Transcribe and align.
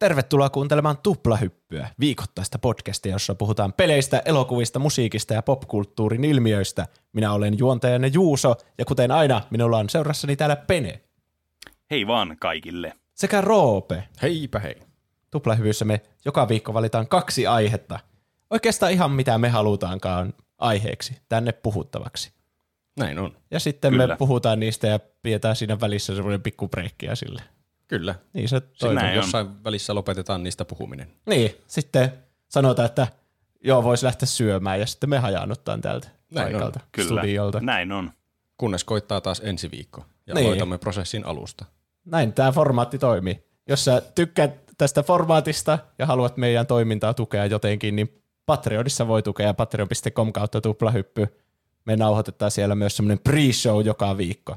Tervetuloa 0.00 0.50
kuuntelemaan 0.50 0.98
Tuplahyppyä, 1.02 1.88
viikoittaista 2.00 2.58
podcastia, 2.58 3.12
jossa 3.12 3.34
puhutaan 3.34 3.72
peleistä, 3.72 4.22
elokuvista, 4.24 4.78
musiikista 4.78 5.34
ja 5.34 5.42
popkulttuurin 5.42 6.24
ilmiöistä. 6.24 6.86
Minä 7.12 7.32
olen 7.32 7.58
juontajanne 7.58 8.06
Juuso, 8.08 8.54
ja 8.78 8.84
kuten 8.84 9.10
aina, 9.10 9.42
minulla 9.50 9.78
on 9.78 9.88
seurassani 9.88 10.36
täällä 10.36 10.56
Pene. 10.56 11.00
Hei 11.90 12.06
vaan 12.06 12.36
kaikille. 12.40 12.92
Sekä 13.14 13.40
Roope. 13.40 14.08
Heipä 14.22 14.58
hei. 14.58 14.76
Tuplahyvyssä 15.30 15.84
me 15.84 16.00
joka 16.24 16.48
viikko 16.48 16.74
valitaan 16.74 17.08
kaksi 17.08 17.46
aihetta. 17.46 17.98
Oikeastaan 18.50 18.92
ihan 18.92 19.10
mitä 19.10 19.38
me 19.38 19.48
halutaankaan 19.48 20.34
aiheeksi 20.58 21.18
tänne 21.28 21.52
puhuttavaksi. 21.52 22.32
Näin 22.96 23.18
on. 23.18 23.36
Ja 23.50 23.60
sitten 23.60 23.90
Kyllä. 23.92 24.06
me 24.06 24.16
puhutaan 24.16 24.60
niistä 24.60 24.86
ja 24.86 24.98
pidetään 25.22 25.56
siinä 25.56 25.80
välissä 25.80 26.14
semmoinen 26.14 26.42
pikku 26.42 26.68
breikkiä 26.68 27.14
sille. 27.14 27.42
Kyllä. 27.90 28.14
Niin 28.32 28.48
se 28.48 28.56
Näin 28.56 28.72
toimii. 28.78 29.04
on. 29.08 29.14
Jossain 29.14 29.64
välissä 29.64 29.94
lopetetaan 29.94 30.42
niistä 30.42 30.64
puhuminen. 30.64 31.08
Niin, 31.26 31.54
sitten 31.66 32.12
sanotaan, 32.48 32.86
että 32.86 33.06
joo, 33.64 33.82
voisi 33.84 34.06
lähteä 34.06 34.26
syömään 34.26 34.80
ja 34.80 34.86
sitten 34.86 35.10
me 35.10 35.18
hajaannuttaan 35.18 35.80
täältä 35.80 36.08
Näin 36.30 36.52
paikalta, 36.52 36.80
Kyllä. 36.92 37.20
studiolta. 37.20 37.60
Näin 37.60 37.92
on. 37.92 38.10
Kunnes 38.56 38.84
koittaa 38.84 39.20
taas 39.20 39.40
ensi 39.44 39.70
viikko 39.70 40.04
ja 40.26 40.34
Niin. 40.34 40.46
aloitamme 40.46 40.78
prosessin 40.78 41.26
alusta. 41.26 41.64
Näin 42.04 42.32
tämä 42.32 42.52
formaatti 42.52 42.98
toimii. 42.98 43.44
Jos 43.68 43.84
sä 43.84 44.02
tykkäät 44.14 44.50
tästä 44.78 45.02
formaatista 45.02 45.78
ja 45.98 46.06
haluat 46.06 46.36
meidän 46.36 46.66
toimintaa 46.66 47.14
tukea 47.14 47.46
jotenkin, 47.46 47.96
niin 47.96 48.22
Patreonissa 48.46 49.08
voi 49.08 49.22
tukea 49.22 49.54
patreon.com 49.54 50.32
kautta 50.32 50.60
tuplahyppy. 50.60 51.26
Me 51.84 51.96
nauhoitetaan 51.96 52.50
siellä 52.50 52.74
myös 52.74 52.96
semmoinen 52.96 53.20
pre-show 53.28 53.86
joka 53.86 54.16
viikko. 54.16 54.56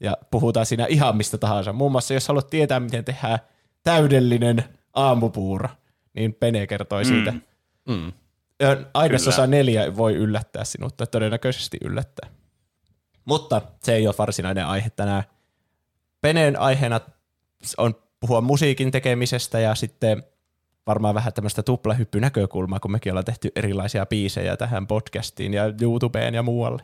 Ja 0.00 0.16
puhutaan 0.30 0.66
siinä 0.66 0.86
ihan 0.86 1.16
mistä 1.16 1.38
tahansa. 1.38 1.72
Muun 1.72 1.92
muassa 1.92 2.14
jos 2.14 2.28
haluat 2.28 2.50
tietää, 2.50 2.80
miten 2.80 3.04
tehdään 3.04 3.38
täydellinen 3.82 4.64
aamupuuro, 4.94 5.68
niin 6.14 6.34
Pene 6.34 6.66
kertoi 6.66 7.04
siitä. 7.04 7.32
Mm. 7.88 8.12
Ainesosa 8.94 9.46
neljä 9.46 9.96
voi 9.96 10.14
yllättää 10.14 10.64
sinut, 10.64 10.96
tai 10.96 11.06
todennäköisesti 11.06 11.76
yllättää. 11.84 12.30
Mutta 13.24 13.62
se 13.82 13.94
ei 13.94 14.06
ole 14.06 14.14
varsinainen 14.18 14.66
aihe 14.66 14.90
tänään. 14.90 15.24
Peneen 16.20 16.60
aiheena 16.60 17.00
on 17.78 17.94
puhua 18.20 18.40
musiikin 18.40 18.90
tekemisestä 18.90 19.60
ja 19.60 19.74
sitten 19.74 20.22
varmaan 20.86 21.14
vähän 21.14 21.32
tämmöistä 21.32 21.62
tuplahyppynäkökulmaa, 21.62 22.80
kun 22.80 22.90
mekin 22.90 23.12
ollaan 23.12 23.24
tehty 23.24 23.52
erilaisia 23.56 24.06
biisejä 24.06 24.56
tähän 24.56 24.86
podcastiin 24.86 25.54
ja 25.54 25.64
YouTubeen 25.82 26.34
ja 26.34 26.42
muualle. 26.42 26.82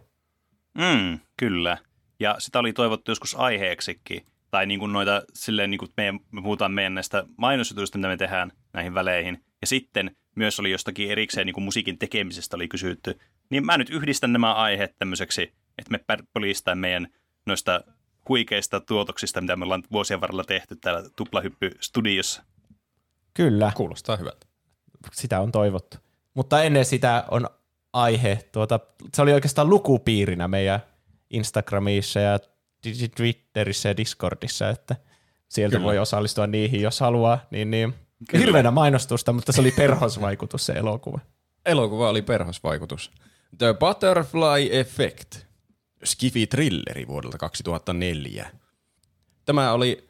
Mm, 0.75 1.21
kyllä. 1.37 1.79
Ja 2.23 2.37
sitä 2.39 2.59
oli 2.59 2.73
toivottu 2.73 3.11
joskus 3.11 3.35
aiheeksikin. 3.35 4.27
Tai 4.51 4.67
niin 4.67 4.81
kuin 4.81 4.93
noita, 4.93 5.23
silleen 5.35 5.71
niin 5.71 5.79
kuin 5.79 5.91
me, 5.97 6.13
me 6.13 6.43
puhutaan 6.43 6.73
meidän 6.73 6.95
näistä 6.95 7.25
mainosjutuista, 7.37 7.99
mitä 7.99 8.09
me 8.09 8.17
tehdään 8.17 8.53
näihin 8.73 8.95
väleihin. 8.95 9.45
Ja 9.61 9.67
sitten 9.67 10.17
myös 10.35 10.61
oli 10.61 10.71
jostakin 10.71 11.11
erikseen 11.11 11.47
niin 11.47 11.55
kuin 11.55 11.65
musiikin 11.65 11.99
tekemisestä 11.99 12.57
oli 12.57 12.69
kysytty. 12.69 13.19
Niin 13.51 13.67
mä 13.67 13.79
nyt 13.79 13.91
yhdistän 13.91 14.33
nämä 14.33 14.55
aiheet 14.55 14.95
tämmöiseksi, 14.99 15.43
että 15.79 15.91
me 15.91 16.01
polistaan 16.33 16.79
meidän 16.79 17.09
noista 17.47 17.81
huikeista 18.29 18.81
tuotoksista, 18.81 19.41
mitä 19.41 19.57
me 19.57 19.65
ollaan 19.65 19.83
vuosien 19.93 20.21
varrella 20.21 20.45
tehty 20.45 20.77
täällä 20.77 21.03
Tuplahyppy-studiossa. 21.17 22.43
Kyllä, 23.35 23.73
Kuulostaa 23.77 24.17
hyvältä. 24.17 24.47
sitä 25.13 25.41
on 25.41 25.53
toivottu. 25.53 25.97
Mutta 26.35 26.63
ennen 26.63 26.85
sitä 26.85 27.25
on 27.31 27.49
aihe, 27.93 28.39
tuota, 28.53 28.81
se 29.15 29.23
oli 29.23 29.33
oikeastaan 29.33 29.71
lukupiirinä 29.71 30.49
meidän 30.49 30.81
Instagramissa 31.33 32.21
ja 32.21 32.39
Twitterissä 33.17 33.89
ja 33.89 33.97
Discordissa, 33.97 34.71
että 34.71 34.97
sieltä 35.49 35.77
Kyllä. 35.77 35.87
voi 35.87 35.99
osallistua 35.99 36.47
niihin, 36.47 36.83
jos 36.83 37.01
haluaa. 37.01 37.47
Niin, 37.51 37.71
niin. 37.71 37.95
Hirveänä 38.33 38.71
mainostusta, 38.71 39.33
mutta 39.33 39.53
se 39.53 39.61
oli 39.61 39.71
perhosvaikutus 39.71 40.67
se 40.67 40.73
elokuva. 40.73 41.21
Elokuva 41.67 42.09
oli 42.09 42.23
perhosvaikutus. 42.23 43.11
The 43.59 43.75
Butterfly 43.75 44.69
Effect. 44.71 45.37
Skifi-trilleri 46.05 47.07
vuodelta 47.07 47.39
2004. 47.39 48.51
Tämä 49.45 49.73
oli, 49.73 50.09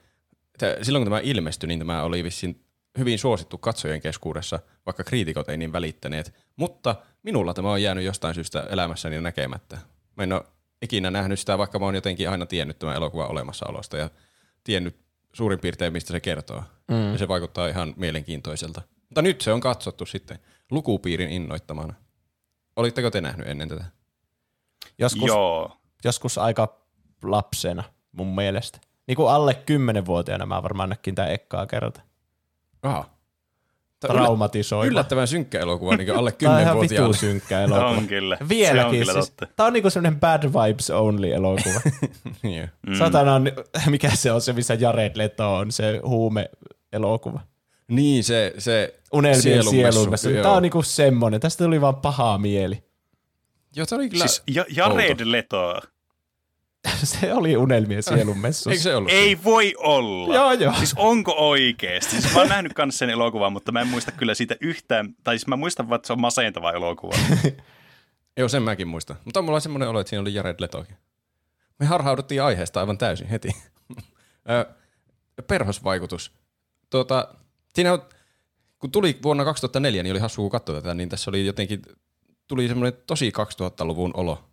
silloin 0.82 1.04
kun 1.04 1.12
tämä 1.12 1.20
ilmestyi, 1.22 1.66
niin 1.66 1.78
tämä 1.78 2.02
oli 2.02 2.24
vissiin 2.24 2.64
hyvin 2.98 3.18
suosittu 3.18 3.58
katsojien 3.58 4.00
keskuudessa, 4.00 4.60
vaikka 4.86 5.04
kriitikot 5.04 5.48
ei 5.48 5.56
niin 5.56 5.72
välittäneet. 5.72 6.34
Mutta 6.56 6.96
minulla 7.22 7.54
tämä 7.54 7.72
on 7.72 7.82
jäänyt 7.82 8.04
jostain 8.04 8.34
syystä 8.34 8.66
elämässäni 8.70 9.20
näkemättä. 9.20 9.78
Mä 10.16 10.22
en 10.22 10.32
ole 10.32 10.44
ikinä 10.82 11.10
nähnyt 11.10 11.38
sitä, 11.38 11.58
vaikka 11.58 11.78
mä 11.78 11.84
oon 11.84 11.94
jotenkin 11.94 12.30
aina 12.30 12.46
tiennyt 12.46 12.78
tämän 12.78 12.96
elokuvan 12.96 13.30
olemassaolosta 13.30 13.96
ja 13.96 14.10
tiennyt 14.64 14.96
suurin 15.32 15.58
piirtein, 15.58 15.92
mistä 15.92 16.12
se 16.12 16.20
kertoo. 16.20 16.62
Mm. 16.88 17.12
Ja 17.12 17.18
se 17.18 17.28
vaikuttaa 17.28 17.68
ihan 17.68 17.94
mielenkiintoiselta. 17.96 18.82
Mutta 19.08 19.22
nyt 19.22 19.40
se 19.40 19.52
on 19.52 19.60
katsottu 19.60 20.06
sitten 20.06 20.38
lukupiirin 20.70 21.30
innoittamana. 21.30 21.94
Olitteko 22.76 23.10
te 23.10 23.20
nähnyt 23.20 23.48
ennen 23.48 23.68
tätä? 23.68 23.84
Joskus, 24.98 25.28
Joo. 25.28 25.76
joskus 26.04 26.38
aika 26.38 26.86
lapsena 27.22 27.84
mun 28.12 28.34
mielestä. 28.34 28.78
Niin 29.06 29.16
kuin 29.16 29.30
alle 29.30 29.62
10-vuotiaana 29.70 30.46
mä 30.46 30.62
varmaan 30.62 30.88
näkin 30.88 31.14
tämä 31.14 31.28
ekkaa 31.28 31.66
kerta. 31.66 32.00
Aha. 32.82 33.10
Traumatisoiva. 34.08 34.90
Yllättävän 34.90 35.28
synkkä 35.28 35.60
elokuva 35.60 35.96
niin 35.96 36.16
alle 36.16 36.32
Tämä 36.38 36.54
on 36.54 36.60
ihan 36.60 36.80
vitu 36.80 36.94
10-vuotiaalle. 36.94 37.16
synkkä 37.16 37.60
elokuva. 37.60 37.86
On 37.88 38.06
kyllä. 38.06 38.36
Se 38.36 38.42
on 38.44 38.48
Vieläkin 38.48 38.98
kyllä 39.00 39.12
siis. 39.12 39.30
totta. 39.30 39.46
Tämä 39.56 39.66
on 39.66 39.72
niinku 39.72 39.90
semmoinen 39.90 40.20
bad 40.20 40.42
vibes 40.42 40.90
only 40.90 41.32
elokuva. 41.32 41.80
Niin. 42.42 42.70
mm. 42.86 42.94
Satana 42.94 43.34
on, 43.34 43.52
mikä 43.90 44.10
se 44.10 44.32
on 44.32 44.40
se, 44.40 44.52
missä 44.52 44.74
Jared 44.74 45.12
Leto 45.14 45.54
on, 45.54 45.72
se 45.72 46.00
huume-elokuva. 46.06 47.40
niin, 47.88 48.24
se, 48.24 48.54
se 48.58 48.94
Unelmien 49.12 49.64
sielunmessu. 49.64 50.28
Tämä 50.42 50.52
on 50.54 50.62
niinku 50.62 50.82
semmonen. 50.82 51.40
Tästä 51.40 51.64
tuli 51.64 51.80
vaan 51.80 51.96
pahaa 51.96 52.38
mieli. 52.38 52.82
Joo, 53.76 53.86
se 53.86 53.94
oli 53.94 54.08
kyllä... 54.08 54.26
Siis 54.26 54.42
ja, 54.50 54.64
Jared 54.76 55.20
Leto. 55.24 55.80
se 57.04 57.34
oli 57.34 57.56
unelmien 57.56 58.02
sielunmessu. 58.02 58.70
Eikö 58.70 58.82
se 58.82 58.96
ollut 58.96 59.10
Ei 59.12 59.38
voi 59.44 59.74
olla. 59.78 60.34
Joo, 60.34 60.52
joo. 60.52 60.74
Siis 60.74 60.94
onko 60.96 61.34
oikeesti? 61.36 62.10
Siis 62.20 62.34
mä 62.34 62.40
oon 62.40 62.48
nähnyt 62.48 62.72
kans 62.72 62.98
sen 62.98 63.10
elokuvan, 63.10 63.52
mutta 63.52 63.72
mä 63.72 63.80
en 63.80 63.86
muista 63.86 64.12
kyllä 64.12 64.34
siitä 64.34 64.56
yhtään, 64.60 65.14
tai 65.24 65.38
siis 65.38 65.46
mä 65.46 65.56
muistan 65.56 65.88
vaan, 65.88 65.96
että 65.96 66.06
se 66.06 66.12
on 66.12 66.20
masentava 66.20 66.72
elokuva. 66.72 67.16
se? 67.42 67.56
Joo, 68.36 68.48
sen 68.48 68.62
mäkin 68.62 68.88
muistan. 68.88 69.16
Mutta 69.24 69.42
mulla 69.42 69.56
on 69.56 69.60
semmoinen 69.60 69.88
olo, 69.88 70.00
että 70.00 70.08
siinä 70.08 70.20
oli 70.20 70.34
Jared 70.34 70.56
Letokin. 70.58 70.96
Me 71.78 71.86
harhauduttiin 71.86 72.42
aiheesta 72.42 72.80
aivan 72.80 72.98
täysin 72.98 73.28
heti. 73.28 73.48
Ö, 74.50 74.66
Perhosvaikutus. 75.46 76.32
Tuota, 76.90 77.28
siinä 77.74 77.92
on, 77.92 78.02
kun 78.78 78.90
tuli 78.92 79.18
vuonna 79.22 79.44
2004, 79.44 80.02
niin 80.02 80.12
oli 80.12 80.20
hassu 80.20 80.42
kun 80.42 80.50
katsoi 80.50 80.74
tätä, 80.74 80.94
niin 80.94 81.08
tässä 81.08 81.30
oli 81.30 81.46
jotenkin, 81.46 81.82
tuli 82.46 82.68
semmoinen 82.68 83.00
tosi 83.06 83.32
2000-luvun 83.62 84.10
olo. 84.14 84.44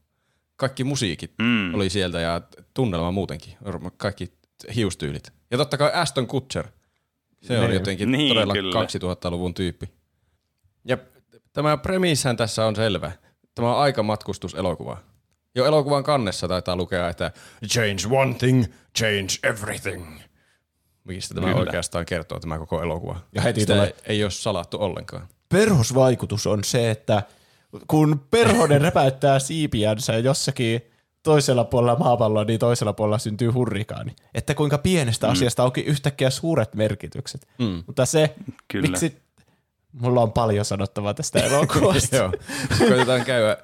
Kaikki 0.60 0.84
musiikit 0.84 1.32
Mm. 1.42 1.74
oli 1.76 1.90
sieltä 1.90 2.20
ja 2.20 2.42
tunnelma 2.74 3.12
muutenkin. 3.12 3.54
Kaikki 3.98 4.34
hiustyylit. 4.76 5.32
Ja 5.52 5.58
totta 5.58 5.78
kai 5.78 5.92
Aston 5.94 6.28
Kutcher. 6.28 6.68
Se 7.42 7.58
on 7.60 7.64
Niin. 7.64 7.74
jotenkin 7.74 8.12
Niin, 8.12 8.34
todella 8.36 8.54
kyllä. 8.54 8.82
2000-luvun 8.86 9.54
tyyppi. 9.54 9.90
Ja 10.86 10.98
tämä 11.54 11.78
premissähän 11.78 12.38
tässä 12.38 12.66
on 12.66 12.76
selvä. 12.76 13.12
Tämä 13.56 13.76
on 13.76 13.82
aikamatkustuselokuva. 13.82 14.98
Jo 15.56 15.66
elokuvan 15.66 16.04
kannessa 16.04 16.48
taitaa 16.48 16.76
lukea, 16.76 17.10
että 17.10 17.32
change 17.68 18.02
one 18.22 18.34
thing, 18.34 18.64
change 18.98 19.28
everything. 19.44 20.20
Mistä 21.04 21.34
tämä 21.36 21.48
Kyllä. 21.48 21.60
oikeastaan 21.60 22.06
kertoo 22.06 22.40
tämä 22.40 22.58
koko 22.60 22.82
elokuva. 22.84 23.20
Ja 23.36 23.42
heti 23.42 23.60
Sitä 23.60 23.74
tulee- 23.74 23.88
ei, 23.88 23.94
ei 24.16 24.24
ole 24.24 24.32
salattu 24.32 24.78
ollenkaan. 24.82 25.28
Perhosvaikutus 25.50 26.48
on 26.48 26.64
se, 26.64 26.92
että 26.92 27.24
kun 27.88 28.22
perhonen 28.32 28.82
räpäyttää 28.82 29.40
siipiänsä 29.40 30.18
jossakin 30.18 30.82
toisella 31.24 31.64
puolella 31.64 32.00
maapalloa, 32.00 32.44
niin 32.44 32.60
toisella 32.60 32.94
puolella 32.94 33.18
syntyy 33.18 33.50
hurrikaani. 33.50 34.16
Että 34.34 34.56
kuinka 34.56 34.78
pienestä 34.78 35.28
mm. 35.28 35.32
asiasta 35.32 35.64
onkin 35.64 35.86
yhtäkkiä 35.86 36.30
suuret 36.30 36.76
merkitykset. 36.76 37.48
Mm. 37.58 37.84
Mutta 37.88 38.06
se, 38.06 38.36
Kyllä. 38.68 38.88
miksi... 38.88 39.18
Mulla 39.92 40.22
on 40.22 40.32
paljon 40.32 40.66
sanottavaa 40.66 41.14
tästä 41.14 41.40
elokuvasta. 41.40 42.16
Joo. 42.16 42.34
Koitetaan 42.78 43.26
käydä 43.26 43.58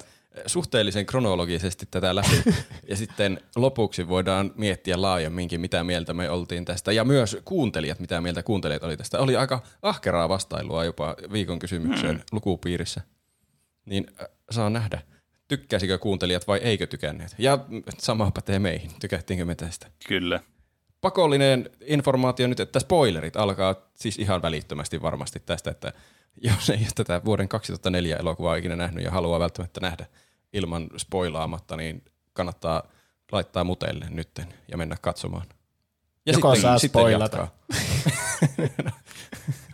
suhteellisen 0.46 1.06
kronologisesti 1.06 1.86
tätä 1.90 2.14
läpi. 2.14 2.42
Ja 2.88 2.96
sitten 2.96 3.40
lopuksi 3.56 4.08
voidaan 4.08 4.52
miettiä 4.56 5.02
laajemminkin, 5.02 5.60
mitä 5.60 5.84
mieltä 5.84 6.14
me 6.14 6.30
oltiin 6.30 6.64
tästä. 6.64 6.92
Ja 6.92 7.04
myös 7.04 7.36
kuuntelijat, 7.44 8.00
mitä 8.00 8.20
mieltä 8.20 8.42
kuuntelijat 8.42 8.82
oli 8.82 8.96
tästä. 8.96 9.18
Oli 9.18 9.36
aika 9.36 9.62
ahkeraa 9.82 10.28
vastailua 10.28 10.84
jopa 10.84 11.16
viikon 11.32 11.58
kysymykseen 11.58 12.24
lukupiirissä. 12.32 13.00
Niin 13.86 14.06
saa 14.50 14.70
nähdä, 14.70 15.02
tykkäsikö 15.48 15.98
kuuntelijat 15.98 16.48
vai 16.48 16.58
eikö 16.58 16.86
tykänneet. 16.86 17.34
Ja 17.38 17.58
sama 17.98 18.30
pätee 18.30 18.58
meihin, 18.58 18.90
tykättiinkö 19.00 19.44
me 19.44 19.54
tästä. 19.54 19.86
Kyllä. 20.08 20.40
Pakollinen 21.00 21.70
informaatio 21.80 22.46
nyt, 22.46 22.60
että 22.60 22.80
spoilerit 22.80 23.36
alkaa 23.36 23.74
siis 23.94 24.18
ihan 24.18 24.42
välittömästi 24.42 25.02
varmasti 25.02 25.40
tästä, 25.40 25.70
että 25.70 25.92
jos 26.36 26.70
ei 26.70 26.78
ole 26.78 26.86
tätä 26.94 27.20
vuoden 27.24 27.48
2004 27.48 28.16
elokuvaa 28.16 28.56
ikinä 28.56 28.76
nähnyt 28.76 29.04
ja 29.04 29.10
haluaa 29.10 29.40
välttämättä 29.40 29.80
nähdä 29.80 30.06
ilman 30.52 30.90
spoilaamatta, 30.96 31.76
niin 31.76 32.04
kannattaa 32.32 32.82
laittaa 33.32 33.64
muteille 33.64 34.06
nytten 34.10 34.54
ja 34.70 34.76
mennä 34.76 34.96
katsomaan. 35.00 35.46
Ja 36.26 36.32
Joko 36.32 36.54
saa 36.54 36.78
spoilata. 36.78 37.36
jatkaa. 37.36 37.56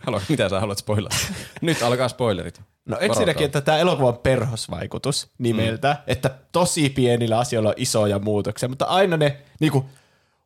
Haluat, 0.05 0.23
mitä 0.29 0.49
sä 0.49 0.59
haluat 0.59 0.77
spoilata? 0.77 1.15
Nyt 1.61 1.81
alkaa 1.81 2.09
spoilerit. 2.09 2.61
No 2.85 2.97
ensinnäkin, 2.99 3.45
että 3.45 3.61
tämä 3.61 3.77
elokuvan 3.77 4.17
perhosvaikutus 4.17 5.31
nimeltä, 5.37 5.93
mm. 5.93 6.03
että 6.07 6.29
tosi 6.51 6.89
pienillä 6.89 7.39
asioilla 7.39 7.69
on 7.69 7.75
isoja 7.77 8.19
muutoksia, 8.19 8.69
mutta 8.69 8.85
aina 8.85 9.17
ne 9.17 9.37
niinku, 9.59 9.85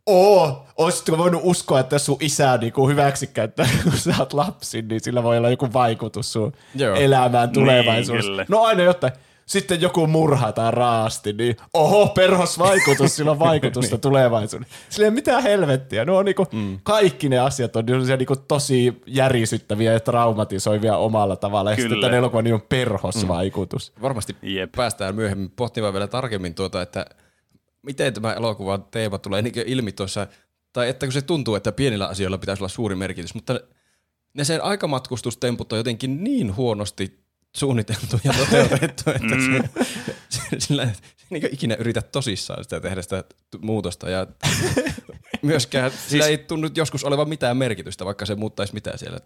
oo, 0.05 0.65
olisitko 0.77 1.17
voinut 1.17 1.41
uskoa, 1.43 1.79
että 1.79 1.99
sun 1.99 2.17
isä 2.19 2.57
niinku 2.57 2.87
hyväksikäyttää, 2.87 3.67
kun 3.83 3.97
sä 3.97 4.15
oot 4.19 4.33
lapsi, 4.33 4.81
niin 4.81 5.01
sillä 5.01 5.23
voi 5.23 5.37
olla 5.37 5.49
joku 5.49 5.73
vaikutus 5.73 6.33
sun 6.33 6.53
Joo. 6.75 6.95
elämään 6.95 7.49
tulevaisuudessa. 7.49 8.31
kyllä. 8.31 8.45
no 8.49 8.63
aina 8.63 8.83
jotain. 8.83 9.13
Sitten 9.47 9.81
joku 9.81 10.07
murhataan 10.07 10.73
raasti, 10.73 11.33
niin 11.33 11.57
oho, 11.73 12.07
perhosvaikutus, 12.07 13.15
sillä 13.15 13.31
on 13.31 13.39
vaikutusta 13.39 13.97
tulevaisuuteen. 14.07 14.71
Sillä 14.89 15.05
ei 15.05 15.09
ole 15.09 15.15
mitään 15.15 15.43
helvettiä. 15.43 16.05
No 16.05 16.17
on 16.17 16.25
niinku, 16.25 16.45
mm. 16.51 16.79
kaikki 16.83 17.29
ne 17.29 17.39
asiat 17.39 17.75
on 17.75 17.83
sellaisia 17.87 18.17
niinku 18.17 18.35
tosi 18.35 19.01
järisyttäviä 19.05 19.93
ja 19.93 19.99
traumatisoivia 19.99 20.97
omalla 20.97 21.35
tavalla. 21.35 21.69
Ja 21.69 21.75
sitten 21.75 21.89
Kyllä. 21.89 22.07
tämän 22.07 22.17
elokuvan 22.17 22.43
nimi 22.43 22.53
on 22.53 22.61
perhosvaikutus. 22.61 23.93
Varmasti 24.01 24.35
Jep. 24.41 24.71
päästään 24.71 25.15
myöhemmin 25.15 25.51
pohtimaan 25.55 25.93
vielä 25.93 26.07
tarkemmin 26.07 26.55
tuota, 26.55 26.81
että 26.81 27.05
miten 27.81 28.13
tämä 28.13 28.33
elokuvan 28.33 28.85
teema 28.91 29.17
tulee 29.17 29.41
niin 29.41 29.53
ilmi 29.65 29.91
tuossa, 29.91 30.27
tai 30.73 30.89
että 30.89 31.05
kun 31.05 31.13
se 31.13 31.21
tuntuu, 31.21 31.55
että 31.55 31.71
pienillä 31.71 32.07
asioilla 32.07 32.37
pitäisi 32.37 32.63
olla 32.63 32.69
suuri 32.69 32.95
merkitys, 32.95 33.35
mutta 33.35 33.59
ne 34.33 34.43
sen 34.43 34.63
aikamatkustustemput 34.63 35.73
on 35.73 35.79
jotenkin 35.79 36.23
niin 36.23 36.55
huonosti 36.55 37.26
suunniteltu 37.57 38.19
ja 38.23 38.33
toteutettu, 38.33 39.09
että 39.09 39.35
mm. 39.35 39.63
se, 40.29 40.41
sillä 40.59 40.83
ei 40.83 40.89
niin 41.29 41.49
ikinä 41.51 41.75
yritä 41.79 42.01
tosissaan 42.01 42.63
sitä 42.63 42.79
tehdä 42.79 43.01
sitä 43.01 43.23
muutosta 43.61 44.09
ja 44.09 44.27
myöskään 45.41 45.91
sillä 45.91 46.27
ei 46.27 46.37
tunnu 46.37 46.69
joskus 46.75 47.03
olevan 47.03 47.29
mitään 47.29 47.57
merkitystä, 47.57 48.05
vaikka 48.05 48.25
se 48.25 48.35
muuttaisi 48.35 48.73
mitään 48.73 48.97
siellä. 48.97 49.19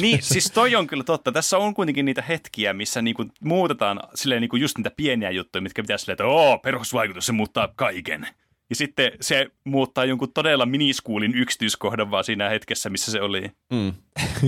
Niin, 0.00 0.22
siis 0.22 0.50
toi 0.50 0.76
on 0.76 0.86
kyllä 0.86 1.04
totta. 1.04 1.32
Tässä 1.32 1.58
on 1.58 1.74
kuitenkin 1.74 2.04
niitä 2.04 2.22
hetkiä, 2.22 2.72
missä 2.72 3.02
niinku 3.02 3.24
muutetaan 3.44 4.00
silleen 4.14 4.40
niinku 4.40 4.56
just 4.56 4.78
niitä 4.78 4.90
pieniä 4.96 5.30
juttuja, 5.30 5.62
mitkä 5.62 5.82
pitäisi 5.82 6.02
silleen, 6.02 6.14
että 6.14 6.24
oo, 6.24 6.58
perusvaikutus, 6.58 7.26
se 7.26 7.32
muuttaa 7.32 7.68
kaiken. 7.76 8.26
Ja 8.70 8.76
sitten 8.76 9.12
se 9.20 9.46
muuttaa 9.64 10.04
jonkun 10.04 10.32
todella 10.32 10.66
miniskuulin 10.66 11.34
yksityiskohdan 11.34 12.10
vaan 12.10 12.24
siinä 12.24 12.48
hetkessä, 12.48 12.90
missä 12.90 13.12
se 13.12 13.20
oli. 13.20 13.50
Mm. 13.72 13.92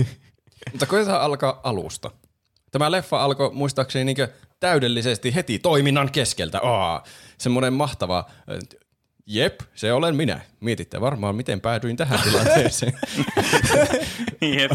Mutta 0.71 0.85
koitetaan 0.85 1.21
alkaa 1.21 1.61
alusta. 1.63 2.11
Tämä 2.73 2.91
leffa 2.91 3.23
alkoi 3.23 3.51
muistaakseni 3.53 4.05
niin 4.05 4.27
täydellisesti 4.59 5.35
heti 5.35 5.59
toiminnan 5.59 6.11
keskeltä. 6.11 6.59
Aa, 6.63 7.03
semmoinen 7.37 7.73
mahtava, 7.73 8.17
äh, 8.19 8.79
jep, 9.25 9.59
se 9.75 9.93
olen 9.93 10.15
minä. 10.15 10.41
Mietitte 10.59 11.01
varmaan, 11.01 11.35
miten 11.35 11.61
päädyin 11.61 11.97
tähän 11.97 12.19
tilanteeseen. 12.29 12.93
Jep. 14.41 14.71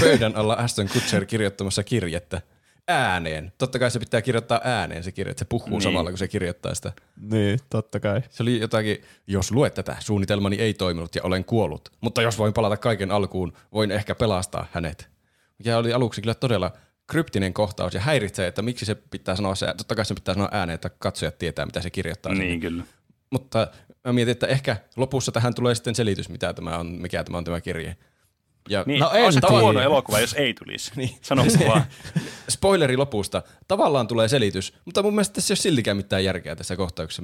Pöydän 0.00 0.36
alla 0.36 0.54
Aston 0.54 0.88
Kutcher 0.88 1.24
kirjoittamassa 1.26 1.84
kirjettä 1.84 2.40
ääneen. 2.88 3.52
Totta 3.58 3.78
kai 3.78 3.90
se 3.90 3.98
pitää 3.98 4.22
kirjoittaa 4.22 4.60
ääneen 4.64 5.04
se 5.04 5.12
kirje, 5.12 5.30
että 5.30 5.38
se 5.38 5.44
puhuu 5.48 5.68
Niin. 5.68 5.72
niin. 5.72 5.82
samalla, 5.82 6.10
kun 6.10 6.18
se 6.18 6.28
kirjoittaa 6.28 6.74
sitä. 6.74 6.92
Niin, 7.30 7.58
totta 7.70 8.00
kai. 8.00 8.22
Se 8.30 8.42
oli 8.42 8.60
jotakin, 8.60 9.02
jos 9.26 9.50
luet 9.52 9.74
tätä, 9.74 9.96
suunnitelmani 10.00 10.56
ei 10.56 10.74
toiminut 10.74 11.14
ja 11.14 11.22
olen 11.24 11.44
kuollut. 11.44 11.88
Mutta 12.00 12.22
jos 12.22 12.38
voin 12.38 12.52
palata 12.52 12.76
kaiken 12.76 13.10
alkuun, 13.10 13.52
voin 13.72 13.90
ehkä 13.90 14.14
pelastaa 14.14 14.66
hänet. 14.72 15.08
Mikä 15.58 15.78
oli 15.78 15.92
aluksi 15.92 16.20
kyllä 16.20 16.34
todella 16.34 16.72
kryptinen 17.10 17.52
kohtaus 17.54 17.94
ja 17.94 18.00
häiritsee, 18.00 18.46
että 18.46 18.62
miksi 18.62 18.84
se 18.86 18.94
pitää 18.94 19.36
sanoa 19.36 19.54
se, 19.54 19.66
totta 19.76 19.94
kai 19.94 20.04
se 20.04 20.14
pitää 20.14 20.34
sanoa 20.34 20.48
ääneen, 20.52 20.74
että 20.74 20.90
katsojat 20.98 21.38
tietää, 21.38 21.66
mitä 21.66 21.80
se 21.82 21.90
kirjoittaa. 21.90 22.32
sinne. 22.32 22.44
Niin 22.44 22.60
kyllä. 22.60 22.84
Mutta 23.30 23.66
mä 24.04 24.12
mietin, 24.12 24.32
että 24.32 24.46
ehkä 24.46 24.76
lopussa 24.96 25.32
tähän 25.32 25.54
tulee 25.54 25.74
sitten 25.74 25.94
selitys, 25.94 26.28
mitä 26.28 26.52
tämä 26.54 26.78
on, 26.78 26.86
mikä 26.86 27.24
tämä 27.24 27.38
on 27.38 27.44
tämä 27.44 27.60
kirje. 27.60 27.96
Ja 28.68 28.84
Niin, 28.86 29.00
No 29.00 29.10
en 29.10 29.24
on 29.26 29.32
se 29.32 29.40
tiedä. 29.40 29.60
huono 29.60 29.80
elokuva, 29.80 30.20
jos 30.20 30.34
ei 30.34 30.54
tulisi. 30.54 30.90
Niin. 30.96 31.10
Sano 31.22 31.44
vaan. 31.68 31.84
spoileri 32.48 32.96
lopusta. 32.96 33.42
Tavallaan 33.68 34.06
tulee 34.08 34.28
selitys, 34.28 34.74
mutta 34.84 35.02
mun 35.02 35.14
mielestä 35.14 35.34
tässä 35.34 35.52
ei 35.52 35.54
ole 35.54 35.60
siltikään 35.62 35.96
mitään 35.96 36.24
järkeä 36.24 36.56
tässä 36.56 36.76
kohtauksessa. 36.76 37.22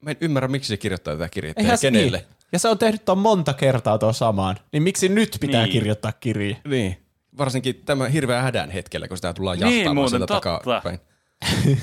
Mä 0.00 0.10
en 0.10 0.16
ymmärrä, 0.20 0.48
miksi 0.48 0.68
se 0.68 0.76
kirjoittaa 0.76 1.14
tätä 1.14 1.28
kirjettä 1.28 1.60
ja 1.60 1.64
Eihän 1.64 1.78
se- 1.78 1.86
kenelle. 1.86 2.16
Niin. 2.18 2.26
Ja 2.52 2.58
se 2.58 2.68
on 2.68 2.78
tehnyt 2.78 3.04
tuon 3.04 3.18
monta 3.18 3.52
kertaa 3.54 3.98
tuon 3.98 4.14
samaan. 4.14 4.56
Niin 4.72 4.82
miksi 4.82 5.08
nyt 5.08 5.36
pitää 5.40 5.62
Niin. 5.62 5.72
kirjoittaa 5.72 6.12
kirje? 6.12 6.56
Niin. 6.68 6.96
Varsinkin 7.38 7.84
tämä 7.84 8.08
hirveä 8.08 8.42
hädän 8.42 8.70
hetkellä, 8.70 9.08
kun 9.08 9.16
sitä 9.16 9.32
tullaan 9.32 9.58
Niin, 9.58 9.78
jahtaamaan 9.78 10.10
sieltä 10.10 10.26
takapäin. 10.26 10.98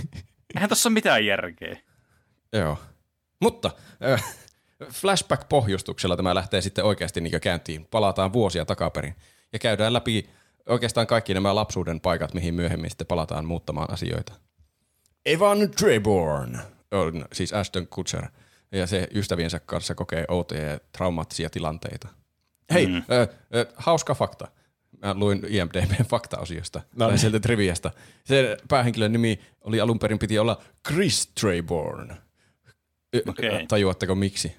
Eihän 0.56 0.69
tossa 0.69 0.89
ole 0.89 0.94
mitään 0.94 1.25
järkeä. 1.25 1.77
Joo. 2.53 2.77
Mutta 3.42 3.71
äh, 4.12 4.36
flashback-pohjustuksella 4.83 6.15
tämä 6.15 6.36
lähtee 6.36 6.62
sitten 6.62 6.86
oikeasti 6.86 7.21
niin 7.21 7.42
käyntiin. 7.42 7.88
Palataan 7.92 8.33
vuosia 8.33 8.65
takaperin 8.65 9.15
ja 9.53 9.59
käydään 9.59 9.94
läpi 9.94 10.30
oikeastaan 10.69 11.07
kaikki 11.07 11.33
nämä 11.33 11.56
lapsuuden 11.56 12.01
paikat, 12.01 12.33
mihin 12.33 12.53
myöhemmin 12.53 12.89
sitten 12.89 13.07
palataan 13.07 13.45
muuttamaan 13.45 13.94
asioita. 13.94 14.33
Evan 15.25 15.71
Treborn 15.71 16.59
on 16.92 17.25
siis 17.33 17.53
Ashton 17.53 17.88
Kutcher 17.88 18.27
ja 18.71 18.88
se 18.88 19.07
ystäviensä 19.13 19.59
kanssa 19.59 19.95
kokee 19.95 20.25
outoja 20.27 20.71
ja 20.71 20.80
traumaattisia 20.98 21.50
tilanteita. 21.50 22.07
Hei, 22.74 22.88
mm. 22.88 23.03
ö, 23.12 23.27
ö, 23.56 23.65
hauska 23.75 24.15
fakta. 24.15 24.48
Mä 25.01 25.13
luin 25.13 25.42
IMDBn 25.50 26.03
fakta-osiosta, 26.06 26.80
No 26.95 27.06
no, 27.06 27.09
niin. 27.09 27.19
sieltä 27.19 27.39
triviasta. 27.39 27.92
Se 28.25 28.57
päähenkilön 28.68 29.12
nimi 29.12 29.39
oli 29.62 29.81
alun 29.81 30.00
perin 30.00 30.19
piti 30.19 30.39
olla 30.39 30.62
Chris 30.88 31.27
Treborn. 31.27 32.12
Ö, 33.15 33.21
Okei. 33.27 33.68
Tajuatteko 33.68 34.15
miksi? 34.15 34.56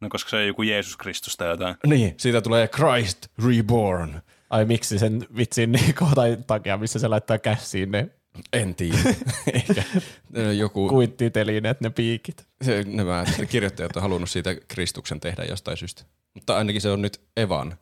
No 0.00 0.08
koska 0.08 0.30
se 0.30 0.36
on 0.36 0.46
joku 0.46 0.62
Jeesus 0.62 0.96
Kristus 0.96 1.36
tai 1.36 1.48
jotain. 1.48 1.76
Niin, 1.86 2.14
siitä 2.16 2.40
tulee 2.40 2.68
Christ 2.68 3.26
Reborn. 3.46 4.20
Ai 4.50 4.64
miksi 4.64 4.98
sen 4.98 5.26
vitsin 5.36 5.72
niin 5.72 5.94
kohdan 6.00 6.44
takia, 6.46 6.76
missä 6.76 6.98
se 6.98 7.08
laittaa 7.08 7.38
käsiin 7.38 7.90
ne 7.90 8.10
En 8.52 8.74
tiedä. 8.74 8.98
Ehkä 9.52 9.82
joku, 10.56 10.88
kuittitelineet, 10.88 11.80
ne 11.80 11.90
piikit. 11.90 12.46
se, 12.62 12.84
nämä 12.86 13.24
kirjoittajat 13.50 13.96
on 13.96 14.02
halunnut 14.02 14.30
siitä 14.30 14.56
Kristuksen 14.68 15.20
tehdä 15.20 15.44
jostain 15.44 15.76
syystä. 15.76 16.02
Mutta 16.34 16.56
ainakin 16.56 16.80
se 16.80 16.90
on 16.90 17.02
nyt 17.02 17.20
Evan. 17.36 17.78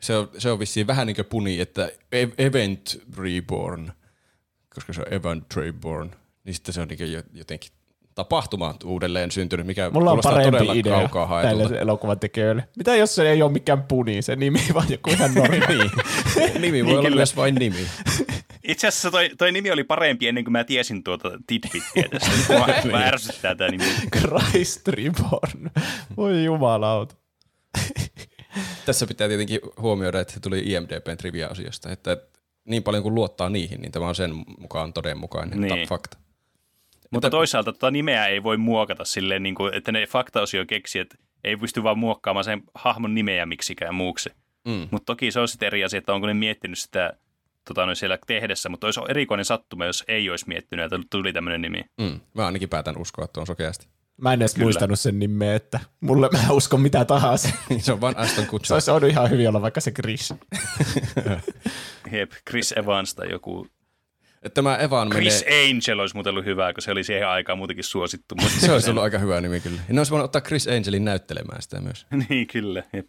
Se 0.00 0.16
on, 0.16 0.28
se 0.38 0.50
on 0.50 0.58
vissiin 0.58 0.86
vähän 0.86 1.06
niin 1.06 1.16
kuin 1.16 1.26
puni, 1.26 1.60
että 1.60 1.90
ev- 2.12 2.34
Event 2.38 3.00
Reborn, 3.18 3.92
koska 4.74 4.92
se 4.92 5.00
on 5.00 5.14
Evan 5.14 5.46
Treborn, 5.54 6.10
niin 6.44 6.54
sitten 6.54 6.74
se 6.74 6.80
on 6.80 6.88
niin 6.88 6.98
kuin 6.98 7.22
jotenkin 7.32 7.70
tapahtuma 8.14 8.74
uudelleen 8.84 9.30
syntynyt, 9.30 9.66
mikä 9.66 9.90
Mulla 9.90 10.10
on 10.12 10.20
parempi 10.22 10.78
idea 10.78 10.92
kaukaa 10.98 11.26
haetulta. 11.26 11.64
tälle 11.64 11.80
elokuvan 11.80 12.18
tekijöille. 12.20 12.68
Mitä 12.76 12.96
jos 12.96 13.14
se 13.14 13.30
ei 13.30 13.42
ole 13.42 13.52
mikään 13.52 13.82
puni, 13.82 14.22
se 14.22 14.36
nimi, 14.36 14.60
vaan 14.74 14.86
joku 14.90 15.10
ihan 15.10 15.34
normaali. 15.34 15.90
nimi 16.58 16.62
voi 16.62 16.70
Niin 16.72 16.86
olla 16.88 17.02
kyllä. 17.02 17.16
myös 17.16 17.36
vain 17.36 17.54
nimi. 17.54 17.86
Itse 18.68 18.86
asiassa 18.86 19.10
toi, 19.10 19.30
toi 19.38 19.52
nimi 19.52 19.70
oli 19.70 19.84
parempi 19.84 20.28
ennen 20.28 20.44
kuin 20.44 20.52
mä 20.52 20.64
tiesin 20.64 21.04
tuota 21.04 21.30
tidbittiä 21.46 22.08
tästä. 22.10 22.30
Nyt 22.36 22.48
Mua, 22.48 22.66
mua 22.90 22.98
ärsyttää 22.98 23.54
tää 23.54 23.68
nimi. 23.70 23.84
Christ 24.18 24.88
Reborn. 24.88 25.70
Voi 26.16 26.44
jumalauta. 26.44 27.14
Tässä 28.86 29.06
pitää 29.06 29.28
tietenkin 29.28 29.60
huomioida, 29.78 30.20
että 30.20 30.34
se 30.34 30.40
tuli 30.40 30.58
IMDBn 30.58 31.16
trivia-osiosta, 31.16 31.92
että 31.92 32.16
niin 32.64 32.82
paljon 32.82 33.02
kuin 33.02 33.14
luottaa 33.14 33.48
niihin, 33.48 33.80
niin 33.80 33.92
tämä 33.92 34.08
on 34.08 34.14
sen 34.14 34.30
mukaan 34.58 34.92
todenmukainen 34.92 35.60
Niin. 35.60 35.88
fakta. 35.88 36.18
Mutta 37.10 37.30
toisaalta 37.30 37.72
tota 37.72 37.90
nimeä 37.90 38.26
ei 38.26 38.42
voi 38.42 38.56
muokata 38.56 39.04
silleen, 39.04 39.42
niin 39.42 39.54
kuin, 39.54 39.74
että 39.74 39.92
ne 39.92 40.06
faktaosio 40.06 40.66
keksi, 40.66 40.98
että 40.98 41.16
ei 41.44 41.56
pysty 41.56 41.82
vaan 41.82 41.98
muokkaamaan 41.98 42.44
sen 42.44 42.62
hahmon 42.74 43.14
nimeä 43.14 43.46
miksikään 43.46 43.94
muuksi. 43.94 44.30
Mm. 44.66 44.88
Mutta 44.90 45.06
toki 45.06 45.30
se 45.30 45.40
on 45.40 45.48
sitten 45.48 45.66
eri 45.66 45.84
asia, 45.84 45.98
että 45.98 46.14
onko 46.14 46.26
ne 46.26 46.34
miettinyt 46.34 46.78
sitä 46.78 47.12
tota, 47.64 47.86
noin 47.86 47.96
siellä 47.96 48.18
tehdessä, 48.26 48.68
mutta 48.68 48.86
olisi 48.86 49.00
erikoinen 49.08 49.44
sattuma, 49.44 49.84
jos 49.84 50.04
ei 50.08 50.30
olisi 50.30 50.48
miettinyt, 50.48 50.84
että 50.84 51.06
tuli 51.10 51.32
tämmöinen 51.32 51.60
nimi. 51.62 51.80
Mm. 52.00 52.20
Mä 52.34 52.46
ainakin 52.46 52.68
päätän 52.68 52.98
uskoa 52.98 53.26
tuon 53.26 53.46
sokeasti. 53.46 53.86
Mä 54.16 54.32
en 54.32 54.42
edes 54.42 54.54
Kyllä. 54.54 54.64
muistanut 54.64 55.00
sen 55.00 55.18
nimeä, 55.18 55.54
että 55.54 55.80
mulle 56.00 56.28
mä 56.32 56.50
uskon 56.50 56.80
mitä 56.80 57.04
tahansa. 57.04 57.48
se 57.78 57.92
on 57.92 58.00
vain 58.00 58.16
Aston 58.16 58.44
Se 58.44 58.50
Kutcher. 58.50 58.74
olisi 58.74 58.90
ollut 58.90 59.10
ihan 59.10 59.30
hyvin 59.30 59.48
olla 59.48 59.62
vaikka 59.62 59.80
se 59.80 59.90
Chris. 59.90 60.34
Hep, 62.12 62.32
Chris 62.50 62.72
Evans 62.72 63.14
tai 63.14 63.30
joku. 63.30 63.66
Tämä 64.54 64.76
Evan 64.76 65.10
Chris 65.10 65.44
menee... 65.44 65.70
Angel 65.70 65.98
olisi 65.98 66.14
muuten 66.14 66.30
ollut 66.30 66.44
hyvä, 66.44 66.72
kun 66.72 66.82
se 66.82 66.90
oli 66.90 67.04
siihen 67.04 67.28
aikaan 67.28 67.58
muutenkin 67.58 67.84
suosittu. 67.84 68.34
Mutta 68.34 68.60
Se 68.66 68.72
olisi 68.72 68.90
ollut 68.90 69.02
aika 69.02 69.18
hyvä 69.18 69.40
nimi 69.40 69.60
kyllä. 69.60 69.80
Ne 69.88 70.00
olisi 70.00 70.10
voinut 70.12 70.24
ottaa 70.24 70.40
Chris 70.40 70.68
Angelin 70.68 71.04
näyttelemään 71.04 71.62
sitä 71.62 71.80
myös. 71.80 72.06
niin, 72.28 72.46
kyllä. 72.46 72.82
Jep. 72.92 73.08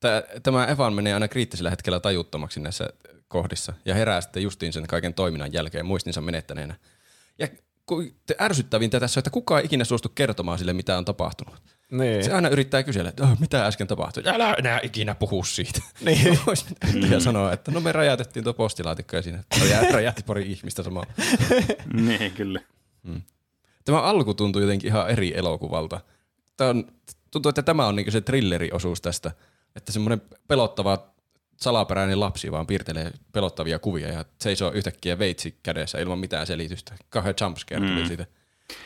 Tää- 0.00 0.22
Tämä 0.42 0.66
Evan 0.66 0.94
menee 0.94 1.14
aina 1.14 1.28
kriittisellä 1.28 1.70
hetkellä 1.70 2.00
tajuttomaksi 2.00 2.60
näissä 2.60 2.88
kohdissa 3.28 3.72
ja 3.84 3.94
herää 3.94 4.20
sitten 4.20 4.42
justiin 4.42 4.72
sen 4.72 4.86
kaiken 4.86 5.14
toiminnan 5.14 5.52
jälkeen 5.52 5.86
muistinsa 5.86 6.20
menettäneenä. 6.20 6.74
Ja 7.38 7.48
ärsyttävintä 8.40 9.00
tässä 9.00 9.18
on, 9.18 9.20
että 9.20 9.30
kukaan 9.30 9.60
ei 9.60 9.66
ikinä 9.66 9.84
suostu 9.84 10.08
kertomaan 10.08 10.58
sille, 10.58 10.72
mitä 10.72 10.98
on 10.98 11.04
tapahtunut. 11.04 11.62
Niin. 11.90 12.24
Se 12.24 12.32
aina 12.32 12.48
yrittää 12.48 12.82
kysellä, 12.82 13.08
että 13.08 13.22
oh, 13.22 13.40
mitä 13.40 13.66
äsken 13.66 13.86
tapahtui. 13.86 14.22
Älä 14.26 14.54
enää 14.54 14.80
ikinä 14.82 15.14
puhu 15.14 15.44
siitä. 15.44 15.80
Niin. 16.00 16.38
Voisi 16.46 16.64
yhtäkkiä 16.86 17.20
sanoa, 17.20 17.52
että 17.52 17.70
no 17.70 17.80
me 17.80 17.92
räjäytettiin 17.92 18.44
tuo 18.44 18.54
postilaatikko 18.54 19.16
ja 19.16 19.22
siinä 19.22 19.44
räjä- 19.60 19.92
räjähti 19.94 20.22
pari 20.22 20.52
ihmistä 20.52 20.82
samalla. 20.82 21.12
niin, 21.92 22.32
kyllä. 22.32 22.60
Tämä 23.84 24.00
alku 24.02 24.34
tuntuu 24.34 24.62
jotenkin 24.62 24.88
ihan 24.88 25.10
eri 25.10 25.38
elokuvalta. 25.38 26.00
Tämä 26.56 26.70
on, 26.70 26.84
tuntuu, 27.30 27.48
että 27.48 27.62
tämä 27.62 27.86
on 27.86 27.96
niinku 27.96 28.10
se 28.10 28.20
thrilleriosuus 28.20 29.00
tästä. 29.00 29.30
Että 29.76 29.92
semmoinen 29.92 30.22
pelottava 30.48 31.11
salaperäinen 31.62 32.20
lapsi 32.20 32.52
vaan 32.52 32.66
piirtelee 32.66 33.10
pelottavia 33.32 33.78
kuvia 33.78 34.08
ja 34.08 34.24
seisoo 34.40 34.70
yhtäkkiä 34.72 35.18
veitsi 35.18 35.54
kädessä 35.62 35.98
ilman 35.98 36.18
mitään 36.18 36.46
selitystä. 36.46 36.94
Kauhean 37.10 37.34
jumpscare 37.40 37.80
tuli 37.88 38.00
Mm. 38.02 38.06
siitä. 38.08 38.26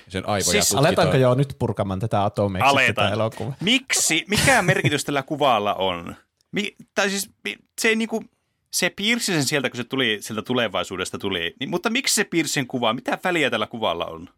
Sen 0.09 0.29
aivoja 0.29 0.43
Siis 0.45 0.65
tutkitaan. 0.69 0.87
Aletaanko 0.87 1.17
jo 1.17 1.35
nyt 1.35 1.57
purkamaan 1.59 2.01
tätä 2.01 2.25
atomeiksi 2.25 2.77
tätä 2.87 3.09
elokuvaa? 3.11 3.57
Miksi? 3.61 4.25
Mikä 4.29 4.63
merkitys 4.63 5.05
tällä 5.05 5.23
kuvalla 5.23 5.75
on? 5.75 6.17
Mi- 6.53 6.77
tai 6.95 7.11
siis 7.11 7.31
mi- 7.45 7.57
se 7.81 7.89
ei 7.89 7.97
niinku, 7.97 8.25
se 8.71 8.91
piirsi 8.91 9.33
sen 9.33 9.45
sieltä, 9.45 9.71
kun 9.71 9.77
se 9.77 9.85
tuli, 9.85 10.19
sieltä 10.21 10.43
tulevaisuudesta 10.43 11.19
tuli. 11.19 11.55
Niin, 11.61 11.71
mutta 11.71 11.91
miksi 11.91 12.15
se 12.15 12.25
piirsi 12.25 12.53
sen 12.53 12.67
kuvaa? 12.67 12.93
Mitä 12.95 13.19
väliä 13.25 13.51
tällä 13.51 13.67
kuvalla 13.67 14.05
on? 14.07 14.29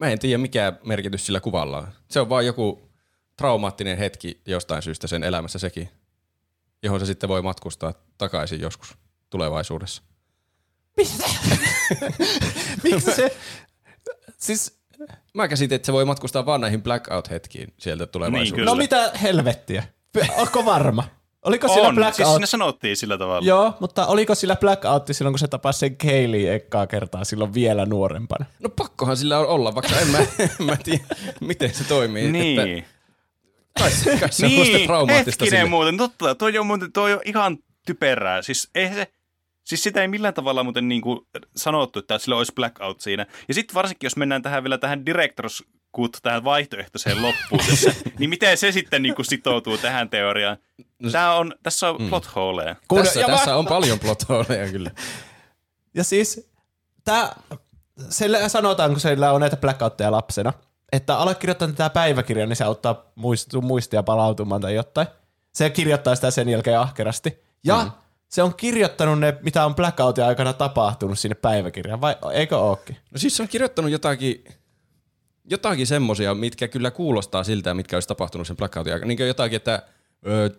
Mä 0.00 0.08
en 0.08 0.18
tiedä, 0.18 0.38
mikä 0.38 0.72
merkitys 0.84 1.26
sillä 1.26 1.40
kuvalla 1.40 1.78
on. 1.78 1.88
Se 2.10 2.20
on 2.20 2.28
vaan 2.28 2.46
joku 2.46 2.90
traumaattinen 3.36 3.98
hetki 3.98 4.40
jostain 4.46 4.82
syystä 4.82 5.06
sen 5.06 5.22
elämässä 5.24 5.58
sekin, 5.58 5.88
johon 6.82 7.00
se 7.00 7.06
sitten 7.06 7.28
voi 7.28 7.42
matkustaa 7.42 7.94
takaisin 8.18 8.60
joskus 8.60 8.96
tulevaisuudessa. 9.30 10.02
Miksi 12.84 13.12
se? 13.14 13.36
Siis, 14.38 14.76
Mä 15.34 15.48
käsitin, 15.48 15.76
että 15.76 15.86
se 15.86 15.92
voi 15.92 16.04
matkustaa 16.04 16.46
vaan 16.46 16.60
näihin 16.60 16.82
blackout-hetkiin 16.82 17.74
sieltä 17.78 18.06
tulevaisuudessa. 18.06 18.54
Kyllä. 18.56 18.70
no 18.70 18.74
mitä 18.74 19.12
helvettiä? 19.22 19.84
Onko 20.36 20.64
varma? 20.64 21.04
Oliko 21.42 21.68
sillä 21.68 21.88
on, 21.88 21.94
siis 21.94 22.04
blackout? 22.04 22.34
sinne 22.34 22.46
sanottiin 22.46 22.96
sillä 22.96 23.18
tavalla. 23.18 23.46
Joo, 23.46 23.74
mutta 23.80 24.06
oliko 24.06 24.34
sillä 24.34 24.56
blackoutti 24.56 25.14
silloin, 25.14 25.32
kun 25.32 25.38
se 25.38 25.48
tapasi 25.48 25.78
sen 25.78 25.96
Kaylee 25.96 26.54
ekkaa 26.54 26.86
kertaa 26.86 27.24
silloin 27.24 27.54
vielä 27.54 27.86
nuorempana? 27.86 28.44
No 28.60 28.68
pakkohan 28.68 29.16
sillä 29.16 29.38
on 29.38 29.46
olla, 29.46 29.74
vaikka 29.74 30.00
en 30.00 30.08
mä, 30.08 30.18
en 30.38 30.66
mä 30.66 30.76
tiedä, 30.76 31.04
miten 31.40 31.74
se 31.74 31.84
toimii. 31.84 32.32
Niin. 32.32 32.60
Että 32.60 32.90
kai, 33.78 33.90
se- 33.90 34.16
kai 34.20 34.32
se 34.32 34.46
on 34.46 34.52
niin, 34.52 34.86
traumaattista 34.86 35.44
hetkinen 35.44 35.50
sille. 35.60 35.70
muuten, 35.70 35.96
totta, 35.96 36.34
toi 36.34 36.58
on, 36.58 36.66
muuten, 36.66 36.92
toi 36.92 37.12
on 37.12 37.20
ihan 37.24 37.58
typerää. 37.86 38.42
Siis, 38.42 38.70
ei 38.74 38.88
se, 38.94 39.12
siis 39.64 39.82
sitä 39.82 40.02
ei 40.02 40.08
millään 40.08 40.34
tavalla 40.34 40.64
muuten 40.64 40.88
niin 40.88 41.02
kuin 41.02 41.20
sanottu, 41.56 41.98
että 41.98 42.18
sillä 42.18 42.36
olisi 42.36 42.52
blackout 42.54 43.00
siinä. 43.00 43.26
Ja 43.48 43.54
sitten 43.54 43.74
varsinkin, 43.74 44.06
jos 44.06 44.16
mennään 44.16 44.42
tähän 44.42 44.62
vielä 44.64 44.78
tähän 44.78 45.06
directors 45.06 45.64
cut, 45.96 46.16
tähän 46.22 46.44
vaihtoehtoiseen 46.44 47.22
loppuun 47.22 47.60
tässä, 47.70 47.94
niin 48.18 48.30
miten 48.30 48.58
se 48.58 48.72
sitten 48.72 49.02
niin 49.02 49.14
kuin 49.14 49.26
sitoutuu 49.26 49.78
tähän 49.78 50.10
teoriaan? 50.10 50.56
Tää 51.12 51.34
on, 51.34 51.54
tässä 51.62 51.90
on 51.90 52.08
plot 52.08 52.34
holeja. 52.34 52.76
Kun- 52.88 53.02
Tässä, 53.04 53.20
ja 53.20 53.26
tässä 53.26 53.50
va- 53.50 53.56
on 53.56 53.66
paljon 53.66 53.98
plot 53.98 54.28
holeja 54.28 54.70
kyllä. 54.72 54.90
Ja 55.94 56.04
siis, 56.04 56.50
tää, 57.04 57.36
sillä 58.10 58.48
sanotaan, 58.48 58.90
kun 58.90 59.00
sillä 59.00 59.32
on 59.32 59.40
näitä 59.40 59.56
blackoutteja 59.56 60.12
lapsena, 60.12 60.52
että 60.92 61.18
ala 61.18 61.34
kirjoittaa 61.34 61.68
tätä 61.68 61.90
päiväkirjaa, 61.90 62.46
niin 62.46 62.56
se 62.56 62.64
auttaa 62.64 63.12
muist, 63.14 63.54
muistia 63.62 64.02
palautumaan 64.02 64.60
tai 64.60 64.74
jotain. 64.74 65.08
Se 65.52 65.70
kirjoittaa 65.70 66.14
sitä 66.14 66.30
sen 66.30 66.48
jälkeen 66.48 66.80
ahkerasti. 66.80 67.42
Ja 67.64 67.84
mm. 67.84 67.90
se 68.28 68.42
on 68.42 68.54
kirjoittanut 68.54 69.18
ne, 69.18 69.38
mitä 69.42 69.66
on 69.66 69.74
blackoutin 69.74 70.24
aikana 70.24 70.52
tapahtunut 70.52 71.18
sinne 71.18 71.34
päiväkirjaan, 71.34 72.00
vai 72.00 72.16
eikö 72.32 72.58
ookin? 72.58 72.96
No 73.10 73.18
siis 73.18 73.36
se 73.36 73.42
on 73.42 73.48
kirjoittanut 73.48 73.90
jotakin, 73.90 74.44
jotakin 75.44 75.86
semmosia, 75.86 76.34
mitkä 76.34 76.68
kyllä 76.68 76.90
kuulostaa 76.90 77.44
siltä, 77.44 77.74
mitkä 77.74 77.96
olisi 77.96 78.08
tapahtunut 78.08 78.46
sen 78.46 78.56
blackoutin 78.56 78.92
aikana. 78.92 79.08
Niin 79.08 79.18
kuin 79.18 79.28
jotakin, 79.28 79.56
että 79.56 79.82
ö, 80.26 80.50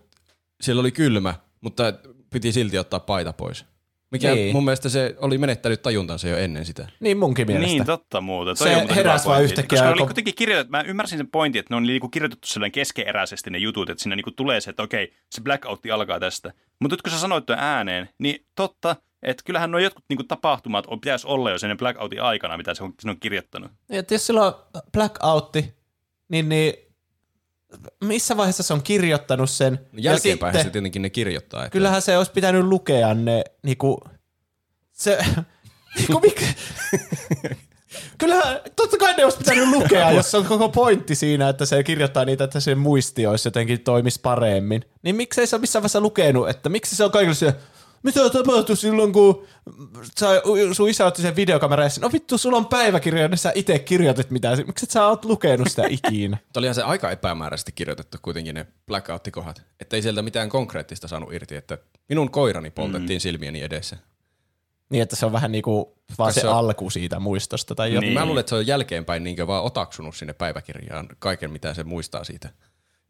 siellä 0.62 0.80
oli 0.80 0.92
kylmä, 0.92 1.36
mutta 1.62 1.84
piti 2.30 2.52
silti 2.52 2.78
ottaa 2.78 3.00
paita 3.00 3.34
pois. 3.34 3.66
Mikä 4.12 4.28
Niin. 4.28 4.36
niin. 4.38 4.56
mun 4.56 4.66
mielestä 4.66 4.90
se 4.90 5.16
oli 5.18 5.38
menettänyt 5.38 5.82
tajuntansa 5.82 6.28
jo 6.28 6.38
ennen 6.38 6.66
sitä. 6.66 6.88
Niin 7.00 7.18
munkin 7.18 7.48
mielestä. 7.48 7.68
Niin, 7.68 7.86
totta 7.86 8.22
muuta. 8.22 8.56
Se 8.56 8.70
on 8.70 8.76
muuten 8.78 8.96
heräs 8.96 9.22
hyvä 9.24 9.32
vaan 9.32 9.44
yhtäkkiä, 9.44 9.80
Koska 9.80 9.90
oli 9.90 10.06
kuitenkin 10.06 10.36
kirjoitettu, 10.36 10.72
mä 10.72 10.82
ymmärsin 10.82 11.18
sen 11.18 11.28
pointin, 11.28 11.60
että 11.60 11.74
ne 11.74 11.78
on 11.78 11.84
niinku 11.84 12.10
kirjoitettu 12.10 12.48
sellainen 12.48 12.72
keskeeräisesti 12.72 13.50
ne 13.50 13.58
jutut, 13.58 13.90
että 13.90 14.04
siinä 14.04 14.16
niinku 14.16 14.32
tulee 14.32 14.62
se, 14.62 14.70
että 14.70 14.84
okei, 14.84 15.14
se 15.32 15.42
blackoutti 15.42 15.92
alkaa 15.92 16.20
tästä. 16.20 16.54
Mutta 16.80 16.94
nyt 16.94 17.02
kun 17.02 17.12
sä 17.12 17.20
sanoit 17.20 17.46
tuon 17.46 17.60
ääneen, 17.60 18.10
niin 18.20 18.46
totta, 18.56 18.96
että 19.24 19.44
kyllähän 19.46 19.72
nuo 19.72 19.80
jotkut 19.80 20.06
niinku 20.10 20.24
tapahtumat 20.24 20.86
on, 20.88 21.02
pitäisi 21.02 21.28
olla 21.28 21.52
jo 21.52 21.58
sen 21.58 21.78
blackoutin 21.78 22.22
aikana, 22.22 22.58
mitä 22.58 22.74
se 22.74 22.84
on, 22.84 22.94
se 23.02 23.10
on 23.10 23.20
kirjoittanut. 23.20 23.72
Niin, 23.90 24.00
että 24.00 24.14
jos 24.14 24.28
sillä 24.28 24.46
on 24.46 24.54
blackoutti, 24.92 25.74
niin, 26.30 26.50
niin 26.50 26.74
missä 28.04 28.38
vaiheessa 28.38 28.64
se 28.64 28.74
on 28.74 28.84
kirjoittanut 28.84 29.50
sen? 29.50 29.74
No 29.74 29.80
ja 29.94 30.12
jälkeenpäin 30.12 30.54
sitten, 30.54 30.68
se 30.68 30.72
tietenkin 30.72 31.02
ne 31.02 31.10
kirjoittaa. 31.10 31.62
Että 31.62 31.72
kyllähän 31.72 32.02
se 32.02 32.18
olisi 32.18 32.32
pitänyt 32.32 32.66
lukea 32.66 33.14
ne 33.14 33.44
niinku, 33.64 34.00
se, 34.92 35.18
niinku 35.98 36.20
mikä, 36.20 36.46
Kyllähän, 38.18 38.60
totta 38.76 38.98
kai 38.98 39.14
ne 39.14 39.24
olisi 39.24 39.38
pitänyt 39.38 39.68
lukea, 39.68 40.12
jos 40.12 40.36
on 40.36 40.46
koko 40.46 40.70
pointti 40.70 41.16
siinä, 41.16 41.50
että 41.50 41.66
se 41.66 41.84
kirjoittaa 41.84 42.26
niitä, 42.26 42.44
että 42.44 42.60
se 42.60 42.76
muisti 42.76 43.28
olisi 43.28 43.48
jotenkin 43.48 43.82
toimisi 43.82 44.20
paremmin. 44.24 44.82
Niin 45.02 45.16
miksei 45.16 45.48
se 45.48 45.56
ole 45.56 45.62
missään 45.62 45.82
vaiheessa 45.82 46.02
lukenut, 46.02 46.50
että 46.50 46.70
miksi 46.70 46.96
se 46.96 47.04
on 47.04 47.12
kaikille 47.12 47.36
se, 47.36 47.54
mitä 48.04 48.30
tapahtui 48.30 48.78
silloin, 48.78 49.14
kun 49.14 49.48
sä, 50.20 50.28
sun 50.74 50.90
isä 50.90 51.06
otti 51.06 51.22
sen 51.22 51.36
videokameran 51.36 51.86
ja 51.86 51.92
no 52.02 52.10
vittu, 52.14 52.38
sulla 52.38 52.58
on 52.58 52.66
päiväkirja, 52.66 53.28
niin 53.28 53.38
sä 53.38 53.52
itse 53.56 53.80
kirjoitit 53.80 54.32
mitään. 54.32 54.58
Miksi 54.68 54.86
et 54.86 54.92
sä 54.92 55.08
oot 55.08 55.26
lukenut 55.26 55.68
sitä 55.68 55.84
ikinä? 55.90 56.38
Mutta 56.46 56.60
olihan 56.60 56.76
se 56.76 56.82
aika 56.84 57.12
epämääräisesti 57.12 57.72
kirjoitettu 57.72 58.18
kuitenkin 58.22 58.56
ne 58.56 58.68
blackout-kohdat. 58.88 59.62
Että 59.80 59.96
ei 59.96 60.02
sieltä 60.02 60.22
mitään 60.22 60.50
konkreettista 60.50 61.08
saanut 61.08 61.34
irti, 61.34 61.56
että 61.56 61.78
minun 62.10 62.32
koirani 62.32 62.72
poltettiin 62.72 63.18
mm. 63.18 63.22
silmieni 63.22 63.62
edessä. 63.62 63.98
Niin, 64.90 65.04
että 65.04 65.16
se 65.16 65.26
on 65.26 65.32
vähän 65.32 65.52
niinku 65.52 65.98
vaan 66.18 66.34
se, 66.34 66.42
se 66.42 66.48
on- 66.48 66.56
alku 66.56 66.90
siitä 66.90 67.20
muistosta 67.20 67.76
tai 67.76 67.94
jotain. 67.94 68.02
Niin. 68.10 68.20
Mä 68.20 68.26
luulen, 68.26 68.40
että 68.40 68.50
se 68.50 68.56
on 68.56 68.68
jälkeenpäin 68.68 69.24
niinkö 69.24 69.48
vaan 69.48 69.64
otaksunut 69.64 70.16
sinne 70.16 70.34
päiväkirjaan 70.34 71.08
kaiken, 71.20 71.52
mitä 71.52 71.74
se 71.74 71.84
muistaa 71.84 72.24
siitä. 72.24 72.50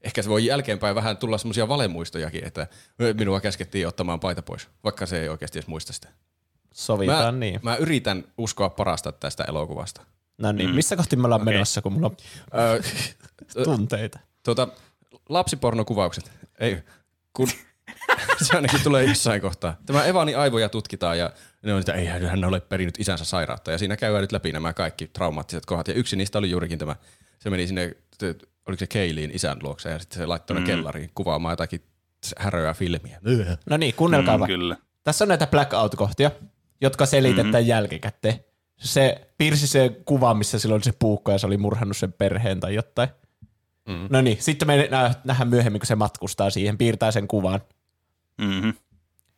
Ehkä 0.08 0.22
se 0.22 0.30
voi 0.30 0.46
jälkeenpäin 0.46 0.96
vähän 0.96 1.18
tulla 1.18 1.38
semmoisia 1.38 1.68
valemuistojakin, 1.68 2.48
että 2.48 2.68
minua 3.14 3.42
käskettiin 3.42 3.88
ottamaan 3.88 4.20
paita 4.20 4.42
pois, 4.42 4.68
vaikka 4.84 5.06
se 5.06 5.22
ei 5.22 5.30
oikeasti 5.30 5.60
edes 5.60 5.68
muista 5.68 5.94
sitä. 5.94 6.08
Sovitaan 6.74 7.34
Mä, 7.34 7.40
niin. 7.40 7.60
mä 7.64 7.76
yritän 7.76 8.24
uskoa 8.38 8.70
parasta 8.70 9.12
tästä 9.12 9.44
elokuvasta. 9.48 10.02
No 10.38 10.52
niin, 10.52 10.76
missä 10.76 10.96
kohti 10.96 11.16
me 11.16 11.26
ollaan 11.26 11.42
Okei. 11.42 11.54
menossa, 11.54 11.82
kun 11.82 11.94
mulla 11.94 12.08
on 12.08 12.18
tunteita? 13.64 14.20
tuota, 14.44 14.68
lapsipornokuvaukset. 15.30 16.32
Ei, 16.60 16.78
kun 17.34 17.48
se 18.48 18.56
ainakin 18.56 18.84
tulee 18.84 19.04
jossain 19.06 19.42
kohtaa. 19.42 19.78
Tämä 19.86 20.06
Evani 20.06 20.36
aivoja 20.36 20.70
tutkitaan 20.70 21.18
ja 21.18 21.32
ne 21.62 21.74
on 21.74 21.82
sitä, 21.82 21.94
ei 21.94 22.06
hän 22.06 22.46
ole 22.46 22.60
perinyt 22.60 23.00
isänsä 23.00 23.26
sairautta. 23.26 23.72
Ja 23.72 23.78
siinä 23.78 23.98
käydään 23.98 24.22
nyt 24.22 24.32
läpi 24.32 24.52
nämä 24.52 24.74
kaikki 24.74 25.08
traumaattiset 25.08 25.66
kohdat. 25.66 25.88
Ja 25.88 25.94
yksi 25.94 26.16
niistä 26.16 26.40
oli 26.40 26.50
juurikin 26.50 26.80
tämä, 26.80 26.96
se 27.40 27.50
meni 27.50 27.68
sinne, 27.68 27.96
oliko 28.68 28.80
se 28.80 28.88
Keiliin 28.88 29.32
isän 29.34 29.58
luokse 29.64 29.90
ja 29.90 30.00
sitten 30.00 30.18
se 30.18 30.26
laittoi 30.26 30.60
mm. 30.60 30.66
kellariin 30.66 31.12
kuvaamaan 31.16 31.52
jotakin 31.52 31.82
häröä 32.38 32.74
filmiä. 32.74 33.20
No 33.70 33.78
niin, 33.78 33.94
kuunnelkaa 33.94 34.38
Mm, 34.38 34.46
kyllä. 34.46 34.78
Tässä 35.04 35.24
on 35.24 35.28
näitä 35.28 35.48
blackout-kohtia, 35.48 36.32
jotka 36.82 37.06
selitetään 37.06 37.48
mm-hmm. 37.48 37.68
jälkikäteen. 37.68 38.40
Se 38.78 39.28
piirsi 39.38 39.68
se 39.68 40.02
kuva, 40.06 40.34
missä 40.34 40.60
silloin 40.60 40.78
oli 40.78 40.84
se 40.84 40.94
puukko 41.00 41.32
ja 41.32 41.38
se 41.38 41.48
oli 41.48 41.58
murhannut 41.58 41.98
sen 41.98 42.14
perheen 42.14 42.60
tai 42.60 42.76
jotain. 42.76 43.10
Mm. 43.88 44.08
No 44.10 44.22
niin, 44.22 44.38
sitten 44.40 44.68
me 44.68 44.88
nä- 44.92 45.16
nähdään 45.24 45.50
myöhemmin, 45.50 45.80
kun 45.80 45.88
se 45.88 45.96
matkustaa 45.96 46.50
siihen, 46.50 46.78
piirtää 46.78 47.12
sen 47.12 47.28
kuvan. 47.28 47.62
Mm-hmm. 48.38 48.74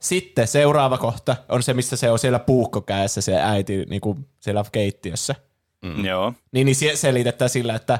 Sitten 0.01 0.47
seuraava 0.47 0.97
kohta 0.97 1.35
on 1.49 1.63
se, 1.63 1.73
missä 1.73 1.95
se 1.95 2.11
on 2.11 2.19
siellä 2.19 2.39
puukkokäessä 2.39 3.21
se 3.21 3.35
äiti 3.41 3.85
niin 3.85 4.01
kuin 4.01 4.27
siellä 4.39 4.63
keittiössä. 4.71 5.35
Mm. 5.81 6.05
Joo. 6.05 6.33
Niin, 6.51 6.65
niin 6.65 6.75
se 6.75 6.95
selitetään 6.95 7.49
sillä, 7.49 7.75
että 7.75 7.99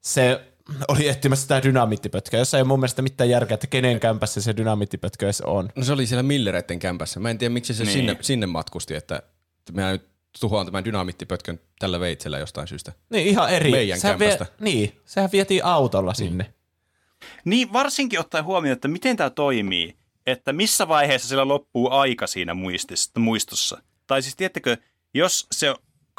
se 0.00 0.40
oli 0.88 1.08
etsimässä 1.08 1.42
sitä 1.42 1.62
dynamiittipötköä, 1.62 2.40
jossa 2.40 2.56
ei 2.56 2.60
ole 2.62 2.68
mun 2.68 2.78
mielestä 2.80 3.02
mitään 3.02 3.30
järkeä, 3.30 3.54
että 3.54 3.66
kenen 3.66 4.00
kämpässä 4.00 4.40
se 4.40 4.56
dynamiittipötkö 4.56 5.26
edes 5.26 5.40
on. 5.40 5.68
No 5.76 5.84
se 5.84 5.92
oli 5.92 6.06
siellä 6.06 6.22
Millereiden 6.22 6.78
kämpässä. 6.78 7.20
Mä 7.20 7.30
en 7.30 7.38
tiedä, 7.38 7.52
miksi 7.52 7.74
se 7.74 7.84
Niin. 7.84 7.92
sinne, 7.92 8.16
sinne 8.20 8.46
matkusti, 8.46 8.94
että 8.94 9.22
mä 9.72 9.90
nyt 9.92 10.08
tuhoan 10.40 10.66
tämän 10.66 10.84
dynamiittipötkön 10.84 11.60
tällä 11.78 12.00
veitsellä 12.00 12.38
jostain 12.38 12.68
syystä. 12.68 12.92
Niin 13.10 13.26
ihan 13.26 13.50
eri. 13.50 13.70
Meidän 13.70 14.00
sehän 14.00 14.18
kämpästä. 14.18 14.46
niin, 14.60 15.00
sehän 15.04 15.30
vietiin 15.32 15.64
autolla 15.64 16.14
sinne. 16.14 16.54
Niin 17.44 17.72
varsinkin 17.72 18.20
ottaen 18.20 18.44
huomioon, 18.44 18.72
että 18.72 18.88
miten 18.88 19.16
tämä 19.16 19.30
toimii, 19.30 19.96
että 20.26 20.52
missä 20.52 20.88
vaiheessa 20.88 21.28
sillä 21.28 21.48
loppuu 21.48 21.90
aika 21.90 22.26
siinä 22.26 22.54
muistissa, 22.54 23.20
muistossa. 23.20 23.82
Tai 24.06 24.22
siis 24.22 24.36
tiedättekö, 24.36 24.76
jos 25.14 25.46
se, 25.52 25.74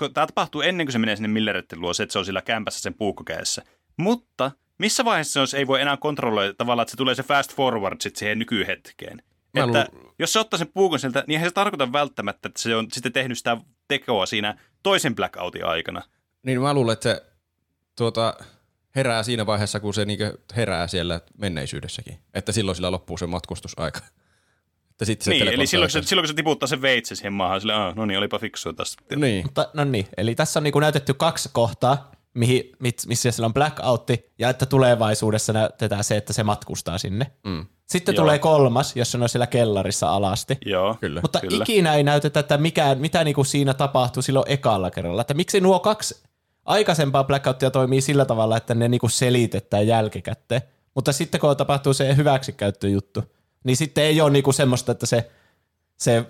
tämä 0.09 0.27
tapahtuu 0.27 0.61
ennen 0.61 0.85
kuin 0.85 0.91
se 0.91 0.99
menee 0.99 1.15
sinne 1.15 1.27
Milleretten 1.27 1.81
luo, 1.81 1.93
se, 1.93 2.03
että 2.03 2.13
se 2.13 2.19
on 2.19 2.25
sillä 2.25 2.41
kämpässä 2.41 2.81
sen 2.81 2.93
puukkokäessä. 2.93 3.61
Mutta 3.97 4.51
missä 4.77 5.05
vaiheessa 5.05 5.45
se 5.45 5.57
ei 5.57 5.67
voi 5.67 5.81
enää 5.81 5.97
kontrolloida 5.97 6.53
tavallaan, 6.53 6.83
että 6.83 6.91
se 6.91 6.97
tulee 6.97 7.15
se 7.15 7.23
fast 7.23 7.55
forward 7.55 7.97
sit 8.01 8.15
siihen 8.15 8.39
nykyhetkeen. 8.39 9.23
Mä 9.53 9.63
että 9.63 9.87
lu- 9.93 10.13
jos 10.19 10.33
se 10.33 10.39
ottaa 10.39 10.57
sen 10.57 10.71
puukon 10.73 10.99
sieltä, 10.99 11.23
niin 11.27 11.35
eihän 11.35 11.49
se 11.49 11.53
tarkoita 11.53 11.91
välttämättä, 11.91 12.47
että 12.47 12.61
se 12.61 12.75
on 12.75 12.87
sitten 12.91 13.13
tehnyt 13.13 13.37
sitä 13.37 13.57
tekoa 13.87 14.25
siinä 14.25 14.57
toisen 14.83 15.15
blackoutin 15.15 15.65
aikana. 15.65 16.01
Niin 16.43 16.61
mä 16.61 16.73
luulen, 16.73 16.93
että 16.93 17.09
se 17.09 17.23
tuota, 17.97 18.33
herää 18.95 19.23
siinä 19.23 19.45
vaiheessa, 19.45 19.79
kun 19.79 19.93
se 19.93 20.05
niinkö 20.05 20.37
herää 20.55 20.87
siellä 20.87 21.21
menneisyydessäkin. 21.37 22.19
Että 22.33 22.51
silloin 22.51 22.75
sillä 22.75 22.91
loppuu 22.91 23.17
se 23.17 23.27
matkustusaika. 23.27 23.99
Sitten 25.03 25.25
se 25.25 25.31
niin, 25.31 25.47
eli 25.47 25.67
silloin 25.67 25.91
kun, 25.91 26.03
se, 26.03 26.07
silloin 26.07 26.23
kun 26.23 26.27
se 26.27 26.33
tiputtaa 26.33 26.67
sen 26.67 26.81
veitsen 26.81 27.17
siihen 27.17 27.33
maahan, 27.33 27.61
sille, 27.61 27.73
ah, 27.73 27.95
no 27.95 28.05
niin, 28.05 28.17
olipa 28.17 28.39
fiksua 28.39 28.73
tästä. 28.73 29.03
Niin. 29.15 29.45
Mutta 29.45 29.69
no 29.73 29.83
niin, 29.83 30.07
eli 30.17 30.35
tässä 30.35 30.59
on 30.59 30.63
niinku 30.63 30.79
näytetty 30.79 31.13
kaksi 31.13 31.49
kohtaa, 31.53 32.11
mihin, 32.33 32.71
mit- 32.79 33.03
missä 33.07 33.31
siellä 33.31 33.45
on 33.45 33.53
blackoutti, 33.53 34.31
ja 34.39 34.49
että 34.49 34.65
tulevaisuudessa 34.65 35.53
näytetään 35.53 36.03
se, 36.03 36.17
että 36.17 36.33
se 36.33 36.43
matkustaa 36.43 36.97
sinne. 36.97 37.31
Mm. 37.43 37.65
Sitten 37.85 38.15
Joo. 38.15 38.23
tulee 38.23 38.39
kolmas, 38.39 38.95
jossa 38.95 39.17
ne 39.17 39.23
on 39.23 39.29
siellä 39.29 39.47
kellarissa 39.47 40.09
alasti. 40.09 40.57
Joo, 40.65 40.97
Kyllä. 41.01 41.21
Mutta 41.21 41.39
kyllä. 41.39 41.63
ikinä 41.63 41.93
ei 41.95 42.03
näytetä, 42.03 42.39
että 42.39 42.57
mikä, 42.57 42.95
mitä 42.95 43.23
niinku 43.23 43.43
siinä 43.43 43.73
tapahtui 43.73 44.23
silloin 44.23 44.51
ekalla 44.51 44.91
kerralla. 44.91 45.21
Että 45.21 45.33
miksi 45.33 45.61
nuo 45.61 45.79
kaksi 45.79 46.23
aikaisempaa 46.65 47.23
blackouttia 47.23 47.71
toimii 47.71 48.01
sillä 48.01 48.25
tavalla, 48.25 48.57
että 48.57 48.75
ne 48.75 48.87
niinku 48.87 49.09
selitetään 49.09 49.87
jälkikäteen. 49.87 50.61
Mutta 50.95 51.11
sitten 51.11 51.41
kun 51.41 51.57
tapahtuu 51.57 51.93
se 51.93 52.15
hyväksikäyttöjuttu, 52.15 53.23
niin 53.63 53.77
sitten 53.77 54.03
ei 54.03 54.21
ole 54.21 54.29
niinku 54.29 54.51
semmoista, 54.51 54.91
että 54.91 55.05
se, 55.05 55.31
se 55.97 56.25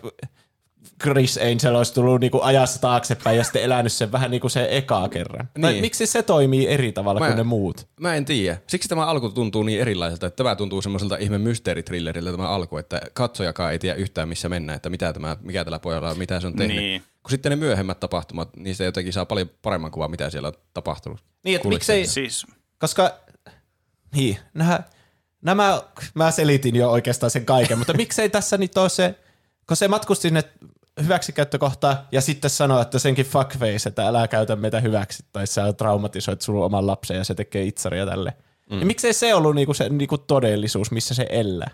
Chris 1.04 1.38
Angel 1.38 1.76
olisi 1.76 1.94
tullut 1.94 2.22
niinku 2.22 2.42
ajassa 2.42 2.82
taaksepäin 2.82 3.38
ja 3.38 3.44
sitten 3.44 3.64
elänyt 3.64 3.94
sen 3.94 4.12
vähän 4.12 4.32
niin 4.32 4.42
kuin 4.42 4.52
se 4.52 4.68
ekaa 4.72 5.10
kerran. 5.10 5.50
Niin. 5.56 5.62
Tai 5.62 5.82
miksi 5.82 6.06
se 6.08 6.24
toimii 6.24 6.68
eri 6.68 6.92
tavalla 6.92 7.20
Mä- 7.20 7.28
kuin 7.28 7.38
ne 7.38 7.44
muut? 7.44 7.88
Mä 8.00 8.16
en 8.16 8.26
tiedä. 8.26 8.58
Siksi 8.68 8.90
tämä 8.90 9.06
alku 9.06 9.30
tuntuu 9.30 9.64
niin 9.64 9.82
erilaiselta, 9.82 10.28
että 10.28 10.38
tämä 10.38 10.56
tuntuu 10.56 10.82
semmoiselta 10.82 11.18
ihme 11.18 11.38
mysteeritrilleriltä 11.38 12.32
tämä 12.32 12.50
alku, 12.50 12.78
että 12.78 13.02
katsojakaan 13.14 13.72
ei 13.72 13.80
tiedä 13.80 13.96
yhtään 13.96 14.30
missä 14.30 14.50
mennään, 14.50 14.76
että 14.76 14.90
mitä 14.90 15.14
tämä, 15.14 15.38
mikä 15.42 15.64
tällä 15.64 15.80
pojalla 15.80 16.10
on, 16.10 16.18
mitä 16.18 16.40
se 16.40 16.48
on 16.48 16.56
tehnyt. 16.56 16.78
Niin. 16.78 17.04
Kun 17.24 17.32
sitten 17.32 17.50
ne 17.50 17.56
myöhemmät 17.56 18.00
tapahtumat, 18.00 18.50
niin 18.58 18.76
se 18.76 18.86
jotenkin 18.86 19.14
saa 19.14 19.26
paljon 19.26 19.50
paremman 19.62 19.92
kuvan, 19.92 20.12
mitä 20.12 20.30
siellä 20.30 20.48
on 20.48 20.54
tapahtunut. 20.74 21.24
Niin, 21.44 21.56
että 21.56 21.68
miksei, 21.68 22.08
Siis, 22.08 22.46
koska 22.80 23.12
niin, 24.16 24.38
nämä, 24.54 24.80
nämä, 25.42 25.82
mä 26.14 26.32
selitin 26.32 26.76
jo 26.76 26.92
oikeastaan 26.92 27.30
sen 27.32 27.46
kaiken, 27.46 27.78
mutta 27.78 27.94
miksei 27.94 28.30
tässä 28.30 28.58
nyt 28.58 28.78
ole 28.78 28.90
se, 28.90 29.16
kun 29.68 29.78
se 29.78 29.88
matkusti 29.88 30.22
sinne 30.22 30.44
hyväksikäyttökohtaan 31.04 31.98
ja 32.12 32.22
sitten 32.22 32.50
sanoi, 32.50 32.82
että 32.82 33.00
senkin 33.00 33.26
fuckface, 33.26 33.90
että 33.90 34.08
älä 34.08 34.28
käytä 34.28 34.56
meitä 34.56 34.80
hyväksi, 34.80 35.26
tai 35.32 35.48
sä 35.48 35.74
traumatisoit 35.74 36.42
sun 36.42 36.64
oman 36.64 36.88
lapsen 36.88 37.18
ja 37.18 37.24
se 37.24 37.36
tekee 37.36 37.64
itsaria 37.64 38.06
tälle. 38.06 38.34
Mm. 38.70 38.76
Niin 38.78 38.88
miksei 38.88 39.14
se 39.14 39.34
ollut 39.36 39.56
niinku 39.56 39.74
se 39.74 39.90
niinku 39.90 40.18
todellisuus, 40.18 40.92
missä 40.92 41.14
se 41.14 41.26
elää? 41.30 41.72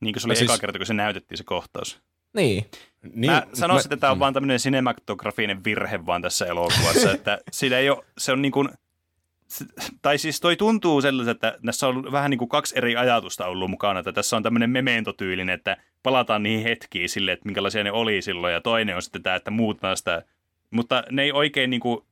niin 0.00 0.14
kuin 0.14 0.20
se 0.20 0.26
oli 0.26 0.34
No 0.34 0.38
eka 0.40 0.46
siis- 0.52 0.60
kerta, 0.60 0.78
kun 0.78 0.86
se 0.86 0.94
näytettiin 0.94 1.38
se 1.38 1.44
kohtaus. 1.44 1.98
Niin. 2.34 2.66
Niin, 3.14 3.32
Mä 3.32 3.46
sanoisin, 3.52 3.86
että 3.92 4.00
tämä 4.00 4.10
on 4.10 4.18
vaan 4.18 4.34
tämmöinen 4.34 4.60
sinematografinen 4.60 5.64
virhe 5.64 6.06
vaan 6.06 6.22
tässä 6.22 6.46
elokuvassa, 6.46 7.10
että 7.12 7.38
sillä 7.52 7.78
ei 7.78 7.90
ole, 7.90 8.04
se 8.18 8.32
on 8.32 8.42
niin 8.42 8.52
kuin, 8.52 8.68
tai 10.02 10.18
siis 10.18 10.40
toi 10.40 10.56
tuntuu 10.56 11.00
sellaiselta, 11.00 11.48
että 11.48 11.58
tässä 11.66 11.88
on 11.88 12.12
vähän 12.12 12.30
niin 12.30 12.38
kuin 12.38 12.48
kaksi 12.48 12.78
eri 12.78 12.96
ajatusta 12.96 13.46
ollut 13.46 13.70
mukana, 13.70 14.00
että 14.00 14.12
tässä 14.12 14.36
on 14.36 14.42
tämmöinen 14.42 14.70
mementotyylinen, 14.70 15.54
että 15.54 15.76
palataan 16.02 16.42
niihin 16.42 16.64
hetkiin 16.64 17.08
sille, 17.08 17.32
että 17.32 17.46
minkälaisia 17.46 17.84
ne 17.84 17.92
oli 17.92 18.22
silloin, 18.22 18.52
ja 18.52 18.60
toinen 18.60 18.96
on 18.96 19.02
sitten 19.02 19.22
tämä, 19.22 19.36
että 19.36 19.50
muutetaan 19.50 19.96
sitä, 19.96 20.22
mutta 20.70 21.04
ne 21.10 21.22
ei 21.22 21.32
oikein 21.32 21.70
niin 21.70 21.80
kuin, 21.80 22.04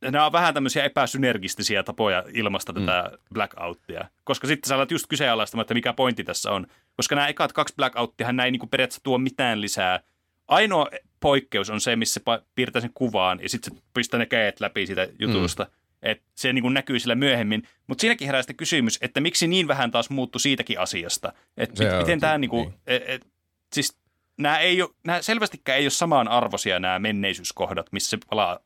nämä 0.00 0.26
on 0.26 0.32
vähän 0.32 0.54
tämmöisiä 0.54 0.84
epäsynergistisiä 0.84 1.82
tapoja 1.82 2.24
ilmaista 2.34 2.72
tätä 2.72 3.10
blackouttia, 3.34 4.04
koska 4.24 4.46
sitten 4.46 4.68
sä 4.68 4.74
alat 4.74 4.90
just 4.90 5.06
kyseenalaistamaan, 5.08 5.62
että 5.62 5.74
mikä 5.74 5.92
pointti 5.92 6.24
tässä 6.24 6.50
on, 6.50 6.66
koska 6.96 7.14
nämä 7.14 7.28
ekat 7.28 7.52
kaksi 7.52 7.74
blackouttihan 7.76 8.36
näin 8.36 8.52
niin 8.52 8.60
kuin 8.60 8.70
periaatteessa 8.70 9.02
tuo 9.02 9.18
mitään 9.18 9.60
lisää. 9.60 10.00
Ainoa 10.48 10.90
poikkeus 11.20 11.70
on 11.70 11.80
se, 11.80 11.96
missä 11.96 12.20
se 12.24 12.42
piirtää 12.54 12.80
sen 12.82 12.90
kuvaan 12.94 13.40
ja 13.42 13.48
sitten 13.48 13.74
se 13.74 13.82
pistää 13.94 14.18
ne 14.18 14.26
kädet 14.26 14.60
läpi 14.60 14.86
siitä 14.86 15.08
jutusta. 15.18 15.64
Mm. 15.64 15.70
Et 16.02 16.22
se 16.34 16.52
niin 16.52 16.62
kuin 16.62 16.74
näkyy 16.74 16.98
sillä 16.98 17.14
myöhemmin. 17.14 17.62
Mutta 17.86 18.00
siinäkin 18.00 18.26
herää 18.26 18.42
sitten 18.42 18.56
kysymys, 18.56 18.98
että 19.00 19.20
miksi 19.20 19.46
niin 19.46 19.68
vähän 19.68 19.90
taas 19.90 20.10
muuttui 20.10 20.40
siitäkin 20.40 20.80
asiasta. 20.80 21.32
Että 21.56 21.76
Se 21.76 21.84
mit, 21.84 21.92
on 21.92 21.98
miten 21.98 22.20
tämä 22.20 22.30
totta, 22.30 22.38
niin 22.38 22.50
kuin, 22.50 22.68
niin. 22.68 22.80
et, 22.86 23.02
et, 23.06 23.26
siis 23.72 23.96
nämä, 24.38 24.58
ei 24.58 24.82
ole, 24.82 24.90
nämä 25.04 25.22
selvästikään 25.22 25.78
ei 25.78 25.84
ole 25.84 25.90
samanarvoisia 25.90 26.78
nämä 26.78 26.98
menneisyyskohdat, 26.98 27.86
missä 27.92 28.10
se 28.10 28.18
palaa 28.30 28.58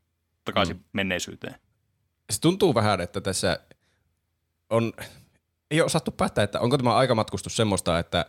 takaisin 0.45 0.77
mm. 0.77 0.83
menneisyyteen. 0.93 1.55
se 2.31 2.41
tuntuu 2.41 2.75
vähän, 2.75 3.01
että 3.01 3.21
tässä 3.21 3.61
on, 4.71 4.93
ei 5.71 5.81
ole 5.81 5.87
osattu 5.87 6.11
päättää, 6.11 6.45
että 6.45 6.61
onko 6.61 6.77
tämä 6.79 6.95
aikamatkustus 6.95 7.57
semmoista, 7.57 7.99
että 7.99 8.27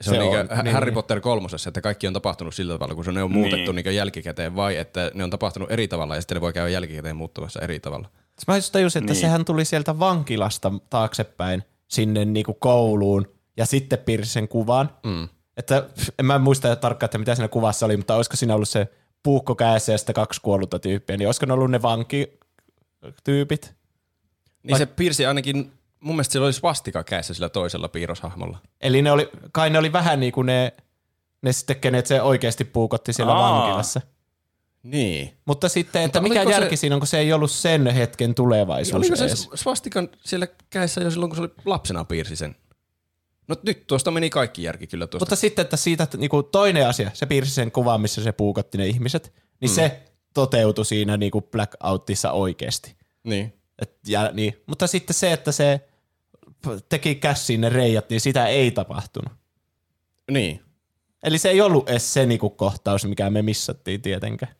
se, 0.00 0.10
Se 0.10 0.10
on, 0.10 0.16
on, 0.16 0.32
niinkö 0.32 0.62
niin. 0.62 0.74
Harry 0.74 0.92
Potter 0.92 1.20
kolmosessa, 1.20 1.70
että 1.70 1.80
kaikki 1.80 2.06
on 2.06 2.12
tapahtunut 2.12 2.54
sillä 2.54 2.74
tavalla, 2.74 2.94
kun 2.94 3.04
se 3.04 3.12
ne 3.12 3.22
on 3.22 3.32
muutettu 3.32 3.72
Niin. 3.72 3.84
niin. 3.84 3.96
jälkikäteen, 3.96 4.56
vai 4.56 4.76
että 4.76 5.10
ne 5.14 5.24
on 5.24 5.30
tapahtunut 5.30 5.70
eri 5.70 5.88
tavalla 5.88 6.14
ja 6.14 6.20
sitten 6.20 6.36
ne 6.36 6.40
voi 6.40 6.52
käydä 6.52 6.68
jälkikäteen 6.68 7.16
muuttamassa 7.16 7.60
eri 7.60 7.80
tavalla. 7.80 8.08
Mä 8.46 8.56
just 8.56 8.72
tajusin, 8.72 9.02
että 9.02 9.12
Niin. 9.12 9.20
sehän 9.20 9.44
tuli 9.44 9.64
sieltä 9.64 9.98
vankilasta 9.98 10.72
taaksepäin 10.90 11.62
sinne 11.88 12.24
niinku 12.24 12.54
kouluun 12.54 13.28
ja 13.56 13.66
sitten 13.66 13.98
piirsi 13.98 14.32
sen 14.32 14.48
kuvan. 14.48 14.90
Mm. 15.04 15.28
Että 15.56 15.84
en 16.18 16.26
mä 16.26 16.38
muista 16.38 16.76
tarkkaan, 16.76 17.06
että 17.06 17.18
mitä 17.18 17.34
siinä 17.34 17.48
kuvassa 17.48 17.86
oli, 17.86 17.96
mutta 17.96 18.14
olisiko 18.14 18.36
siinä 18.36 18.54
ollut 18.54 18.68
se 18.68 18.88
puukko 19.22 19.54
kädessä 19.54 19.92
ja 19.92 19.98
sitten 19.98 20.14
kaksi 20.14 20.40
kuollutta 20.40 20.78
tyyppiä, 20.78 21.16
niin 21.16 21.28
olisiko 21.28 21.46
ne 21.46 21.52
ollut 21.52 21.70
ne 21.70 21.82
vankityypit? 21.82 23.74
Niin 24.62 24.70
Vai- 24.70 24.78
se 24.78 24.86
piirsi 24.86 25.26
ainakin, 25.26 25.72
mun 26.00 26.14
mielestä 26.14 26.32
sillä 26.32 26.44
oli 26.44 26.52
svastika 26.52 27.04
kädessä 27.04 27.34
sillä 27.34 27.48
toisella 27.48 27.88
piirroshahmolla. 27.88 28.58
Eli 28.80 29.02
ne 29.02 29.12
oli, 29.12 29.28
kai 29.52 29.70
ne 29.70 29.78
oli 29.78 29.92
vähän 29.92 30.20
niin 30.20 30.32
kuin 30.32 30.46
ne, 30.46 30.72
ne 31.42 31.52
sitten, 31.52 31.76
kenet 31.76 32.06
se 32.06 32.22
oikeasti 32.22 32.64
puukotti 32.64 33.12
siellä 33.12 33.32
Aa. 33.34 33.52
vankilassa. 33.52 34.00
Niin. 34.90 35.38
Mutta 35.44 35.68
sitten, 35.68 36.02
että 36.02 36.20
Mutta 36.20 36.28
mikä 36.28 36.40
oliko 36.40 36.52
se- 36.52 36.60
järki 36.60 36.76
siinä 36.76 36.96
on, 36.96 37.00
kun 37.00 37.06
se 37.06 37.18
ei 37.18 37.32
ollut 37.32 37.50
sen 37.50 37.86
hetken 37.86 38.34
tulevaisuus 38.34 38.94
Oliko 38.94 39.16
se 39.16 39.24
edes. 39.24 39.48
svastikan 39.54 40.08
siellä 40.24 40.46
kädessä 40.70 41.00
jo 41.00 41.10
silloin, 41.10 41.30
kun 41.30 41.36
se 41.36 41.42
oli 41.42 41.50
lapsena 41.64 42.04
piirsi 42.04 42.36
sen? 42.36 42.56
No 43.48 43.56
nyt 43.62 43.86
tuosta 43.86 44.10
meni 44.10 44.30
kaikki 44.30 44.62
järki 44.62 44.86
kyllä 44.86 45.06
tuosta. 45.06 45.22
Mutta 45.22 45.36
sitten, 45.36 45.62
että 45.62 45.76
siitä 45.76 46.02
että 46.04 46.18
niinku 46.18 46.42
toinen 46.42 46.88
asia, 46.88 47.10
se 47.14 47.26
piirsi 47.26 47.52
sen 47.52 47.72
kuvan, 47.72 48.00
missä 48.00 48.22
se 48.22 48.32
puukotti 48.32 48.78
ne 48.78 48.86
ihmiset, 48.86 49.32
niin 49.60 49.70
mm. 49.70 49.74
se 49.74 50.02
toteutui 50.34 50.84
siinä 50.84 51.16
niinku 51.16 51.40
blackoutissa 51.40 52.32
oikeasti. 52.32 52.96
niin. 53.24 53.52
Et, 53.82 53.94
ja, 54.06 54.30
niin. 54.32 54.62
Mutta 54.66 54.86
sitten 54.86 55.14
se, 55.14 55.32
että 55.32 55.52
se 55.52 55.88
teki 56.88 57.14
käsiin 57.14 57.60
ne 57.60 57.68
reijät, 57.68 58.10
niin 58.10 58.20
sitä 58.20 58.46
ei 58.46 58.70
tapahtunut. 58.70 59.32
Niin. 60.30 60.60
Eli 61.22 61.38
se 61.38 61.50
ei 61.50 61.60
ollut 61.60 61.88
edes 61.88 62.14
se 62.14 62.26
niinku 62.26 62.50
kohtaus, 62.50 63.04
mikä 63.04 63.30
me 63.30 63.42
missattiin 63.42 64.02
tietenkään. 64.02 64.54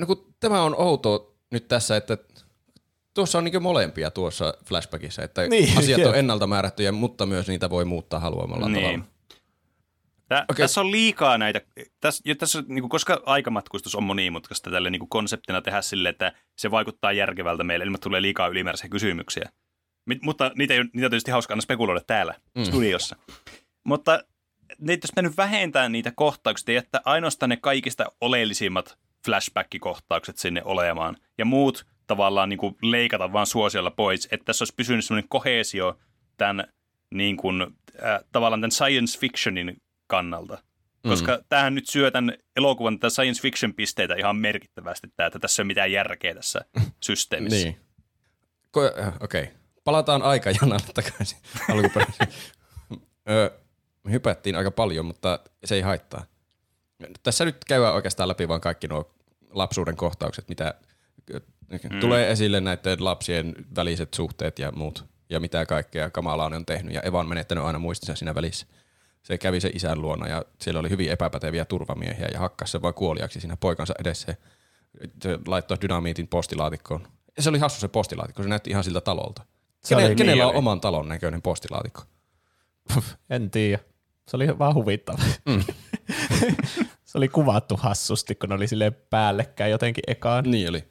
No 0.00 0.06
kun 0.06 0.34
tämä 0.40 0.62
on 0.62 0.74
outoa 0.78 1.34
nyt 1.50 1.68
tässä, 1.68 1.96
että 1.96 2.18
tuossa 3.14 3.38
on 3.38 3.44
niin 3.44 3.62
molempia 3.62 4.10
tuossa 4.10 4.54
flashbackissa, 4.66 5.22
että 5.22 5.48
Niin, 5.48 5.78
asiat 5.78 5.98
jep. 5.98 6.08
on 6.08 6.14
ennalta 6.14 6.46
määrättyjä, 6.46 6.92
mutta 6.92 7.26
myös 7.26 7.48
niitä 7.48 7.70
voi 7.70 7.84
muuttaa 7.84 8.20
haluamalla 8.20 8.68
Niin. 8.68 8.84
tavalla. 8.84 9.04
Tää, 10.28 10.44
okay. 10.50 10.64
Tässä 10.64 10.80
on 10.80 10.90
liikaa 10.90 11.38
näitä, 11.38 11.60
tässä, 12.00 12.22
tässä, 12.38 12.62
niin 12.68 12.82
kuin, 12.82 12.90
koska 12.90 13.22
aikamatkustus 13.26 13.94
on 13.94 14.02
monimutkaista 14.02 14.70
tälle 14.70 14.90
niin 14.90 14.98
kuin 15.00 15.08
konseptina 15.08 15.62
tehdä 15.62 15.82
sille, 15.82 16.08
että 16.08 16.32
se 16.56 16.70
vaikuttaa 16.70 17.12
järkevältä 17.12 17.64
meille, 17.64 17.84
ilman 17.84 17.94
että 17.94 18.04
tulee 18.04 18.22
liikaa 18.22 18.48
ylimääräisiä 18.48 18.88
kysymyksiä. 18.88 19.50
Mit, 20.06 20.22
mutta 20.22 20.50
niitä, 20.54 20.74
ei, 20.74 20.80
niitä 20.84 21.06
on 21.06 21.10
tietysti 21.10 21.30
hauska 21.30 21.54
aina 21.54 21.60
spekuloida 21.60 22.00
täällä 22.06 22.34
mm. 22.54 22.64
studiossa. 22.64 23.16
Mutta 23.84 24.24
niitä, 24.78 25.04
jos 25.04 25.16
me 25.16 25.22
nyt 25.22 25.36
vähentää 25.36 25.88
niitä 25.88 26.12
kohtauksia 26.16 26.72
ja 26.72 26.78
jättää 26.78 27.00
ainoastaan 27.04 27.50
ne 27.50 27.56
kaikista 27.56 28.12
oleellisimmat 28.20 28.98
flashback-kohtaukset 29.24 30.38
sinne 30.38 30.62
olemaan 30.64 31.16
ja 31.38 31.44
muut 31.44 31.86
tavallaan 32.06 32.48
niin 32.48 32.58
kuin 32.58 32.76
leikata 32.82 33.32
vaan 33.32 33.46
suosiolla 33.46 33.90
pois, 33.90 34.28
että 34.30 34.44
tässä 34.44 34.62
olisi 34.62 34.74
pysynyt 34.76 35.04
semmoinen 35.04 35.28
kohesio 35.28 35.98
tämän 36.36 36.64
niin 37.14 37.36
kuin, 37.36 37.62
äh, 37.62 38.20
tavallaan 38.32 38.60
tämän 38.60 38.70
science 38.70 39.18
fictionin 39.18 39.76
kannalta. 40.06 40.58
Koska 41.08 41.36
mm. 41.36 41.44
tämähän 41.48 41.74
nyt 41.74 41.88
syö 41.88 42.10
tämän 42.10 42.34
elokuvan 42.56 42.98
tätä 42.98 43.10
science 43.10 43.42
fiction 43.42 43.74
pisteitä 43.74 44.14
ihan 44.14 44.36
merkittävästi, 44.36 45.08
tämä, 45.16 45.26
että 45.26 45.38
tässä 45.38 45.62
ei 45.62 45.64
ole 45.64 45.66
mitään 45.66 45.92
järkeä 45.92 46.34
tässä 46.34 46.60
systeemissä. 47.06 47.64
Niin. 47.64 47.80
Ko- 48.76 49.00
äh, 49.00 49.14
Okei. 49.20 49.42
Okay. 49.42 49.54
Palataan 49.84 50.22
aikajanalle 50.22 50.86
takaisin 50.94 51.38
alkuperäiseen. 51.68 52.28
Öö, 53.30 53.50
me 54.04 54.12
hypättiin 54.12 54.56
aika 54.56 54.70
paljon, 54.70 55.06
mutta 55.06 55.38
se 55.64 55.74
ei 55.74 55.80
haittaa. 55.80 56.24
Tässä 57.22 57.44
nyt 57.44 57.64
käydään 57.64 57.94
oikeastaan 57.94 58.28
läpi 58.28 58.48
vaan 58.48 58.60
kaikki 58.60 58.88
nuo 58.88 59.14
lapsuuden 59.50 59.96
kohtaukset, 59.96 60.48
mitä 60.48 60.74
mm. 61.90 62.00
tulee 62.00 62.30
esille 62.30 62.60
näiden 62.60 63.04
lapsien 63.04 63.54
väliset 63.76 64.14
suhteet 64.14 64.58
ja 64.58 64.72
muut. 64.72 65.04
Ja 65.30 65.40
mitä 65.40 65.66
kaikkea 65.66 66.10
kamalaa 66.10 66.50
ne 66.50 66.56
on 66.56 66.66
tehnyt. 66.66 66.94
Ja 66.94 67.00
Eva 67.00 67.20
on 67.20 67.28
menettänyt 67.28 67.64
aina 67.64 67.78
muistinsa 67.78 68.14
siinä 68.14 68.34
välissä. 68.34 68.66
Se 69.22 69.38
kävi 69.38 69.60
se 69.60 69.70
isän 69.74 70.02
luona 70.02 70.28
ja 70.28 70.44
siellä 70.60 70.80
oli 70.80 70.90
hyvin 70.90 71.10
epäpäteviä 71.10 71.64
turvamiehiä 71.64 72.28
ja 72.32 72.40
hakkasi 72.40 72.72
se 72.72 72.82
vaan 72.82 72.94
kuoliaksi 72.94 73.40
siinä 73.40 73.56
poikansa 73.56 73.94
edessä. 74.00 74.36
Se 75.22 75.38
laittoi 75.46 75.76
dynamiitin 75.82 76.28
postilaatikkoon. 76.28 77.08
Ja 77.36 77.42
se 77.42 77.48
oli 77.50 77.58
hassu 77.58 77.80
se 77.80 77.88
postilaatikko, 77.88 78.42
se 78.42 78.48
näytti 78.48 78.70
ihan 78.70 78.84
siltä 78.84 79.00
talolta. 79.00 79.42
Se 79.84 79.94
Kene, 79.94 80.06
oli- 80.06 80.14
kenellä 80.14 80.34
niin 80.34 80.44
on 80.44 80.50
oli. 80.50 80.58
oman 80.58 80.80
talon 80.80 81.08
näköinen 81.08 81.42
postilaatikko? 81.42 82.02
En 83.30 83.50
tiedä. 83.50 83.78
Se 84.28 84.36
oli 84.36 84.58
vaan 84.58 84.74
huvittava. 84.74 85.18
Mm. 85.46 85.64
se 87.04 87.18
oli 87.18 87.28
kuvattu 87.28 87.76
hassusti, 87.76 88.34
kun 88.34 88.48
ne 88.48 88.54
oli 88.54 88.68
silleen 88.68 88.94
päällekkäin 89.10 89.70
jotenkin 89.70 90.04
ekaan. 90.06 90.44
Niin 90.50 90.68
oli. 90.68 90.84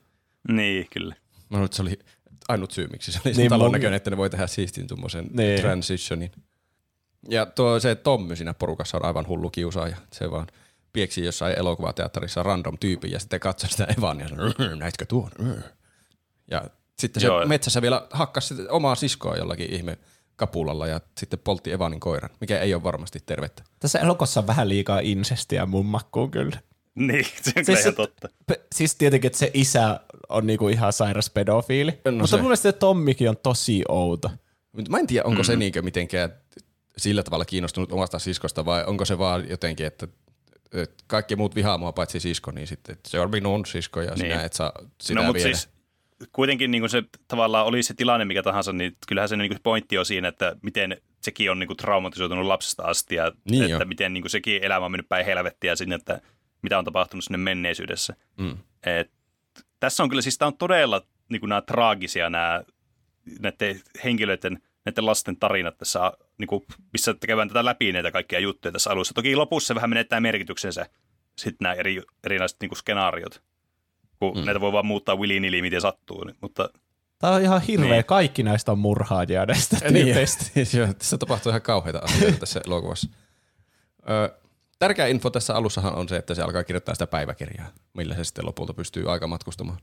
Niin, 0.51 0.87
kyllä. 0.93 1.15
Mä 1.49 1.63
että 1.63 1.75
se 1.77 1.81
oli 1.81 1.99
ainut 2.49 2.71
syy, 2.71 2.87
miksi 2.87 3.11
se 3.11 3.19
oli 3.25 3.33
Niin, 3.33 3.49
talon 3.49 3.67
mun- 3.67 3.71
näköinen, 3.71 3.97
että 3.97 4.09
ne 4.09 4.17
voi 4.17 4.29
tehdä 4.29 4.47
siistin 4.47 4.87
tuommoisen 4.87 5.27
Niin. 5.33 5.61
transitionin. 5.61 6.31
Ja 7.29 7.45
tuo 7.45 7.79
se 7.79 7.95
Tommy 7.95 8.35
siinä 8.35 8.53
porukassa 8.53 8.97
on 8.97 9.05
aivan 9.05 9.27
hullu 9.27 9.49
kiusaaja. 9.49 9.97
Se 10.13 10.31
vaan 10.31 10.47
pieksi 10.93 11.25
jossain 11.25 11.59
elokuvateatterissa 11.59 12.43
random 12.43 12.77
tyypin 12.77 13.11
ja 13.11 13.19
sitten 13.19 13.39
katsoi 13.39 13.69
sitä 13.69 13.87
Evan 13.97 14.19
ja 14.19 14.27
sanoi, 14.27 14.49
"Mm, 14.59 14.79
näitkö 14.79 15.05
tuon? 15.05 15.29
Mm." 15.39 15.63
Ja 16.51 16.63
sitten 16.99 17.21
se 17.21 17.27
Joo. 17.27 17.45
metsässä 17.45 17.81
vielä 17.81 18.07
hakkasi 18.11 18.53
omaa 18.69 18.95
siskoa 18.95 19.35
jollakin 19.37 19.73
ihme 19.73 19.97
kapulalla 20.39 20.87
ja 20.87 21.01
sitten 21.17 21.39
poltti 21.43 21.71
Evanin 21.71 21.99
koiran, 21.99 22.29
mikä 22.41 22.59
ei 22.59 22.73
ole 22.73 22.83
varmasti 22.83 23.19
tervettä. 23.25 23.63
Tässä 23.79 23.99
elokossa 23.99 24.39
on 24.39 24.47
vähän 24.47 24.69
liikaa 24.69 24.99
insestiä 24.99 25.65
mun 25.65 25.85
makkuun 25.85 26.31
kyllä. 26.31 26.59
Niin, 26.95 27.25
se 27.25 27.31
on 27.49 27.53
kyllä 27.53 27.65
Siis, 27.65 27.79
ihan 27.79 27.95
totta. 27.95 28.29
pe- 28.47 28.61
siis 28.75 28.95
tietenkin, 28.95 29.27
että 29.27 29.39
se 29.39 29.51
isä 29.53 29.99
on 30.29 30.47
niinku 30.47 30.67
ihan 30.69 30.93
sairas 30.93 31.29
pedofiili. 31.29 31.91
No 32.05 32.11
No 32.11 32.17
Mutta 32.17 32.27
se. 32.27 32.35
mun 32.37 32.45
mielestä 32.45 32.71
se 32.71 32.77
Tommikin 32.77 33.29
on 33.29 33.37
tosi 33.37 33.83
outo. 33.89 34.31
Mutta 34.71 34.91
mä 34.91 34.97
en 34.99 35.07
tiedä, 35.07 35.25
onko 35.27 35.41
mm. 35.41 35.45
se 35.45 35.55
niinkö 35.55 35.81
mitenkään 35.81 36.33
sillä 36.97 37.23
tavalla 37.23 37.45
kiinnostunut 37.45 37.91
omasta 37.91 38.19
siskosta 38.19 38.65
vai 38.65 38.83
onko 38.85 39.05
se 39.05 39.17
vaan 39.17 39.49
jotenkin, 39.49 39.85
että, 39.85 40.07
kaikki 41.07 41.35
muut 41.35 41.55
vihaa 41.55 41.77
mua 41.77 41.91
paitsi 41.91 42.19
sisko, 42.19 42.51
niin 42.51 42.67
sitten 42.67 42.93
että 42.93 43.09
se 43.09 43.19
on 43.19 43.29
minun 43.31 43.65
sisko 43.65 44.01
ja 44.01 44.09
Niin. 44.11 44.17
sinä 44.19 44.43
et 44.43 44.53
saa 44.53 44.71
sitä 45.01 45.19
No 45.19 45.25
mutta 45.25 45.43
viedä. 45.43 45.57
siis 45.57 45.69
kuitenkin 46.31 46.71
niin 46.71 46.81
kuin 46.81 46.89
se 46.89 47.03
tavallaan 47.27 47.65
oli 47.65 47.83
se 47.83 47.93
tilanne 47.93 48.25
mikä 48.25 48.43
tahansa, 48.43 48.73
niin 48.73 48.95
kyllähän 49.07 49.29
se 49.29 49.37
niin 49.37 49.49
kuin 49.49 49.59
pointti 49.63 49.97
on 49.97 50.05
siinä, 50.05 50.27
että 50.27 50.55
miten 50.61 50.97
sekin 51.21 51.51
on 51.51 51.59
niin 51.59 51.67
kuin 51.67 51.77
traumatisoitunut 51.77 52.45
lapsesta 52.45 52.83
asti 52.83 53.15
ja 53.15 53.31
Niin 53.51 53.63
että 53.63 53.83
jo. 53.83 53.85
miten 53.85 54.13
niin 54.13 54.21
kuin 54.21 54.31
sekin 54.31 54.63
elämä 54.63 54.85
on 54.85 54.91
mennyt 54.91 55.09
päin 55.09 55.25
helvettiä 55.25 55.75
sinne, 55.75 55.95
että 55.95 56.21
mitä 56.61 56.79
on 56.79 56.85
tapahtunut 56.85 57.23
sinne 57.23 57.37
menneisyydessä. 57.37 58.15
Mm. 58.37 58.57
Et, 58.83 59.11
tässä 59.79 60.03
on 60.03 60.09
kyllä 60.09 60.21
siis 60.21 60.37
tämä 60.37 60.47
on 60.47 60.57
todella 60.57 61.01
niin 61.29 61.39
kuin 61.39 61.49
nämä 61.49 61.61
traagisia 61.61 62.29
nämä 62.29 62.63
näiden 63.39 63.81
henkilöiden, 64.03 64.61
näiden 64.85 65.05
lasten 65.05 65.37
tarinat 65.37 65.77
tässä, 65.77 66.11
niin 66.37 66.47
kuin, 66.47 66.65
missä 66.93 67.15
käydään 67.27 67.47
tätä 67.47 67.65
läpi 67.65 67.91
näitä 67.91 68.11
kaikkia 68.11 68.39
juttuja 68.39 68.71
tässä 68.71 68.91
alussa. 68.91 69.13
Toki 69.13 69.35
lopussa 69.35 69.75
vähän 69.75 69.89
menettää 69.89 70.19
merkityksensä 70.19 70.89
sitten 71.37 71.65
nämä 71.65 71.73
eri, 71.73 72.01
erinäiset 72.23 72.57
niin 72.61 72.69
kuin 72.69 72.77
skenaariot, 72.77 73.43
kun 74.19 74.37
mm. 74.37 74.45
näitä 74.45 74.61
voi 74.61 74.71
vaan 74.71 74.85
muuttaa 74.85 75.15
willy 75.15 75.61
miten 75.61 75.81
sattuu. 75.81 76.23
Niin, 76.23 76.35
mutta 76.41 76.69
Tää 77.19 77.31
on 77.31 77.41
ihan 77.41 77.61
hirveä. 77.61 77.91
Niin. 77.91 78.05
Kaikki 78.05 78.43
näistä 78.43 78.71
on 78.71 78.79
murhaajia 78.79 79.45
näistä 79.45 79.77
Niin, 79.89 80.05
tyypeistä. 80.05 80.45
joo, 80.77 80.93
tässä 80.93 81.17
tapahtuu 81.17 81.49
ihan 81.49 81.61
kauheita 81.61 81.99
asioita 81.99 82.37
tässä 82.37 82.61
elokuvassa. 82.65 83.09
Ö, 84.09 84.39
tärkeä 84.79 85.07
info 85.07 85.29
tässä 85.29 85.55
alussahan 85.55 85.95
on 85.95 86.09
se, 86.09 86.15
että 86.15 86.35
se 86.35 86.41
alkaa 86.41 86.63
kirjoittaa 86.63 86.95
sitä 86.95 87.07
päiväkirjaa, 87.07 87.67
millä 87.93 88.15
se 88.15 88.23
sitten 88.23 88.45
lopulta 88.45 88.73
pystyy 88.73 89.11
aika 89.11 89.27
matkustamaan. 89.27 89.79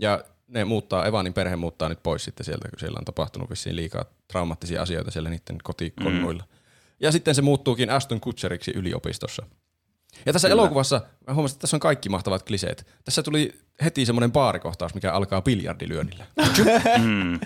Ja 0.00 0.24
ne 0.46 0.64
muuttaa, 0.64 1.06
Evanin 1.06 1.34
perhe 1.34 1.56
muuttaa 1.56 1.88
nyt 1.88 2.02
pois 2.02 2.24
sitten 2.24 2.44
sieltä, 2.44 2.68
kun 2.68 2.78
siellä 2.78 2.98
on 2.98 3.04
tapahtunut 3.04 3.50
vissiin 3.50 3.76
liikaa 3.76 4.04
traumaattisia 4.28 4.82
asioita 4.82 5.10
siellä 5.10 5.30
niiden 5.30 5.58
kotikonnuilla. 5.62 6.42
Mm. 6.42 6.58
Ja 7.00 7.12
sitten 7.12 7.34
se 7.34 7.42
muuttuukin 7.42 7.90
Aston 7.90 8.20
Kutcheriksi 8.20 8.72
yliopistossa. 8.74 9.46
Ja 10.26 10.32
tässä 10.32 10.48
Kyllä. 10.48 10.60
elokuvassa, 10.62 11.00
mä 11.26 11.34
huomasin, 11.34 11.54
että 11.54 11.60
tässä 11.60 11.76
on 11.76 11.80
kaikki 11.80 12.08
mahtavat 12.08 12.42
kliseet. 12.42 12.86
Tässä 13.04 13.22
tuli 13.22 13.60
heti 13.84 14.06
semmoinen 14.06 14.32
baarikohtaus, 14.32 14.94
mikä 14.94 15.12
alkaa 15.12 15.42
biljardilyönnillä. 15.42 16.26
mm, 16.98 17.40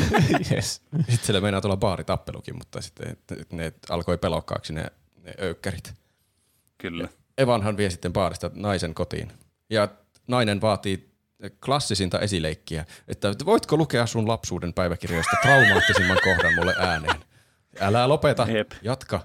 yes. 0.52 0.82
Sitten 0.96 1.18
siellä 1.22 1.40
meinaa 1.40 1.60
tulla 1.60 1.76
baaritappelukin, 1.76 2.58
mutta 2.58 2.80
sitten 2.80 3.16
ne 3.52 3.72
alkoi 3.90 4.18
pelokkaaksi 4.18 4.72
ne, 4.72 4.84
ne 5.22 5.34
öykkärit. 5.42 5.94
kyllä. 6.78 7.08
Evanhan 7.38 7.76
vie 7.76 7.90
sitten 7.90 8.12
baarista 8.12 8.50
naisen 8.54 8.94
kotiin. 8.94 9.32
Ja 9.70 9.88
nainen 10.26 10.60
vaatii 10.60 11.12
klassisinta 11.64 12.20
esileikkiä, 12.20 12.84
että 13.08 13.34
voitko 13.44 13.76
lukea 13.76 14.06
sun 14.06 14.28
lapsuuden 14.28 14.72
päiväkirjoista 14.72 15.36
traumaattisimman 15.42 16.18
kohdan 16.24 16.54
mulle 16.54 16.74
ääneen. 16.78 17.24
Älä 17.80 18.08
lopeta, 18.08 18.46
Jep. 18.50 18.72
jatka. 18.82 19.20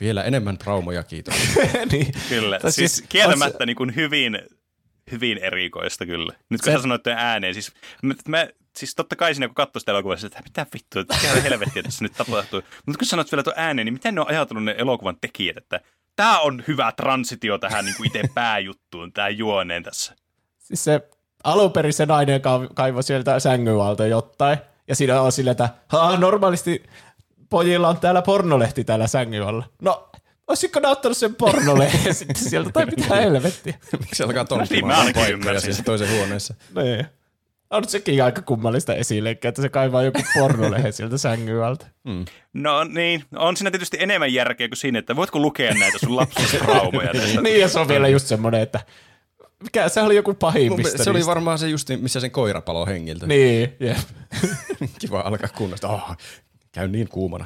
Vielä 0.00 0.22
enemmän 0.24 0.58
traumoja, 0.58 1.02
kiitos. 1.02 1.34
niin. 1.92 2.12
Kyllä, 2.28 2.58
Tai 2.58 2.72
siis, 2.72 2.96
siis- 2.96 3.08
kieltämättä 3.08 3.66
niin 3.66 3.76
kuin 3.76 3.96
hyvin, 3.96 4.38
hyvin 5.10 5.38
erikoista 5.38 6.06
kyllä. 6.06 6.32
Nyt 6.50 6.60
kun 6.60 6.72
Se- 6.72 6.76
sä 6.76 6.82
sanoit 6.82 7.02
tuon 7.02 7.16
ääneen, 7.18 7.54
siis 7.54 7.72
mä, 8.02 8.14
mä, 8.28 8.48
siis 8.76 8.94
totta 8.94 9.16
kai 9.16 9.34
siinä 9.34 9.48
kun 9.48 9.54
katsoi 9.54 9.80
sitä 9.80 9.92
elokuvaa, 9.92 10.16
että 10.26 10.40
mitä 10.44 10.66
vittua, 10.74 11.02
että 11.02 11.14
mikä 11.22 11.40
helvettiä 11.40 11.82
tässä 11.82 12.04
nyt 12.04 12.12
tapahtuu. 12.12 12.60
Mutta 12.86 12.98
kun 12.98 13.06
sä 13.06 13.10
sanoit 13.10 13.32
vielä 13.32 13.42
tuon 13.42 13.54
ääneen, 13.58 13.84
niin 13.86 13.92
miten 13.92 14.14
ne 14.14 14.20
on 14.20 14.28
ajatellut 14.28 14.64
ne 14.64 14.74
elokuvan 14.78 15.16
tekijät, 15.20 15.56
että 15.56 15.80
tämä 16.16 16.38
on 16.40 16.64
hyvä 16.68 16.92
transitio 16.92 17.58
tähän 17.58 17.84
niin 17.84 17.96
kuin 17.96 18.06
itse 18.06 18.22
pääjuttuun, 18.34 19.12
tähän 19.12 19.38
juoneen 19.38 19.82
tässä. 19.82 20.14
Siis 20.58 20.84
se 20.84 21.00
alun 21.44 21.72
perin 21.72 21.92
se 21.92 22.06
nainen 22.06 22.40
kaiv- 22.40 22.74
kaivoi 22.74 23.02
sieltä 23.02 23.40
sängyn 23.40 23.80
alta 23.80 24.06
jotain. 24.06 24.58
Ja 24.88 24.94
siinä 24.94 25.20
on 25.20 25.32
sillä, 25.32 25.50
että 25.50 25.68
"Haa, 25.88 26.16
normaalisti 26.16 26.82
pojilla 27.50 27.88
on 27.88 27.96
täällä 28.00 28.22
pornolehti 28.22 28.84
täällä 28.84 29.06
sängyn 29.06 29.42
alla. 29.42 29.64
No, 29.82 30.10
olisitko 30.48 30.80
ne 30.80 30.88
ottanut 30.88 31.16
sen 31.16 31.34
pornolehden 31.34 32.14
sitten 32.20 32.36
sieltä, 32.44 32.70
tai 32.70 32.86
mitä 32.86 33.14
helvettiä? 33.16 33.74
Miksi 33.98 34.22
alkaa 34.22 34.42
Niin, 34.42 34.48
tonttimaan 34.48 35.02
paikkoja 35.02 35.28
ymmärsin. 35.28 35.74
siellä 35.74 35.84
toisen 35.84 36.16
huoneessa? 36.16 36.54
Niin. 36.82 37.06
On 37.70 37.88
sekin 37.88 38.24
aika 38.24 38.42
kummallista 38.42 38.94
esileikkiä, 38.94 39.48
että 39.48 39.62
se 39.62 39.68
kaivaa 39.68 40.02
joku 40.02 40.20
pornolehden 40.34 40.92
sieltä 40.92 41.18
sängyn 41.18 41.64
alta. 41.64 41.86
No 42.52 42.84
niin, 42.84 43.24
on 43.36 43.56
siinä 43.56 43.70
tietysti 43.70 43.96
enemmän 44.00 44.32
järkeä 44.34 44.68
kuin 44.68 44.76
siinä, 44.76 44.98
että 44.98 45.16
voitko 45.16 45.38
lukea 45.38 45.74
näitä 45.74 45.98
sun 45.98 46.16
lapsuustraumoja 46.16 47.10
niin, 47.42 47.60
ja 47.60 47.68
se 47.68 47.78
on 47.78 47.88
vielä 47.88 48.08
just 48.08 48.26
semmoinen, 48.26 48.60
että 48.60 48.80
mikä 49.62 49.88
se 49.88 50.00
oli 50.02 50.16
joku 50.16 50.34
pahimmista. 50.34 51.04
Se 51.04 51.10
oli 51.10 51.26
varmaan 51.26 51.58
se 51.58 51.68
just, 51.68 51.88
missä 52.00 52.20
sen 52.20 52.30
koira 52.30 52.60
palo 52.60 52.86
hengiltä. 52.86 53.26
Niin, 53.26 53.72
jep. 53.80 53.96
Kiva 54.98 55.20
alkaa 55.20 55.48
kunnosta. 55.56 55.88
Oh, 55.88 56.16
käy 56.78 56.88
niin 56.88 57.08
kuumana. 57.08 57.44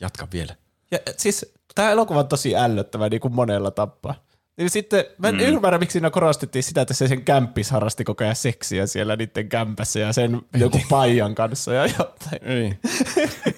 Jatka 0.00 0.28
vielä. 0.32 0.54
Ja 0.90 0.98
siis 1.16 1.52
tämä 1.74 1.90
elokuva 1.90 2.18
on 2.18 2.28
tosi 2.28 2.56
ällöttävä 2.56 3.08
niin 3.08 3.20
kuin 3.20 3.34
monella 3.34 3.70
tapaa. 3.70 4.14
Niin 4.56 4.70
sitten 4.70 5.04
mä 5.18 5.28
en 5.28 5.34
mm. 5.34 5.40
ymmärrä, 5.40 5.78
miksi 5.78 5.92
siinä 5.92 6.10
korostettiin 6.10 6.62
sitä, 6.62 6.80
että 6.80 6.94
se 6.94 7.08
sen 7.08 7.24
kämppis 7.24 7.70
harrasti 7.70 8.04
koko 8.04 8.24
ajan 8.24 8.36
seksiä 8.36 8.86
siellä 8.86 9.16
niiden 9.16 9.48
kämpässä 9.48 10.00
ja 10.00 10.12
sen 10.12 10.40
joku 10.56 10.80
paijan 10.88 11.34
kanssa 11.34 11.72
ja 11.72 11.86
jotain. 11.86 12.40
Niin. 12.44 12.78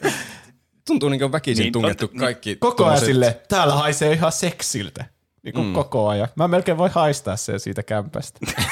Tuntuu 0.87 1.09
niin 1.09 1.21
kuin 1.21 1.33
väkisin 1.33 1.63
Niin, 1.63 1.73
tungettu 1.73 2.11
on- 2.13 2.19
kaikki. 2.19 2.57
Koko 2.57 2.85
ajan 2.85 2.95
tommoset- 2.95 3.07
sille, 3.07 3.41
täällä 3.49 3.75
haisee 3.75 4.13
ihan 4.13 4.33
seksiltä. 4.33 5.05
Niin 5.43 5.55
kuin 5.55 5.67
mm. 5.67 5.73
koko 5.73 6.09
ajan. 6.09 6.29
Mä 6.37 6.49
melkein 6.49 6.79
voi 6.79 6.91
haistaa 6.93 7.37
sen 7.37 7.61
siitä 7.61 7.83
kämpästä. 7.83 8.39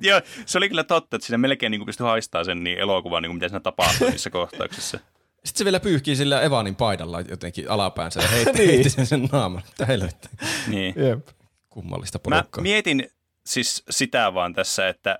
Joo, 0.00 0.20
se 0.46 0.58
oli 0.58 0.68
kyllä 0.68 0.84
totta, 0.84 1.16
että 1.16 1.26
siinä 1.26 1.38
melkein 1.38 1.70
niin 1.70 1.86
pystyi 1.86 2.06
haistaa 2.06 2.44
sen 2.44 2.64
niin 2.64 2.78
elokuvan, 2.78 3.22
niin 3.22 3.30
kuin 3.30 3.36
mitä 3.36 3.48
siinä 3.48 3.60
tapahtuu 3.60 4.10
niissä 4.10 4.30
kohtauksissa. 4.30 5.00
Sitten 5.44 5.58
se 5.58 5.64
vielä 5.64 5.80
pyyhkii 5.80 6.16
sillä 6.16 6.40
Evanin 6.42 6.76
paidalla 6.76 7.20
jotenkin 7.20 7.70
alapäänsä 7.70 8.20
ja 8.22 8.28
heitti, 8.34 8.52
Niin. 8.58 8.70
heitti 8.70 8.90
sen, 8.90 9.06
sen 9.06 9.28
naaman. 9.32 9.62
Mitä 9.68 9.86
helvettiä. 9.86 10.30
Niin. 10.66 10.94
Jep. 10.96 11.28
Kummallista 11.68 12.18
Mä 12.18 12.36
porukkaa. 12.36 12.62
mietin 12.62 13.10
siis 13.46 13.82
sitä 13.90 14.34
vaan 14.34 14.54
tässä, 14.54 14.88
että 14.88 15.18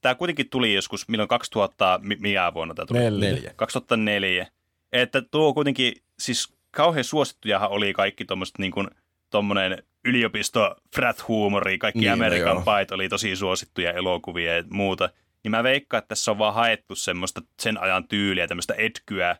tämä 0.00 0.14
kuitenkin 0.14 0.48
tuli 0.50 0.74
joskus, 0.74 1.08
milloin 1.08 1.28
2000, 1.28 2.00
mi- 2.02 2.16
mikä 2.20 2.52
vuonna 2.54 2.74
tämä 2.74 2.86
tuli? 2.86 2.98
Neljä. 2.98 3.30
Neljä. 3.30 3.52
2004. 3.56 4.46
Että 4.92 5.22
tuo 5.30 5.54
kuitenkin, 5.54 5.92
siis 6.18 6.54
kauhean 6.70 7.04
suosittujahan 7.04 7.70
oli 7.70 7.92
kaikki 7.92 8.24
tuommoiset 8.24 8.58
niin 8.58 8.72
kuin, 8.72 8.88
tommonen 9.30 9.82
yliopisto 10.04 10.76
frat 10.94 11.28
huumori, 11.28 11.78
kaikki 11.78 11.98
Niin, 11.98 12.08
no 12.08 12.12
Amerikan 12.14 12.54
joo. 12.54 12.62
pait 12.62 12.90
oli 12.92 13.08
tosi 13.08 13.36
suosittuja 13.36 13.92
elokuvia 13.92 14.56
ja 14.56 14.64
muuta. 14.70 15.10
Niin 15.44 15.50
mä 15.50 15.62
veikkaan, 15.62 15.98
että 15.98 16.08
tässä 16.08 16.30
on 16.30 16.38
vaan 16.38 16.54
haettu 16.54 16.94
semmoista 16.94 17.42
sen 17.60 17.80
ajan 17.80 18.08
tyyliä, 18.08 18.46
tämmöistä 18.46 18.74
etkyä, 18.78 19.36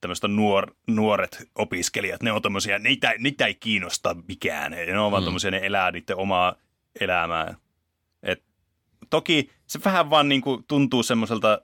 tämmöistä 0.00 0.28
nuor, 0.28 0.74
nuoret 0.86 1.48
opiskelijat, 1.54 2.22
ne 2.22 2.32
on 2.32 2.42
tommosia, 2.42 2.78
niitä, 2.78 3.14
niitä 3.18 3.46
ei 3.46 3.54
kiinnosta 3.54 4.16
mikään, 4.28 4.70
ne 4.72 4.98
on 4.98 5.12
vaan 5.12 5.22
Mm. 5.22 5.24
tommosia, 5.24 5.50
ne 5.50 5.60
elää 5.62 5.90
niiden 5.90 6.16
omaa 6.16 6.54
elämää. 7.00 7.54
Et, 8.22 8.42
toki 9.10 9.50
se 9.66 9.80
vähän 9.84 10.10
vaan 10.10 10.28
niinku 10.28 10.64
tuntuu 10.68 11.02
semmoiselta 11.02 11.60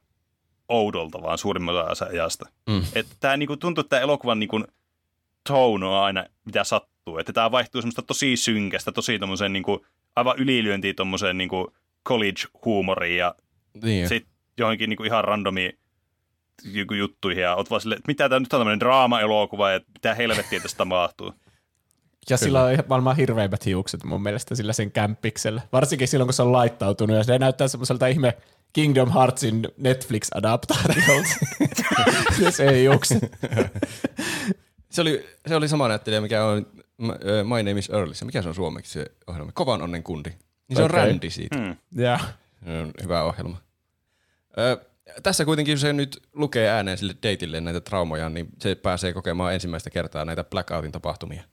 oudolta 0.68 1.22
vaan 1.22 1.38
suurimmalta 1.38 2.06
ajasta. 2.10 2.48
Mm. 2.66 2.82
Että 2.94 3.16
tää 3.20 3.36
niinku 3.36 3.56
tuntuu, 3.56 3.80
että 3.80 3.90
tämä 3.90 4.02
elokuvan 4.02 4.38
niinku 4.40 4.64
tone 5.48 5.86
on 5.86 6.02
aina 6.04 6.24
mitä 6.44 6.64
sattuu. 6.64 7.18
Että 7.18 7.32
tämä 7.32 7.50
vaihtuu 7.50 7.80
semmoista 7.80 8.02
tosi 8.02 8.36
synkästä, 8.36 8.92
tosi 8.92 9.18
tommoseen 9.18 9.52
niinku, 9.52 9.86
aivan 10.16 10.38
ylilyöntiin 10.38 10.96
tommoseen 10.96 11.38
niinku 11.38 11.74
college-huumoriin 12.08 13.18
ja 13.18 13.34
Niin. 13.82 14.08
sitten 14.08 14.34
johonkin 14.58 14.90
niinku 14.90 15.04
ihan 15.04 15.24
randomiin 15.24 15.78
joku 16.64 16.94
juttuihin 16.94 17.42
ja 17.42 17.54
oot 17.54 17.70
vaan 17.70 17.80
silleen, 17.80 17.98
että 17.98 18.10
mitä 18.10 18.28
tämä 18.28 18.40
nyt 18.40 18.52
on 18.52 18.60
tämmöinen 18.60 18.80
draama-elokuva 18.80 19.70
ja 19.70 19.80
mitä 19.94 20.14
helvettiä 20.14 20.60
tästä 20.60 20.78
tapahtuu. 20.78 21.32
Ja 22.30 22.36
sillä 22.36 22.64
on 22.64 22.72
ihan 22.72 22.84
maailman 22.88 23.16
hirveimmät 23.16 23.66
hiukset 23.66 24.04
mun 24.04 24.22
mielestä 24.22 24.54
sillä 24.54 24.72
sen 24.72 24.92
kämppiksellä. 24.92 25.62
Varsinkin 25.72 26.08
silloin, 26.08 26.26
kun 26.26 26.34
se 26.34 26.42
on 26.42 26.52
laittautunut 26.52 27.16
ja 27.16 27.24
se 27.24 27.38
näyttää 27.38 27.68
semmoiselta 27.68 28.06
ihme 28.06 28.36
Kingdom 28.72 29.10
Heartsin 29.12 29.68
Netflix-adaptaatiolta. 29.76 31.28
ja 32.44 32.50
se 32.50 32.64
ei 32.64 32.82
hiukset. 32.82 33.18
Se 34.90 35.00
oli, 35.00 35.26
se 35.46 35.56
oli 35.56 35.68
sama 35.68 35.88
näyttelijä, 35.88 36.20
mikä 36.20 36.44
on 36.44 36.66
My 37.44 37.62
Name 37.62 37.78
is 37.78 37.90
Earl. 37.90 38.12
Se, 38.12 38.24
mikä 38.24 38.42
se 38.42 38.48
on 38.48 38.54
suomeksi 38.54 38.92
se 38.92 39.06
ohjelma? 39.26 39.52
Kovan 39.52 39.82
onnen 39.82 40.02
kundi. 40.02 40.30
Niin 40.68 40.76
se 40.76 40.82
on 40.82 40.90
Okei. 40.90 41.06
Randy 41.06 41.30
siitä. 41.30 41.56
Hmm. 41.56 41.76
Ja. 41.94 42.20
Hyvä 43.02 43.22
ohjelma. 43.22 43.56
Ö, 44.58 44.84
tässä 45.22 45.44
kuitenkin, 45.44 45.78
se 45.78 45.92
nyt 45.92 46.22
lukee 46.32 46.68
ääneen 46.68 46.98
sille 46.98 47.16
deitille 47.22 47.60
näitä 47.60 47.80
traumoja, 47.80 48.28
niin 48.28 48.48
se 48.58 48.74
pääsee 48.74 49.12
kokemaan 49.12 49.54
ensimmäistä 49.54 49.90
kertaa 49.90 50.24
näitä 50.24 50.44
blackoutin 50.44 50.92
tapahtumia. 50.92 51.44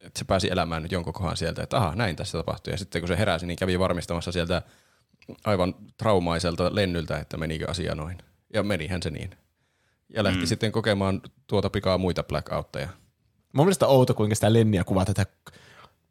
Et 0.00 0.16
se 0.16 0.24
pääsi 0.24 0.50
elämään 0.50 0.82
nyt 0.82 0.92
jonkun 0.92 1.12
kohan 1.12 1.36
sieltä, 1.36 1.62
että 1.62 1.76
aha, 1.76 1.94
näin 1.94 2.16
tässä 2.16 2.38
tapahtui. 2.38 2.72
Ja 2.72 2.78
sitten 2.78 3.02
kun 3.02 3.08
se 3.08 3.18
heräsi, 3.18 3.46
niin 3.46 3.56
kävi 3.56 3.78
varmistamassa 3.78 4.32
sieltä 4.32 4.62
aivan 5.44 5.74
traumaiselta 5.96 6.74
lennyltä, 6.74 7.18
että 7.18 7.36
menikö 7.36 7.70
asia 7.70 7.94
noin. 7.94 8.18
Ja 8.54 8.62
menihän 8.62 9.02
se 9.02 9.10
niin. 9.10 9.30
Ja 10.08 10.24
lähti 10.24 10.40
mm. 10.40 10.46
sitten 10.46 10.72
kokemaan 10.72 11.20
tuota 11.46 11.70
pikaa 11.70 11.98
muita 11.98 12.22
blackoutteja. 12.22 12.88
Mun 13.52 13.66
mielestä 13.66 13.86
outo, 13.86 14.14
kuinka 14.14 14.34
sitä 14.34 14.52
Lenniä 14.52 14.84
kuvataan, 14.84 15.20
että 15.20 15.52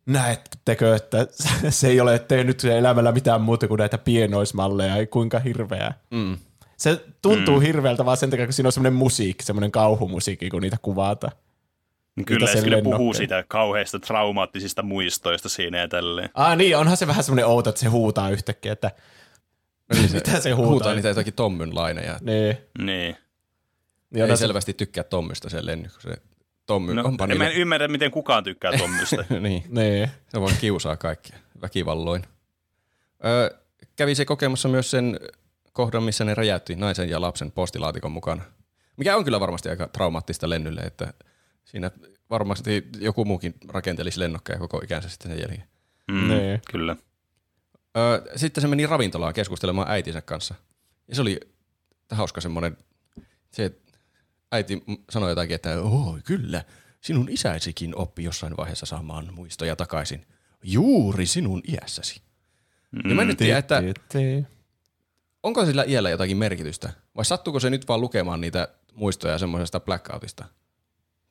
näettekö, 0.08 0.96
että 0.96 1.28
se 1.70 1.88
ei 1.88 2.00
ole 2.00 2.20
tehnyt 2.20 2.64
elämällä 2.64 3.12
mitään 3.12 3.42
muuta 3.42 3.68
kuin 3.68 3.78
näitä 3.78 3.98
pienoismalleja, 3.98 5.08
kuinka 5.08 5.40
hirveää. 5.40 6.00
Mm. 6.12 6.38
Se 6.78 7.06
tuntuu 7.22 7.56
mm. 7.56 7.62
hirveältä 7.62 8.06
vaan 8.06 8.18
sen 8.18 8.30
takia, 8.30 8.46
kun 8.46 8.54
siinä 8.54 8.68
on 8.68 8.72
semmoinen 8.72 8.94
musiikki, 8.94 9.44
semmoinen 9.44 9.72
kauhumusiikki, 9.72 10.50
kun 10.50 10.62
niitä 10.62 10.78
kuvataan. 10.82 11.34
Niin 12.16 12.26
kyllä, 12.26 12.48
se 12.48 12.62
kyllä 12.62 12.82
puhuu 12.82 13.14
siitä 13.14 13.44
kauheista 13.48 14.00
traumaattisista 14.00 14.84
muistoista 14.84 15.50
siinä 15.50 15.78
ja 15.78 15.88
tälleen. 15.88 16.30
Ah 16.34 16.58
niin, 16.58 16.78
onhan 16.78 16.98
se 16.98 17.08
vähän 17.08 17.24
semmoinen 17.24 17.46
outo, 17.46 17.70
että 17.70 17.82
se 17.82 17.88
huutaa 17.88 18.30
yhtäkkiä, 18.30 18.72
että 18.72 18.92
niin, 19.94 20.12
mitä 20.14 20.40
se 20.40 20.52
huutaa. 20.52 20.72
Huutaa 20.72 20.94
niitä 20.94 21.08
jotakin 21.08 21.34
Tommyn 21.34 21.76
laineja. 21.76 22.20
Niin. 22.22 22.58
Niin. 22.78 23.16
niin 24.10 24.30
ei 24.30 24.38
selvästi 24.38 24.74
tykkää 24.74 25.04
Tommysta 25.04 25.50
se 25.50 25.66
lenny, 25.66 25.90
kun 25.90 26.02
se 26.02 26.18
Tommy 26.68 26.94
no, 26.94 27.04
onpa 27.06 27.24
en 27.24 27.30
niille... 27.30 27.54
ymmärrä, 27.54 27.88
miten 27.88 28.12
kukaan 28.12 28.44
tykkää 28.44 28.78
Tommysta. 28.78 29.26
niin. 29.40 29.64
niin. 29.70 30.10
Se 30.28 30.42
vaan 30.42 30.56
kiusaa 30.62 30.98
kaikkia 30.98 31.38
väkivalloin. 31.62 32.24
Öö, 33.26 33.58
kävi 33.96 34.16
se 34.16 34.26
kokemassa 34.26 34.70
myös 34.70 34.92
sen 34.92 35.20
kohdan, 35.74 36.04
missä 36.04 36.26
ne 36.26 36.34
räjäytti 36.36 36.76
naisen 36.76 37.10
ja 37.10 37.22
lapsen 37.22 37.52
postilaatikon 37.52 38.12
mukana. 38.12 38.44
Mikä 38.98 39.16
on 39.16 39.24
kyllä 39.24 39.40
varmasti 39.40 39.70
aika 39.70 39.88
traumaattista 39.88 40.50
lennylle, 40.50 40.82
että 40.82 41.14
siinä 41.66 41.92
varmasti 42.30 42.88
joku 43.00 43.26
muukin 43.26 43.54
rakentelisi 43.68 44.20
lennokkeja 44.20 44.60
koko 44.60 44.82
ikänsä 44.84 45.10
sitten 45.10 45.32
sen 45.32 45.40
jälkeen. 45.40 45.68
Mm, 46.12 46.28
niin. 46.28 46.62
Kyllä. 46.72 46.96
Öö, 47.98 48.22
sitten 48.36 48.62
se 48.62 48.68
meni 48.68 48.86
ravintolaan 48.86 49.34
keskustelemaan 49.34 49.92
äitinsä 49.92 50.22
kanssa. 50.22 50.56
Ja 51.08 51.16
se 51.16 51.22
oli 51.22 51.40
hauska 52.12 52.42
semmoinen, 52.42 52.78
se 53.52 53.72
äiti 54.52 54.84
sanoi 55.10 55.32
jotakin, 55.32 55.56
että 55.56 55.82
oh, 55.82 56.18
kyllä, 56.24 56.64
sinun 57.02 57.30
isäisikin 57.30 57.96
oppi 57.96 58.24
jossain 58.24 58.58
vaiheessa 58.58 58.86
saamaan 58.86 59.34
muistoja 59.34 59.76
takaisin. 59.76 60.26
Juuri 60.64 61.26
sinun 61.26 61.62
iässäsi. 61.68 62.22
Mm. 62.92 63.10
Ja 63.10 63.16
mä 63.16 63.26
nyt 63.26 63.38
tiedän, 63.38 63.60
että 63.60 63.84
onko 65.44 65.66
sillä 65.66 65.84
iällä 65.88 66.10
jotakin 66.10 66.38
merkitystä? 66.38 66.90
Vai 67.16 67.26
sattuuko 67.26 67.60
se 67.60 67.70
nyt 67.70 67.88
vaan 67.88 68.02
lukemaan 68.02 68.42
niitä 68.42 68.68
muistoja 68.94 69.38
semmoisesta 69.38 69.80
blackoutista? 69.80 70.46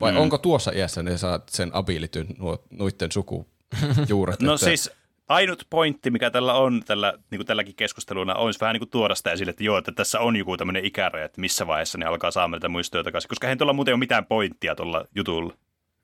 Vai 0.00 0.12
mm. 0.12 0.18
onko 0.18 0.38
tuossa 0.38 0.70
iässä 0.74 1.02
ne 1.02 1.18
saat 1.18 1.48
sen 1.48 1.70
abilityn 1.74 2.26
nuitten 2.70 3.12
sukujuuret? 3.12 4.40
no 4.40 4.55
että... 4.55 4.64
siis 4.66 4.90
ainut 5.29 5.67
pointti, 5.71 6.11
mikä 6.11 6.31
tällä 6.31 6.55
on, 6.55 6.83
tällä, 6.87 7.12
niin 7.31 7.39
kuin 7.39 7.47
tälläkin 7.47 7.77
keskustelulla, 7.77 8.35
on 8.35 8.55
vähän 8.61 8.75
niin 8.75 8.81
kuin 8.81 8.91
tuoda 8.91 9.15
sitä 9.15 9.33
esille, 9.33 9.51
että 9.51 9.65
joo, 9.65 9.79
että 9.79 9.93
tässä 9.93 10.21
on 10.21 10.37
joku 10.37 10.57
tämmöinen 10.57 10.85
ikäraja, 10.85 11.25
että 11.25 11.41
missä 11.41 11.67
vaiheessa 11.67 11.99
ne 11.99 12.07
alkaa 12.07 12.31
saamaan 12.31 12.51
näitä 12.51 12.69
muistoja 12.69 13.05
takaisin, 13.05 13.29
koska 13.29 13.47
eihän 13.47 13.59
tuolla 13.59 13.73
muuten 13.73 13.95
ole 13.95 13.99
mitään 13.99 14.27
pointtia 14.27 14.75
tuolla 14.75 15.05
jutulla. 15.15 15.55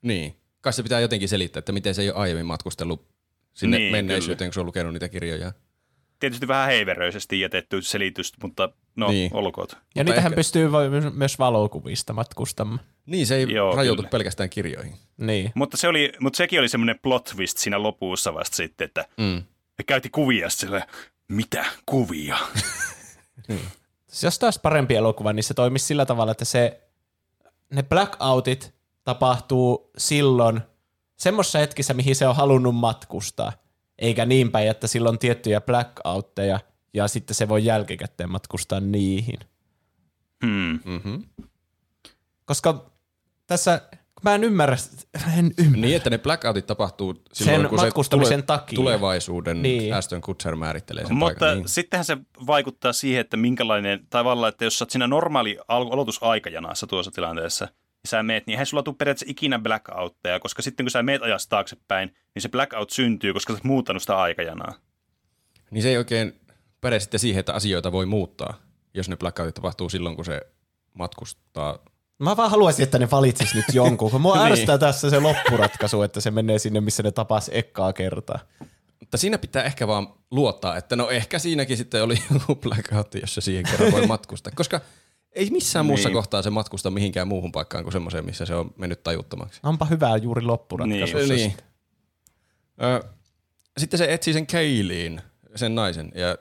Niin. 0.01 0.35
Kai 0.61 0.73
se 0.73 0.83
pitää 0.83 0.99
jotenkin 0.99 1.29
selittää, 1.29 1.59
että 1.59 1.71
miten 1.71 1.95
se 1.95 2.01
ei 2.01 2.09
ole 2.09 2.17
aiemmin 2.17 2.45
matkustellut 2.45 3.07
sinne 3.53 3.77
niin, 3.77 3.91
menneisyyteen, 3.91 4.49
kun 4.49 4.53
se 4.53 4.59
on 4.59 4.65
lukenut 4.65 4.93
niitä 4.93 5.09
kirjoja 5.09 5.51
tietysti 6.23 6.47
vähän 6.47 6.67
heiveröisesti 6.67 7.39
jätetty 7.39 7.81
selitys, 7.81 8.33
mutta 8.43 8.69
no, 8.95 9.07
niin. 9.07 9.31
olkoot. 9.33 9.71
Ja 9.71 9.77
mutta 9.77 10.03
niitähän 10.03 10.31
ehkä... 10.31 10.35
pystyy 10.35 10.69
myös 11.13 11.39
valokuvista 11.39 12.13
matkustamaan. 12.13 12.79
Niin, 13.05 13.27
se 13.27 13.35
ei 13.35 13.53
Joo, 13.53 13.75
rajoitu 13.75 14.01
kyllä. 14.01 14.09
pelkästään 14.09 14.49
kirjoihin. 14.49 14.97
Niin. 15.17 15.51
Mutta, 15.55 15.77
se 15.77 15.87
oli, 15.87 16.13
mutta 16.19 16.37
sekin 16.37 16.59
oli 16.59 16.69
semmoinen 16.69 16.99
plot 17.01 17.23
twist 17.23 17.57
siinä 17.57 17.83
lopussa 17.83 18.33
vasta 18.33 18.55
sitten, 18.55 18.85
että 18.85 19.05
mm. 19.17 19.43
he 19.79 19.83
käytti 19.83 20.09
kuvia 20.09 20.49
sille, 20.49 20.87
mitä 21.27 21.65
kuvia? 21.85 22.37
niin. 23.47 23.65
Jos 24.23 24.39
taas 24.39 24.59
parempi 24.59 24.95
elokuva, 24.95 25.33
niin 25.33 25.43
se 25.43 25.53
toimisi 25.53 25.85
sillä 25.85 26.05
tavalla, 26.05 26.31
että 26.31 26.45
se, 26.45 26.81
ne 27.69 27.83
blackoutit 27.83 28.73
tapahtuu 29.03 29.91
silloin 29.97 30.61
semmoisessa 31.17 31.59
hetkessä, 31.59 31.93
mihin 31.93 32.15
se 32.15 32.27
on 32.27 32.35
halunnut 32.35 32.75
matkustaa. 32.75 33.51
Eikä 33.99 34.25
niin 34.25 34.51
päin, 34.51 34.69
että 34.69 34.87
sillä 34.87 35.09
on 35.09 35.19
tiettyjä 35.19 35.61
blackoutteja 35.61 36.59
ja 36.93 37.07
sitten 37.07 37.35
se 37.35 37.49
voi 37.49 37.65
jälkikäteen 37.65 38.31
matkustaa 38.31 38.79
niihin. 38.79 39.39
Hmm. 40.45 40.79
Mm-hmm. 40.85 41.23
Koska 42.45 42.92
tässä, 43.53 43.81
mä 44.23 44.35
en 44.35 44.43
ymmärrä, 44.43 44.77
en 45.37 45.51
ymmärrä. 45.57 45.81
Niin, 45.81 45.95
että 45.95 46.09
ne 46.09 46.17
blackoutit 46.17 46.65
tapahtuu 46.65 47.23
silloin, 47.33 47.61
sen 47.61 47.69
kun 47.69 47.79
matkustamisen 47.79 48.39
se 48.39 48.45
tule, 48.45 48.57
takia. 48.57 48.75
tulevaisuuden 48.75 49.61
niin. 49.61 49.93
Aston 49.93 50.21
Kutcher 50.21 50.55
määrittelee 50.55 51.05
sen 51.05 51.15
Mutta 51.15 51.39
paikan. 51.39 51.57
Niin. 51.57 51.69
sittenhän 51.69 52.05
se 52.05 52.17
vaikuttaa 52.47 52.93
siihen, 52.93 53.21
että 53.21 53.37
minkälainen, 53.37 54.07
tavallaan, 54.09 54.49
että 54.49 54.63
jos 54.63 54.79
sä 54.79 54.83
oot 54.83 54.89
siinä 54.89 55.07
normaali 55.07 55.57
aloitusaikajanassa 55.67 56.87
tuossa 56.87 57.11
tilanteessa– 57.11 57.67
sä 58.07 58.23
meet, 58.23 58.47
niin 58.47 58.53
eihän 58.53 58.65
sulla 58.65 58.83
tule 58.83 58.95
periaatteessa 58.95 59.31
ikinä 59.31 59.59
blackoutteja, 59.59 60.39
koska 60.39 60.61
sitten 60.61 60.85
kun 60.85 60.91
sä 60.91 61.03
meet 61.03 61.21
ajasta 61.21 61.49
taaksepäin, 61.49 62.15
niin 62.35 62.41
se 62.41 62.49
blackout 62.49 62.89
syntyy, 62.89 63.33
koska 63.33 63.53
sä 63.53 63.57
oot 63.57 63.63
muuttanut 63.63 64.03
sitä 64.03 64.17
aikajanaa. 64.17 64.73
Niin 65.71 65.81
se 65.81 65.89
ei 65.89 65.97
oikein 65.97 66.39
päde 66.81 66.99
sitten 66.99 67.19
siihen, 67.19 67.39
että 67.39 67.53
asioita 67.53 67.91
voi 67.91 68.05
muuttaa, 68.05 68.61
jos 68.93 69.09
ne 69.09 69.17
blackoutit 69.17 69.55
tapahtuu 69.55 69.89
silloin, 69.89 70.15
kun 70.15 70.25
se 70.25 70.41
matkustaa. 70.93 71.79
Mä 72.23 72.37
vaan 72.37 72.51
haluaisin, 72.51 72.83
että 72.83 72.99
ne 72.99 73.11
valitsis 73.11 73.55
nyt 73.55 73.65
jonkun, 73.73 74.11
kun 74.11 74.21
mua 74.21 74.35
niin. 74.35 74.45
ärsyttää 74.45 74.77
tässä 74.77 75.09
se 75.09 75.19
loppuratkaisu, 75.19 76.01
että 76.01 76.21
se 76.21 76.31
menee 76.31 76.59
sinne, 76.59 76.81
missä 76.81 77.03
ne 77.03 77.11
tapas 77.11 77.49
ekkaa 77.53 77.93
kertaa. 77.93 78.39
Mutta 78.99 79.17
siinä 79.17 79.37
pitää 79.37 79.63
ehkä 79.63 79.87
vaan 79.87 80.07
luottaa, 80.31 80.77
että 80.77 80.95
no 80.95 81.09
ehkä 81.09 81.39
siinäkin 81.39 81.77
sitten 81.77 82.03
oli 82.03 82.17
joku 82.33 82.55
blackout, 82.55 83.15
jos 83.21 83.35
se 83.35 83.41
siihen 83.41 83.65
kerran 83.71 83.91
voi 83.91 84.07
matkustaa. 84.17 84.53
Koska 84.55 84.81
ei 85.31 85.49
missään 85.49 85.83
niin. 85.83 85.91
muussa 85.91 86.09
kohtaa 86.09 86.41
se 86.41 86.49
matkusta 86.49 86.89
mihinkään 86.89 87.27
muuhun 87.27 87.51
paikkaan 87.51 87.83
kuin 87.83 87.93
semmoiseen, 87.93 88.25
missä 88.25 88.45
se 88.45 88.55
on 88.55 88.73
mennyt 88.77 89.03
tajuttomaksi. 89.03 89.59
Onpa 89.63 89.85
hyvää 89.85 90.17
juuri 90.17 90.41
loppuratkaisussa. 90.41 91.33
Niin. 91.33 91.37
niin. 91.37 91.53
Ö, 92.83 93.03
sitten 93.77 93.97
se 93.97 94.13
etsii 94.13 94.33
sen 94.33 94.47
Keiliin, 94.47 95.21
sen 95.55 95.75
naisen, 95.75 96.11
ja 96.15 96.37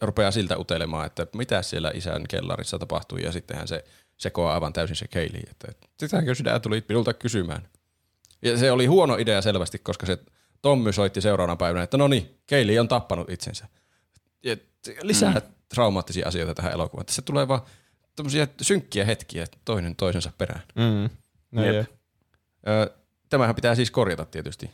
rupeaa 0.00 0.30
siltä 0.30 0.58
utelemaan, 0.58 1.06
että 1.06 1.26
mitä 1.36 1.62
siellä 1.62 1.90
isän 1.94 2.24
kellarissa 2.28 2.78
tapahtui, 2.78 3.22
ja 3.22 3.32
sittenhän 3.32 3.68
se 3.68 3.84
sekoaa 4.16 4.54
aivan 4.54 4.72
täysin 4.72 4.96
se 4.96 5.08
Keili, 5.08 5.42
että 5.50 5.88
sitäkö 6.00 6.34
sinä 6.34 6.60
tuli 6.60 6.84
minulta 6.88 7.14
kysymään. 7.14 7.68
Ja 8.42 8.56
se 8.58 8.72
oli 8.72 8.86
huono 8.86 9.16
idea 9.16 9.42
selvästi, 9.42 9.78
koska 9.78 10.06
se 10.06 10.18
Tommy 10.62 10.92
soitti 10.92 11.20
seuraavana 11.20 11.56
päivänä, 11.56 11.82
että 11.82 11.96
no 11.96 12.08
niin, 12.08 12.40
Keili 12.46 12.78
on 12.78 12.88
tappanut 12.88 13.30
itsensä. 13.30 13.66
Ja 14.42 14.56
lisää 15.02 15.32
mm. 15.32 15.40
traumaattisia 15.68 16.28
asioita 16.28 16.54
tähän 16.54 16.72
elokuvaan. 16.72 17.06
Se 17.08 17.22
tulee 17.22 17.48
vaan 17.48 17.60
tämmöisiä 18.16 18.48
synkkiä 18.62 19.04
hetkiä 19.04 19.46
toinen 19.64 19.96
toisensa 19.96 20.32
perään. 20.38 20.62
Mm. 20.74 21.10
No 21.50 21.64
Jep. 21.64 21.86
tämähän 23.28 23.54
pitää 23.54 23.74
siis 23.74 23.90
korjata 23.90 24.24
tietysti. 24.24 24.70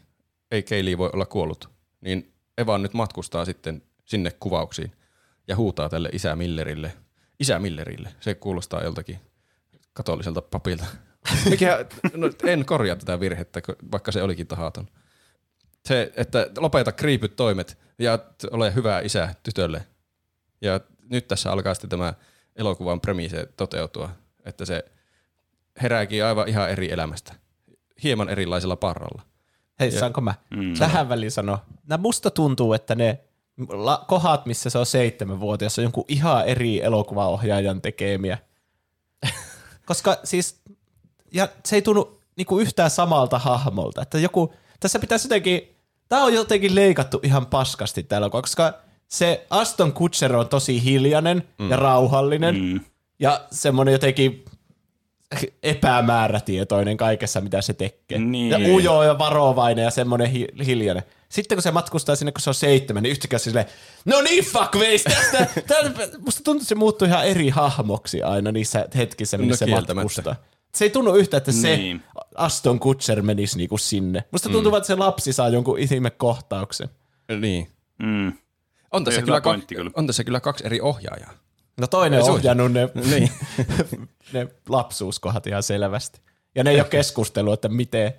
Ei 0.50 0.62
Keili 0.62 0.98
voi 0.98 1.10
olla 1.12 1.26
kuollut. 1.26 1.70
Niin 2.00 2.32
Evan 2.58 2.82
nyt 2.82 2.94
matkustaa 2.94 3.44
sitten 3.44 3.82
sinne 4.04 4.30
kuvauksiin 4.40 4.92
ja 5.48 5.56
huutaa 5.56 5.88
tälle 5.88 6.08
isä 6.12 6.36
Millerille. 6.36 6.92
Isä 7.40 7.58
Millerille. 7.58 8.14
Se 8.20 8.34
kuulostaa 8.34 8.82
joltakin 8.82 9.20
katoliselta 9.92 10.42
papilta. 10.42 10.84
Mikä, 11.50 11.84
no, 12.14 12.30
en 12.46 12.64
korjaa 12.64 12.96
tätä 12.96 13.20
virhettä, 13.20 13.60
vaikka 13.92 14.12
se 14.12 14.22
olikin 14.22 14.46
tahaton. 14.46 14.88
Se, 15.84 16.12
että 16.16 16.50
lopeta 16.58 16.92
kriipyt 16.92 17.36
toimet 17.36 17.78
ja 17.98 18.18
ole 18.50 18.74
hyvä 18.74 19.00
isä 19.00 19.34
tytölle. 19.42 19.86
Ja 20.60 20.80
nyt 21.10 21.28
tässä 21.28 21.52
alkaa 21.52 21.74
sitten 21.74 21.90
tämä 21.90 22.14
elokuvan 22.56 23.00
premise 23.00 23.48
toteutua, 23.56 24.10
että 24.44 24.64
se 24.64 24.84
herääkin 25.82 26.24
aivan 26.24 26.48
ihan 26.48 26.70
eri 26.70 26.92
elämästä, 26.92 27.34
hieman 28.02 28.28
erilaisella 28.28 28.76
parralla. 28.76 29.22
Hei, 29.80 29.94
ja, 29.94 30.00
saanko 30.00 30.20
mä 30.20 30.34
mm. 30.50 30.74
tähän 30.78 31.08
väliin 31.08 31.30
sanoa? 31.30 31.64
Nämä 31.86 32.02
musta 32.02 32.30
tuntuu, 32.30 32.72
että 32.72 32.94
ne 32.94 33.20
la- 33.68 34.04
kohat, 34.08 34.46
missä 34.46 34.70
se 34.70 34.78
on 34.78 34.86
seitsemänvuotias, 34.86 35.78
on 35.78 35.82
jonkun 35.82 36.04
ihan 36.08 36.46
eri 36.46 36.82
elokuvaohjaajan 36.82 37.82
tekemiä. 37.82 38.38
Koska 39.86 40.16
siis, 40.24 40.60
ja 41.32 41.48
se 41.64 41.76
ei 41.76 41.82
tunnu 41.82 42.18
niinku 42.36 42.58
yhtään 42.58 42.90
samalta 42.90 43.38
hahmolta, 43.38 44.02
että 44.02 44.18
joku, 44.18 44.54
tässä 44.80 44.98
pitäisi 44.98 45.26
jotenkin, 45.26 45.76
tämä 46.08 46.24
on 46.24 46.34
jotenkin 46.34 46.74
leikattu 46.74 47.20
ihan 47.22 47.46
paskasti 47.46 48.02
täällä, 48.02 48.30
koska 48.30 48.74
se 49.08 49.46
Aston 49.50 49.92
Kutcher 49.92 50.36
on 50.36 50.48
tosi 50.48 50.84
hiljainen 50.84 51.48
mm. 51.58 51.70
ja 51.70 51.76
rauhallinen 51.76 52.54
mm. 52.54 52.80
ja 53.18 53.40
semmoinen 53.50 53.92
jotenkin 53.92 54.44
epämäärätietoinen 55.62 56.96
kaikessa, 56.96 57.40
mitä 57.40 57.62
se 57.62 57.72
tekee. 57.74 58.18
Niin. 58.18 58.50
Ja 58.50 58.58
ujo 58.74 59.02
ja 59.02 59.18
varovainen 59.18 59.84
ja 59.84 59.90
semmoinen 59.90 60.30
hi- 60.30 60.48
hiljainen. 60.66 61.02
Sitten 61.32 61.56
kun 61.56 61.62
se 61.62 61.70
matkustaa 61.70 62.16
sinne, 62.16 62.32
kun 62.32 62.40
se 62.40 62.50
on 62.50 62.54
seitsemän, 62.54 63.02
niin 63.02 63.10
yhtäkkiä 63.10 63.38
se 63.38 63.42
silleen, 63.44 63.66
no 64.04 64.20
niin 64.20 64.44
fuckface, 64.44 65.02
tästä, 65.04 65.46
tästä, 65.68 66.18
musta 66.18 66.42
tuntuu, 66.44 66.60
että 66.60 66.68
se 66.68 66.74
muuttuu 66.74 67.08
ihan 67.08 67.26
eri 67.26 67.48
hahmoksi 67.48 68.22
aina 68.22 68.52
niissä 68.52 68.86
hetkissä, 68.96 69.38
missä 69.38 69.66
no, 69.66 69.80
se 69.80 69.94
matkustaa. 69.94 70.36
Se 70.74 70.84
ei 70.84 70.90
tunnu 70.90 71.14
yhtä, 71.14 71.36
että 71.36 71.52
se 71.52 71.76
niin. 71.76 72.02
Aston 72.34 72.80
Kutcher 72.80 73.22
menisi 73.22 73.56
niinku 73.58 73.78
sinne. 73.78 74.24
Musta 74.30 74.48
tuntuu, 74.48 74.72
mm. 74.72 74.76
että 74.76 74.86
se 74.86 74.94
lapsi 74.94 75.32
saa 75.32 75.48
jonkun 75.48 75.78
ihme 75.78 76.10
kohtauksen. 76.10 76.88
Niin. 77.40 77.68
Mm. 77.98 78.32
On 78.90 79.04
tässä, 79.04 79.22
kyllä, 79.22 79.40
pointti 79.40 79.74
kyllä. 79.74 79.90
on 79.94 80.06
tässä 80.06 80.24
kyllä 80.24 80.40
kaksi 80.40 80.66
eri 80.66 80.80
ohjaajaa. 80.80 81.32
No 81.80 81.86
toinen 81.86 82.22
on 82.22 82.30
ohjannut 82.30 82.72
ne, 82.72 82.88
Niin. 83.10 83.30
ne 84.32 84.48
lapsuuskohdat 84.68 85.46
ihan 85.46 85.62
selvästi. 85.62 86.20
Ja 86.54 86.64
ne 86.64 86.70
ei 86.70 86.80
ole 86.80 86.88
keskustellut, 86.88 87.54
että 87.54 87.68
miten, 87.68 88.12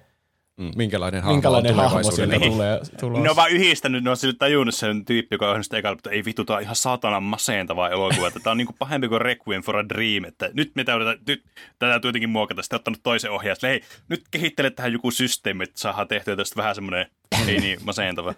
Mm, 0.57 0.71
minkälainen 0.75 1.21
hahmo 1.21 1.33
minkälainen 1.35 1.71
on 1.71 1.77
hahmo 1.91 1.99
Niin. 2.39 2.51
tulee 2.51 2.79
tulos. 2.99 3.23
Ne 3.23 3.29
on 3.29 3.35
vaan 3.35 3.49
yhdistänyt, 3.51 4.03
ne 4.03 4.09
on 4.09 4.17
sille 4.17 4.33
tajunnut 4.39 4.75
sen 4.75 5.05
tyyppi, 5.05 5.35
joka 5.35 5.51
on 5.51 5.63
sitä 5.63 5.77
ekalla, 5.77 5.95
että 5.97 6.09
ei 6.09 6.25
vittu, 6.25 6.45
tää 6.45 6.55
on 6.55 6.61
ihan 6.61 6.75
satanan 6.75 7.23
masentava 7.23 7.89
elokuva, 7.89 8.27
että 8.27 8.39
tää 8.39 8.51
on 8.51 8.57
niinku 8.57 8.75
pahempi 8.79 9.07
kuin 9.07 9.21
Requiem 9.21 9.61
for 9.63 9.77
a 9.77 9.89
Dream, 9.89 10.23
että 10.23 10.49
nyt 10.53 10.71
me 10.75 10.83
täytyy, 10.83 11.05
nyt 11.27 11.43
tätä 11.79 11.91
täytyy 11.91 12.07
jotenkin 12.09 12.29
muokata, 12.29 12.61
sitten 12.61 12.75
ottanut 12.77 12.99
toisen 13.03 13.31
ohjaajan, 13.31 13.57
hei, 13.63 13.81
nyt 14.09 14.23
kehittele 14.31 14.69
tähän 14.69 14.93
joku 14.93 15.11
systeemi, 15.11 15.63
että 15.63 15.79
saadaan 15.79 16.07
tehtyä 16.07 16.35
tästä 16.35 16.55
vähän 16.55 16.75
semmoinen, 16.75 17.05
ei 17.47 17.59
niin 17.59 17.79
masentava. 17.83 18.33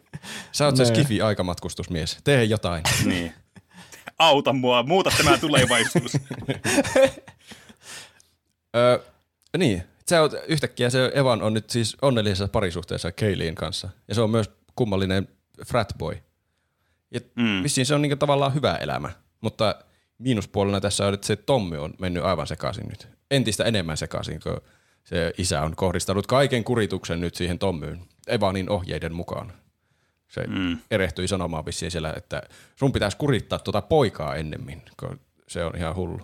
Sä 0.52 0.66
oot 0.66 0.76
se 0.76 0.84
Ne. 0.84 0.90
Skifi-aikamatkustusmies. 0.90 2.18
Tee 2.24 2.44
jotain. 2.44 2.84
Niin. 3.06 3.34
Auta 4.20 4.54
mua, 4.54 4.84
muuta 4.84 5.12
tämä 5.18 5.38
tulevaisuus. 5.38 6.12
Öö, 8.76 9.00
niin, 9.58 9.84
sä 10.10 10.22
oot, 10.22 10.34
yhtäkkiä 10.48 10.90
se 10.90 11.12
Evan 11.16 11.42
on 11.42 11.54
nyt 11.54 11.70
siis 11.70 11.98
onnellisessa 12.02 12.48
parisuhteessa 12.48 13.12
Kaylin 13.12 13.56
kanssa. 13.56 13.90
Ja 14.08 14.16
se 14.16 14.22
on 14.22 14.30
myös 14.30 14.50
kummallinen 14.76 15.28
fratboy. 15.68 16.18
Ja 17.12 17.20
Mm. 17.36 17.64
vissiin 17.64 17.86
se 17.86 17.96
on 17.96 18.02
niinku 18.02 18.16
tavallaan 18.16 18.54
hyvä 18.54 18.76
elämä. 18.76 19.10
Mutta 19.42 19.76
miinuspuolena 20.18 20.82
tässä 20.82 21.08
on, 21.08 21.14
että 21.14 21.28
se 21.28 21.36
Tommi 21.36 21.78
on 21.78 21.94
mennyt 22.00 22.24
aivan 22.24 22.48
sekaisin 22.48 22.88
nyt. 22.88 23.08
Entistä 23.32 23.64
enemmän 23.64 23.98
sekaisin, 23.98 24.40
kun 24.40 24.62
se 25.04 25.34
isä 25.38 25.62
on 25.62 25.76
kohdistanut 25.76 26.28
kaiken 26.28 26.64
kurituksen 26.64 27.22
nyt 27.22 27.36
siihen 27.36 27.60
Tommyyn 27.60 28.02
Evanin 28.28 28.70
ohjeiden 28.70 29.14
mukaan. 29.14 29.54
Se 30.28 30.48
Mm. 30.48 30.60
mm. 30.60 30.78
erehtyi 30.92 31.28
sanomaan 31.28 31.66
vissiin 31.66 31.92
siellä, 31.92 32.14
että 32.18 32.42
sun 32.76 32.92
pitäisi 32.92 33.18
kurittaa 33.18 33.60
tuota 33.60 33.82
poikaa 33.82 34.36
ennemmin, 34.36 34.82
kun 35.00 35.20
se 35.48 35.64
on 35.66 35.76
ihan 35.78 35.96
hullu. 35.96 36.22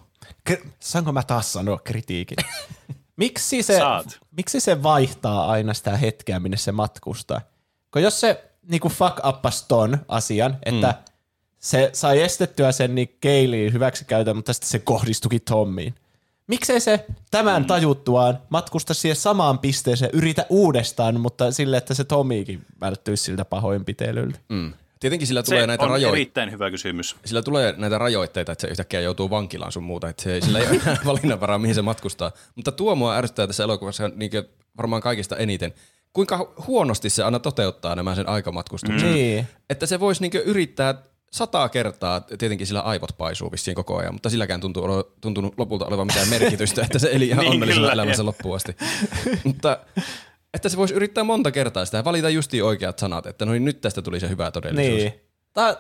K- 0.50 0.68
saanko 0.80 1.12
mä 1.12 1.24
taas 1.24 1.54
sanoa 1.54 1.80
kritiikin? 1.84 2.38
miksi, 3.18 3.64
se, 3.64 3.78
Saat. 3.78 4.20
miksi 4.32 4.60
se 4.60 4.84
vaihtaa 4.84 5.52
aina 5.52 5.74
sitä 5.74 5.98
hetkeä, 5.98 6.40
minne 6.40 6.58
se 6.58 6.72
matkustaa? 6.72 7.42
Kun 7.92 8.02
jos 8.02 8.20
se 8.20 8.52
niinku 8.68 8.90
fuck 8.90 9.26
uppas 9.28 9.64
ton 9.64 9.98
asian, 10.08 10.58
että 10.66 10.88
mm. 10.88 11.14
se 11.60 11.90
sai 11.94 12.22
estettyä 12.22 12.72
sen 12.72 12.96
niin 12.96 13.18
Keiliin 13.22 13.74
hyväksikäytön, 13.74 14.36
mutta 14.36 14.54
sitten 14.54 14.70
se 14.70 14.80
kohdistuki 14.80 15.40
Tommiin. 15.40 15.96
Miksei 16.48 16.80
se 16.80 17.06
tämän 17.32 17.62
mm. 17.62 17.68
tajuttuaan 17.68 18.40
matkusta 18.50 18.94
siihen 18.94 19.16
samaan 19.16 19.60
pisteeseen, 19.60 20.12
yritä 20.14 20.46
uudestaan, 20.50 21.20
mutta 21.20 21.52
sille, 21.52 21.78
että 21.78 21.94
se 21.94 22.04
Tomiikin 22.04 22.66
välttyisi 22.82 23.24
siltä 23.24 23.46
pahoinpitelyltä. 23.46 24.40
Mm. 24.50 24.74
Tietenkin 25.02 25.28
sillä 25.28 25.42
Se 25.42 25.46
tulee 25.46 25.68
näitä 25.68 25.84
on 25.84 25.90
rajoitteita. 25.90 26.16
erittäin 26.18 26.52
hyvä 26.52 26.72
kysymys. 26.72 27.16
sillä 27.26 27.42
tulee 27.42 27.74
näitä 27.78 27.98
rajoitteita, 27.98 28.52
että 28.52 28.62
se 28.62 28.68
yhtäkkiä 28.68 29.02
joutuu 29.02 29.30
vankilaan 29.30 29.72
sun 29.72 29.84
muuta, 29.84 30.10
että 30.10 30.24
se, 30.24 30.42
sillä 30.42 30.60
ei 30.60 30.68
ole 30.68 30.80
enää 30.84 30.98
valinnanvaraa, 31.06 31.58
mihin 31.60 31.76
se 31.76 31.82
matkustaa. 31.82 32.32
Mutta 32.56 32.72
tuo 32.72 32.96
mua 32.96 33.16
ärsyttää 33.16 33.48
tässä 33.48 33.64
elokuvassa 33.64 34.08
niin 34.16 34.32
varmaan 34.78 35.02
kaikista 35.02 35.38
eniten, 35.38 35.74
kuinka 36.14 36.54
huonosti 36.68 37.10
se 37.10 37.24
aina 37.24 37.40
toteuttaa 37.40 37.96
nämä 37.96 38.16
sen 38.16 38.30
aikamatkustukset. 38.30 39.10
Mm. 39.10 39.14
Niin. 39.14 39.48
Että 39.70 39.86
se 39.86 40.00
voisi 40.00 40.22
niin 40.22 40.44
yrittää 40.46 40.96
sata 41.32 41.70
kertaa, 41.70 42.22
tietenkin 42.22 42.68
sillä 42.68 42.82
aivot 42.82 43.18
paisuu 43.18 43.52
vissiin 43.52 43.76
koko 43.76 43.98
ajan, 43.98 44.14
mutta 44.14 44.30
silläkään 44.30 44.62
tuntuu 44.62 44.84
olo, 44.84 45.14
tuntunut 45.22 45.54
lopulta 45.58 45.86
olevan 45.86 46.08
mitään 46.08 46.30
merkitystä, 46.30 46.82
että 46.82 47.00
se 47.00 47.10
eli 47.14 47.28
ihan 47.28 47.40
Niin, 47.46 47.52
onnellisella 47.54 47.88
kyllä, 47.88 47.94
elämänsä 47.94 48.26
loppuun 48.26 48.56
asti. 48.56 48.76
mutta 49.44 49.78
että 50.54 50.70
se 50.70 50.78
voisi 50.78 50.94
yrittää 50.94 51.24
monta 51.24 51.52
kertaa 51.52 51.86
sitä 51.86 51.98
ja 51.98 52.04
valita 52.04 52.30
justiin 52.30 52.64
oikeat 52.64 53.00
sanat, 53.00 53.26
että 53.26 53.46
no 53.46 53.52
niin, 53.52 53.66
nyt 53.66 53.82
tästä 53.82 54.02
tuli 54.02 54.20
se 54.20 54.30
hyvä 54.30 54.52
todellisuus. 54.52 54.98
Niin. 55.02 55.14
Tää, 55.54 55.76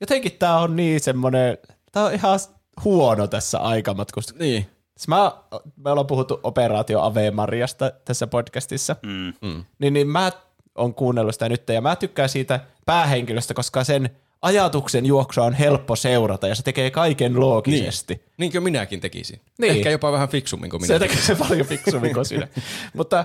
jotenkin 0.00 0.32
tää 0.32 0.58
on 0.58 0.76
niin 0.76 1.00
semmonen, 1.00 1.58
tää 1.92 2.04
on 2.04 2.14
ihan 2.14 2.38
huono 2.84 3.26
tässä 3.26 3.58
aikamatkustuksessa. 3.58 4.44
Niin. 4.44 4.66
Siis 4.96 5.08
Mä, 5.08 5.32
me 5.76 5.90
ollaan 5.90 6.06
puhuttu 6.06 6.40
operaatio 6.42 7.00
Ave 7.00 7.30
Mariasta 7.30 7.90
tässä 8.04 8.26
podcastissa, 8.26 8.96
Mm. 9.02 9.32
Mm. 9.48 9.64
niin, 9.78 9.92
niin 9.92 10.08
mä 10.08 10.32
oon 10.78 10.94
kuunnellut 10.94 11.34
sitä 11.34 11.48
nyt 11.48 11.68
ja 11.68 11.80
mä 11.80 11.96
tykkään 11.96 12.28
siitä 12.28 12.60
päähenkilöstä, 12.86 13.54
koska 13.54 13.84
sen 13.84 14.10
ajatuksen 14.42 15.06
juoksua 15.06 15.44
on 15.44 15.52
helppo 15.54 15.96
seurata 15.96 16.48
ja 16.48 16.54
se 16.54 16.62
tekee 16.62 16.90
kaiken 16.90 17.40
loogisesti. 17.40 18.14
Niin. 18.14 18.24
Niin 18.38 18.52
kuin 18.52 18.62
minäkin 18.62 19.00
tekisin. 19.00 19.40
Niin. 19.58 19.72
Ehkä 19.72 19.90
jopa 19.90 20.12
vähän 20.12 20.28
fiksummin 20.28 20.70
kuin 20.70 20.80
minä. 20.82 20.94
Se 20.94 20.98
tekee 20.98 21.16
se 21.22 21.34
paljon 21.34 21.66
fiksummin 21.66 22.14
kuin 22.14 22.26
sinä. 22.26 22.48
Mutta 22.96 23.24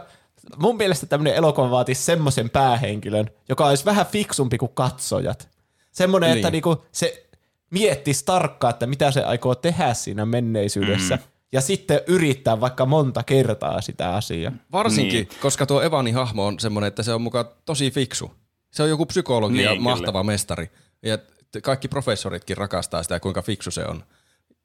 mun 0.58 0.77
mielestä 0.77 1.05
tämmöinen 1.05 1.36
elokuva 1.36 1.71
vaatisi 1.71 2.03
semmoisen 2.03 2.49
päähenkilön, 2.49 3.29
joka 3.49 3.65
olisi 3.67 3.86
vähän 3.86 4.05
fiksumpi 4.05 4.58
kuin 4.58 4.71
katsojat. 4.73 5.49
Semmoinen, 5.91 6.27
niin. 6.29 6.38
että 6.38 6.47
Niin. 6.47 6.51
niinku 6.51 6.84
se 6.91 7.25
miettisi 7.71 8.25
tarkkaan, 8.25 8.71
että 8.73 8.88
mitä 8.88 9.12
se 9.12 9.23
aikoo 9.23 9.55
tehdä 9.55 9.93
siinä 9.93 10.25
menneisyydessä. 10.25 11.15
Mm. 11.15 11.21
Ja 11.51 11.62
sitten 11.62 11.99
yrittää 12.08 12.62
vaikka 12.62 12.86
monta 12.86 13.23
kertaa 13.23 13.81
sitä 13.81 14.15
asiaa. 14.15 14.51
Varsinkin, 14.71 15.13
Niin. 15.13 15.41
koska 15.41 15.65
tuo 15.65 15.81
Evanin 15.81 16.15
hahmo 16.15 16.45
on 16.45 16.60
semmoinen, 16.60 16.88
että 16.88 17.03
se 17.03 17.13
on 17.13 17.21
mukaan 17.21 17.45
tosi 17.65 17.91
fiksu. 17.91 18.31
Se 18.71 18.84
on 18.84 18.89
joku 18.89 19.05
psykologi 19.05 19.62
ja 19.63 19.71
Niin, 19.71 19.81
mahtava 19.81 20.23
mestari. 20.23 20.71
Ja 21.03 21.17
kaikki 21.63 21.88
professoritkin 21.88 22.58
rakastaa 22.58 23.03
sitä, 23.03 23.19
kuinka 23.19 23.41
fiksu 23.41 23.71
se 23.71 23.86
on. 23.86 24.03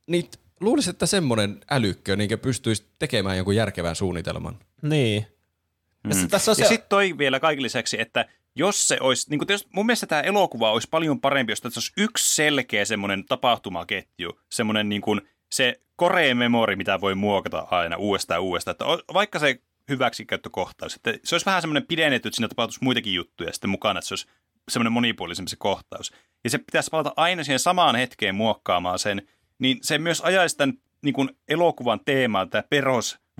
Niin 0.06 0.30
luulisin, 0.60 0.90
että 0.90 1.06
semmoinen 1.06 1.60
älykkö 1.70 2.16
niin 2.16 2.38
pystyisi 2.38 2.84
tekemään 2.98 3.36
jonkun 3.36 3.56
järkevän 3.56 3.96
suunnitelman. 3.96 4.58
Niin. 4.82 5.26
Mm. 6.04 6.28
tässä 6.28 6.50
on 6.50 6.56
Ja 6.58 6.64
se, 6.64 6.68
sitten 6.68 6.88
toi 6.88 7.18
vielä 7.18 7.40
kaiken 7.40 7.62
lisäksi, 7.62 8.00
että 8.00 8.26
jos 8.54 8.88
se 8.88 8.96
olisi, 9.00 9.30
niin 9.30 9.38
kuin 9.38 9.46
jos, 9.48 9.66
mun 9.72 9.86
mielestä 9.86 10.06
tämä 10.06 10.20
elokuva 10.20 10.72
olisi 10.72 10.88
paljon 10.90 11.20
parempi, 11.20 11.52
jos 11.52 11.60
tässä 11.60 11.78
olisi 11.78 11.92
yksi 11.96 12.34
selkeä 12.34 12.84
semmoinen 12.84 13.24
tapahtumaketju, 13.24 14.40
semmoinen 14.50 14.88
niin 14.88 15.02
kuin 15.02 15.20
se 15.52 15.80
core 16.00 16.34
memory, 16.34 16.76
mitä 16.76 17.00
voi 17.00 17.14
muokata 17.14 17.66
aina 17.70 17.96
uudestaan 17.96 18.36
ja 18.36 18.40
uudestaan, 18.40 18.72
että 18.72 18.84
vaikka 19.14 19.38
se 19.38 19.60
hyväksikäyttökohtaus, 19.88 20.94
että 20.94 21.14
se 21.24 21.34
olisi 21.34 21.46
vähän 21.46 21.62
semmoinen 21.62 21.86
pidennetty, 21.86 22.28
että 22.28 22.36
siinä 22.36 22.48
tapahtuisi 22.48 22.84
muitakin 22.84 23.14
juttuja 23.14 23.52
sitten 23.52 23.70
mukana, 23.70 23.98
että 23.98 24.08
se 24.08 24.14
olisi 24.14 24.26
semmoinen 24.68 24.92
monipuolisempi 24.92 25.50
se 25.50 25.56
kohtaus. 25.58 26.12
Ja 26.44 26.50
se 26.50 26.58
pitäisi 26.58 26.90
palata 26.90 27.12
aina 27.16 27.44
siihen 27.44 27.58
samaan 27.58 27.96
hetkeen 27.96 28.34
muokkaamaan 28.34 28.98
sen, 28.98 29.22
niin 29.58 29.78
se 29.82 29.98
myös 29.98 30.20
ajaisi 30.20 30.56
tämän 30.56 30.78
niin 31.02 31.12
kuin 31.12 31.30
elokuvan 31.48 32.00
teemaa, 32.04 32.46
tämä 32.46 32.62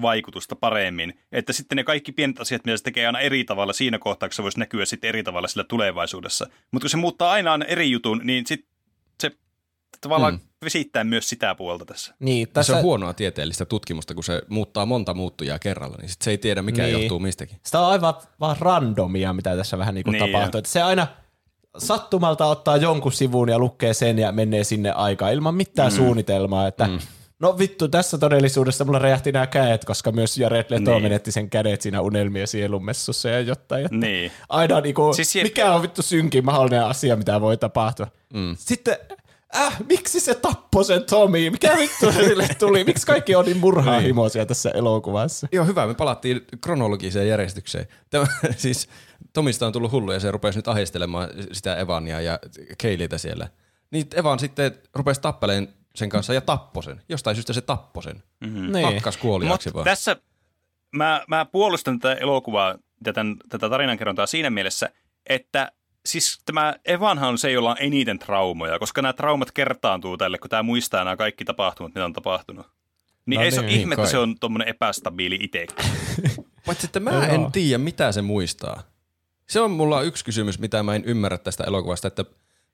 perusvaikutusta 0.00 0.56
paremmin, 0.56 1.18
että 1.32 1.52
sitten 1.52 1.76
ne 1.76 1.84
kaikki 1.84 2.12
pienet 2.12 2.40
asiat, 2.40 2.64
mitä 2.64 2.76
se 2.76 2.82
tekee 2.82 3.06
aina 3.06 3.20
eri 3.20 3.44
tavalla 3.44 3.72
siinä 3.72 3.98
kohtaa, 3.98 4.28
kun 4.28 4.34
se 4.34 4.42
voisi 4.42 4.58
näkyä 4.58 4.84
sitten 4.84 5.08
eri 5.08 5.22
tavalla 5.22 5.48
sillä 5.48 5.64
tulevaisuudessa. 5.64 6.46
Mutta 6.72 6.84
kun 6.84 6.90
se 6.90 6.96
muuttaa 6.96 7.30
aina 7.30 7.52
aina 7.52 7.64
eri 7.64 7.90
jutun, 7.90 8.20
niin 8.24 8.46
sitten 8.46 8.70
se 9.20 9.30
tavallaan 10.00 10.34
mm. 10.34 10.40
vesittää 10.64 11.04
myös 11.04 11.28
sitä 11.28 11.54
puolta 11.54 11.84
tässä. 11.84 12.14
niin, 12.18 12.48
Tässä... 12.52 12.72
Se 12.72 12.76
on 12.76 12.82
huonoa 12.82 13.14
tieteellistä 13.14 13.64
tutkimusta, 13.64 14.14
kun 14.14 14.24
se 14.24 14.42
muuttaa 14.48 14.86
monta 14.86 15.14
muuttujaa 15.14 15.58
kerralla, 15.58 15.96
niin 16.00 16.08
sit 16.08 16.22
se 16.22 16.30
ei 16.30 16.38
tiedä, 16.38 16.62
mikä 16.62 16.82
Niin. 16.82 16.92
johtuu 17.00 17.18
mistäkin. 17.18 17.58
sitä 17.62 17.80
on 17.80 17.92
aivan 17.92 18.14
vaan 18.40 18.56
randomia, 18.60 19.32
mitä 19.32 19.56
tässä 19.56 19.78
vähän 19.78 19.94
niin 19.94 20.04
kuin 20.04 20.12
Niin. 20.12 20.32
tapahtuu. 20.32 20.58
Että 20.58 20.70
se 20.70 20.82
aina 20.82 21.06
sattumalta 21.78 22.46
ottaa 22.46 22.76
jonkun 22.76 23.12
sivun 23.12 23.48
ja 23.48 23.58
lukee 23.58 23.94
sen 23.94 24.18
ja 24.18 24.32
menee 24.32 24.64
sinne 24.64 24.90
aikaan 24.92 25.32
ilman 25.32 25.54
mitään 25.54 25.92
mm. 25.92 25.96
suunnitelmaa, 25.96 26.66
että 26.66 26.86
mm. 26.86 26.98
No 27.40 27.58
vittu, 27.58 27.88
tässä 27.88 28.18
todellisuudessa 28.18 28.84
mulla 28.84 28.98
räjähti 28.98 29.32
nämä 29.32 29.46
kädet, 29.46 29.84
koska 29.84 30.12
myös 30.12 30.38
Jared 30.38 30.64
Leto 30.68 30.90
Niin. 30.90 31.02
menetti 31.02 31.32
sen 31.32 31.50
kädet 31.50 31.80
siinä 31.82 32.00
unelmien 32.00 32.46
sielunmessussa 32.48 33.28
ja 33.28 33.40
jotain. 33.40 33.84
Että 33.84 33.96
Niin. 33.96 34.32
Aina 34.48 34.80
niinku, 34.80 35.12
Siis 35.12 35.32
siis 35.32 35.42
se- 35.42 35.48
mikä 35.48 35.74
on 35.74 35.82
vittu 35.82 36.02
synkin 36.02 36.44
mahdollinen 36.44 36.84
asia, 36.84 37.16
mitä 37.16 37.40
voi 37.40 37.56
tapahtua. 37.56 38.06
Mm. 38.32 38.56
Sitten, 38.58 38.96
äh, 39.56 39.76
miksi 39.88 40.20
se 40.20 40.34
tappoi 40.34 40.84
sen 40.84 41.04
Tommy? 41.04 41.50
Mikä 41.50 41.76
vittu 41.78 42.12
se 42.12 42.24
sille 42.24 42.48
tuli? 42.58 42.84
Miksi 42.84 43.06
kaikki 43.06 43.34
on 43.34 43.44
niin 43.44 43.56
murhaahimoisia 43.58 44.46
tässä 44.46 44.70
elokuvassa? 44.70 45.48
Joo, 45.52 45.64
hyvä. 45.64 45.86
Me 45.86 45.94
palattiin 45.94 46.40
kronologiseen 46.60 47.28
järjestykseen. 47.28 47.86
Tämä, 48.10 48.26
siis 48.56 48.88
Tomista 49.32 49.66
on 49.66 49.72
tullut 49.72 49.92
hullu 49.92 50.12
ja 50.12 50.20
se 50.20 50.30
rupesi 50.30 50.58
nyt 50.58 50.68
ahistelemaan 50.68 51.28
sitä 51.52 51.76
Evania 51.76 52.20
ja 52.20 52.38
Keilitä 52.78 53.18
siellä. 53.18 53.48
Niin 53.90 54.06
Evan 54.14 54.38
sitten 54.38 54.74
rupesi 54.94 55.20
tappeleen 55.20 55.68
sen 55.94 56.08
kanssa 56.08 56.34
ja 56.34 56.40
tappoi 56.40 56.82
sen. 56.82 57.02
Jostain 57.08 57.36
syystä 57.36 57.52
se 57.52 57.60
tappoi 57.60 58.02
sen. 58.02 58.22
Mm-hmm. 58.40 58.72
Niin. 58.72 58.84
Hakkas 58.84 59.16
kuoliaksi 59.16 59.74
vaan. 59.74 59.84
tässä 59.84 60.16
mä, 60.92 61.24
mä 61.28 61.44
puolustan 61.44 61.98
tätä 61.98 62.20
elokuvaa 62.20 62.74
ja 63.06 63.12
tämän, 63.12 63.36
tätä 63.48 63.70
tarinankerrontaa 63.70 64.26
siinä 64.26 64.50
mielessä, 64.50 64.90
että 65.26 65.72
siis 66.06 66.42
tämä 66.44 66.74
Evanhan 66.84 67.28
on 67.28 67.38
se, 67.38 67.50
jolla 67.50 67.70
on 67.70 67.76
eniten 67.80 68.18
traumoja, 68.18 68.78
koska 68.78 69.02
nämä 69.02 69.12
traumat 69.12 69.52
kertaantuu 69.52 70.16
tälle, 70.16 70.38
kun 70.38 70.50
tämä 70.50 70.62
muistaa 70.62 71.04
nämä 71.04 71.16
kaikki 71.16 71.44
tapahtumat, 71.44 71.94
mitä 71.94 72.04
on 72.04 72.12
tapahtunut. 72.12 72.66
Niin 73.26 73.38
No 73.38 73.44
ei 73.44 73.50
se 73.50 73.60
niin, 73.60 73.68
ole 73.68 73.74
ihme, 73.74 73.94
että 73.94 74.06
se 74.06 74.18
on 74.18 74.38
tuommoinen 74.40 74.68
epästabiili 74.68 75.38
itse. 75.40 75.66
Paitsi 76.66 76.86
että 76.86 77.00
mä 77.00 77.26
en 77.26 77.52
tiedä, 77.52 77.78
mitä 77.78 78.12
se 78.12 78.22
muistaa. 78.22 78.82
Se 79.48 79.60
on 79.60 79.70
mulla 79.70 80.02
yksi 80.02 80.24
kysymys, 80.24 80.58
mitä 80.58 80.82
mä 80.82 80.94
en 80.94 81.04
ymmärrä 81.04 81.38
tästä 81.38 81.64
elokuvasta, 81.64 82.08
että 82.08 82.24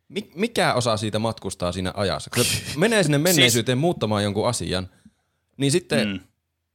mi- 0.08 0.30
mikä 0.34 0.74
osa 0.74 0.96
siitä 0.96 1.18
matkustaa 1.18 1.72
siinä 1.72 1.92
ajassa. 1.96 2.30
Kun 2.34 2.44
se 2.44 2.62
menee 2.76 3.02
sinne 3.02 3.18
menneisyyteen 3.28 3.78
muuttamaan 3.78 4.22
jonkun 4.24 4.48
asian, 4.48 4.88
niin 5.56 5.72
sitten 5.72 6.08
Mm. 6.08 6.20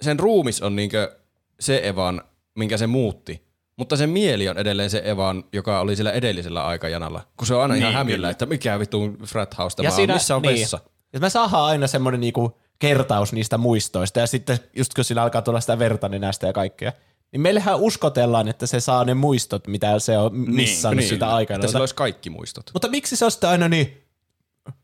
sen 0.01 0.19
ruumis 0.19 0.61
on 0.61 0.75
niinkö 0.75 1.15
se 1.59 1.81
Evan, 1.87 2.21
minkä 2.55 2.77
se 2.77 2.87
muutti. 2.87 3.51
Mutta 3.77 3.97
se 3.97 4.07
mieli 4.07 4.49
on 4.49 4.57
edelleen 4.57 4.89
se 4.89 5.01
Evan, 5.05 5.43
joka 5.53 5.79
oli 5.79 5.95
sillä 5.95 6.11
edellisellä 6.11 6.65
aikajanalla. 6.65 7.27
Kun 7.37 7.47
se 7.47 7.53
on 7.55 7.61
aina 7.61 7.73
niin, 7.73 7.81
ihan 7.81 7.91
Niin, 7.91 7.97
hämillä, 7.97 8.15
kyllä. 8.17 8.29
että 8.29 8.45
mikä 8.45 8.79
vittu 8.79 9.17
frat 9.25 9.57
house 9.57 9.75
tämä 9.77 9.89
on, 9.95 10.13
missä 10.13 10.35
on 10.35 10.41
niin. 10.41 10.59
vessa. 10.59 10.79
Ja 11.13 11.19
me 11.19 11.29
saadaan 11.29 11.63
aina 11.65 11.87
semmoinen 11.87 12.21
niinku 12.21 12.57
kertaus 12.79 13.33
niistä 13.33 13.57
muistoista, 13.57 14.19
ja 14.19 14.27
sitten 14.27 14.59
just 14.75 14.93
kun 14.93 15.03
sillä 15.03 15.23
alkaa 15.23 15.41
tulla 15.41 15.61
sitä 15.61 15.79
verta 15.79 16.09
nenästä 16.09 16.47
ja 16.47 16.53
kaikkea, 16.53 16.93
niin 17.31 17.41
meillähän 17.41 17.79
uskotellaan, 17.79 18.47
että 18.47 18.65
se 18.67 18.79
saa 18.79 19.05
ne 19.05 19.13
muistot, 19.13 19.67
mitä 19.67 19.99
se 19.99 20.17
on 20.17 20.31
missannut 20.33 20.97
niin, 20.99 21.09
sitä 21.09 21.35
aikana. 21.35 21.55
Että 21.55 21.67
sillä 21.67 21.81
olisi 21.81 21.95
kaikki 21.95 22.29
muistot. 22.29 22.69
Mutta 22.73 22.87
miksi 22.87 23.15
se 23.15 23.25
on 23.25 23.31
sitten 23.31 23.49
aina 23.49 23.69
niin, 23.69 23.97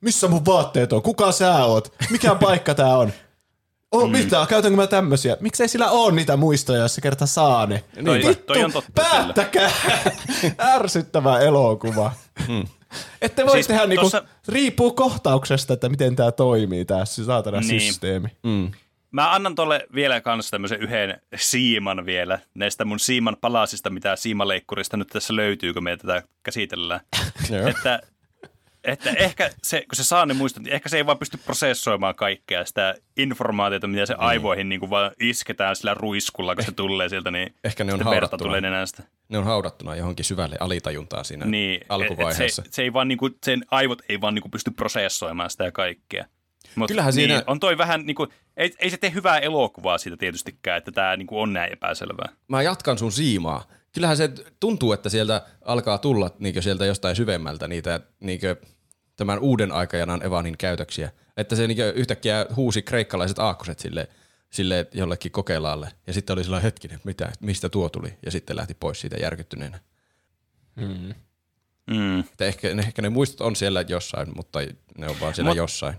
missä 0.01 0.27
mun 0.27 0.45
vaatteet 0.45 0.93
on, 0.93 1.01
kuka 1.01 1.31
sä 1.31 1.65
oot, 1.65 1.93
mikä 2.09 2.35
paikka 2.45 2.75
tää 2.75 2.97
on? 2.97 3.13
Oh, 3.91 4.05
mm. 4.05 4.11
mitä, 4.11 4.45
käytänkö 4.49 4.75
mä 4.75 4.87
tämmösiä? 4.87 5.37
Miksei 5.39 5.67
sillä 5.67 5.89
ole 5.91 6.11
niitä 6.13 6.37
muistoja, 6.37 6.81
jos 6.81 6.95
se 6.95 7.01
kerta 7.01 7.25
saa 7.25 7.65
ne? 7.65 7.83
Toi- 8.05 8.23
Vittu, 8.27 8.53
toi 8.53 8.63
on 8.63 8.71
totta 8.71 8.91
päättäkää! 8.95 9.71
Ärsyttävä 10.75 11.39
elokuva. 11.39 12.11
Ette 13.21 13.45
voi 13.45 13.51
Siis 13.51 13.67
tehdä 13.67 13.85
niinku, 13.85 14.05
tossa- 14.09 14.23
riippuu 14.47 14.91
kohtauksesta, 14.93 15.73
että 15.73 15.89
miten 15.89 16.15
tämä 16.15 16.31
toimii, 16.31 16.85
tämä 16.85 17.05
saatana 17.05 17.59
Niin. 17.59 17.81
systeemi. 17.81 18.27
Mm. 18.43 18.71
Mä 19.11 19.33
annan 19.35 19.55
tolle 19.55 19.87
vielä 19.95 20.21
kans 20.21 20.49
tämmöisen 20.49 20.79
yhden 20.79 21.21
siiman 21.35 22.05
vielä 22.05 22.39
näistä 22.53 22.85
mun 22.85 22.99
siiman 22.99 23.37
palasista, 23.41 23.89
mitä 23.89 24.15
siimaleikkurista 24.15 24.97
nyt 24.97 25.07
tässä 25.07 25.35
löytyy, 25.35 25.73
kun 25.73 25.83
me 25.83 25.97
tätä 25.97 26.23
käsitellään. 26.43 26.99
Että, 27.69 27.99
että 28.83 29.09
ehkä 29.09 29.51
se, 29.63 29.79
kun 29.81 29.95
se 29.95 30.03
saa 30.03 30.25
ne 30.25 30.33
muistot, 30.33 30.63
niin 30.63 30.73
ehkä 30.73 30.89
se 30.89 30.97
ei 30.97 31.05
vaan 31.05 31.17
pysty 31.17 31.37
prosessoimaan 31.37 32.15
kaikkea 32.15 32.65
sitä 32.65 32.95
informaatiota, 33.17 33.87
mitä 33.87 34.05
se 34.05 34.13
Niin. 34.13 34.21
aivoihin 34.21 34.69
niin 34.69 34.79
kuin 34.79 34.89
vaan 34.89 35.11
isketään 35.19 35.75
sillä 35.75 35.93
ruiskulla, 35.93 36.55
kun 36.55 36.63
se 36.65 36.71
tulee 36.71 37.09
sieltä, 37.09 37.31
niin 37.31 37.55
Ehkä 37.63 37.83
ne 37.83 37.93
on 37.93 38.05
verta 38.09 38.37
tulee 38.37 38.61
nenästä. 38.61 39.03
Ne 39.29 39.37
on 39.37 39.43
haudattuna 39.43 39.95
johonkin 39.95 40.25
syvälle 40.25 40.55
alitajuntaan 40.59 41.25
siinä 41.25 41.45
Niin, 41.45 41.81
alkuvaiheessa. 41.89 42.61
Et, 42.61 42.65
et 42.67 42.71
se, 42.71 42.75
se 42.75 42.81
ei 42.81 42.93
vaan 42.93 43.07
niinku, 43.07 43.29
sen 43.45 43.65
aivot 43.71 44.01
ei 44.09 44.21
vaan 44.21 44.35
niinku 44.35 44.49
pysty 44.49 44.71
prosessoimaan 44.71 45.49
sitä 45.49 45.71
kaikkea. 45.71 46.25
Mut 46.77 46.87
Kyllähän 46.87 47.13
siinä- 47.13 47.33
niin, 47.35 47.43
on 47.47 47.59
toi 47.59 47.77
vähän 47.77 48.05
niinku, 48.05 48.27
ei, 48.57 48.73
ei 48.79 48.89
se 48.89 48.97
tee 48.97 49.13
hyvää 49.13 49.39
elokuvaa 49.39 49.97
siitä 49.97 50.17
tietystikään, 50.17 50.77
että 50.77 50.91
tämä 50.91 51.17
niinku 51.17 51.41
on 51.41 51.53
näin 51.53 51.73
epäselvää. 51.73 52.29
Mä 52.47 52.61
jatkan 52.61 52.97
sun 52.97 53.11
siimaa. 53.11 53.67
Kyllähän 53.91 54.17
se 54.17 54.29
tuntuu, 54.59 54.93
että 54.93 55.09
sieltä 55.09 55.41
alkaa 55.65 55.97
tulla 55.97 56.31
niinkö 56.39 56.61
sieltä 56.61 56.85
jostain 56.85 57.15
syvemmältä 57.15 57.67
niitä 57.67 57.99
niinkö 58.19 58.55
tämän 59.15 59.39
uuden 59.39 59.71
aikajanan 59.71 60.25
Evanin 60.25 60.57
käytöksiä. 60.57 61.11
Että 61.37 61.55
se 61.55 61.67
niinkö 61.67 61.93
yhtäkkiä 61.95 62.45
huusi 62.55 62.81
kreikkalaiset 62.81 63.39
aakkoset 63.39 63.79
sille, 63.79 64.07
sille 64.49 64.87
jollekin 64.93 65.31
kokeilaalle. 65.31 65.89
Ja 66.07 66.13
sitten 66.13 66.33
oli 66.33 66.43
sillä 66.43 66.59
hetkinen, 66.59 66.99
mitä, 67.03 67.31
mistä 67.39 67.69
tuo 67.69 67.89
tuli? 67.89 68.13
Ja 68.25 68.31
sitten 68.31 68.55
lähti 68.55 68.73
pois 68.73 69.01
siitä 69.01 69.17
järkyttyneenä. 69.21 69.79
Mm. 70.75 72.19
Että 72.19 72.45
ehkä, 72.45 72.67
ehkä 72.69 73.01
ne 73.01 73.09
muistot 73.09 73.41
on 73.41 73.55
siellä 73.55 73.85
jossain, 73.87 74.27
mutta 74.35 74.59
ne 74.97 75.07
on 75.07 75.15
vaan 75.21 75.35
siellä 75.35 75.51
Mut- 75.51 75.57
jossain. 75.57 75.95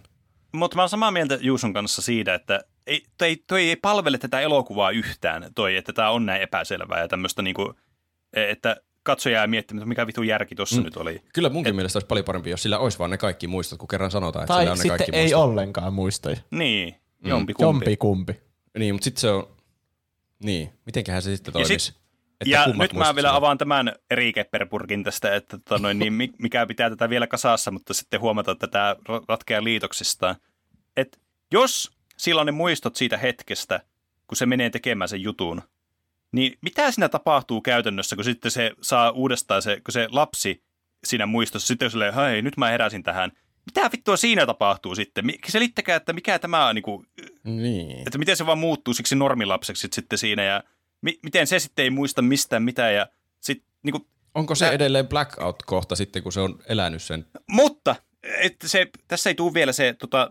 Mutta 0.53 0.77
mä 0.77 0.83
oon 0.83 0.89
samaa 0.89 1.11
mieltä 1.11 1.39
Juuson 1.41 1.73
kanssa 1.73 2.03
siitä, 2.03 2.35
että 2.35 2.61
ei, 2.87 3.03
toi, 3.19 3.37
toi 3.47 3.69
ei 3.69 3.77
palvele 3.77 4.19
tätä 4.19 4.41
elokuvaa 4.41 4.91
yhtään, 4.91 5.51
toi, 5.55 5.77
että 5.77 5.93
tämä 5.93 6.11
on 6.11 6.27
näin 6.27 6.43
epäselvää 6.43 7.01
ja 7.01 7.09
tämmöistä 7.09 7.43
niinku, 7.43 7.75
että 8.33 8.77
katsoja 9.03 9.35
jää 9.35 9.47
miettimään, 9.47 9.83
että 9.83 9.89
mikä 9.89 10.07
vitu 10.07 10.23
järki 10.23 10.55
tuossa 10.55 10.77
mm. 10.77 10.85
nyt 10.85 10.97
oli. 10.97 11.23
Kyllä 11.35 11.49
munkin 11.49 11.71
Et... 11.71 11.77
mielestä 11.77 11.97
olisi 11.97 12.07
paljon 12.07 12.25
parempi, 12.25 12.51
jos 12.51 12.63
sillä 12.63 12.79
olisi 12.79 12.99
vaan 12.99 13.11
ne 13.11 13.19
kaikki 13.19 13.47
muistot, 13.47 13.79
kun 13.79 13.89
kerran 13.89 14.11
sanotaan, 14.11 14.43
että 14.43 14.55
sillä 14.59 14.73
on 14.73 14.79
ne 14.79 14.83
sitten 14.83 14.99
kaikki 14.99 15.17
ei 15.17 15.23
muistot. 15.23 15.43
ollenkaan 15.43 15.95
muistoja. 15.95 16.37
Niin, 16.51 16.95
jompi 17.25 17.55
kumpi. 17.55 17.85
Jompi 17.85 17.97
kumpi. 17.97 18.41
Niin, 18.79 18.95
mutta 18.95 19.05
sitten 19.05 19.21
se 19.21 19.31
on... 19.31 19.49
Niin, 20.43 20.73
mitenköhän 20.87 21.23
se 21.23 21.37
sitten 21.37 21.51
Ja 21.51 21.53
toimisi? 21.53 21.79
sit- 21.79 21.98
Että 22.41 22.51
ja 22.51 22.67
nyt 22.67 22.93
mä 22.93 23.15
vielä 23.15 23.35
avaan 23.35 23.59
tämän 23.59 23.93
Rikepperpurkin 24.11 25.05
tästä, 25.05 25.35
että 25.35 25.59
tota 25.59 25.79
noin, 25.83 25.99
niin 25.99 26.13
mi- 26.13 26.33
mikä 26.39 26.67
pitää 26.67 26.91
tätä 26.91 27.11
vielä 27.11 27.27
kasassa, 27.27 27.71
mutta 27.71 27.95
sitten 27.95 28.21
huomata, 28.21 28.53
että 28.53 28.67
tämä 28.67 28.97
ra- 29.09 29.25
ratkeaa 29.29 29.65
liitoksistaan. 29.65 30.37
Et 30.97 31.21
jos 31.53 31.91
sillä 32.17 32.41
on 32.41 32.47
ne 32.47 32.53
muistot 32.53 32.97
siitä 32.97 33.17
hetkestä, 33.17 33.81
kun 34.27 34.37
se 34.37 34.47
menee 34.47 34.71
tekemään 34.71 35.09
sen 35.09 35.23
jutun, 35.23 35.63
niin 36.33 36.59
mitä 36.63 36.91
siinä 36.91 37.09
tapahtuu 37.09 37.61
käytännössä, 37.61 38.17
kun 38.17 38.25
sitten 38.25 38.51
se 38.51 38.71
saa 38.81 39.11
uudestaan 39.11 39.63
se, 39.63 39.81
kun 39.85 39.93
se 39.93 40.09
lapsi 40.11 40.63
siinä 41.05 41.27
muistossa, 41.27 41.67
sitten 41.69 41.87
on 41.87 41.91
silleen, 41.91 42.15
hei, 42.15 42.43
nyt 42.43 42.57
mä 42.57 42.69
heräsin 42.69 43.03
tähän. 43.03 43.33
Mitä 43.67 43.91
vittua 43.93 44.17
siinä 44.17 44.47
tapahtuu 44.47 44.95
sitten? 44.95 45.25
Selittäkää, 45.49 45.97
että 45.97 46.13
mikä 46.13 46.39
tämä 46.39 46.67
on, 46.67 46.75
niin 46.75 46.83
kuin, 46.83 47.07
Niin. 47.45 47.99
että 48.07 48.19
miten 48.19 48.37
se 48.37 48.47
vaan 48.47 48.59
muuttuu 48.59 48.95
siksi 48.95 49.15
normilapseksi 49.15 49.81
sit- 49.81 49.93
sitten 49.93 50.19
siinä 50.19 50.43
ja 50.43 50.63
mi- 51.03 51.19
miten 51.23 51.47
se 51.47 51.59
sitten 51.59 51.83
ei 51.83 51.91
muista 51.91 52.23
mistään 52.23 52.63
mitään 52.63 52.95
ja 52.95 53.07
sit, 53.41 53.63
niinku, 53.83 54.07
Onko 54.35 54.55
se 54.55 54.65
Mä- 54.65 54.71
edelleen 54.73 55.09
blackout-kohta 55.09 55.97
sitten, 55.97 56.23
kun 56.23 56.33
se 56.33 56.41
on 56.41 56.59
elänyt 56.69 57.03
sen? 57.03 57.27
mutta 57.49 57.97
että 58.41 58.69
se, 58.69 58.87
tässä 59.09 59.31
ei 59.31 59.35
tule 59.35 59.55
vielä 59.55 59.73
se, 59.73 59.95
tota, 59.99 60.31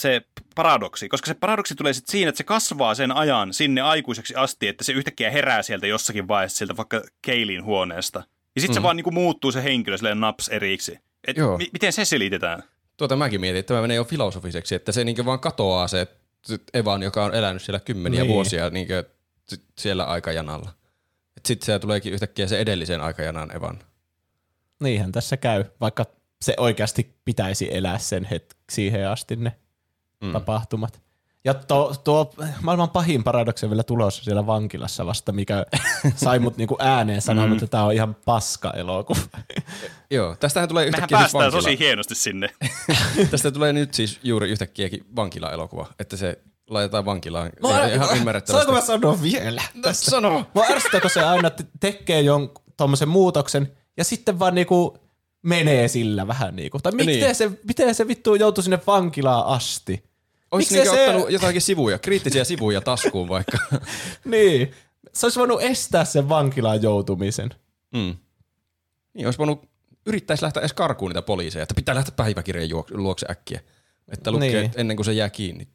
se 0.00 0.22
paradoksi, 0.54 1.08
koska 1.08 1.26
se 1.26 1.34
paradoksi 1.34 1.74
tulee 1.74 1.92
sitten 1.92 2.12
siinä, 2.12 2.28
että 2.28 2.36
se 2.36 2.44
kasvaa 2.44 2.94
sen 2.94 3.12
ajan 3.12 3.54
sinne 3.54 3.80
aikuiseksi 3.80 4.34
asti, 4.34 4.68
että 4.68 4.84
se 4.84 4.92
yhtäkkiä 4.92 5.30
herää 5.30 5.62
sieltä 5.62 5.86
jossakin 5.86 6.28
vaiheessa 6.28 6.56
sieltä 6.58 6.76
vaikka 6.76 7.02
Keilin 7.22 7.64
huoneesta. 7.64 8.22
Ja 8.54 8.60
sitten 8.60 8.74
mm. 8.74 8.78
se 8.80 8.82
vaan 8.82 8.96
niinku 8.96 9.10
muuttuu 9.10 9.52
se 9.52 9.62
henkilö 9.64 9.96
silleen 9.96 10.20
naps 10.20 10.48
eriksi. 10.48 10.98
Et 11.26 11.36
Joo. 11.36 11.58
mi- 11.58 11.70
miten 11.72 11.92
se 11.92 12.04
selitetään? 12.04 12.62
Tuota 12.96 13.16
mäkin 13.16 13.40
mietin, 13.40 13.60
että 13.60 13.68
tämä 13.68 13.80
menee 13.82 13.96
jo 13.96 14.04
filosofiseksi, 14.04 14.74
että 14.74 14.92
se 14.92 15.04
niinkö 15.04 15.24
vaan 15.24 15.40
katoaa 15.40 15.88
se 15.88 16.06
Evan, 16.74 17.02
joka 17.02 17.24
on 17.24 17.34
elänyt 17.34 17.62
siellä 17.62 17.80
kymmeniä 17.80 18.20
Niin. 18.22 18.32
vuosia 18.32 18.70
niinkö 18.70 19.02
s- 19.02 19.06
siellä 19.78 20.04
aikajanalla. 20.04 20.70
Sitten 21.46 21.66
se 21.66 21.78
tuleekin 21.78 22.12
yhtäkkiä 22.12 22.46
se 22.46 22.58
edellisen 22.58 23.00
aikajanan 23.00 23.56
Evan. 23.56 23.78
Niinhän 24.80 25.12
tässä 25.12 25.36
käy, 25.36 25.64
vaikka 25.80 26.06
se 26.42 26.54
oikeasti 26.56 27.14
pitäisi 27.24 27.68
elää 27.76 27.98
sen 27.98 28.28
hetk- 28.30 28.56
siihen 28.72 29.08
asti 29.08 29.36
ne 29.36 29.52
mm. 30.20 30.32
tapahtumat. 30.32 31.02
Ja 31.44 31.54
tuo, 31.54 31.94
tuo 32.04 32.32
maailman 32.62 32.90
pahin 32.90 33.24
paradoksi 33.24 33.66
on 33.66 33.70
vielä 33.70 33.82
tulossa 33.82 34.24
siellä 34.24 34.46
vankilassa 34.46 35.06
vasta, 35.06 35.32
mikä 35.32 35.66
sai 36.16 36.38
mut 36.38 36.56
niinku 36.56 36.76
ääneen 36.78 37.22
sanomaan, 37.22 37.50
mm. 37.50 37.54
että 37.54 37.66
tämä 37.66 37.84
on 37.84 37.92
ihan 37.92 38.16
paska 38.24 38.70
elokuva. 38.70 39.20
Joo, 40.10 40.36
tästähän 40.36 40.68
tulee 40.68 40.84
Mehän 40.84 40.88
yhtäkkiä 40.88 41.18
siis 41.18 41.22
päästään 41.22 41.42
vankila. 41.52 41.62
tosi 41.62 41.78
hienosti 41.78 42.14
sinne. 42.14 42.50
Tästä 43.30 43.50
tulee 43.50 43.72
nyt 43.72 43.94
siis 43.94 44.20
juuri 44.22 44.50
yhtäkkiäkin 44.50 45.06
vankila-elokuva, 45.16 45.86
että 45.98 46.16
se 46.16 46.38
laitetaan 46.72 47.04
vankilaan. 47.04 47.50
Mä, 47.62 47.68
ihan, 47.68 47.92
ihan 47.92 48.16
ymmärrettävästi. 48.16 48.64
Saanko 48.64 48.80
mä 48.80 48.86
sanoa 48.86 49.22
vielä? 49.22 49.62
Tästä? 49.82 50.10
Sano! 50.10 50.46
Mua 50.54 50.64
ärsyttää, 50.70 51.00
kun 51.00 51.10
se 51.10 51.22
aina 51.22 51.50
te- 51.50 51.66
tekee 51.80 52.20
jonkun 52.20 52.64
tommosen 52.76 53.08
muutoksen 53.08 53.72
ja 53.96 54.04
sitten 54.04 54.38
vaan 54.38 54.54
niinku 54.54 54.98
menee 55.42 55.88
sillä 55.88 56.26
vähän 56.26 56.56
niinku. 56.56 56.78
Tai 56.78 56.92
miten, 56.92 57.06
Niin. 57.20 57.34
se, 57.34 57.50
miten 57.64 57.94
se 57.94 58.08
vittu 58.08 58.34
joutui 58.34 58.64
sinne 58.64 58.78
vankilaan 58.86 59.46
asti? 59.46 60.04
Olisi 60.50 60.74
niinkö 60.74 60.90
se- 60.90 61.00
ottanut 61.00 61.30
jotakin 61.30 61.62
sivuja, 61.62 61.98
kriittisiä 61.98 62.44
sivuja 62.44 62.80
taskuun 62.80 63.28
vaikka. 63.28 63.58
Niin. 64.24 64.72
Se 65.12 65.26
olisi 65.26 65.38
voinut 65.38 65.62
estää 65.62 66.04
sen 66.04 66.28
vankilaan 66.28 66.82
joutumisen. 66.82 67.50
Mm. 67.94 68.16
Niin, 69.14 69.26
olisi 69.26 69.38
voinut, 69.38 69.68
yrittäisi 70.06 70.42
lähteä 70.42 70.60
edes 70.60 70.72
karkuun 70.72 71.10
niitä 71.10 71.22
poliiseja, 71.22 71.62
että 71.62 71.74
pitää 71.74 71.94
lähteä 71.94 72.14
päiväkirjan 72.16 72.68
luokse 72.90 73.26
äkkiä. 73.30 73.60
Että 74.08 74.30
lukee 74.30 74.60
Niin. 74.60 74.70
ennen 74.76 74.96
kuin 74.96 75.04
se 75.04 75.12
jää 75.12 75.30
kiinni. 75.30 75.68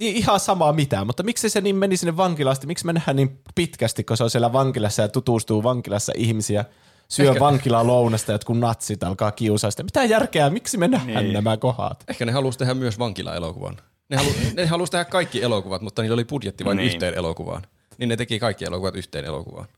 Niin 0.00 0.16
ihan 0.16 0.40
samaa 0.40 0.72
mitään, 0.72 1.06
mutta 1.06 1.22
miksi 1.22 1.48
se 1.48 1.60
niin 1.60 1.76
meni 1.76 1.96
sinne 1.96 2.16
vankilaan 2.16 2.52
asti? 2.52 2.66
Miksi 2.66 2.86
me 2.86 2.92
nähdään 2.92 3.16
niin 3.16 3.40
pitkästi, 3.54 4.04
kun 4.04 4.16
se 4.16 4.24
on 4.24 4.30
siellä 4.30 4.52
vankilassa 4.52 5.02
ja 5.02 5.08
tutustuu 5.08 5.62
vankilassa 5.62 6.12
ihmisiä, 6.16 6.64
syö 7.08 7.28
Ehkä- 7.28 7.40
vankilaa 7.40 7.86
lounasta 7.86 8.32
ja 8.32 8.34
jotkut 8.34 8.58
natsit 8.58 9.02
alkaa 9.02 9.32
kiusaa 9.32 9.70
sitä. 9.70 9.82
Mitä 9.82 10.04
järkeä? 10.04 10.50
Miksi 10.50 10.76
me 10.78 10.88
nähdään 10.88 11.24
Niin. 11.24 11.32
nämä 11.34 11.56
kohdat? 11.56 12.04
Ehkä 12.08 12.24
ne 12.26 12.32
halusi 12.32 12.58
tehdä 12.58 12.74
myös 12.74 12.98
vankila-elokuvan. 12.98 13.76
Ne, 14.08 14.16
halu, 14.16 14.28
ne 14.56 14.66
halusi 14.66 14.92
tehdä 14.92 15.04
kaikki 15.04 15.42
elokuvat, 15.42 15.82
mutta 15.82 16.02
niillä 16.02 16.14
oli 16.14 16.24
budjetti 16.24 16.64
vain 16.64 16.76
Niin. 16.76 16.86
yhteen 16.86 17.14
elokuvaan. 17.14 17.62
Niin 17.98 18.08
ne 18.08 18.16
teki 18.16 18.38
kaikki 18.38 18.64
elokuvat 18.64 18.96
yhteen 18.96 19.24
elokuvaan. 19.24 19.68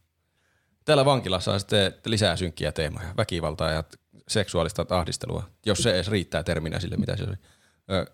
Täällä 0.85 1.05
vankilassa 1.05 1.53
on 1.53 1.61
sitten 1.61 1.93
lisää 2.07 2.37
synkkiä 2.37 2.73
teemoja. 2.73 3.07
Väkivaltaa 3.17 3.71
ja 3.71 3.85
seksuaalista 4.29 4.87
ahdistelua, 4.91 5.43
jos 5.67 5.79
se 5.79 5.95
edes 5.95 6.09
riittää 6.11 6.43
terminä 6.43 6.81
sille, 6.81 6.97
mitä 6.97 7.17
se 7.17 7.25
oli. 7.25 7.35
Ö, 7.91 8.07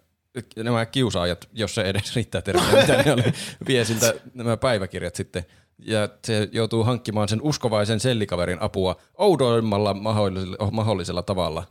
nämä 0.56 0.86
kiusaajat, 0.86 1.48
jos 1.52 1.74
se 1.74 1.82
edes 1.82 2.16
riittää 2.16 2.42
terminä, 2.42 2.80
mitä 2.80 3.02
ne 3.02 3.12
oli, 3.12 3.22
vie 3.68 3.84
siltä 3.84 4.14
nämä 4.34 4.56
päiväkirjat 4.56 5.14
sitten. 5.14 5.44
Ja 5.78 6.08
se 6.26 6.48
joutuu 6.52 6.84
hankkimaan 6.84 7.28
sen 7.28 7.42
uskovaisen 7.42 8.00
sellikaverin 8.00 8.62
apua 8.62 8.96
oudoimmalla 9.14 9.94
mahdollisella, 9.94 10.70
mahdollisella 10.70 11.22
tavalla. 11.22 11.64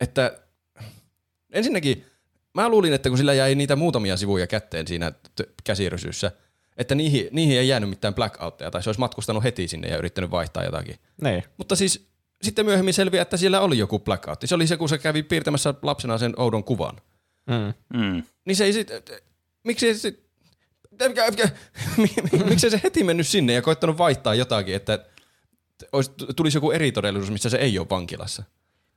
Että 0.00 0.38
ensinnäkin 1.52 2.04
mä 2.54 2.68
luulin, 2.68 2.92
että 2.92 3.08
kun 3.08 3.18
sillä 3.18 3.34
jäi 3.34 3.54
niitä 3.54 3.76
muutamia 3.76 4.16
sivuja 4.16 4.46
kätteen 4.46 4.86
siinä 4.86 5.10
t- 5.10 5.50
käsirysyssä, 5.64 6.32
että 6.76 6.94
niihin, 6.94 7.28
niihin 7.30 7.58
ei 7.58 7.68
jäänyt 7.68 7.90
mitään 7.90 8.14
blackoutteja 8.14 8.70
tai 8.70 8.82
se 8.82 8.88
olisi 8.88 9.00
matkustanut 9.00 9.44
heti 9.44 9.68
sinne 9.68 9.88
ja 9.88 9.96
yrittänyt 9.96 10.30
vaihtaa 10.30 10.64
jotakin. 10.64 10.96
Niin. 11.22 11.44
Mutta 11.56 11.76
siis 11.76 12.08
sitten 12.42 12.64
myöhemmin 12.64 12.94
selviää, 12.94 13.22
että 13.22 13.36
siellä 13.36 13.60
oli 13.60 13.78
joku 13.78 13.98
blackoutti. 13.98 14.46
Se 14.46 14.54
oli 14.54 14.66
se, 14.66 14.76
kun 14.76 14.88
se 14.88 14.98
kävi 14.98 15.22
piirtämässä 15.22 15.74
lapsena 15.82 16.18
sen 16.18 16.34
oudon 16.36 16.64
kuvan. 16.64 17.00
Mm. 17.50 18.00
Mm. 18.00 18.22
Niin 18.44 18.56
se 18.56 18.64
ei 18.64 18.72
sit, 18.72 18.90
miksi 19.64 19.94
se 19.94 20.00
sit, 20.00 20.30
Miksei 22.48 22.70
se 22.70 22.80
heti 22.84 23.04
mennyt 23.04 23.26
sinne 23.26 23.52
ja 23.52 23.62
koittanut 23.62 23.98
vaihtaa 23.98 24.34
jotakin, 24.34 24.74
että 24.74 25.04
tulisi 26.36 26.56
joku 26.56 26.70
eri 26.70 26.92
todellisuus, 26.92 27.30
missä 27.30 27.50
se 27.50 27.56
ei 27.56 27.78
ole 27.78 27.86
vankilassa. 27.90 28.42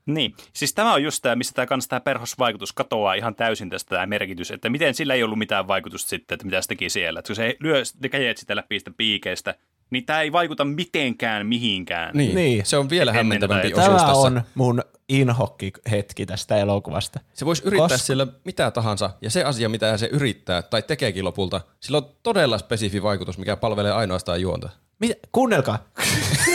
Niin, 0.06 0.36
siis 0.54 0.74
tämä 0.74 0.94
on 0.94 1.04
just 1.04 1.22
tämä, 1.22 1.36
missä 1.36 1.54
tämä 1.54 1.66
kanssa 1.66 1.90
tämä 1.90 2.00
perhosvaikutus 2.00 2.74
katoaa 2.74 3.14
ihan 3.14 3.36
täysin 3.36 3.70
tästä 3.70 3.90
tämä 3.90 4.06
merkitys, 4.06 4.52
että 4.52 4.70
miten 4.70 4.94
sillä 4.94 5.14
ei 5.14 5.24
ollut 5.24 5.38
mitään 5.40 5.68
vaikutusta 5.68 6.10
sitten, 6.10 6.36
että 6.36 6.46
mitä 6.46 6.62
se 6.62 6.68
teki 6.68 6.90
siellä. 6.90 7.20
Että 7.20 7.30
kun 7.30 7.36
se 7.36 7.56
lyö 7.60 7.84
ne 8.00 8.10
kädet 8.10 8.38
sitä 8.38 8.56
läpi 8.56 8.80
sitä 8.80 8.92
piikeistä, 8.98 9.56
niin 9.90 10.06
tämä 10.06 10.22
ei 10.22 10.32
vaikuta 10.32 10.66
mitenkään 10.66 11.46
mihinkään. 11.48 12.18
Niin, 12.18 12.36
Niin. 12.36 12.66
se 12.66 12.78
on 12.78 12.90
vielä 12.90 13.14
hämmentävämpi 13.14 13.74
osuus 13.74 13.86
Tämä 13.86 13.98
tässä. 13.98 14.12
on 14.14 14.42
mun 14.56 14.82
inhokki-hetki 15.10 16.26
tästä 16.26 16.58
elokuvasta. 16.58 17.20
Se 17.34 17.46
voisi 17.46 17.64
yrittää 17.66 17.88
Koska- 17.88 18.06
siellä 18.06 18.28
mitä 18.46 18.72
tahansa, 18.72 19.10
ja 19.22 19.30
se 19.30 19.44
asia, 19.44 19.70
mitä 19.70 19.98
se 19.98 20.06
yrittää 20.12 20.62
tai 20.62 20.82
tekeekin 20.82 21.26
lopulta, 21.26 21.62
sillä 21.80 21.98
on 21.98 22.10
todella 22.24 22.58
spesifi 22.58 23.04
vaikutus, 23.04 23.38
mikä 23.38 23.56
palvelee 23.58 23.92
ainoastaan 23.92 24.42
juonta. 24.42 24.70
Mitä? 25.00 25.16
Kuunnelkaa. 25.32 25.80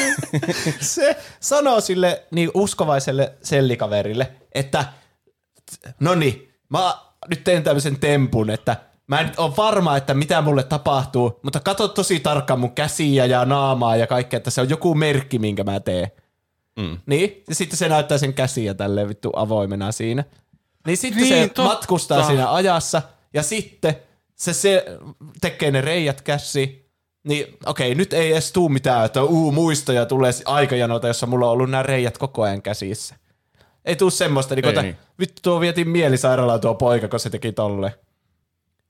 se 0.80 1.16
sanoo 1.40 1.80
sille 1.80 2.22
niin 2.30 2.50
uskovaiselle 2.54 3.32
sellikaverille, 3.42 4.32
että 4.52 4.84
no 6.00 6.14
niin, 6.14 6.52
mä 6.68 6.94
nyt 7.28 7.44
teen 7.44 7.62
tämmöisen 7.62 7.98
tempun, 8.00 8.50
että 8.50 8.76
mä 9.08 9.20
en 9.20 9.26
nyt 9.26 9.38
ole 9.38 9.56
varma, 9.56 9.96
että 9.96 10.14
mitä 10.14 10.42
mulle 10.42 10.62
tapahtuu, 10.62 11.40
mutta 11.42 11.60
katso 11.60 11.88
tosi 11.88 12.20
tarkkaan 12.20 12.60
mun 12.60 12.72
käsiä 12.72 13.24
ja 13.26 13.44
naamaa 13.44 13.96
ja 13.96 14.06
kaikkea, 14.06 14.36
että 14.36 14.50
se 14.50 14.60
on 14.60 14.68
joku 14.70 14.94
merkki, 14.94 15.38
minkä 15.38 15.64
mä 15.64 15.80
teen. 15.80 16.08
Mm. 16.78 16.98
Niin, 17.06 17.42
ja 17.48 17.54
sitten 17.54 17.76
se 17.78 17.88
näyttää 17.88 18.18
sen 18.18 18.34
käsiä 18.34 18.74
tälleen 18.74 19.08
vittu 19.08 19.30
avoimena 19.36 19.92
siinä. 19.92 20.24
Niin 20.86 20.96
sitten 20.96 21.22
Niin, 21.22 21.34
se 21.34 21.46
totta. 21.48 21.64
matkustaa 21.64 22.26
siinä 22.26 22.52
ajassa, 22.52 23.02
ja 23.34 23.42
sitten 23.42 23.96
se, 24.34 24.52
se 24.52 24.84
tekee 25.40 25.70
ne 25.70 25.80
reijät 25.80 26.20
käsi, 26.20 26.88
niin 27.24 27.58
okei, 27.66 27.94
nyt 27.94 28.12
ei 28.12 28.32
edes 28.32 28.52
tuu 28.52 28.68
mitään, 28.68 29.04
että 29.06 29.22
uu, 29.22 29.52
muistoja 29.52 30.06
tulee 30.06 30.32
aikajanolta, 30.44 31.06
jossa 31.08 31.26
mulla 31.26 31.46
on 31.46 31.52
ollut 31.52 31.70
nämä 31.70 31.82
reijät 31.82 32.18
koko 32.18 32.42
ajan 32.42 32.62
käsissä. 32.62 33.14
Ei 33.84 33.96
tuu 33.96 34.10
semmoista, 34.10 34.54
niin 34.54 34.64
Ei 34.64 34.68
että 34.68 34.82
niin. 34.82 34.96
vittu 35.18 35.40
tuo 35.42 35.60
vietiin 35.60 35.88
mielisairaalaan 35.88 36.60
tuo 36.60 36.74
poika, 36.74 37.08
kun 37.08 37.20
se 37.20 37.30
teki 37.30 37.52
tolle. 37.52 37.94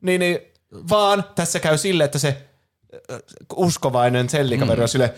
Niin, 0.01 0.19
niin 0.21 0.39
vaan 0.91 1.25
tässä 1.35 1.61
käy 1.61 1.79
sille, 1.79 2.05
että 2.05 2.19
se 2.19 2.29
äh, 3.13 3.19
uskovainen 3.57 4.29
sellikaveri 4.29 4.83
on 4.83 4.89
silleen, 4.89 5.11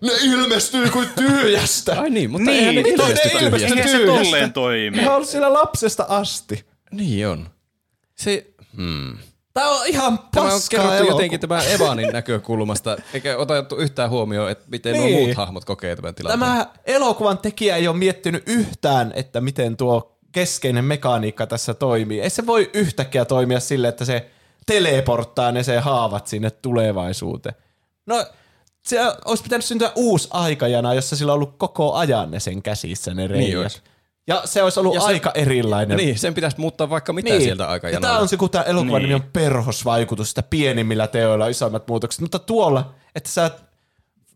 ne 0.00 0.12
ilmestyy 0.24 0.90
kuin 0.90 1.08
tyhjästä. 1.16 2.00
Ai 2.00 2.10
niin, 2.10 2.30
mutta 2.30 2.50
Niin, 2.50 2.58
eihän 2.58 2.74
ne 2.74 2.82
niin, 2.82 3.00
ilmesty 3.00 3.28
ne 3.28 3.40
ilmesty 3.40 3.68
tyhjästä. 3.68 3.88
Eihän 3.98 4.00
se 4.00 4.24
tolleen 4.24 4.52
toimi. 4.52 4.96
Ne 4.96 5.08
on 5.08 5.14
ollut 5.16 5.28
siellä 5.28 5.52
lapsesta 5.52 6.06
asti. 6.08 6.64
Niin 6.92 7.28
on. 7.28 7.48
Se, 8.14 8.46
hmm. 8.76 9.18
Tää 9.54 9.68
on 9.68 9.86
ihan 9.86 10.18
Tämä 10.34 10.46
on 10.54 10.60
kerrottu 10.70 10.94
elokuva. 10.94 11.12
jotenkin 11.14 11.40
tämän 11.40 11.62
Evanin 11.70 12.08
näkökulmasta, 12.12 12.96
eikä 13.14 13.36
otettu 13.36 13.76
yhtään 13.76 14.10
huomioon, 14.10 14.50
että 14.50 14.64
miten 14.70 14.92
niin. 14.92 15.00
nuo 15.02 15.10
Niin. 15.10 15.24
muut 15.26 15.36
hahmot 15.36 15.64
kokee 15.64 15.96
tämän 15.96 16.14
tilanteen. 16.14 16.40
Tämä 16.40 16.66
elokuvan 16.86 17.38
tekijä 17.38 17.76
ei 17.76 17.88
ole 17.88 17.96
miettinyt 17.96 18.42
yhtään, 18.46 19.12
että 19.16 19.40
miten 19.40 19.76
tuo 19.76 20.15
keskeinen 20.36 20.84
mekaniikka 20.84 21.46
tässä 21.46 21.74
toimii. 21.74 22.20
Ei 22.20 22.30
se 22.30 22.46
voi 22.46 22.70
yhtäkkiä 22.74 23.24
toimia 23.24 23.60
sille, 23.60 23.88
että 23.88 24.04
se 24.04 24.30
teleporttaa 24.66 25.52
ne 25.52 25.62
se 25.62 25.78
haavat 25.78 26.26
sinne 26.26 26.50
tulevaisuuteen. 26.50 27.54
No, 28.06 28.26
se 28.84 28.98
olisi 29.24 29.42
pitänyt 29.42 29.64
syntyä 29.64 29.92
uusi 29.94 30.28
aikajana, 30.32 30.94
jossa 30.94 31.16
sillä 31.16 31.32
on 31.32 31.34
ollut 31.34 31.54
koko 31.58 31.94
ajan 31.94 32.30
ne 32.30 32.40
sen 32.40 32.62
käsissä 32.62 33.14
ne 33.14 33.26
reijät. 33.26 33.58
olisi. 33.60 33.80
ja 34.26 34.42
se 34.44 34.62
olisi 34.62 34.80
ollut 34.80 34.94
Ja 34.94 35.00
se- 35.00 35.06
aika 35.06 35.30
erilainen. 35.34 35.96
Niin, 35.96 36.18
sen 36.18 36.34
pitäisi 36.34 36.60
muuttaa 36.60 36.90
vaikka 36.90 37.12
mitä 37.12 37.30
niin. 37.30 37.42
sieltä 37.42 37.62
Ja 37.62 37.68
aikajanalla. 37.70 38.06
tämä 38.08 38.18
on 38.18 38.28
se, 38.28 38.36
kun 38.36 38.50
tämä 38.50 38.64
elokuvan 38.64 39.02
Niin. 39.02 39.08
nimi 39.08 39.14
on 39.14 39.30
perhosvaikutus, 39.32 40.28
sitä 40.28 40.42
pienimmillä 40.42 41.06
teoilla 41.06 41.46
isommat 41.46 41.88
muutokset. 41.88 42.20
Mutta 42.20 42.38
tuolla, 42.38 42.94
että 43.14 43.30
sä 43.30 43.50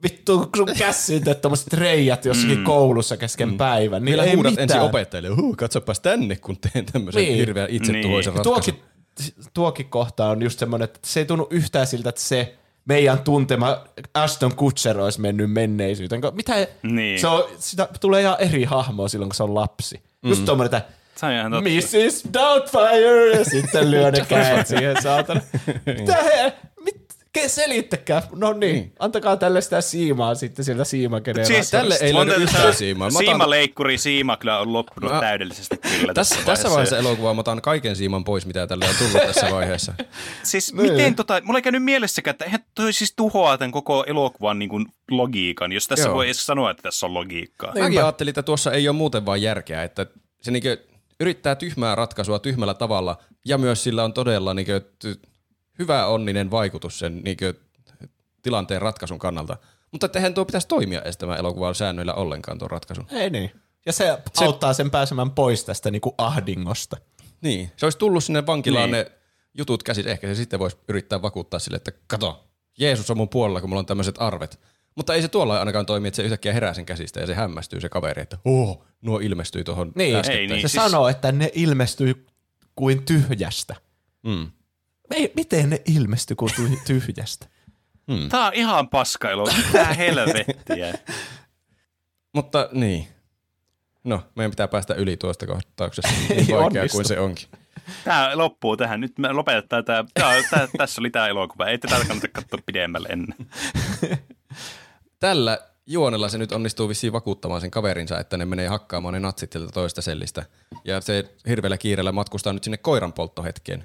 vittu, 0.02 0.38
kun 0.38 0.50
sun 0.56 0.76
käsit 0.78 1.24
tommoset 1.42 1.72
reijät 1.72 2.24
jossakin 2.24 2.58
mm. 2.58 2.64
koulussa 2.64 3.16
kesken 3.16 3.48
mm. 3.48 3.56
päivän, 3.58 4.04
niin 4.04 4.10
Vielä 4.12 4.24
ei 4.24 4.34
huudat 4.34 4.52
mitään. 4.52 4.62
ensin 4.62 4.80
opettajille, 4.80 5.28
huh, 5.28 5.56
katsopas 5.56 6.00
tänne, 6.00 6.36
kun 6.36 6.56
teen 6.56 6.86
tämmöisen 6.86 7.20
Niin. 7.20 7.28
niin. 7.28 7.38
hirveän 7.38 7.70
itsetuhoisen 7.70 8.34
Niin. 8.34 8.42
niin. 8.42 8.46
ratkaisun. 8.46 8.74
tuokin, 8.74 9.50
tuokin 9.54 9.90
kohta 9.90 10.26
on 10.26 10.42
just 10.42 10.58
semmoinen, 10.58 10.84
että 10.84 10.98
se 11.04 11.20
ei 11.20 11.26
tunnu 11.26 11.46
yhtään 11.50 11.86
siltä, 11.86 12.08
että 12.08 12.20
se 12.20 12.54
meidän 12.84 13.18
tuntema 13.18 13.84
Aston 14.14 14.54
Kutcher 14.56 15.00
olisi 15.00 15.20
mennyt 15.20 15.52
menneisyyteen. 15.52 16.22
Mitä? 16.32 16.66
Niin. 16.82 17.20
Se 17.20 17.26
on, 17.26 17.44
sitä 17.58 17.88
tulee 18.00 18.20
ihan 18.22 18.36
eri 18.38 18.64
hahmoa 18.64 19.08
silloin, 19.08 19.28
kun 19.28 19.34
se 19.34 19.42
on 19.42 19.54
lapsi. 19.54 20.00
Just 20.22 20.44
tommonen, 20.44 20.66
että 20.74 20.82
Se 21.16 21.26
on 21.26 21.32
ihan 21.32 21.52
totta. 21.52 21.70
Mrs. 21.70 22.24
Doubtfire, 22.34 23.36
ja 23.38 23.44
sitten 23.44 23.90
lyö 23.90 24.10
ne 24.10 24.24
kädet 24.28 24.66
siihen, 24.66 25.02
saatana. 25.02 25.40
Mitä 25.98 26.14
he, 26.22 26.52
mit, 26.84 26.99
selittäkää. 27.46 28.22
No 28.36 28.52
niin, 28.52 28.92
antakaa 28.98 29.36
tälle 29.36 29.60
sitä 29.60 29.80
siimaa 29.80 30.34
sitten 30.34 30.64
sieltä 30.64 30.84
siimageneraattorista. 30.84 31.62
Siis, 31.62 31.70
Tälle 31.70 31.98
ei 32.00 32.14
löydy 32.14 32.30
tässä 32.30 32.58
yhtään 32.58 32.74
siimaa. 32.74 33.10
Mä 33.10 33.18
otan- 33.18 33.24
Siimaleikkuri, 33.26 33.98
siima 33.98 34.36
kyllä 34.36 34.58
on 34.58 34.72
loppunut 34.72 35.12
Mä- 35.12 35.20
täydellisesti 35.20 35.76
kyllä 36.00 36.14
Tässä, 36.14 36.36
tässä 36.46 36.70
vaiheessa 36.70 36.98
elokuvaa 36.98 37.34
mä 37.34 37.40
otan 37.40 37.62
kaiken 37.62 37.96
siiman 37.96 38.24
pois, 38.24 38.46
mitä 38.46 38.66
tälle 38.66 38.84
on 38.88 38.94
tullut 38.98 39.26
tässä 39.26 39.50
vaiheessa. 39.50 39.94
Siis 40.42 40.74
Niin. 40.74 40.92
miten 40.92 41.14
tota, 41.14 41.40
mulla 41.44 41.58
ei 41.58 41.62
käynyt 41.62 41.84
mielessäkään, 41.84 42.32
että 42.32 42.44
eihän 42.44 42.64
toi 42.74 42.92
siis 42.92 43.12
tuhoaa 43.16 43.58
tämän 43.58 43.72
koko 43.72 44.04
elokuvan 44.06 44.58
niin 44.58 44.68
kuin 44.68 44.86
logiikan, 45.10 45.72
jos 45.72 45.88
tässä 45.88 46.08
Joo. 46.08 46.14
voi 46.14 46.24
edes 46.26 46.46
sanoa, 46.46 46.70
että 46.70 46.82
tässä 46.82 47.06
on 47.06 47.14
logiikkaa. 47.14 47.74
Niin. 47.74 47.84
Mäkin 47.84 47.98
ajattelin, 48.04 48.30
että 48.30 48.42
tuossa 48.42 48.72
ei 48.72 48.88
ole 48.88 48.96
muuten 48.96 49.26
vaan 49.26 49.42
järkeä, 49.42 49.82
että 49.82 50.06
se 50.42 50.50
niinkö 50.50 50.76
yrittää 51.20 51.54
tyhmää 51.54 51.94
ratkaisua 51.94 52.38
tyhmällä 52.38 52.74
tavalla, 52.74 53.16
ja 53.46 53.58
myös 53.58 53.82
sillä 53.84 54.04
on 54.04 54.12
todella 54.12 54.54
niinkö 54.54 54.80
ty- 55.06 55.29
hyvä 55.80 56.06
onninen 56.06 56.50
vaikutus 56.50 56.98
sen 56.98 57.20
niinkö 57.24 57.54
tilanteen 58.42 58.82
ratkaisun 58.82 59.18
kannalta. 59.18 59.56
Mutta 59.92 60.06
että 60.06 60.18
eihän 60.18 60.34
tuo 60.34 60.44
pitäisi 60.44 60.68
toimia 60.68 61.02
edes 61.02 61.16
tämän 61.16 61.38
elokuvan 61.38 61.74
säännöillä 61.74 62.14
ollenkaan 62.14 62.58
tuon 62.58 62.70
ratkaisun. 62.70 63.06
Ei 63.10 63.30
niin. 63.30 63.50
Ja 63.86 63.92
se, 63.92 64.18
se 64.34 64.44
auttaa 64.44 64.72
sen 64.72 64.90
pääsemään 64.90 65.30
pois 65.30 65.64
tästä 65.64 65.90
niinku 65.90 66.14
ahdingosta. 66.18 66.96
Niin, 67.40 67.72
se 67.76 67.86
olisi 67.86 67.98
tullut 67.98 68.24
sinne 68.24 68.46
vankilaan 68.46 68.90
Niin. 68.90 69.04
ne 69.06 69.12
jutut 69.54 69.82
käsit, 69.82 70.06
ehkä 70.06 70.26
se 70.26 70.34
sitten 70.34 70.58
voisi 70.58 70.76
yrittää 70.88 71.22
vakuuttaa 71.22 71.60
sille, 71.60 71.76
että 71.76 71.92
kato, 72.06 72.44
Jeesus 72.78 73.10
on 73.10 73.16
mun 73.16 73.28
puolella, 73.28 73.60
kun 73.60 73.70
mulla 73.70 73.80
on 73.80 73.86
tämmöiset 73.86 74.14
arvet. 74.18 74.60
Mutta 74.94 75.14
ei 75.14 75.22
se 75.22 75.28
tuolla 75.28 75.58
ainakaan 75.58 75.86
toimi, 75.86 76.08
että 76.08 76.16
se 76.16 76.22
yhtäkkiä 76.22 76.52
herää 76.52 76.74
sen 76.74 76.86
käsistä 76.86 77.20
ja 77.20 77.26
se 77.26 77.34
hämmästyy 77.34 77.80
se 77.80 77.88
kaveri, 77.88 78.22
että 78.22 78.38
oh, 78.44 78.84
nuo 79.02 79.18
ilmestyi 79.18 79.64
tuohon 79.64 79.92
Niin. 79.94 80.16
Ei 80.30 80.46
niin. 80.46 80.48
se 80.48 80.68
siis- 80.68 80.72
sanoo, 80.72 81.08
että 81.08 81.32
ne 81.32 81.50
ilmestyy 81.54 82.26
kuin 82.76 83.02
tyhjästä. 83.04 83.76
Mm. 84.22 84.50
Ei, 85.10 85.32
miten 85.36 85.70
ne 85.70 85.82
ilmestyy 85.86 86.36
kuin 86.36 86.52
ty- 86.52 86.80
tyhjästä? 86.86 87.46
Tää 88.28 88.46
on 88.46 88.54
ihan 88.54 88.88
paska 88.88 89.30
elokuva. 89.30 89.56
Mitä 89.66 89.84
helvettiä. 89.84 90.94
Mutta 92.34 92.68
niin. 92.72 93.08
No, 94.04 94.22
meidän 94.34 94.50
pitää 94.50 94.68
päästä 94.68 94.94
yli 94.94 95.16
tuosta 95.16 95.46
kohtauksesta, 95.46 96.10
niin 96.28 96.46
vaikea 96.56 96.58
onnistu. 96.58 96.96
kuin 96.96 97.04
se 97.04 97.20
onkin. 97.20 97.48
Tää 98.04 98.38
loppuu 98.38 98.76
tähän. 98.76 99.00
Nyt 99.00 99.18
me 99.18 99.32
lopetetaan 99.32 99.84
tää. 99.84 100.04
tää, 100.14 100.42
tää 100.50 100.68
tässä 100.78 101.00
oli 101.00 101.10
tää 101.10 101.28
elokuva. 101.28 101.66
Ei 101.66 101.78
tätä 101.78 102.04
kannata 102.08 102.28
katsoa 102.28 102.60
pidemmälle 102.66 103.08
ennen. 103.08 103.36
Tällä 105.20 105.58
juonella 105.86 106.28
se 106.28 106.38
nyt 106.38 106.52
onnistuu 106.52 106.88
vissiin 106.88 107.12
vakuuttamaan 107.12 107.60
sen 107.60 107.70
kaverinsa, 107.70 108.18
että 108.20 108.36
ne 108.36 108.44
menee 108.44 108.68
hakkaamaan 108.68 109.14
ne 109.14 109.20
natsit 109.20 109.52
sieltä 109.52 109.72
toista 109.72 110.02
sellistä. 110.02 110.44
Ja 110.84 111.00
se 111.00 111.34
hirveällä 111.48 111.78
kiireellä 111.78 112.12
matkustaa 112.12 112.52
nyt 112.52 112.64
sinne 112.64 112.76
koiran 112.76 113.12
polttohetkeen. 113.12 113.84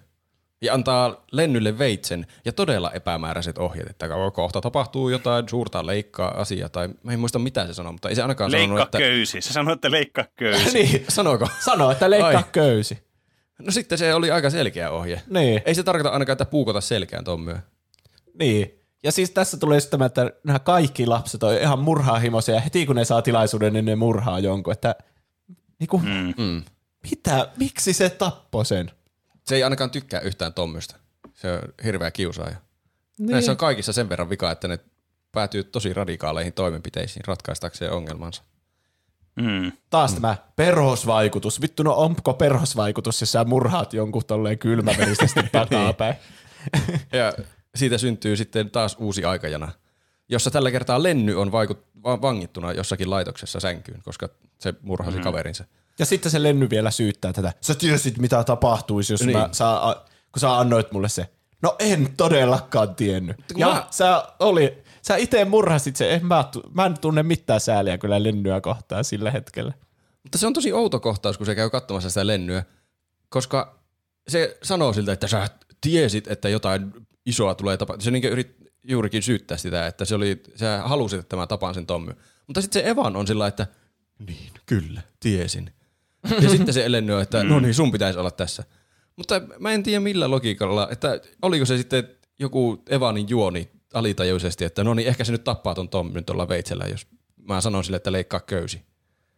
Ja 0.61 0.73
antaa 0.73 1.25
Lennylle 1.31 1.77
veitsen 1.77 2.27
ja 2.45 2.53
todella 2.53 2.91
epämääräiset 2.91 3.57
ohjeet, 3.57 3.89
että 3.89 4.07
kohta 4.33 4.61
tapahtuu 4.61 5.09
jotain 5.09 5.49
suurta 5.49 5.85
leikkaa 5.85 6.41
asiaa, 6.41 6.69
tai 6.69 6.89
mä 7.03 7.11
en 7.11 7.19
muista 7.19 7.39
mitä 7.39 7.67
se 7.67 7.73
sanoo, 7.73 7.91
mutta 7.91 8.09
ei 8.09 8.15
se 8.15 8.21
ainakaan 8.21 8.51
sanonut, 8.51 8.69
Leikkaa 8.69 8.85
että... 8.85 8.97
köysi. 8.97 9.41
Se 9.41 9.53
sanoi, 9.53 9.73
että 9.73 9.91
leikkaa 9.91 10.25
köysi. 10.35 10.73
niin, 10.77 11.05
Sanooko? 11.09 11.47
sano, 11.65 11.91
että 11.91 12.09
leikkaa 12.09 12.37
Ai. 12.37 12.43
köysi. 12.51 13.05
No 13.59 13.71
sitten 13.71 13.97
se 13.97 14.13
oli 14.13 14.31
aika 14.31 14.49
selkeä 14.49 14.91
ohje. 14.91 15.21
Niin. 15.29 15.61
Ei 15.65 15.75
se 15.75 15.83
tarkoita 15.83 16.09
ainakaan, 16.09 16.33
että 16.33 16.45
puukota 16.45 16.81
selkään 16.81 17.23
ton 17.23 17.41
myö. 17.41 17.57
Niin. 18.39 18.79
Ja 19.03 19.11
siis 19.11 19.31
tässä 19.31 19.57
tulee 19.57 19.79
sitten 19.79 19.97
tämä, 19.97 20.05
että 20.05 20.31
nämä 20.43 20.59
kaikki 20.59 21.05
lapset 21.05 21.43
on 21.43 21.53
ihan 21.53 21.79
murhaahimoisia 21.79 22.55
ja 22.55 22.61
heti 22.61 22.85
kun 22.85 22.95
ne 22.95 23.05
saa 23.05 23.21
tilaisuuden, 23.21 23.73
niin 23.73 23.85
ne 23.85 23.95
murhaa 23.95 24.39
jonkun. 24.39 24.73
Että 24.73 24.95
niinku, 25.79 25.97
mm. 25.97 26.33
Mm. 26.37 26.63
mitä, 27.11 27.49
miksi 27.57 27.93
se 27.93 28.09
tappoi 28.09 28.65
sen? 28.65 28.91
Se 29.47 29.55
ei 29.55 29.63
ainakaan 29.63 29.91
tykkää 29.91 30.19
yhtään 30.19 30.53
tommystä. 30.53 30.95
Se 31.33 31.51
on 31.51 31.59
hirveä 31.83 32.11
kiusaaja. 32.11 32.55
Niin. 33.19 33.31
Näissä 33.31 33.51
on 33.51 33.57
kaikissa 33.57 33.93
sen 33.93 34.09
verran 34.09 34.29
vika, 34.29 34.51
että 34.51 34.67
ne 34.67 34.79
päätyy 35.31 35.63
tosi 35.63 35.93
radikaaleihin 35.93 36.53
toimenpiteisiin 36.53 37.25
ratkaistakseen 37.27 37.91
ongelmansa. 37.91 38.43
Mm. 39.35 39.71
Taas 39.89 40.13
tämä 40.13 40.37
perhosvaikutus. 40.55 41.61
Vittu, 41.61 41.83
no 41.83 41.93
onko 41.93 42.33
perhosvaikutus, 42.33 43.21
jos 43.21 43.31
sä 43.31 43.43
murhaat 43.43 43.93
jonkun 43.93 44.25
tolleen 44.27 44.59
kylmäverisesti 44.59 45.39
takapäin? 45.51 46.15
Ja 47.13 47.33
siitä 47.75 47.97
syntyy 47.97 48.35
sitten 48.37 48.69
taas 48.69 48.95
uusi 48.99 49.25
aikajana, 49.25 49.71
jossa 50.29 50.51
tällä 50.51 50.71
kertaa 50.71 51.03
Lenny 51.03 51.35
on 51.35 51.47
vaikut- 51.47 52.01
va- 52.03 52.21
vangittuna 52.21 52.71
jossakin 52.71 53.09
laitoksessa 53.09 53.59
sänkyyn, 53.59 54.01
koska 54.03 54.29
se 54.59 54.73
murhasi 54.81 55.17
mm. 55.17 55.23
kaverinsa. 55.23 55.65
Ja 55.99 56.05
sitten 56.05 56.31
se 56.31 56.43
Lenny 56.43 56.69
vielä 56.69 56.91
syyttää 56.91 57.33
tätä. 57.33 57.53
Sä 57.61 57.75
tiesit, 57.75 58.17
mitä 58.17 58.43
tapahtuisi, 58.43 59.13
jos 59.13 59.21
niin. 59.23 59.37
Mä 59.37 59.49
saa, 59.51 60.05
kun 60.31 60.39
sä 60.39 60.57
annoit 60.57 60.91
mulle 60.91 61.09
se. 61.09 61.29
No 61.61 61.75
en 61.79 62.13
todellakaan 62.17 62.95
tiennyt. 62.95 63.37
Ja 63.57 63.67
mä- 63.67 63.87
sä, 63.91 64.23
oli, 64.39 64.83
sä 65.01 65.15
itse 65.15 65.45
murhasit 65.45 65.95
sen, 65.95 66.11
en 66.11 66.25
mä, 66.25 66.43
mä 66.73 66.85
en 66.85 66.99
tunne 66.99 67.23
mitään 67.23 67.59
sääliä 67.59 67.97
kyllä 67.97 68.23
lennyä 68.23 68.61
kohtaan 68.61 69.03
sillä 69.03 69.31
hetkellä. 69.31 69.73
Mutta 70.23 70.37
se 70.37 70.47
on 70.47 70.53
tosi 70.53 70.73
outo 70.73 70.99
kohtaus, 70.99 71.37
kun 71.37 71.45
se 71.45 71.55
käy 71.55 71.69
katsomassa 71.69 72.09
sitä 72.09 72.27
lennyä, 72.27 72.63
koska 73.29 73.79
se 74.27 74.57
sanoo 74.63 74.93
siltä, 74.93 75.13
että 75.13 75.27
sä 75.27 75.49
tiesit, 75.81 76.27
että 76.27 76.49
jotain 76.49 76.93
isoa 77.25 77.55
tulee 77.55 77.77
tapahtumaan. 77.77 78.03
Se 78.03 78.11
niin 78.11 78.23
yrit, 78.23 78.55
juurikin 78.83 79.23
syyttää 79.23 79.57
sitä, 79.57 79.87
että 79.87 80.05
se 80.05 80.15
oli, 80.15 80.41
sä 80.55 80.81
halusit, 80.85 81.19
että 81.19 81.35
mä 81.35 81.47
tapaan 81.47 81.73
sen 81.73 81.85
Tommy. 81.85 82.13
Mutta 82.47 82.61
sitten 82.61 82.83
se 82.83 82.89
Evan 82.89 83.15
on 83.15 83.27
sillä, 83.27 83.47
että 83.47 83.67
niin, 84.27 84.51
kyllä, 84.65 85.01
tiesin. 85.19 85.71
Ja 86.41 86.49
sitten 86.49 86.73
se 86.73 86.91
Lenny 86.91 87.13
on, 87.13 87.21
että 87.21 87.43
no 87.43 87.59
niin, 87.59 87.73
sun 87.73 87.91
pitäisi 87.91 88.19
olla 88.19 88.31
tässä. 88.31 88.63
Mutta 89.15 89.41
mä 89.59 89.71
en 89.71 89.83
tiedä 89.83 89.99
millä 89.99 90.31
logiikalla, 90.31 90.87
että 90.91 91.19
oliko 91.41 91.65
se 91.65 91.77
sitten 91.77 92.07
joku 92.39 92.83
Evanin 92.89 93.29
juoni 93.29 93.69
alitajuisesti, 93.93 94.65
että 94.65 94.83
no 94.83 94.93
niin, 94.93 95.07
ehkä 95.07 95.23
se 95.23 95.31
nyt 95.31 95.43
tappaa 95.43 95.75
ton 95.75 95.89
Tommyn 95.89 96.25
tuolla 96.25 96.47
veitsellä, 96.47 96.85
jos 96.85 97.07
mä 97.37 97.61
sanon 97.61 97.83
sille, 97.83 97.97
että 97.97 98.11
leikkaa 98.11 98.39
köysi. 98.39 98.81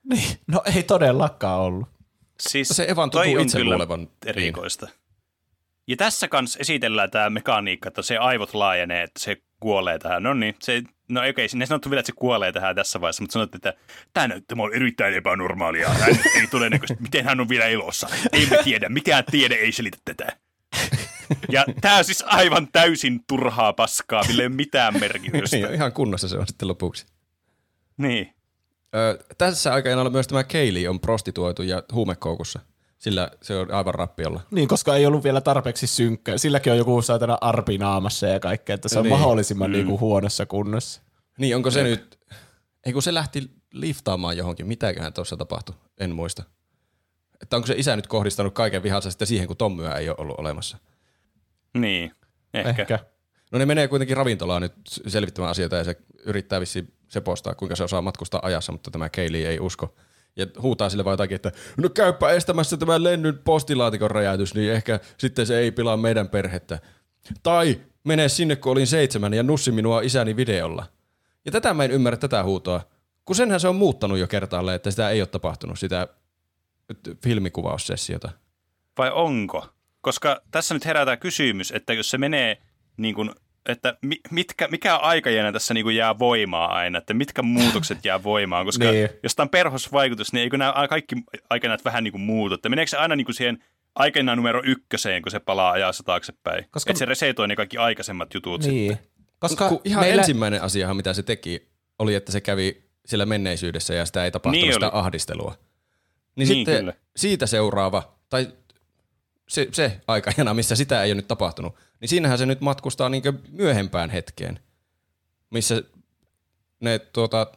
Niin, 0.03 0.37
no 0.47 0.61
ei 0.75 0.83
todellakaan 0.83 1.59
ollut. 1.59 1.87
Siis 2.39 2.67
Se 2.67 2.85
Evan 2.89 3.09
tuntuu 3.09 3.33
on 3.35 3.41
itse 3.41 3.57
kyllä 3.57 3.77
niin. 3.97 4.09
erikoista. 4.25 4.87
Ja 5.87 5.97
tässä 5.97 6.27
kanssa 6.27 6.59
esitellään 6.59 7.11
tämä 7.11 7.29
mekaniikka, 7.29 7.87
että 7.87 8.01
se 8.01 8.17
aivot 8.17 8.53
laajenee, 8.53 9.03
että 9.03 9.19
se 9.19 9.41
kuolee 9.59 9.99
tähän. 9.99 10.23
No 10.23 10.33
niin, 10.33 10.55
se, 10.59 10.83
no 11.09 11.21
okei, 11.29 11.49
sinne 11.49 11.65
sanottu 11.65 11.89
vielä, 11.89 11.99
että 11.99 12.11
se 12.11 12.15
kuolee 12.15 12.51
tähän 12.51 12.75
tässä 12.75 13.01
vaiheessa, 13.01 13.23
mutta 13.23 13.33
sanottiin, 13.33 13.59
että 13.59 13.73
tämä 14.13 14.27
näyttää 14.27 14.57
on 14.59 14.73
erittäin 14.73 15.13
epänormaalia. 15.13 15.89
Hän 15.89 16.19
ei 16.35 16.47
todennäköisesti, 16.47 17.03
miten 17.03 17.25
hän 17.25 17.39
on 17.39 17.49
vielä 17.49 17.65
elossa. 17.65 18.09
Ei 18.31 18.45
me 18.45 18.57
tiedä, 18.63 18.89
mikään 18.89 19.23
tiede 19.31 19.55
ei 19.55 19.71
selitä 19.71 19.97
tätä. 20.05 20.37
Ja 21.51 21.65
tämä 21.81 21.97
on 21.97 22.05
siis 22.05 22.23
aivan 22.27 22.67
täysin 22.71 23.23
turhaa 23.27 23.73
paskaa, 23.73 24.23
millä 24.27 24.41
ei 24.41 24.47
ole 24.47 24.55
mitään 24.55 24.99
merkitystä. 24.99 25.57
Niin, 25.57 25.73
ihan 25.73 25.93
kunnossa 25.93 26.27
se 26.27 26.37
on 26.37 26.47
sitten 26.47 26.67
lopuksi. 26.67 27.05
Niin. 27.97 28.33
Ö, 28.95 29.25
tässä 29.37 29.73
aikana 29.73 30.09
myös 30.09 30.27
tämä 30.27 30.43
Kaylee 30.43 30.89
on 30.89 30.99
prostituoitu 30.99 31.63
ja 31.63 31.83
huumekoukussa. 31.93 32.59
Sillä 32.97 33.31
se 33.41 33.55
on 33.57 33.71
aivan 33.73 33.95
rappiolla. 33.95 34.41
Niin, 34.51 34.67
koska 34.67 34.95
ei 34.95 35.05
ollut 35.05 35.23
vielä 35.23 35.41
tarpeeksi 35.41 35.87
synkkä. 35.87 36.37
Silläkin 36.37 36.71
on 36.71 36.77
joku 36.77 37.01
saatana 37.01 37.37
arpi 37.41 37.77
naamassa 37.77 38.27
ja 38.27 38.39
kaikkea, 38.39 38.73
että 38.73 38.89
se 38.89 38.99
on 38.99 39.03
Niin. 39.03 39.13
mahdollisimman 39.13 39.71
niinku 39.71 39.99
huonossa 39.99 40.45
kunnossa. 40.45 41.01
Niin, 41.37 41.55
onko 41.55 41.71
se 41.71 41.83
nyt... 41.83 42.19
Ei 42.85 42.93
kun 42.93 43.01
se 43.01 43.13
lähti 43.13 43.51
liftaamaan 43.73 44.37
johonkin. 44.37 44.67
Mitäköhän 44.67 45.13
tuossa 45.13 45.37
tapahtui? 45.37 45.75
En 45.99 46.15
muista. 46.15 46.43
Että 47.41 47.55
onko 47.55 47.67
se 47.67 47.73
isä 47.77 47.95
nyt 47.95 48.07
kohdistanut 48.07 48.53
kaiken 48.53 48.83
vihansa 48.83 49.11
sitten 49.11 49.27
siihen, 49.27 49.47
kun 49.47 49.57
Tommyä 49.57 49.91
ei 49.93 50.09
ole 50.09 50.17
ollut 50.19 50.39
olemassa? 50.39 50.77
Niin, 51.73 52.11
ehkä. 52.53 52.69
Ehkä. 52.81 52.99
No 53.51 53.59
ne 53.59 53.65
menee 53.65 53.87
kuitenkin 53.87 54.17
ravintolaan 54.17 54.61
nyt 54.61 54.73
selvittämään 55.07 55.51
asioita 55.51 55.75
ja 55.75 55.83
se 55.83 55.97
yrittää 56.25 56.59
vissiin 56.59 56.93
se 57.07 57.21
postaa, 57.21 57.55
kuinka 57.55 57.75
se 57.75 57.83
osaa 57.83 58.01
matkustaa 58.01 58.39
ajassa, 58.43 58.71
mutta 58.71 58.91
tämä 58.91 59.09
Kaylee 59.09 59.47
ei 59.49 59.59
usko. 59.59 59.95
Ja 60.37 60.47
huutaa 60.61 60.89
sille 60.89 61.05
vaan 61.05 61.13
jotakin, 61.13 61.35
että 61.35 61.51
no 61.77 61.89
käypä 61.89 62.31
estämässä 62.31 62.77
tämä 62.77 63.03
lennyn 63.03 63.39
postilaatikon 63.43 64.11
räjäytys, 64.11 64.55
niin 64.55 64.71
ehkä 64.71 64.99
sitten 65.17 65.45
se 65.45 65.59
ei 65.59 65.71
pilaa 65.71 65.97
meidän 65.97 66.29
perhettä. 66.29 66.79
Tai 67.43 67.81
mene 68.03 68.29
sinne, 68.29 68.55
kun 68.55 68.71
olin 68.71 68.87
seitsemän 68.87 69.33
ja 69.33 69.43
nussi 69.43 69.71
minua 69.71 70.01
isäni 70.01 70.35
videolla. 70.35 70.85
Ja 71.45 71.51
tätä 71.51 71.73
mä 71.73 71.83
en 71.83 71.91
ymmärrä 71.91 72.17
tätä 72.17 72.43
huutoa, 72.43 72.81
kun 73.25 73.35
senhän 73.35 73.59
se 73.59 73.67
on 73.67 73.75
muuttanut 73.75 74.17
jo 74.17 74.27
kertaalleen, 74.27 74.75
että 74.75 74.91
sitä 74.91 75.09
ei 75.09 75.21
ole 75.21 75.27
tapahtunut, 75.27 75.79
sitä 75.79 76.07
filmikuvaussessiota. 77.23 78.29
Vai 78.97 79.11
onko? 79.11 79.67
Koska 80.01 80.41
tässä 80.51 80.73
nyt 80.73 80.85
herätään 80.85 81.19
kysymys, 81.19 81.71
että 81.71 81.93
jos 81.93 82.09
se 82.09 82.17
menee 82.17 82.61
niin 82.97 83.15
kuin, 83.15 83.31
että 83.71 83.97
mi- 84.01 84.19
mitkä, 84.31 84.67
mikä 84.67 84.95
aikajänä 84.95 85.51
tässä 85.51 85.73
niin 85.73 85.83
kuin 85.83 85.95
jää 85.95 86.19
voimaa 86.19 86.73
aina, 86.73 86.97
että 86.97 87.13
mitkä 87.13 87.41
muutokset 87.41 88.05
jää 88.05 88.23
voimaan, 88.23 88.65
koska 88.65 88.91
Niin. 88.91 89.09
jos 89.23 89.35
tämä 89.35 89.43
on 89.43 89.49
perhosvaikutus, 89.49 90.33
niin 90.33 90.43
eikö 90.43 90.57
nämä 90.57 90.87
kaikki 90.89 91.15
aikanat 91.49 91.85
vähän 91.85 92.03
niin 92.03 92.11
kuin 92.11 92.21
muutu, 92.21 92.55
että 92.55 92.69
meneekö 92.69 92.89
se 92.89 92.97
aina 92.97 93.15
niin 93.15 93.25
kuin 93.25 93.35
siihen 93.35 93.63
aikana 93.95 94.35
numero 94.35 94.61
ykköseen, 94.65 95.21
kun 95.21 95.31
se 95.31 95.39
palaa 95.39 95.71
ajassa 95.71 96.03
taaksepäin, 96.03 96.65
Koska- 96.71 96.91
että 96.91 96.99
se 96.99 97.05
resetoi 97.05 97.47
ne 97.47 97.55
kaikki 97.55 97.77
aikaisemmat 97.77 98.33
jutut 98.33 98.61
Niin. 98.63 98.91
sitten. 98.93 99.07
Koska 99.39 99.69
Kun 99.69 99.81
ihan 99.85 100.03
meillä... 100.03 100.21
ensimmäinen 100.21 100.61
asiahan, 100.61 100.95
mitä 100.97 101.13
se 101.13 101.23
teki, 101.23 101.67
oli, 101.99 102.15
että 102.15 102.31
se 102.31 102.41
kävi 102.41 102.83
siellä 103.05 103.25
menneisyydessä 103.25 103.93
ja 103.93 104.05
sitä 104.05 104.25
ei 104.25 104.31
tapahtunut 104.31 104.61
Niin 104.65 104.73
sitä 104.73 104.89
oli. 104.89 104.99
ahdistelua. 104.99 105.55
Niin, 105.55 105.59
Niin, 106.35 106.47
sitten 106.47 106.77
kyllä. 106.79 106.93
siitä 107.15 107.45
seuraava, 107.45 108.13
tai 108.29 108.47
se, 109.49 109.67
se 109.71 110.01
aikajana, 110.07 110.53
missä 110.53 110.75
sitä 110.75 111.03
ei 111.03 111.09
ole 111.11 111.15
nyt 111.15 111.27
tapahtunut, 111.27 111.75
niin 111.99 112.09
siinähän 112.09 112.37
se 112.37 112.45
nyt 112.45 112.61
matkustaa 112.61 113.09
niin 113.09 113.23
myöhempään 113.51 114.09
hetkeen, 114.09 114.59
missä 115.49 115.81
ne 116.79 116.99
tuota, 116.99 117.51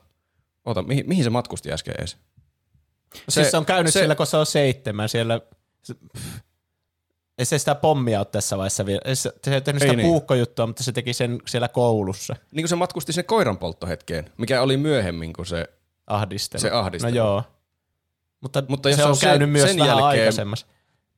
ota, 0.64 0.82
mihin, 0.82 1.09
mihin 1.09 1.24
se 1.24 1.30
matkusti 1.30 1.72
äsken 1.72 1.95
edes? 1.99 2.16
Se, 3.14 3.20
siis 3.28 3.51
se 3.51 3.57
on 3.57 3.66
käynyt 3.66 3.93
se, 3.93 3.99
siellä, 3.99 4.14
kun 4.14 4.26
se 4.26 4.36
on 4.36 4.47
seitsemän, 4.47 5.09
siellä... 5.09 5.41
Se, 5.82 5.95
pff, 5.95 6.38
ei 7.38 7.45
se 7.45 7.59
sitä 7.59 7.74
pommia 7.74 8.18
ole 8.20 8.26
tässä 8.26 8.57
vaiheessa 8.59 8.86
vielä. 8.86 9.01
Ei 9.05 9.16
Se, 9.16 9.32
se 9.45 9.55
ei 9.55 9.61
tehnyt 9.61 9.82
Ei 9.82 9.88
sitä 9.88 9.97
niin. 9.97 10.07
puukkojuttua, 10.09 10.66
mutta 10.66 10.82
se 10.82 10.93
teki 10.93 11.12
sen 11.12 11.38
siellä 11.49 11.68
koulussa 11.68 12.36
Niin 12.53 12.62
kuin 12.62 12.68
se 12.68 12.76
matkusti 12.76 13.12
sen 13.12 13.24
koiran 13.24 13.59
polttohetkeen, 13.59 14.30
mikä 14.38 14.62
oli 14.62 14.76
myöhemmin 14.76 15.32
kuin 15.32 15.47
se, 15.47 15.66
ahdistelu. 16.07 16.61
se 16.61 16.70
ahdistelu. 16.70 17.11
No 17.12 17.16
joo. 17.16 17.43
Mutta, 18.41 18.61
Mutta 18.61 18.70
Mutta 18.70 18.88
jos 18.88 18.97
se 18.97 19.03
se 19.03 19.07
on 19.07 19.11
on 19.12 19.18
käynyt 19.20 19.47
sen- 19.47 19.49
myös 19.53 19.68
sen 19.70 19.78
vähän 19.78 19.88
jälkeen- 19.88 20.05
aikaisemmassa. 20.07 20.66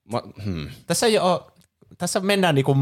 Ma, 0.05 0.23
hmm. 0.45 0.70
Tässä, 0.87 1.07
ei 1.07 1.18
ole, 1.18 1.41
tässä 1.99 2.20
mennään 2.20 2.55
niinku 2.55 2.77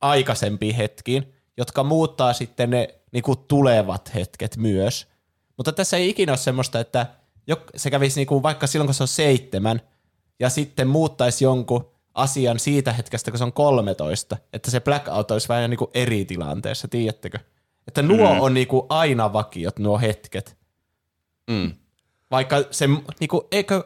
aikaisempiin 0.00 0.74
hetkiin, 0.74 1.34
jotka 1.56 1.84
muuttaa 1.84 2.32
sitten 2.32 2.70
ne 2.70 2.94
niinku 3.12 3.36
tulevat 3.36 4.14
hetket 4.14 4.56
myös. 4.56 5.06
Mutta 5.56 5.72
tässä 5.72 5.96
ei 5.96 6.08
ikinä 6.08 6.32
ole 6.32 6.36
semmoista, 6.36 6.80
että 6.80 7.06
se 7.76 7.90
kävisi 7.90 8.20
niinku 8.20 8.42
vaikka 8.42 8.66
silloin, 8.66 8.86
kun 8.86 8.94
se 8.94 9.02
on 9.02 9.08
seitsemän, 9.08 9.80
ja 10.40 10.48
sitten 10.48 10.88
muuttaisi 10.88 11.44
jonkun 11.44 11.90
asian 12.14 12.58
siitä 12.58 12.92
hetkestä, 12.92 13.30
kun 13.30 13.38
se 13.38 13.44
on 13.44 13.52
13, 13.52 14.36
että 14.52 14.70
se 14.70 14.80
blackout 14.80 15.30
olisi 15.30 15.48
vähän 15.48 15.70
niinku 15.70 15.90
eri 15.94 16.24
tilanteessa, 16.24 16.88
tiedättekö? 16.88 17.38
Että 17.88 18.02
nuo 18.02 18.34
mm. 18.34 18.40
on 18.40 18.54
niinku 18.54 18.86
aina 18.88 19.32
vakiot, 19.32 19.78
nuo 19.78 19.98
hetket. 19.98 20.56
Mm. 21.50 21.72
Vaikka 22.30 22.56
se, 22.70 22.88
niinku, 23.20 23.48
eikö, 23.52 23.84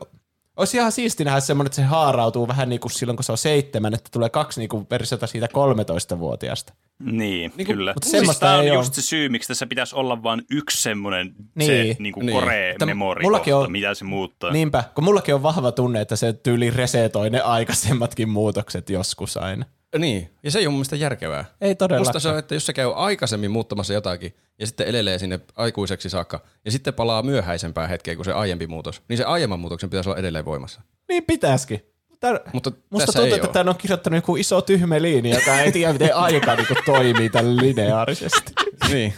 olisi 0.56 0.76
ihan 0.76 0.92
siisti 0.92 1.24
nähdä 1.24 1.40
semmoinen, 1.40 1.66
että 1.68 1.76
se 1.76 1.82
haarautuu 1.82 2.48
vähän 2.48 2.68
niin 2.68 2.80
kuin 2.80 2.92
silloin, 2.92 3.16
kun 3.16 3.24
se 3.24 3.32
on 3.32 3.38
seitsemän, 3.38 3.94
että 3.94 4.08
tulee 4.12 4.28
kaksi 4.28 4.60
niinku 4.60 4.86
versiota 4.90 5.26
siitä 5.26 5.48
13-vuotiaasta. 5.52 6.72
Niin, 6.98 7.16
Niin 7.18 7.52
niin 7.56 7.66
kuin- 7.66 7.76
kyllä. 7.76 7.92
mutta 7.94 8.04
Siis 8.08 8.18
semmoista 8.20 8.46
tämä 8.46 8.58
on 8.58 8.64
ei 8.64 8.74
just 8.74 8.94
se 8.94 9.02
syy, 9.02 9.28
miksi 9.28 9.48
tässä 9.48 9.66
pitäisi 9.66 9.96
olla 9.96 10.22
vain 10.22 10.42
yksi 10.50 10.82
semmoinen 10.82 11.34
Niin. 11.54 11.66
se 11.94 11.96
niin 12.02 12.12
kuin 12.12 12.26
Niin. 12.26 12.38
core 12.40 12.72
Mutta 12.72 12.86
memory 12.86 13.22
mullakin 13.22 13.52
kohta, 13.52 13.66
on- 13.66 13.72
mitä 13.72 13.94
se 13.94 14.04
muuttaa. 14.04 14.52
Niinpä, 14.52 14.84
kun 14.94 15.04
mullakin 15.04 15.34
on 15.34 15.42
vahva 15.42 15.72
tunne, 15.72 16.00
että 16.00 16.16
se 16.16 16.32
tyyli 16.32 16.70
resetoi 16.70 17.30
ne 17.30 17.40
aikaisemmatkin 17.40 18.28
muutokset 18.28 18.90
joskus 18.90 19.36
aina. 19.36 19.64
Niin, 19.98 20.30
ja 20.42 20.50
se 20.50 20.58
ei 20.58 20.66
ole 20.66 20.70
mun 20.70 20.78
mielestä 20.78 20.96
järkevää. 20.96 21.44
Ei 21.60 21.74
todellakaan. 21.74 22.06
Musta 22.06 22.20
se 22.20 22.28
on, 22.28 22.38
että 22.38 22.54
jos 22.54 22.66
se 22.66 22.72
käy 22.72 22.92
aikaisemmin 22.94 23.50
muuttamassa 23.50 23.92
jotakin 23.92 24.34
ja 24.58 24.66
sitten 24.66 24.86
elelee 24.86 25.18
sinne 25.18 25.40
aikuiseksi 25.56 26.10
saakka 26.10 26.40
ja 26.64 26.70
sitten 26.70 26.94
palaa 26.94 27.22
myöhäisempään 27.22 27.88
hetkeen 27.88 28.16
kuin 28.16 28.24
se 28.24 28.32
aiempi 28.32 28.66
muutos, 28.66 29.02
niin 29.08 29.16
se 29.16 29.24
aiemman 29.24 29.60
muutoksen 29.60 29.90
pitäisi 29.90 30.10
olla 30.10 30.18
edelleen 30.18 30.44
voimassa. 30.44 30.80
Niin 31.08 31.24
pitäisikin. 31.24 31.84
Tär... 32.20 32.40
Mutta 32.52 32.72
Musta 32.90 33.12
tuntuu, 33.12 33.34
että 33.34 33.48
tämä 33.48 33.70
on 33.70 33.76
kirjoittanut 33.76 34.18
joku 34.18 34.36
iso 34.36 34.60
tyhmä 34.60 35.02
liini, 35.02 35.30
joka 35.30 35.60
ei 35.60 35.72
tiedä, 35.72 35.92
miten 35.92 36.16
aika 36.16 36.56
niinku 36.56 36.74
toimii 36.86 37.30
tällä 37.30 37.62
lineaarisesti. 37.62 38.52
Niin. 38.92 39.14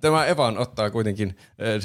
Tämä 0.00 0.26
Evan 0.26 0.58
ottaa 0.58 0.90
kuitenkin 0.90 1.36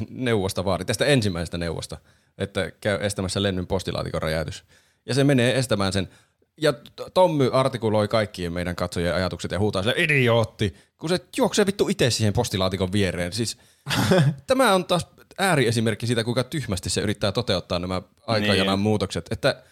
neuvosta 0.09 0.65
vaari, 0.65 0.86
tästä 0.86 1.05
ensimmäisestä 1.05 1.57
neuvosta, 1.57 1.97
että 2.38 2.71
käy 2.82 2.97
estämässä 3.01 3.43
lennyn 3.43 3.67
postilaatikon 3.67 4.21
räjäytys. 4.21 4.63
Ja 5.05 5.13
se 5.13 5.24
menee 5.24 5.57
estämään 5.57 5.93
sen. 5.93 6.09
Ja 6.57 6.73
Tommy 7.13 7.49
artikuloi 7.53 8.07
kaikkien 8.07 8.53
meidän 8.53 8.75
katsojien 8.75 9.15
ajatukset 9.15 9.51
ja 9.51 9.59
huutaa 9.59 9.81
sille 9.83 9.95
idiootti, 9.97 10.75
kun 10.97 11.09
se 11.09 11.19
juoksee 11.37 11.65
vittu 11.65 11.89
itse 11.89 12.09
siihen 12.09 12.33
postilaatikon 12.33 12.91
viereen. 12.91 13.33
Siis, 13.33 13.57
tämä 14.47 14.73
on 14.73 14.85
taas 14.85 15.07
ääriesimerkki 15.37 16.07
siitä, 16.07 16.23
kuinka 16.23 16.43
tyhmästi 16.43 16.89
se 16.89 17.01
yrittää 17.01 17.31
toteuttaa 17.31 17.79
nämä 17.79 18.01
aikajanan 18.27 18.73
Niin. 18.79 18.83
muutokset. 18.83 19.25
Että 19.31 19.63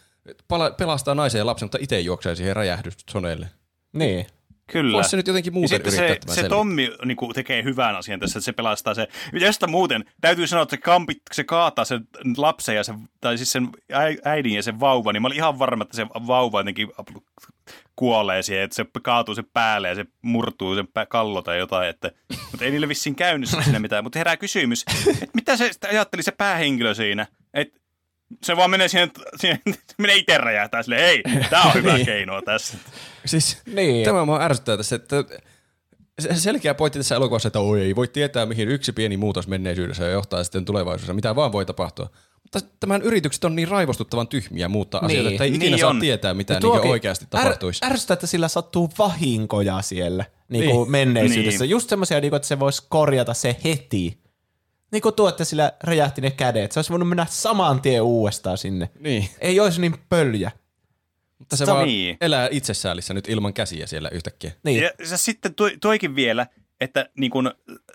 pala- 0.47 0.71
pelastaa 0.71 1.15
naisen 1.15 1.39
ja 1.39 1.45
lapsen, 1.45 1.65
mutta 1.65 1.77
itse 1.81 1.99
juoksee 1.99 2.35
siihen 2.35 2.55
räjähdyssoneelle. 2.55 3.49
Niin. 3.93 4.25
Kyllä. 4.71 4.93
Voisi 4.95 5.09
se 5.09 5.17
nyt 5.17 5.27
jotenkin 5.27 5.53
muuten 5.53 5.75
yrittää 5.81 5.91
se, 5.91 5.97
se 5.97 6.17
selvittää. 6.35 6.49
Tommi 6.49 6.91
niin 7.05 7.15
kuin, 7.17 7.33
tekee 7.33 7.63
hyvän 7.63 7.95
asian 7.95 8.19
tässä, 8.19 8.39
että 8.39 8.45
se 8.45 8.51
pelastaa 8.53 8.93
se. 8.93 9.07
Josta 9.33 9.67
muuten, 9.67 10.05
täytyy 10.21 10.47
sanoa, 10.47 10.63
että 10.63 10.75
se, 10.75 10.81
kampi, 10.81 11.13
se 11.31 11.43
kaataa 11.43 11.85
sen 11.85 12.07
lapsen 12.37 12.75
ja 12.75 12.83
sen, 12.83 12.95
tai 13.21 13.37
siis 13.37 13.51
sen 13.51 13.69
äi- 13.93 14.21
äidin 14.25 14.53
ja 14.53 14.63
sen 14.63 14.79
vauvan, 14.79 15.13
niin 15.13 15.21
mä 15.21 15.27
olin 15.27 15.37
ihan 15.37 15.59
varma, 15.59 15.83
että 15.83 15.95
se 15.95 16.05
vauva 16.07 16.59
jotenkin 16.59 16.87
kuolee 17.95 18.41
siihen, 18.41 18.63
että 18.63 18.75
se 18.75 18.85
kaatuu 19.03 19.35
sen 19.35 19.45
päälle 19.53 19.89
ja 19.89 19.95
se 19.95 20.05
murtuu 20.21 20.75
sen 20.75 20.85
pä- 20.85 21.05
kallo 21.09 21.41
tai 21.41 21.57
jotain, 21.57 21.89
että, 21.89 22.11
mutta 22.51 22.65
ei 22.65 22.71
niille 22.71 22.87
vissiin 22.87 23.15
käynyt 23.15 23.49
siinä 23.49 23.79
mitään. 23.79 24.03
Mutta 24.03 24.19
herää 24.19 24.37
kysymys, 24.37 24.85
että 25.09 25.25
mitä 25.33 25.57
se 25.57 25.71
ajatteli 25.89 26.23
se 26.23 26.31
päähenkilö 26.31 26.93
siinä, 26.93 27.27
että 27.53 27.79
Se 28.43 28.57
vaan 28.57 28.69
menee 28.71 28.87
siihen, 28.87 29.11
siihen 29.35 29.59
menee 29.97 30.15
itse 30.15 30.37
räjähtää 30.37 30.83
silleen, 30.83 31.01
hei, 31.01 31.23
tää 31.49 31.61
on 31.61 31.73
hyvä 31.73 31.93
Niin. 31.95 32.05
keino 32.05 32.41
tässä. 32.41 32.77
Siis 33.25 33.57
Niin. 33.65 34.05
tämä 34.05 34.25
mua 34.25 34.41
ärsyttää 34.43 34.77
tässä, 34.77 34.95
että 34.95 35.23
se 36.19 36.35
selkeä 36.35 36.73
pointti 36.73 36.99
tässä 36.99 37.15
elokuvassa, 37.15 37.47
että 37.47 37.59
oi 37.59 37.81
ei 37.81 37.95
voi 37.95 38.07
tietää, 38.07 38.45
mihin 38.45 38.69
yksi 38.69 38.91
pieni 38.91 39.17
muutos 39.17 39.47
menneisyydessä 39.47 40.05
johtaa 40.07 40.43
sitten 40.43 40.65
tulevaisuudessa, 40.65 41.13
mitä 41.13 41.35
vaan 41.35 41.51
voi 41.51 41.65
tapahtua. 41.65 42.09
Mutta 42.43 42.59
tämän 42.79 43.01
yritykset 43.01 43.43
on 43.43 43.55
niin 43.55 43.67
raivostuttavan 43.67 44.27
tyhmiä 44.27 44.67
muuttaa 44.67 45.01
Niin. 45.01 45.05
asioita, 45.05 45.29
että 45.31 45.43
ei 45.43 45.49
ikinä 45.49 45.65
Niin 45.65 45.79
saa 45.79 45.89
on. 45.89 45.99
tietää, 45.99 46.33
mitä 46.33 46.53
niin 46.53 46.61
tuokin 46.61 46.91
oikeasti 46.91 47.25
tapahtuisi. 47.29 47.79
Är, 47.85 47.91
ärsyttää, 47.91 48.13
että 48.13 48.27
sillä 48.27 48.47
sattuu 48.47 48.89
vahinkoja 48.99 49.81
siellä 49.81 50.25
niin 50.49 50.59
Niin. 50.61 50.71
kuin 50.75 50.91
menneisyydessä. 50.91 51.63
Niin. 51.63 51.69
Just 51.69 51.89
semmoisia, 51.89 52.21
niin 52.21 52.29
kuin, 52.31 52.35
että 52.37 52.47
se 52.47 52.59
voisi 52.59 52.83
korjata 52.89 53.33
se 53.33 53.55
heti. 53.63 54.21
Niin 54.91 55.01
kuin 55.01 55.15
tuo, 55.15 55.29
että 55.29 55.45
sillä 55.45 55.73
räjähti 55.83 56.21
ne 56.21 56.31
kädet. 56.31 56.71
Se 56.71 56.79
olisi 56.79 56.89
voinut 56.91 57.09
mennä 57.09 57.25
saman 57.29 57.81
tien 57.81 58.01
uudestaan 58.01 58.57
sinne. 58.57 58.89
Niin. 58.99 59.29
Ei 59.41 59.59
olisi 59.59 59.81
niin 59.81 59.95
pöljä. 60.09 60.51
Mutta 61.51 61.65
se 61.65 61.71
vaan 61.71 61.87
niin. 61.87 62.17
elää 62.21 62.47
itsesäälissä 62.51 63.13
nyt 63.13 63.29
ilman 63.29 63.53
käsiä 63.53 63.87
siellä 63.87 64.09
yhtäkkiä. 64.09 64.51
Niin. 64.63 64.83
Ja 64.83 64.91
se 65.03 65.17
sitten 65.17 65.55
toi, 65.55 65.77
toikin 65.81 66.15
vielä, 66.15 66.47
että 66.81 67.09
niin 67.17 67.31
kun 67.31 67.51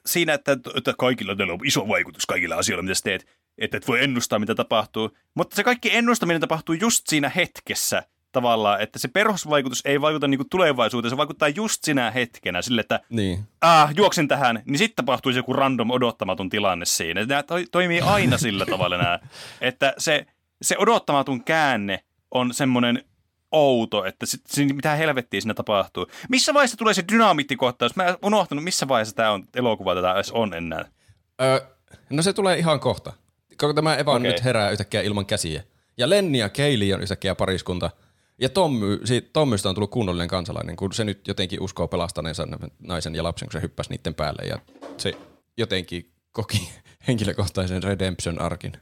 siinä, 0.06 0.34
että, 0.34 0.56
että 0.76 0.94
kaikilla 0.98 1.36
teillä 1.36 1.52
on 1.52 1.60
iso 1.64 1.88
vaikutus 1.88 2.26
kaikilla 2.26 2.54
asioilla, 2.56 2.82
mitä 2.82 2.94
sä 2.94 3.02
teet, 3.04 3.26
että 3.58 3.76
et 3.76 3.88
voi 3.88 4.04
ennustaa, 4.04 4.38
mitä 4.38 4.54
tapahtuu. 4.54 5.16
Mutta 5.34 5.56
se 5.56 5.64
kaikki 5.64 5.96
ennustaminen 5.96 6.40
tapahtuu 6.40 6.74
just 6.74 7.04
siinä 7.08 7.28
hetkessä 7.28 8.02
tavallaan, 8.32 8.80
että 8.80 8.98
se 8.98 9.08
perusvaikutus 9.08 9.80
ei 9.84 10.00
vaikuta 10.00 10.28
niin 10.28 10.48
tulevaisuuteen, 10.50 11.10
se 11.10 11.16
vaikuttaa 11.16 11.48
just 11.48 11.84
sinä 11.84 12.10
hetkenä 12.10 12.62
sille, 12.62 12.80
että 12.80 13.00
Niin. 13.10 13.38
ah, 13.60 13.92
juoksen 13.96 14.28
tähän, 14.28 14.62
niin 14.66 14.78
sitten 14.78 14.96
tapahtuisi 15.04 15.38
joku 15.38 15.52
random 15.52 15.90
odottamaton 15.90 16.48
tilanne 16.48 16.84
siinä. 16.84 17.24
Nämä 17.24 17.42
to- 17.42 17.54
toimii 17.70 18.00
aina 18.00 18.38
sillä 18.38 18.66
tavalla 18.66 18.96
nämä, 18.96 19.18
että 19.60 19.94
se, 19.98 20.26
se 20.62 20.76
odottamaton 20.78 21.44
käänne 21.44 22.04
on 22.30 22.54
semmoinen 22.54 23.04
outo, 23.52 24.04
että 24.04 24.26
sit, 24.26 24.42
mitä 24.74 24.94
helvettiä 24.94 25.40
siinä 25.40 25.54
tapahtuu. 25.54 26.06
Missä 26.28 26.54
vaiheessa 26.54 26.76
tulee 26.76 26.94
se 26.94 27.04
dynamiittikohtaus? 27.12 27.96
Mä 27.96 28.04
en 28.04 28.16
unohtanut, 28.22 28.64
missä 28.64 28.88
vaiheessa 28.88 29.14
tämä 29.14 29.30
on 29.30 29.44
elokuva 29.54 29.94
tätä 29.94 30.14
edes 30.14 30.32
on 30.32 30.54
enää. 30.54 30.84
Öö, 31.42 31.60
no 32.10 32.22
se 32.22 32.32
tulee 32.32 32.58
ihan 32.58 32.80
kohta. 32.80 33.12
Koko 33.58 33.72
tämä 33.72 33.96
Evan 33.96 34.16
Okei. 34.16 34.32
nyt 34.32 34.44
herää 34.44 34.70
yhtäkkiä 34.70 35.00
ilman 35.00 35.26
käsiä. 35.26 35.62
Ja 35.96 36.10
Lenni 36.10 36.38
ja 36.38 36.48
Kaylee 36.48 36.94
on 36.94 37.02
yhtäkkiä 37.02 37.34
pariskunta. 37.34 37.90
Ja 38.38 38.48
Tommy, 38.48 39.00
siitä, 39.04 39.30
Tommysta 39.32 39.68
on 39.68 39.74
tullut 39.74 39.90
kunnollinen 39.90 40.28
kansalainen, 40.28 40.76
kun 40.76 40.92
se 40.92 41.04
nyt 41.04 41.28
jotenkin 41.28 41.62
uskoo 41.62 41.88
pelastaneensa 41.88 42.48
naisen 42.78 43.14
ja 43.14 43.22
lapsen, 43.22 43.48
kun 43.48 43.52
se 43.52 43.62
hyppäsi 43.62 43.90
niiden 43.90 44.14
päälle. 44.14 44.42
Ja 44.48 44.58
se 44.96 45.12
jotenkin 45.56 46.12
koki 46.32 46.70
henkilökohtaisen 47.08 47.82
redemption 47.82 48.40
arkin. 48.40 48.72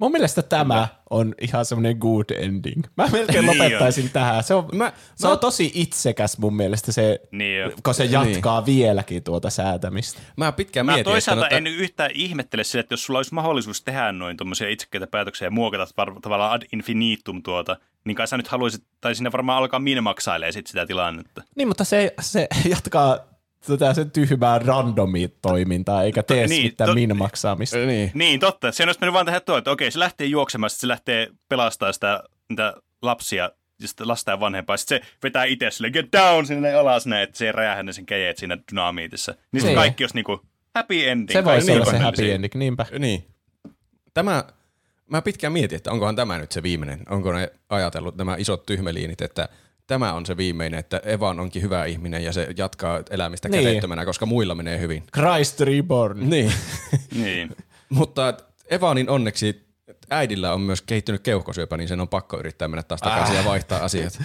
Mun 0.00 0.12
mielestä 0.12 0.42
tämä 0.42 0.88
on 1.10 1.34
ihan 1.40 1.64
semmoinen 1.64 1.96
good 1.96 2.30
ending. 2.30 2.82
Mä 2.96 3.08
melkein 3.12 3.44
Niin 3.46 3.58
lopettaisin 3.58 4.10
tähän. 4.10 4.42
Se 4.44 4.54
on, 4.54 4.68
Mä- 4.72 4.92
se 5.14 5.26
mä- 5.26 5.32
on 5.32 5.38
tosi 5.38 5.70
itsekäs 5.74 6.38
mun 6.38 6.56
mielestä 6.56 6.92
se, 6.92 7.20
Niin 7.32 7.72
kun 7.82 7.94
se 7.94 8.04
jatkaa 8.04 8.66
vieläkin 8.66 9.22
tuota 9.22 9.50
säätämistä. 9.50 10.20
Mä 10.36 10.52
pitkään 10.52 10.86
Mä 10.86 10.92
mietin, 10.92 11.12
toisaalta 11.12 11.46
että, 11.46 11.56
en 11.56 11.66
yhtään 11.66 12.10
ihmettele 12.14 12.64
sille, 12.64 12.80
että 12.80 12.92
jos 12.92 13.04
sulla 13.06 13.18
olisi 13.18 13.34
mahdollisuus 13.34 13.82
tehdä 13.82 14.12
noin 14.12 14.36
tuommoisia 14.36 14.68
itsekkäitä 14.68 15.06
päätöksiä 15.06 15.46
ja 15.46 15.50
muokata 15.50 15.86
tavallaan 16.22 16.52
ad 16.52 16.62
infinitum 16.72 17.42
tuota, 17.42 17.76
niin 18.04 18.14
kai 18.14 18.28
sä 18.28 18.36
nyt 18.36 18.48
haluaisit, 18.48 18.84
tai 19.00 19.14
sinne 19.14 19.32
varmaan 19.32 19.58
alkaa 19.58 19.80
minimaksailemaan 19.80 20.52
sit 20.52 20.66
sitä 20.66 20.86
tilannetta. 20.86 21.42
Niin, 21.56 21.68
mutta 21.68 21.84
se, 21.84 22.14
se 22.20 22.48
jatkaa 22.70 23.18
tätä 23.66 23.94
sen 23.94 24.10
tyhmää 24.10 24.58
randomi-toimintaa, 24.58 26.02
eikä 26.02 26.22
tee 26.22 26.36
Niin, 26.46 26.50
niin, 26.50 26.62
mitään 26.62 26.88
to- 26.88 26.94
min-maksaamista. 26.94 27.76
Niin. 27.78 28.10
Niin, 28.14 28.40
totta. 28.40 28.72
Se 28.72 28.84
olisi 28.84 29.00
mennyt 29.00 29.14
vaan 29.14 29.26
tehdä 29.26 29.40
tuo, 29.40 29.56
että 29.56 29.70
okei, 29.70 29.90
se 29.90 29.98
lähtee 29.98 30.26
juoksemaan, 30.26 30.70
se 30.70 30.88
lähtee 30.88 31.28
pelastamaan 31.48 31.94
sitä, 31.94 32.22
niitä 32.48 32.74
lapsia, 33.02 33.50
ja 33.80 33.88
sitten 33.88 34.08
lasta 34.08 34.30
ja 34.30 34.40
vanhempaa. 34.40 34.76
Sitten 34.76 35.00
se 35.02 35.12
vetää 35.22 35.44
itse 35.44 35.70
sille 35.70 35.90
get 35.90 36.06
down 36.12 36.46
sinne 36.46 36.74
alas 36.74 37.06
näin, 37.06 37.22
että 37.22 37.38
se 37.38 37.52
räjähä 37.52 37.82
ne 37.82 37.92
sen 37.92 38.06
käjeet 38.06 38.36
siinä 38.38 38.58
dynamiitissa. 38.72 39.32
Niin 39.32 39.40
sitten 39.60 39.66
Niin. 39.68 39.76
kaikki 39.76 40.04
olisi 40.04 40.14
niinku 40.16 40.40
happy 40.74 41.08
ending. 41.08 41.32
Se 41.32 41.44
voisi 41.44 41.72
olla 41.72 41.84
se 41.84 41.98
happy 41.98 42.32
ending, 42.32 42.54
niinpä. 42.54 42.86
Niin. 42.98 43.24
Tämä, 44.14 44.44
mä 45.10 45.22
pitkään 45.22 45.52
mietin, 45.52 45.76
että 45.76 45.90
onkohan 45.92 46.16
tämä 46.16 46.38
nyt 46.38 46.52
se 46.52 46.62
viimeinen. 46.62 47.02
Onko 47.08 47.32
ne 47.32 47.52
ajatellut 47.68 48.16
nämä 48.16 48.36
isot 48.38 48.66
tyhmeliinit, 48.66 49.20
että 49.20 49.48
tämä 49.90 50.12
on 50.12 50.26
se 50.26 50.36
viimeinen, 50.36 50.80
että 50.80 51.00
Evan 51.04 51.40
onkin 51.40 51.62
hyvä 51.62 51.84
ihminen 51.84 52.24
ja 52.24 52.32
se 52.32 52.48
jatkaa 52.56 53.00
elämistä 53.10 53.48
Niin. 53.48 53.64
kädettömänä, 53.64 54.04
koska 54.04 54.26
muilla 54.26 54.54
menee 54.54 54.78
hyvin. 54.78 55.02
Christ 55.14 55.60
Reborn. 55.60 56.30
Niin. 56.30 56.52
Niin. 57.24 57.56
Mutta 57.88 58.34
Evanin 58.70 59.10
onneksi 59.10 59.66
äidillä 60.10 60.52
on 60.54 60.60
myös 60.60 60.82
kehittynyt 60.82 61.22
keuhkosyöpä, 61.22 61.76
niin 61.76 61.88
sen 61.88 62.00
on 62.00 62.08
pakko 62.08 62.38
yrittää 62.38 62.68
mennä 62.68 62.82
taas 62.82 63.00
takaisin 63.00 63.36
ja 63.36 63.44
vaihtaa 63.44 63.84
asiat. 63.84 64.18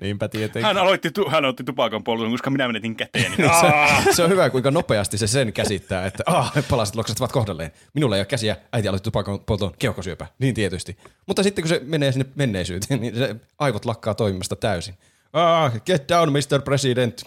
Niinpä 0.00 0.28
tietenkin. 0.28 0.64
Hän, 0.64 0.78
aloitti, 0.78 1.10
tu- 1.10 1.30
hän 1.30 1.44
otti 1.44 1.64
tupakan 1.64 2.04
polton, 2.04 2.30
koska 2.30 2.50
minä 2.50 2.66
menetin 2.66 2.96
käteen. 2.96 3.32
Niin, 3.38 3.50
Se, 3.60 4.12
se 4.12 4.22
on 4.22 4.30
hyvä, 4.30 4.50
kuinka 4.50 4.70
nopeasti 4.70 5.18
se 5.18 5.26
sen 5.26 5.52
käsittää, 5.52 6.06
että 6.06 6.22
ah, 6.26 6.52
palaset 6.70 6.96
loksastavat 6.96 7.32
kohdalleen. 7.32 7.70
Minulla 7.94 8.16
ei 8.16 8.20
ole 8.20 8.26
käsiä, 8.26 8.56
äiti 8.72 8.88
aloitti 8.88 9.04
tupakan 9.04 9.40
polton 9.40 9.74
keuhkosyöpä. 9.78 10.26
Niin 10.38 10.54
tietysti. 10.54 10.96
Mutta 11.26 11.42
sitten 11.42 11.62
kun 11.62 11.68
se 11.68 11.80
menee 11.84 12.12
sinne 12.12 12.26
menneisyyteen, 12.34 13.00
niin 13.00 13.16
se 13.16 13.36
aivot 13.58 13.84
lakkaa 13.84 14.14
toimimasta 14.14 14.56
täysin. 14.56 14.94
Ah, 15.32 15.72
get 15.86 16.08
down, 16.08 16.32
Mr. 16.32 16.62
President. 16.64 17.22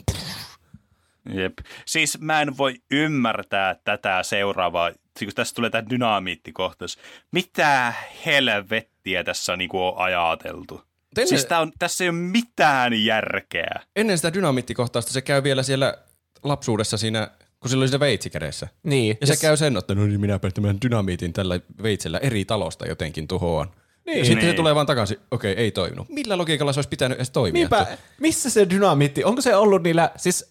Jep. 1.34 1.54
Siis 1.86 2.20
mä 2.20 2.42
en 2.42 2.58
voi 2.58 2.76
ymmärtää 2.92 3.76
tätä 3.84 4.24
seuraavaa, 4.24 4.90
siis 4.90 5.30
kun 5.30 5.36
tässä 5.36 5.56
tulee 5.56 5.70
tämä 5.70 5.90
dynamiittikohtaus. 5.90 6.98
Mitä 7.32 7.94
helvettiä 8.26 9.24
tässä 9.24 9.58
niinku 9.58 9.88
on 9.88 9.94
ajateltu? 9.98 10.82
Ennen, 11.22 11.28
Siis 11.28 11.46
tää 11.46 11.60
on, 11.60 11.72
tässä 11.80 12.04
ei 12.04 12.10
ole 12.10 12.18
mitään 12.18 13.06
järkeä. 13.06 13.80
ennen 13.96 14.18
sitä 14.18 14.34
dynamiittikohtausta 14.34 15.12
se 15.14 15.22
käy 15.22 15.44
vielä 15.44 15.64
siellä 15.64 15.98
lapsuudessa 16.44 16.98
siinä, 16.98 17.28
kun 17.60 17.70
sillä 17.70 17.82
oli 17.82 17.90
se 17.90 18.00
veitsi 18.00 18.30
kädessä. 18.30 18.68
Niin. 18.84 19.18
Ja 19.22 19.28
se 19.28 19.36
käy 19.42 19.58
sen, 19.58 19.78
että 19.78 19.96
no 19.96 20.06
niin 20.06 20.22
minäpä 20.22 20.52
tämän 20.52 20.78
dynamiitin 20.82 21.34
tällä 21.34 21.60
veitsellä 21.84 22.18
eri 22.18 22.46
talosta 22.46 22.88
jotenkin 22.88 23.28
tuhoan. 23.28 23.72
Niin. 24.06 24.20
Ja 24.20 24.26
sitten 24.26 24.42
se 24.42 24.48
Niin. 24.48 24.56
tulee 24.56 24.76
vaan 24.76 24.86
takaisin, 24.86 25.18
okei, 25.32 25.54
ei 25.54 25.72
toiminut. 25.72 26.10
Millä 26.10 26.38
logiikalla 26.38 26.74
se 26.74 26.78
olisi 26.78 26.90
pitänyt 26.90 27.18
edes 27.18 27.30
toimia? 27.30 27.54
Niinpä, 27.60 27.88
missä 28.20 28.50
se 28.50 28.70
dynamiitti, 28.70 29.24
onko 29.24 29.42
se 29.42 29.56
ollut 29.56 29.84
niillä, 29.84 30.12
siis 30.18 30.50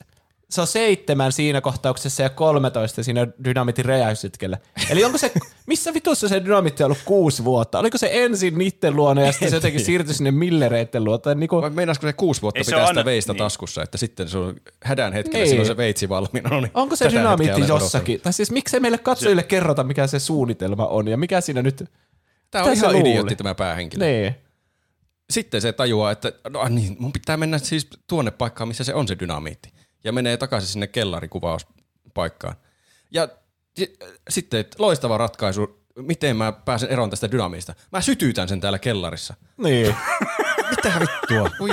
se 0.53 0.61
on 0.61 0.67
seitsemän 0.67 1.33
siinä 1.33 1.61
kohtauksessa 1.61 2.23
ja 2.23 2.31
13 2.31 3.03
siinä 3.03 3.27
dynamiitin 3.45 3.85
räjäyshetkellä. 3.85 4.59
Eli 4.91 5.05
onko 5.05 5.19
se, 5.19 5.33
missä 5.67 5.95
vitussa 5.95 6.29
se 6.29 6.45
dynamiitti 6.45 6.83
on 6.83 6.87
ollut 6.87 7.03
kuusi 7.05 7.45
vuotta? 7.45 7.79
Oliko 7.79 7.99
se 7.99 8.09
ensin 8.13 8.59
niiden 8.59 8.97
luona 8.97 9.23
ja 9.23 9.33
sitten 9.33 9.51
se 9.51 9.57
jotenkin 9.57 9.85
siirtyi 9.85 10.15
sinne 10.15 10.31
millereiden 10.31 11.05
luota? 11.05 11.35
Niin 11.35 11.51
Vai 11.51 11.61
kuin, 11.61 11.75
meinaisiko 11.75 12.07
se 12.07 12.13
kuusi 12.13 12.43
vuotta 12.43 12.59
Ei 12.59 12.65
se 12.65 12.71
pitää 12.71 12.81
ole 12.81 12.89
sitä 12.89 13.05
veistä 13.05 13.33
niin. 13.33 13.39
taskussa, 13.39 13.83
että 13.83 13.99
sitten 13.99 14.29
se 14.29 14.39
on 14.39 14.57
hädän 14.85 15.13
hetkellä, 15.13 15.39
Niin. 15.39 15.49
silloin 15.49 15.67
se 15.67 15.77
veitsi 15.77 16.09
valmiina. 16.09 16.51
No 16.51 16.61
niin, 16.61 16.71
onko 16.75 16.97
se 16.97 17.05
olen 17.07 17.69
jossakin? 17.69 18.21
Tai 18.21 18.33
siis 18.33 18.51
miksei 18.51 18.81
meille 18.81 18.99
katsojille 18.99 19.43
kerrota, 19.43 19.85
mikä 19.85 20.07
se 20.07 20.19
suunnitelma 20.19 20.87
on 20.87 21.09
ja 21.09 21.17
mikä 21.17 21.41
siinä 21.41 21.63
nyt... 21.63 21.85
Tämä 22.51 22.65
on 22.65 22.73
ihan 22.73 22.93
luulit? 22.93 23.07
idiootti 23.07 23.37
tämä 23.37 23.55
päähenkilö. 23.55 24.05
Nee. 24.05 24.43
Sitten 25.31 25.61
se 25.61 25.73
tajuaa, 25.73 26.11
että 26.11 26.33
no 26.51 26.69
niin, 26.69 26.97
mun 26.99 27.13
pitää 27.13 27.37
mennä 27.37 27.59
siis 27.59 27.89
tuonne 28.07 28.31
paikkaan, 28.31 28.69
missä 28.69 28.85
se 28.85 28.95
on 28.95 29.09
se 29.09 29.17
dynamiitti. 29.19 29.73
Ja 30.05 30.13
menee 30.13 30.37
takaisin 30.37 30.69
sinne 30.69 30.87
kellarikuvauspaikkaan. 30.87 32.55
Ja 33.11 33.29
si- 33.77 33.97
sitten 34.31 34.65
loistava 34.79 35.19
ratkaisu, 35.19 35.83
miten 35.97 36.37
mä 36.37 36.53
pääsen 36.53 36.89
eroon 36.89 37.11
tästä 37.11 37.31
dynamiista. 37.31 37.75
Mä 37.93 38.01
sytytän 38.01 38.49
sen 38.49 38.61
täällä 38.61 38.79
kellarissa. 38.79 39.35
Niin. 39.57 39.95
Mitä 40.71 41.01
vittua? 41.01 41.51
Oi 41.61 41.71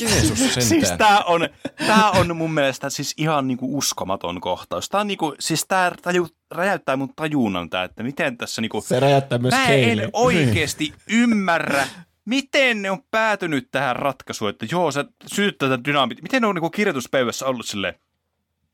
Jeesus 0.00 0.38
sentään. 0.38 0.62
Siis 0.66 0.92
tää 0.98 1.24
on, 1.24 1.48
tää 1.86 2.10
on 2.10 2.36
mun 2.36 2.54
mielestä 2.54 2.90
siis 2.90 3.14
ihan 3.16 3.46
niinku 3.48 3.78
uskomaton 3.78 4.40
kohtaus. 4.40 4.88
Tää 4.88 5.00
on 5.00 5.06
niinku, 5.06 5.34
siis 5.40 5.64
tää 5.68 5.92
taju, 6.02 6.28
räjäyttää 6.50 6.96
mun 6.96 7.14
tajunnan 7.16 7.70
tää, 7.70 7.84
että 7.84 8.02
miten 8.02 8.38
tässä 8.38 8.60
niinku... 8.60 8.80
Se 8.80 9.00
räjäyttää 9.00 9.38
myös 9.38 9.54
Mä 9.54 9.66
Kaylee. 9.66 10.04
en 10.04 10.10
oikeesti 10.12 10.94
ymmärrä, 11.10 11.88
miten 12.28 12.82
ne 12.82 12.90
on 12.90 13.02
päätynyt 13.10 13.68
tähän 13.70 13.96
ratkaisuun, 13.96 14.50
että 14.50 14.66
joo, 14.70 14.92
sä 14.92 15.04
sytyt 15.26 15.58
tätä 15.58 15.84
dynamiittia. 15.84 16.22
Miten 16.22 16.42
ne 16.42 16.48
on 16.48 16.54
niinku 16.54 16.70
kirjoituspöydässä 16.70 17.46
ollut 17.46 17.66
silleen, 17.66 17.94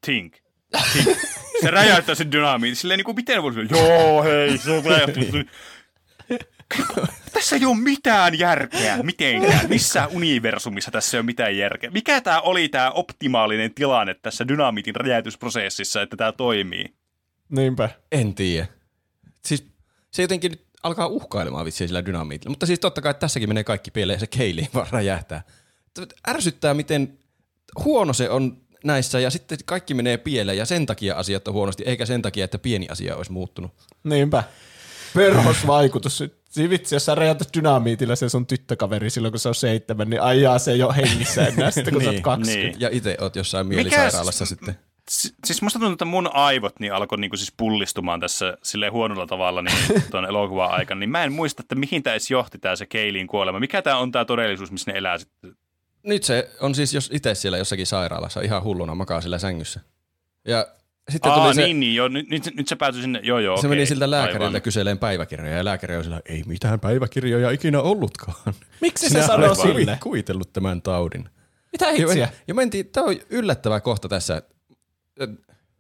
think, 0.07 0.36
think. 0.92 1.18
Se 1.61 1.70
räjäyttää 1.70 2.14
sen 2.14 2.32
dynamiitin. 2.32 2.76
Silleen 2.76 2.98
niinku, 2.98 3.12
miten 3.12 3.36
ne 3.36 3.42
voi 3.42 3.52
silleen, 3.52 3.70
joo, 3.70 4.22
hei, 4.22 4.59
se 4.59 4.70
on 4.70 4.84
räjäyttänyt. 4.84 5.48
Tässä 7.32 7.57
ei 7.57 7.64
ole 7.64 7.76
mitään 7.76 8.38
järkeä 8.38 9.02
mitenkään. 9.02 9.68
Missä 9.68 10.07
universumissa 10.07 10.90
tässä 10.90 11.16
ei 11.16 11.18
ole 11.18 11.26
mitään 11.26 11.57
järkeä? 11.57 11.90
Mikä 11.90 12.20
tämä 12.20 12.40
oli 12.40 12.68
tämä 12.68 12.90
optimaalinen 12.90 13.74
tilanne 13.74 14.14
tässä 14.14 14.48
dynamiitin 14.48 14.96
räjäytysprosessissa, 14.96 16.02
että 16.02 16.16
tämä 16.16 16.32
toimii? 16.32 16.94
Niinpä. 17.48 17.88
En 18.12 18.34
tiedä. 18.34 18.66
Siis 19.44 19.66
se 20.11 20.22
jotenkin 20.22 20.50
nyt 20.50 20.64
alkaa 20.85 21.07
uhkailemaan 21.07 21.64
vitsiä 21.64 21.87
sillä 21.87 22.07
dynamiitilla. 22.07 22.51
Mutta 22.51 22.66
siis 22.66 22.80
totta 22.80 23.01
kai 23.01 23.14
tässäkin 23.14 23.51
menee 23.51 23.64
kaikki 23.64 23.91
pieleen 23.91 24.16
ja 24.16 24.20
se 24.20 24.26
Kaylee 24.26 24.68
vaan 24.74 24.87
räjähtää. 24.91 25.43
Ärsyttää, 26.28 26.74
miten 26.74 27.18
huono 27.85 28.12
se 28.12 28.30
on 28.30 28.57
näissä 28.85 29.20
ja 29.20 29.30
sitten 29.30 29.59
kaikki 29.64 29.95
menee 29.95 30.16
pieleen 30.16 30.59
ja 30.59 30.66
sen 30.66 30.87
takia 30.87 31.14
asiat 31.16 31.49
on 31.49 31.55
huonosti, 31.55 31.82
eikä 31.87 32.07
sen 32.07 32.22
takia, 32.22 32.45
että 32.45 32.59
pieni 32.59 32.89
asia 32.89 33.16
olisi 33.16 33.32
muuttunut. 33.32 33.70
Niinpä. 34.05 34.45
Perhosvaikutus. 35.14 36.24
Siinä 36.51 36.70
vitsi, 36.70 36.95
jos 36.95 37.05
sä 37.05 37.14
räjäytät 37.14 37.49
dynamiitilla 37.57 38.16
se 38.16 38.28
sun 38.28 38.47
tyttökaveri 38.47 39.11
silloin, 39.11 39.32
kun 39.32 39.39
se 39.39 39.49
on 39.49 39.55
seitsemän, 39.55 40.11
niin 40.11 40.22
ajaa 40.22 40.59
se 40.59 40.76
jo 40.76 40.93
hengissä 40.93 41.47
enää 41.47 41.70
sitten, 41.70 41.95
kun 41.95 42.03
sä 42.03 42.09
oot 42.09 42.14
Niin, 42.16 42.22
20. 42.22 42.68
niin. 42.68 42.80
Ja 42.80 42.89
itse 42.93 43.16
oot 43.20 43.37
jossain 43.37 43.66
mielisairaalassa 43.66 44.47
sitten. 44.47 44.78
Si- 45.11 45.34
siis 45.44 45.62
musta 45.62 45.78
tuntuu, 45.78 45.92
että 45.92 46.05
mun 46.05 46.30
aivot 46.34 46.80
niin 46.80 46.92
alkoi 46.92 47.18
niinku 47.18 47.36
siis 47.36 47.52
pullistumaan 47.57 48.20
tässä 48.20 48.59
sille 48.62 48.88
huonolla 48.88 49.26
tavalla 49.26 49.62
niin 49.62 49.76
tuon 50.11 50.24
elokuvan 50.24 50.70
aikana, 50.70 50.98
niin 50.98 51.11
mä 51.11 51.24
en 51.24 51.32
muista, 51.32 51.62
että 51.62 51.74
mihin 51.74 52.02
tämä 52.02 52.14
edes 52.14 52.30
johti 52.30 52.59
tämä 52.59 52.76
se 52.76 52.86
Keiliin 52.86 53.26
kuolema. 53.26 53.61
Mikä 53.61 53.82
tämä 53.82 53.98
on 53.98 54.12
tämä 54.12 54.24
todellisuus, 54.24 54.72
missä 54.72 54.90
ne 54.92 54.98
elää 54.98 55.18
sitten? 55.18 55.57
Nyt 56.02 56.22
se 56.22 56.50
on 56.61 56.74
siis 56.74 56.94
jos 56.94 57.11
itse 57.12 57.34
siellä 57.34 57.59
jossakin 57.59 57.86
sairaalassa 57.86 58.40
ihan 58.40 58.62
hulluna 58.62 58.94
makaa 58.94 59.20
sillä 59.20 59.38
sängyssä. 59.38 59.80
Ja 60.48 60.66
sitten 61.11 61.32
Aa, 61.32 61.42
tuli 61.42 61.55
se, 61.55 61.62
niin, 61.64 61.80
niin, 61.80 61.94
joo, 61.94 62.09
nyt, 62.09 62.28
nyt, 62.30 62.50
nyt 62.57 62.68
se 62.68 62.76
päätyi 62.76 63.02
sinne, 63.02 63.20
joo, 63.22 63.38
joo, 63.38 63.57
se 63.57 63.61
okei, 63.66 63.68
meni 63.76 63.86
siltä 63.86 64.11
lääkäriltä 64.11 64.44
aivan. 64.46 64.62
kyseleen 64.62 64.98
päiväkirjoja 64.98 65.57
ja 65.57 65.64
lääkäri 65.64 65.96
on 65.96 66.05
sillä, 66.05 66.20
ei 66.28 66.42
mitään 66.46 66.80
päiväkirjoja 66.80 67.50
ikinä 67.50 67.80
ollutkaan. 67.80 68.55
Miksi 68.80 69.05
se 69.05 69.09
Sinä 69.12 69.26
sanoo 69.26 69.46
olet 69.48 69.59
kuvi- 69.59 69.72
sille? 69.80 69.98
kuvitellut 70.02 70.52
tämän 70.52 70.82
taudin. 70.82 71.28
Mitä 71.72 71.84
Ja, 71.90 71.92
hitsiä? 71.92 72.28
ja 72.48 72.55
mentiin, 72.55 72.86
tämä 72.88 73.07
on 73.07 73.16
yllättävä 73.30 73.80
kohta 73.80 74.09
tässä. 74.09 74.42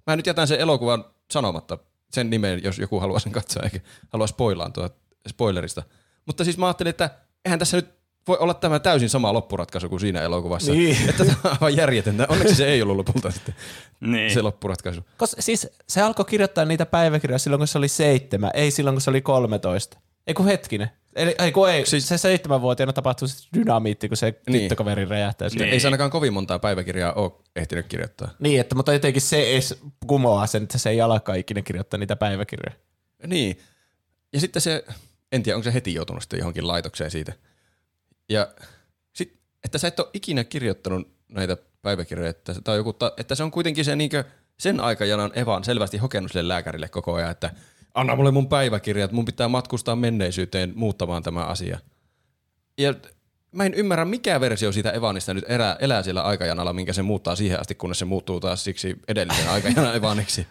Mä 0.06 0.16
nyt 0.16 0.26
jätän 0.26 0.48
sen 0.48 0.60
elokuvan 0.60 1.04
sanomatta, 1.30 1.78
sen 2.12 2.30
nimen, 2.30 2.64
jos 2.64 2.78
joku 2.78 3.00
haluaa 3.00 3.18
sen 3.20 3.32
katsoa, 3.32 3.62
eikä 3.62 3.80
halua 4.12 4.26
spoilaantua 4.26 4.90
spoilerista. 5.28 5.82
Mutta 6.26 6.44
siis 6.44 6.58
mä 6.58 6.66
ajattelin, 6.66 6.90
että 6.90 7.10
eihän 7.44 7.58
tässä 7.58 7.76
nyt 7.76 7.88
voi 8.28 8.36
olla 8.40 8.54
tämä 8.54 8.78
täysin 8.78 9.08
sama 9.10 9.32
loppuratkaisu 9.32 9.88
kuin 9.88 10.00
siinä 10.00 10.20
elokuvassa. 10.22 10.72
Niin. 10.72 10.96
Että 11.10 11.24
tämä 11.24 11.36
on 11.44 11.50
aivan 11.50 11.76
järjetöntä. 11.76 12.26
Onneksi 12.28 12.54
se 12.54 12.66
ei 12.66 12.82
ollut 12.82 12.96
lopulta 12.96 13.30
sitten 13.30 13.54
Niin. 14.00 14.34
se 14.34 14.42
loppuratkaisu. 14.42 15.00
Kos, 15.16 15.36
siis 15.38 15.66
se 15.88 16.02
alkoi 16.02 16.24
kirjoittaa 16.24 16.64
niitä 16.64 16.86
päiväkirjoja 16.86 17.38
silloin, 17.38 17.58
kun 17.60 17.68
se 17.68 17.78
oli 17.78 17.88
seitsemän, 17.88 18.50
ei 18.54 18.70
silloin, 18.70 18.94
kun 18.94 19.00
se 19.00 19.10
oli 19.10 19.20
13. 19.20 19.98
Ei 20.26 20.34
kun 20.34 20.46
hetkinen. 20.46 20.90
Eli, 21.16 21.34
ei, 21.38 21.52
kun 21.52 21.70
ei, 21.70 21.86
siis, 21.86 22.08
se 22.08 22.18
seitsemänvuotiaana 22.18 22.92
tapahtui 22.92 23.28
se 23.28 23.48
dynamiitti, 23.54 24.08
kun 24.08 24.16
se 24.16 24.26
Niin. 24.30 24.42
niin. 24.46 24.60
tyttökaveri 24.62 25.04
räjähtää. 25.04 25.48
Niin. 25.48 25.58
Niin. 25.58 25.72
Ei 25.72 25.80
se 25.80 25.86
ainakaan 25.86 26.10
kovin 26.10 26.32
montaa 26.32 26.58
päiväkirjaa 26.58 27.12
ole 27.12 27.32
ehtinyt 27.56 27.86
kirjoittaa. 27.86 28.30
niin, 28.38 28.60
että 28.60 28.74
mutta 28.74 28.92
jotenkin 28.92 29.22
se 29.22 29.50
edes 29.52 29.78
kumoaa 30.06 30.46
sen, 30.46 30.62
että 30.62 30.78
se 30.78 30.90
ei 30.90 31.00
alkaa 31.00 31.34
ikinä 31.34 31.62
kirjoittaa 31.62 31.98
niitä 31.98 32.16
päiväkirjoja. 32.16 32.76
Niin. 33.26 33.58
Ja 34.32 34.40
sitten 34.40 34.62
se, 34.62 34.84
en 35.32 35.42
tiedä, 35.42 35.56
onko 35.56 35.64
se 35.64 35.74
heti 35.74 35.94
joutunut 35.94 36.22
sitten 36.22 36.38
johonkin 36.38 36.66
laitokseen 36.68 37.10
siitä. 37.10 37.32
Ja 38.28 38.48
sit, 39.12 39.38
että 39.64 39.78
sä 39.78 39.88
et 39.88 40.00
ole 40.00 40.08
ikinä 40.12 40.44
kirjoittanut 40.44 41.08
näitä 41.28 41.56
päiväkirjoja, 41.82 42.30
että, 42.30 42.54
tai 42.64 42.76
joku, 42.76 42.94
että 43.16 43.34
se 43.34 43.42
on 43.42 43.50
kuitenkin 43.50 43.84
se 43.84 43.96
niinkö, 43.96 44.24
sen 44.58 44.80
aikajanan 44.80 45.30
Evan 45.34 45.64
selvästi 45.64 45.98
hokenut 45.98 46.32
sille 46.32 46.48
lääkärille 46.48 46.88
koko 46.88 47.14
ajan, 47.14 47.30
että 47.30 47.50
anna 47.94 48.16
mulle 48.16 48.30
mun 48.30 48.48
päiväkirjat, 48.48 49.12
mun 49.12 49.24
pitää 49.24 49.48
matkustaa 49.48 49.96
menneisyyteen 49.96 50.72
muuttamaan 50.74 51.22
tämä 51.22 51.44
asia. 51.44 51.78
Ja 52.78 52.94
mä 53.52 53.64
en 53.64 53.74
ymmärrä, 53.74 54.04
mikä 54.04 54.40
versio 54.40 54.72
siitä 54.72 54.90
Evanista 54.90 55.34
nyt 55.34 55.44
elää, 55.48 55.76
elää 55.80 56.02
siellä 56.02 56.22
aikajanalla, 56.22 56.72
minkä 56.72 56.92
se 56.92 57.02
muuttaa 57.02 57.36
siihen 57.36 57.60
asti, 57.60 57.74
kunnes 57.74 57.98
se 57.98 58.04
muuttuu 58.04 58.40
taas 58.40 58.64
siksi 58.64 58.96
edellisen 59.08 59.50
aikajanan 59.50 59.96
Evaniksi. 60.00 60.46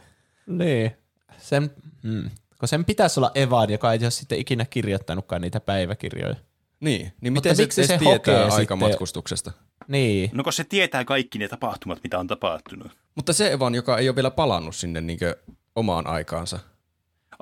Niin. 0.47 0.91
Sen, 1.37 1.71
mm. 2.03 2.29
Kun 2.59 2.67
sen 2.67 2.85
pitäisi 2.85 3.19
olla 3.19 3.31
Evan, 3.35 3.69
joka 3.69 3.93
ei 3.93 3.99
ole 4.01 4.11
sitten 4.11 4.39
ikinä 4.39 4.65
kirjoittanutkaan 4.65 5.41
niitä 5.41 5.59
päiväkirjoja. 5.59 6.35
Niin, 6.79 7.13
niin 7.21 7.33
Mutta 7.33 7.49
miten 7.49 7.55
se, 7.55 7.63
miksi 7.63 7.81
edes 7.81 7.87
se 7.87 7.97
tietää 7.97 8.45
aikamatkustuksesta? 8.45 9.51
Niin. 9.87 10.29
No 10.33 10.43
kun 10.43 10.53
se 10.53 10.63
tietää 10.63 11.05
kaikki 11.05 11.39
ne 11.39 11.47
tapahtumat, 11.47 11.99
mitä 12.03 12.19
on 12.19 12.27
tapahtunut. 12.27 12.91
Mutta 13.15 13.33
se 13.33 13.51
Evan, 13.51 13.75
joka 13.75 13.97
ei 13.97 14.09
ole 14.09 14.15
vielä 14.15 14.31
palannut 14.31 14.75
sinne 14.75 15.01
niinkö 15.01 15.35
omaan 15.75 16.07
aikaansa. 16.07 16.59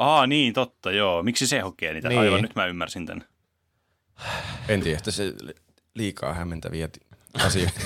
Aa, 0.01 0.27
niin, 0.27 0.53
totta, 0.53 0.91
joo. 0.91 1.23
Miksi 1.23 1.47
se 1.47 1.59
hokee 1.59 1.93
niitä? 1.93 2.09
Niin. 2.09 2.19
Aivan, 2.21 2.41
nyt 2.41 2.55
mä 2.55 2.65
ymmärsin 2.65 3.05
tämän. 3.05 3.25
En 4.67 4.81
tiedä, 4.81 4.97
että 4.97 5.11
se 5.11 5.33
liikaa 5.95 6.33
hämmentäviä 6.33 6.89
asioita. 7.45 7.79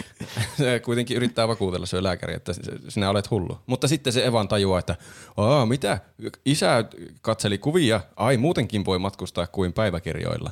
se 0.58 0.80
kuitenkin 0.84 1.16
yrittää 1.16 1.48
vakuutella 1.48 1.86
se 1.86 2.02
lääkäri, 2.02 2.34
että 2.34 2.52
sinä 2.88 3.10
olet 3.10 3.30
hullu. 3.30 3.58
Mutta 3.66 3.88
sitten 3.88 4.12
se 4.12 4.26
Evan 4.26 4.48
tajuaa, 4.48 4.78
että 4.78 4.96
Aa, 5.36 5.66
mitä? 5.66 6.00
Isä 6.44 6.84
katseli 7.22 7.58
kuvia. 7.58 8.00
Ai, 8.16 8.36
muutenkin 8.36 8.84
voi 8.84 8.98
matkustaa 8.98 9.46
kuin 9.46 9.72
päiväkirjoilla. 9.72 10.50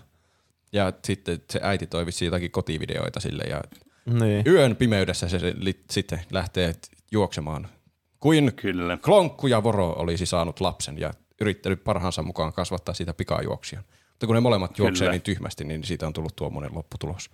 Ja 0.72 0.92
sitten 1.04 1.42
se 1.50 1.61
äiti 1.62 1.86
toi 1.86 2.06
vissiin 2.06 2.26
jotakin 2.26 2.50
kotivideoita 2.50 3.20
sille 3.20 3.42
ja 3.42 3.61
Niin. 4.20 4.46
yön 4.46 4.76
pimeydessä 4.76 5.28
se 5.28 5.38
li- 5.56 5.84
sitten 5.90 6.20
lähtee 6.30 6.74
juoksemaan. 7.12 7.68
Kuin 8.21 8.55
Kyllä. 8.55 8.97
Klonkku 8.97 9.47
ja 9.47 9.62
Voro 9.62 9.91
olisi 9.99 10.27
saanut 10.27 10.61
lapsen 10.61 10.99
ja 10.99 11.12
yrittänyt 11.41 11.85
parhaansa 11.85 12.23
mukaan 12.23 12.53
kasvattaa 12.53 12.95
siitä 12.95 13.14
pikajuoksijan. 13.14 13.85
Mutta 14.09 14.27
kun 14.27 14.35
ne 14.35 14.41
molemmat 14.41 14.79
juoksee 14.79 15.05
Kyllä. 15.05 15.12
niin 15.12 15.23
tyhmästi, 15.23 15.64
niin 15.64 15.85
siitä 15.85 16.07
on 16.07 16.12
tullut 16.12 16.37
tuommoinen 16.37 16.75
lopputulos. 16.75 17.31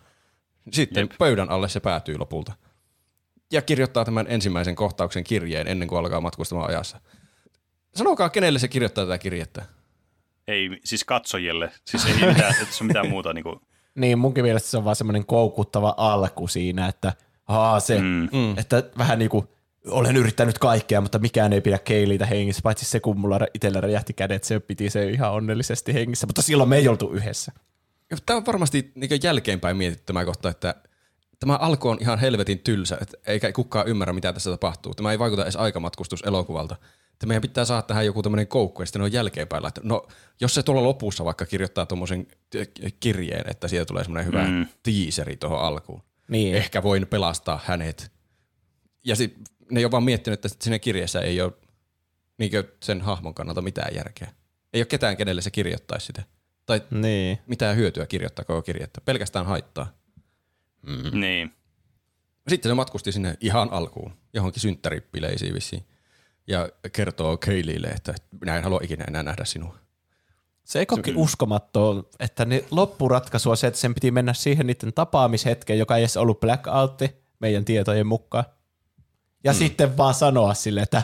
Sitten 0.72 1.02
Jep. 1.02 1.18
pöydän 1.18 1.50
alle 1.50 1.68
se 1.68 1.80
päätyy 1.80 2.18
lopulta. 2.18 2.52
Ja 3.52 3.62
kirjoittaa 3.62 4.04
tämän 4.04 4.26
ensimmäisen 4.28 4.74
kohtauksen 4.74 5.24
kirjeen 5.24 5.68
ennen 5.68 5.88
kuin 5.88 5.98
alkaa 5.98 6.20
matkustamaan 6.20 6.70
ajassa. 6.70 7.00
Sanokaa, 7.94 8.28
kenelle 8.28 8.58
se 8.58 8.68
kirjoittaa 8.68 9.04
tätä 9.04 9.18
kirjettä. 9.18 9.64
Ei, 10.48 10.80
siis 10.84 11.04
katsojille. 11.04 11.72
Siis 11.84 12.06
ei 12.06 12.12
mitään, 12.12 12.54
että 12.62 12.74
se 12.74 12.84
on 12.84 12.86
mitään 12.86 13.08
muuta. 13.08 13.32
Niin 13.32 13.44
kuin, 13.44 13.60
Niin, 13.94 14.18
munkin 14.18 14.44
mielestä 14.44 14.68
se 14.68 14.76
on 14.76 14.84
vaan 14.84 14.96
semmoinen 14.96 15.26
koukuttava 15.26 15.94
alku 15.96 16.48
siinä, 16.48 16.88
että 16.88 17.12
aa, 17.48 17.80
se, 17.80 18.00
mm. 18.00 18.28
mm. 18.32 18.58
että 18.58 18.82
vähän 18.98 19.18
niin 19.18 19.30
kuin 19.30 19.48
olen 19.88 20.16
yrittänyt 20.16 20.58
kaikkea, 20.58 21.00
mutta 21.00 21.18
mikään 21.18 21.52
ei 21.52 21.60
pidä 21.60 21.78
Keiliitä 21.78 22.26
hengissä, 22.26 22.62
paitsi 22.62 22.84
se, 22.84 23.00
kun 23.00 23.18
mulla 23.18 23.38
itsellä 23.54 23.80
räjähti 23.80 24.12
kädet, 24.12 24.44
se 24.44 24.60
piti 24.60 24.90
se 24.90 25.10
ihan 25.10 25.32
onnellisesti 25.32 25.94
hengissä, 25.94 26.26
mutta 26.26 26.42
silloin 26.42 26.68
me 26.68 26.76
ei 26.76 26.88
oltu 26.88 27.12
yhdessä. 27.12 27.52
Tämä 28.26 28.36
on 28.36 28.46
varmasti 28.46 28.92
niin 28.94 29.20
jälkeenpäin 29.22 29.76
mietitty 29.76 30.04
tämä 30.06 30.24
kohta, 30.24 30.48
että 30.48 30.74
tämä 31.40 31.56
alku 31.56 31.88
on 31.88 31.98
ihan 32.00 32.18
helvetin 32.18 32.58
tylsä, 32.58 32.98
että 33.00 33.16
eikä 33.26 33.52
kukaan 33.52 33.88
ymmärrä, 33.88 34.12
mitä 34.12 34.32
tässä 34.32 34.50
tapahtuu. 34.50 34.94
Tämä 34.94 35.12
ei 35.12 35.18
vaikuta 35.18 35.42
edes 35.42 35.56
aikamatkustuselokuvalta. 35.56 36.76
Että 37.12 37.26
meidän 37.26 37.42
pitää 37.42 37.64
saada 37.64 37.82
tähän 37.82 38.06
joku 38.06 38.22
tämmöinen 38.22 38.46
koukku, 38.46 38.82
ja 38.82 38.86
sitten 38.86 39.00
ne 39.00 39.04
on 39.04 39.12
jälkeenpäin 39.12 39.62
laittu. 39.62 39.80
No, 39.84 40.06
jos 40.40 40.54
se 40.54 40.62
tuolla 40.62 40.82
lopussa 40.82 41.24
vaikka 41.24 41.46
kirjoittaa 41.46 41.86
tuommoisen 41.86 42.26
kirjeen, 43.00 43.50
että 43.50 43.68
siitä 43.68 43.84
tulee 43.84 44.04
semmoinen 44.04 44.26
hyvä 44.26 44.44
Mm. 44.46 44.66
teaseri 44.82 45.36
tuohon 45.36 45.60
alkuun. 45.60 46.02
Niin. 46.28 46.54
Ehkä 46.54 46.82
voin 46.82 47.06
pelastaa 47.06 47.60
hänet. 47.64 48.12
Ja 49.04 49.16
sit, 49.16 49.36
ne 49.70 49.80
ei 49.80 49.84
ole 49.84 49.90
vaan 49.92 50.02
miettinyt, 50.04 50.44
että 50.44 50.64
siinä 50.64 50.78
kirjassa 50.78 51.20
ei 51.20 51.40
ole 51.40 51.52
niinkö 52.38 52.64
sen 52.82 53.00
hahmon 53.00 53.34
kannalta 53.34 53.62
mitään 53.62 53.94
järkeä. 53.94 54.32
Ei 54.72 54.80
ole 54.80 54.86
ketään, 54.86 55.16
kenelle 55.16 55.42
se 55.42 55.50
kirjoittaisi 55.50 56.06
sitä. 56.06 56.22
Tai 56.66 56.82
Niin. 56.90 57.38
mitään 57.46 57.76
hyötyä 57.76 58.06
kirjoittaa 58.06 58.44
koko 58.44 58.62
kirjettä. 58.62 59.00
Pelkästään 59.00 59.46
haittaa. 59.46 59.86
niin. 61.12 61.52
Sitten 62.48 62.70
se 62.70 62.74
matkusti 62.74 63.12
sinne 63.12 63.36
ihan 63.40 63.70
alkuun, 63.70 64.12
johonkin 64.34 64.60
synttäripileisiin 64.60 65.54
vissiin. 65.54 65.84
Ja 66.46 66.68
kertoo 66.92 67.36
Keilille, 67.36 67.88
että 67.88 68.14
minä 68.40 68.56
en 68.56 68.62
halua 68.64 68.80
ikinä 68.82 69.04
enää 69.08 69.22
nähdä 69.22 69.44
sinua. 69.44 69.78
Se 70.64 70.78
ei 70.78 70.86
koki 70.86 71.12
uskomattoa, 71.16 72.04
että 72.20 72.44
ne 72.44 72.64
loppuratkaisu 72.70 73.50
on 73.50 73.56
se, 73.56 73.66
että 73.66 73.80
sen 73.80 73.94
piti 73.94 74.10
mennä 74.10 74.32
siihen 74.34 74.66
niiden 74.66 74.92
tapaamishetkeen, 74.92 75.78
joka 75.78 75.96
ei 75.96 76.02
edes 76.02 76.16
ollut 76.16 76.40
blackoutti 76.40 77.10
meidän 77.40 77.64
tietojen 77.64 78.06
mukaan. 78.06 78.44
Ja 79.44 79.52
mm. 79.52 79.56
sitten 79.58 79.96
vaan 79.96 80.14
sanoa 80.14 80.54
sille, 80.54 80.80
että 80.80 81.02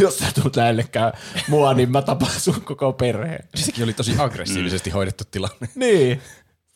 jos 0.00 0.18
sä 0.18 0.26
tulet 0.34 0.56
lähellekään 0.56 1.12
mua, 1.48 1.74
niin 1.74 1.90
mä 1.90 2.02
tapaan 2.02 2.40
sun 2.40 2.60
koko 2.64 2.92
perheen. 2.92 3.48
Sekin 3.54 3.84
oli 3.84 3.92
tosi 3.92 4.12
aggressiivisesti 4.18 4.90
hoidettu 4.90 5.24
tilanne. 5.30 5.68
Niin. 5.74 6.22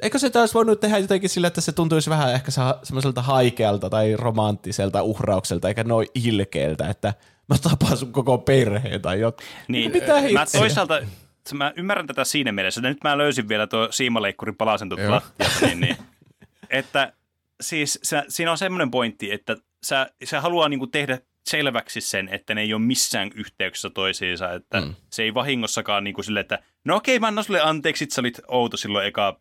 Eikö 0.00 0.18
se 0.18 0.30
taas 0.30 0.54
voinut 0.54 0.80
tehdä 0.80 0.98
jotenkin 0.98 1.30
sillä, 1.30 1.46
että 1.46 1.60
se 1.60 1.72
tuntuisi 1.72 2.10
vähän 2.10 2.34
ehkä 2.34 2.50
semmoiselta 2.82 3.22
haikealta 3.22 3.90
tai 3.90 4.16
romanttiselta 4.16 5.02
uhraukselta, 5.02 5.68
eikä 5.68 5.84
noin 5.84 6.08
ilkeältä, 6.14 6.88
että 6.88 7.14
mä 7.48 7.56
tapaan 7.58 7.96
sun 7.96 8.12
koko 8.12 8.38
perheen 8.38 9.02
tai 9.02 9.20
jotain. 9.20 9.48
Niin, 9.68 9.92
Mitä 9.92 10.12
mä 10.12 10.20
hitsiä? 10.20 10.60
toisaalta 10.60 11.00
mä 11.54 11.72
ymmärrän 11.76 12.06
tätä 12.06 12.24
siinä 12.24 12.52
mielessä, 12.52 12.80
että 12.80 12.88
nyt 12.88 13.04
mä 13.04 13.18
löysin 13.18 13.48
vielä 13.48 13.66
tuo 13.66 13.88
siimaleikkurin 13.90 14.56
palasen 14.56 14.88
lattialta, 15.08 15.66
niin, 15.66 15.80
niin, 15.80 15.96
että 16.70 17.12
siis 17.60 17.98
se, 18.02 18.22
siinä 18.28 18.50
on 18.50 18.58
semmoinen 18.58 18.90
pointti, 18.90 19.32
että 19.32 19.56
sä, 19.86 20.10
sä 20.24 20.40
haluaa 20.40 20.68
niinku 20.68 20.86
tehdä 20.86 21.18
selväksi 21.46 22.00
sen, 22.00 22.28
että 22.28 22.54
ne 22.54 22.60
ei 22.60 22.74
ole 22.74 22.82
missään 22.82 23.30
yhteyksissä 23.34 23.90
toisiinsa, 23.90 24.52
että 24.52 24.80
mm. 24.80 24.94
se 25.10 25.22
ei 25.22 25.34
vahingossakaan 25.34 26.04
niinku 26.04 26.22
sille, 26.22 26.40
että 26.40 26.58
no 26.84 26.96
okei, 26.96 27.18
mä 27.18 27.26
annan 27.26 27.44
sulle 27.44 27.60
anteeksi, 27.60 28.04
että 28.04 28.14
sä 28.14 28.22
olit 28.22 28.40
outo 28.48 28.76
silloin 28.76 29.06
eka 29.06 29.40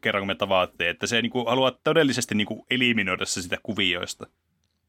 kerran, 0.00 0.20
kun 0.20 0.26
me 0.26 0.34
tavaattiin, 0.34 0.90
että 0.90 1.06
se 1.06 1.22
niinku 1.22 1.44
haluaa 1.44 1.72
todellisesti 1.84 2.34
niinku 2.34 2.66
eliminoida 2.70 3.26
se 3.26 3.42
sitä 3.42 3.56
kuvioista 3.62 4.26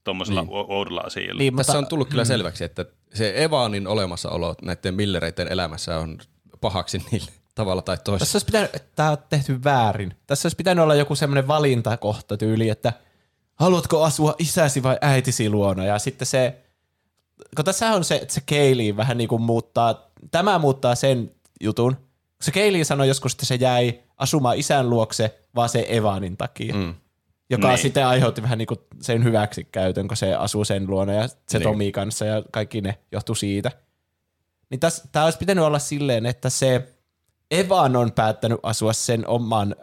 tuommoisella 0.04 0.42
Niin. 0.42 0.50
niin. 0.50 0.66
oudolla 0.70 1.02
asialla. 1.02 1.40
Niin, 1.40 1.56
Tässä 1.56 1.78
on 1.78 1.88
tullut 1.88 2.10
kyllä 2.10 2.26
selväksi, 2.26 2.64
että 2.64 2.86
se 3.14 3.44
Evanin 3.44 3.88
olemassaolo 3.88 4.56
näiden 4.62 4.94
Millereiden 4.94 5.48
elämässä 5.48 5.98
on 5.98 6.18
pahaksi 6.62 6.98
niille 7.12 7.32
tavalla 7.56 7.82
tai 7.82 7.98
toisella. 7.98 8.20
Tässä 8.20 8.36
olisi 8.36 8.46
pitänyt, 8.46 8.72
tämä 8.96 9.12
on 9.12 9.18
tehty 9.30 9.64
väärin. 9.64 10.14
Tässä 10.28 10.46
olisi 10.46 10.56
pitänyt 10.56 10.84
olla 10.84 10.96
joku 10.96 11.16
semmoinen 11.16 11.48
valintakohta 11.48 12.38
tyyli, 12.38 12.70
että 12.70 12.94
haluatko 13.60 14.04
asua 14.04 14.36
isäsi 14.40 14.84
vai 14.84 14.98
äitisi 15.02 15.50
luona. 15.50 15.86
Ja 15.86 16.00
sitten 16.00 16.26
se, 16.26 16.64
kun 17.56 17.66
tässä 17.66 17.92
on 17.92 18.04
se, 18.04 18.16
että 18.16 18.34
se 18.34 18.42
Kaylee 18.50 18.98
vähän 18.98 19.18
niin 19.18 19.28
kuin 19.28 19.42
muuttaa, 19.42 20.12
tämä 20.32 20.60
muuttaa 20.60 20.96
sen 20.96 21.32
jutun, 21.62 21.98
Se 22.42 22.52
Keili 22.52 22.84
sanoi 22.84 23.08
joskus, 23.08 23.34
että 23.34 23.46
se 23.46 23.56
jäi 23.56 24.00
asumaan 24.18 24.58
isän 24.58 24.90
luokse 24.90 25.40
vaan 25.56 25.70
se 25.70 25.86
Evanin 25.90 26.38
takia. 26.38 26.76
Mm. 26.76 26.96
Joka 27.50 27.68
niin. 27.68 27.78
sitten 27.78 28.08
aiheutti 28.08 28.42
vähän 28.42 28.58
niin 28.58 28.68
kuin 28.68 28.80
sen 29.02 29.24
hyväksikäytön, 29.24 30.08
kun 30.08 30.18
se 30.18 30.36
asuu 30.36 30.66
sen 30.66 30.88
luona 30.88 31.14
ja 31.14 31.28
se 31.28 31.38
niin. 31.54 31.64
Tomi 31.64 31.92
kanssa 31.92 32.26
ja 32.26 32.44
kaikki 32.52 32.82
ne 32.82 32.98
johtuu 33.12 33.36
siitä. 33.36 33.72
Niin 34.70 34.80
tämä 35.12 35.26
olisi 35.26 35.38
pitänyt 35.38 35.64
olla 35.64 35.80
silleen, 35.80 36.26
että 36.26 36.50
se 36.50 36.88
Evan 37.52 37.96
on 37.96 38.12
päättänyt 38.12 38.60
asua 38.64 38.94
sen 38.94 39.28
oman 39.28 39.76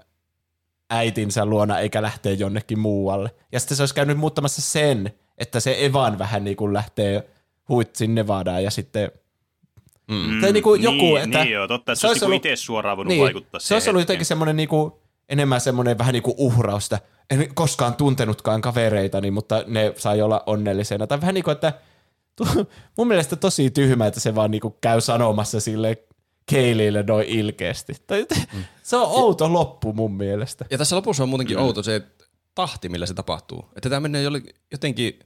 äitinsä 0.90 1.44
luona 1.44 1.78
eikä 1.78 2.02
lähteä 2.02 2.32
jonnekin 2.32 2.78
muualle. 2.78 3.30
Ja 3.52 3.60
sitten 3.60 3.76
se 3.76 3.82
olisi 3.82 3.94
käynyt 3.94 4.18
muuttamassa 4.18 4.62
sen, 4.62 5.12
että 5.38 5.60
se 5.60 5.84
Evan 5.84 6.18
vähän 6.18 6.44
niin 6.44 6.56
kuin 6.56 6.72
lähtee 6.72 7.30
huitsin 7.68 8.14
Nevadaan 8.14 8.64
ja 8.64 8.70
sitten 8.70 9.12
Mm. 10.10 10.40
Tai 10.40 10.52
niin 10.52 10.62
kuin 10.62 10.82
joku, 10.82 10.96
niin, 10.96 11.16
että 11.16 11.44
niin 11.44 11.52
joo, 11.52 11.68
totta, 11.68 11.92
että 11.92 12.00
se, 12.00 12.08
olisi 12.08 12.24
ollut, 12.24 12.36
itse 12.46 12.56
suoraan 12.56 12.96
voinut 12.96 13.08
niin, 13.08 13.22
vaikuttaa 13.22 13.60
Se 13.60 13.74
olisi 13.74 13.90
ollut 13.90 14.02
jotenkin 14.02 14.26
semmoinen 14.26 14.56
niin 14.56 14.68
kuin, 14.68 14.92
enemmän 15.28 15.60
semmoinen 15.60 15.98
vähän 15.98 16.12
niin 16.12 16.22
kuin 16.22 16.34
uhrausta. 16.38 16.98
En 17.30 17.54
koskaan 17.54 17.94
tuntenutkaan 17.94 18.60
kavereitani, 18.60 19.30
mutta 19.30 19.64
ne 19.66 19.92
sai 19.96 20.22
olla 20.22 20.42
onnellisena. 20.46 21.06
Tai 21.06 21.20
vähän 21.20 21.34
niin 21.34 21.44
kuin, 21.44 21.52
että 21.52 21.72
mun 22.96 23.08
mielestä 23.08 23.36
tosi 23.36 23.70
tyhmä, 23.70 24.06
että 24.06 24.20
se 24.20 24.34
vaan 24.34 24.50
niin 24.50 24.60
kuin 24.60 24.74
käy 24.80 25.00
sanomassa 25.00 25.60
sille 25.60 25.98
Keilille 26.46 27.02
noin 27.02 27.26
ilkeästi. 27.26 27.92
Tai, 28.06 28.26
mm. 28.52 28.64
Se 28.82 28.96
on 28.96 29.08
outo 29.08 29.52
loppu 29.52 29.92
mun 29.92 30.14
mielestä. 30.14 30.64
Ja 30.70 30.78
tässä 30.78 30.96
lopussa 30.96 31.22
on 31.22 31.28
muutenkin 31.28 31.56
mm. 31.56 31.62
outo 31.62 31.82
se 31.82 32.02
tahti, 32.54 32.88
millä 32.88 33.06
se 33.06 33.14
tapahtuu. 33.14 33.68
Että 33.76 33.90
tämä 33.90 34.00
menee 34.00 34.22
jotenkin 34.72 35.18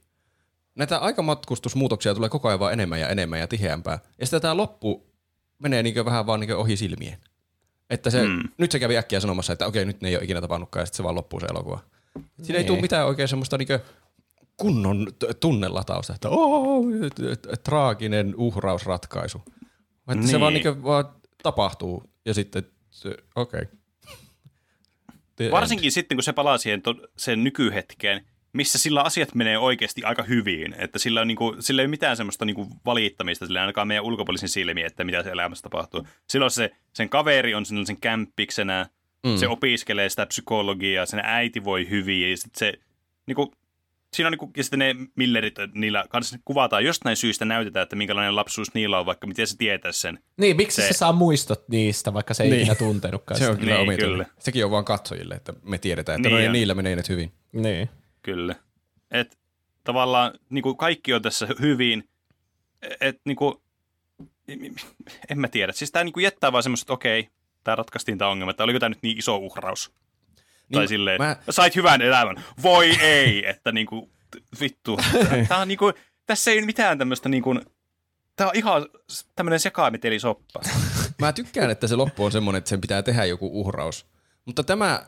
näitä 0.75 0.97
aikamatkustusmuutoksia 0.97 2.15
tulee 2.15 2.29
koko 2.29 2.47
ajan 2.47 2.59
vaan 2.59 2.73
enemmän 2.73 2.99
ja 2.99 3.09
enemmän 3.09 3.39
ja 3.39 3.47
tiheämpää. 3.47 3.99
Ja 4.19 4.25
sitten 4.25 4.41
tämä 4.41 4.57
loppu 4.57 5.11
menee 5.59 5.83
niin 5.83 6.05
vähän 6.05 6.25
vaan 6.25 6.39
niin 6.39 6.55
ohi 6.55 6.77
silmien. 6.77 7.17
Että 7.89 8.09
se, 8.09 8.23
mm. 8.23 8.43
nyt 8.57 8.71
se 8.71 8.79
kävi 8.79 8.97
äkkiä 8.97 9.19
sanomassa, 9.19 9.53
että 9.53 9.67
okei, 9.67 9.85
nyt 9.85 10.01
ne 10.01 10.09
ei 10.09 10.15
ole 10.15 10.23
ikinä 10.23 10.41
tapannutkaan, 10.41 10.81
ja 10.81 10.85
sitten 10.85 10.97
se 10.97 11.03
vaan 11.03 11.15
loppuu 11.15 11.39
se 11.39 11.45
elokuva. 11.45 11.79
Siinä 12.43 12.57
ei 12.57 12.63
tule 12.63 12.75
niin. 12.75 12.83
mitään 12.83 13.07
oikein 13.07 13.27
semmoista 13.27 13.57
niin 13.57 13.67
kunnon 14.57 15.07
tunnelatausta, 15.39 16.13
että 16.15 16.29
oh, 16.29 16.85
traaginen 17.63 18.33
uhrausratkaisu. 18.37 19.41
Että 20.01 20.15
niin. 20.15 20.27
se 20.27 20.39
vaan, 20.39 20.53
niin 20.53 20.83
vaan 20.83 21.05
tapahtuu, 21.43 22.03
ja 22.25 22.33
sitten 22.33 22.63
okei. 23.35 23.61
Okay. 23.61 25.51
Varsinkin 25.51 25.91
sitten, 25.91 26.17
kun 26.17 26.23
se 26.23 26.33
palaa 26.33 26.57
siihen 26.57 26.81
sen 27.17 27.43
nykyhetkeen, 27.43 28.25
missä 28.53 28.77
sillä 28.77 29.01
asiat 29.01 29.35
menee 29.35 29.57
oikeasti 29.57 30.03
aika 30.03 30.23
hyvin. 30.23 30.75
Että 30.77 30.99
sillä, 30.99 31.21
on 31.21 31.27
niinku, 31.27 31.55
sillä 31.59 31.81
ei 31.81 31.85
ole 31.85 31.89
mitään 31.89 32.17
semmoista 32.17 32.45
niinku 32.45 32.67
valittamista, 32.85 33.45
sillä 33.45 33.61
ainakaan 33.61 33.87
meidän 33.87 34.03
ulkopuolisen 34.03 34.49
silmiin, 34.49 34.85
että 34.85 35.03
mitä 35.03 35.23
se 35.23 35.29
elämässä 35.29 35.63
tapahtuu. 35.63 36.07
Silloin 36.27 36.51
se, 36.51 36.71
sen 36.93 37.09
kaveri 37.09 37.55
on 37.55 37.65
sen 37.65 38.01
kämppiksenä, 38.01 38.89
mm. 39.23 39.37
se 39.37 39.47
opiskelee 39.47 40.09
sitä 40.09 40.25
psykologiaa, 40.25 41.05
sen 41.05 41.21
äiti 41.23 41.63
voi 41.63 41.89
hyvin, 41.89 42.31
ja 42.31 42.37
sitten 42.37 42.59
se, 42.59 42.73
niinku, 43.25 43.53
siinä 44.13 44.27
on 44.27 44.31
niinku, 44.31 44.51
ja 44.57 44.63
sitten 44.63 44.79
ne 44.79 44.95
Millerit, 45.15 45.55
niillä 45.73 46.05
kanssa 46.09 46.37
kuvataan 46.45 46.85
jostain 46.85 47.15
syystä 47.15 47.45
näytetään, 47.45 47.83
että 47.83 47.95
minkälainen 47.95 48.35
lapsuus 48.35 48.73
niillä 48.73 48.99
on, 48.99 49.05
vaikka 49.05 49.27
miten 49.27 49.47
se 49.47 49.57
tietää 49.57 49.91
sen. 49.91 50.19
Niin, 50.37 50.57
miksi 50.57 50.81
se, 50.81 50.87
se 50.87 50.93
saa 50.93 51.13
muistot 51.13 51.69
niistä, 51.69 52.13
vaikka 52.13 52.33
se 52.33 52.43
ei 52.43 52.49
niin. 52.49 52.61
ikinä 52.61 52.75
tuntenutkaan 52.75 53.39
Se 53.39 53.49
on 53.49 53.57
kyllä 53.57 53.77
niin, 53.77 53.99
kyllä. 53.99 54.25
Sekin 54.39 54.65
on 54.65 54.71
vaan 54.71 54.85
katsojille, 54.85 55.35
että 55.35 55.53
me 55.63 55.77
tiedetään, 55.77 56.19
että 56.19 56.29
niin 56.29 56.45
no, 56.45 56.51
niillä 56.51 56.73
menee 56.73 56.95
nyt 56.95 57.09
hyvin. 57.09 57.31
Niin. 57.51 57.89
Kyllä. 58.21 58.55
Et 59.11 59.39
tavallaan 59.83 60.33
niin 60.49 60.63
kuin 60.63 60.77
kaikki 60.77 61.13
on 61.13 61.21
tässä 61.21 61.47
hyvin, 61.59 62.09
että 63.01 63.21
niin 63.25 63.35
kuin, 63.35 63.55
en 65.29 65.39
mä 65.39 65.47
tiedä. 65.47 65.71
Siis 65.71 65.91
tämä 65.91 66.03
niin 66.03 66.13
kuin 66.13 66.23
jättää 66.23 66.51
vaan 66.51 66.63
semmoista, 66.63 66.83
että 66.83 66.93
okei, 66.93 67.29
tämä 67.63 67.75
ratkaistiin 67.75 68.17
tämä 68.17 68.31
ongelma, 68.31 68.51
että 68.51 68.63
oliko 68.63 68.79
tämä 68.79 68.89
nyt 68.89 68.99
niin 69.01 69.17
iso 69.17 69.37
uhraus. 69.37 69.91
Niin, 70.71 70.79
tai 70.79 70.87
silleen, 70.87 71.21
mä... 71.21 71.35
sait 71.49 71.75
hyvän 71.75 72.01
elämän. 72.01 72.43
Voi 72.63 72.89
ei, 73.01 73.49
että 73.49 73.71
niin 73.71 73.85
kuin, 73.87 74.11
vittu. 74.59 74.99
Tämä 75.47 75.61
on 75.61 75.67
niin 75.67 75.77
kuin, 75.77 75.93
tässä 76.25 76.51
ei 76.51 76.65
mitään 76.65 76.97
tämmöistä 76.97 77.29
niin 77.29 77.43
kuin, 77.43 77.61
tämä 78.35 78.49
on 78.49 78.55
ihan 78.55 78.85
tämmöinen 79.35 79.59
soppa. 80.19 80.61
mä 81.21 81.33
tykkään, 81.33 81.69
että 81.69 81.87
se 81.87 81.95
loppu 81.95 82.25
on 82.25 82.31
semmoinen, 82.31 82.57
että 82.57 82.69
sen 82.69 82.81
pitää 82.81 83.03
tehdä 83.03 83.25
joku 83.25 83.61
uhraus. 83.61 84.05
Mutta 84.45 84.63
tämä 84.63 85.05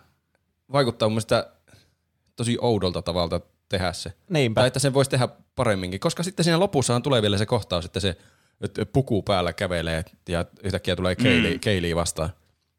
vaikuttaa 0.71 1.09
mun 1.09 1.13
mielestä 1.13 1.51
tosi 2.35 2.57
oudolta 2.61 3.01
tavalta 3.01 3.41
tehdä 3.69 3.93
se. 3.93 4.13
Niinpä. 4.29 4.61
Tai 4.61 4.67
että 4.67 4.79
sen 4.79 4.93
voisi 4.93 5.11
tehdä 5.11 5.27
paremminkin, 5.55 5.99
koska 5.99 6.23
sitten 6.23 6.43
siinä 6.43 6.59
lopussaan 6.59 7.03
tulee 7.03 7.21
vielä 7.21 7.37
se 7.37 7.45
kohtaus, 7.45 7.85
että 7.85 7.99
se 7.99 8.17
että 8.61 8.85
puku 8.85 9.23
päällä 9.23 9.53
kävelee 9.53 10.05
ja 10.29 10.45
yhtäkkiä 10.63 10.95
tulee 10.95 11.15
keili, 11.15 11.53
mm. 11.53 11.59
keili 11.59 11.95
vastaan. 11.95 12.29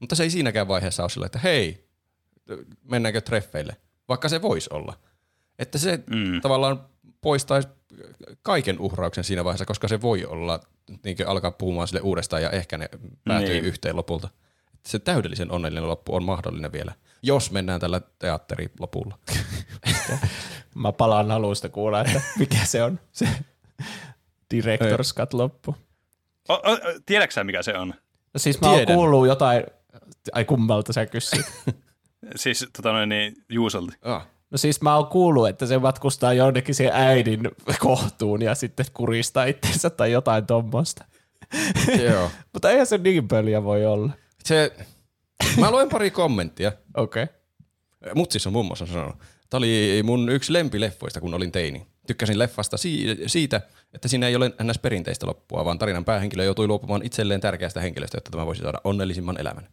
Mutta 0.00 0.14
se 0.14 0.22
ei 0.22 0.30
siinäkään 0.30 0.68
vaiheessa 0.68 1.02
ole 1.02 1.10
sillä, 1.10 1.26
että 1.26 1.38
hei, 1.38 1.88
mennäänkö 2.82 3.20
treffeille, 3.20 3.76
vaikka 4.08 4.28
se 4.28 4.42
voisi 4.42 4.70
olla. 4.72 4.98
Että 5.58 5.78
se 5.78 6.04
mm. 6.10 6.40
tavallaan 6.40 6.86
poistaisi 7.20 7.68
kaiken 8.42 8.80
uhrauksen 8.80 9.24
siinä 9.24 9.44
vaiheessa, 9.44 9.64
koska 9.64 9.88
se 9.88 10.02
voi 10.02 10.24
olla, 10.24 10.60
niin 11.04 11.16
alkaa 11.26 11.50
puhumaan 11.50 11.88
sille 11.88 12.00
uudestaan 12.00 12.42
ja 12.42 12.50
ehkä 12.50 12.78
ne 12.78 12.88
päätyy 13.24 13.48
niin. 13.48 13.64
yhteen 13.64 13.96
lopulta. 13.96 14.28
Että 14.74 14.88
se 14.88 14.98
täydellisen 14.98 15.50
onnellinen 15.50 15.88
loppu 15.88 16.14
on 16.14 16.24
mahdollinen 16.24 16.72
vielä 16.72 16.94
jos 17.24 17.50
mennään 17.50 17.80
tällä 17.80 18.00
teatterilopulla. 18.18 19.18
Mä 20.74 20.92
palaan 20.92 21.30
alusta 21.30 21.68
kuulla, 21.68 22.00
että 22.00 22.20
mikä 22.38 22.64
se 22.64 22.82
on 22.82 23.00
se 23.12 23.28
director's 24.54 25.14
cut 25.16 25.32
loppu. 25.32 25.76
O, 26.48 26.54
o, 26.54 26.78
tiedätkö 27.06 27.44
mikä 27.44 27.62
se 27.62 27.78
on? 27.78 27.94
No 28.34 28.38
siis 28.38 28.60
mä 28.60 28.70
oon 28.70 28.86
kuullut 28.86 29.26
jotain, 29.26 29.64
ai 30.32 30.44
kummalta 30.44 30.92
sä 30.92 31.06
kysyt? 31.06 31.46
siis 32.36 32.66
tota 32.76 32.92
noin 32.92 33.08
niin, 33.08 33.36
Juusolta. 33.48 33.92
Ah. 34.02 34.26
No 34.50 34.58
siis 34.58 34.80
mä 34.82 34.96
oon 34.96 35.06
kuullut, 35.06 35.48
että 35.48 35.66
se 35.66 35.78
matkustaa 35.78 36.32
jonnekin 36.32 36.74
siihen 36.74 36.94
äidin 36.94 37.40
kohtuun 37.78 38.42
ja 38.42 38.54
sitten 38.54 38.86
kuristaa 38.94 39.44
itsensä 39.44 39.90
tai 39.90 40.12
jotain 40.12 40.46
tuommoista. 40.46 41.04
Joo. 42.02 42.30
Mutta 42.52 42.70
eihän 42.70 42.86
se 42.86 42.98
niin 42.98 43.28
pöliä 43.28 43.64
voi 43.64 43.86
olla. 43.86 44.12
Se, 44.44 44.72
Mä 45.60 45.70
luen 45.70 45.88
pari 45.88 46.10
kommenttia. 46.10 46.72
Okei. 46.96 47.22
Okay. 47.22 48.14
Mutsis 48.14 48.46
on 48.46 48.52
muun 48.52 48.66
muassa 48.66 48.86
sanonut. 48.86 49.16
Tämä 49.50 49.58
oli 49.58 50.00
mun 50.04 50.28
yksi 50.28 50.52
lempileffoista, 50.52 51.20
kun 51.20 51.34
olin 51.34 51.52
teini. 51.52 51.86
Tykkäsin 52.06 52.38
leffasta 52.38 52.76
siitä, 53.26 53.60
että 53.94 54.08
siinä 54.08 54.28
ei 54.28 54.36
ole 54.36 54.52
ns. 54.62 54.78
perinteistä 54.78 55.26
loppua, 55.26 55.64
vaan 55.64 55.78
tarinan 55.78 56.04
päähenkilö 56.04 56.44
joutui 56.44 56.66
luopumaan 56.66 57.02
itselleen 57.04 57.40
tärkeästä 57.40 57.80
henkilöstä, 57.80 58.16
jotta 58.16 58.30
tämä 58.30 58.46
voisi 58.46 58.62
saada 58.62 58.80
onnellisimman 58.84 59.40
elämän. 59.40 59.68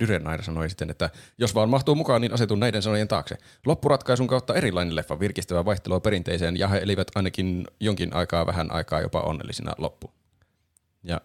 Dyrenair 0.00 0.42
sanoi 0.42 0.68
sitten, 0.68 0.90
että 0.90 1.10
jos 1.38 1.54
vaan 1.54 1.68
mahtuu 1.68 1.94
mukaan, 1.94 2.20
niin 2.20 2.34
asetun 2.34 2.60
näiden 2.60 2.82
sanojen 2.82 3.08
taakse. 3.08 3.36
Loppuratkaisun 3.66 4.26
kautta 4.26 4.54
erilainen 4.54 4.96
leffa 4.96 5.20
virkistävä 5.20 5.64
vaihtelua 5.64 6.00
perinteiseen, 6.00 6.58
ja 6.58 6.68
he 6.68 6.78
elivät 6.78 7.08
ainakin 7.14 7.66
jonkin 7.80 8.14
aikaa, 8.14 8.46
vähän 8.46 8.72
aikaa 8.72 9.00
jopa 9.00 9.20
onnellisina 9.20 9.72
loppu. 9.78 10.10
Ja 11.02 11.20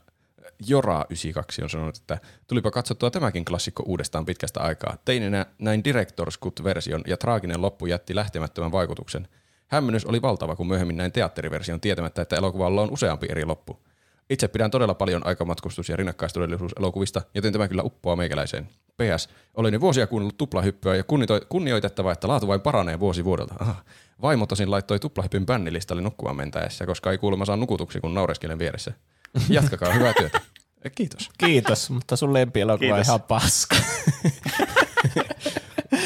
Jora92 0.63 1.63
on 1.63 1.70
sanonut, 1.70 1.97
että 1.97 2.18
tulipa 2.47 2.72
katsottua 2.72 3.11
tämäkin 3.11 3.45
klassikko 3.45 3.84
uudestaan 3.86 4.26
pitkästä 4.26 4.59
aikaa. 4.59 4.97
Teininä 5.05 5.45
näin 5.59 5.84
Director's 5.86 6.39
Cut-version 6.43 7.01
ja 7.07 7.18
traaginen 7.18 7.61
loppu 7.61 7.86
jätti 7.86 8.16
lähtemättömän 8.16 8.72
vaikutuksen. 8.72 9.28
Hämmennys 9.68 10.05
oli 10.05 10.22
valtava, 10.22 10.55
kun 10.55 10.68
myöhemmin 10.68 10.97
näin 10.97 11.11
teatteriversion 11.11 11.82
tietämättä, 11.82 12.22
että 12.22 12.36
elokuvalla 12.36 12.82
on 12.82 12.91
useampi 12.91 13.28
eri 13.30 13.45
loppu. 13.45 13.86
Itse 14.30 14.47
pidän 14.47 14.71
todella 14.71 14.93
paljon 14.93 15.26
aikamatkustus- 15.26 15.89
ja 15.89 15.95
rinnakkaistodellisuuselokuvista, 15.95 17.21
joten 17.34 17.53
tämä 17.53 17.67
kyllä 17.67 17.84
uppoaa 17.84 18.15
meikäläiseen. 18.15 18.69
PS, 18.97 19.30
olen 19.53 19.73
jo 19.73 19.82
vuosia 19.82 20.07
kuunnellut 20.07 20.38
tuplahyppyä 20.38 20.95
ja 20.95 21.03
kunnioitettava, 21.49 22.11
että 22.11 22.28
laatu 22.28 22.47
vain 22.47 22.61
paranee 22.61 22.99
vuosi 22.99 23.26
vuodelta. 23.26 23.55
Aha. 23.59 23.76
Vaimo 24.21 24.45
tosin 24.45 24.71
laittoi 24.71 24.99
tuplahypyn 24.99 25.45
bännilistalle 25.45 26.01
nukkumaan 26.01 26.36
mentäessä, 26.36 26.86
koska 26.86 27.11
ei 27.11 27.17
kuulemma 27.17 27.45
saa 27.45 27.57
nukutuksi, 27.57 27.99
kun 28.01 28.13
naureskelen 28.13 28.59
vieressä. 28.59 28.93
Jatkakaa 29.49 29.93
hyvää 29.93 30.13
työtä. 30.13 30.41
Kiitos. 30.95 31.30
Kiitos, 31.38 31.89
mutta 31.89 32.15
sun 32.15 32.34
lempielokuva 32.34 32.95
on 32.95 33.01
ihan 33.01 33.21
paska. 33.21 33.76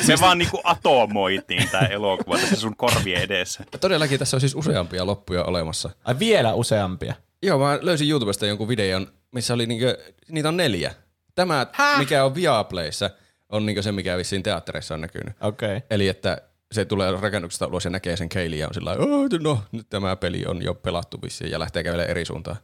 Me 0.07 0.15
vaan 0.22 0.38
niinku 0.38 0.61
atomoitiin 0.63 1.70
tämä 1.70 1.88
elokuva 1.88 2.38
tässä 2.38 2.55
sun 2.55 2.76
korvien 2.76 3.22
edessä. 3.22 3.63
Todellakin 3.82 4.20
tässä 4.20 4.38
on 4.38 4.41
siis 4.41 4.55
useampia 4.55 5.05
loppuja 5.05 5.43
olemassa. 5.43 5.89
Ai 6.03 6.20
vielä 6.20 6.53
useampia? 6.53 7.13
Joo, 7.43 7.59
mä 7.59 7.79
löysin 7.81 8.09
YouTubesta 8.09 8.45
jonkun 8.45 8.67
videon, 8.67 9.07
missä 9.31 9.53
oli 9.53 9.65
niinku, 9.65 9.85
niitä 10.29 10.49
on 10.49 10.57
neljä. 10.57 10.93
Tämä, 11.35 11.67
Häh? 11.71 11.99
mikä 11.99 12.25
on 12.25 12.35
Viaplayssä, 12.35 13.09
on 13.49 13.65
niinku 13.65 13.81
se, 13.81 13.91
mikä 13.91 14.17
vissiin 14.17 14.43
teatterissa 14.43 14.93
on 14.93 15.01
näkynyt. 15.01 15.35
Okay. 15.41 15.81
Eli 15.89 16.07
että 16.07 16.41
se 16.71 16.85
tulee 16.85 17.11
rakennuksesta 17.11 17.67
ulos 17.67 17.85
ja 17.85 17.91
näkee 17.91 18.17
sen 18.17 18.29
Kaylee 18.29 18.59
ja 18.59 18.67
on 18.67 18.73
sillä 18.73 18.95
no 19.41 19.63
nyt 19.71 19.89
tämä 19.89 20.15
peli 20.15 20.45
on 20.47 20.61
jo 20.61 20.73
pelattu 20.73 21.21
vissiin 21.21 21.51
ja 21.51 21.59
lähtee 21.59 21.83
kävelemään 21.83 22.09
eri 22.09 22.25
suuntaan. 22.25 22.57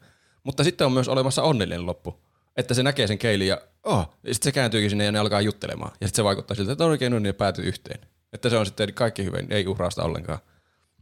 Mutta 0.44 0.64
sitten 0.64 0.88
on 0.88 0.94
myös 0.94 1.08
olemassa 1.08 1.44
onnellinen 1.44 1.86
loppu. 1.86 2.20
Että 2.58 2.74
se 2.74 2.84
näkee 2.84 3.08
sen 3.08 3.18
keilin 3.18 3.48
ja, 3.48 3.62
oh, 3.84 4.10
ja 4.24 4.34
sitten 4.34 4.52
se 4.52 4.52
kääntyykin 4.52 4.90
sinne 4.90 5.06
ja 5.06 5.12
ne 5.12 5.20
alkaa 5.20 5.42
juttelemaan. 5.42 5.92
Ja 6.02 6.08
sitten 6.08 6.16
se 6.16 6.24
vaikuttaa 6.24 6.56
siltä, 6.56 6.72
että 6.72 6.86
oikein 6.86 7.14
on 7.14 7.24
niin 7.24 7.36
päätyy 7.36 7.66
yhteen. 7.66 8.00
Että 8.34 8.50
se 8.50 8.58
on 8.58 8.66
sitten 8.66 8.94
kaikki 8.94 9.26
hyvin, 9.26 9.48
ei 9.50 9.68
uhrausta 9.68 10.04
ollenkaan. 10.04 10.40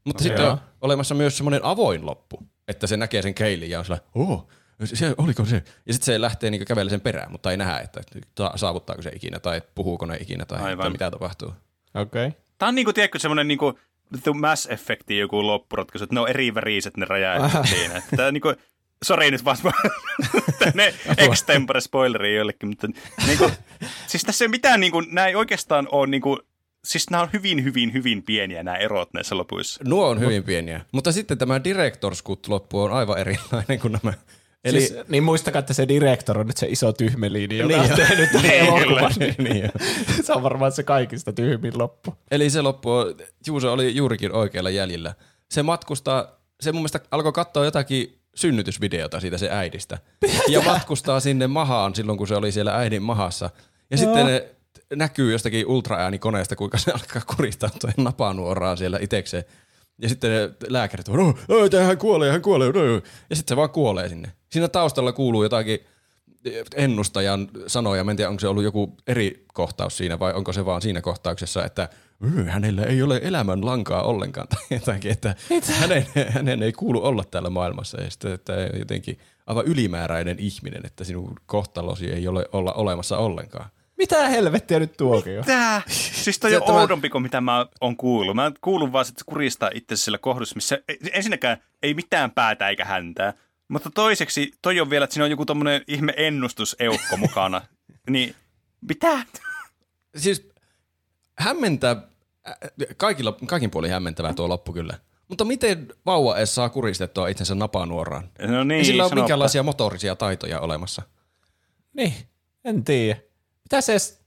Mutta 0.03 0.24
no, 0.24 0.28
sitten 0.28 0.43
joo. 0.43 0.51
on 0.51 0.59
olemassa 0.82 1.15
myös 1.15 1.38
semmoinen 1.38 1.63
avoin 1.63 2.05
loppu, 2.05 2.43
että 2.68 2.88
se 2.88 2.97
näkee 2.97 3.22
sen 3.22 3.34
keilin 3.34 3.70
ja 3.70 3.80
on 3.80 3.86
sellainen, 3.86 4.09
oh, 4.16 4.47
se, 4.84 5.16
oliko 5.18 5.45
se? 5.45 5.64
Ja 5.86 5.93
sitten 5.93 6.05
se 6.05 6.22
lähtee 6.22 6.51
niin 6.51 6.66
kävellä 6.66 6.89
sen 6.89 7.01
perään, 7.01 7.32
mutta 7.32 7.51
ei 7.51 7.57
nähdä, 7.57 7.80
että 7.80 8.01
ta- 8.36 8.53
saavuttaako 8.55 9.01
se 9.01 9.11
ikinä 9.16 9.39
tai 9.39 9.61
puhuuko 9.76 10.05
ne 10.05 10.18
ikinä 10.18 10.45
tai, 10.45 10.61
Aivan. 10.61 10.84
tai 10.84 10.89
mitä 10.89 11.11
tapahtuu. 11.11 11.53
Okei. 11.93 12.28
Okay. 12.28 12.39
Tämä 12.57 12.68
on 12.68 12.76
niinku, 12.76 12.93
tiedätkö, 12.93 13.20
semmoinen 13.20 13.47
niinku 13.47 13.80
The 14.24 14.32
Mass 14.32 14.68
Effectin 14.70 15.20
joku 15.20 15.47
loppuratkaisu, 15.47 16.03
että 16.03 16.14
ne 16.14 16.20
on 16.20 16.30
eri 16.30 16.53
väriset 16.53 16.97
ne 16.97 17.05
räjäytykset 17.05 17.68
siinä. 17.78 17.97
Että 17.97 18.18
Tämä 18.18 18.32
niinku, 18.32 18.53
sori 19.03 19.32
nyt 19.32 19.45
vaan 19.45 19.57
tänne 20.59 20.93
extempore 21.18 21.82
spoileri 21.82 22.36
jollekin, 22.36 22.70
mutta 22.70 22.88
niinku, 23.28 23.51
siis 24.07 24.24
tässä 24.24 24.45
ei 24.45 24.49
mitään, 24.49 24.80
niinku, 24.80 25.01
nämä 25.01 25.28
ei 25.28 25.36
oikeastaan 25.36 25.88
ole 25.91 26.07
niinku, 26.07 26.39
siis 26.86 27.10
nämä 27.10 27.24
on 27.24 27.30
hyvin, 27.34 27.64
hyvin, 27.64 27.94
hyvin 27.94 28.24
pieniä 28.24 28.64
nämä 28.64 28.78
erot 28.78 29.14
näissä 29.14 29.38
lopuissa. 29.38 29.84
Nuo 29.88 30.08
on 30.08 30.20
hyvin 30.20 30.44
pieniä. 30.44 30.82
Mutta 30.92 31.12
sitten 31.12 31.38
tämä 31.38 31.58
Director's 31.58 32.24
Cut 32.24 32.48
loppu 32.48 32.82
on 32.82 32.92
aivan 32.94 33.18
erilainen 33.18 33.80
kuin 33.82 34.00
nämä. 34.04 34.14
Eli, 34.64 34.80
siis, 34.82 34.94
niin 35.08 35.24
muistakaa, 35.24 35.60
että 35.60 35.74
se 35.74 35.88
direktor 35.88 36.38
on 36.40 36.48
nyt 36.48 36.58
se 36.58 36.68
iso 36.70 36.94
tyhmeliini, 36.94 37.58
joka 37.58 37.68
Niin 37.68 37.82
on 37.82 37.90
jo. 37.90 37.96
tehnyt 37.96 38.32
tämän 38.32 38.52
elokuvan. 38.52 39.12
niin, 39.50 39.70
se 40.24 40.34
on 40.34 40.44
varmaan 40.44 40.72
se 40.72 40.84
kaikista 40.84 41.34
tyhmin 41.34 41.78
loppu. 41.78 42.16
Eli 42.32 42.50
se 42.50 42.62
loppu, 42.62 42.90
Juuso 43.48 43.74
oli 43.74 43.96
juurikin 43.96 44.32
oikealla 44.32 44.70
jäljellä. 44.70 45.14
Se 45.52 45.64
matkustaa, 45.64 46.40
se 46.62 46.72
mun 46.72 46.82
mielestä 46.82 47.00
alkoi 47.12 47.32
katsoa 47.34 47.66
jotakin 47.66 48.20
synnytysvideota 48.36 49.20
siitä 49.20 49.38
se 49.38 49.50
äidistä. 49.52 49.98
Ja 50.48 50.62
matkustaa 50.62 51.20
sinne 51.20 51.48
mahaan 51.48 51.96
silloin, 51.96 52.18
kun 52.18 52.28
se 52.28 52.36
oli 52.36 52.52
siellä 52.52 52.76
äidin 52.78 53.04
mahassa. 53.04 53.50
Ja 53.92 53.98
sitten 53.98 54.26
ne 54.26 54.46
näkyy 54.96 55.32
jostakin 55.32 55.68
ultraäänikoneesta, 55.68 56.56
kuinka 56.56 56.78
se 56.78 56.91
alkaa 56.91 57.22
kuristaa 57.36 57.70
toi 57.82 57.91
napanuoraan 57.98 58.78
siellä 58.78 59.00
itekseen. 59.02 59.44
Ja 60.02 60.10
sitten 60.10 60.32
ne 60.32 60.50
lääkärit 60.68 61.08
on, 61.08 61.18
no, 61.18 61.34
no, 61.48 61.86
hän 61.86 61.98
kuolee, 61.98 62.32
hän 62.32 62.41
kuolee. 62.41 62.72
No. 62.72 62.84
Ja 63.30 63.36
sitten 63.36 63.52
se 63.54 63.56
vaan 63.56 63.70
kuolee 63.70 64.10
sinne. 64.10 64.32
Siinä 64.52 64.68
taustalla 64.68 65.12
kuuluu 65.12 65.44
jotakin 65.44 65.80
ennustajan 66.76 67.48
sanoja. 67.68 68.04
Mä 68.04 68.12
en 68.12 68.18
tiedä, 68.18 68.30
onko 68.30 68.39
se 68.39 68.48
ollut 68.48 68.64
joku 68.64 68.98
eri 69.08 69.46
kohtaus 69.54 69.98
siinä 69.98 70.20
vai 70.20 70.34
onko 70.34 70.54
se 70.54 70.66
vaan 70.66 70.82
siinä 70.82 71.02
kohtauksessa, 71.02 71.66
että 71.66 71.89
"Ö, 72.38 72.44
hänellä 72.52 72.84
ei 72.84 73.02
ole 73.02 73.20
elämän 73.24 73.66
lankaa 73.66 74.04
ollenkaan 74.04 74.48
tai 74.54 74.60
jotakin, 74.72 75.12
että 75.12 75.36
hänen, 75.80 76.06
hänen 76.30 76.64
ei 76.64 76.72
kuulu 76.72 77.06
olla 77.06 77.24
täällä 77.24 77.50
maailmassa 77.50 78.02
ja 78.02 78.10
sitten, 78.12 78.34
että 78.34 78.54
jotenkin 78.80 79.18
aivan 79.48 79.66
ylimääräinen 79.66 80.39
ihminen, 80.39 80.86
että 80.86 81.04
sinun 81.04 81.36
kohtalosi 81.46 82.12
ei 82.12 82.28
ole 82.28 82.46
olla 82.54 82.74
olemassa 82.74 83.18
ollenkaan. 83.18 83.70
Mitä 83.98 84.28
helvettiä 84.30 84.80
nyt 84.80 84.98
tuokin 84.98 85.39
on? 85.39 85.46
Tää? 85.46 85.82
Siis 85.88 86.39
toi 86.39 86.56
on 86.56 86.64
tämä- 86.64 86.80
oudompi 86.82 87.10
kuin 87.10 87.22
mitä 87.22 87.41
mä 87.41 87.66
oon 87.82 87.98
kuullut. 87.98 88.36
Mä 88.36 88.44
oon 88.44 88.54
kuullut 88.62 88.91
vaan, 88.91 89.06
että 89.10 89.20
se 89.20 89.26
kuristaa 89.26 89.70
itse 89.74 89.96
sillä 89.96 90.18
kohdussa, 90.18 90.56
missä 90.56 90.80
ei- 90.88 90.98
ensinnäkään 91.14 91.58
ei 91.84 91.94
mitään 91.94 92.32
päätä 92.32 92.70
eikä 92.70 92.86
häntää. 92.86 93.34
Mutta 93.68 93.89
toiseksi 93.89 94.52
toi 94.62 94.80
on 94.80 94.89
vielä, 94.89 95.04
että 95.04 95.14
siinä 95.14 95.24
on 95.26 95.32
joku 95.32 95.46
tommonen 95.46 95.82
ihme 95.88 96.14
ennustuseukko 96.18 97.18
mukana. 97.18 97.62
Niin, 98.10 98.36
mitä? 98.82 99.26
Siis 100.16 100.50
hämmentää, 101.39 102.08
kaikilla, 102.98 103.38
kaikin 103.46 103.72
puolin 103.72 103.91
hämmentävää 103.91 104.34
tuo 104.34 104.50
loppu 104.50 104.74
kyllä. 104.74 105.00
Mutta 105.28 105.46
miten 105.46 105.88
vauva 106.06 106.38
edes 106.38 106.56
saa 106.56 106.70
kuristettua 106.70 107.28
itsensä 107.28 107.56
napanuoraan? 107.56 108.30
No 108.48 108.64
niin, 108.64 108.78
Ei 108.80 108.86
sillä 108.86 109.06
ole 109.06 109.16
minkäänlaisia 109.16 109.64
motorisia 109.64 110.16
taitoja 110.16 110.60
olemassa. 110.60 111.02
Niin, 111.94 112.14
en 112.66 112.84
tiedä. 112.84 113.20
Mitä 113.64 113.82
se 113.82 113.91
edes... 113.93 114.24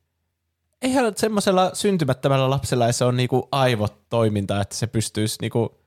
Eihän 0.83 1.13
semmoisella 1.17 1.71
syntymättömällä 1.75 2.51
lapsella 2.51 2.93
se 2.93 3.05
on 3.05 3.17
niinku 3.17 3.49
aivot 3.53 4.09
toimintaa, 4.09 4.61
että 4.61 4.75
se 4.77 4.87
pystyisi 4.87 5.37
niinku... 5.41 5.79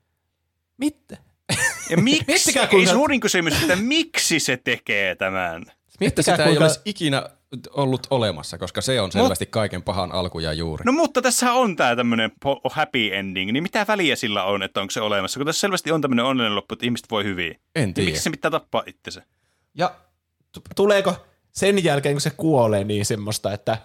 Mitä? 0.77 1.17
Ja 1.89 1.97
miksi? 2.03 2.23
Miettikää, 2.27 2.63
Ei 2.63 2.69
kuinka- 2.69 2.91
suurin 2.91 3.19
kysymys, 3.19 3.61
että 3.61 3.75
miksi 3.75 4.39
se 4.39 4.57
tekee 4.57 5.15
tämän? 5.15 5.65
Miettikää, 5.99 6.33
sitä 6.35 6.43
ei 6.43 6.49
kuinka- 6.49 6.63
olisi 6.63 6.79
ikinä 6.85 7.29
ollut 7.71 8.07
olemassa, 8.09 8.57
koska 8.57 8.81
se 8.81 9.01
on 9.01 9.11
selvästi 9.11 9.45
kaiken 9.45 9.83
pahan 9.83 10.11
alku 10.11 10.39
ja 10.39 10.53
juuri. 10.53 10.83
No 10.85 10.91
mutta 10.91 11.21
tässä 11.21 11.53
on 11.53 11.75
tää 11.75 11.95
tämmönen 11.95 12.31
po- 12.45 12.69
happy 12.71 13.15
ending, 13.15 13.51
niin 13.51 13.63
mitä 13.63 13.85
väliä 13.87 14.15
sillä 14.15 14.43
on, 14.43 14.63
että 14.63 14.81
onko 14.81 14.91
se 14.91 15.01
olemassa? 15.01 15.39
Kun 15.39 15.45
tässä 15.45 15.59
selvästi 15.59 15.91
on 15.91 16.01
tämmönen 16.01 16.25
onnellinen 16.25 16.55
loppu, 16.55 16.73
että 16.73 16.85
ihmiset 16.85 17.07
voi 17.11 17.23
hyvin. 17.23 17.51
en 17.75 17.83
Niin 17.85 17.93
tiedä. 17.93 18.09
miksi 18.09 18.23
se 18.23 18.29
pitää 18.29 18.51
tappaa 18.51 18.83
itsensä? 18.87 19.23
Ja 19.75 19.95
t- 20.51 20.75
tuleeko 20.75 21.15
sen 21.51 21.83
jälkeen, 21.83 22.15
kun 22.15 22.21
se 22.21 22.29
kuolee, 22.37 22.83
niin 22.83 23.05
semmoista, 23.05 23.53
että 23.53 23.77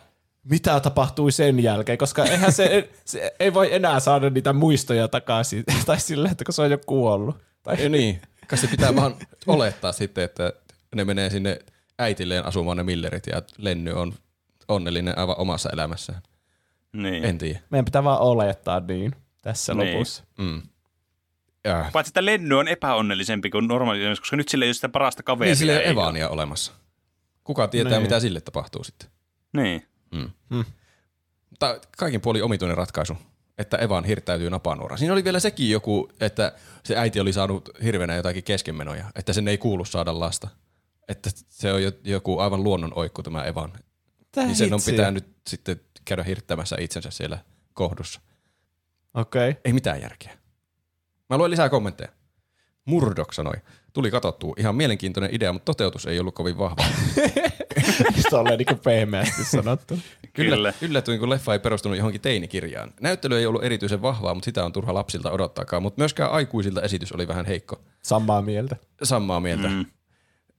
mitä 0.45 0.81
tapahtui 0.81 1.33
sen 1.33 1.61
jälkeen, 1.63 1.99
koska 1.99 2.25
eihän 2.25 2.53
se, 2.53 2.91
se 3.05 3.35
ei 3.41 3.55
voi 3.55 3.75
enää 3.75 4.01
saada 4.01 4.31
niitä 4.31 4.53
muistoja 4.53 5.09
takaisin, 5.09 5.65
tai 5.87 6.01
sillä, 6.01 6.29
että 6.31 6.45
kun 6.45 6.55
se 6.55 6.63
on 6.63 6.71
jo 6.71 6.79
kuollut. 6.87 7.37
Tai, 7.63 7.77
Ei 7.77 7.89
niin. 7.89 8.23
Kai 8.47 8.59
se 8.59 8.67
pitää 8.67 8.97
vaan 8.97 9.15
olettaa 9.47 9.93
sitten, 9.93 10.25
että 10.25 10.53
ne 10.95 11.05
menee 11.05 11.31
sinne 11.31 11.59
äitilleen 11.99 12.47
asumaan 12.47 12.77
ne 12.77 12.83
Millerit 12.83 13.27
ja 13.27 13.43
Lenny 13.59 13.93
on 13.93 14.15
onnellinen 14.69 15.19
aivan 15.19 15.39
omassa 15.39 15.71
elämässään. 15.73 16.23
Niin. 16.93 17.25
En 17.25 17.39
tiedä. 17.39 17.59
meidän 17.71 17.85
pitää 17.85 18.05
vaan 18.05 18.21
olettaa 18.21 18.81
niin 18.81 19.13
tässä 19.43 19.75
Niin. 19.75 19.93
lopussa. 19.95 20.25
Mm. 20.39 20.63
Ja. 21.65 21.91
Paitsi 21.93 22.11
että 22.11 22.25
Lenny 22.25 22.55
on 22.55 22.69
epäonnellisempi 22.69 23.51
kuin 23.51 23.69
normaali, 23.69 24.01
koska 24.21 24.37
nyt 24.37 24.49
sillä 24.49 24.65
ei 24.65 24.69
ole 24.69 24.75
sitä 24.75 24.89
parasta 24.89 25.23
kaveria. 25.23 25.51
Niin 25.51 25.57
sillä 25.57 25.73
ei 25.73 25.79
ole 25.79 25.87
Evania 25.91 26.29
olemassa. 26.29 26.73
Kuka 27.45 27.69
tietää, 27.69 27.93
Niin. 27.93 28.03
mitä 28.03 28.21
sille 28.21 28.41
tapahtuu 28.41 28.85
sitten. 28.85 29.09
Niin. 29.53 29.87
Mutta 31.51 31.81
kaikin 31.99 32.21
puoli 32.21 32.43
omituinen 32.43 32.77
ratkaisu, 32.77 33.17
että 33.59 33.77
Evan 33.77 34.05
hirttäytyy 34.05 34.51
napanuoraan. 34.51 34.99
Siinä 34.99 35.13
oli 35.13 35.25
vielä 35.25 35.41
sekin 35.41 35.71
joku, 35.71 36.09
että 36.21 36.53
se 36.85 36.97
äiti 36.97 37.21
oli 37.21 37.33
saanut 37.33 37.69
hirveänä 37.83 38.15
jotakin 38.15 38.45
keskenmenoja, 38.45 39.05
että 39.15 39.33
sen 39.33 39.49
ei 39.49 39.59
kuulu 39.59 39.85
saada 39.85 40.21
lasta. 40.21 40.49
Että 41.09 41.31
se 41.49 41.73
on 41.73 41.83
jo- 41.83 41.93
joku 42.05 42.39
aivan 42.39 42.63
luonnon 42.65 42.93
oikku 42.97 43.23
tämä 43.23 43.45
Evan. 43.45 43.73
Tää 44.33 44.45
Niin 44.47 44.57
sen 44.57 44.73
on 44.75 44.79
hitsiä. 44.79 44.93
pitänyt 44.93 45.27
sitten 45.47 45.81
käydä 46.05 46.23
hirttämässä 46.23 46.77
itsensä 46.81 47.11
siellä 47.11 47.39
kohdussa. 47.75 48.21
Okei. 49.15 49.51
Okay. 49.51 49.61
Ei 49.65 49.73
mitään 49.73 50.01
järkeä. 50.03 50.39
Mä 51.31 51.39
luen 51.39 51.51
lisää 51.51 51.69
kommentteja. 51.69 52.09
Murdoch 52.85 53.33
sanoi, 53.33 53.55
tuli 53.93 54.11
katsottua. 54.11 54.55
Ihan 54.59 54.75
mielenkiintoinen 54.75 55.35
idea, 55.35 55.53
mutta 55.53 55.65
toteutus 55.65 56.07
ei 56.07 56.21
ollut 56.21 56.35
kovin 56.35 56.59
vahva. 56.59 56.85
Se 58.31 58.37
on 58.37 58.45
niin 58.45 58.81
pehmeästi 58.85 59.45
sanottu. 59.45 59.99
Kyllä. 60.33 60.57
Kyllä. 60.57 60.73
Yllätyin, 60.81 61.21
kun 61.21 61.31
leffa 61.31 61.53
ei 61.53 61.59
perustunut 61.59 61.99
johonkin 61.99 62.21
teinikirjaan. 62.21 62.93
Näyttely 63.01 63.39
ei 63.39 63.47
ollut 63.47 63.65
erityisen 63.65 64.03
vahvaa, 64.03 64.35
mutta 64.35 64.45
sitä 64.45 64.65
on 64.65 64.73
turha 64.73 64.95
lapsilta 64.95 65.31
odottaakaan. 65.31 65.83
Mutta 65.83 66.01
myöskään 66.01 66.31
aikuisilta 66.31 66.83
esitys 66.83 67.13
oli 67.13 67.29
vähän 67.29 67.47
heikko. 67.47 67.81
Samaa 68.03 68.43
mieltä. 68.43 68.77
Samaa 69.03 69.41
mieltä. 69.41 69.69
Mm. 69.69 69.75
Mm. 69.75 69.87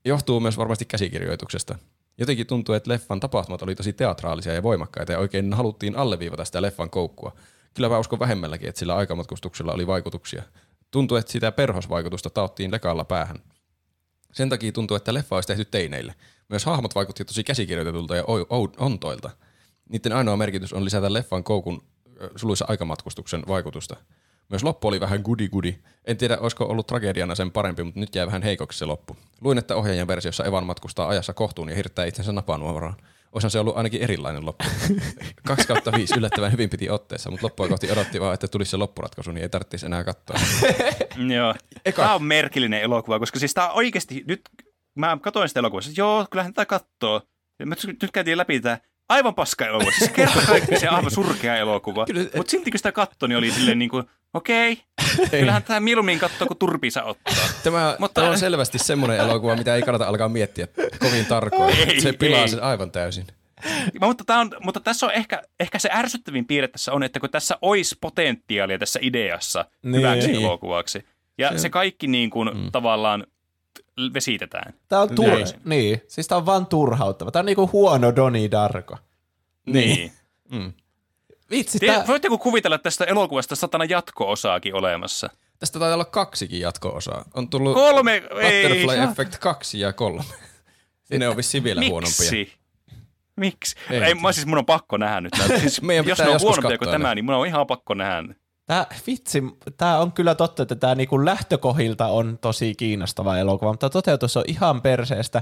Johtuu 0.05 0.39
myös 0.39 0.57
varmasti 0.57 0.85
käsikirjoituksesta. 0.85 1.77
Jotenkin 2.17 2.47
tuntuu, 2.47 2.75
että 2.75 2.89
leffan 2.89 3.19
tapahtumat 3.19 3.61
oli 3.61 3.75
tosi 3.75 3.93
teatraalisia 3.93 4.53
ja 4.53 4.63
voimakkaita 4.63 5.11
ja 5.11 5.19
oikein 5.19 5.53
haluttiin 5.53 5.95
alleviivata 5.95 6.45
sitä 6.45 6.61
leffan 6.61 6.89
koukkua. 6.89 7.35
Kyllä 7.73 7.89
mä 7.89 7.99
uskon 7.99 8.19
vähemmälläkin, 8.19 8.69
että 8.69 8.79
sillä 8.79 8.95
aikamatkustuksella 8.95 9.73
oli 9.73 9.87
vaikutuksia. 9.87 10.43
Tuntuu, 10.91 11.17
että 11.17 11.31
sitä 11.31 11.51
perhosvaikutusta 11.51 12.29
taottiin 12.29 12.71
lekalla 12.71 13.03
päähän. 13.03 13.37
Sen 14.33 14.49
takia 14.49 14.71
tuntuu, 14.71 14.97
että 14.97 15.13
leffa 15.13 15.35
olisi 15.35 15.47
tehty 15.47 15.65
teineille. 15.65 16.15
Myös 16.49 16.65
hahmot 16.65 16.95
vaikutti 16.95 17.25
tosi 17.25 17.43
käsikirjoitetulta 17.43 18.15
ja 18.15 18.23
ontoilta. 18.77 19.29
Niiden 19.89 20.13
ainoa 20.13 20.37
merkitys 20.37 20.73
on 20.73 20.85
lisätä 20.85 21.13
leffan 21.13 21.43
koukun 21.43 21.83
suluissa 22.35 22.65
aikamatkustuksen 22.67 23.43
vaikutusta. 23.47 23.95
Myös 24.49 24.63
loppu 24.63 24.87
oli 24.87 24.99
vähän 24.99 25.21
gudi 25.21 25.49
gudi. 25.49 25.75
En 26.05 26.17
tiedä, 26.17 26.37
olisiko 26.37 26.65
ollut 26.65 26.87
tragediana 26.87 27.35
sen 27.35 27.51
parempi, 27.51 27.83
mutta 27.83 27.99
nyt 27.99 28.15
jää 28.15 28.25
vähän 28.25 28.43
heikoksi 28.43 28.79
se 28.79 28.85
loppu. 28.85 29.17
Luin, 29.41 29.57
että 29.57 29.75
ohjaajan 29.75 30.07
versiossa 30.07 30.45
Evan 30.45 30.65
matkustaa 30.65 31.07
ajassa 31.07 31.33
kohtuun 31.33 31.69
ja 31.69 31.75
hirttää 31.75 32.05
itsensä 32.05 32.31
napanuoraan. 32.31 32.95
Olisihan 33.35 33.51
se 33.51 33.59
ollut 33.59 33.77
ainakin 33.77 34.01
erilainen 34.01 34.45
loppu. 34.45 34.65
2 35.47 35.67
kautta 35.67 35.91
5 35.91 36.13
yllättävän 36.17 36.51
hyvin 36.51 36.69
piti 36.69 36.89
otteessa, 36.89 37.31
mutta 37.31 37.45
loppua 37.45 37.67
kohti 37.67 37.91
odotti 37.91 38.19
vaan, 38.21 38.33
että 38.33 38.47
tulisi 38.47 38.71
se 38.71 38.77
loppuratkaisu, 38.77 39.31
niin 39.31 39.41
ei 39.43 39.49
tarvitsisi 39.49 39.85
enää 39.85 40.03
katsoa. 40.03 40.37
Joo. 41.35 41.53
Eka- 41.89 41.95
Tämä 41.95 42.15
on 42.15 42.23
merkillinen 42.23 42.81
elokuva, 42.81 43.19
koska 43.19 43.39
siis 43.39 43.53
tämä 43.53 43.69
oikeasti, 43.69 44.23
nyt 44.27 44.41
mä 44.95 45.17
katsoin 45.21 45.47
sitä 45.47 45.59
elokuvassa, 45.59 45.91
joo, 45.97 46.25
kyllähän 46.31 46.53
tätä 46.53 46.65
katsoo. 46.65 47.21
Nyt 48.01 48.11
käytiin 48.13 48.37
läpi 48.37 48.59
tämä 48.59 48.77
aivan 49.09 49.35
paska 49.35 49.65
elokuva. 49.65 49.91
Siis 49.91 50.11
kerta 50.11 50.41
kaikki 50.47 50.79
se 50.79 50.87
aivan 50.87 51.11
surkea 51.11 51.57
elokuva. 51.57 52.05
Mutta 52.37 52.51
silti 52.51 52.71
kun 52.71 52.79
sitä 52.79 52.91
katsoi, 52.91 53.29
niin 53.29 53.37
oli 53.37 53.51
silleen 53.51 53.79
niin 53.79 53.89
kuin, 53.89 54.03
okei, 54.35 54.77
kyllähän 55.31 55.63
tämä 55.63 55.79
mieluummin 55.79 56.19
katsoo, 56.19 56.47
kun 56.47 56.57
turpisa 56.57 57.03
ottaa. 57.03 57.33
Tämä, 57.63 57.95
Mutta- 57.99 58.21
tämä 58.21 58.31
on 58.31 58.37
selvästi 58.39 58.77
semmoinen 58.79 59.17
elokuva, 59.19 59.55
mitä 59.55 59.75
ei 59.75 59.81
kannata 59.81 60.07
alkaa 60.07 60.29
miettiä 60.29 60.67
kovin 60.99 61.25
tarkoin. 61.25 61.75
Ei, 61.89 62.01
se 62.01 62.13
pilaa 62.13 62.41
ei. 62.41 62.49
sen 62.49 62.63
aivan 62.63 62.91
täysin. 62.91 63.27
Mutta, 64.01 64.23
tää 64.23 64.39
on, 64.39 64.51
mutta 64.63 64.79
tässä 64.79 65.05
on 65.05 65.11
ehkä, 65.11 65.41
ehkä 65.59 65.79
se 65.79 65.89
ärsyttävin 65.93 66.45
piirre 66.45 66.67
tässä 66.67 66.93
on, 66.93 67.03
että 67.03 67.19
kun 67.19 67.29
tässä 67.29 67.57
olisi 67.61 67.95
potentiaalia 68.01 68.79
tässä 68.79 68.99
ideassa 69.01 69.65
Niin. 69.83 69.95
hyväksi 69.95 70.27
Niin. 70.27 70.41
elokuvaksi. 70.45 71.05
Ja 71.37 71.51
se, 71.51 71.57
se 71.57 71.69
kaikki 71.69 72.07
niin 72.07 72.29
kuin 72.29 72.49
mm. 72.57 72.71
tavallaan 72.71 73.27
vesitetään. 74.13 74.73
Tää 74.87 75.01
on 75.01 75.09
tur- 75.09 75.35
Niin. 75.35 75.47
niin. 75.65 76.01
Siis 76.07 76.27
tää 76.27 76.37
on 76.37 76.45
vaan 76.45 76.65
turhauttava. 76.65 77.31
Tää 77.31 77.39
on 77.39 77.45
niinku 77.45 77.69
huono 77.73 78.15
Doni 78.15 78.51
Darko. 78.51 78.97
Niin. 79.65 80.11
Mm. 80.51 80.73
Vitsi, 81.49 81.79
Te, 81.79 81.85
tää... 81.85 82.07
voitteko 82.07 82.37
kuvitella 82.37 82.77
tästä 82.77 83.05
elokuvasta 83.05 83.55
satana 83.55 83.85
jatko-osaakin 83.85 84.75
olemassa? 84.75 85.29
Tästä 85.59 85.79
taitaa 85.79 85.93
olla 85.93 86.05
kaksikin 86.05 86.59
jatko-osaa. 86.59 87.25
On 87.33 87.49
tullut 87.49 87.73
Kolme, 87.73 88.21
Butterfly 88.21 88.93
ei. 88.93 88.99
Effect 88.99 89.37
2 89.37 89.79
ja 89.79 89.93
3. 89.93 90.23
Ne 91.09 91.27
on 91.27 91.37
vissiin 91.37 91.63
vielä 91.63 91.81
huonompia. 91.89 92.31
Miksi? 92.31 92.53
Miksi? 93.35 93.75
Ei 93.89 94.03
Ei, 94.03 94.15
mä 94.15 94.31
siis 94.31 94.47
mun 94.47 94.57
on 94.57 94.65
pakko 94.65 94.97
nähdä 94.97 95.21
nyt. 95.21 95.33
Siis, 95.59 95.81
Meidän 95.81 96.05
jos 96.05 96.17
pitää 96.17 96.27
ne 96.27 96.35
on 96.35 96.41
huonompia 96.41 96.77
kuin 96.77 96.91
tämä, 96.91 97.15
niin 97.15 97.25
mun 97.25 97.35
on 97.35 97.47
ihan 97.47 97.67
pakko 97.67 97.93
nähdä. 97.93 98.35
Tää, 98.65 98.87
vitsi, 99.07 99.43
tää 99.77 99.99
on 99.99 100.11
kyllä 100.11 100.35
totta, 100.35 100.63
että 100.63 100.75
tää 100.75 100.95
niinku 100.95 101.25
lähtökohilta 101.25 102.07
on 102.07 102.37
tosi 102.41 102.75
kiinnostava 102.75 103.37
elokuva, 103.37 103.71
mutta 103.71 103.89
toteutus 103.89 104.37
on 104.37 104.43
ihan 104.47 104.81
perseestä. 104.81 105.41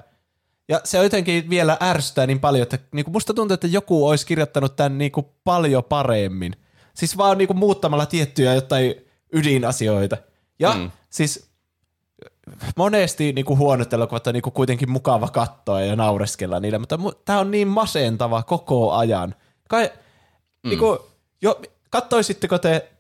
Ja 0.69 0.81
se 0.83 0.97
jotenkin 0.97 1.49
vielä 1.49 1.77
ärsyttää 1.81 2.27
niin 2.27 2.39
paljon, 2.39 2.63
että 2.63 2.79
niinku 2.91 3.11
musta 3.11 3.33
tuntuu, 3.33 3.53
että 3.53 3.67
joku 3.67 4.07
olisi 4.07 4.25
kirjoittanut 4.25 4.75
tämän 4.75 4.97
niinku 4.97 5.33
paljon 5.43 5.83
paremmin. 5.83 6.55
Siis 6.93 7.17
vaan 7.17 7.37
niinku 7.37 7.53
muuttamalla 7.53 8.05
tiettyjä 8.05 8.53
jotain 8.53 8.95
ydinasioita. 9.33 10.17
Ja 10.59 10.73
mm. 10.73 10.91
siis 11.09 11.49
monesti 12.77 13.33
niinku 13.33 13.57
huonot 13.57 13.93
elokuvat 13.93 14.27
on 14.27 14.33
niinku 14.33 14.51
kuitenkin 14.51 14.91
mukava 14.91 15.27
katsoa 15.27 15.81
ja 15.81 15.95
naureskella 15.95 16.59
niille, 16.59 16.77
mutta 16.77 16.95
mu- 16.95 17.15
tää 17.25 17.39
on 17.39 17.51
niin 17.51 17.67
masentava 17.67 18.43
koko 18.43 18.91
ajan. 18.91 19.35
Kai, 19.69 19.91
mm. 20.63 20.69
niinku, 20.69 20.99
jo, 21.41 21.61
kattoisitteko 21.89 22.57
te 22.59 22.92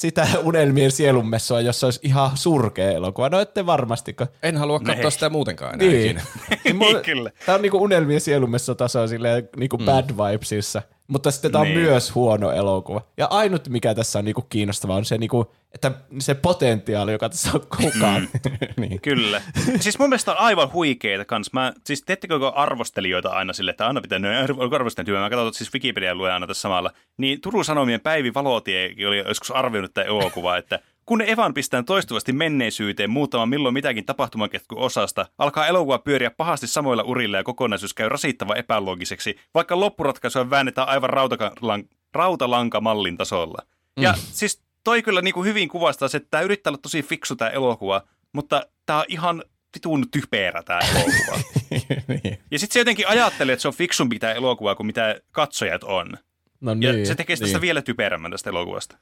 sitä 0.00 0.26
unelmien 0.42 0.90
sielunmessua, 0.92 1.60
jos 1.60 1.80
se 1.80 1.86
olisi 1.86 2.00
ihan 2.02 2.30
surkea 2.36 2.90
elokuva? 2.90 3.28
No 3.28 3.40
ette 3.40 3.66
varmastiko. 3.66 4.26
En 4.42 4.56
halua 4.56 4.78
katsoa 4.80 5.02
Nee. 5.02 5.10
sitä 5.10 5.30
muutenkaan 5.30 5.74
enää 5.74 5.86
Niin. 5.88 6.04
ikinä. 6.04 6.22
Niin 6.64 7.02
kyllä. 7.04 7.30
Tää 7.46 7.54
on 7.54 7.62
niinku 7.62 7.78
unelmien 7.82 8.20
sielunmessa 8.20 8.74
tasoa 8.74 9.06
silleen 9.06 9.48
niinku 9.56 9.78
mm. 9.78 9.84
bad 9.84 10.10
vibesissa. 10.10 10.82
Mutta 11.10 11.30
sitten 11.30 11.52
tää 11.52 11.60
on 11.60 11.66
Niin. 11.66 11.78
myös 11.80 12.14
huono 12.14 12.50
elokuva. 12.52 13.00
Ja 13.16 13.26
ainut 13.30 13.68
mikä 13.68 13.94
tässä 13.94 14.18
on 14.18 14.24
niinku 14.24 14.42
kiinnostavaa 14.42 14.96
on 14.96 15.04
se, 15.04 15.18
niinku, 15.18 15.52
että 15.74 15.92
se 16.18 16.34
potentiaali, 16.34 17.12
joka 17.12 17.28
tässä 17.28 17.50
on 17.54 17.60
kukaan. 17.82 18.28
niin. 18.80 19.00
Kyllä. 19.00 19.42
siis 19.80 19.98
mun 19.98 20.08
mielestä 20.08 20.32
on 20.32 20.38
aivan 20.38 20.72
huikeita 20.72 21.24
kans. 21.24 21.52
Mä, 21.52 21.72
siis 21.84 22.02
teettekö 22.02 22.48
arvostelijoita 22.54 23.28
aina 23.28 23.52
sille, 23.52 23.70
että 23.70 23.86
aina 23.86 24.00
pitää 24.00 24.18
ne 24.18 24.28
arvostelijan 24.74 25.06
työ. 25.06 25.20
Mä 25.20 25.30
katson 25.30 25.54
siis 25.54 25.74
Wikipedia 25.74 26.14
luen 26.14 26.32
aina 26.34 26.46
tässä 26.46 26.60
samalla. 26.60 26.90
Niin 27.16 27.40
Turun 27.40 27.64
Sanomien 27.64 28.00
Päivi 28.00 28.34
Valotiekin 28.34 29.08
oli 29.08 29.18
joskus 29.18 29.50
arvioinut 29.50 29.94
tätä 29.94 30.08
elokuvaa, 30.08 30.56
että 30.56 30.78
kun 31.10 31.22
Evan 31.22 31.54
pistää 31.54 31.82
toistuvasti 31.82 32.32
menneisyyteen 32.32 33.10
muuttamaan 33.10 33.48
milloin 33.48 33.72
mitäkin 33.72 34.04
tapahtumaketku 34.04 34.74
osasta, 34.78 35.26
alkaa 35.38 35.66
elokuva 35.66 35.98
pyöriä 35.98 36.30
pahasti 36.30 36.66
samoilla 36.66 37.02
urilla 37.02 37.36
ja 37.36 37.44
kokonaisuus 37.44 37.94
käy 37.94 38.08
rasittavan 38.08 38.56
epäloogiseksi, 38.56 39.36
vaikka 39.54 39.80
loppuratkaisua 39.80 40.50
väännetään 40.50 40.88
aivan 40.88 41.10
rautakalan, 41.10 41.84
rautalankamallin 42.14 43.16
tasolla. 43.16 43.62
Ja 44.00 44.14
siis 44.32 44.62
toi 44.84 45.02
kyllä 45.02 45.22
niin 45.22 45.34
kuin 45.34 45.46
hyvin 45.46 45.68
kuvastaa 45.68 46.08
se, 46.08 46.16
että 46.16 46.28
tämä 46.30 46.42
yrittää 46.42 46.70
olla 46.70 46.78
tosi 46.82 47.02
fiksu 47.02 47.36
tämä 47.36 47.50
elokuva, 47.50 48.02
mutta 48.32 48.66
tämä 48.86 48.98
on 48.98 49.04
ihan 49.08 49.44
vitun 49.74 50.10
typerä 50.10 50.62
tämä 50.62 50.80
elokuva. 50.80 51.38
niin. 52.24 52.38
ja 52.50 52.58
sitten 52.58 52.72
se 52.72 52.80
jotenkin 52.80 53.08
ajattelee, 53.08 53.52
että 53.52 53.62
se 53.62 53.68
on 53.68 53.74
fiksumpi 53.74 54.18
tämä 54.18 54.32
elokuva 54.32 54.74
kuin 54.74 54.86
mitä 54.86 55.20
katsojat 55.32 55.84
on. 55.84 56.12
No 56.60 56.72
Ja 56.80 56.92
niin. 56.92 57.06
se 57.06 57.14
tekee 57.14 57.36
tästä 57.36 57.56
niin. 57.56 57.60
vielä 57.60 57.82
typerämmän 57.82 58.30
tästä 58.30 58.50
elokuvasta. 58.50 58.98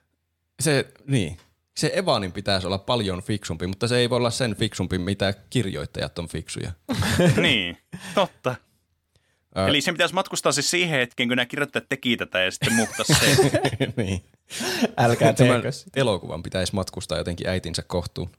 Se, 0.60 0.92
niin. 1.06 1.36
Se 1.78 1.90
Evanin 1.94 2.32
pitäisi 2.32 2.66
olla 2.66 2.78
paljon 2.78 3.22
fiksumpi, 3.22 3.66
mutta 3.66 3.88
se 3.88 3.96
ei 3.96 4.10
voi 4.10 4.16
olla 4.16 4.30
sen 4.30 4.56
fiksumpi, 4.56 4.98
mitä 4.98 5.34
kirjoittajat 5.50 6.18
on 6.18 6.28
fiksuja. 6.28 6.72
niin, 7.42 7.78
totta. 8.14 8.54
Ää. 9.54 9.68
Eli 9.68 9.80
se 9.80 9.92
pitäisi 9.92 10.14
matkustaa 10.14 10.52
siis 10.52 10.70
siihen 10.70 10.98
hetkeen, 10.98 11.28
kun 11.28 11.36
nämä 11.36 11.46
kirjoittajat 11.46 11.88
teki 11.88 12.16
tätä 12.16 12.40
ja 12.40 12.50
sitten 12.50 12.72
muuttaa 12.72 13.04
se. 13.04 13.36
niin. 14.02 14.24
Älkää 14.96 15.32
teekö 15.32 15.72
sitä. 15.72 16.00
elokuvan 16.00 16.42
pitäisi 16.42 16.74
matkustaa 16.74 17.18
jotenkin 17.18 17.48
äitinsä 17.48 17.82
kohtuun. 17.86 18.30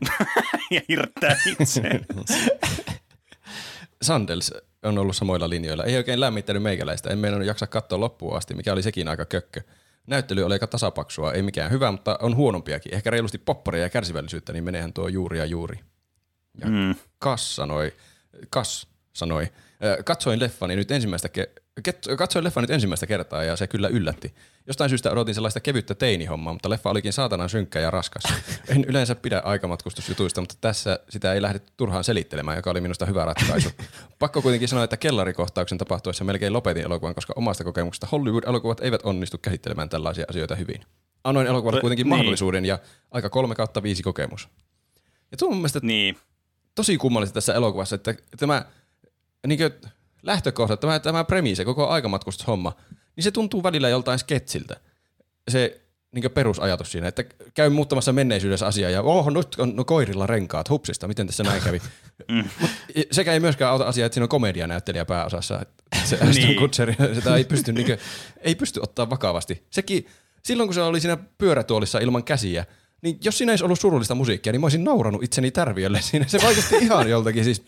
ja 0.70 0.80
hirttää 0.88 1.36
itse. 1.46 1.82
Sandels 4.02 4.54
on 4.82 4.98
ollut 4.98 5.16
samoilla 5.16 5.50
linjoilla. 5.50 5.84
Ei 5.84 5.96
oikein 5.96 6.20
lämmittänyt 6.20 6.62
meikäläistä. 6.62 7.10
En 7.10 7.18
meinannut 7.18 7.48
jaksa 7.48 7.66
katsoa 7.66 8.00
loppuun 8.00 8.36
asti, 8.36 8.54
mikä 8.54 8.72
oli 8.72 8.82
sekin 8.82 9.08
aika 9.08 9.24
kökkö. 9.24 9.60
Näyttely 10.06 10.42
oli 10.42 10.54
aika 10.54 10.66
tasapaksua, 10.66 11.32
ei 11.32 11.42
mikään 11.42 11.70
hyvä, 11.70 11.92
mutta 11.92 12.18
on 12.22 12.36
huonompiakin. 12.36 12.94
Ehkä 12.94 13.10
reilusti 13.10 13.38
popparia 13.38 13.82
ja 13.82 13.90
kärsivällisyyttä, 13.90 14.52
niin 14.52 14.64
menehän 14.64 14.92
tuo 14.92 15.08
juuri 15.08 15.38
ja 15.38 15.44
juuri. 15.44 15.80
Ja 16.60 16.66
Mm. 16.70 16.94
Kas 17.18 17.56
sanoi, 17.56 17.92
Kas 18.50 18.88
sanoi, 19.12 19.42
"Ö, 19.44 19.48
katsoin 20.04 20.40
leffani 20.40 20.76
nyt 20.76 20.90
ensimmäistä 20.90 21.28
ke- 21.38 21.62
ket- 21.88 22.16
katsoin 22.16 22.44
leffan 22.44 22.62
nyt 22.62 22.70
ensimmäistä 22.70 23.06
kertaa 23.06 23.44
ja 23.44 23.56
se 23.56 23.66
kyllä 23.66 23.88
yllätti. 23.88 24.34
Jostain 24.66 24.90
syystä 24.90 25.10
odotin 25.10 25.34
sellaista 25.34 25.60
kevyttä 25.60 25.94
teinihommaa, 25.94 26.52
mutta 26.52 26.70
leffa 26.70 26.90
olikin 26.90 27.12
saatanan 27.12 27.48
synkkä 27.48 27.80
ja 27.80 27.90
raskas. 27.90 28.22
En 28.68 28.84
yleensä 28.84 29.14
pidä 29.14 29.38
aikamatkustusjutuista, 29.44 30.40
mutta 30.40 30.54
tässä 30.60 30.98
sitä 31.08 31.32
ei 31.32 31.42
lähdetty 31.42 31.72
turhaan 31.76 32.04
selittelemään, 32.04 32.56
joka 32.56 32.70
oli 32.70 32.80
minusta 32.80 33.06
hyvä 33.06 33.24
ratkaisu. 33.24 33.70
Pakko 34.18 34.42
kuitenkin 34.42 34.68
sanoa, 34.68 34.84
että 34.84 34.96
kellarikohtauksen 34.96 35.78
tapahtuessa 35.78 36.24
melkein 36.24 36.52
lopetin 36.52 36.84
elokuvan, 36.84 37.14
koska 37.14 37.32
omasta 37.36 37.64
kokemuksesta 37.64 38.08
Hollywood-elokuvat 38.12 38.80
eivät 38.80 39.00
onnistu 39.04 39.38
käsittelemään 39.38 39.88
tällaisia 39.88 40.24
asioita 40.28 40.54
hyvin. 40.54 40.84
Annoin 41.24 41.46
elokuvalle 41.46 41.80
kuitenkin 41.80 42.04
niin. 42.04 42.08
mahdollisuuden 42.16 42.64
ja 42.64 42.78
aika 43.10 43.30
3 43.30 43.54
kautta 43.54 43.82
5 43.82 44.02
kokemus. 44.02 44.48
Ja 45.30 45.36
tuo 45.36 45.48
on 45.48 45.54
mun 45.54 45.60
mielestä 45.60 45.80
Niin. 45.82 46.16
tosi 46.74 46.98
kummallista 46.98 47.34
tässä 47.34 47.54
elokuvassa, 47.54 47.94
että 47.94 48.14
tämä 48.36 48.64
niin 49.46 49.60
lähtökohta, 50.22 50.76
tämä, 50.76 51.00
tämä 51.00 51.24
premise, 51.24 51.64
koko 51.64 51.88
aikamatkustishomma, 51.88 52.72
niin 53.16 53.24
se 53.24 53.30
tuntuu 53.30 53.62
välillä 53.62 53.88
joltain 53.88 54.18
sketsiltä. 54.18 54.76
Se 55.50 55.82
niin 56.12 56.30
perusajatus 56.30 56.92
siinä, 56.92 57.08
että 57.08 57.24
käy 57.54 57.70
muuttamassa 57.70 58.12
menneisyydessä 58.12 58.66
asiaa 58.66 58.90
ja 58.90 59.02
oh, 59.02 59.30
nyt 59.30 59.54
on 59.58 59.76
no, 59.76 59.84
koirilla 59.84 60.26
renkaat, 60.26 60.70
hupsista, 60.70 61.08
miten 61.08 61.26
tässä 61.26 61.42
näin 61.42 61.62
kävi. 61.62 61.82
Mut 62.60 62.70
sekä 63.10 63.32
ei 63.32 63.40
myöskään 63.40 63.70
auta 63.70 63.84
asiaa, 63.84 64.06
että 64.06 64.14
siinä 64.14 64.24
on 64.24 64.28
komedianäyttelijä 64.28 65.04
pääosassa. 65.04 65.66
Se 66.04 66.18
Niin. 66.34 66.56
Kutcher, 66.56 66.94
sitä 67.14 67.36
ei 67.36 67.44
pysty, 67.44 67.72
niin 67.72 67.86
kuin, 67.86 67.98
ei 68.40 68.54
pysty 68.54 68.80
ottaa 68.82 69.10
vakavasti. 69.10 69.66
Sekin, 69.70 70.06
silloin 70.42 70.66
kun 70.66 70.74
se 70.74 70.82
oli 70.82 71.00
siinä 71.00 71.18
pyörätuolissa 71.38 71.98
ilman 71.98 72.24
käsiä, 72.24 72.64
niin 73.02 73.18
jos 73.24 73.38
siinä 73.38 73.52
ei 73.52 73.54
olisi 73.54 73.64
ollut 73.64 73.80
surullista 73.80 74.14
musiikkia, 74.14 74.52
niin 74.52 74.60
mä 74.60 74.64
olisin 74.64 74.84
nauranut 74.84 75.22
itseni 75.22 75.50
tärviölle 75.50 76.00
siinä. 76.02 76.26
Se 76.28 76.38
vaikutti 76.42 76.76
ihan 76.76 77.10
joltakin 77.10 77.44
siis 77.44 77.62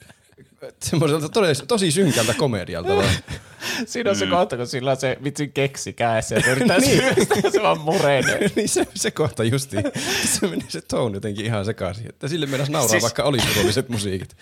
semmoiselta 0.81 1.29
tosi, 1.29 1.67
tosi 1.67 1.91
synkältä 1.91 2.35
komedialta. 2.35 2.97
vaan. 2.97 3.15
Siinä 3.87 4.11
on 4.11 4.17
se 4.17 4.27
kohta, 4.27 4.57
kun 4.57 4.67
sillä 4.67 4.91
on 4.91 4.97
se 4.97 5.19
vitsin 5.25 5.53
keksi 5.53 5.93
kädessä 5.93 6.35
ja 6.35 6.43
se 6.43 6.51
yrittää 6.51 6.79
niin. 6.81 6.99
syöstä 6.99 7.51
se 7.51 7.63
vaan 7.63 7.81
murenee. 7.81 8.51
niin 8.57 8.69
se, 8.69 8.87
se 8.95 9.11
kohta 9.11 9.45
justi. 9.45 9.77
Se 10.25 10.47
meni 10.47 10.65
se 10.69 10.81
tone 10.81 11.17
jotenkin 11.17 11.47
ihan 11.47 11.65
sekaisin. 11.65 12.09
Että 12.09 12.29
sille 12.29 12.47
mennäisi 12.47 12.73
nauraa, 12.73 12.89
siis... 12.89 13.03
Vaikka 13.03 13.23
oli 13.23 13.41
surulliset 13.41 13.89
musiikit. 13.89 14.37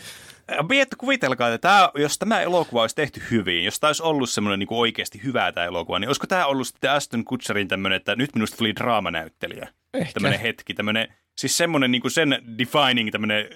Miettä, 0.69 0.97
kuvitelkaa, 0.97 1.49
että 1.49 1.69
tämä, 1.69 1.91
jos 1.95 2.19
tämä 2.19 2.41
elokuva 2.41 2.81
olisi 2.81 2.97
tehty 2.97 3.23
hyvin, 3.31 3.65
jos 3.65 3.81
tämä 3.81 3.89
olisi 3.89 4.03
ollut 4.03 4.31
semmoinen 4.31 4.59
niin 4.59 4.69
oikeasti 4.71 5.21
hyvä 5.25 5.53
tämä 5.53 5.67
elokuva, 5.67 5.99
niin 5.99 6.09
olisiko 6.09 6.27
tämä 6.27 6.47
ollut 6.47 6.67
sitten 6.67 6.91
Aston 6.91 7.25
Kutcherin 7.25 7.69
tämmöinen, 7.69 7.97
että 7.97 8.17
nyt 8.17 8.35
minusta 8.35 8.57
tuli 8.57 8.75
draamanäyttelijä? 8.77 9.69
Ehkä. 9.95 10.13
Tämmöinen 10.13 10.41
hetki, 10.41 10.75
tämmöinen, 10.75 11.15
siis 11.39 11.57
semmoinen 11.57 11.91
niin 11.91 12.03
kuin 12.03 12.13
sen 12.13 12.43
defining 12.59 13.11
tämmöinen 13.11 13.49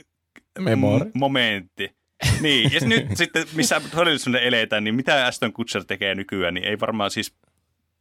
momentti. 1.14 1.96
Niin, 2.40 2.72
ja 2.72 2.80
nyt 2.80 3.06
sitten, 3.14 3.46
missä 3.54 3.80
todellisuuden 3.90 4.42
eletään, 4.42 4.84
niin 4.84 4.94
mitä 4.94 5.26
Aston 5.26 5.52
Kutcher 5.52 5.84
tekee 5.84 6.14
nykyään, 6.14 6.54
niin 6.54 6.64
ei 6.64 6.80
varmaan 6.80 7.10
siis 7.10 7.34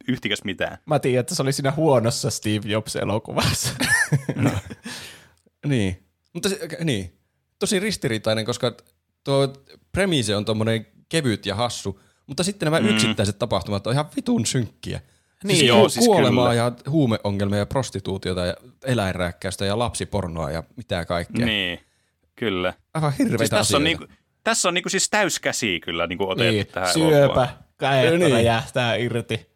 yhtikäs 0.08 0.44
mitään. 0.44 0.78
Mä 0.86 0.98
tiedän, 0.98 1.20
että 1.20 1.34
se 1.34 1.42
oli 1.42 1.52
siinä 1.52 1.72
huonossa 1.72 2.30
Steve 2.30 2.68
Jobs-elokuvassa. 2.68 3.74
Niin. 5.66 6.06
Mutta 6.32 6.48
se, 6.48 6.68
niin. 6.84 7.12
Tosi 7.58 7.80
ristiriitainen, 7.80 8.44
koska 8.44 8.76
tuo 9.24 9.52
premise 9.92 10.36
on 10.36 10.44
tommonen 10.44 10.86
kevyt 11.08 11.46
ja 11.46 11.54
hassu, 11.54 12.00
mutta 12.26 12.44
sitten 12.44 12.66
nämä 12.66 12.80
mm. 12.80 12.88
yksittäiset 12.88 13.38
tapahtumat 13.38 13.86
on 13.86 13.92
ihan 13.92 14.08
vitun 14.16 14.46
synkkiä. 14.46 15.00
Niin, 15.44 15.56
siis 15.56 15.68
joo, 15.68 15.88
siis 15.88 16.06
kuolemaa 16.06 16.48
kyllä. 16.48 16.62
ja 16.62 16.72
huumeongelmia 16.90 17.58
ja 17.58 17.66
prostituutiota 17.66 18.46
ja 18.46 18.54
eläinrääkkäystä 18.84 19.64
ja 19.64 19.78
lapsipornoa 19.78 20.50
ja 20.50 20.62
mitä 20.76 21.04
kaikkea. 21.04 21.46
Niin, 21.46 21.80
kyllä. 22.36 22.74
Aivan 22.94 23.12
hirveitä 23.12 23.38
Siis 23.38 23.50
tässä, 23.50 23.76
on 23.76 23.84
niinku, 23.84 24.06
tässä 24.44 24.68
on 24.68 24.74
niinku 24.74 24.88
siis 24.88 25.10
täyskäsi 25.10 25.80
kyllä 25.80 26.06
niinku 26.06 26.28
otettu 26.30 26.52
niin, 26.52 26.66
tähän 26.66 26.92
syöpä, 26.92 27.48
käet 27.78 28.18
Niin. 28.18 28.32
räjähtää 28.32 28.94
irti, 28.94 29.46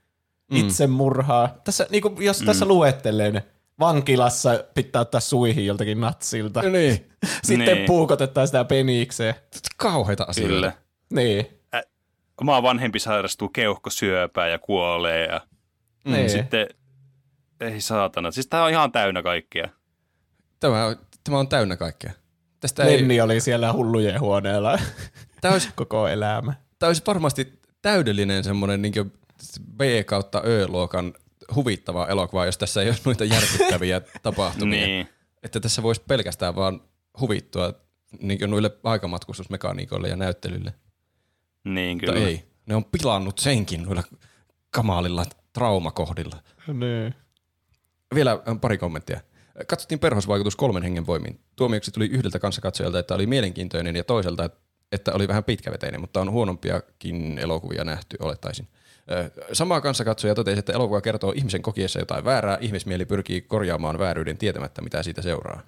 itsemurhaa. 0.55 1.55
Tässä, 1.65 1.87
niin 1.91 2.03
kuin, 2.03 2.23
jos 2.25 2.41
mm. 2.41 2.47
tässä 2.47 2.65
luettelee 2.65 3.31
ne, 3.31 3.45
vankilassa 3.79 4.65
pitää 4.75 5.01
ottaa 5.01 5.21
suihin 5.21 5.67
joltakin 5.67 6.01
natsilta. 6.01 6.63
Niin. 6.63 7.11
Sitten 7.45 7.77
Niin. 7.77 7.87
puukotetaan 7.87 8.47
sitä 8.49 8.65
penikseen. 8.65 9.35
Kauheita 9.77 10.25
asioita. 10.29 10.55
Kyllä. 10.55 10.73
Niin. 11.11 11.47
Oma 12.41 12.63
vanhempi 12.63 12.99
sairastuu 12.99 13.49
keuhkosyöpään 13.49 14.51
ja 14.51 14.59
kuolee 14.59 15.25
ja 15.27 15.41
Mm. 16.05 16.13
Niin. 16.13 16.31
sitten, 16.31 16.67
ei 17.61 17.81
saatana. 17.81 18.31
Siis 18.31 18.47
tää 18.47 18.65
on 18.65 18.71
ihan 18.71 18.93
täynnä 18.93 19.23
kaikkea. 19.23 19.69
Tämä, 20.61 20.97
tämä 21.25 21.39
on 21.39 21.49
täynnä 21.49 21.77
kaikkea. 21.77 22.13
Tästä 22.61 22.85
ei, 22.85 22.97
Lenni 22.97 23.21
oli 23.21 23.41
siellä 23.41 23.73
hullujen 23.73 24.21
huoneella 24.21 24.79
tämä, 25.41 25.53
olisi, 25.53 25.69
koko 25.77 26.09
elämä. 26.09 26.55
tämä 26.79 26.89
olisi 26.89 27.03
varmasti 27.07 27.61
täydellinen 27.83 28.45
semmoinen 28.45 28.83
niin 28.83 29.13
B 29.77 29.81
kautta 30.07 30.43
Ö-luokan 30.47 31.15
huvittava 31.55 32.07
elokuva, 32.07 32.47
jos 32.47 32.59
tässä 32.59 32.83
ei 32.83 32.89
olisi 32.89 33.03
noita 33.05 33.25
järkyttäviä 33.25 34.01
tapahtumia. 34.23 34.87
Niin. 34.87 35.09
että 35.43 35.61
tässä 35.61 35.83
voisi 35.83 36.03
pelkästään 36.09 36.57
vaan 36.57 36.81
huvittua 37.21 37.75
niin 38.21 38.51
noille 38.51 38.71
aikamatkustusmekaniikoille 38.85 40.09
ja 40.09 40.17
näyttelylle. 40.17 40.75
Niin, 41.65 41.99
kyllä. 41.99 42.13
Mutta 42.13 42.29
ei, 42.29 42.45
ne 42.67 42.75
on 42.75 42.85
pilannut 42.85 43.39
senkin 43.39 43.83
noilla 43.83 44.03
kamalilla 44.71 45.25
traumakohdilla. 45.53 46.37
Niin. 46.67 47.15
Vielä 48.15 48.33
äh, 48.33 48.61
pari 48.61 48.79
kommenttia. 48.79 49.21
Katsottiin 49.67 49.99
perhosvaikutus 49.99 50.57
kolmen 50.57 50.83
hengen 50.83 51.07
voimin. 51.07 51.41
Tuomioksi 51.57 51.91
tuli 51.91 52.07
yhdeltä 52.07 52.39
kanssakatsojalta, 52.39 52.99
että 52.99 53.15
oli 53.15 53.27
mielenkiintoinen 53.27 53.97
ja 53.97 54.05
toiselta, 54.05 54.51
että 54.93 55.13
oli 55.13 55.29
vähän 55.29 55.45
pitkäveteinen, 55.45 56.01
mutta 56.01 56.21
on 56.21 56.31
huonompiakin 56.31 57.39
elokuvia 57.39 57.85
nähty, 57.85 58.17
olettaisin. 58.21 58.69
Ö, 59.11 59.31
Sama 59.53 59.81
kanssakatsoja 59.81 60.35
totesi, 60.35 60.59
että 60.59 60.73
elokuva 60.73 61.01
kertoo 61.01 61.33
ihmisen 61.37 61.63
kokiessa 61.63 61.99
jotain 61.99 62.25
väärää, 62.25 62.59
ihmismieli 62.61 63.05
pyrkii 63.05 63.41
korjaamaan 63.41 63.99
vääryyden 63.99 64.39
tietämättä, 64.39 64.83
mitä 64.83 65.03
siitä 65.03 65.23
seuraa. 65.23 65.63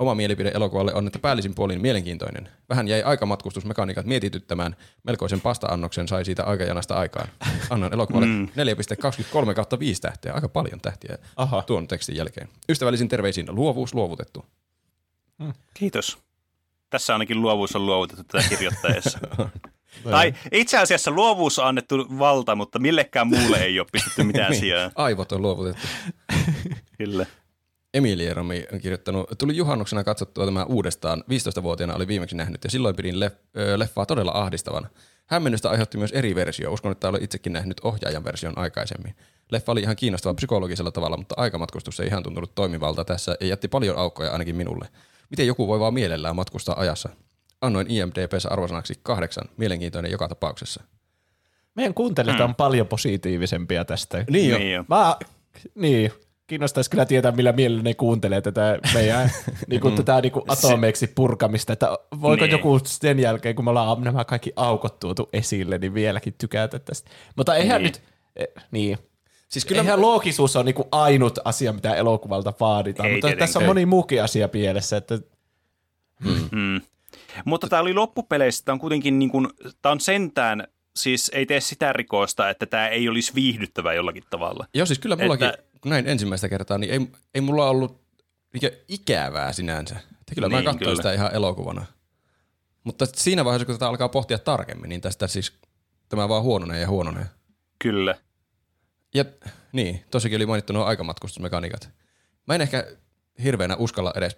Oma 0.00 0.14
mielipide 0.14 0.50
elokuvalle 0.54 0.94
on, 0.94 1.06
että 1.06 1.18
päällisin 1.18 1.54
puolin 1.54 1.80
mielenkiintoinen. 1.80 2.48
Vähän 2.68 2.88
jäi 2.88 3.02
aikamatkustusmekaniikat 3.02 4.06
mietityttämään, 4.06 4.76
melkoisen 5.02 5.40
pasta-annoksen 5.40 6.08
sai 6.08 6.24
siitä 6.24 6.44
aikajanasta 6.44 6.94
aikaan. 6.94 7.28
Annan 7.70 7.92
elokuvalle 7.92 8.26
mm. 8.26 8.48
4,23 9.48 9.54
kautta 9.54 9.78
5 9.78 10.02
tähteä, 10.02 10.32
aika 10.32 10.48
paljon 10.48 10.80
tähtiä 10.80 11.18
Aha. 11.36 11.62
tuon 11.62 11.88
tekstin 11.88 12.16
jälkeen. 12.16 12.48
Ystävällisin 12.68 13.08
terveisin 13.08 13.46
luovuus 13.48 13.94
luovutettu. 13.94 14.44
Kiitos. 15.74 16.18
Tässä 16.90 17.12
ainakin 17.12 17.42
luovuus 17.42 17.76
on 17.76 17.86
luovutettu 17.86 18.24
tätä 18.24 18.48
kirjoittaessa. 18.48 19.18
tai 20.10 20.34
itse 20.52 20.78
asiassa 20.78 21.10
luovuus 21.10 21.58
on 21.58 21.66
annettu 21.66 22.18
valta, 22.18 22.54
mutta 22.54 22.78
millekään 22.78 23.26
muulle 23.26 23.56
ei 23.56 23.80
ole 23.80 23.86
pistetty 23.92 24.22
mitään 24.22 24.54
sijaa. 24.54 24.90
Aivot 24.94 25.32
on 25.32 25.42
luovutettu. 25.42 25.86
Kyllä. 26.98 27.26
Emilia 27.94 28.34
Romi 28.34 28.64
on 28.72 28.80
kirjoittanut, 28.80 29.30
tuli 29.38 29.56
juhannuksena 29.56 30.04
katsottua 30.04 30.44
tämä 30.44 30.64
uudestaan. 30.64 31.24
15-vuotiaana 31.30 31.94
oli 31.94 32.06
viimeksi 32.06 32.36
nähnyt 32.36 32.64
ja 32.64 32.70
silloin 32.70 32.96
pidin 32.96 33.14
leff- 33.14 33.58
ö, 33.58 33.78
leffaa 33.78 34.06
todella 34.06 34.32
ahdistavana. 34.34 34.88
Hämmennystä 35.26 35.70
aiheutti 35.70 35.98
myös 35.98 36.12
eri 36.12 36.34
versio. 36.34 36.72
Uskon, 36.72 36.92
että 36.92 37.08
olen 37.08 37.22
itsekin 37.24 37.52
nähnyt 37.52 37.80
ohjaajan 37.84 38.24
version 38.24 38.58
aikaisemmin. 38.58 39.14
Leffa 39.50 39.72
oli 39.72 39.80
ihan 39.80 39.96
kiinnostava 39.96 40.34
psykologisella 40.34 40.90
tavalla, 40.90 41.16
mutta 41.16 41.34
aikamatkustus 41.38 42.00
ei 42.00 42.06
ihan 42.06 42.22
tuntunut 42.22 42.54
toimivalta 42.54 43.04
tässä 43.04 43.36
ja 43.40 43.46
jätti 43.46 43.68
paljon 43.68 43.98
aukkoja 43.98 44.32
ainakin 44.32 44.56
minulle. 44.56 44.88
Miten 45.30 45.46
joku 45.46 45.68
voi 45.68 45.80
vaan 45.80 45.94
mielellään 45.94 46.36
matkustaa 46.36 46.80
ajassa? 46.80 47.08
Annoin 47.60 47.90
IMDBssä 47.90 48.48
arvosanaksi 48.50 48.94
kahdeksan. 49.02 49.48
Mielenkiintoinen 49.56 50.12
joka 50.12 50.28
tapauksessa. 50.28 50.82
Meidän 51.74 51.94
kuuntelijat 51.94 52.40
on 52.40 52.54
paljon 52.54 52.86
positiivisempia 52.86 53.84
tästä. 53.84 54.24
Niin 54.30 54.50
jo. 54.50 54.58
Niin 54.58 54.72
jo. 54.72 54.84
Mä, 54.88 55.16
niin, 55.74 56.12
kiinnostaisi 56.50 56.90
kyllä 56.90 57.04
tietää, 57.06 57.32
millä 57.32 57.52
mielellä 57.52 57.82
ne 57.82 57.94
kuuntelee 57.94 58.40
tätä 58.40 58.78
meidän 58.94 59.30
niin 59.70 59.80
kuin, 59.80 59.94
tätä 59.96 60.20
niin 60.20 60.32
kuin 60.32 60.44
atomeiksi 60.48 61.06
purkamista, 61.06 61.72
että 61.72 61.98
voiko 62.20 62.44
Niin. 62.44 62.50
joku 62.52 62.80
sen 62.84 63.18
jälkeen, 63.18 63.54
kun 63.54 63.64
me 63.64 63.70
ollaan 63.70 64.00
nämä 64.00 64.24
kaikki 64.24 64.52
aukot 64.56 64.98
tuotu 65.00 65.28
esille, 65.32 65.78
niin 65.78 65.94
vieläkin 65.94 66.34
tykätä 66.38 66.78
tästä. 66.78 67.10
Mutta 67.36 67.54
eihän 67.56 67.82
Niin. 67.82 67.92
nyt, 67.92 68.02
eh, 68.36 68.46
niin, 68.70 68.98
Siis 69.48 69.64
kyllä 69.64 69.82
eihän 69.82 70.00
loogisuus 70.00 70.56
on 70.56 70.64
niin 70.64 70.74
kuin 70.74 70.88
ainut 70.92 71.38
asia, 71.44 71.72
mitä 71.72 71.94
elokuvalta 71.94 72.52
vaaditaan, 72.60 73.08
Ei 73.08 73.14
mutta 73.14 73.26
tietenkään. 73.26 73.48
tässä 73.48 73.58
on 73.58 73.64
moni 73.64 73.86
muukin 73.86 74.22
asia 74.22 74.48
pielessä, 74.48 74.96
että 74.96 75.18
Mm. 76.50 76.80
Mutta 77.44 77.68
tämä 77.68 77.82
oli 77.82 77.94
loppupeleissä, 77.94 78.64
tämä 78.64 78.74
on 78.74 78.78
kuitenkin 78.80 79.18
niin 79.18 79.30
kuin, 79.30 79.48
tämä 79.82 79.92
on 79.92 80.00
sentään, 80.00 80.66
siis 80.96 81.30
ei 81.34 81.46
tee 81.46 81.60
sitä 81.60 81.92
rikosta, 81.92 82.50
että 82.50 82.66
tämä 82.66 82.88
ei 82.88 83.08
olisi 83.08 83.34
viihdyttävä 83.34 83.92
jollakin 83.94 84.22
tavalla. 84.30 84.66
Joo, 84.74 84.86
siis 84.86 84.98
kyllä 84.98 85.16
mullakin, 85.16 85.48
että... 85.48 85.62
kun 85.80 85.90
näin 85.90 86.06
ensimmäistä 86.06 86.48
kertaa, 86.48 86.78
niin 86.78 86.92
ei, 86.92 87.10
ei 87.34 87.40
mulla 87.40 87.70
ollut 87.70 88.00
ikävää 88.88 89.52
sinänsä. 89.52 89.96
Että 90.20 90.34
kyllä 90.34 90.48
niin, 90.48 90.56
mä 90.56 90.62
katsoin 90.62 90.78
kyllä. 90.78 90.96
sitä 90.96 91.12
ihan 91.12 91.34
elokuvana. 91.34 91.86
Mutta 92.84 93.06
siinä 93.14 93.44
vaiheessa, 93.44 93.66
kun 93.66 93.74
tätä 93.74 93.88
alkaa 93.88 94.08
pohtia 94.08 94.38
tarkemmin, 94.38 94.88
niin 94.88 95.00
tästä 95.00 95.26
siis 95.26 95.52
tämä 96.08 96.28
vaan 96.28 96.42
huononee 96.42 96.80
ja 96.80 96.88
huononee. 96.88 97.26
Kyllä. 97.78 98.14
Ja 99.14 99.24
niin, 99.72 100.04
tosikin 100.10 100.36
oli 100.36 100.46
mainittu 100.46 100.72
nuo 100.72 100.84
aikamatkustusmekaniikat. 100.84 101.90
Mä 102.46 102.54
en 102.54 102.60
ehkä 102.60 102.86
hirveänä 103.42 103.76
uskalla 103.76 104.12
edes 104.16 104.36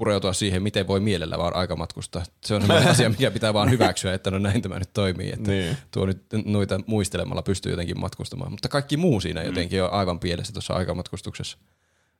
pureutua 0.00 0.32
siihen, 0.32 0.62
miten 0.62 0.86
voi 0.86 1.00
mielellä 1.00 1.38
vaan 1.38 1.56
aikamatkustaa. 1.56 2.22
Se 2.44 2.54
on 2.54 2.60
semmoinen 2.60 2.90
asia, 2.90 3.10
mikä 3.10 3.30
pitää 3.30 3.54
vaan 3.54 3.70
hyväksyä, 3.70 4.14
että 4.14 4.30
no 4.30 4.38
näin 4.38 4.62
tämä 4.62 4.78
nyt 4.78 4.92
toimii. 4.92 5.32
Että 5.32 5.50
Niin. 5.50 5.76
tuo 5.90 6.06
nyt 6.06 6.22
noita 6.44 6.80
muistelemalla 6.86 7.42
pystyy 7.42 7.72
jotenkin 7.72 8.00
matkustamaan. 8.00 8.50
Mutta 8.50 8.68
kaikki 8.68 8.96
muu 8.96 9.20
siinä 9.20 9.42
jotenkin 9.42 9.82
on 9.82 9.92
aivan 9.92 10.20
pielessä 10.20 10.52
tuossa 10.52 10.74
aikamatkustuksessa. 10.74 11.58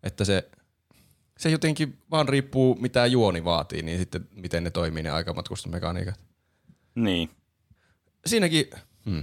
Että 0.03 0.25
se, 0.25 0.49
se 1.39 1.51
jotenkin 1.51 1.99
vaan 2.11 2.29
riippuu, 2.29 2.75
mitä 2.81 3.07
juoni 3.07 3.45
vaatii, 3.45 3.83
niin 3.83 3.99
sitten 3.99 4.29
miten 4.35 4.65
ne 4.65 4.71
toimii 4.71 5.03
ne 5.03 5.11
aikamatkustusmekaniikat. 5.11 6.21
Niin. 6.95 7.31
Siinäkin, 8.27 8.71
hmm. 9.05 9.23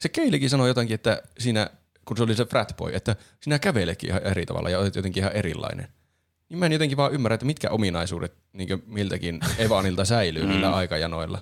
se 0.00 0.08
Keilikin 0.08 0.50
sanoi 0.50 0.68
jotakin, 0.68 0.94
että 0.94 1.22
siinä, 1.38 1.70
kun 2.04 2.16
se 2.16 2.22
oli 2.22 2.34
se 2.34 2.44
fratboy, 2.44 2.94
että 2.94 3.16
sinä 3.42 3.58
kävelekin 3.58 4.10
ihan 4.10 4.22
eri 4.22 4.46
tavalla 4.46 4.70
ja 4.70 4.78
olet 4.78 4.96
jotenkin 4.96 5.20
ihan 5.20 5.32
erilainen. 5.32 5.88
Niin 6.48 6.58
mä 6.58 6.66
en 6.66 6.72
jotenkin 6.72 6.96
vaan 6.96 7.12
ymmärrä, 7.12 7.34
että 7.34 7.46
mitkä 7.46 7.70
ominaisuudet 7.70 8.34
niin 8.52 8.82
miltäkin 8.86 9.40
Evanilta 9.58 10.04
säilyy 10.04 10.42
mm. 10.42 10.48
niillä 10.48 10.74
aikajanoilla. 10.74 11.38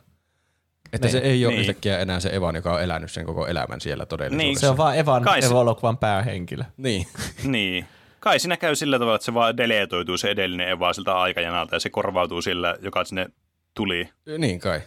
Että 0.92 1.06
Niin. 1.06 1.12
se 1.12 1.18
ei 1.18 1.44
ole 1.46 1.52
Niin. 1.52 1.60
yhtäkkiä 1.60 1.98
enää 1.98 2.20
se 2.20 2.28
Evan, 2.28 2.54
joka 2.56 2.74
on 2.74 2.82
elänyt 2.82 3.10
sen 3.10 3.26
koko 3.26 3.46
elämän 3.46 3.80
siellä 3.80 4.06
todellisuudessa. 4.06 4.60
se 4.60 4.68
on 4.68 4.76
vaan 4.76 4.98
Evan 4.98 5.22
Kai 5.22 5.42
se- 5.42 5.48
elokuvan 5.48 5.98
päähenkilö. 5.98 6.64
Niin. 6.76 7.06
Niin. 7.44 7.86
Kai 8.20 8.38
siinä 8.38 8.56
käy 8.56 8.76
sillä 8.76 8.98
tavalla, 8.98 9.16
että 9.16 9.24
se 9.24 9.34
vaan 9.34 9.56
deletoituu 9.56 10.16
se 10.16 10.30
edellinen 10.30 10.68
Eva 10.68 10.92
siltä 10.92 11.18
aikajanalta 11.18 11.76
ja 11.76 11.80
se 11.80 11.90
korvautuu 11.90 12.42
sillä, 12.42 12.76
joka 12.82 13.04
sinne 13.04 13.26
tuli. 13.74 14.08
niin 14.38 14.60
kai. 14.60 14.80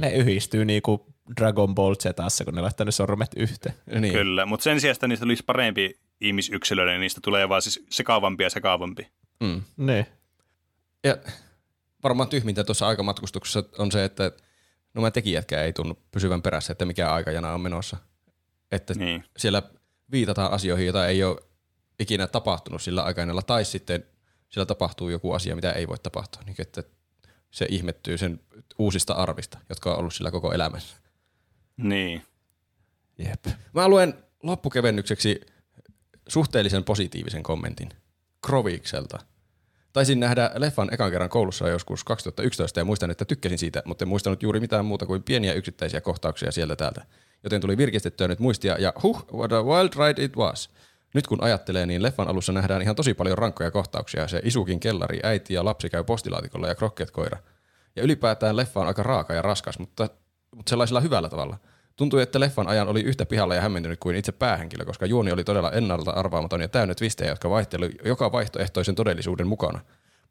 Ne 0.00 0.10
yhdistyy 0.12 0.64
niinku 0.64 1.06
Dragon 1.40 1.74
Ball 1.74 1.94
Ztässä, 1.94 2.44
kun 2.44 2.54
ne 2.54 2.60
laittaa 2.60 2.84
ne 2.84 2.90
sormet 2.90 3.30
yhteen. 3.36 3.74
Niin. 4.00 4.12
Kyllä, 4.14 4.46
mutta 4.46 4.64
sen 4.64 4.80
sijaan, 4.80 4.92
että 4.92 5.08
niistä 5.08 5.22
tulisi 5.24 5.42
parempi 5.46 5.98
ihmisyksilöiden, 6.20 6.92
niin 6.92 7.00
niistä 7.00 7.20
tulee 7.24 7.48
vaan 7.48 7.62
siis 7.62 7.84
sekaavampi 7.90 8.44
ja 8.44 8.50
sekaavampi. 8.50 9.08
Mm. 9.40 9.62
Ne. 9.76 10.06
Ja 11.04 11.16
varmaan 12.02 12.28
tyhmintä 12.28 12.64
tuossa 12.64 12.88
aikamatkustuksessa 12.88 13.64
on 13.78 13.92
se, 13.92 14.04
että 14.04 14.32
nämä 14.94 15.10
tekijätkään 15.10 15.64
ei 15.64 15.72
tunnu 15.72 15.98
pysyvän 16.10 16.42
perässä, 16.42 16.72
että 16.72 16.84
mikä 16.84 17.12
aikajana 17.12 17.52
on 17.52 17.60
menossa. 17.60 17.96
Että 18.72 18.94
Niin. 18.94 19.24
siellä 19.36 19.62
viitataan 20.10 20.52
asioihin, 20.52 20.86
joita 20.86 21.06
ei 21.06 21.24
ole 21.24 21.36
ikinä 21.98 22.26
tapahtunut 22.26 22.82
sillä 22.82 23.02
aikajanalla, 23.02 23.42
tai 23.42 23.64
sitten 23.64 24.04
siellä 24.48 24.66
tapahtuu 24.66 25.08
joku 25.08 25.32
asia, 25.32 25.56
mitä 25.56 25.72
ei 25.72 25.88
voi 25.88 25.98
tapahtua. 25.98 26.42
Niin, 26.46 26.56
että 26.58 26.82
se 27.50 27.66
ihmettyy 27.70 28.18
sen 28.18 28.40
uusista 28.78 29.14
arvista, 29.14 29.58
jotka 29.68 29.92
on 29.92 29.98
ollut 29.98 30.14
sillä 30.14 30.30
koko 30.30 30.52
elämässä. 30.52 30.96
Niin. 31.76 32.22
Jep. 33.18 33.46
Mä 33.74 33.88
luen 33.88 34.14
loppukevennykseksi 34.42 35.40
suhteellisen 36.28 36.84
positiivisen 36.84 37.42
kommentin 37.42 37.88
Krovikselta. 38.46 39.18
Taisin 39.92 40.20
nähdä 40.20 40.50
leffan 40.54 40.94
ekan 40.94 41.10
kerran 41.10 41.30
koulussa 41.30 41.68
joskus 41.68 42.04
2011 42.04 42.80
ja 42.80 42.84
muistan, 42.84 43.10
että 43.10 43.24
tykkäsin 43.24 43.58
siitä, 43.58 43.82
mutta 43.84 44.04
en 44.04 44.08
muistanut 44.08 44.42
juuri 44.42 44.60
mitään 44.60 44.84
muuta 44.84 45.06
kuin 45.06 45.22
pieniä 45.22 45.52
yksittäisiä 45.52 46.00
kohtauksia 46.00 46.52
sieltä 46.52 46.76
täältä. 46.76 47.06
Joten 47.44 47.60
tuli 47.60 47.76
virkistettyä 47.76 48.28
nyt 48.28 48.38
muistia 48.38 48.76
ja 48.78 48.92
huh, 49.02 49.26
what 49.32 49.52
a 49.52 49.62
wild 49.62 50.06
ride 50.06 50.24
it 50.24 50.36
was. 50.36 50.70
Nyt 51.14 51.26
kun 51.26 51.42
ajattelee, 51.42 51.86
niin 51.86 52.02
leffan 52.02 52.28
alussa 52.28 52.52
nähdään 52.52 52.82
ihan 52.82 52.96
tosi 52.96 53.14
paljon 53.14 53.38
rankkoja 53.38 53.70
kohtauksia. 53.70 54.28
Se 54.28 54.40
isukin 54.44 54.80
kellari, 54.80 55.20
äiti 55.22 55.54
ja 55.54 55.64
lapsi 55.64 55.90
käy 55.90 56.04
postilaatikolla 56.04 56.68
ja 56.68 56.74
krokket 56.74 57.10
koira. 57.10 57.38
Ja 57.96 58.02
ylipäätään 58.02 58.56
leffa 58.56 58.80
on 58.80 58.86
aika 58.86 59.02
raaka 59.02 59.34
ja 59.34 59.42
raskas, 59.42 59.78
mutta, 59.78 60.08
mutta 60.56 60.70
sellaisella 60.70 61.00
hyvällä 61.00 61.28
tavalla. 61.28 61.58
Tuntui, 61.96 62.22
että 62.22 62.40
leffan 62.40 62.68
ajan 62.68 62.88
oli 62.88 63.00
yhtä 63.00 63.26
pihalla 63.26 63.54
ja 63.54 63.60
hämmentynyt 63.60 64.00
kuin 64.00 64.16
itse 64.16 64.32
päähenkilö, 64.32 64.84
koska 64.84 65.06
juoni 65.06 65.32
oli 65.32 65.44
todella 65.44 65.72
ennalta 65.72 66.10
arvaamaton 66.10 66.60
ja 66.60 66.68
täynnä 66.68 66.94
twistejä, 66.94 67.30
jotka 67.30 67.50
vaihteli 67.50 67.90
joka 68.04 68.32
vaihtoehtoisen 68.32 68.94
todellisuuden 68.94 69.46
mukana. 69.46 69.80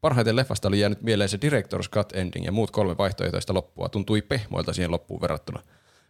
Parhaiten 0.02 0.36
leffasta 0.36 0.68
oli 0.68 0.80
jäänyt 0.80 1.02
mieleen 1.02 1.30
se 1.30 1.38
Director's 1.38 1.90
Cut 1.90 2.14
Ending 2.14 2.46
ja 2.46 2.52
muut 2.52 2.72
kolme 2.72 2.98
vaihtoehtoista 2.98 3.54
loppua 3.54 3.90
tuntui 3.90 4.22
pehmoilta 4.22 4.74
siihen 4.74 4.92
loppuun 4.92 5.22
verrattuna. 5.22 5.62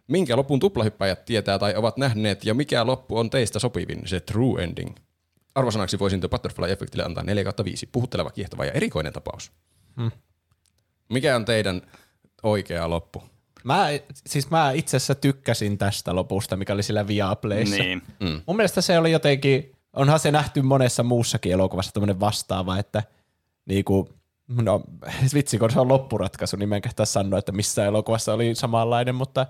Minkä 0.08 0.36
lopun 0.36 0.60
tuplahyppäjät 0.60 1.24
tietää 1.24 1.58
tai 1.58 1.74
ovat 1.76 1.96
nähneet 1.96 2.44
ja 2.44 2.54
mikä 2.54 2.86
loppu 2.86 3.18
on 3.18 3.30
teistä 3.30 3.58
sopivin, 3.58 4.02
se 4.04 4.20
True 4.20 4.62
Ending? 4.62 4.96
Arvosanaksi 5.54 5.98
voisin 5.98 6.20
The 6.20 6.28
Butterfly-efektille 6.28 7.04
antaa 7.04 7.24
4 7.24 7.52
5, 7.64 7.86
puhutteleva, 7.86 8.30
kiehtova 8.30 8.64
ja 8.64 8.72
erikoinen 8.72 9.12
tapaus. 9.12 9.52
Hmm. 10.00 10.10
Mikä 11.08 11.36
on 11.36 11.44
teidän 11.44 11.82
oikea 12.42 12.90
loppu? 12.90 13.35
Mä, 13.66 13.86
siis 14.26 14.50
mä 14.50 14.70
itse 14.70 14.96
asiassa 14.96 15.14
tykkäsin 15.14 15.78
tästä 15.78 16.14
lopusta, 16.14 16.56
mikä 16.56 16.72
oli 16.72 16.82
sillä 16.82 17.06
Viaplayssa. 17.06 17.82
Niin. 17.82 18.02
Mm. 18.20 18.40
Mun 18.46 18.56
mielestä 18.56 18.80
se 18.80 18.98
oli 18.98 19.12
jotenkin, 19.12 19.72
onhan 19.92 20.20
se 20.20 20.30
nähty 20.30 20.62
monessa 20.62 21.02
muussakin 21.02 21.52
elokuvassa 21.52 21.92
tämmöinen 21.92 22.20
vastaava, 22.20 22.78
että 22.78 23.02
niinku, 23.66 24.08
no 24.48 24.82
vitsi, 25.34 25.58
kun 25.58 25.70
se 25.70 25.80
on 25.80 25.88
loppuratkaisu, 25.88 26.56
niin 26.56 26.68
mä 26.68 26.76
en 26.76 26.82
kehtaa 26.82 27.06
sanoa, 27.06 27.38
että 27.38 27.52
missä 27.52 27.84
elokuvassa 27.84 28.34
oli 28.34 28.54
samanlainen, 28.54 29.14
mutta 29.14 29.46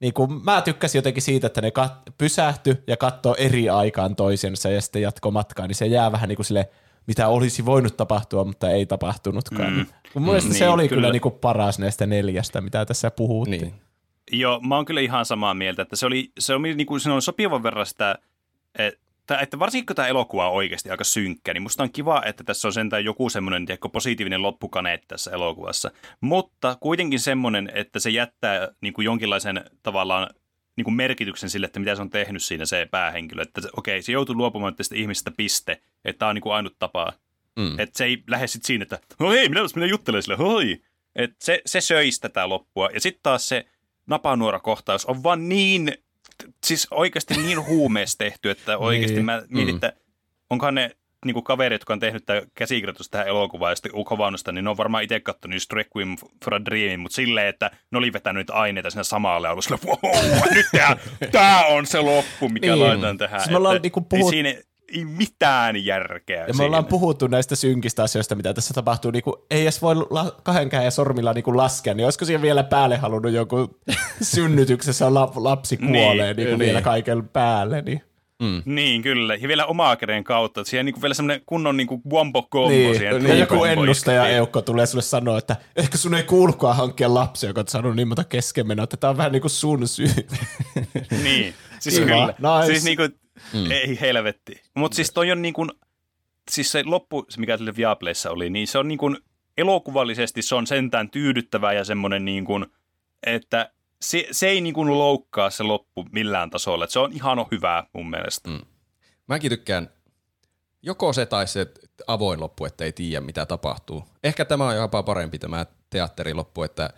niin 0.00 0.14
kuin, 0.14 0.44
mä 0.44 0.62
tykkäsin 0.62 0.98
jotenkin 0.98 1.22
siitä, 1.22 1.46
että 1.46 1.60
ne 1.60 1.72
kat- 1.78 2.12
pysähty 2.18 2.84
ja 2.86 2.96
katsoo 2.96 3.34
eri 3.38 3.68
aikaan 3.68 4.16
toisensa 4.16 4.70
ja 4.70 4.80
sitten 4.80 5.02
jatko 5.02 5.30
matkaa, 5.30 5.66
niin 5.66 5.74
se 5.76 5.86
jää 5.86 6.12
vähän 6.12 6.28
niin 6.28 6.36
kuin 6.36 6.46
sille, 6.46 6.70
mitä 7.06 7.28
olisi 7.28 7.64
voinut 7.64 7.96
tapahtua, 7.96 8.44
mutta 8.44 8.70
ei 8.70 8.86
tapahtunutkaan. 8.86 9.72
Mm. 9.72 9.86
Mun 10.14 10.24
mielestä 10.24 10.50
Mm, 10.50 10.54
se 10.54 10.64
niin, 10.64 10.74
oli 10.74 10.88
kyllä, 10.88 11.00
kyllä. 11.00 11.12
niin 11.12 11.20
kuin 11.20 11.34
paras 11.34 11.78
näistä 11.78 12.06
neljästä, 12.06 12.60
mitä 12.60 12.86
tässä 12.86 13.10
puhuttiin. 13.10 13.60
Niin. 13.60 13.74
Joo, 14.32 14.60
mä 14.60 14.76
oon 14.76 14.84
kyllä 14.84 15.00
ihan 15.00 15.26
samaa 15.26 15.54
mieltä, 15.54 15.82
että 15.82 15.96
se 15.96 16.06
oli, 16.06 16.32
se 16.38 16.54
oli, 16.54 16.74
niin 16.74 16.86
kuin, 16.86 17.00
se 17.00 17.10
on 17.10 17.22
sopivan 17.22 17.62
verran 17.62 17.86
sitä, 17.86 18.18
että, 18.78 19.38
että 19.38 19.58
varsinkin 19.58 19.86
kun 19.86 19.96
tämä 19.96 20.08
elokuva 20.08 20.48
on 20.48 20.54
oikeasti 20.56 20.90
aika 20.90 21.04
synkkä, 21.04 21.54
niin 21.54 21.62
musta 21.62 21.82
on 21.82 21.92
kiva, 21.92 22.22
että 22.26 22.44
tässä 22.44 22.68
on 22.68 22.72
sentään 22.72 23.04
joku 23.04 23.30
semmoinen 23.30 23.66
tiedätkö, 23.66 23.88
positiivinen 23.88 24.42
loppukaneetti 24.42 25.06
tässä 25.08 25.30
elokuvassa. 25.30 25.90
Mutta 26.20 26.76
kuitenkin 26.80 27.20
semmoinen, 27.20 27.70
että 27.74 27.98
se 27.98 28.10
jättää 28.10 28.68
niin 28.80 28.92
kuin 28.92 29.04
jonkinlaisen 29.04 29.64
tavallaan 29.82 30.30
niin 30.80 30.84
kuin 30.84 30.94
merkityksen 30.94 31.50
sille, 31.50 31.66
että 31.66 31.80
mitä 31.80 31.94
se 31.96 32.02
on 32.02 32.10
tehnyt 32.10 32.42
siinä 32.44 32.66
se 32.66 32.88
päähenkilö. 32.90 33.42
Että 33.42 33.60
okei, 33.76 34.02
se 34.02 34.12
joutuu 34.12 34.34
luopumaan 34.36 34.74
tästä 34.76 34.94
ihmisestä 34.94 35.30
piste, 35.30 35.80
että 36.04 36.18
tämä 36.18 36.28
on 36.28 36.34
niin 36.34 36.42
kuin 36.42 36.52
ainut 36.54 36.76
tapa. 36.78 37.12
Mm. 37.56 37.78
Että 37.80 37.98
se 37.98 38.04
ei 38.04 38.22
lähde 38.26 38.46
sitten 38.46 38.66
siinä, 38.66 38.82
että 38.82 38.98
no 39.18 39.30
hei, 39.30 39.48
minä, 39.48 39.60
minä 39.74 39.86
juttelen 39.86 40.22
sille, 40.22 40.36
hoi. 40.36 40.80
Et 41.16 41.30
se, 41.38 41.62
se 41.66 41.80
söisi 41.80 42.20
tätä 42.20 42.48
loppua. 42.48 42.88
Ja 42.94 43.00
sitten 43.00 43.22
taas 43.22 43.48
se 43.48 43.66
napanuora-kohtaus 44.06 45.06
on 45.06 45.22
vaan 45.22 45.48
niin, 45.48 45.92
siis 46.66 46.86
oikeasti 46.90 47.34
niin 47.34 47.66
huumeessa 47.66 48.18
tehty, 48.18 48.50
että 48.50 48.78
oikeasti 48.78 49.14
Niin. 49.16 49.24
mä 49.24 49.42
mietin, 49.48 49.74
Mm. 49.74 49.76
että 49.76 49.92
onkohan 50.50 50.74
ne 50.74 50.96
niin 51.24 51.34
kuin 51.34 51.44
kaverit, 51.44 51.74
jotka 51.80 51.92
on 51.92 52.00
tehnyt 52.00 52.26
tämä 52.26 52.42
käsikirjoitus 52.54 53.08
tähän 53.10 53.28
elokuvaan 53.28 53.72
ja 53.72 53.76
sitten 53.76 54.04
kovannosta, 54.04 54.52
niin 54.52 54.64
ne 54.64 54.70
on 54.70 54.76
varmaan 54.76 55.04
itse 55.04 55.20
katsonut 55.20 55.54
just 55.56 55.72
Requiem 55.72 56.16
for 56.44 56.54
a 56.54 56.64
Dream, 56.64 57.00
mutta 57.00 57.16
silleen, 57.16 57.46
että 57.46 57.70
ne 57.90 57.98
oli 57.98 58.12
vetänyt 58.12 58.50
aineita 58.50 58.90
siinä 58.90 59.02
samalla 59.04 59.46
ja 59.48 59.52
ollut 59.52 59.86
wow, 60.04 60.54
nyt 60.54 60.66
tää, 60.72 60.96
tää 61.32 61.66
on 61.66 61.86
se 61.86 62.00
loppu, 62.00 62.48
mikä 62.48 62.66
Niin. 62.66 62.80
laitetaan 62.80 63.18
tähän. 63.18 63.40
Siis 63.40 63.50
me 63.50 63.56
ollaan 63.56 63.76
Että 63.76 63.84
niinku 63.86 64.06
ei 64.12 64.18
puhut- 64.20 64.30
siinä 64.30 64.54
ei 64.94 65.04
mitään 65.04 65.84
järkeä 65.84 66.44
Ja 66.46 66.54
me 66.54 66.64
ollaan 66.64 66.82
siinä. 66.82 66.90
puhuttu 66.90 67.26
näistä 67.26 67.56
synkistä 67.56 68.02
asioista, 68.02 68.34
mitä 68.34 68.54
tässä 68.54 68.74
tapahtuu. 68.74 69.10
Niin 69.10 69.22
kuin, 69.22 69.34
ei 69.50 69.62
edes 69.62 69.82
voi 69.82 69.96
la- 69.96 70.36
kahden 70.42 70.68
käden 70.68 70.92
sormilla 70.92 71.32
niin 71.32 71.44
kuin 71.44 71.56
laskea, 71.56 71.94
niin 71.94 72.04
olisiko 72.04 72.24
siihen 72.24 72.42
vielä 72.42 72.62
päälle 72.62 72.96
halunnut 72.96 73.32
joku 73.32 73.78
synnytyksessä 74.22 75.14
la- 75.14 75.32
lapsi 75.34 75.76
kuolee 75.76 76.34
niin, 76.34 76.36
niin, 76.36 76.46
niin. 76.48 76.58
vielä 76.58 76.82
kaiken 76.82 77.28
päälle. 77.28 77.82
Niin. 77.82 78.02
Niin, 78.64 79.02
kyllä. 79.02 79.34
Ja 79.34 79.48
vielä 79.48 79.66
omaa 79.66 79.96
käden 79.96 80.24
kautta. 80.24 80.60
Että 80.60 80.70
siellä 80.70 80.82
on 80.82 80.86
niinku 80.86 81.02
vielä 81.02 81.14
semmoinen 81.14 81.42
kunnon 81.46 81.76
niinku 81.76 82.02
wombo-kombo 82.10 82.68
Niin, 82.68 82.96
siihen. 82.96 83.14
ja 83.14 83.20
true 83.20 83.36
joku 83.36 83.64
ennustaja 83.64 84.22
iskee. 84.22 84.36
Eukko 84.36 84.62
tulee 84.62 84.86
sulle 84.86 85.02
sanoa, 85.02 85.38
että 85.38 85.56
ehkä 85.76 85.98
sun 85.98 86.14
ei 86.14 86.22
kuulukaan 86.22 86.76
hankkia 86.76 87.14
lapsia, 87.14 87.50
joka 87.50 87.60
on 87.60 87.68
sanonut 87.68 87.96
niin 87.96 88.08
monta 88.08 88.24
keskenmenoa, 88.24 88.84
että 88.84 88.96
tämä 88.96 89.10
on 89.10 89.16
vähän 89.16 89.32
niin 89.32 89.42
kuin 89.42 89.50
sun 89.50 89.88
syy. 89.88 90.08
Niin, 91.24 91.54
siis 91.78 91.94
Kiva, 91.94 92.06
kyllä. 92.06 92.26
nice. 92.26 92.66
Siis 92.72 92.84
niinku, 92.84 93.02
mm. 93.52 93.70
ei 93.70 94.00
helvetti. 94.00 94.62
Mutta 94.74 94.96
siis 94.96 95.12
toi 95.12 95.30
on 95.32 95.42
niinku, 95.42 95.66
siis 96.50 96.72
se 96.72 96.82
loppu, 96.86 97.26
se 97.28 97.40
mikä 97.40 97.56
sille 97.56 97.76
Viaplayssa 97.76 98.30
oli, 98.30 98.50
niin 98.50 98.66
se 98.66 98.78
on 98.78 98.88
niinku, 98.88 99.16
elokuvallisesti 99.58 100.42
se 100.42 100.54
on 100.54 100.66
sentään 100.66 101.10
tyydyttävää 101.10 101.72
ja 101.72 101.84
semmoinen 101.84 102.24
niinku, 102.24 102.66
että 103.26 103.70
se, 104.02 104.26
se 104.30 104.48
ei 104.48 104.60
niinku 104.60 104.98
loukkaa 104.98 105.50
se 105.50 105.62
loppu 105.62 106.06
millään 106.12 106.50
tasolla. 106.50 106.84
Et 106.84 106.90
se 106.90 106.98
on 106.98 107.12
ihan 107.12 107.46
hyvää 107.50 107.84
mun 107.92 108.10
mielestä. 108.10 108.50
Mm. 108.50 108.60
Mäkin 109.26 109.50
tykkään 109.50 109.90
joko 110.82 111.12
se 111.12 111.26
tai 111.26 111.46
se 111.46 111.66
avoin 112.06 112.40
loppu, 112.40 112.64
että 112.64 112.84
ei 112.84 112.92
tiedä 112.92 113.20
mitä 113.20 113.46
tapahtuu. 113.46 114.04
Ehkä 114.24 114.44
tämä 114.44 114.66
on 114.66 114.76
jopa 114.76 115.02
parempi 115.02 115.38
tämä 115.38 115.66
teatteriloppu, 115.90 116.62
että 116.62 116.90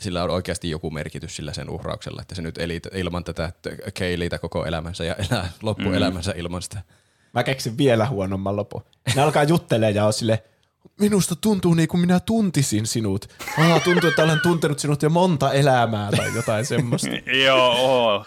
sillä 0.00 0.24
on 0.24 0.30
oikeasti 0.30 0.70
joku 0.70 0.90
merkitys 0.90 1.36
sillä 1.36 1.52
sen 1.52 1.70
uhrauksella, 1.70 2.22
että 2.22 2.34
se 2.34 2.42
nyt 2.42 2.58
eli 2.58 2.80
ilman 2.94 3.24
tätä 3.24 3.52
keiliitä 3.94 4.38
koko 4.38 4.64
elämänsä 4.64 5.04
ja 5.04 5.14
elää 5.14 5.52
loppuelämänsä 5.62 6.32
ilman 6.36 6.62
sitä. 6.62 6.82
Mä 7.34 7.42
keksin 7.42 7.78
vielä 7.78 8.06
huonomman 8.06 8.56
lopun. 8.56 8.84
Ne 9.16 9.22
alkaa 9.22 9.44
juttelemaan 9.44 9.94
ja 9.94 10.06
on 10.06 10.12
sille, 10.12 10.44
minusta 11.00 11.36
tuntuu 11.36 11.74
niin 11.74 11.88
kuin 11.88 12.00
minä 12.00 12.20
tuntisin 12.20 12.86
sinut. 12.86 13.26
Ah, 13.58 13.82
tuntuu, 13.82 14.08
että 14.08 14.22
olen 14.22 14.40
tuntenut 14.42 14.78
sinut 14.78 15.02
jo 15.02 15.10
monta 15.10 15.52
elämää 15.52 16.10
tai 16.10 16.34
jotain 16.34 16.66
semmoista. 16.66 17.08
Joo, 17.46 17.72
oo. 17.78 18.24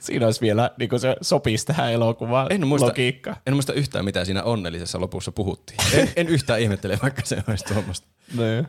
Siinä 0.00 0.26
olisi 0.26 0.40
vielä, 0.40 0.70
niin 0.78 0.88
kuin 0.88 1.00
se 1.00 1.16
sopisi 1.20 1.66
tähän 1.66 1.92
elokuvaan 1.92 2.52
En 2.52 2.66
muista, 2.66 2.86
logiikka. 2.86 3.36
en 3.46 3.54
muista 3.54 3.72
yhtään, 3.72 4.04
mitä 4.04 4.24
siinä 4.24 4.42
onnellisessa 4.42 5.00
lopussa 5.00 5.32
puhuttiin. 5.32 5.78
En, 5.92 6.12
en 6.16 6.28
yhtään 6.28 6.60
ihmettele, 6.60 6.98
vaikka 7.02 7.22
se 7.24 7.42
olisi 7.48 7.64
tuommoista. 7.64 8.08
Niin. 8.36 8.68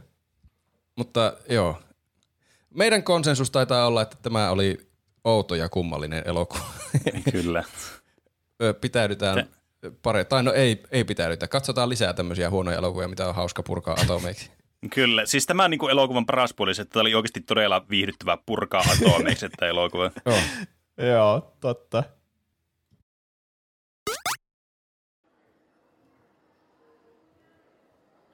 Mutta 0.95 1.33
joo. 1.49 1.81
Meidän 2.69 3.03
konsensus 3.03 3.51
taitaa 3.51 3.87
olla, 3.87 4.01
että 4.01 4.17
tämä 4.21 4.49
oli 4.49 4.77
outo 5.23 5.55
ja 5.55 5.69
kummallinen 5.69 6.23
elokuva. 6.25 6.63
kyllä. 7.31 7.63
Ö, 8.63 8.73
Pitäydytään 8.73 9.47
pare, 10.01 10.25
tai 10.25 10.43
no 10.43 10.53
ei, 10.53 10.83
ei 10.91 11.03
pitäydytä. 11.03 11.47
Katsotaan 11.47 11.89
lisää 11.89 12.13
tämmöisiä 12.13 12.49
huonoja 12.49 12.77
elokuvia, 12.77 13.07
mitä 13.07 13.29
on 13.29 13.35
hauska 13.35 13.63
purkaa 13.63 13.95
atomeiksi. 14.03 14.51
Kyllä, 14.95 15.25
siis 15.25 15.45
tämä 15.45 15.67
niin 15.67 15.79
kuin 15.79 15.91
elokuvan 15.91 16.25
paras 16.25 16.53
puoli, 16.53 16.71
että 16.71 16.85
tämä 16.85 17.01
oli 17.01 17.15
oikeasti 17.15 17.41
todella 17.41 17.85
viihdyttävää 17.89 18.37
purkaa 18.45 18.81
atomeiksi, 18.81 19.45
että 19.45 19.65
elokuva. 19.67 20.03
Joo. 20.25 20.37
Joo, 20.97 21.55
totta. 21.59 22.03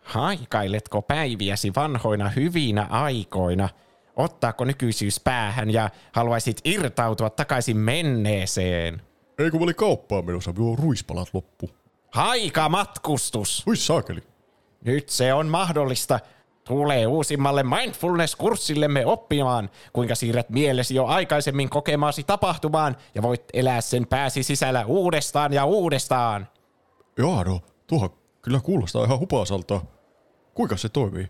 Haikailetko 0.01 1.01
päiviäsi 1.01 1.71
vanhoina 1.75 2.29
hyvinä 2.29 2.87
aikoina? 2.89 3.69
Ottaako 4.15 4.65
nykyisyys 4.65 5.19
päähän 5.19 5.73
ja 5.73 5.89
haluaisit 6.11 6.61
irtautua 6.63 7.29
takaisin 7.29 7.77
menneeseen? 7.77 9.01
Ei 9.43 9.51
kun 9.51 9.59
mä 9.59 9.63
olin 9.63 9.75
kauppaan 9.75 10.25
menossa, 10.25 10.51
minulla 10.51 10.71
on 10.71 10.79
ruispalat 10.79 11.29
loppu. 11.33 11.69
Haikamatkustus! 12.11 13.63
Hui 13.65 13.77
saakeli. 13.77 14.23
Nyt 14.85 15.09
se 15.09 15.33
on 15.33 15.47
mahdollista. 15.47 16.19
Tule 16.63 17.07
uusimmalle 17.07 17.63
mindfulness-kurssillemme 17.63 19.05
oppimaan, 19.05 19.69
kuinka 19.93 20.15
siirrät 20.15 20.49
mielesi 20.49 20.95
jo 20.95 21.05
aikaisemmin 21.05 21.69
kokemaasi 21.69 22.23
tapahtumaan 22.23 22.97
ja 23.15 23.21
voit 23.21 23.43
elää 23.53 23.81
sen 23.81 24.07
pääsi 24.07 24.43
sisällä 24.43 24.85
uudestaan 24.85 25.53
ja 25.53 25.65
uudestaan. 25.65 26.47
Jaa 27.17 27.43
no, 27.43 27.59
tuohan 27.87 28.09
kyllä 28.41 28.59
kuulostaa 28.59 29.03
ihan 29.05 29.19
hupasalta. 29.19 29.81
Kuinka 30.53 30.77
se 30.77 30.89
toimii? 30.89 31.29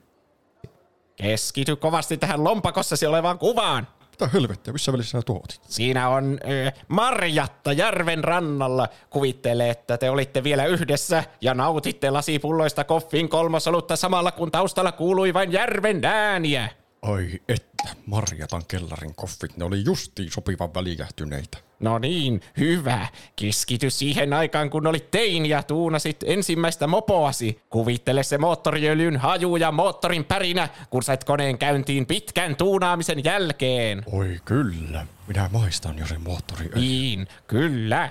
Keskity 1.15 1.75
kovasti 1.75 2.17
tähän 2.17 2.43
lompakossasi 2.43 3.05
olevaan 3.05 3.39
kuvaan. 3.39 3.87
Mitä 4.11 4.27
helvettiä, 4.33 4.73
missä 4.73 4.93
välissä 4.93 5.19
sä 5.19 5.21
tuotit? 5.25 5.61
Siinä 5.67 6.09
on 6.09 6.39
ö, 6.49 6.71
Marjatta 6.87 7.73
järven 7.73 8.23
rannalla. 8.23 8.87
Kuvittele, 9.09 9.69
että 9.69 9.97
te 9.97 10.09
olitte 10.09 10.43
vielä 10.43 10.65
yhdessä 10.65 11.23
ja 11.41 11.53
nautitte 11.53 12.09
lasipulloista 12.09 12.83
koffin 12.83 13.29
kolmosolutta 13.29 13.95
samalla 13.95 14.31
kun 14.31 14.51
taustalla 14.51 14.91
kuului 14.91 15.33
vain 15.33 15.51
järven 15.51 16.05
ääniä. 16.05 16.69
Ai 17.01 17.29
että, 17.49 17.95
Marjatan 18.05 18.65
kellarin 18.67 19.15
koffit, 19.15 19.57
ne 19.57 19.65
oli 19.65 19.85
justiin 19.85 20.31
sopivan 20.31 20.73
välikähtyneitä. 20.73 21.57
No 21.81 21.99
niin, 21.99 22.41
hyvä. 22.57 23.07
Keskity 23.35 23.89
siihen 23.89 24.33
aikaan, 24.33 24.69
kun 24.69 24.87
olit 24.87 25.11
tein 25.11 25.45
ja 25.45 25.63
tuunasit 25.63 26.23
ensimmäistä 26.25 26.87
mopoasi. 26.87 27.61
Kuvittele 27.69 28.23
se 28.23 28.37
moottoriöljyn 28.37 29.17
haju 29.17 29.55
ja 29.55 29.71
moottorin 29.71 30.25
pärinä, 30.25 30.69
kun 30.89 31.03
sait 31.03 31.23
koneen 31.23 31.57
käyntiin 31.57 32.05
pitkän 32.05 32.55
tuunaamisen 32.55 33.23
jälkeen. 33.23 34.03
Oi 34.11 34.39
kyllä, 34.45 35.07
minä 35.27 35.49
maistan 35.53 35.97
jo 35.97 36.07
sen 36.07 36.21
moottoriöljyn. 36.21 36.81
Niin, 36.81 37.27
kyllä. 37.47 38.09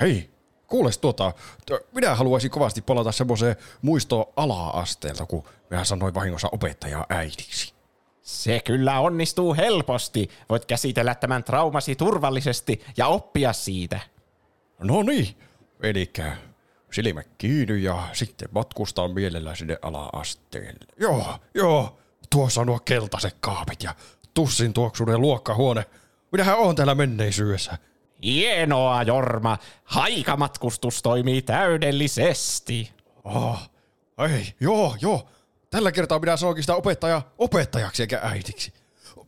Hei, 0.00 0.30
kuules 0.66 0.98
tuota, 0.98 1.32
minä 1.92 2.14
haluaisin 2.14 2.50
kovasti 2.50 2.82
palata 2.82 3.12
semmoiseen 3.12 3.56
muistoon 3.82 4.26
ala-asteelta, 4.36 5.26
kun 5.26 5.44
minä 5.70 5.84
sanoin 5.84 6.14
vahingossa 6.14 6.48
opettajaa 6.52 7.06
äidiksi. 7.08 7.75
Se 8.26 8.60
kyllä 8.64 9.00
onnistuu 9.00 9.54
helposti. 9.54 10.30
Voit 10.48 10.64
käsitellä 10.64 11.14
tämän 11.14 11.44
traumasi 11.44 11.96
turvallisesti 11.96 12.84
ja 12.96 13.06
oppia 13.06 13.52
siitä. 13.52 14.00
No 14.78 15.02
niin, 15.02 15.36
elikkä 15.82 16.36
silmät 16.92 17.28
kiinni 17.38 17.82
ja 17.82 18.08
sitten 18.12 18.48
matkustaa 18.52 19.08
mielellä 19.08 19.54
sinne 19.54 19.78
ala-asteelle. 19.82 20.86
Joo, 21.00 21.38
joo, 21.54 21.98
tuossa 22.30 22.60
on 22.60 22.66
nuo 22.66 22.80
keltaiset 22.80 23.36
kaapit 23.40 23.82
ja 23.82 23.94
tussin 24.34 24.72
tuoksunen 24.72 25.20
luokkahuone. 25.20 25.84
Minähän 26.32 26.58
on 26.58 26.74
täällä 26.76 26.94
menneisyydessä. 26.94 27.78
Hienoa, 28.22 29.02
Jorma. 29.02 29.58
Haikamatkustus 29.84 31.02
toimii 31.02 31.42
täydellisesti. 31.42 32.92
Oh, 33.24 33.70
ei, 34.30 34.54
joo, 34.60 34.96
joo. 35.00 35.28
Tällä 35.70 35.92
kertaa 35.92 36.18
minä 36.18 36.36
sanoinkin 36.36 36.62
sitä 36.62 36.74
opettaja 36.74 37.22
opettajaksi 37.38 38.02
eikä 38.02 38.20
äidiksi. 38.22 38.72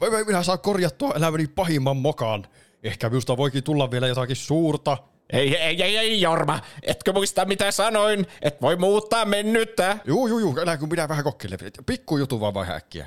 Minä- 0.00 0.24
Minä 0.24 0.42
saan 0.42 0.58
korjattua 0.58 1.12
elämäni 1.16 1.46
pahimman 1.46 1.96
mokaan. 1.96 2.46
Ehkä 2.82 3.08
minusta 3.08 3.36
voikin 3.36 3.64
tulla 3.64 3.90
vielä 3.90 4.06
jotakin 4.08 4.36
suurta. 4.36 4.96
Ei, 5.32 5.56
ei, 5.56 5.82
ei, 5.82 5.96
ei, 5.96 6.20
Jorma. 6.20 6.60
Etkö 6.82 7.12
muista, 7.12 7.44
mitä 7.44 7.70
sanoin? 7.70 8.26
Et 8.42 8.62
voi 8.62 8.76
muuttaa 8.76 9.24
mennyttä. 9.24 9.98
Juu, 10.04 10.26
juu, 10.26 10.38
juu, 10.38 10.58
älä 10.60 10.76
kun 10.76 10.88
minä 10.88 11.08
vähän 11.08 11.24
kokkele. 11.24 11.56
Pikku 11.86 12.16
jutu 12.18 12.40
vaan 12.40 12.54
vai 12.54 12.70
äkkiä. 12.70 13.06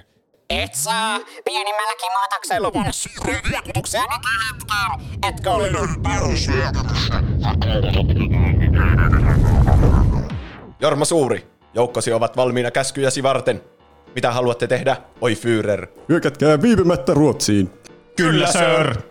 Et 0.50 0.74
saa 0.76 1.20
pienimmälläkin 1.46 2.12
maataksella 2.14 2.74
voida 2.74 2.92
suuria 2.92 3.42
vaikutuksia 3.54 4.02
nykyhetkeen. 4.02 5.34
Etkö 5.34 5.52
ole 5.52 5.70
Jorma 10.80 11.06
Suuri, 11.06 11.48
joukkosi 11.74 12.14
ovat 12.14 12.38
valmiina 12.38 12.72
käskyjäsi 12.72 13.24
varten. 13.24 13.64
Mitä 14.16 14.32
haluatte 14.32 14.68
tehdä, 14.68 14.98
oi 15.22 15.34
Führer? 15.34 15.88
Hyökätkää 16.10 16.62
viipymättä 16.62 17.14
Ruotsiin. 17.14 17.70
Kyllä, 18.16 18.52
sir! 18.52 19.02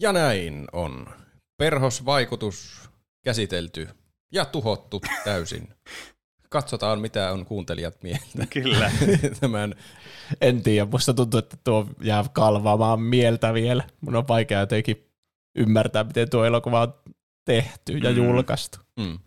Ja 0.00 0.12
näin 0.12 0.66
on 0.72 1.06
perhosvaikutus 1.56 2.90
käsitelty 3.24 3.88
ja 4.32 4.44
tuhottu 4.44 5.00
täysin. 5.24 5.74
Katsotaan, 6.48 7.00
mitä 7.00 7.32
on 7.32 7.46
kuuntelijat 7.46 8.02
mieltä 8.02 8.46
Kyllä. 8.50 8.90
tämän. 9.40 9.74
En 10.40 10.62
tiedä, 10.62 10.84
musta 10.90 11.14
tuntuu, 11.14 11.38
että 11.38 11.56
tuo 11.64 11.86
jää 12.02 12.24
kalvaamaan 12.32 13.00
mieltä 13.00 13.54
vielä. 13.54 13.84
Mun 14.00 14.16
on 14.16 14.28
vaikea 14.28 14.60
jotenkin 14.60 15.08
ymmärtää, 15.54 16.04
miten 16.04 16.30
tuo 16.30 16.44
elokuva 16.44 16.82
on 16.82 16.94
tehty 17.44 17.92
ja 17.98 18.10
Mm. 18.10 18.16
julkaistu. 18.16 18.78
Mm. 18.96 19.18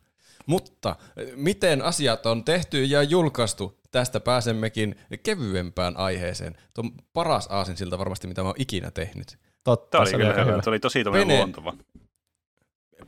Mutta 0.46 0.96
eh, 1.18 1.32
miten 1.36 1.82
asiat 1.82 2.26
on 2.26 2.44
tehty 2.44 2.84
ja 2.86 3.04
julkaistu, 3.04 3.80
tästä 3.92 4.20
pääsemmekin 4.20 4.96
kevyempään 5.24 5.98
aiheeseen. 5.98 6.58
Tuo 6.74 6.84
on 6.84 6.92
paras 7.14 7.48
aasinsilta 7.52 7.98
varmasti, 8.00 8.28
mitä 8.28 8.42
mä 8.42 8.48
oon 8.50 8.56
ikinä 8.58 8.92
tehnyt. 8.92 9.38
Totta, 9.64 9.90
Tämä 9.92 10.02
oli, 10.02 10.10
se 10.10 10.18
kyllä, 10.18 10.30
aika 10.30 10.44
hyvä. 10.44 10.62
se 10.62 10.70
oli 10.70 10.80
tosi 10.80 11.04
tommoinen 11.04 11.28
Pene. 11.28 11.38
luontava. 11.40 11.74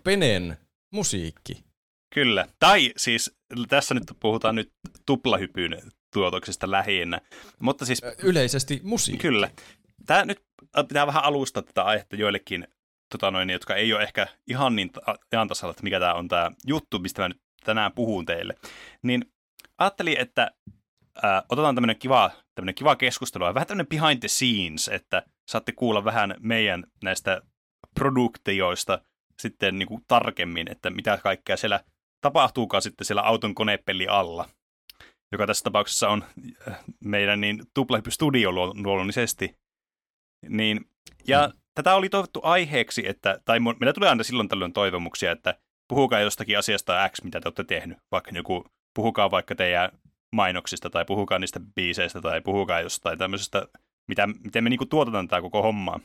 Penen 0.04 0.58
musiikki. 0.92 1.64
Kyllä. 2.14 2.48
Tai 2.60 2.94
siis 2.98 3.36
tässä 3.70 3.94
nyt 3.94 4.04
puhutaan 4.20 4.56
nyt 4.56 4.72
tuplahypyn 5.06 5.78
tuotoksesta 6.14 6.72
lähinnä. 6.72 7.22
Mutta 7.60 7.86
siis 7.86 8.02
Yleisesti 8.24 8.82
musiikki. 8.84 9.22
Kyllä. 9.22 9.50
Tämä 10.06 10.26
nyt 10.26 10.42
pitää 10.88 11.08
vähän 11.08 11.24
alustaa 11.24 11.64
tätä 11.64 11.84
aihetta 11.84 12.16
joillekin, 12.16 12.68
tota 13.12 13.32
noin, 13.32 13.50
jotka 13.50 13.76
ei 13.76 13.94
ole 13.94 14.04
ehkä 14.04 14.28
ihan 14.48 14.76
niin 14.76 14.92
ajan 15.32 15.48
tasalla, 15.48 15.72
että 15.72 15.84
mikä 15.84 16.00
tämä 16.00 16.14
on 16.14 16.28
tämä 16.28 16.52
juttu, 16.68 17.00
mistä 17.00 17.22
mä 17.22 17.30
nyt 17.30 17.42
tänään 17.66 17.92
puhun 17.92 18.26
teille. 18.26 18.56
Niin 19.04 19.26
ajattelin, 19.78 20.20
että 20.20 20.52
ää, 21.24 21.44
otetaan 21.50 21.76
tämmöinen 21.76 22.00
kiva, 22.00 22.32
tämmöinen 22.56 22.76
kiva 22.76 22.96
keskustelu 22.96 23.46
ja 23.46 23.54
vähän 23.54 23.68
tämmöinen 23.68 23.88
behind 23.88 24.20
the 24.20 24.28
scenes, 24.28 24.88
että 24.88 25.24
saatte 25.48 25.72
kuulla 25.72 26.06
vähän 26.06 26.36
meidän 26.40 26.84
näistä 27.04 27.42
produktioista 28.00 29.02
sitten 29.42 29.80
niin 29.80 29.88
kuin 29.88 30.02
tarkemmin, 30.08 30.72
että 30.72 30.90
mitä 30.90 31.18
kaikkea 31.18 31.58
siellä 31.58 31.84
tapahtuukaan 32.24 32.82
sitten 32.82 33.06
siellä 33.06 33.22
auton 33.22 33.56
konepelli 33.56 34.08
alla, 34.08 34.50
joka 35.32 35.48
tässä 35.48 35.64
tapauksessa 35.64 36.10
on 36.10 36.24
äh, 36.68 36.80
meidän 37.00 37.42
niin 37.42 37.64
tuplahyppy 37.74 38.12
studio 38.12 38.52
luo- 38.52 38.74
luonnollisesti. 38.84 39.56
Niin, 40.50 40.86
ja 41.28 41.48
mm. 41.48 41.60
tätä 41.76 41.96
oli 41.96 42.10
toivottu 42.10 42.40
aiheeksi, 42.44 43.08
että, 43.08 43.40
tai 43.46 43.60
meillä 43.60 43.94
tulee 43.94 44.10
aina 44.10 44.24
silloin 44.24 44.50
tällöin 44.50 44.74
toivomuksia, 44.74 45.32
että 45.32 45.56
puhukaa 45.88 46.20
jostakin 46.20 46.58
asiasta 46.58 47.10
X, 47.10 47.24
mitä 47.24 47.42
te 47.42 47.48
olette 47.48 47.64
tehnyt. 47.64 47.98
Vaikka 48.12 48.32
joku, 48.34 48.66
puhukaa 48.96 49.32
vaikka 49.32 49.56
teidän 49.56 49.90
mainoksista, 50.36 50.90
tai 50.90 51.06
puhukaa 51.06 51.40
niistä 51.40 51.60
biiseistä, 51.76 52.22
tai 52.22 52.42
puhukaa 52.42 52.82
jostain 52.82 53.20
tämmöisestä, 53.20 53.68
mitä, 54.08 54.28
miten 54.28 54.64
me 54.64 54.70
niinku 54.70 54.86
tuotetaan 54.86 55.28
tämä 55.28 55.42
koko 55.42 55.62
hommaa. 55.62 56.00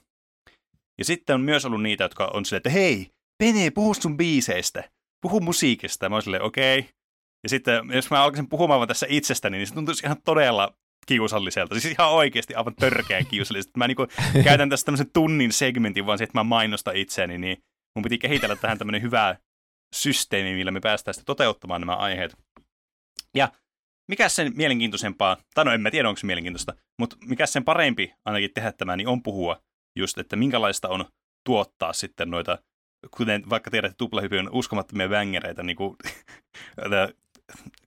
Ja 0.98 1.04
sitten 1.04 1.34
on 1.34 1.40
myös 1.40 1.64
ollut 1.64 1.82
niitä, 1.82 2.04
jotka 2.04 2.30
on 2.34 2.44
silleen, 2.44 2.58
että 2.58 2.70
hei, 2.70 3.10
Pene, 3.38 3.70
puhu 3.70 3.94
sun 3.94 4.16
biiseistä, 4.16 4.90
puhu 5.20 5.40
musiikista. 5.40 6.06
Ja 6.06 6.10
mä 6.10 6.20
silleen, 6.20 6.42
okei. 6.42 6.78
Okay. 6.78 6.90
Ja 7.42 7.48
sitten 7.48 7.90
jos 7.92 8.10
mä 8.10 8.22
alkaisin 8.22 8.48
puhumaan 8.48 8.80
vaan 8.80 8.88
tässä 8.88 9.06
itsestäni, 9.08 9.56
niin 9.56 9.66
se 9.66 9.74
tuntuisi 9.74 10.06
ihan 10.06 10.22
todella 10.24 10.74
kiusalliselta. 11.06 11.80
Siis 11.80 11.94
ihan 11.94 12.12
oikeasti 12.12 12.54
aivan 12.54 12.74
törkeän 12.74 13.26
kiusalliselta. 13.26 13.78
Mä 13.78 13.88
niinku 13.88 14.06
käytän 14.44 14.70
tässä 14.70 14.84
tämmöisen 14.84 15.10
tunnin 15.12 15.52
segmentin 15.52 16.06
vaan 16.06 16.18
siihen, 16.18 16.28
että 16.28 16.38
mä 16.38 16.44
mainostan 16.44 16.96
itseäni, 16.96 17.38
niin 17.38 17.62
mun 17.96 18.02
piti 18.02 18.18
kehitellä 18.18 18.56
tähän 18.56 18.78
tämmöinen 18.78 19.02
hyvä 19.02 19.36
systeemi, 19.94 20.54
millä 20.54 20.70
me 20.70 20.80
päästään 20.80 21.14
sitten 21.14 21.26
toteuttamaan 21.26 21.80
nämä 21.80 21.96
aiheet. 21.96 22.36
Ja 23.34 23.48
mikä 24.08 24.28
sen 24.28 24.52
mielenkiintoisempaa, 24.56 25.36
tai 25.54 25.64
no 25.64 25.72
en 25.72 25.80
mä 25.80 25.90
tiedä, 25.90 26.08
onko 26.08 26.18
se 26.18 26.26
mielenkiintoista, 26.26 26.74
mutta 26.98 27.16
mikä 27.24 27.46
sen 27.46 27.64
parempi 27.64 28.14
ainakin 28.24 28.50
tehdä 28.54 28.72
tämä, 28.72 28.96
niin 28.96 29.08
on 29.08 29.22
puhua 29.22 29.60
just, 29.98 30.18
että 30.18 30.36
minkälaista 30.36 30.88
on 30.88 31.04
tuottaa 31.46 31.92
sitten 31.92 32.30
noita, 32.30 32.58
kuten 33.10 33.50
vaikka 33.50 33.70
tiedät, 33.70 33.90
että 33.90 33.98
tuplahypy 33.98 34.38
on 34.38 34.48
uskomattomia 34.52 35.10
vängereitä, 35.10 35.62
niin 35.62 35.76
kuin 35.76 35.96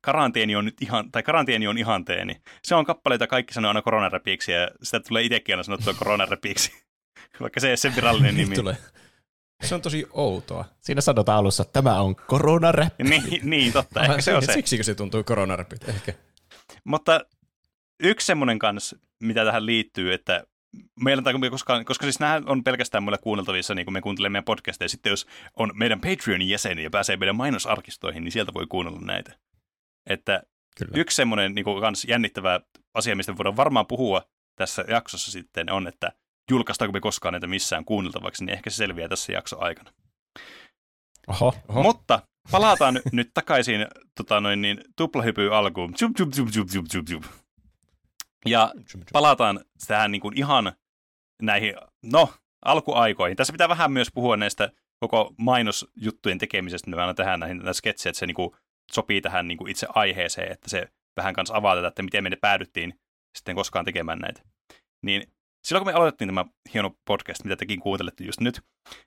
karanteeni 0.02 0.56
on 0.56 0.66
nyt 0.66 0.82
ihan, 0.82 1.12
tai 1.12 1.24
karanteeni 1.24 1.68
on 1.68 1.78
ihanteeni. 1.78 2.42
Se 2.64 2.76
on 2.76 2.86
kappaleita, 2.86 3.28
kaikki 3.28 3.54
sanoo 3.54 3.70
aina 3.70 3.82
koronaräpiiksi, 3.82 4.52
ja 4.52 4.72
sitä 4.84 5.00
tulee 5.00 5.24
itsekin 5.24 5.56
aina 5.56 5.64
sanottua 5.64 5.94
koronaräpiiksi, 5.94 6.72
vaikka 7.42 7.60
se 7.60 7.68
ei 7.68 7.72
ole 7.72 7.78
sen 7.78 7.96
virallinen 7.96 8.38
nimi. 8.38 8.56
Tulee. 8.56 8.78
Se 9.64 9.76
on 9.76 9.82
tosi 9.82 10.08
outoa. 10.12 10.66
Siinä 10.82 11.02
sanotaan 11.02 11.38
alussa, 11.38 11.64
että 11.64 11.74
tämä 11.74 12.02
on 12.02 12.16
koronaräppi. 12.16 13.04
niin, 13.04 13.50
niin, 13.50 13.74
totta, 13.74 14.04
ehkä 14.04 14.22
se 14.22 14.36
on 14.36 14.46
se. 14.46 14.54
Siksikö 14.54 14.84
se 14.84 14.96
tuntuu 14.96 15.24
koronarapit? 15.24 15.90
Ehkä. 15.90 16.14
Mutta 16.84 17.22
yksi 18.00 18.28
semmoinen 18.28 18.60
kanssa, 18.60 18.98
mitä 19.20 19.46
tähän 19.46 19.66
liittyy, 19.66 20.14
että 20.14 20.44
meillä 21.00 21.24
on 21.26 21.52
koska, 21.52 21.84
koska 21.84 22.06
siis 22.06 22.20
nämä 22.20 22.42
on 22.46 22.64
pelkästään 22.64 23.04
mulle 23.04 23.18
kuunneltavissa, 23.18 23.76
niin 23.76 23.86
kun 23.86 23.94
me 23.94 24.02
kuuntelemme 24.02 24.34
meidän 24.34 24.46
podcasteja. 24.46 24.90
Sitten 24.90 25.10
jos 25.10 25.28
on 25.56 25.72
meidän 25.74 26.02
Patreonin 26.02 26.50
jäseni 26.50 26.84
ja 26.84 26.90
pääsee 26.90 27.18
meidän 27.18 27.36
mainosarkistoihin, 27.36 28.24
niin 28.24 28.32
sieltä 28.32 28.54
voi 28.54 28.68
kuunnella 28.68 29.00
näitä. 29.00 29.40
Että 30.10 30.44
Kyllä. 30.78 30.92
yksi 30.96 31.16
semmoinen 31.16 31.56
niin 31.56 31.66
kans 31.82 32.06
jännittävä 32.06 32.60
asia, 32.94 33.16
mistä 33.16 33.38
voidaan 33.38 33.58
varmaan 33.58 33.88
puhua 33.88 34.22
tässä 34.56 34.86
jaksossa 34.88 35.32
sitten 35.32 35.72
on, 35.72 35.88
että 35.88 36.12
julkaistaanko 36.52 36.94
me 36.94 37.00
koskaan 37.00 37.34
näitä 37.34 37.48
missään 37.48 37.86
kuunneltavaksi, 37.86 38.46
niin 38.46 38.54
ehkä 38.54 38.70
se 38.70 38.76
selviää 38.76 39.10
tässä 39.10 39.32
jakson 39.32 39.64
aikana. 39.64 39.92
Oho. 41.28 41.56
Oho. 41.68 41.84
Mutta 41.84 42.20
palataan 42.52 43.02
nyt, 43.12 43.32
takaisin 43.34 43.88
tota 44.16 44.42
noin, 44.42 44.62
niin, 44.62 44.82
tuplahypy 44.96 45.56
alkuun. 45.56 45.94
Zup, 45.98 46.12
zup, 46.18 46.34
zup, 46.34 46.48
zup, 46.50 46.68
zup, 46.92 47.08
zup. 47.10 47.24
Ja 48.46 48.74
palataan 49.14 49.60
tähän 49.88 50.12
niin 50.12 50.22
kuin 50.22 50.38
ihan 50.38 50.74
näihin, 51.42 51.76
no, 52.04 52.34
alkuaikoihin. 52.66 53.38
Tässä 53.38 53.54
pitää 53.54 53.70
vähän 53.70 53.92
myös 53.92 54.12
puhua 54.14 54.38
näistä 54.38 54.72
koko 55.00 55.34
mainosjuttujen 55.38 56.38
tekemisestä, 56.38 56.90
mitä 56.90 57.02
aina 57.02 57.14
tehdään 57.14 57.40
näihin 57.40 57.58
näissä 57.58 57.78
sketsejä, 57.78 58.12
että 58.12 58.20
se 58.20 58.26
niin 58.26 58.36
kuin 58.36 58.52
sopii 58.92 59.22
tähän 59.22 59.48
niin 59.48 59.58
kuin 59.58 59.72
itse 59.72 59.88
aiheeseen, 59.90 60.52
että 60.52 60.70
se 60.70 60.88
vähän 61.18 61.34
kanssa 61.34 61.56
avaa 61.56 61.76
tätä, 61.76 61.88
että 61.88 62.04
miten 62.04 62.24
me 62.24 62.30
ne 62.30 62.36
päädyttiin 62.36 63.00
sitten 63.38 63.56
koskaan 63.56 63.86
tekemään 63.86 64.20
näitä. 64.20 64.42
Niin 65.02 65.24
silloin 65.64 65.84
kun 65.86 65.94
me 65.94 65.98
aloitettiin 65.98 66.28
tämä 66.28 66.46
hieno 66.74 66.96
podcast, 67.06 67.44
mitä 67.44 67.56
tekin 67.56 67.80
kuuntelette 67.80 68.24
just 68.24 68.42
nyt, 68.42 68.62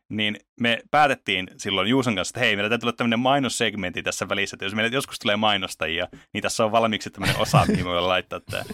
niin 0.09 0.36
me 0.60 0.82
päätettiin 0.90 1.48
silloin 1.56 1.89
Juuson 1.89 2.14
kanssa, 2.16 2.31
että 2.31 2.40
hei, 2.40 2.56
meillä 2.56 2.68
täytyy 2.68 2.86
olla 2.86 2.97
tämmöinen 2.97 3.18
mainossegmentti 3.18 4.02
tässä 4.02 4.28
välissä, 4.28 4.55
että 4.55 4.64
jos 4.64 4.74
meillä 4.74 4.97
joskus 4.97 5.18
tulee 5.18 5.36
mainostajia, 5.36 6.09
niin 6.32 6.43
tässä 6.43 6.64
on 6.64 6.72
valmiiksi 6.72 7.10
tämmöinen 7.10 7.36
osa, 7.40 7.64
mihin 7.68 7.85
me 7.85 7.89
voidaan 7.89 8.09
laittaa 8.14 8.40
tämä. 8.51 8.64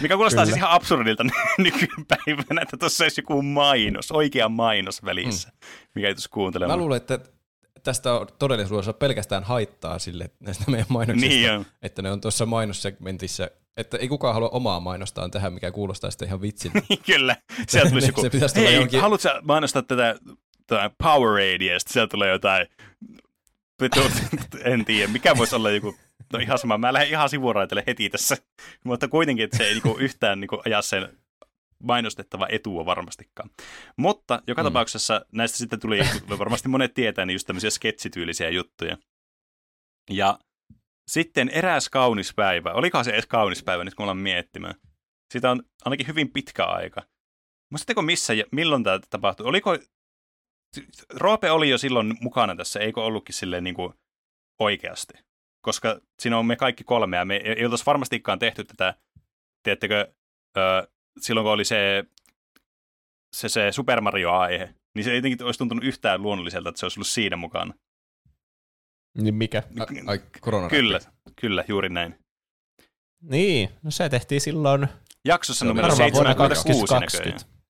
Mikä 0.00 0.14
kuulostaa 0.16 0.44
siis 0.44 0.56
ihan 0.56 0.70
absurdilta 0.70 1.24
nykypäivänä, 1.58 2.62
että 2.62 2.76
tuossa 2.76 3.04
olisi 3.04 3.20
joku 3.20 3.42
mainos, 3.42 4.12
oikea 4.12 4.48
mainos 4.48 5.04
välissä, 5.04 5.52
mikä 5.94 6.08
ei 6.08 6.14
tuossa 6.14 6.28
Mä 6.30 6.34
kuuntelemaan. 6.34 6.78
luulen, 6.78 6.96
että 6.96 7.18
tästä 7.82 8.12
on 8.14 8.26
todellisuudessa 8.38 8.92
pelkästään 8.92 9.44
haittaa 9.44 9.98
sille 9.98 10.30
näistä 10.40 10.64
meidän 10.70 10.86
mainoksista, 10.88 11.28
Niin 11.52 11.66
että 11.82 12.02
ne 12.02 12.10
on 12.10 12.20
tuossa 12.20 12.46
mainossegmentissä, 12.46 13.50
että 13.76 13.96
ei 13.96 14.08
kukaan 14.08 14.34
halua 14.34 14.48
omaa 14.48 14.80
mainostaan 14.80 15.30
tähän, 15.30 15.52
mikä 15.52 15.70
kuulostaa 15.70 16.10
sitten 16.10 16.28
ihan 16.28 16.42
vitsiltä. 16.42 16.80
Kyllä, 17.06 17.36
sieltä 17.68 17.90
tulisi 17.90 18.06
Se 18.06 18.10
joku, 18.16 18.30
pitäisi 18.30 18.54
tulla 18.54 18.68
hei, 18.68 18.76
johonkin- 18.78 19.00
haluatko 19.00 19.28
mainostaa 19.42 19.82
tätä, 19.82 20.14
tätä 20.66 20.90
Powerade, 20.98 21.64
ja 21.64 21.78
sitten 21.80 21.92
sieltä 21.92 22.10
tulee 22.10 22.30
jotain, 22.30 22.66
en 24.64 24.84
tiedä, 24.84 25.12
mikä 25.12 25.36
voisi 25.36 25.56
olla 25.56 25.70
joku, 25.70 25.94
no 26.32 26.38
ihan 26.38 26.58
sama, 26.58 26.78
mä 26.78 26.92
lähden 26.92 27.08
ihan 27.08 27.28
sivuraitelle 27.28 27.84
heti 27.86 28.10
tässä, 28.10 28.36
mutta 28.84 29.08
kuitenkin, 29.08 29.44
että 29.44 29.56
se 29.56 29.64
ei 29.64 29.72
niinku 29.72 29.96
yhtään 29.98 30.40
niinku 30.40 30.62
aja 30.66 30.82
sen 30.82 31.18
mainostettava 31.82 32.46
etua 32.50 32.86
varmastikaan. 32.86 33.50
Mutta 33.96 34.42
joka 34.46 34.62
Mm. 34.62 34.66
tapauksessa 34.66 35.26
näistä 35.32 35.58
sitten 35.58 35.80
tuli, 35.80 36.00
varmasti 36.38 36.68
monet 36.68 36.94
tietää, 36.94 37.26
niin 37.26 37.34
just 37.34 37.46
tämmöisiä 37.46 37.70
sketsityylisiä 37.70 38.48
juttuja. 38.50 38.96
Ja 40.10 40.38
sitten 41.10 41.48
eräs 41.48 41.88
kaunis 41.88 42.34
päivä, 42.34 42.72
olikohan 42.72 43.04
se 43.04 43.10
edes 43.10 43.26
kaunis 43.26 43.62
päivä, 43.62 43.84
nyt 43.84 43.94
kun 43.94 44.04
ollaan 44.04 44.18
miettimään. 44.18 44.74
Siitä 45.32 45.50
on 45.50 45.62
ainakin 45.84 46.06
hyvin 46.06 46.32
pitkä 46.32 46.64
aika. 46.64 47.02
Muistatteko 47.70 48.02
missä 48.02 48.34
ja 48.34 48.44
milloin 48.52 48.84
tämä 48.84 49.00
tapahtui? 49.10 49.46
Oliko, 49.46 49.78
Roope 51.14 51.50
oli 51.50 51.70
jo 51.70 51.78
silloin 51.78 52.16
mukana 52.20 52.56
tässä, 52.56 52.80
eikö 52.80 53.02
ollutkin 53.02 53.34
silleen 53.34 53.64
niin 53.64 53.74
kuin 53.74 53.94
oikeasti? 54.60 55.14
Koska 55.64 56.00
siinä 56.22 56.38
on 56.38 56.46
me 56.46 56.56
kaikki 56.56 56.84
kolme, 56.84 57.16
ja 57.16 57.24
me 57.24 57.36
ei 57.36 57.64
oltaisi 57.64 57.86
varmastikaan 57.86 58.38
tehty 58.38 58.64
tätä, 58.64 58.94
tiedättekö, 59.62 60.12
silloin 61.20 61.44
kun 61.44 61.52
oli 61.52 61.64
se, 61.64 62.04
se, 63.36 63.48
se 63.48 63.72
Super 63.72 64.00
Mario-aihe, 64.00 64.74
niin 64.94 65.04
se 65.04 65.10
ei 65.10 65.16
jotenkin 65.16 65.42
olisi 65.42 65.58
tuntunut 65.58 65.84
yhtään 65.84 66.22
luonnolliselta, 66.22 66.68
että 66.68 66.78
se 66.78 66.86
olisi 66.86 66.98
ollut 66.98 67.06
siinä 67.06 67.36
mukana. 67.36 67.74
Niin 69.18 69.34
mikä? 69.34 69.62
Ai, 69.80 69.86
ai 70.06 70.20
korona. 70.40 70.68
Kyllä, 70.68 71.00
kyllä, 71.40 71.64
juuri 71.68 71.88
näin. 71.88 72.14
Niin, 73.22 73.68
no 73.82 73.90
se 73.90 74.08
tehtiin 74.08 74.40
silloin 74.40 74.88
Jaksossa 75.24 75.64
numero 75.64 75.88
varmaan 75.88 76.12
vuonna 76.12 76.34
76 76.34 76.94
näköjään. 76.94 77.40
2020. 77.40 77.60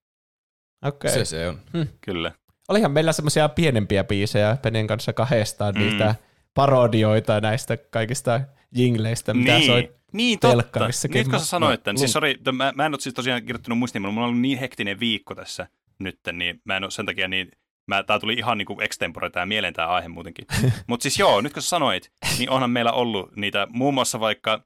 Okei. 0.85 1.11
Se 1.11 1.25
se 1.25 1.47
on. 1.47 1.59
Kyllä. 2.05 2.31
Olihan 2.69 2.91
meillä 2.91 3.11
semmoisia 3.13 3.49
pienempiä 3.49 4.03
biisejä 4.03 4.57
Penen 4.61 4.87
kanssa 4.87 5.13
kahdestaan, 5.13 5.75
Mm. 5.75 5.81
niitä 5.81 6.15
parodioita 6.53 7.41
näistä 7.41 7.77
kaikista 7.77 8.41
jingleistä, 8.75 9.33
mitä 9.33 9.51
niin, 9.57 9.65
soi 9.65 9.91
niin 10.13 10.39
totta. 10.39 10.87
Nyt 11.13 11.27
kun 11.27 11.39
sä 11.39 11.45
sanoit 11.45 11.83
tämän, 11.83 11.95
Mä- 11.95 11.99
siis 11.99 12.11
sorry, 12.11 12.35
t- 12.37 12.55
mä, 12.55 12.73
mä 12.75 12.85
en 12.85 12.93
ole 12.93 12.99
siis 12.99 13.15
tosiaan 13.15 13.41
kirjoittanut 13.41 13.79
muistiin, 13.79 14.01
mutta 14.01 14.11
mulla 14.13 14.25
on 14.25 14.29
ollut 14.29 14.41
niin 14.41 14.57
hektinen 14.59 14.99
viikko 14.99 15.35
tässä 15.35 15.67
nyt, 15.99 16.19
niin 16.33 16.61
mä 16.65 16.77
en 16.77 16.83
ole 16.83 16.91
sen 16.91 17.05
takia 17.05 17.27
niin, 17.27 17.51
mä, 17.87 18.03
tää 18.03 18.19
tuli 18.19 18.33
ihan 18.33 18.57
niinku 18.57 18.77
extempore 18.81 19.29
tää 19.29 19.45
mieleen 19.45 19.73
tää 19.73 19.87
aihe 19.87 20.07
muutenkin. 20.07 20.47
mutta 20.87 21.03
siis 21.03 21.19
joo, 21.19 21.41
nyt 21.41 21.53
kun 21.53 21.61
sä 21.61 21.69
sanoit, 21.69 22.11
niin 22.37 22.49
onhan 22.49 22.69
meillä 22.69 22.91
ollut 22.91 23.35
niitä, 23.35 23.67
muun 23.69 23.93
muassa 23.93 24.19
vaikka 24.19 24.63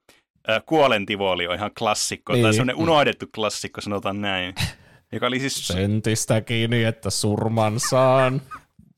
äh, 0.49 0.63
Kuolen 0.65 1.05
tivoli 1.05 1.47
on 1.47 1.55
ihan 1.55 1.71
klassikko, 1.79 2.33
niin. 2.33 2.43
tai 2.43 2.53
semmoinen 2.53 2.75
unohdettu 2.75 3.25
klassikko, 3.35 3.81
sanotaan 3.81 4.21
näin. 4.21 4.55
Joka 5.11 5.27
oli 5.27 5.39
siis, 5.39 5.67
Sentistä 5.67 6.41
kiinni, 6.41 6.83
että 6.83 7.09
surman 7.09 7.79
saan. 7.79 8.41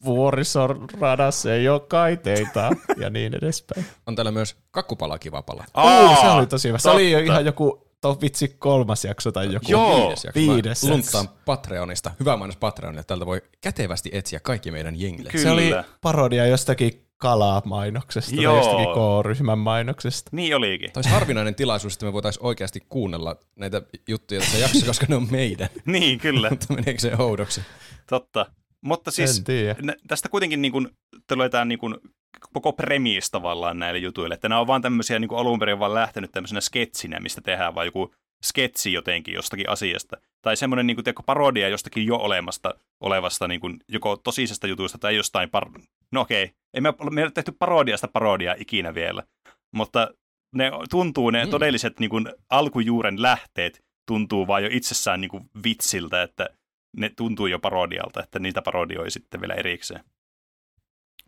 Vuorisoradassa 0.05 1.53
ei 1.53 1.69
ole 1.69 1.79
kaiteita 1.79 2.71
ja 2.97 3.09
niin 3.09 3.35
edespäin. 3.35 3.85
On 4.05 4.15
täällä 4.15 4.31
myös 4.31 4.57
kakkupala 4.71 5.19
kiva 5.19 5.41
pala. 5.41 5.65
Uu, 5.77 6.15
se 6.21 6.27
oli 6.27 6.47
tosi 6.47 6.67
hyvä. 6.67 6.77
Se 6.77 6.89
oli 6.89 7.11
jo 7.11 7.19
ihan 7.19 7.45
joku 7.45 7.86
to 8.01 8.17
vitsi 8.21 8.47
kolmas 8.47 9.05
jakso 9.05 9.31
tai 9.31 9.53
joku. 9.53 9.65
Joo, 9.71 10.01
Viides 10.07 10.23
jakso. 10.23 10.39
Viides 10.39 10.81
Patreonista. 11.45 12.11
Hyvä 12.19 12.37
mainos 12.37 12.57
Patreonille. 12.57 13.03
Täältä 13.03 13.25
voi 13.25 13.41
kätevästi 13.61 14.09
etsiä 14.13 14.39
kaikki 14.39 14.71
meidän 14.71 14.99
jenglet. 15.01 15.31
Kyllä. 15.31 15.43
Se 15.43 15.51
oli 15.51 15.71
parodia 16.01 16.45
jostakin 16.45 17.07
kalamainoksesta 17.17 18.35
tai 18.35 18.43
jostakin 18.43 18.85
K-ryhmän 18.85 19.59
mainoksesta. 19.59 20.29
niin 20.33 20.55
olikin. 20.55 20.91
Tämä 20.91 20.99
olisi 20.99 21.09
harvinainen 21.09 21.55
tilaisuus, 21.55 21.93
että 21.93 22.05
me 22.05 22.13
voitaisiin 22.13 22.45
oikeasti 22.45 22.79
kuunnella 22.89 23.35
näitä 23.55 23.81
juttuja 24.07 24.39
tässä 24.39 24.57
jaksossa, 24.57 24.85
koska 24.85 25.05
ne 25.09 25.15
on 25.15 25.27
meidän. 25.31 25.69
Niin, 25.85 26.19
kyllä. 26.19 26.49
Mutta 26.49 26.73
meneekö 26.73 27.01
se 27.01 27.11
oudoksi? 27.19 27.61
Totta. 28.09 28.45
Mutta 28.81 29.11
siis 29.11 29.43
tästä 30.07 30.29
kuitenkin 30.29 30.61
niin 30.61 30.71
kuin, 30.71 30.89
tulee 31.27 31.49
tämä 31.49 31.65
niin 31.65 31.79
kuin, 31.79 31.95
koko 32.53 32.73
premis 32.73 33.31
tavallaan 33.31 33.79
näille 33.79 33.99
jutuille, 33.99 34.33
että 34.33 34.49
nämä 34.49 34.61
on 34.61 34.67
vaan 34.67 34.81
tämmöisiä 34.81 35.19
niin 35.19 35.29
kuin 35.29 35.39
alun 35.39 35.59
perin 35.59 35.79
vaan 35.79 35.93
lähtenyt 35.93 36.31
tämmöisenä 36.31 36.61
sketsinä, 36.61 37.19
mistä 37.19 37.41
tehdään 37.41 37.75
vaan 37.75 37.87
joku 37.87 38.13
sketsi 38.43 38.93
jotenkin 38.93 39.33
jostakin 39.33 39.69
asiasta. 39.69 40.17
Tai 40.41 40.57
semmoinen 40.57 40.87
niin 40.87 40.95
kuin, 40.95 41.03
tiedätkö, 41.03 41.23
parodia 41.25 41.69
jostakin 41.69 42.05
jo 42.05 42.15
olemasta, 42.15 42.73
olevasta 42.99 43.47
niin 43.47 43.61
kuin, 43.61 43.79
joko 43.87 44.17
tosisesta 44.17 44.67
jutusta 44.67 44.97
tai 44.97 45.15
jostain, 45.15 45.49
par- 45.49 45.83
no 46.11 46.21
okei, 46.21 46.51
ei 46.73 46.81
me, 46.81 46.93
me 47.11 47.21
ei 47.21 47.25
ole 47.25 47.31
tehty 47.31 47.51
parodiasta 47.59 48.07
parodiaa 48.07 48.55
ikinä 48.57 48.93
vielä, 48.93 49.23
mutta 49.71 50.11
ne 50.55 50.71
tuntuu, 50.89 51.29
ne 51.29 51.45
mm. 51.45 51.51
todelliset 51.51 51.99
niin 51.99 52.09
kuin, 52.09 52.27
alkujuuren 52.49 53.21
lähteet 53.21 53.83
tuntuu 54.07 54.47
vaan 54.47 54.63
jo 54.63 54.69
itsessään 54.71 55.21
niin 55.21 55.31
kuin, 55.31 55.49
vitsiltä, 55.63 56.23
että 56.23 56.49
ne 56.97 57.09
tuntuu 57.09 57.47
jo 57.47 57.59
parodialta, 57.59 58.23
että 58.23 58.39
niitä 58.39 58.61
parodioi 58.61 59.11
sitten 59.11 59.41
vielä 59.41 59.53
erikseen. 59.53 60.03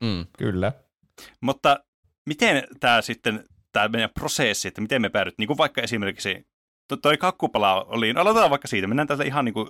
Mm. 0.02 0.26
Kyllä. 0.38 0.73
Mutta 1.41 1.80
miten 2.26 2.64
tämä 2.80 3.02
sitten, 3.02 3.46
tämä 3.72 3.88
meidän 3.88 4.10
prosessi, 4.14 4.68
että 4.68 4.82
miten 4.82 5.02
me 5.02 5.10
päädyt, 5.10 5.38
niin 5.38 5.48
kuin 5.48 5.58
vaikka 5.58 5.82
esimerkiksi 5.82 6.48
to- 6.88 6.98
toi 6.98 7.18
kakkupala 7.18 7.84
oli, 7.84 8.14
no 8.14 8.22
aloitetaan 8.22 8.50
vaikka 8.50 8.68
siitä, 8.68 8.88
mennään 8.88 9.08
täältä 9.08 9.24
ihan 9.24 9.46
niin 9.46 9.54
kuin 9.54 9.68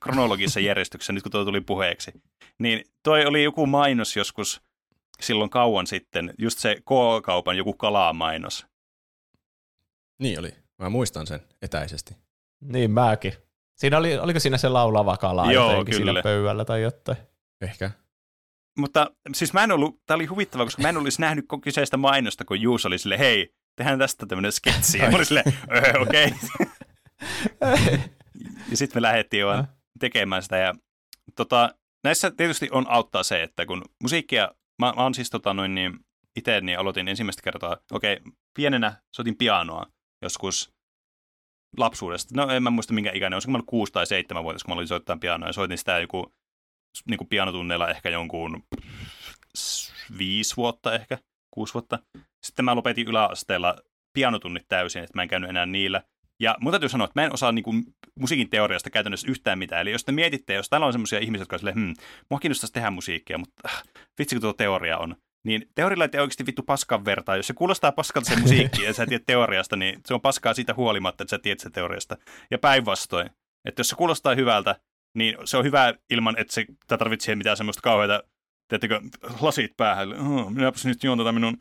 kronologisessa 0.00 0.60
järjestyksessä, 0.70 1.12
nyt 1.12 1.22
kun 1.22 1.32
tuo 1.32 1.44
tuli 1.44 1.60
puheeksi. 1.60 2.12
Niin 2.58 2.84
toi 3.02 3.26
oli 3.26 3.42
joku 3.42 3.66
mainos 3.66 4.16
joskus 4.16 4.62
silloin 5.20 5.50
kauan 5.50 5.86
sitten, 5.86 6.34
just 6.38 6.58
se 6.58 6.74
K-kaupan 6.74 7.56
joku 7.56 7.72
kalamainos. 7.72 8.66
Niin 10.18 10.38
oli. 10.38 10.54
Mä 10.78 10.88
muistan 10.88 11.26
sen 11.26 11.40
etäisesti. 11.62 12.16
Niin 12.60 12.90
mäkin. 12.90 13.32
Siinä 13.74 13.98
oli, 13.98 14.18
oliko 14.18 14.40
siinä 14.40 14.58
se 14.58 14.68
laulava 14.68 15.16
kala 15.16 15.52
Joo, 15.52 15.70
jotenkin 15.70 15.94
kyllä. 15.94 16.12
siinä 16.12 16.22
pöydällä 16.22 16.64
tai 16.64 16.82
jotain? 16.82 17.18
Ehkä. 17.60 17.90
Mutta 18.78 19.10
siis 19.34 19.52
mä 19.52 19.64
en 19.64 19.72
ollut, 19.72 20.00
tämä 20.06 20.14
oli 20.16 20.26
huvittavaa, 20.26 20.66
koska 20.66 20.82
mä 20.82 20.88
en 20.88 20.96
olisi 20.96 21.20
nähnyt 21.20 21.44
kyseistä 21.62 21.96
mainosta, 21.96 22.44
kun 22.44 22.60
Juus 22.60 22.86
oli 22.86 22.98
sille, 22.98 23.18
hei, 23.18 23.54
tehdään 23.76 23.98
tästä 23.98 24.26
tämmöinen 24.26 24.52
sketsi. 24.52 24.98
Ja 24.98 25.10
mä 25.10 25.16
olin 25.16 25.26
silleen, 25.26 25.52
"Öö, 25.76 26.00
okei. 26.00 26.32
ja 28.70 28.76
sitten 28.76 28.96
me 28.96 29.02
lähdettiin 29.02 29.46
vaan 29.46 29.68
tekemään 30.00 30.42
sitä. 30.42 30.56
Ja, 30.56 30.74
tota, 31.36 31.74
näissä 32.04 32.30
tietysti 32.30 32.68
on 32.70 32.86
auttaa 32.88 33.22
se, 33.22 33.42
että 33.42 33.66
kun 33.66 33.82
musiikkia, 34.02 34.48
mä, 34.78 34.92
mä 34.96 35.02
oon 35.02 35.14
siis 35.14 35.30
tota, 35.30 35.54
noin 35.54 35.74
niin, 35.74 35.98
itse 36.36 36.60
niin 36.60 36.78
aloitin 36.78 37.08
ensimmäistä 37.08 37.42
kertaa, 37.42 37.76
okei, 37.92 38.20
pienenä 38.56 39.02
soitin 39.16 39.36
pianoa 39.36 39.86
joskus 40.22 40.72
lapsuudesta. 41.78 42.34
No 42.36 42.50
en 42.50 42.62
mä 42.62 42.70
muista 42.70 42.94
minkä 42.94 43.10
ikäinen, 43.14 43.36
olisiko 43.36 43.50
mä 43.52 43.56
ollut 43.56 43.66
6 43.66 43.92
tai 43.92 44.06
7 44.06 44.44
vuotta, 44.44 44.64
kun 44.64 44.74
mä 44.74 44.76
olin 44.76 44.88
soittaa 44.88 45.16
pianoa 45.16 45.48
ja 45.48 45.52
soitin 45.52 45.78
sitä 45.78 45.98
joku 45.98 46.34
niin 47.08 47.18
kuin 47.18 47.28
pianotunneilla 47.28 47.90
ehkä 47.90 48.08
jonkun 48.10 48.64
viisi 50.18 50.56
vuotta 50.56 50.94
ehkä, 50.94 51.18
kuusi 51.50 51.74
vuotta. 51.74 51.98
Sitten 52.46 52.64
mä 52.64 52.74
lopetin 52.74 53.08
yläasteella 53.08 53.76
pianotunnit 54.12 54.68
täysin, 54.68 55.02
että 55.02 55.18
mä 55.18 55.22
en 55.22 55.28
käynyt 55.28 55.50
enää 55.50 55.66
niillä. 55.66 56.02
Ja 56.40 56.56
mun 56.60 56.72
täytyy 56.72 56.88
sanoa, 56.88 57.04
että 57.04 57.20
mä 57.20 57.24
en 57.24 57.34
osaa 57.34 57.52
niin 57.52 57.62
kuin, 57.62 57.84
musiikin 58.18 58.50
teoriasta 58.50 58.90
käytännössä 58.90 59.30
yhtään 59.30 59.58
mitään. 59.58 59.82
Eli 59.82 59.90
jos 59.90 60.04
te 60.04 60.12
mietitte, 60.12 60.54
jos 60.54 60.68
täällä 60.68 60.86
on 60.86 60.92
semmoisia 60.92 61.18
ihmisiä, 61.18 61.42
jotka 61.42 61.56
on 61.56 61.60
silleen, 61.60 61.76
hmm, 61.76 61.94
mua 62.30 62.40
kiinnostaisi 62.40 62.72
tehdä 62.72 62.90
musiikkia, 62.90 63.38
mutta 63.38 63.68
äh, 63.68 63.82
vitsi 64.18 64.34
kun 64.34 64.40
tuo 64.40 64.52
teoria 64.52 64.98
on. 64.98 65.16
Niin 65.46 65.68
teorialla 65.74 66.04
ei 66.04 66.20
oikeasti 66.20 66.46
vittu 66.46 66.62
paskan 66.62 67.04
vertaa. 67.04 67.36
Jos 67.36 67.46
se 67.46 67.54
kuulostaa 67.54 67.92
paskalta 67.92 68.30
se 68.30 68.40
musiikki 68.40 68.82
ja 68.82 68.92
sä 68.92 69.06
tiedät 69.06 69.26
teoriasta, 69.26 69.76
niin 69.76 70.00
se 70.06 70.14
on 70.14 70.20
paskaa 70.20 70.54
siitä 70.54 70.74
huolimatta, 70.74 71.24
että 71.24 71.30
sä 71.30 71.38
tiedät 71.38 71.60
se 71.60 71.70
teoriasta. 71.70 72.16
Ja 72.50 72.58
päinvastoin. 72.58 73.30
Että 73.64 73.80
jos 73.80 73.88
se 73.88 73.96
kuulostaa 73.96 74.34
hyvältä, 74.34 74.80
niin 75.14 75.36
se 75.44 75.56
on 75.56 75.64
hyvä 75.64 75.94
ilman, 76.10 76.34
että 76.38 76.54
se 76.54 76.64
tää 76.86 76.98
tarvitsee 76.98 77.34
mitään 77.36 77.56
semmoista 77.56 77.80
kauheata, 77.82 78.22
teettekö, 78.68 79.00
lasit 79.40 79.70
päähän. 79.76 80.12
Oh, 80.20 80.50
minäpäs 80.50 80.84
nyt 80.86 81.04
juon 81.04 81.18
tätä 81.18 81.32
minun 81.32 81.58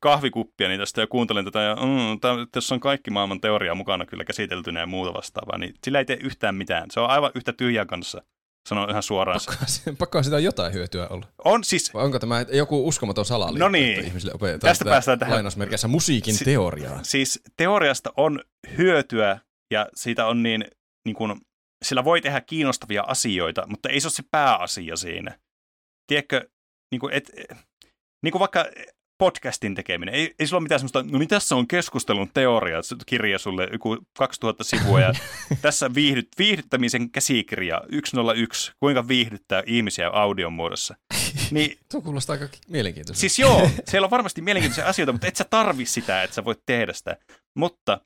kahvikuppiani 0.00 0.78
tästä 0.78 1.00
ja 1.00 1.06
kuuntelen 1.06 1.44
tätä. 1.44 1.60
Ja, 1.60 1.74
mm, 1.76 2.20
tää, 2.20 2.34
tässä 2.52 2.74
on 2.74 2.80
kaikki 2.80 3.10
maailman 3.10 3.40
teoriaa 3.40 3.74
mukana 3.74 4.06
kyllä 4.06 4.24
käsiteltynä 4.24 4.80
ja 4.80 4.86
muuta 4.86 5.14
vastaavaa. 5.14 5.58
Niin 5.58 5.74
sillä 5.84 5.98
ei 5.98 6.04
tee 6.04 6.18
yhtään 6.22 6.54
mitään. 6.54 6.90
Se 6.90 7.00
on 7.00 7.10
aivan 7.10 7.30
yhtä 7.34 7.52
tyhjää 7.52 7.86
kanssa. 7.86 8.22
Sanon 8.68 8.90
ihan 8.90 9.02
suoraan. 9.02 9.40
Pakko, 9.46 9.64
pakko 9.98 10.22
sitä 10.22 10.38
jotain 10.38 10.72
hyötyä 10.72 11.06
olla. 11.08 11.26
On 11.44 11.64
siis, 11.64 11.94
Vai 11.94 12.04
onko 12.04 12.18
tämä 12.18 12.44
joku 12.52 12.88
uskomaton 12.88 13.24
salaliitto, 13.24 13.64
No 13.64 13.68
niin. 13.68 13.94
että 13.94 14.06
ihmisille 14.06 14.34
opetetaan 14.34 14.70
Tästä 14.70 14.84
päästään 14.84 15.18
tähän. 15.18 15.34
lainausmerkeissä 15.34 15.88
musiikin 15.88 16.34
Si- 16.34 16.44
teoriaa? 16.44 17.00
siis 17.02 17.40
teoriasta 17.56 18.12
on 18.16 18.40
hyötyä 18.78 19.40
ja 19.70 19.86
siitä 19.94 20.26
on 20.26 20.42
niin, 20.42 20.64
niin 21.06 21.16
kuin, 21.16 21.40
sillä 21.84 22.04
voi 22.04 22.20
tehdä 22.20 22.40
kiinnostavia 22.40 23.02
asioita, 23.02 23.66
mutta 23.66 23.88
ei 23.88 24.00
se 24.00 24.06
ole 24.06 24.12
se 24.12 24.22
pääasia 24.30 24.96
siinä. 24.96 25.38
Tiedätkö, 26.06 26.48
niin 26.90 27.00
kuin, 27.00 27.14
et, 27.14 27.30
niin 28.22 28.32
kuin 28.32 28.40
vaikka 28.40 28.66
podcastin 29.18 29.74
tekeminen. 29.74 30.14
Ei, 30.14 30.34
ei 30.38 30.46
sulla 30.46 30.58
ole 30.58 30.62
mitään 30.62 30.78
semmoista, 30.78 31.02
no 31.02 31.18
niin 31.18 31.28
tässä 31.28 31.56
on 31.56 31.68
keskustelun 31.68 32.30
teoria, 32.34 32.80
kirja 33.06 33.38
sulle 33.38 33.68
joku 33.72 33.98
2000 34.18 34.64
sivua 34.64 35.00
ja 35.00 35.12
tässä 35.62 35.94
viihdyt, 35.94 36.28
viihdyttämisen 36.38 37.10
käsikirja 37.10 37.80
101, 38.04 38.72
kuinka 38.80 39.08
viihdyttää 39.08 39.62
ihmisiä 39.66 40.08
audion 40.08 40.52
muodossa. 40.52 40.94
Niin 41.50 41.78
Tuo 41.90 42.00
kuulostaa 42.00 42.34
aika 42.34 42.48
mielenkiintoiselta. 42.68 43.20
Siis 43.20 43.38
joo, 43.38 43.70
siellä 43.90 44.06
on 44.06 44.10
varmasti 44.10 44.42
mielenkiintoisia 44.42 44.86
asioita, 44.86 45.12
mutta 45.12 45.26
et 45.26 45.36
sä 45.36 45.44
tarvi 45.50 45.86
sitä, 45.86 46.22
että 46.22 46.34
sä 46.34 46.44
voit 46.44 46.60
tehdä 46.66 46.92
sitä. 46.92 47.16
Mutta 47.56 48.00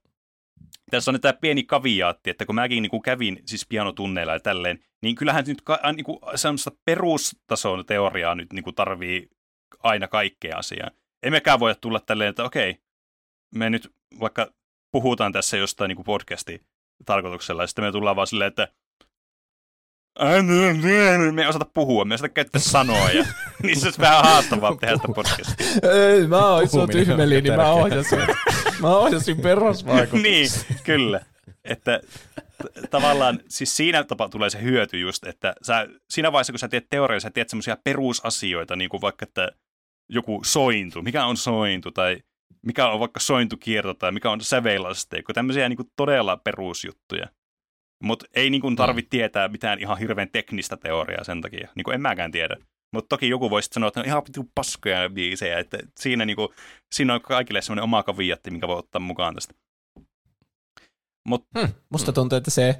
tässä 0.92 1.10
on 1.10 1.20
tämä 1.20 1.32
pieni 1.32 1.62
kaviaatti, 1.62 2.30
että 2.30 2.46
kun 2.46 2.54
mäkin 2.54 2.82
niin 2.82 2.90
kuin 2.90 3.02
kävin 3.02 3.42
siis 3.46 3.66
pianotunneilla 3.66 4.32
ja 4.32 4.40
tälleen, 4.40 4.78
niin 5.02 5.14
kyllähän 5.14 5.44
nyt 5.46 5.62
ka- 5.62 5.80
niin 5.96 6.04
kuin 6.04 6.18
semmoista 6.34 6.70
perustason 6.84 7.86
teoriaa 7.86 8.34
nyt 8.34 8.52
niin 8.52 8.64
kuin 8.64 8.74
tarvii 8.74 9.30
aina 9.82 10.08
kaikkea 10.08 10.58
asiaa. 10.58 10.90
Emmekään 11.22 11.60
voi 11.60 11.74
tulla 11.80 12.00
tälleen, 12.00 12.30
että 12.30 12.44
okei, 12.44 12.76
me 13.54 13.70
nyt 13.70 13.92
vaikka 14.20 14.52
puhutaan 14.92 15.32
tässä 15.32 15.56
jostain 15.56 15.88
niin 15.88 15.96
kuin 15.96 16.06
podcasti 16.06 16.62
tarkoituksella, 17.04 17.62
ja 17.62 17.66
sitten 17.66 17.84
me 17.84 17.92
tullaan 17.92 18.16
vaan 18.16 18.26
silleen, 18.26 18.48
että 18.48 18.68
me 21.32 21.42
ei 21.42 21.48
osata 21.48 21.66
puhua, 21.74 22.04
me 22.04 22.12
ei 22.12 22.14
osata 22.14 22.28
käyttää 22.28 22.60
sanoja. 22.60 23.26
niin 23.62 23.80
se 23.80 23.86
olisi 23.86 24.00
vähän 24.00 24.24
haastavaa 24.24 24.76
tehdä 24.76 24.94
sitä 24.96 25.08
podcastia. 25.14 25.66
Ei, 25.92 26.26
mä 26.26 26.48
oon 26.48 26.64
iso 26.64 26.86
tyhmeli, 26.86 27.42
niin 27.42 27.56
mä 27.56 27.72
ohjasin. 27.72 28.18
Mä 28.82 28.96
ohjasin 28.96 29.40
perusvaikutuksen. 29.40 30.22
niin, 30.32 30.50
kyllä. 30.84 31.20
Että 31.64 32.00
t- 32.62 32.90
tavallaan, 32.90 33.40
siis 33.48 33.76
siinä 33.76 34.04
tapa 34.04 34.28
tulee 34.28 34.50
se 34.50 34.62
hyöty 34.62 34.98
just, 35.00 35.26
että 35.26 35.54
sä, 35.62 35.88
siinä 36.10 36.32
vaiheessa, 36.32 36.52
kun 36.52 36.58
sä 36.58 36.68
teet 36.68 36.86
teoriaa, 36.90 37.20
sä 37.20 37.30
teet 37.30 37.48
semmoisia 37.48 37.76
perusasioita, 37.84 38.76
niin 38.76 38.88
kuin 38.88 39.00
vaikka, 39.00 39.24
että 39.24 39.48
joku 40.08 40.40
sointu, 40.44 41.02
mikä 41.02 41.24
on 41.24 41.36
sointu, 41.36 41.90
tai 41.90 42.18
mikä 42.66 42.88
on 42.88 43.00
vaikka 43.00 43.20
sointukierto, 43.20 43.94
tai 43.94 44.12
mikä 44.12 44.30
on 44.30 44.40
sävelasteikko, 44.40 45.32
tämmöisiä 45.32 45.68
niin 45.68 45.76
kuin 45.76 45.88
todella 45.96 46.36
perusjuttuja. 46.36 47.26
Mutta 48.02 48.26
ei 48.34 48.50
niin 48.50 48.60
kuin 48.60 48.76
tarvitse 48.76 49.08
tietää 49.10 49.48
mitään 49.48 49.78
ihan 49.78 49.98
hirveän 49.98 50.28
teknistä 50.32 50.76
teoriaa 50.76 51.24
sen 51.24 51.40
takia. 51.40 51.68
Niin 51.76 51.84
kuin 51.84 51.94
en 51.94 52.00
mäkään 52.00 52.32
tiedä. 52.32 52.56
Mutta 52.92 53.08
toki 53.08 53.28
joku 53.28 53.50
voisi 53.50 53.68
sanoa, 53.72 53.88
että 53.88 54.00
ne 54.00 54.02
on 54.02 54.06
ihan 54.08 54.22
pitu 54.22 54.50
paskoja 54.54 55.10
biisejä. 55.10 55.58
Että 55.58 55.78
siinä, 56.00 56.24
niin 56.24 56.36
kuin, 56.36 56.48
siinä 56.94 57.14
on 57.14 57.20
kaikille 57.20 57.62
semmoinen 57.62 57.82
oma 57.84 58.02
kaviatti, 58.02 58.50
minkä 58.50 58.68
voi 58.68 58.78
ottaa 58.78 59.00
mukaan 59.00 59.34
tästä. 59.34 59.54
Mut, 61.28 61.46
Hmm. 61.58 61.68
Musta 61.90 62.12
tuntuu, 62.12 62.36
että 62.38 62.50
se 62.50 62.78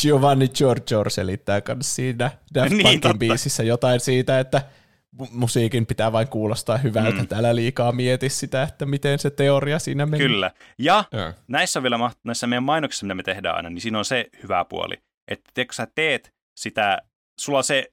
Giovanni 0.00 0.48
Giorgio 0.48 1.04
selittää 1.10 1.60
myös 1.68 1.94
siinä 1.96 2.30
Daft 2.54 2.70
Niin, 2.70 3.00
totta. 3.00 3.18
biisissä 3.18 3.62
jotain 3.62 4.00
siitä, 4.00 4.40
että 4.40 4.62
mu- 5.22 5.28
musiikin 5.30 5.86
pitää 5.86 6.12
vain 6.12 6.28
kuulostaa 6.28 6.76
hyvältä. 6.76 7.10
Mm. 7.22 7.26
Mm. 7.30 7.38
Älä 7.38 7.54
liikaa 7.56 7.92
mieti 7.92 8.28
sitä, 8.28 8.62
että 8.62 8.86
miten 8.86 9.18
se 9.18 9.30
teoria 9.30 9.78
siinä 9.78 10.06
menee. 10.06 10.26
Kyllä. 10.28 10.50
Ja 10.78 11.04
Joo. 11.12 11.32
näissä 11.48 11.82
vielä 11.82 11.96
maht- 11.96 12.20
näissä 12.24 12.46
meidän 12.46 12.62
mainoksissa, 12.62 13.06
mitä 13.06 13.14
me 13.14 13.22
tehdään 13.22 13.56
aina, 13.56 13.70
niin 13.70 13.80
siinä 13.80 13.98
on 13.98 14.04
se 14.04 14.26
hyvä 14.42 14.64
puoli, 14.64 14.94
että 15.30 15.50
te, 15.54 15.64
kun 15.64 15.74
sä 15.74 15.86
teet 15.94 16.34
sitä, 16.56 16.98
sulla 17.40 17.58
on 17.58 17.64
se, 17.64 17.92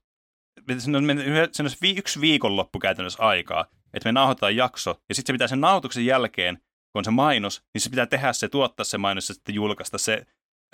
siinä 0.78 0.98
on, 0.98 1.06
se 1.52 1.64
on 1.64 1.70
vi- 1.82 1.96
yksi 1.98 2.22
viikonloppu 2.22 2.80
käytännössä 2.80 3.24
aikaa, 3.24 3.66
että 3.94 4.10
me 4.10 4.12
nauhoitetaan 4.12 4.56
jakso, 4.56 5.02
ja 5.10 5.16
sitten 5.16 5.34
se 5.34 5.36
pitää 5.36 5.48
sen 5.48 5.62
nauhoituksen 5.62 6.06
jälkeen, 6.06 6.56
kun 6.58 7.00
on 7.00 7.06
se 7.06 7.12
mainos, 7.12 7.64
niin 7.74 7.82
se 7.82 7.90
pitää 7.90 8.06
tehdä 8.06 8.34
se, 8.34 8.48
tuottaa 8.50 8.84
se 8.84 8.98
mainos 8.98 9.30
ja 9.30 9.36
sitten 9.36 9.56
julkaista 9.56 9.98
se, 9.98 10.26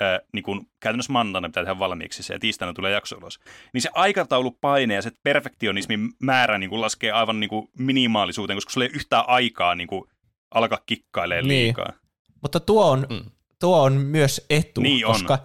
ää, 0.01 0.19
niin 0.33 0.43
kun 0.43 0.67
käytännössä 0.79 1.11
maanantaina 1.11 1.49
pitää 1.49 1.63
tehdä 1.63 1.79
valmiiksi 1.79 2.23
se, 2.23 2.33
ja 2.33 2.39
tiistaina 2.39 2.73
tulee 2.73 2.91
jakso 2.91 3.17
ulos. 3.17 3.39
Niin 3.73 3.81
se 3.81 3.89
aikataulupaine 3.93 4.93
ja 4.93 5.01
se 5.01 5.11
perfektionismin 5.23 6.09
määrä 6.19 6.57
niin 6.57 6.69
kun 6.69 6.81
laskee 6.81 7.11
aivan 7.11 7.39
niin 7.39 7.49
kun 7.49 7.69
minimaalisuuteen, 7.77 8.57
koska 8.57 8.71
sulla 8.71 8.85
ei 8.85 8.89
ole 8.89 8.95
yhtään 8.95 9.23
aikaa 9.27 9.75
niin 9.75 9.87
kun 9.87 10.07
alkaa 10.51 10.79
kikkailemaan 10.85 11.47
Niin. 11.47 11.63
liikaa. 11.65 11.93
Mutta 12.41 12.59
tuo 12.59 12.91
on, 12.91 13.07
Mm. 13.09 13.31
tuo 13.59 13.81
on 13.83 13.93
myös 13.93 14.45
etu, 14.49 14.81
Niin 14.81 15.05
on. 15.05 15.11
koska 15.13 15.39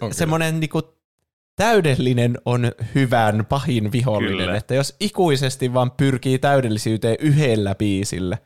On 0.00 0.14
semmoinen 0.14 0.60
niinku 0.60 0.95
täydellinen 1.56 2.38
on 2.44 2.72
hyvän 2.94 3.46
pahin 3.48 3.92
vihollinen. 3.92 4.36
Kyllä. 4.36 4.56
Että 4.56 4.74
jos 4.74 4.96
ikuisesti 5.00 5.74
vaan 5.74 5.90
pyrkii 5.90 6.38
täydellisyyteen 6.38 7.16
yhdellä 7.20 7.74
biisillä, 7.74 8.38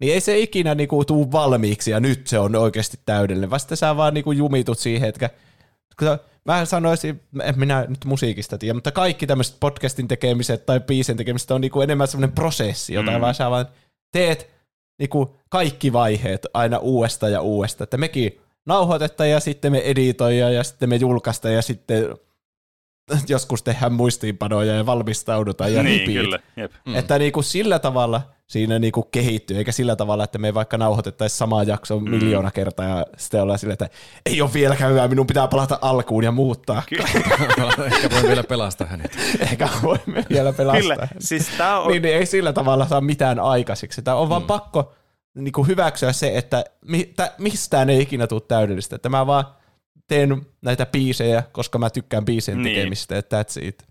niin 0.00 0.14
ei 0.14 0.20
se 0.20 0.38
ikinä 0.38 0.74
niinku 0.74 1.04
tuu 1.04 1.32
valmiiksi 1.32 1.90
ja 1.90 2.00
nyt 2.00 2.26
se 2.26 2.38
on 2.38 2.56
oikeasti 2.56 2.98
täydellinen. 3.06 3.50
Vasta 3.50 3.76
sä 3.76 3.96
vaan 3.96 4.14
niinku 4.14 4.32
jumitut 4.32 4.78
siihen, 4.78 5.08
että 5.08 5.30
kun 5.98 6.08
sä- 6.08 6.18
mä 6.44 6.64
sanoisin, 6.64 7.20
en 7.42 7.58
minä 7.58 7.84
nyt 7.88 8.04
musiikista 8.04 8.58
tiedä, 8.58 8.74
mutta 8.74 8.92
kaikki 8.92 9.26
tämmöiset 9.26 9.56
podcastin 9.60 10.08
tekemiset 10.08 10.66
tai 10.66 10.80
biisin 10.80 11.16
tekemiset 11.16 11.50
on 11.50 11.60
niinku 11.60 11.80
enemmän 11.80 12.08
semmoinen 12.08 12.34
prosessi, 12.34 12.94
jota 12.94 13.10
Mm. 13.10 13.20
vaan 13.20 13.34
sä 13.34 13.50
vaan 13.50 13.66
teet 14.12 14.50
niinku 14.98 15.36
kaikki 15.48 15.92
vaiheet 15.92 16.46
aina 16.54 16.78
uudesta 16.78 17.28
ja 17.28 17.40
uudesta. 17.40 17.84
Että 17.84 17.96
mekin 17.96 18.40
nauhoitetaan 18.66 19.30
ja 19.30 19.40
sitten 19.40 19.72
me 19.72 19.78
editoidaan 19.78 20.54
ja 20.54 20.64
sitten 20.64 20.88
me 20.88 20.96
julkaistaan 20.96 21.54
ja 21.54 21.62
sitten 21.62 22.08
joskus 23.28 23.62
tehdään 23.62 23.92
muistiinpanoja 23.92 24.74
ja 24.74 24.86
valmistaudutaan 24.86 25.74
ja 25.74 25.82
niin, 25.82 26.00
repeat. 26.00 26.24
kyllä. 26.24 26.38
Jep. 26.56 26.72
Mm. 26.86 26.94
Että 26.94 27.18
niinku 27.18 27.42
sillä 27.42 27.78
tavalla 27.78 28.22
siinä 28.46 28.78
niinku 28.78 29.02
kehittyy, 29.02 29.56
eikä 29.56 29.72
sillä 29.72 29.96
tavalla, 29.96 30.24
että 30.24 30.38
me 30.38 30.54
vaikka 30.54 30.78
nauhoitettaisiin 30.78 31.38
samaa 31.38 31.62
jaksoa 31.62 32.00
mm. 32.00 32.10
miljoona 32.10 32.50
kertaa 32.50 32.86
ja 32.86 33.06
sitten 33.16 33.42
ollaan 33.42 33.58
silleen, 33.58 33.72
että 33.72 33.88
ei 34.26 34.42
ole 34.42 34.50
vieläkään 34.54 34.90
hyvä, 34.90 35.08
minun 35.08 35.26
pitää 35.26 35.48
palata 35.48 35.78
alkuun 35.80 36.24
ja 36.24 36.32
muuttaa. 36.32 36.82
Ehkä 37.86 38.10
voin 38.10 38.28
vielä 38.28 38.44
pelastaa 38.44 38.86
hänet. 38.86 39.18
Eikä 39.50 39.68
voimme 39.82 40.24
vielä 40.30 40.52
pelastaa. 40.52 40.80
Kyllä, 40.80 41.08
siis 41.18 41.48
tää 41.58 41.80
on... 41.80 41.92
Niin, 41.92 42.02
niin 42.02 42.16
ei 42.16 42.26
sillä 42.26 42.52
tavalla 42.52 42.86
saa 42.86 43.00
mitään 43.00 43.38
aikaiseksi. 43.40 44.02
Tämä 44.02 44.16
on 44.16 44.28
vaan 44.28 44.42
pakko 44.42 44.94
niin 45.34 45.52
kuin 45.52 45.68
hyväksyä 45.68 46.12
se, 46.12 46.38
että 46.38 46.64
mi, 46.84 47.12
tä, 47.16 47.32
mistään 47.38 47.90
ei 47.90 48.00
ikinä 48.00 48.26
tule 48.26 48.42
täydellistä. 48.48 48.96
Että 48.96 49.08
mä 49.08 49.26
vaan 49.26 49.44
teen 50.08 50.46
näitä 50.62 50.86
biisejä, 50.86 51.42
koska 51.52 51.78
mä 51.78 51.90
tykkään 51.90 52.24
biisien 52.24 52.62
Niin. 52.62 52.76
tekemistä, 52.76 53.18
että 53.18 53.42
that's 53.42 53.64
it. 53.66 53.86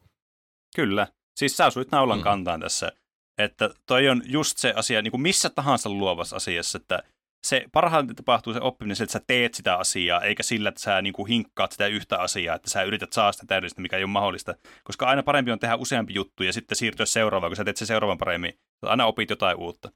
Kyllä. 0.76 1.08
Siis 1.40 1.58
sä 1.58 1.66
osuit 1.66 1.92
naulan 1.92 2.18
Mm. 2.18 2.24
kantaan 2.24 2.60
tässä. 2.60 2.92
Että 3.38 3.70
toi 3.86 4.10
on 4.10 4.22
just 4.26 4.58
se 4.58 4.74
asia, 4.76 5.02
niin 5.02 5.12
kuin 5.12 5.22
missä 5.22 5.50
tahansa 5.50 5.90
luovassa 5.90 6.36
asiassa, 6.36 6.78
että 6.78 7.04
se 7.48 7.66
parhaiten 7.72 8.16
tapahtuu 8.16 8.54
se 8.54 8.60
oppiminen 8.62 9.04
että 9.04 9.14
sä 9.14 9.22
teet 9.28 9.54
sitä 9.54 9.76
asiaa, 9.76 10.22
eikä 10.22 10.44
sillä, 10.44 10.70
että 10.70 10.82
sä 10.82 11.02
niin 11.02 11.14
kuin 11.14 11.28
hinkkaat 11.28 11.72
sitä 11.72 11.88
yhtä 11.88 12.18
asiaa, 12.20 12.56
että 12.56 12.70
sä 12.70 12.84
yrität 12.84 13.14
saada 13.14 13.32
sitä 13.32 13.46
täydellistä, 13.48 13.82
mikä 13.82 13.98
ei 13.98 14.04
ole 14.04 14.12
mahdollista. 14.12 14.56
Koska 14.84 15.06
aina 15.08 15.24
parempi 15.24 15.52
on 15.52 15.60
tehdä 15.60 15.76
useampi 15.76 16.14
juttu 16.14 16.44
ja 16.44 16.54
sitten 16.54 16.76
siirtyä 16.76 17.06
seuraavaan, 17.06 17.50
kun 17.50 17.56
sä 17.58 17.64
teet 17.64 17.78
se 17.78 17.86
seuraavan 17.86 18.18
paremmin. 18.18 18.54
Aina 18.82 19.06
opit 19.06 19.30
jotain 19.30 19.58
uutta. 19.58 19.92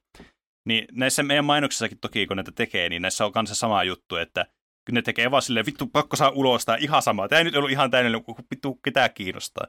Niin 0.68 0.84
näissä 0.92 1.22
meidän 1.22 1.44
mainoksissakin 1.44 1.98
toki, 1.98 2.26
kun 2.26 2.36
näitä 2.36 2.52
tekee, 2.52 2.88
niin 2.88 3.02
näissä 3.02 3.24
on 3.24 3.32
kanssa 3.32 3.54
sama 3.54 3.84
juttu, 3.84 4.16
että 4.16 4.46
kun 4.86 4.94
ne 4.94 5.02
tekee 5.02 5.30
vaan 5.30 5.42
silleen, 5.42 5.66
vittu, 5.66 5.86
pakko 5.86 6.16
saa 6.16 6.30
ulos, 6.30 6.64
tää 6.64 6.76
ihan 6.76 7.02
sama. 7.02 7.28
Tämä 7.28 7.38
ei 7.38 7.44
nyt 7.44 7.56
ollut 7.56 7.70
ihan 7.70 7.90
täydellinen, 7.90 8.24
kun 8.24 8.34
vittu 8.50 8.74
ketään 8.74 9.10
kiinnostaa. 9.14 9.66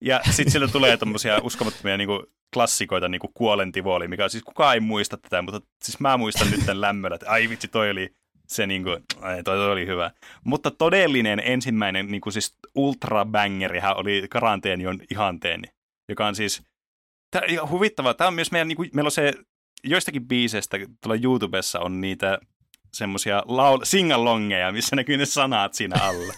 Ja 0.00 0.20
sitten 0.30 0.52
sillä 0.52 0.68
tulee 0.68 0.96
tommosia 0.96 1.40
uskomattomia 1.42 1.96
niinku 1.96 2.26
klassikoita, 2.54 3.08
niinku 3.08 3.28
Kuolen 3.28 3.72
tivoli, 3.72 4.08
mikä 4.08 4.28
siis 4.28 4.44
kukaan 4.44 4.74
ei 4.74 4.80
muista 4.80 5.16
tätä, 5.16 5.42
mutta 5.42 5.60
siis 5.84 6.00
mä 6.00 6.16
muistan 6.16 6.50
nyt 6.50 6.60
tämän 6.60 6.80
lämmöllä, 6.80 7.14
että 7.14 7.30
ai 7.30 7.48
vitsi, 7.48 7.68
toi 7.68 7.90
oli 7.90 8.14
se 8.48 8.66
niinku, 8.66 8.90
ai, 9.20 9.42
toi, 9.42 9.56
toi 9.56 9.72
oli 9.72 9.86
hyvä. 9.86 10.10
Mutta 10.44 10.70
todellinen 10.70 11.42
ensimmäinen 11.44 12.06
niinku 12.06 12.30
siis 12.30 12.56
ultrabangerihän 12.74 13.96
oli 13.96 14.26
Karanteeni 14.30 14.86
on 14.86 15.00
ihanteeni, 15.10 15.68
joka 16.08 16.26
on 16.26 16.34
siis 16.34 16.62
Tämä 17.34 17.46
ihan 17.48 17.70
huvittavaa. 17.70 18.14
Tämä 18.14 18.28
on 18.28 18.34
myös 18.34 18.52
meidän, 18.52 18.68
niinku, 18.68 18.84
meillä 18.94 19.06
on 19.06 19.12
se, 19.12 19.32
joistakin 19.84 20.28
biiseistä 20.28 20.78
tuolla 20.78 21.20
YouTubessa 21.22 21.80
on 21.80 22.00
niitä 22.00 22.38
semmoisia 22.94 23.40
laul- 23.40 23.84
singalongeja, 23.84 24.72
missä 24.72 24.96
näkyy 24.96 25.16
ne 25.16 25.26
sanat 25.26 25.74
siinä 25.74 25.96
alla. 26.00 26.34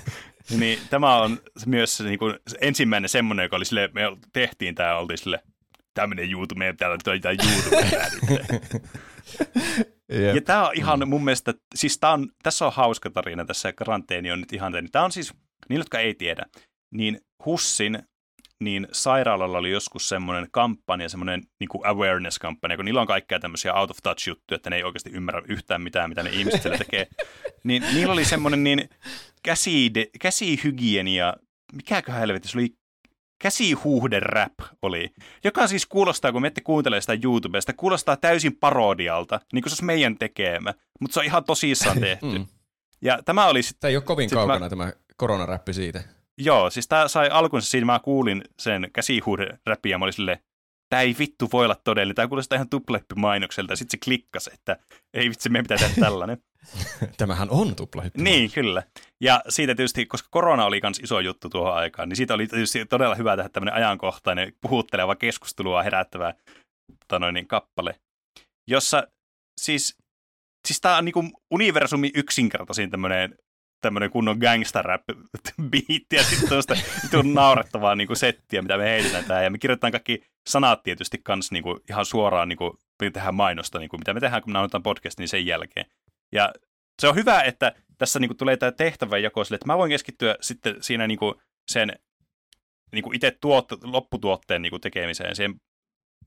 niin 0.60 0.78
tämä 0.90 1.16
on 1.16 1.38
myös 1.66 1.96
se, 1.96 2.04
niin 2.04 2.18
kuin, 2.18 2.34
ensimmäinen 2.60 3.08
semmoinen, 3.08 3.42
joka 3.42 3.56
oli 3.56 3.64
sille, 3.64 3.90
me 3.92 4.02
tehtiin 4.32 4.74
tämä, 4.74 4.98
oltiin 4.98 5.18
sille, 5.18 5.42
tämmöinen 5.94 6.30
YouTube, 6.30 6.58
meidän 6.58 6.74
pitää 6.74 6.88
olla 6.88 7.14
jotain 7.14 7.38
YouTubea 7.50 8.06
nyt. 8.12 8.82
Ja 10.34 10.42
tämä 10.42 10.68
on 10.68 10.72
ihan 10.74 11.08
mun 11.08 11.24
mielestä, 11.24 11.54
siis 11.74 11.98
tää 11.98 12.12
on, 12.12 12.28
tässä 12.42 12.66
on 12.66 12.72
hauska 12.72 13.10
tarina, 13.10 13.44
tässä 13.44 13.72
karanteeni 13.72 14.32
on 14.32 14.40
nyt 14.40 14.52
ihan. 14.52 14.72
Tämä 14.92 15.04
on 15.04 15.12
siis, 15.12 15.34
niille, 15.68 15.80
jotka 15.80 15.98
ei 15.98 16.14
tiedä, 16.14 16.46
niin 16.90 17.20
Hussin 17.44 17.98
niin 18.60 18.88
sairaalalla 18.92 19.58
oli 19.58 19.70
joskus 19.70 20.08
semmoinen 20.08 20.48
kampanja, 20.50 21.08
semmoinen 21.08 21.42
niin 21.60 21.68
awareness-kampanja, 21.84 22.76
kun 22.76 22.84
niillä 22.84 23.00
on 23.00 23.06
kaikkea 23.06 23.40
tämmöisiä 23.40 23.74
out 23.74 23.90
of 23.90 23.96
touch 24.02 24.28
juttuja, 24.28 24.56
että 24.56 24.70
ne 24.70 24.76
ei 24.76 24.82
oikeasti 24.82 25.10
ymmärrä 25.10 25.42
yhtään 25.48 25.82
mitään, 25.82 26.08
mitä 26.10 26.22
ne 26.22 26.30
ihmiset 26.30 26.62
siellä 26.62 26.78
tekee. 26.78 27.06
Niin 27.64 27.82
niillä 27.94 28.12
oli 28.12 28.24
semmoinen 28.24 28.64
niin 28.64 28.90
käside, 29.42 30.06
käsihygienia, 30.20 31.34
mikäköhän 31.72 32.20
helvetti, 32.20 32.48
se 32.48 32.58
oli 32.58 32.74
käsihuhde 33.38 34.20
rap 34.20 34.52
oli, 34.82 35.10
joka 35.44 35.66
siis 35.66 35.86
kuulostaa, 35.86 36.32
kun 36.32 36.42
me 36.42 36.48
ette 36.48 36.60
kuuntele 36.60 37.00
sitä 37.00 37.18
YouTubesta, 37.24 37.72
kuulostaa 37.72 38.16
täysin 38.16 38.56
parodialta, 38.56 39.40
niin 39.52 39.62
kuin 39.62 39.70
se 39.70 39.74
olisi 39.74 39.84
meidän 39.84 40.18
tekemä, 40.18 40.74
mutta 41.00 41.14
se 41.14 41.20
on 41.20 41.26
ihan 41.26 41.44
tosissaan 41.44 42.00
tehty. 42.08 42.38
Mm. 42.38 42.46
Ja 43.02 43.22
tämä 43.24 43.46
oli 43.46 43.62
sitten 43.62 43.80
Tämä 43.80 43.88
ei 43.88 43.96
ole 43.96 44.04
kovin 44.04 44.28
Sitten 44.28 44.38
mä- 44.38 44.46
kaukana 44.46 44.68
tämä 44.68 44.92
koronaräppi 45.16 45.72
siitä. 45.72 46.02
Joo, 46.38 46.70
siis 46.70 46.88
tää 46.88 47.08
sai 47.08 47.28
alkunsa 47.28 47.70
siinä, 47.70 47.84
mä 47.84 47.98
kuulin 47.98 48.42
sen 48.58 48.90
käsihuuden 48.92 49.58
räppiä 49.66 49.90
ja 49.90 49.98
mä 49.98 50.04
olin 50.04 50.12
silleen, 50.12 50.38
tää 50.88 51.00
ei 51.00 51.16
vittu 51.18 51.48
voi 51.52 51.64
olla 51.64 51.76
todellinen, 51.84 52.14
tää 52.14 52.28
kuulostaa 52.28 52.56
ihan 52.56 52.68
tupleppi-mainokselta, 52.68 53.72
ja 53.72 53.76
sitten 53.76 53.98
se 53.98 54.04
klikkasi, 54.04 54.50
että 54.54 54.76
ei 55.14 55.28
vitsi, 55.28 55.48
meidän 55.48 55.64
pitää 55.64 55.78
tehdä 55.78 56.00
tällainen. 56.00 56.38
Tämähän 57.16 57.50
on 57.50 57.76
tuplahyppy. 57.76 58.22
niin, 58.22 58.50
kyllä. 58.50 58.82
Ja 59.20 59.42
siitä 59.48 59.74
tietysti, 59.74 60.06
koska 60.06 60.28
korona 60.30 60.64
oli 60.64 60.80
myös 60.82 60.98
iso 60.98 61.20
juttu 61.20 61.48
tuohon 61.48 61.74
aikaan, 61.74 62.08
niin 62.08 62.16
siitä 62.16 62.34
oli 62.34 62.46
tietysti 62.46 62.86
todella 62.86 63.14
hyvä 63.14 63.36
tehdä 63.36 63.48
tämmöinen 63.48 63.74
ajankohtainen, 63.74 64.52
puhutteleva 64.60 65.16
keskustelua 65.16 65.82
herättävä 65.82 66.34
tota 66.98 67.18
noin, 67.18 67.34
niin, 67.34 67.46
kappale, 67.46 68.00
jossa 68.70 69.08
siis, 69.60 69.96
siis 70.66 70.80
tää 70.80 70.96
on 70.96 71.04
niinku 71.04 71.30
universumin 71.50 72.10
yksinkertaisin 72.14 72.90
tämmöinen 72.90 73.38
tämmöinen 73.86 74.10
kunnon 74.10 74.38
gangsta 74.38 74.82
rap 74.82 75.02
biitti 75.70 76.16
ja 76.16 76.22
sitten 76.22 76.48
tuosta 76.48 76.74
naurettavaa 77.34 77.94
niinku 77.94 78.14
settiä, 78.14 78.62
mitä 78.62 78.76
me 78.76 78.84
heitetään 78.84 79.24
tää. 79.24 79.42
Ja 79.42 79.50
me 79.50 79.58
kirjoitetaan 79.58 79.92
kaikki 79.92 80.22
sanat 80.46 80.82
tietysti 80.82 81.18
kans 81.18 81.52
niinku 81.52 81.80
ihan 81.90 82.04
suoraan, 82.04 82.48
niinku, 82.48 82.78
me 83.02 83.10
tehdään 83.10 83.34
mainosta, 83.34 83.78
niinku, 83.78 83.98
mitä 83.98 84.14
me 84.14 84.20
tehdään, 84.20 84.42
kun 84.42 84.50
me 84.50 84.52
nauhoitetaan 84.52 84.82
podcastin, 84.82 85.22
niin 85.22 85.28
sen 85.28 85.46
jälkeen. 85.46 85.86
Ja 86.32 86.52
se 87.00 87.08
on 87.08 87.14
hyvä, 87.14 87.42
että 87.42 87.72
tässä 87.98 88.18
niinku 88.18 88.34
tulee 88.34 88.56
tämä 88.56 88.72
tehtävä 88.72 89.18
jako 89.18 89.44
sille, 89.44 89.54
että 89.56 89.66
mä 89.66 89.78
voin 89.78 89.90
keskittyä 89.90 90.36
sitten 90.40 90.76
siinä 90.80 91.06
niinku 91.06 91.40
sen 91.68 91.92
niinku 92.92 93.12
itse 93.12 93.30
tuot, 93.40 93.84
lopputuotteen 93.84 94.62
niinku 94.62 94.78
tekemiseen, 94.78 95.36
siihen 95.36 95.60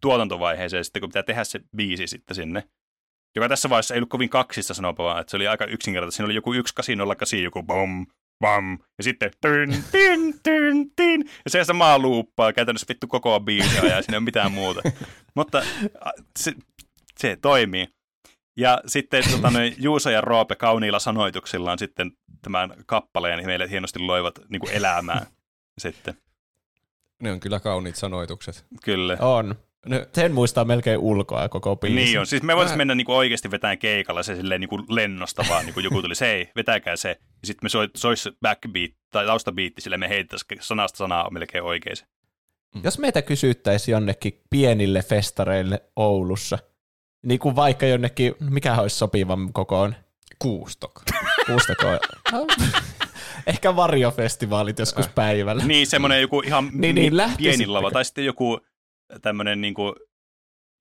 tuotantovaiheeseen, 0.02 0.86
sitten 0.86 1.00
kun 1.00 1.10
pitää 1.10 1.24
tehdä 1.24 1.44
se 1.44 1.60
biisi 1.76 2.08
sitten 2.08 2.36
sinne. 2.36 2.64
Joka 3.36 3.50
tässä 3.50 3.70
vaiheessa 3.70 3.94
ei 3.94 3.98
ollut 3.98 4.10
kovin 4.10 4.30
kaksista 4.30 4.74
sanopa, 4.74 5.04
vaan 5.04 5.22
että 5.22 5.32
se 5.32 5.38
oli 5.38 5.48
aika 5.48 5.66
yksinkertaista. 5.66 6.18
Siinä 6.18 6.26
oli 6.26 6.36
joku 6.36 6.54
1808, 6.54 7.44
joku 7.44 7.64
bom, 7.64 8.06
bam, 8.40 8.80
ja 8.98 9.04
sitten 9.04 9.32
tyn, 9.42 9.84
tyn, 9.92 10.40
tyn, 10.44 10.92
tyn, 10.96 11.24
ja 11.46 11.52
se 11.52 11.64
samaa 11.64 12.00
luuppaa 12.00 12.54
käytännössä 12.54 12.86
vittu 12.90 13.08
koko 13.08 13.40
biisiä 13.40 13.82
ja 13.82 14.02
siinä 14.02 14.16
ei 14.16 14.18
ole 14.18 14.20
mitään 14.20 14.52
muuta. 14.52 14.82
Mutta 15.36 15.62
se, 16.40 16.54
se 17.18 17.38
toimii. 17.42 17.88
Ja 18.58 18.82
sitten 18.86 19.24
tota, 19.32 19.50
noin, 19.52 19.76
Juuso 19.78 20.10
ja 20.10 20.22
Roope 20.22 20.56
kauniilla 20.56 21.00
sanoituksillaan 21.00 21.80
sitten 21.80 22.12
tämän 22.42 22.74
kappaleen 22.86 23.46
meille 23.46 23.70
hienosti 23.70 24.00
loivat 24.00 24.40
niin 24.50 24.60
kuin 24.60 24.74
elämää. 24.74 25.26
Sitten, 25.78 26.18
Ne 27.22 27.32
on 27.32 27.40
kyllä 27.40 27.60
kauniit 27.60 27.96
sanoitukset. 27.96 28.66
kyllä. 28.84 29.18
On. 29.20 29.56
Ne, 29.86 30.08
Sen 30.14 30.32
muistaa 30.32 30.66
melkein 30.66 31.00
ulkoa 31.00 31.50
koko 31.50 31.76
biisi. 31.76 31.96
Niin 31.96 32.20
on. 32.20 32.28
Siis 32.28 32.44
me 32.44 32.56
voitaisiin 32.56 32.76
Mä- 32.76 32.78
mennä 32.78 32.96
niinku 32.96 33.16
oikeasti 33.16 33.52
vetämään 33.52 33.78
keikalla 33.78 34.24
se 34.24 34.36
silleen 34.36 34.62
niinku 34.62 34.80
lennosta 34.90 35.44
vaan. 35.50 35.66
Niinku 35.66 35.80
joku 35.80 36.02
tuli, 36.02 36.16
se 36.16 36.32
ei, 36.32 36.52
vetäkää 36.56 36.96
se. 36.96 37.10
Ja 37.10 37.16
sitten 37.48 37.66
me 37.66 37.70
soit, 37.70 37.92
sois 37.98 38.24
se 38.24 38.32
backbeat 38.42 38.92
tai 39.12 39.26
taustabiitti, 39.26 39.82
sille 39.82 39.98
me 39.98 40.10
heitettäisiin 40.10 40.58
sanasta 40.62 40.98
sanaa 40.98 41.30
melkein 41.30 41.64
oikein. 41.64 41.96
se. 41.96 42.06
Jos 42.84 43.00
meitä 43.00 43.22
kysyttäisiin 43.22 43.94
jonnekin 43.94 44.42
pienille 44.50 45.02
festareille 45.02 45.82
Oulussa, 45.96 46.60
niin 47.22 47.40
kuin 47.40 47.56
vaikka 47.56 47.86
jonnekin, 47.86 48.36
mikä 48.40 48.76
olisi 48.76 48.98
sopivan 48.98 49.54
kokoon? 49.54 49.96
kuustok. 50.40 51.02
Kuustakoon. 51.48 52.00
Ehkä 53.48 53.76
varjofestivaalit 53.76 54.80
joskus 54.80 55.08
päivällä. 55.08 55.64
Niin, 55.66 55.88
semmoinen 55.88 56.22
joku 56.22 56.42
ihan 56.42 56.70
Niin, 56.74 56.96
niin, 56.96 57.14
pieni 57.38 57.68
lava. 57.68 57.92
Tai 57.92 58.06
sitten 58.06 58.26
joku 58.26 58.60
tämmöinen 59.22 59.62
niinku, 59.62 59.96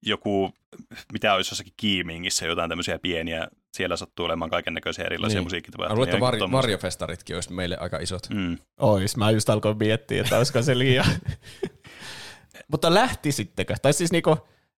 joku, 0.05 0.53
mitä 1.13 1.33
olisi 1.33 1.51
jossakin 1.51 1.73
Kiimingissä, 1.77 2.45
jotain 2.45 2.69
tämmöisiä 2.69 2.99
pieniä. 2.99 3.47
Siellä 3.73 3.97
sattuu 3.97 4.25
olemaan 4.25 4.51
kaiken 4.51 4.73
näköisiä 4.73 5.05
erilaisia 5.05 5.39
Niin. 5.39 5.45
musiikkitapahtumia. 5.45 5.95
Mä 5.95 5.95
luulen, 5.95 6.31
että 6.31 6.45
ja 6.45 6.51
var, 6.51 6.63
varjofestaritkin 6.63 7.35
olisi 7.35 7.53
meille 7.53 7.77
aika 7.79 7.97
isot. 7.97 8.29
Mm. 8.29 8.57
Ois, 8.79 9.17
mä 9.17 9.31
just 9.31 9.49
alkoin 9.49 9.77
miettiä, 9.77 10.21
että 10.21 10.37
olisiko 10.37 10.61
se 10.61 10.77
liian. 10.77 11.05
Mutta 12.71 12.93
lähtisittekö? 12.93 13.75
Tai 13.81 13.93
siis 13.93 14.11
niinku, 14.11 14.37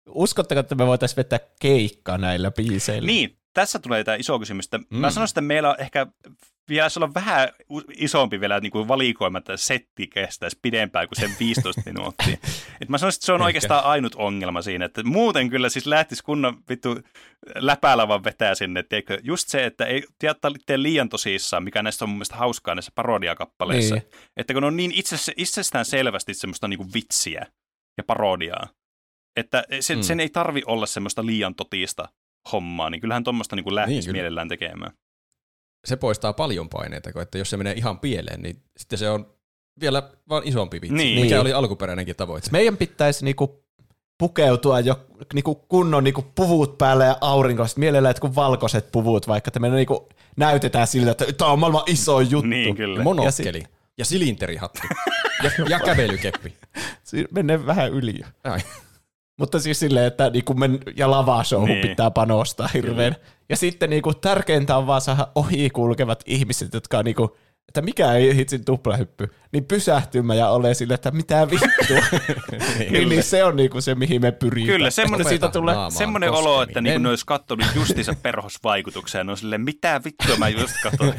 uskotteko, 0.09 0.59
että 0.59 0.75
me 0.75 0.87
voitaisiin 0.87 1.17
vetää 1.17 1.39
keikka 1.61 2.17
näillä 2.17 2.51
biiseillä? 2.51 3.07
Niin, 3.07 3.38
tässä 3.59 3.79
tulee 3.79 4.03
tämä 4.03 4.15
iso 4.15 4.39
kysymys. 4.39 4.65
Että 4.65 4.77
mm. 4.77 4.97
Mä 4.97 5.11
sanoisin, 5.11 5.31
että 5.31 5.41
meillä 5.41 5.69
on 5.69 5.75
ehkä 5.79 6.07
vielä 6.69 6.89
olla 6.97 7.13
vähän 7.13 7.49
isompi 7.97 8.39
vielä 8.39 8.59
niin 8.59 8.71
kuin 8.71 8.87
valikoima, 8.87 9.37
että 9.37 9.57
setti 9.57 10.07
kestäisi 10.07 10.59
pidempään 10.61 11.07
kuin 11.07 11.19
sen 11.19 11.31
15 11.39 11.81
minuuttia. 11.91 12.37
Et 12.81 12.89
mä 12.89 12.97
sanoisin, 12.97 13.17
että 13.17 13.25
se 13.25 13.31
on 13.31 13.39
Ehkä. 13.39 13.45
oikeastaan 13.45 13.83
ainut 13.85 14.15
ongelma 14.15 14.61
siinä, 14.61 14.85
että 14.85 15.03
muuten 15.03 15.49
kyllä 15.49 15.69
siis 15.69 15.85
lähtisi 15.85 16.23
kunnon 16.23 16.57
vittu 16.69 16.99
läpälävän 17.55 18.23
vetää 18.23 18.55
sinne. 18.55 18.83
Tiedätkö? 18.83 19.19
Just 19.23 19.49
se, 19.49 19.65
että 19.65 19.85
ei 19.85 20.03
tiedä, 20.19 20.35
tee 20.65 20.81
liian 20.81 21.09
tosissaan, 21.09 21.63
mikä 21.63 21.83
näissä 21.83 22.05
on 22.05 22.09
mun 22.09 22.17
mielestä 22.17 22.35
hauskaa 22.35 22.75
näissä 22.75 22.91
parodiakappaleissa. 22.95 23.95
Niin. 23.95 24.07
Että 24.37 24.53
kun 24.53 24.63
on 24.63 24.77
niin 24.77 24.91
itse, 24.91 25.15
itsestään 25.37 25.85
selvästi 25.85 26.33
semmoista 26.33 26.67
niin 26.67 26.77
kuin 26.77 26.93
vitsiä 26.93 27.45
ja 27.97 28.03
parodiaa, 28.03 28.67
että 29.35 29.63
sen, 29.79 29.97
mm. 29.97 30.03
sen 30.03 30.19
ei 30.19 30.29
tarvi 30.29 30.61
olla 30.65 30.85
semmoista 30.85 31.25
liian 31.25 31.55
totista 31.55 32.09
hommaa, 32.51 32.89
niin 32.89 33.01
kyllähän 33.01 33.23
tuommoista 33.23 33.55
niin 33.55 33.75
lähtisi 33.75 33.95
Niin, 33.97 34.05
kyllä. 34.05 34.13
mielellään 34.15 34.47
tekemään. 34.49 34.91
Se 35.87 35.95
poistaa 35.95 36.33
paljon 36.33 36.69
paineita, 36.69 37.13
kun 37.13 37.21
että 37.21 37.37
jos 37.37 37.49
se 37.49 37.57
menee 37.57 37.73
ihan 37.73 37.99
pieleen, 37.99 38.41
niin 38.41 38.63
sitten 38.77 38.99
se 38.99 39.09
on 39.09 39.33
vielä 39.81 40.03
vaan 40.29 40.43
isompi 40.45 40.81
vitsi, 40.81 40.95
Niin. 40.95 41.21
mikä 41.21 41.35
Niin. 41.35 41.41
oli 41.41 41.53
alkuperäinenkin 41.53 42.15
tavoite. 42.15 42.49
Meidän 42.51 42.77
pitäisi 42.77 43.25
niinku 43.25 43.63
pukeutua 44.17 44.79
jo 44.79 45.05
niinku 45.33 45.55
kunnon 45.55 46.03
niinku 46.03 46.25
puvut 46.35 46.77
päällä 46.77 47.05
ja 47.05 47.17
aurinkoiset. 47.21 47.77
Mielellään 47.77 48.09
jotkut 48.09 48.35
valkoiset 48.35 48.91
puvut, 48.91 49.27
vaikka 49.27 49.49
että 49.49 49.59
me 49.59 49.69
niinku 49.69 50.09
näytetään 50.37 50.87
siltä, 50.87 51.11
että 51.11 51.25
tämä 51.37 51.51
on 51.51 51.59
maailman 51.59 51.83
iso 51.87 52.19
juttu. 52.19 52.47
Niin, 52.47 52.75
kyllä. 52.75 53.03
Monokkeli 53.03 53.63
ja 53.97 54.05
silinterihattu 54.05 54.79
ja, 55.43 55.51
ja 55.69 55.79
kävelykeppi. 55.79 56.53
Si- 57.03 57.27
Menee 57.31 57.65
vähän 57.65 57.91
yli. 57.91 58.21
Ai. 58.43 58.59
Mutta 59.39 59.59
siis 59.59 59.79
silleen, 59.79 60.05
että 60.05 60.29
niinku 60.29 60.53
men, 60.53 60.79
ja 60.95 61.11
lavashowhun 61.11 61.69
Niin. 61.69 61.87
pitää 61.87 62.11
panostaa 62.11 62.69
hirveän. 62.73 63.15
Ja 63.49 63.55
sitten 63.57 63.89
niinku 63.89 64.13
tärkeintä 64.13 64.77
on 64.77 64.87
vaan 64.87 65.01
saada 65.01 65.27
ohi 65.35 65.69
kulkevat 65.69 66.23
ihmiset, 66.25 66.73
jotka 66.73 66.97
on 66.97 67.05
niinku, 67.05 67.37
että 67.67 67.81
mikä 67.81 68.13
ei 68.13 68.35
hitsin 68.35 68.65
tuplahyppy, 68.65 69.27
niin 69.51 69.65
pysähtymään 69.65 70.39
ja 70.39 70.49
ole 70.49 70.73
sille, 70.73 70.93
että 70.93 71.11
mitä 71.11 71.47
vittua. 71.51 72.19
niin, 72.91 73.09
niin, 73.09 73.23
se 73.23 73.43
on 73.43 73.55
niinku 73.55 73.81
se, 73.81 73.95
mihin 73.95 74.21
me 74.21 74.31
pyritään. 74.31 74.77
Kyllä, 74.77 74.89
semmoinen- 74.89 75.27
siitä 75.27 75.47
tulee, 75.47 75.73
Naamaan 75.75 75.91
Semmoinen 75.91 76.31
olo, 76.31 76.61
että 76.61 76.69
koskeminen. 76.73 76.93
niin 76.93 77.03
ne 77.03 77.09
olisi 77.09 77.25
katsonut 77.25 77.65
justiinsa 77.75 78.13
perhosvaikutuksia, 78.21 79.23
ne 79.23 79.31
on 79.31 79.37
silleen, 79.37 79.61
mitä 79.61 80.01
vittua 80.05 80.35
mä 80.37 80.49
just 80.49 80.73
katsoin. 80.83 81.13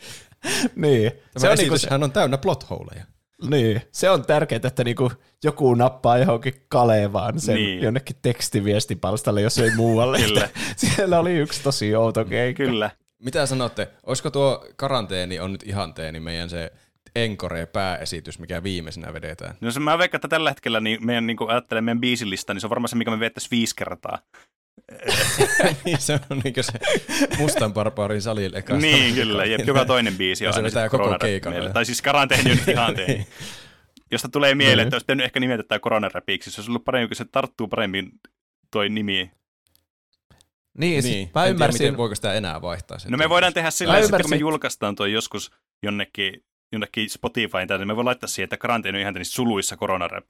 niin. 0.76 1.10
Se 1.12 1.40
Se 1.40 1.48
on, 1.50 1.56
niinku, 1.58 1.78
se, 1.78 1.88
hän 1.90 2.02
on 2.02 2.12
täynnä 2.12 2.38
plotholeja. 2.38 3.04
Niin. 3.50 3.82
se 3.92 4.10
on 4.10 4.26
tärkeää, 4.26 4.60
että 4.64 4.84
niinku 4.84 5.12
joku 5.44 5.74
nappaa 5.74 6.18
johonkin 6.18 6.54
Kalevaan 6.68 7.40
sen 7.40 7.54
Niin. 7.54 7.82
jonnekin 7.82 8.16
tekstiviestipalstalle, 8.22 9.40
jos 9.40 9.58
ei 9.58 9.70
muualle. 9.76 10.18
Kyllä. 10.18 10.48
Siellä 10.76 11.18
oli 11.18 11.34
yksi 11.34 11.62
tosi 11.62 11.94
outo 11.94 12.24
keikka. 12.24 12.64
Kyllä. 12.64 12.90
Mitä 13.22 13.46
sanotte, 13.46 13.88
olisiko 14.06 14.30
tuo 14.30 14.66
karanteeni 14.76 15.40
on 15.40 15.52
nyt 15.52 15.62
ihanteeni 15.62 16.20
meidän 16.20 16.50
se 16.50 16.72
Encore 17.16 17.66
pääesitys, 17.66 18.38
mikä 18.38 18.62
viimeisenä 18.62 19.12
vedetään? 19.12 19.54
No 19.60 19.70
se 19.70 19.80
mä 19.80 19.98
veikkaan, 19.98 20.18
että 20.18 20.28
tällä 20.28 20.50
hetkellä 20.50 20.80
niin 20.80 21.06
meidän, 21.06 21.26
niin 21.26 21.36
ajattelen 21.48 21.84
meidän 21.84 22.00
biisilista, 22.00 22.54
niin 22.54 22.60
se 22.60 22.66
on 22.66 22.70
varmaan 22.70 22.88
se, 22.88 22.96
mikä 22.96 23.10
me 23.10 23.20
vettäisiin 23.20 23.50
viisi 23.50 23.76
kertaa. 23.76 24.18
Niin, 25.84 25.98
se 25.98 26.12
on 26.30 26.38
niin 26.44 26.54
se 26.60 26.72
mustan 27.38 27.72
barbaarin 27.72 28.22
salille 28.22 28.58
eka. 28.58 28.76
Niin, 28.76 29.14
kyllä. 29.14 29.44
Jep, 29.44 29.66
joka 29.66 29.84
toinen 29.84 30.16
biisi 30.16 30.44
Ja 30.44 30.50
on 30.50 30.54
se 30.54 30.58
aina 30.58 30.66
vetää 30.66 30.88
koko 30.88 31.16
keikan. 31.20 31.54
Tai 31.72 31.84
siis 31.84 32.02
karanteeni 32.02 32.50
on 32.50 32.58
ihan 32.68 32.94
teini. 32.96 33.26
Josta 34.10 34.28
tulee 34.28 34.54
mieleen, 34.54 34.76
Niin. 34.78 34.86
että 34.86 34.94
olisi 34.94 35.04
pitänyt 35.04 35.24
ehkä 35.24 35.40
nimetä 35.40 35.62
tämä 35.62 35.78
koronaräpiksi. 35.78 36.50
Se 36.50 36.60
olisi 36.60 36.70
ollut 36.70 36.84
paremmin, 36.84 37.08
kun 37.08 37.16
se 37.16 37.24
tarttuu 37.24 37.68
paremmin 37.68 38.10
toi 38.70 38.88
nimi. 38.88 39.12
Niin, 39.14 39.30
Niin, 40.78 41.04
niin 41.04 41.30
mä 41.34 41.44
en 41.44 41.50
ymmärsin. 41.50 41.78
tiedä, 41.78 41.90
miten, 41.90 41.98
voiko 41.98 42.14
sitä 42.14 42.34
enää 42.34 42.62
vaihtaa. 42.62 42.98
sen 42.98 43.10
No 43.10 43.18
me 43.18 43.28
voidaan 43.28 43.52
tehdä 43.54 43.70
sillä 43.70 44.00
sitten 44.02 44.20
kun 44.20 44.30
me 44.30 44.36
julkaistaan 44.36 44.94
toi 44.94 45.12
joskus 45.12 45.50
jonnekin, 45.82 46.44
jonnekin 46.72 47.10
Spotifyin, 47.10 47.68
tai 47.68 47.78
niin 47.78 47.86
me 47.88 47.96
voidaan 47.96 48.06
laittaa 48.06 48.28
siihen, 48.28 48.44
että 48.44 48.56
karanteeni 48.56 48.96
on 48.98 49.02
ihan 49.02 49.14
niin 49.14 49.24
suluissa 49.24 49.76
koronarap. 49.76 50.24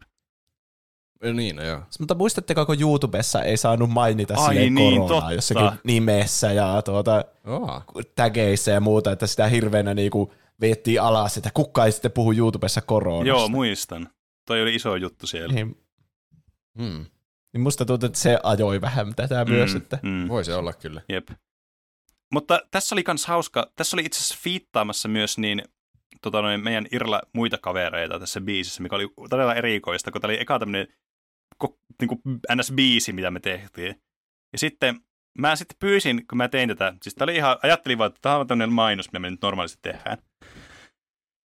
Niin, 1.32 1.56
no 1.56 1.62
joo. 1.64 1.80
Mutta 1.98 2.14
muistatteko, 2.14 2.66
kun 2.66 2.80
YouTubessa 2.80 3.42
ei 3.42 3.56
saanut 3.56 3.90
mainita 3.90 4.34
Ai 4.36 4.48
silleen 4.48 4.74
niin, 4.74 5.00
koronaa 5.00 5.20
totta. 5.20 5.32
jossakin 5.32 5.70
nimessä 5.84 6.52
ja 6.52 6.82
tuota, 6.82 7.24
Oh. 7.46 7.84
tägeissä 8.14 8.70
ja 8.70 8.80
muuta, 8.80 9.12
että 9.12 9.26
sitä 9.26 9.46
hirveänä 9.46 9.94
niinku 9.94 10.32
viettiin 10.60 11.02
alas, 11.02 11.36
että 11.36 11.50
kuka 11.54 11.84
ei 11.84 11.92
sitten 11.92 12.12
puhu 12.12 12.32
YouTubessa 12.32 12.80
koronasta. 12.80 13.28
Joo, 13.28 13.48
muistan. 13.48 14.08
Toi 14.46 14.62
oli 14.62 14.74
iso 14.74 14.96
juttu 14.96 15.26
siellä. 15.26 15.54
niin, 15.54 15.76
Hmm. 16.78 17.06
niin 17.52 17.60
musta 17.60 17.84
tuntuu, 17.84 18.06
että 18.06 18.18
se 18.18 18.38
ajoi 18.42 18.80
vähän 18.80 19.14
tätä 19.14 19.44
mm, 19.44 19.50
myös, 19.50 19.74
että 19.74 19.98
mm. 20.02 20.28
Voi 20.28 20.44
se 20.44 20.54
olla 20.54 20.72
kyllä. 20.72 21.02
Jep. 21.08 21.28
Mutta 22.32 22.60
tässä 22.70 22.94
oli 22.94 23.02
kans 23.02 23.26
hauska, 23.26 23.72
tässä 23.76 23.96
oli 23.96 24.04
itse 24.04 24.18
asiassa 24.18 24.38
fiittaamassa 24.42 25.08
myös 25.08 25.38
niin 25.38 25.62
tota 26.22 26.42
noin, 26.42 26.60
meidän 26.64 26.86
Irla 26.92 27.22
muita 27.32 27.58
kavereita 27.58 28.18
tässä 28.18 28.40
biisissä, 28.40 28.82
mikä 28.82 28.96
oli 28.96 29.08
todella 29.30 29.54
erikoista, 29.54 30.10
kun 30.12 30.20
tämä 30.20 30.30
oli 30.32 30.40
eka 30.40 30.58
tämmöinen 30.58 30.86
niin 32.00 32.40
NS-biisi, 32.52 33.12
mitä 33.12 33.30
me 33.30 33.40
tehtiin. 33.40 34.02
Ja 34.52 34.58
sitten 34.58 35.00
mä 35.38 35.56
sitten 35.56 35.76
pyysin, 35.80 36.26
kun 36.26 36.38
mä 36.38 36.48
tein 36.48 36.68
tätä, 36.68 36.94
siis 37.02 37.14
tää 37.14 37.24
oli 37.24 37.36
ihan, 37.36 37.56
ajattelin 37.62 37.98
vaan, 37.98 38.08
että 38.08 38.18
tämä 38.22 38.36
on 38.36 38.46
tämmöinen 38.46 38.72
mainos, 38.72 39.06
mitä 39.06 39.18
me 39.18 39.30
nyt 39.30 39.42
normaalisti 39.42 39.78
tehdään. 39.82 40.18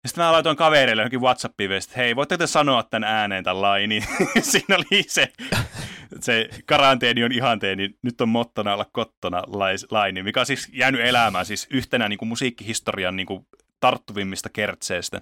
Ja 0.05 0.09
sitten 0.09 0.25
mä 0.25 0.33
laitoin 0.33 0.57
kavereille 0.57 1.03
johonkin 1.03 1.21
Whatsappiin, 1.21 1.73
että 1.73 1.93
hei, 1.97 2.17
voitteko 2.17 2.39
te 2.39 2.47
sanoa 2.47 2.83
tämän 2.83 3.09
ääneen 3.09 3.45
tämän 3.45 3.63
lainin? 3.63 4.05
Siinä 4.41 4.77
oli 4.77 5.03
se, 5.03 5.33
se 6.21 6.49
karanteeni 6.67 7.25
on 7.25 7.33
ihanteeni, 7.33 7.95
nyt 8.03 8.21
on 8.21 8.29
mottona 8.29 8.75
olla 8.75 8.87
kottona 8.93 9.43
laini, 9.91 10.23
mikä 10.23 10.41
on 10.41 10.47
siis 10.47 10.69
jäänyt 10.73 11.01
elämään 11.01 11.47
siis 11.47 11.67
yhtenä 11.71 12.09
niin 12.09 12.19
kuin 12.19 12.29
musiikkihistorian 12.29 13.17
niin 13.17 13.27
kuin 13.27 13.47
tarttuvimmista 13.81 14.49
kertseistä. 14.49 15.21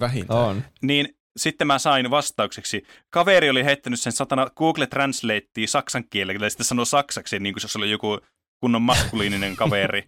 Vähintään. 0.00 0.40
on. 0.40 0.62
Niin 0.82 1.16
sitten 1.36 1.66
mä 1.66 1.78
sain 1.78 2.10
vastaukseksi. 2.10 2.82
Kaveri 3.10 3.50
oli 3.50 3.64
heittänyt 3.64 4.00
sen 4.00 4.12
satana 4.12 4.50
Google 4.56 4.86
Translatea 4.86 5.66
saksan 5.66 6.04
kielellä 6.10 6.46
ja 6.46 6.50
sitten 6.50 6.66
sanoi 6.66 6.86
saksaksi, 6.86 7.38
niin 7.38 7.54
kuin 7.54 7.62
jos 7.64 7.76
oli 7.76 7.90
joku 7.90 8.20
kunnon 8.60 8.82
maskuliininen 8.82 9.56
kaveri. 9.56 10.04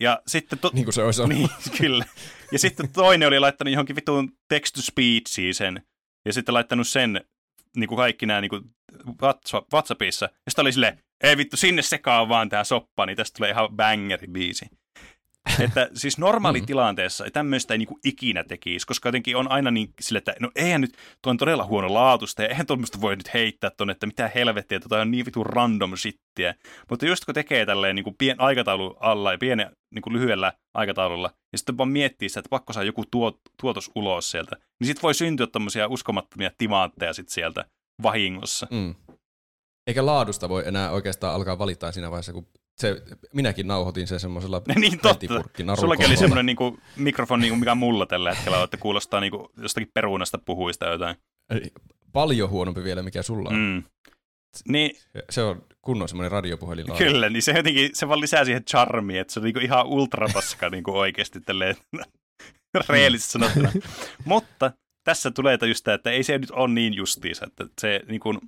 Ja 0.00 0.22
sitten 0.26 0.58
to- 0.58 0.70
Niin 0.74 0.84
kuin 0.84 0.94
se 0.94 1.02
olisi 1.02 1.22
ollut. 1.22 1.36
niin, 1.36 1.48
kyllä. 1.78 2.04
Ja 2.52 2.58
sitten 2.58 2.92
toinen 2.92 3.28
oli 3.28 3.38
laittanut 3.38 3.72
johonkin 3.72 3.96
vitun 3.96 4.32
text 4.48 4.74
to 4.74 4.82
speechiin 4.82 5.54
sen. 5.54 5.82
Ja 6.26 6.32
sitten 6.32 6.54
laittanut 6.54 6.88
sen 6.88 7.20
niin 7.76 7.88
kuin 7.88 7.96
kaikki 7.96 8.26
nämä 8.26 8.40
niin 8.40 8.48
kuin 8.48 8.62
WhatsApp, 9.22 9.72
WhatsAppissa. 9.72 10.26
Ja 10.26 10.50
sitten 10.50 10.62
oli 10.62 10.72
silleen, 10.72 11.00
ei 11.22 11.36
vittu, 11.36 11.56
sinne 11.56 11.82
sekaan 11.82 12.28
vaan 12.28 12.48
tää 12.48 12.64
soppa, 12.64 13.06
niin 13.06 13.16
tästä 13.16 13.36
tulee 13.36 13.50
ihan 13.50 13.76
bangeri 13.76 14.26
biisi. 14.26 14.66
Että 15.64 15.88
siis 15.94 16.18
normaalitilanteessa 16.18 17.24
tämmöistä 17.32 17.74
ei 17.74 17.78
niinku 17.78 17.98
ikinä 18.04 18.44
tekisi, 18.44 18.86
koska 18.86 19.08
jotenkin 19.08 19.36
on 19.36 19.50
aina 19.50 19.70
niin 19.70 19.88
sille, 20.00 20.18
että 20.18 20.34
no 20.40 20.50
eihän 20.56 20.80
nyt, 20.80 20.96
tuo 21.22 21.30
on 21.30 21.36
todella 21.36 21.64
huono 21.64 21.94
laatusta 21.94 22.42
ja 22.42 22.48
eihän 22.48 22.66
tuommoista 22.66 23.00
voi 23.00 23.16
nyt 23.16 23.34
heittää 23.34 23.70
tuonne, 23.70 23.92
että 23.92 24.06
mitä 24.06 24.30
helvettiä, 24.34 24.80
tota 24.80 25.00
on 25.00 25.10
niin 25.10 25.26
vitun 25.26 25.46
random 25.46 25.96
shittiä. 25.96 26.54
Mutta 26.90 27.06
just 27.06 27.24
kun 27.24 27.34
tekee 27.34 27.66
tälleen 27.66 27.96
niin 27.96 28.04
kuin 28.04 28.16
pien 28.18 28.40
aikataulu 28.40 28.96
alla 29.00 29.32
ja 29.32 29.38
pienen 29.38 29.76
niin 29.94 30.02
kuin 30.02 30.12
lyhyellä 30.12 30.52
aikataululla, 30.74 31.30
ja 31.52 31.58
sitten 31.58 31.78
vaan 31.78 31.88
miettii 31.88 32.28
sitä, 32.28 32.40
että 32.40 32.50
pakko 32.50 32.72
saa 32.72 32.82
joku 32.82 33.04
tuot, 33.10 33.40
tuotos 33.60 33.90
ulos 33.94 34.30
sieltä, 34.30 34.56
niin 34.80 34.86
sitten 34.86 35.02
voi 35.02 35.14
syntyä 35.14 35.46
tommosia 35.46 35.88
uskomattomia 35.88 36.50
timantteja 36.58 37.12
sitten 37.12 37.34
sieltä 37.34 37.64
vahingossa. 38.02 38.66
Mm. 38.70 38.94
Eikä 39.86 40.06
laadusta 40.06 40.48
voi 40.48 40.62
enää 40.66 40.90
oikeastaan 40.90 41.34
alkaa 41.34 41.58
valittaa 41.58 41.92
siinä 41.92 42.10
vaiheessa, 42.10 42.32
kun 42.32 42.46
se, 42.80 43.02
minäkin 43.34 43.68
nauhoitin 43.68 44.06
sen 44.06 44.20
semmoisella 44.20 44.62
niin 44.76 45.00
totta. 45.00 45.26
Sullakin 45.80 46.06
oli 46.06 46.16
semmoinen 46.16 46.46
niinku, 46.46 46.78
mikrofoni, 46.96 47.40
niinku, 47.40 47.56
mikä 47.56 47.74
mulla 47.74 48.06
tällä 48.06 48.34
hetkellä 48.34 48.58
on, 48.58 48.64
että 48.64 48.76
kuulostaa 48.76 49.20
niinku, 49.20 49.50
jostakin 49.56 49.90
perunasta 49.94 50.38
puhuista 50.38 50.86
jotain. 50.86 51.16
Eli 51.50 51.72
Paljon 52.12 52.50
huonompi 52.50 52.84
vielä, 52.84 53.02
mikä 53.02 53.22
sulla 53.22 53.48
on. 53.48 53.56
Mm. 53.56 53.82
Niin, 54.68 54.96
Se 55.30 55.42
on 55.42 55.62
kunnon 55.82 56.08
semmoinen 56.08 56.32
radiopuhelin. 56.32 56.86
kyllä, 56.98 57.28
niin 57.28 57.42
se 57.42 57.52
jotenkin, 57.52 57.90
se 57.92 58.08
vaan 58.08 58.20
lisää 58.20 58.44
siihen 58.44 58.64
charmiin, 58.64 59.20
että 59.20 59.32
se 59.32 59.40
on 59.40 59.44
niinku 59.44 59.60
ihan 59.60 59.86
ultrapaska 59.86 60.68
niinku 60.70 60.98
oikeasti 60.98 61.40
tälleen 61.40 61.76
reellisesti 62.88 63.32
sanottuna. 63.32 63.72
Mutta 64.24 64.72
tässä 65.04 65.30
tulee 65.30 65.58
just 65.68 65.84
tämä, 65.84 65.94
että 65.94 66.10
ei 66.10 66.22
se 66.22 66.38
nyt 66.38 66.50
ole 66.50 66.68
niin 66.68 66.94
justiisa, 66.94 67.46
että 67.46 67.66
se, 67.80 68.00
niin 68.08 68.20
kuin, 68.20 68.38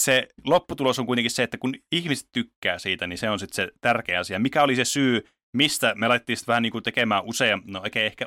se 0.00 0.28
lopputulos 0.44 0.98
on 0.98 1.06
kuitenkin 1.06 1.30
se, 1.30 1.42
että 1.42 1.58
kun 1.58 1.74
ihmiset 1.92 2.28
tykkää 2.32 2.78
siitä, 2.78 3.06
niin 3.06 3.18
se 3.18 3.30
on 3.30 3.38
sitten 3.38 3.56
se 3.56 3.72
tärkeä 3.80 4.20
asia. 4.20 4.38
Mikä 4.38 4.62
oli 4.62 4.76
se 4.76 4.84
syy, 4.84 5.24
mistä 5.56 5.94
me 5.94 6.08
laittiin 6.08 6.36
sitten 6.36 6.52
vähän 6.52 6.62
niin 6.62 6.72
kuin 6.72 6.84
tekemään 6.84 7.24
useam, 7.24 7.62
no 7.66 7.80
oikein 7.80 8.06
ehkä 8.06 8.26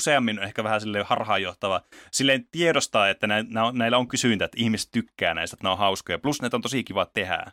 useammin 0.00 0.38
ehkä 0.38 0.64
vähän 0.64 0.80
sille 0.80 1.02
harhaanjohtava, 1.02 1.82
silleen 2.12 2.48
tiedostaa, 2.50 3.08
että 3.08 3.26
nä, 3.26 3.42
nä, 3.42 3.72
näillä 3.72 3.98
on 3.98 4.08
kysyntä, 4.08 4.44
että 4.44 4.60
ihmiset 4.60 4.90
tykkää 4.92 5.34
näistä, 5.34 5.54
että 5.54 5.66
ne 5.66 5.70
on 5.70 5.78
hauskoja, 5.78 6.18
plus 6.18 6.42
ne 6.42 6.48
on 6.52 6.62
tosi 6.62 6.84
kiva 6.84 7.06
tehdä. 7.06 7.52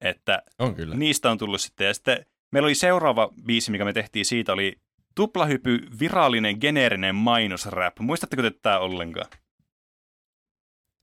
Että 0.00 0.42
On 0.58 0.74
kyllä. 0.74 0.96
niistä 0.96 1.30
on 1.30 1.38
tullut 1.38 1.60
sitten. 1.60 1.86
Ja 1.86 1.94
sitten 1.94 2.26
meillä 2.52 2.66
oli 2.66 2.74
seuraava 2.74 3.30
biisi, 3.46 3.70
mikä 3.70 3.84
me 3.84 3.92
tehtiin 3.92 4.24
siitä, 4.24 4.52
oli 4.52 4.76
Tuplahypy 5.14 5.78
virallinen 6.00 6.56
geneerinen 6.60 7.14
mainosrap. 7.14 7.98
Muistatteko 7.98 8.42
te 8.42 8.50
tämä 8.62 8.78
ollenkaan? 8.78 9.26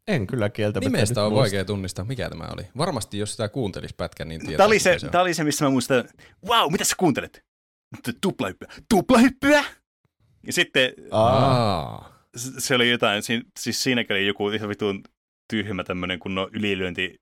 En 0.07 0.27
kyllä 0.27 0.49
kieltämättä 0.49 0.89
Nimestä 0.97 1.23
on 1.23 1.31
muista. 1.31 1.41
vaikea 1.41 1.65
tunnistaa, 1.65 2.05
mikä 2.05 2.29
tämä 2.29 2.43
oli. 2.53 2.67
Varmasti 2.77 3.17
jos 3.17 3.31
sitä 3.31 3.49
kuuntelisi 3.49 3.93
pätkän, 3.97 4.27
niin 4.27 4.41
tietää. 4.41 4.57
Tämä 4.57 4.67
oli, 4.67 4.79
se, 4.79 4.99
se 4.99 5.09
tämä 5.09 5.21
oli 5.21 5.33
se, 5.33 5.43
missä 5.43 5.65
mä 5.65 5.71
muistan, 5.71 6.03
wow, 6.47 6.71
mitä 6.71 6.83
sä 6.83 6.95
kuuntelet? 6.97 7.39
Tuplahyppyä. 8.21 8.67
Tuplahyppyä? 8.89 9.63
Ja 10.47 10.53
sitten 10.53 10.93
Aa, 11.11 12.13
se 12.57 12.75
oli 12.75 12.89
jotain, 12.89 13.23
si- 13.23 13.41
siis 13.59 13.83
siinäkin 13.83 14.13
oli 14.13 14.27
joku 14.27 14.49
ihan 14.49 14.69
vitun 14.69 15.01
tyhmä 15.53 15.83
tämmöinen 15.83 16.19
kunnon 16.19 16.49
ylilyönti 16.53 17.15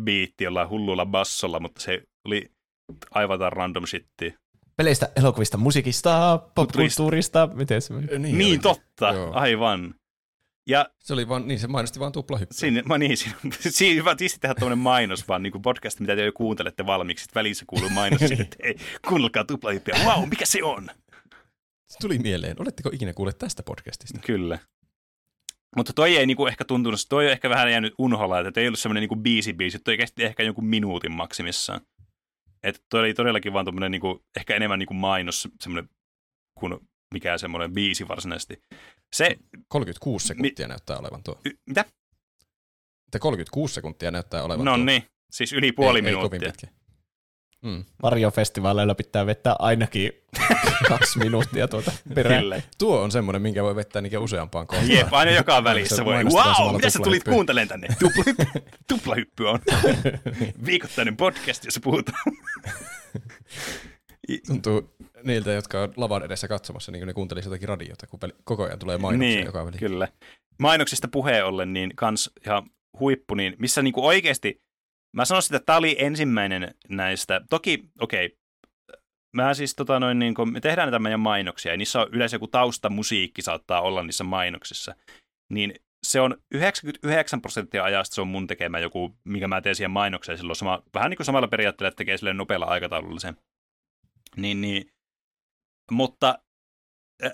biitti 0.00 0.44
jollain 0.44 0.68
hullulla 0.68 1.06
bassolla, 1.06 1.60
mutta 1.60 1.80
se 1.80 2.02
oli 2.26 2.50
aivan 3.10 3.52
random 3.52 3.86
shittiä. 3.86 4.34
peleistä, 4.76 5.08
elokuvista, 5.16 5.56
musiikista, 5.56 6.38
popkulttuurista, 6.54 7.48
miten 7.54 7.82
se 7.82 7.94
meni? 7.94 8.18
Niin, 8.18 8.38
niin 8.38 8.60
totta, 8.60 9.12
Joo. 9.12 9.32
aivan. 9.34 9.94
Ja 10.66 10.90
Se 10.98 11.12
oli 11.12 11.28
vaan, 11.28 11.48
niin 11.48 11.60
se 11.60 11.66
mainosti 11.66 12.00
vaan 12.00 12.12
tuplahyppyä. 12.12 12.58
Siinä, 12.58 12.82
mä 12.82 12.98
niin, 12.98 13.16
siinä, 13.16 13.36
siinä 13.60 13.94
hyvä 13.94 14.16
tietysti 14.16 14.40
tehdä 14.40 14.54
tämmöinen 14.54 14.78
mainos, 14.78 15.28
vaan 15.28 15.42
niin 15.42 15.52
kuin 15.52 15.62
podcast, 15.62 16.00
mitä 16.00 16.16
te 16.16 16.24
jo 16.24 16.32
kuuntelette 16.32 16.86
valmiiksi, 16.86 17.22
sitten 17.22 17.40
välissä 17.40 17.64
kuuluu 17.68 17.90
mainos 17.90 18.22
että 18.22 18.56
hei, 18.62 18.76
kuunnelkaa 19.08 19.44
tuplahyppiä, 19.44 19.94
wow, 20.04 20.28
mikä 20.28 20.46
se 20.46 20.64
on? 20.64 20.88
Se 21.88 21.98
tuli 22.00 22.18
mieleen. 22.18 22.56
Oletteko 22.58 22.90
ikinä 22.92 23.12
kuulleet 23.12 23.38
tästä 23.38 23.62
podcastista? 23.62 24.18
Kyllä. 24.26 24.58
Mutta 25.76 25.92
toi 25.92 26.16
ei 26.16 26.26
niinku 26.26 26.46
ehkä 26.46 26.64
tuntunut, 26.64 27.00
toi 27.08 27.26
on 27.26 27.32
ehkä 27.32 27.50
vähän 27.50 27.70
jäänyt 27.70 27.94
unholla, 27.98 28.40
että 28.40 28.60
ei 28.60 28.66
ollut 28.66 28.78
semmoinen 28.78 29.00
niinku 29.00 29.14
biisi-biisi, 29.14 29.78
toi 29.84 29.96
kesti 29.96 30.24
ehkä 30.24 30.42
jonkun 30.42 30.66
minuutin 30.66 31.12
maksimissaan. 31.12 31.80
Että 32.62 32.80
toi 32.88 33.00
oli 33.00 33.14
todellakin 33.14 33.52
vaan 33.52 33.64
tommonen 33.64 33.90
niinku, 33.90 34.24
ehkä 34.36 34.56
enemmän 34.56 34.78
niinku 34.78 34.94
mainos, 34.94 35.48
semmoinen 35.60 35.90
kuin 36.54 36.78
mikään 37.12 37.38
semmoinen 37.38 37.72
biisi 37.72 38.08
varsinaisesti. 38.08 38.62
Se, 39.12 39.36
36 39.68 40.26
sekuntia 40.26 40.68
näyttää 40.68 40.98
olevan 40.98 41.22
tuo. 41.22 41.40
y, 41.44 41.50
mitä? 41.66 41.80
Että 43.06 43.18
36 43.18 43.74
sekuntia 43.74 44.10
näyttää 44.10 44.42
olevan 44.42 44.64
No 44.64 44.74
tuo. 44.76 44.84
niin, 44.84 45.02
siis 45.30 45.52
yli 45.52 45.72
puoli 45.72 45.98
ei, 45.98 46.06
Ei 46.06 46.14
kovin 46.14 46.30
minuuttia. 46.40 46.52
pitkä. 46.68 46.82
Mm. 47.62 47.84
Varjofestivaaleilla 48.02 48.94
pitää 48.94 49.26
vettää 49.26 49.56
ainakin 49.58 50.12
kaksi 50.88 51.18
minuuttia 51.18 51.68
tuota 51.68 51.92
perään. 52.14 52.40
Kyllä. 52.42 52.62
Tuo 52.78 53.00
on 53.02 53.10
semmoinen, 53.12 53.42
minkä 53.42 53.62
voi 53.62 53.76
vettää 53.76 54.02
niinkin 54.02 54.18
useampaan 54.18 54.66
kohtaan. 54.66 54.90
Jep, 54.90 55.12
aina 55.14 55.30
joka 55.30 55.64
välissä 55.64 56.04
voi. 56.04 56.24
Wow, 56.24 56.74
mitä 56.76 56.90
sä 56.90 56.98
tulit 56.98 57.24
kuuntelemaan 57.24 57.68
tänne? 57.68 57.88
Tuplahyppy, 57.98 58.44
tuplahyppy 58.88 59.48
on 59.48 59.58
viikoittainen 60.66 61.16
podcast, 61.16 61.64
jossa 61.64 61.80
puhutaan. 61.80 62.18
Tuntuu 64.46 64.94
niiltä, 65.24 65.52
jotka 65.52 65.82
on 65.82 65.92
lavan 65.96 66.24
edessä 66.24 66.48
katsomassa, 66.48 66.92
niin 66.92 67.00
kuin 67.00 67.06
ne 67.06 67.12
kuuntelisi 67.12 67.48
jotakin 67.48 67.68
radiota, 67.68 68.06
kun 68.06 68.20
peli- 68.20 68.34
koko 68.44 68.64
ajan 68.64 68.78
tulee 68.78 68.98
mainoksia 68.98 69.28
niin, 69.28 69.46
joka 69.46 69.66
väli. 69.66 69.78
kyllä. 69.78 70.08
Mainoksista 70.58 71.08
puheen 71.08 71.46
ollen, 71.46 71.72
niin 71.72 71.92
kans 71.96 72.30
ihan 72.46 72.70
huippu, 73.00 73.34
niin 73.34 73.56
missä 73.58 73.82
niinku 73.82 74.06
oikeasti, 74.06 74.62
mä 75.16 75.24
sanoisin, 75.24 75.56
että 75.56 75.66
tämä 75.66 75.78
oli 75.78 75.96
ensimmäinen 75.98 76.74
näistä, 76.88 77.40
toki, 77.50 77.84
okei, 78.00 78.26
okay, 78.26 78.38
mä 79.36 79.54
siis 79.54 79.74
tota 79.74 80.00
noin, 80.00 80.18
niin 80.18 80.34
kun 80.34 80.52
me 80.52 80.60
tehdään 80.60 80.86
näitä 80.86 80.98
meidän 80.98 81.20
mainoksia, 81.20 81.72
ja 81.72 81.76
niissä 81.76 82.00
on 82.00 82.08
yleensä 82.12 82.34
joku 82.34 82.46
taustamusiikki 82.46 83.42
saattaa 83.42 83.80
olla 83.80 84.02
niissä 84.02 84.24
mainoksissa, 84.24 84.94
niin 85.52 85.74
se 86.06 86.20
on 86.20 86.36
99 86.54 87.42
prosenttia 87.42 87.84
ajasta 87.84 88.14
se 88.14 88.20
on 88.20 88.28
mun 88.28 88.46
tekemä 88.46 88.78
joku, 88.78 89.14
mikä 89.24 89.48
mä 89.48 89.60
teen 89.60 89.74
siihen 89.74 89.90
mainokseen 89.90 90.38
silloin 90.38 90.56
sama, 90.56 90.82
vähän 90.94 91.10
niin 91.10 91.16
kuin 91.16 91.26
samalla 91.26 91.48
periaatteella, 91.48 91.88
että 91.88 91.96
tekee 91.96 92.16
sille 92.16 92.32
nopealla 92.32 92.66
aikataululla 92.66 93.20
sen. 93.20 93.36
Niin, 94.36 94.60
niin. 94.60 94.91
Mutta 95.90 96.38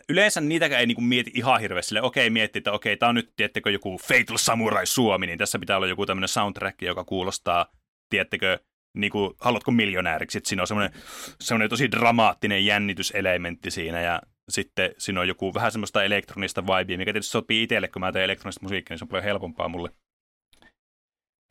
yleensä 0.09 0.41
niitäkään 0.41 0.81
ei 0.81 0.87
niinku 0.87 1.01
mieti 1.01 1.31
ihan 1.35 1.61
hirveästi. 1.61 2.01
Okei, 2.01 2.31
miettii, 2.31 2.61
että 2.61 2.73
okei, 2.73 2.97
tämä 2.97 3.09
on 3.09 3.15
nyt, 3.15 3.33
tiettekö, 3.37 3.71
joku 3.71 3.99
Fatal 3.99 4.37
Samurai 4.37 4.87
Suomi, 4.87 5.27
niin 5.27 5.39
tässä 5.39 5.59
pitää 5.59 5.77
olla 5.77 5.87
joku 5.87 6.07
tämmöinen 6.07 6.29
soundtrack, 6.29 6.83
joka 6.83 7.05
kuulostaa, 7.05 7.67
tiettekö, 8.11 8.59
niin 8.97 9.11
kuin, 9.11 9.35
haluatko 9.41 9.71
miljonääriksi, 9.71 10.33
sitten 10.33 10.49
siinä 10.49 10.63
on 10.63 10.67
semmoinen, 10.67 11.01
semmoinen 11.41 11.71
tosi 11.71 11.91
dramaattinen 11.91 12.65
jännityselementti 12.65 13.71
siinä, 13.71 14.01
ja 14.01 14.23
sitten 14.49 14.95
siinä 14.99 15.21
on 15.21 15.29
joku 15.29 15.55
vähän 15.55 15.73
semmoista 15.73 16.05
elektronista 16.05 16.67
vibea, 16.67 16.99
mikä 16.99 17.13
tietysti 17.13 17.31
sopii 17.31 17.63
itselle, 17.63 17.89
kun 17.89 18.01
mä 18.01 18.13
teen 18.13 18.25
elektronista 18.25 18.63
musiikkia, 18.63 18.95
niin 18.95 18.99
se 18.99 19.05
on 19.05 19.09
paljon 19.09 19.25
helpompaa 19.25 19.69
mulle. 19.69 19.91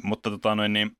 Mutta 0.04 0.30
tota 0.30 0.56
noin, 0.56 0.74
niin 0.74 0.92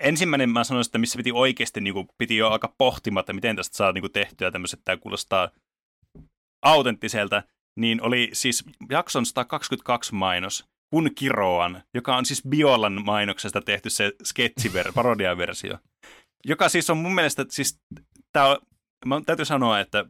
ensimmäinen 0.00 0.50
mä 0.50 0.64
sanoisin, 0.64 0.88
että 0.88 0.98
missä 0.98 1.16
piti 1.16 1.32
oikeasti, 1.32 1.80
niin 1.80 1.94
kuin, 1.94 2.08
piti 2.18 2.36
jo 2.36 2.48
alkaa 2.48 2.74
pohtimaan, 2.78 3.22
että 3.22 3.32
miten 3.32 3.56
tästä 3.56 3.76
saa 3.76 3.92
niin 3.92 4.02
kuin, 4.02 4.12
tehtyä 4.12 4.50
tämmöiset, 4.50 4.78
että 4.78 4.84
tämä 4.84 4.96
kuulostaa 4.96 5.50
autenttiselta, 6.62 7.42
niin 7.80 8.02
oli 8.02 8.30
siis 8.32 8.64
jakson 8.90 9.26
122 9.26 10.14
mainos, 10.14 10.64
kun 10.90 11.10
kiroan, 11.14 11.82
joka 11.94 12.16
on 12.16 12.26
siis 12.26 12.42
Biolan 12.48 13.04
mainoksesta 13.04 13.60
tehty 13.60 13.90
se 13.90 14.12
sketsiver, 14.24 14.92
parodiaversio, 14.94 15.78
joka 16.44 16.68
siis 16.68 16.90
on 16.90 16.98
mun 16.98 17.14
mielestä, 17.14 17.44
siis 17.48 17.80
tää 18.32 18.46
on, 18.46 18.58
mä 19.06 19.20
täytyy 19.26 19.44
sanoa, 19.44 19.80
että 19.80 20.04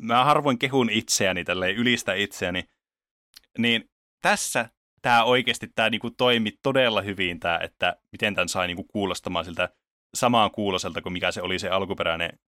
mä 0.00 0.24
harvoin 0.24 0.58
kehun 0.58 0.90
itseäni 0.90 1.44
tälleen, 1.44 1.76
ylistä 1.76 2.14
itseäni, 2.14 2.64
niin 3.58 3.84
tässä 4.22 4.68
tämä 5.04 5.24
oikeasti 5.24 5.68
tämä 5.74 5.90
niinku 5.90 6.10
toimi 6.10 6.52
todella 6.62 7.02
hyvin, 7.02 7.40
tää, 7.40 7.58
että 7.58 7.96
miten 8.12 8.34
tämän 8.34 8.48
sai 8.48 8.66
niinku 8.66 8.84
kuulostamaan 8.84 9.44
siltä 9.44 9.68
samaan 10.14 10.50
kuuloselta 10.50 11.02
kuin 11.02 11.12
mikä 11.12 11.32
se 11.32 11.42
oli 11.42 11.58
se 11.58 11.68
alkuperäinen 11.68 12.38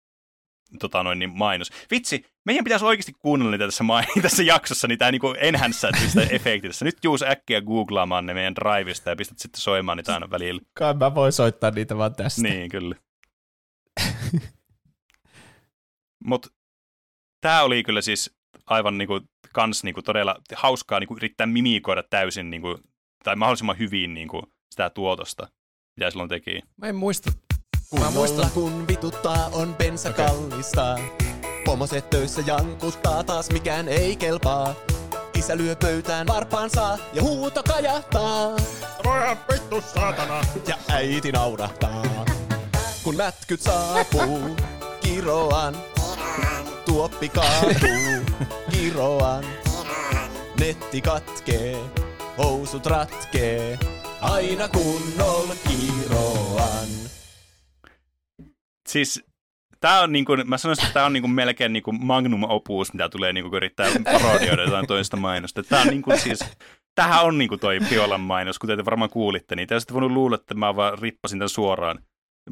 tota 0.78 1.03
noin, 1.03 1.19
niin 1.19 1.31
mainos. 1.31 1.70
Vitsi, 1.91 2.27
meidän 2.45 2.65
pitäisi 2.65 2.85
oikeasti 2.85 3.12
kuunnella 3.19 3.51
niitä 3.51 3.65
tässä, 3.65 3.85
ma- 3.85 4.03
tässä 4.23 4.43
jaksossa, 4.43 4.89
niin 4.89 4.99
tämä 4.99 5.11
niinku 5.11 5.35
enhance 5.39 5.89
sitä 6.09 6.23
efektiä 6.23 6.70
tässä. 6.70 6.85
Nyt 6.85 7.05
Juus 7.05 7.23
äkkiä 7.23 7.61
googlaamaan 7.61 8.27
ne 8.27 8.35
meidän 8.35 8.55
drivista 8.55 9.11
ja 9.11 9.16
pistät 9.16 9.39
sitten 9.39 9.61
soimaan 9.61 9.99
niitä 9.99 10.15
aina 10.15 10.31
välillä. 10.31 10.61
Kai 10.74 10.95
mä 10.95 11.15
voin 11.15 11.33
soittaa 11.33 11.70
niitä 11.70 11.97
vaan 11.97 12.15
tästä. 12.15 12.43
Niin, 12.43 12.70
kyllä. 12.70 12.97
Mutta 16.24 16.49
tämä 17.41 17.62
oli 17.62 17.83
kyllä 17.83 18.03
siis 18.03 18.37
aivan 18.66 18.99
niinku, 18.99 19.20
kans 19.57 19.85
niinku, 19.85 20.03
todella 20.03 20.37
hauskaa 20.55 21.01
niinku, 21.01 21.16
yrittää 21.16 21.47
mimikoida 21.47 22.03
täysin 22.03 22.51
niinku, 22.51 22.78
tai 23.24 23.37
mahdollisimman 23.37 23.78
hyvin 23.78 24.15
niinku, 24.15 24.43
sitä 24.70 24.91
tuotosta, 24.91 25.49
mitä 25.97 26.11
silloin 26.11 26.28
teki. 26.28 26.61
Mä 26.77 26.87
en 26.87 26.97
muista. 26.97 27.33
Mä 28.01 28.11
muistan 28.11 28.51
kun 28.51 28.89
vituttaa 28.89 29.47
on 29.53 29.74
bensa 29.74 30.11
okay. 30.11 30.27
kallista. 30.27 30.99
Pomoset 31.65 32.11
töissä 32.11 32.43
jankuttaa 32.47 33.24
taas 33.24 33.51
mikään 33.51 33.89
ei 33.89 34.16
kelpaa. 34.16 34.74
Isä 35.39 35.57
lyö 35.57 35.77
pöytään 35.77 36.27
varpaansa 36.27 36.99
ja 37.12 37.23
huuto 37.23 37.62
kajahtaa. 37.62 38.51
Voi 39.05 39.37
vittu 39.53 39.81
saatana. 39.81 40.41
Ja 40.69 40.77
äiti 40.89 41.33
naurahtaa. 41.33 42.03
Kun 43.05 43.19
lätkyt 43.19 43.61
saapuu, 43.61 44.57
kiroan. 45.03 45.95
Tuoppi 46.97 47.28
kaatuu, 47.28 48.36
kiroan. 48.70 49.44
Netti 50.60 51.01
katkee, 51.01 51.77
housut 52.39 52.86
ratkee. 52.86 53.78
Aina 54.20 54.68
kunnolla 54.68 55.55
kiroan. 55.68 56.89
Siis 58.89 59.24
tämä 59.81 60.01
on 60.01 60.12
niinku, 60.12 60.36
mä 60.44 60.59
sanoisin, 60.59 60.85
että 60.85 60.94
tämä 60.94 61.06
on 61.06 61.12
niinku 61.12 61.28
melkein 61.28 61.73
niinku 61.73 61.93
magnum 61.93 62.43
opus, 62.43 62.93
mitä 62.93 63.09
tulee 63.09 63.32
niinku, 63.32 63.51
kun 63.51 63.56
yrittää 63.56 63.90
parodioida 64.12 64.62
jotain 64.62 64.86
toista 64.86 65.16
mainosta. 65.16 65.62
Tämä 65.62 65.82
on 65.82 65.89
niinku 65.89 66.12
siis 66.16 66.44
tähän 66.94 67.24
on 67.24 67.39
niin 67.39 67.48
kuin 67.48 67.60
toi 67.60 67.78
Biolan 67.90 68.20
mainos, 68.20 68.59
kuten 68.59 68.77
te 68.77 68.85
varmaan 68.85 69.10
kuulitte, 69.10 69.56
niin 69.56 69.68
te 69.68 69.74
olisitte 69.74 69.94
voinut 69.94 70.12
luulla, 70.12 70.36
että 70.36 70.55
mä 70.55 70.77
vaan 70.77 70.98
rippasin 70.98 71.39
tämän 71.39 71.48
suoraan 71.48 71.98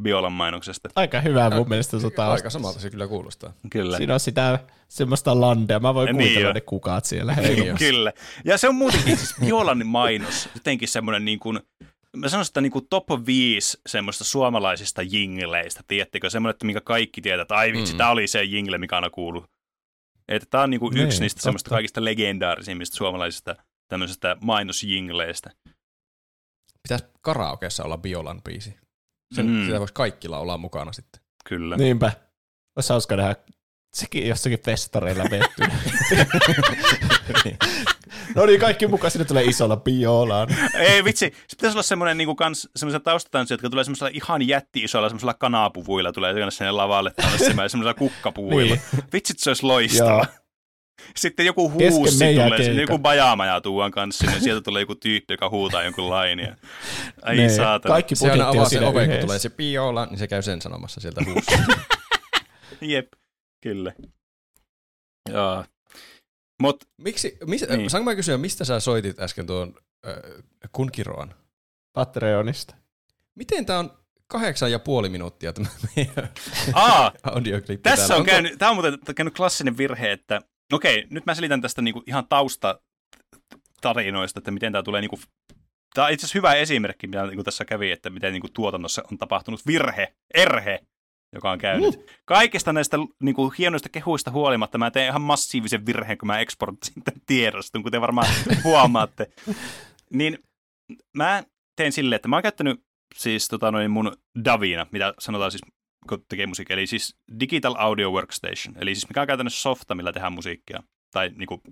Biolan 0.03 0.33
mainoksesta. 0.33 0.89
Aika 0.97 1.21
hyvä 1.21 1.51
mun 1.51 1.69
mielestä 1.69 1.97
tausta. 2.01 2.33
Aika 2.33 2.51
samalta 2.51 2.81
se 2.81 2.91
kyllä 2.91 3.09
kuulostaa. 3.09 3.53
Kyllä. 3.71 3.97
Siinä 3.97 4.15
on 4.15 4.21
sitä 4.21 4.59
semmoista 4.89 5.41
landea. 5.41 5.81
Mä 5.81 5.95
voin 5.95 6.07
Niin 6.07 6.17
kuvitella 6.17 6.49
jo. 6.49 6.53
ne 6.53 6.61
kukat 6.61 7.05
siellä. 7.05 7.35
Niin 7.35 7.77
Kyllä. 7.79 8.13
Ja 8.45 8.59
se 8.59 8.69
on 8.69 8.75
muutenkin 8.75 9.17
siis 9.17 9.35
Biolan 9.41 9.87
mainos, 9.87 10.49
jotenkin 10.55 10.89
semmoinen 10.89 11.25
niin 11.25 11.39
kuin, 11.39 11.61
mä 12.17 12.29
sanoisin, 12.29 12.51
että 12.51 12.61
niin 12.61 12.73
kuin 12.73 12.87
top 12.91 13.07
5 13.27 13.81
semmoista 13.87 14.25
suomalaisista 14.25 15.03
jingleistä, 15.03 15.81
tiedättekö, 15.87 16.31
semmoinen, 16.31 16.51
että 16.55 16.67
minkä 16.67 16.81
kaikki 16.81 17.21
tietää, 17.21 17.43
että 17.43 17.57
ai 17.57 17.73
vitsi, 17.73 17.93
Mm. 17.93 17.95
mm. 17.95 17.99
tämä 17.99 18.11
oli 18.11 18.27
se 18.27 18.45
jingle, 18.45 18.79
mikä 18.79 18.95
aina 18.97 19.11
kuuluu. 19.11 19.47
Että 20.29 20.47
tämä 20.51 20.63
on 20.63 20.71
niin 20.71 20.81
kuin 20.81 20.95
Niin, 20.95 21.07
yksi 21.07 21.21
niistä 21.21 21.37
totta. 21.39 21.45
semmoista 21.45 21.71
kaikista 21.71 22.05
legendaarisimmista 22.05 22.97
suomalaisista 22.97 23.57
tämmöisistä 23.89 24.37
mainosjingleistä. 24.41 25.51
Pitäisi 26.83 27.05
karaokeessa 27.21 27.85
olla 27.85 27.99
Biolan 27.99 28.43
biisi. 28.43 28.77
Sen, 29.33 29.47
Mm. 29.47 29.65
Sitä 29.67 29.79
voisi 29.79 29.95
kaikki 29.95 30.29
laulaa 30.29 30.59
mukana 30.59 30.93
sitten. 30.93 31.21
Kyllä. 31.45 31.77
Niinpä. 31.77 32.13
Olisi 32.77 32.89
hauska 32.93 33.17
nähdä 33.17 33.37
sekin 33.95 34.29
jossakin 34.29 34.59
festareilla 34.65 35.25
vetty. 35.31 35.63
no 38.35 38.47
niin, 38.47 38.61
kaikki 38.61 38.87
mukaan 38.87 39.11
sinne 39.11 39.25
tulee 39.25 39.45
isolla 39.45 39.77
biolaan. 39.77 40.49
Ei 40.75 41.05
vitsi, 41.05 41.27
se 41.49 41.57
pitäisi 41.57 41.75
olla 41.75 41.83
semmoinen 41.83 42.19
niin 42.19 42.37
kans, 42.37 42.69
semmoisia 42.77 43.01
taustatanssia, 43.01 43.55
jotka 43.55 43.71
tulee 43.71 43.85
semmoisella 43.85 44.11
ihan 44.15 44.49
jätti-isoilla 44.49 45.09
semmoisella 45.09 45.35
kanapuvuilla, 45.35 46.13
tulee 46.13 46.51
sinne 46.51 46.71
lavalle 46.71 47.11
tanssimaan, 47.11 47.71
semmoisella 47.71 47.95
kukkapuvuilla. 47.95 48.75
Niin. 48.75 49.05
Vitsit, 49.13 49.39
se 49.39 49.51
olisi 49.51 49.67
loistava. 49.67 50.11
Joo. 50.11 50.25
Sitten 51.17 51.47
joku 51.47 51.71
huusi 51.71 51.91
tulee, 52.19 52.63
sinne, 52.65 52.81
joku 52.83 52.99
bajamaja 52.99 53.61
tuuan 53.61 53.91
kanssa 53.91 54.25
sinne, 54.27 54.41
sieltä 54.41 54.61
tulee 54.65 54.83
joku 54.83 54.95
tyyppi, 54.95 55.33
joka 55.35 55.49
huutaa 55.51 55.83
jonkun 55.83 56.11
lainia. 56.11 56.57
Ai 57.23 57.37
Ne, 57.37 57.49
saatana. 57.49 57.93
Kaikki 57.93 58.17
Se 58.17 58.31
aina 58.31 58.49
avaa 58.49 58.65
se 58.65 58.69
siinä 58.69 58.87
oven, 58.89 59.11
kun 59.11 59.19
tulee 59.21 59.39
se 59.39 59.51
Biola, 59.51 60.07
niin 60.07 60.19
se 60.19 60.27
käy 60.29 60.43
sen 60.43 60.61
sanomassa 60.63 61.01
sieltä 61.01 61.21
huussa. 61.27 61.59
Jep, 62.81 63.07
kyllä. 63.63 63.93
Joo. 65.33 65.65
Mut 66.63 66.85
Miksi, 66.99 67.39
mis, 67.47 67.65
Niin. 67.69 67.91
saanko 67.91 68.11
mä 68.11 68.15
kysyä, 68.15 68.39
mistä 68.39 68.65
sä 68.65 68.81
soitit 68.81 69.21
äsken 69.21 69.47
tuon 69.47 69.75
äh, 70.07 70.15
Kunkiroan? 70.73 71.35
Patreonista. 71.93 72.75
Miten 73.35 73.67
tää 73.67 73.79
on 73.79 73.99
kahdeksan 74.27 74.73
ja 74.73 74.79
puoli 74.79 75.09
minuuttia 75.09 75.53
tämä 75.53 75.69
meidän 75.97 76.29
aa, 76.73 77.13
audioklippi 77.33 77.83
Tässä 77.83 77.97
täällä? 78.09 78.15
on 78.15 78.21
Onko- 78.21 78.31
käynyt, 78.31 78.59
tämä 78.59 78.71
on 78.71 78.77
muuten 78.77 78.99
käynyt 79.17 79.35
klassinen 79.37 79.77
virhe, 79.77 80.13
että 80.13 80.41
okei, 80.73 81.07
nyt 81.11 81.27
mä 81.27 81.35
selitän 81.35 81.61
tästä 81.61 81.83
niinku 81.83 82.03
ihan 82.07 82.27
tausta 82.29 82.81
tarinoista, 83.81 84.41
että 84.41 84.51
miten 84.51 84.73
tämä 84.73 84.83
tulee 84.83 85.01
niinku, 85.01 85.21
tämä 85.95 86.07
on 86.07 86.13
itse 86.13 86.27
asiassa 86.27 86.39
hyvä 86.39 86.55
esimerkki, 86.55 87.07
mitä 87.07 87.27
niinku 87.27 87.45
tässä 87.45 87.65
kävi, 87.65 87.91
että 87.91 88.11
miten 88.11 88.33
niinku 88.33 88.49
tuotannossa 88.49 89.03
on 89.13 89.19
tapahtunut 89.19 89.67
virhe, 89.67 90.15
erhe, 90.35 90.81
joka 91.35 91.51
on 91.51 91.59
käynyt. 91.59 91.97
Mm. 91.97 92.03
Kaikista 92.25 92.73
näistä 92.73 92.97
niinku, 93.23 93.55
hienoista 93.59 93.89
kehuista 93.89 94.31
huolimatta 94.31 94.79
mä 94.79 94.91
tein 94.91 95.09
ihan 95.09 95.23
massiivisen 95.23 95.87
virheen, 95.87 96.19
kun 96.19 96.27
mä 96.27 96.41
eksportasin 96.41 97.03
tämän 97.05 97.21
tiedoston, 97.27 97.83
kuten 97.83 98.01
varmaan 98.01 98.29
huomaatte. 98.65 99.27
Niin 100.11 100.39
mä 101.17 101.43
tein 101.77 101.93
silleen, 101.93 102.17
että 102.17 102.29
mä 102.29 102.37
oon 102.37 102.43
käyttänyt 102.43 102.81
siis 103.15 103.49
tota, 103.49 103.71
noin 103.71 103.91
mun 103.91 104.17
Davina, 104.45 104.87
mitä 104.93 105.15
sanotaan 105.19 105.51
siis 105.51 105.63
kun 106.09 106.25
tekee 106.29 106.47
musiikkia, 106.47 106.75
eli 106.75 106.87
siis 106.87 107.17
Digital 107.41 107.75
Audio 107.79 108.11
Workstation, 108.11 108.75
eli 108.79 108.95
siis 108.95 109.09
mikä 109.09 109.21
on 109.21 109.27
käytännössä 109.27 109.63
softa, 109.63 109.95
millä 109.95 110.13
tehdään 110.13 110.33
musiikkia, 110.33 110.83
tai 111.11 111.31
niinku, 111.37 111.63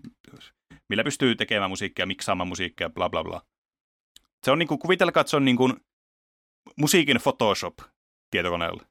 millä 0.88 1.04
pystyy 1.04 1.34
tekemään 1.34 1.70
musiikkia, 1.70 2.06
miksaamaan 2.06 2.48
musiikkia, 2.48 2.90
bla 2.90 3.08
bla 3.08 3.24
bla. 3.24 3.42
Se 4.44 4.50
on 4.50 4.58
niinku, 4.58 4.78
kuvitelkaa, 4.78 5.20
että 5.20 5.30
se 5.30 5.36
on 5.36 5.44
niinku 5.44 5.72
musiikin 6.76 7.16
Photoshop 7.22 7.74
tietokoneella. 8.30 8.82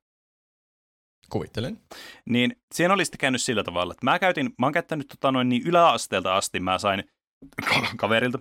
Kuvittelen. 1.30 1.82
Niin 2.30 2.56
siinä 2.74 2.94
oli 2.94 3.06
sitten 3.06 3.20
käynyt 3.20 3.42
sillä 3.42 3.64
tavalla, 3.64 3.94
että 3.94 4.06
mä 4.06 4.20
käytin, 4.20 4.46
mä 4.60 4.66
oon 4.66 4.74
käyttänyt 4.74 5.08
tota 5.08 5.32
noin 5.32 5.50
niin 5.50 5.68
yläasteelta 5.68 6.36
asti, 6.36 6.60
mä 6.60 6.78
sain 6.78 7.04
kaverilta, 7.98 8.40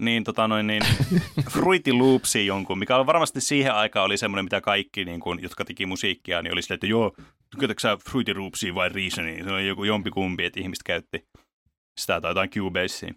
niin 0.00 0.24
tota 0.24 0.48
noin 0.48 0.66
niin 0.66 0.82
Fruity 1.50 1.92
Loopsia 1.92 2.42
jonkun, 2.42 2.78
mikä 2.78 2.96
on 2.96 3.06
varmasti 3.06 3.40
siihen 3.40 3.74
aikaan 3.74 4.06
oli 4.06 4.16
semmoinen, 4.16 4.44
mitä 4.44 4.60
kaikki, 4.60 5.04
niin 5.04 5.20
kun, 5.20 5.42
jotka 5.42 5.64
teki 5.64 5.86
musiikkia, 5.86 6.42
niin 6.42 6.52
oli 6.52 6.62
silleen, 6.62 6.76
että 6.76 6.86
joo, 6.86 7.16
tykkäätkö 7.50 7.80
sä 7.80 7.98
Fruity 8.10 8.34
Loopsia 8.34 8.74
vai 8.74 8.88
Reasonia? 8.88 9.44
Se 9.44 9.50
on 9.50 9.66
joku 9.66 9.84
jompikumpi, 9.84 10.44
että 10.44 10.60
ihmiset 10.60 10.82
käytti 10.82 11.26
sitä 12.00 12.20
tai 12.20 12.30
jotain 12.30 12.50
Cubasea. 12.50 13.10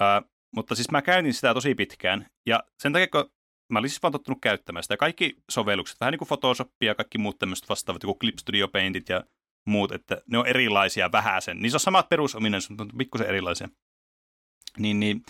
Ää, 0.00 0.22
mutta 0.56 0.74
siis 0.74 0.90
mä 0.90 1.02
käytin 1.02 1.34
sitä 1.34 1.54
tosi 1.54 1.74
pitkään, 1.74 2.26
ja 2.46 2.64
sen 2.82 2.92
takia, 2.92 3.06
kun 3.06 3.30
mä 3.72 3.78
olin 3.78 3.90
siis 3.90 4.02
vaan 4.02 4.12
tottunut 4.12 4.38
käyttämään 4.42 4.82
sitä, 4.82 4.96
kaikki 4.96 5.36
sovellukset, 5.50 6.00
vähän 6.00 6.12
niin 6.12 6.18
kuin 6.18 6.28
Photoshop 6.28 6.70
ja 6.82 6.94
kaikki 6.94 7.18
muut 7.18 7.38
tämmöiset 7.38 7.68
vastaavat, 7.68 8.02
joku 8.02 8.18
Clip 8.18 8.38
Studio 8.38 8.68
Paintit 8.68 9.08
ja 9.08 9.24
muut, 9.66 9.92
että 9.92 10.22
ne 10.26 10.38
on 10.38 10.46
erilaisia 10.46 11.12
vähäsen. 11.12 11.58
Niissä 11.58 11.76
on 11.76 11.80
samat 11.80 12.08
perusominaisuudet, 12.08 12.78
mutta 12.78 12.96
pikkusen 12.98 13.26
erilaisia. 13.26 13.68
Niin, 14.78 15.00
niin 15.00 15.22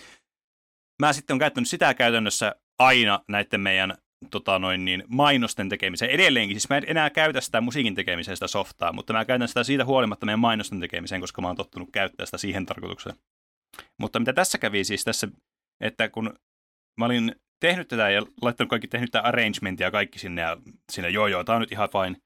mä 1.02 1.12
sitten 1.12 1.34
on 1.34 1.38
käyttänyt 1.38 1.68
sitä 1.68 1.94
käytännössä 1.94 2.54
aina 2.78 3.20
näiden 3.28 3.60
meidän 3.60 3.94
tota 4.30 4.58
noin, 4.58 4.84
niin, 4.84 5.04
mainosten 5.08 5.68
tekemiseen. 5.68 6.10
Edelleenkin, 6.10 6.54
siis 6.54 6.68
mä 6.68 6.76
en 6.76 6.84
enää 6.86 7.10
käytä 7.10 7.40
sitä 7.40 7.60
musiikin 7.60 7.94
tekemiseen 7.94 8.36
sitä 8.36 8.46
softaa, 8.46 8.92
mutta 8.92 9.12
mä 9.12 9.24
käytän 9.24 9.48
sitä 9.48 9.64
siitä 9.64 9.84
huolimatta 9.84 10.26
meidän 10.26 10.40
mainosten 10.40 10.80
tekemiseen, 10.80 11.20
koska 11.20 11.42
mä 11.42 11.48
oon 11.48 11.56
tottunut 11.56 11.88
käyttää 11.92 12.26
sitä 12.26 12.38
siihen 12.38 12.66
tarkoitukseen. 12.66 13.16
Mutta 14.00 14.18
mitä 14.18 14.32
tässä 14.32 14.58
kävi 14.58 14.84
siis 14.84 15.04
tässä, 15.04 15.28
että 15.80 16.08
kun 16.08 16.38
mä 17.00 17.04
olin 17.04 17.36
tehnyt 17.60 17.88
tätä 17.88 18.10
ja 18.10 18.22
laittanut 18.42 18.70
kaikki, 18.70 18.88
tehnyt 18.88 19.10
tätä 19.10 19.28
arrangementia 19.28 19.90
kaikki 19.90 20.18
sinne 20.18 20.42
ja 20.42 20.56
sinne, 20.92 21.10
joo 21.10 21.26
joo, 21.26 21.44
tää 21.44 21.54
on 21.54 21.60
nyt 21.60 21.72
ihan 21.72 21.88
fine, 21.88 22.20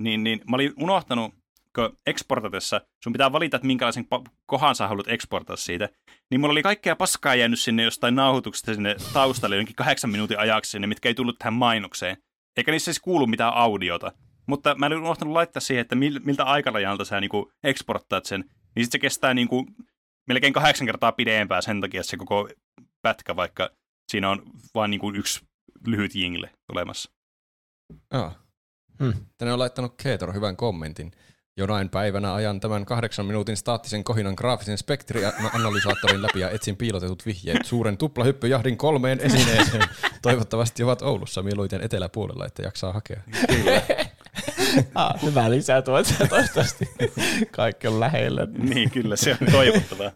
niin, 0.00 0.24
niin 0.24 0.40
mä 0.50 0.56
olin 0.56 0.72
unohtanut, 0.76 1.34
kun 1.74 1.98
exportatessa 2.06 2.80
sun 3.04 3.12
pitää 3.12 3.32
valita, 3.32 3.56
että 3.56 3.66
minkälaisen 3.66 4.06
kohan 4.46 4.74
sä 4.74 4.88
haluat 4.88 5.08
exportaa 5.08 5.56
siitä, 5.56 5.88
niin 6.30 6.40
mulla 6.40 6.52
oli 6.52 6.62
kaikkea 6.62 6.96
paskaa 6.96 7.34
jäänyt 7.34 7.60
sinne 7.60 7.82
jostain 7.82 8.14
nauhoituksesta 8.14 8.74
sinne 8.74 8.96
taustalle 9.12 9.56
jonkin 9.56 9.76
kahdeksan 9.76 10.10
minuutin 10.10 10.38
ajaksi 10.38 10.70
sinne, 10.70 10.86
mitkä 10.86 11.08
ei 11.08 11.14
tullut 11.14 11.38
tähän 11.38 11.54
mainokseen. 11.54 12.16
Eikä 12.56 12.72
niissä 12.72 12.92
siis 12.92 13.00
kuulu 13.00 13.26
mitään 13.26 13.54
audiota. 13.54 14.12
Mutta 14.46 14.74
mä 14.74 14.86
olin 14.86 14.98
unohtanut 14.98 15.32
laittaa 15.34 15.60
siihen, 15.60 15.80
että 15.80 15.94
mil, 15.94 16.20
miltä 16.24 16.44
aikarajalta 16.44 17.04
sä 17.04 17.20
niinku 17.20 17.52
exporttaat 17.64 18.24
sen. 18.24 18.44
Niin 18.76 18.84
sit 18.84 18.92
se 18.92 18.98
kestää 18.98 19.34
niinku 19.34 19.66
melkein 20.28 20.52
kahdeksan 20.52 20.86
kertaa 20.86 21.12
pidempään 21.12 21.62
sen 21.62 21.80
takia 21.80 22.02
se 22.02 22.16
koko 22.16 22.48
pätkä, 23.02 23.36
vaikka 23.36 23.70
siinä 24.08 24.30
on 24.30 24.42
vain 24.74 24.90
niinku 24.90 25.12
yksi 25.12 25.46
lyhyt 25.86 26.14
jingle 26.14 26.50
olemassa. 26.72 27.10
Joo. 28.12 28.32
Hmm. 29.02 29.26
Tänne 29.38 29.52
on 29.52 29.58
laittanut 29.58 29.94
Keetor 30.02 30.34
hyvän 30.34 30.56
kommentin. 30.56 31.12
Jonain 31.56 31.88
päivänä 31.88 32.34
ajan 32.34 32.60
tämän 32.60 32.84
kahdeksan 32.84 33.26
minuutin 33.26 33.56
staattisen 33.56 34.04
kohinan 34.04 34.34
graafisen 34.36 34.78
spektrianalysaattorin 34.78 36.22
läpi 36.22 36.40
ja 36.40 36.50
etsin 36.50 36.76
piilotetut 36.76 37.26
vihjeet 37.26 37.64
suuren 37.64 37.96
tuplahyppyjahdin 37.96 38.76
kolmeen 38.76 39.20
esineeseen. 39.20 39.84
Toivottavasti 40.22 40.82
ovat 40.82 41.02
Oulussa 41.02 41.42
mieluiten 41.42 41.80
eteläpuolella, 41.80 42.46
että 42.46 42.62
jaksaa 42.62 42.92
hakea. 42.92 43.20
Ah, 44.94 45.22
hyvä 45.22 45.50
lisää 45.50 45.82
tuota, 45.82 46.14
toivottavasti 46.28 46.90
kaikki 47.50 47.86
on 47.88 48.00
lähellä. 48.00 48.46
Niin, 48.58 48.90
kyllä, 48.90 49.16
se 49.16 49.36
on 49.40 49.52
toivottavaa. 49.52 50.10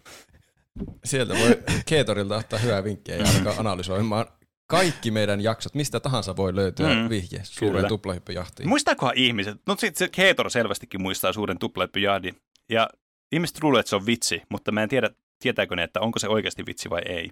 Sieltä 1.05 1.35
voi 1.35 1.63
Keetorilta 1.87 2.37
ottaa 2.37 2.59
hyvää 2.59 2.85
vinkkiä 2.85 3.17
ja 3.17 3.25
alkaa 3.37 3.55
analysoimaan 3.59 4.27
kaikki 4.71 5.11
meidän 5.11 5.41
jaksot. 5.41 5.75
Mistä 5.75 6.01
tahansa 6.01 6.37
voi 6.37 6.57
löytyä 6.57 6.95
Mm, 6.95 7.01
mm, 7.03 7.09
vihje 7.09 7.41
suureen 7.45 7.75
kyllä. 7.77 7.89
tuplahyppyjahtiin. 7.89 8.69
Muistaakohan 8.69 9.17
ihmiset, 9.17 9.57
no 9.67 9.77
sit 9.79 9.97
se 9.97 10.09
Keetor 10.09 10.51
selvästikin 10.51 11.03
muistaa 11.03 11.33
suuren 11.33 11.59
tuplahyppyjahdin, 11.59 12.37
ja 12.73 12.89
ihmiset 13.33 13.63
luulee, 13.63 13.81
että 13.81 13.91
se 13.91 13.97
on 13.97 14.07
vitsi, 14.07 14.43
mutta 14.49 14.73
mä 14.73 14.83
en 14.83 14.89
tiedä, 14.89 15.11
tietääkö 15.43 15.77
ne, 15.77 15.83
että 15.83 16.01
onko 16.01 16.19
se 16.19 16.29
oikeasti 16.29 16.67
vitsi 16.67 16.91
vai 16.91 17.03
ei. 17.07 17.31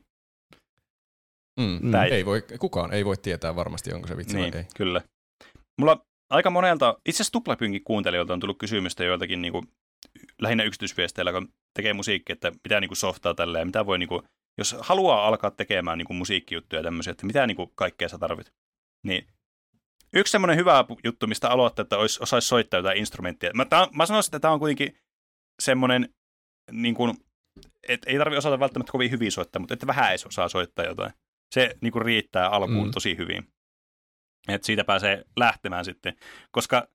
Mm, 1.60 1.90
Tää 1.90 2.04
ei- 2.04 2.12
ei 2.12 2.26
voi, 2.26 2.42
kukaan 2.58 2.92
ei 2.92 3.04
voi 3.04 3.16
tietää 3.16 3.56
varmasti, 3.56 3.92
onko 3.92 4.08
se 4.08 4.16
vitsi 4.16 4.36
niin, 4.36 4.52
vai 4.52 4.60
ei. 4.60 4.66
kyllä. 4.76 5.00
Mulla 5.80 6.04
aika 6.30 6.50
monelta, 6.50 6.98
itse 7.08 7.16
asiassa 7.16 7.32
tuplapynkin 7.32 7.84
kuuntelijoilta 7.84 8.32
on 8.32 8.40
tullut 8.40 8.58
kysymystä 8.58 9.04
joiltakin 9.04 9.42
niin 9.42 9.52
kuin, 9.52 9.68
lähinnä 10.42 10.64
yksityisviesteillä, 10.64 11.32
kun 11.32 11.48
tekee 11.76 11.92
musiikkia, 11.92 12.32
että 12.32 12.52
mitä 12.64 12.80
niin 12.80 12.88
kuin 12.88 12.96
softaa 12.96 13.34
tällä 13.34 13.58
ja 13.58 13.64
mitä 13.64 13.86
voi, 13.86 13.98
niin 13.98 14.08
kuin, 14.08 14.22
jos 14.58 14.76
haluaa 14.80 15.26
alkaa 15.28 15.50
tekemään 15.50 15.98
niin 15.98 16.06
kuin 16.06 16.16
musiikkijuttuja 16.16 16.78
ja 16.80 16.84
tämmöisiä, 16.84 17.10
että 17.10 17.26
mitä 17.26 17.46
niin 17.46 17.56
kuin, 17.56 17.70
kaikkea 17.74 18.08
sä 18.08 18.18
tarvit. 18.18 18.52
Niin 19.06 19.26
yksi 20.12 20.30
semmoinen 20.30 20.56
hyvä 20.56 20.84
juttu, 21.04 21.26
mistä 21.26 21.50
aloittaa, 21.50 21.82
että 21.82 21.98
olisi, 21.98 22.22
osaisi 22.22 22.48
soittaa 22.48 22.78
jotain 22.78 22.98
instrumenttia. 22.98 23.50
Mä, 23.54 23.64
tää, 23.64 23.86
mä 23.92 24.06
sanoisin, 24.06 24.28
että 24.28 24.40
tämä 24.40 24.54
on 24.54 24.58
kuitenkin 24.60 24.98
semmoinen, 25.62 26.14
niin 26.72 26.94
kuin, 26.94 27.16
että 27.88 28.10
ei 28.10 28.18
tarvitse 28.18 28.38
osata 28.38 28.60
välttämättä 28.60 28.92
kovin 28.92 29.10
hyvin 29.10 29.32
soittaa, 29.32 29.60
mutta 29.60 29.74
että 29.74 29.86
vähän 29.86 30.10
edes 30.10 30.26
osaa 30.26 30.48
soittaa 30.48 30.84
jotain. 30.84 31.12
Se 31.54 31.76
niin 31.80 31.92
kuin, 31.92 32.04
riittää 32.04 32.48
alkuun 32.48 32.86
Mm. 32.86 32.92
tosi 32.92 33.16
hyvin. 33.16 33.48
Että 34.48 34.66
siitä 34.66 34.84
pääsee 34.84 35.24
lähtemään 35.36 35.84
sitten. 35.84 36.16
Koska 36.50 36.88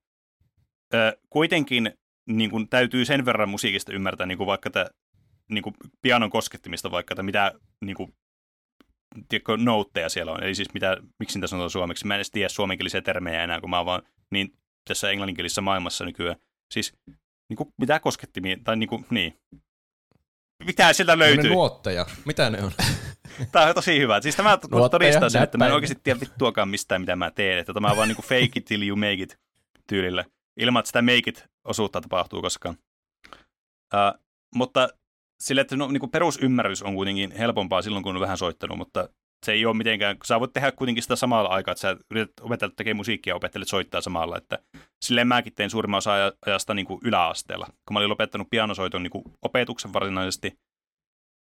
ö, 0.94 1.18
kuitenkin 1.30 1.92
niin 2.28 2.50
kuin, 2.50 2.68
täytyy 2.68 3.04
sen 3.04 3.24
verran 3.24 3.48
musiikista 3.48 3.92
ymmärtää 3.92 4.26
niin 4.26 4.38
kuin 4.38 4.46
vaikka 4.46 4.70
tämä 4.70 4.86
niin 5.50 5.62
kuin 5.62 5.74
pianon 6.02 6.30
koskettimista 6.30 6.90
vaikka, 6.90 7.14
että 7.14 7.22
mitä 7.22 7.52
niin 7.84 7.96
kuin, 7.96 8.14
tiedätkö, 9.28 9.56
noutteja 9.56 10.08
siellä 10.08 10.32
on. 10.32 10.42
Eli 10.44 10.54
siis 10.54 10.74
mitä, 10.74 10.96
miksi 11.18 11.38
niitä 11.38 11.46
sanotaan 11.46 11.70
suomeksi. 11.70 12.06
Mä 12.06 12.14
en 12.14 12.18
edes 12.18 12.30
tiedä 12.30 12.48
suomenkielisiä 12.48 13.02
termejä 13.02 13.44
enää, 13.44 13.60
kun 13.60 13.70
mä 13.70 13.76
oon 13.76 13.86
vaan 13.86 14.02
niin 14.30 14.52
tässä 14.88 15.10
englanninkielisessä 15.10 15.60
maailmassa 15.60 16.04
nykyään. 16.04 16.36
Siis 16.74 16.92
niin 17.48 17.56
kuin, 17.56 17.74
mitä 17.78 18.00
koskettimia, 18.00 18.56
tai 18.64 18.76
niin 18.76 18.88
kuin, 18.88 19.06
niin. 19.10 19.40
Mitä 20.64 20.92
sieltä 20.92 21.16
Ne 21.16 21.18
löytyy? 21.18 21.50
nuotteja. 21.50 22.06
Mitä 22.24 22.50
ne 22.50 22.62
on? 22.62 22.72
Tämä 23.52 23.66
on 23.66 23.74
tosi 23.74 23.98
hyvä. 23.98 24.20
Siis 24.20 24.36
tämä 24.36 24.58
todistaa 24.90 25.28
sen, 25.28 25.42
että 25.42 25.58
mä 25.58 25.66
en 25.66 25.72
oikeasti 25.74 26.00
tiedä 26.02 26.20
vittuakaan 26.20 26.68
mistään, 26.68 27.00
mitä 27.00 27.16
mä 27.16 27.30
teen. 27.30 27.58
Että 27.58 27.74
tämä 27.74 27.90
on 27.90 27.96
vaan 27.96 28.08
niinku 28.08 28.22
fake 28.22 28.50
it 28.56 28.64
till 28.64 28.88
you 28.88 28.96
make 28.96 29.12
it 29.12 29.38
tyylillä. 29.86 30.24
Ilman, 30.56 30.80
että 30.80 30.88
sitä 30.88 31.02
make 31.02 31.22
it 31.26 31.44
osuutta 31.64 32.00
tapahtuu 32.00 32.42
koskaan. 32.42 32.76
Uh, 33.94 34.20
mutta 34.54 34.88
sille, 35.40 35.60
että 35.60 35.76
no, 35.76 35.88
niinku 35.88 36.08
perusymmärrys 36.08 36.82
on 36.82 36.94
kuitenkin 36.94 37.32
helpompaa 37.32 37.82
silloin, 37.82 38.02
kun 38.02 38.16
on 38.16 38.20
vähän 38.20 38.38
soittanut, 38.38 38.78
mutta 38.78 39.08
se 39.46 39.52
ei 39.52 39.66
ole 39.66 39.76
mitenkään, 39.76 40.16
sä 40.24 40.40
voit 40.40 40.52
tehdä 40.52 40.72
kuitenkin 40.72 41.02
sitä 41.02 41.16
samalla 41.16 41.48
aikaa, 41.48 41.72
että 41.72 41.80
sä 41.80 41.96
yrität 42.10 42.32
opetella 42.40 42.74
tekemään 42.76 42.96
musiikkia 42.96 43.30
ja 43.30 43.36
opettelet 43.36 43.68
soittaa 43.68 44.00
samalla, 44.00 44.36
että 44.36 44.58
silleen 45.04 45.28
mäkin 45.28 45.54
tein 45.54 45.70
suurimman 45.70 45.98
osa 45.98 46.14
aja- 46.14 46.32
ajasta 46.46 46.74
niin 46.74 46.86
kuin 46.86 47.00
yläasteella. 47.04 47.66
Kun 47.66 47.92
mä 47.92 47.98
olin 47.98 48.10
lopettanut 48.10 48.50
pianosoiton 48.50 49.02
niin 49.02 49.10
kuin 49.10 49.24
opetuksen 49.42 49.92
varsinaisesti, 49.92 50.58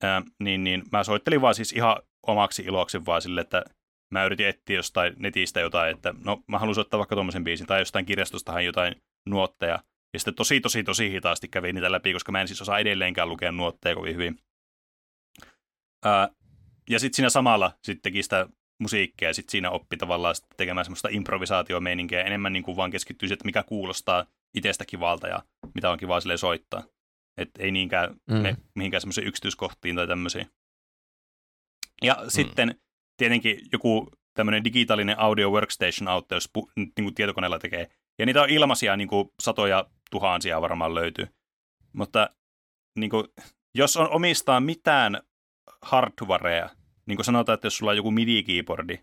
ää, 0.03 0.23
niin, 0.43 0.65
niin 0.65 0.83
mä 0.93 1.05
soittelin 1.05 1.41
vaan 1.41 1.55
siis 1.55 1.73
ihan 1.73 1.97
omaksi 2.27 2.63
iloksi 2.63 3.07
vaan 3.07 3.23
sille, 3.23 3.41
että 3.41 3.65
mä 4.13 4.25
yritin 4.25 4.49
etsiä 4.49 4.77
jostain 4.77 5.15
netistä 5.19 5.61
jotain, 5.61 5.97
että 5.97 6.15
no 6.25 6.43
mä 6.47 6.59
haluan 6.59 6.75
soittaa 6.75 6.99
vaikka 6.99 7.17
tuommoisen 7.17 7.45
biisin, 7.45 7.67
tai 7.67 7.81
jostain 7.81 8.07
kirjastostahan 8.07 8.65
jotain 8.65 8.95
nuotteja, 9.29 9.79
ja 10.13 10.19
sitten 10.21 10.35
tosi, 10.35 10.61
tosi, 10.61 10.85
tosi 10.85 11.11
hitaasti 11.11 11.49
kävin 11.49 11.75
niitä 11.75 11.93
läpi, 11.93 12.13
koska 12.13 12.33
mä 12.33 12.41
en 12.41 12.49
siis 12.49 12.63
osaa 12.63 12.79
edelleenkään 12.79 13.29
lukea 13.29 13.53
nuotteja 13.53 13.95
kovin 13.95 14.15
hyvin. 14.15 14.39
Ää, 16.05 16.29
ja 16.91 16.99
sitten 16.99 17.17
siinä 17.17 17.31
samalla 17.31 17.73
sitten 17.85 18.03
teki 18.03 18.23
sitä 18.23 18.49
musiikkia, 18.81 19.29
ja 19.29 19.35
sitten 19.35 19.51
siinä 19.51 19.71
oppi 19.71 19.97
tavallaan 19.97 20.35
sit 20.35 20.47
tekemään 20.57 20.85
semmoista 20.85 21.09
improvisaatiomeininkiä, 21.13 22.23
enemmän 22.23 22.53
niin 22.53 22.63
kuin 22.63 22.77
vaan 22.77 22.91
keskittyy 22.91 23.29
siihen, 23.29 23.35
että 23.35 23.45
mikä 23.45 23.63
kuulostaa 23.63 24.27
itsestä 24.55 24.85
kivalta, 24.85 25.29
ja 25.29 25.43
mitä 25.75 25.91
on 25.91 25.99
kiva 25.99 26.21
silleen 26.21 26.39
soittaa. 26.39 26.83
Että 27.37 27.63
ei 27.63 27.71
niinkään 27.71 28.15
Mm. 28.31 28.37
me 28.37 28.57
mihinkään 28.75 29.01
semmoisiin 29.01 29.27
yksityiskohtiin 29.27 29.97
tai 29.97 30.07
tämmöisiin. 30.07 30.47
Ja 32.03 32.15
mm. 32.15 32.25
sitten 32.29 32.75
tietenkin 33.17 33.61
joku 33.73 34.11
tämmöinen 34.35 34.65
digitaalinen 34.65 35.19
audio 35.19 35.51
workstation 35.51 36.09
auto, 36.09 36.35
jos 36.35 36.49
pu, 36.53 36.71
niin 36.77 36.93
kuin 37.03 37.15
tietokoneella 37.15 37.59
tekee. 37.59 37.91
Ja 38.19 38.27
niitä 38.27 38.43
on 38.43 38.51
ilmaisia 38.51 38.97
niin 38.97 39.09
kuin 39.09 39.29
satoja 39.43 39.91
tuhansia 40.11 40.61
varmaan 40.61 40.95
löytyy. 40.95 41.29
Mutta 41.93 42.31
niin 42.99 43.11
kuin, 43.11 43.25
jos 43.75 43.97
on 43.97 44.11
omistaa 44.11 44.61
mitään 44.61 45.21
hardwarea, 45.83 46.71
niin 47.07 47.17
kuin 47.17 47.25
sanotaan, 47.25 47.55
että 47.55 47.67
jos 47.67 47.77
sulla 47.77 47.91
on 47.91 47.97
joku 47.97 48.11
MIDI-keyboardi, 48.11 48.99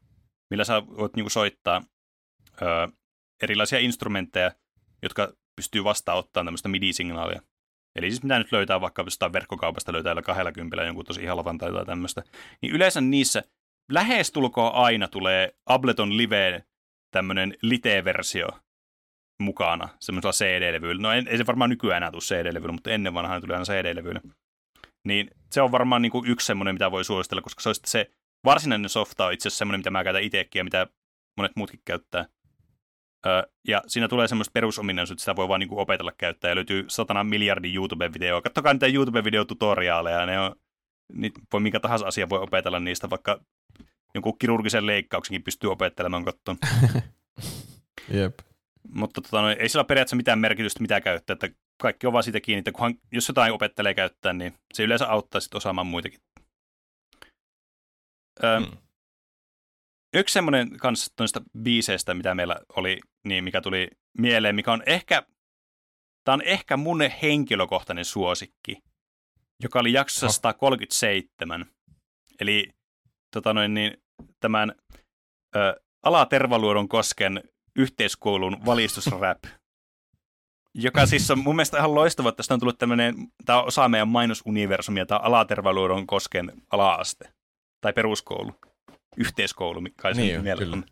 millä 0.49 0.63
sä 0.63 0.87
voit 0.87 1.15
niin 1.15 1.23
kuin 1.23 1.31
soittaa 1.31 1.81
ö, 2.61 2.65
erilaisia 3.43 3.79
instrumentteja, 3.79 4.51
jotka 5.03 5.33
pystyy 5.55 5.83
vastaanottamaan 5.83 6.45
tämmöistä 6.45 6.69
MIDI-signaalia. 6.69 7.41
Eli 7.95 8.09
siis 8.09 8.23
mitä 8.23 8.37
nyt 8.37 8.51
löytää 8.51 8.81
vaikka 8.81 9.01
jostain 9.01 9.33
verkkokaupasta 9.33 9.93
löytää 9.93 10.11
jolla 10.11 10.21
kahdella 10.21 10.51
kympillä 10.51 10.83
jonkun 10.83 11.05
tosi 11.05 11.25
halvan 11.25 11.57
tai 11.57 11.69
jotain 11.69 11.87
tämmöistä. 11.87 12.23
Niin 12.61 12.75
yleensä 12.75 13.01
niissä 13.01 13.43
lähestulkoon 13.91 14.73
aina 14.73 15.07
tulee 15.07 15.55
Ableton 15.65 16.17
Live 16.17 16.63
tämmöinen 17.11 17.53
lite-versio 17.61 18.47
mukana 19.39 19.89
semmoisella 19.99 20.33
CD-levyllä. 20.33 21.01
No 21.01 21.13
ei, 21.13 21.23
ei 21.27 21.37
se 21.37 21.45
varmaan 21.45 21.69
nykyään 21.69 21.97
enää 21.97 22.11
tule 22.11 22.21
CD-levyllä, 22.21 22.71
mutta 22.71 22.91
ennen 22.91 23.13
vanhaan 23.13 23.41
tuli 23.41 23.53
aina 23.53 23.65
CD-levyllä. 23.65 24.21
Niin 25.07 25.31
se 25.51 25.61
on 25.61 25.71
varmaan 25.71 26.01
niin 26.01 26.11
kuin 26.11 26.29
yksi 26.29 26.45
semmoinen, 26.45 26.75
mitä 26.75 26.91
voi 26.91 27.05
suositella, 27.05 27.41
koska 27.41 27.61
se, 27.61 27.69
on 27.69 27.75
se 27.85 28.11
varsinainen 28.45 28.89
softa 28.89 29.25
on 29.25 29.33
itse 29.33 29.47
asiassa 29.47 29.57
semmoinen, 29.57 29.79
mitä 29.79 29.89
mä 29.89 30.03
käytän 30.03 30.23
itsekin 30.23 30.59
ja 30.59 30.63
mitä 30.63 30.87
monet 31.37 31.51
muutkin 31.55 31.79
käyttää. 31.85 32.25
Ö, 33.25 33.49
ja 33.67 33.83
siinä 33.87 34.07
tulee 34.07 34.27
semmoista 34.27 34.51
perusominaisuutta, 34.51 35.21
sitä 35.21 35.35
voi 35.35 35.47
vaan 35.47 35.59
niinku 35.59 35.79
opetella 35.79 36.11
käyttää. 36.17 36.51
Ja 36.51 36.55
löytyy 36.55 36.85
satana 36.87 37.23
miljardin 37.23 37.75
YouTube-videoa. 37.75 38.41
Kattokaa 38.41 38.73
niitä 38.73 38.87
YouTube-videotutoriaaleja. 38.87 40.25
Ne 40.25 40.39
on, 40.39 40.55
niin 41.13 41.31
voi 41.53 41.61
minkä 41.61 41.79
tahansa 41.79 42.07
asia 42.07 42.29
voi 42.29 42.39
opetella 42.39 42.79
niistä, 42.79 43.09
vaikka 43.09 43.39
jonkun 44.13 44.37
kirurgisen 44.37 44.85
leikkauksenkin 44.85 45.43
pystyy 45.43 45.71
opettelemaan 45.71 46.25
kattoon. 46.25 46.57
Jep. 48.09 48.39
Mutta 48.93 49.21
tota, 49.21 49.41
no, 49.41 49.49
ei 49.49 49.69
sillä 49.69 49.81
ole 49.81 49.87
periaatteessa 49.87 50.15
mitään 50.15 50.39
merkitystä, 50.39 50.81
mitä 50.81 51.01
käyttää. 51.01 51.33
Että 51.33 51.49
kaikki 51.81 52.07
on 52.07 52.13
vaan 52.13 52.23
siitä 52.23 52.39
kiinni, 52.39 52.59
että 52.59 52.71
kunhan, 52.71 52.95
jos 53.11 53.27
jotain 53.27 53.53
opettelee 53.53 53.93
käyttää, 53.93 54.33
niin 54.33 54.53
se 54.73 54.83
yleensä 54.83 55.07
auttaa 55.07 55.41
sitten 55.41 55.57
osaamaan 55.57 55.87
muitakin. 55.87 56.19
Ö, 58.43 58.59
Mm. 58.59 58.77
Yksi 60.15 60.33
semmoinen 60.33 60.77
kanssa 60.77 61.13
noista 61.19 61.41
biiseistä, 61.61 62.13
mitä 62.13 62.35
meillä 62.35 62.55
oli, 62.75 62.99
niin 63.27 63.43
mikä 63.43 63.61
tuli 63.61 63.87
mieleen, 64.17 64.55
mikä 64.55 64.71
on 64.71 64.83
ehkä, 64.85 65.23
tämä 66.23 66.33
on 66.33 66.41
ehkä 66.41 66.77
mun 66.77 67.01
henkilökohtainen 67.21 68.05
suosikki, 68.05 68.77
joka 69.63 69.79
oli 69.79 69.93
jaksossa 69.93 70.29
137. 70.29 71.65
Eli 72.39 72.69
tota 73.35 73.53
noin, 73.53 73.73
niin, 73.73 73.97
tämän 74.39 74.75
ö, 75.55 75.81
Alatervaluodon 76.03 76.87
kosken 76.87 77.43
yhteiskoulun 77.77 78.57
valistusrap, 78.65 79.43
joka 80.73 81.05
siis 81.05 81.31
on 81.31 81.39
mun 81.39 81.55
mielestä 81.55 81.77
ihan 81.77 81.95
loistava, 81.95 82.29
että 82.29 82.37
tästä 82.37 82.53
on 82.53 82.59
tullut 82.59 82.77
tämmöinen, 82.77 83.15
tämä 83.45 83.59
on 83.61 83.67
osa 83.67 83.89
meidän 83.89 84.07
mainosuniversumia, 84.07 85.05
tämä 85.05 85.19
on 85.19 85.25
Alatervaluodon 85.25 86.07
kosken 86.07 86.51
ala-aste, 86.71 87.29
tai 87.81 87.93
peruskoulu, 87.93 88.51
yhteiskoulu, 89.17 89.81
mikä 89.81 90.09
Niin 90.09 90.17
niin 90.17 90.41
mielellä 90.41 90.65
kyllä. 90.65 90.77
on. 90.77 90.83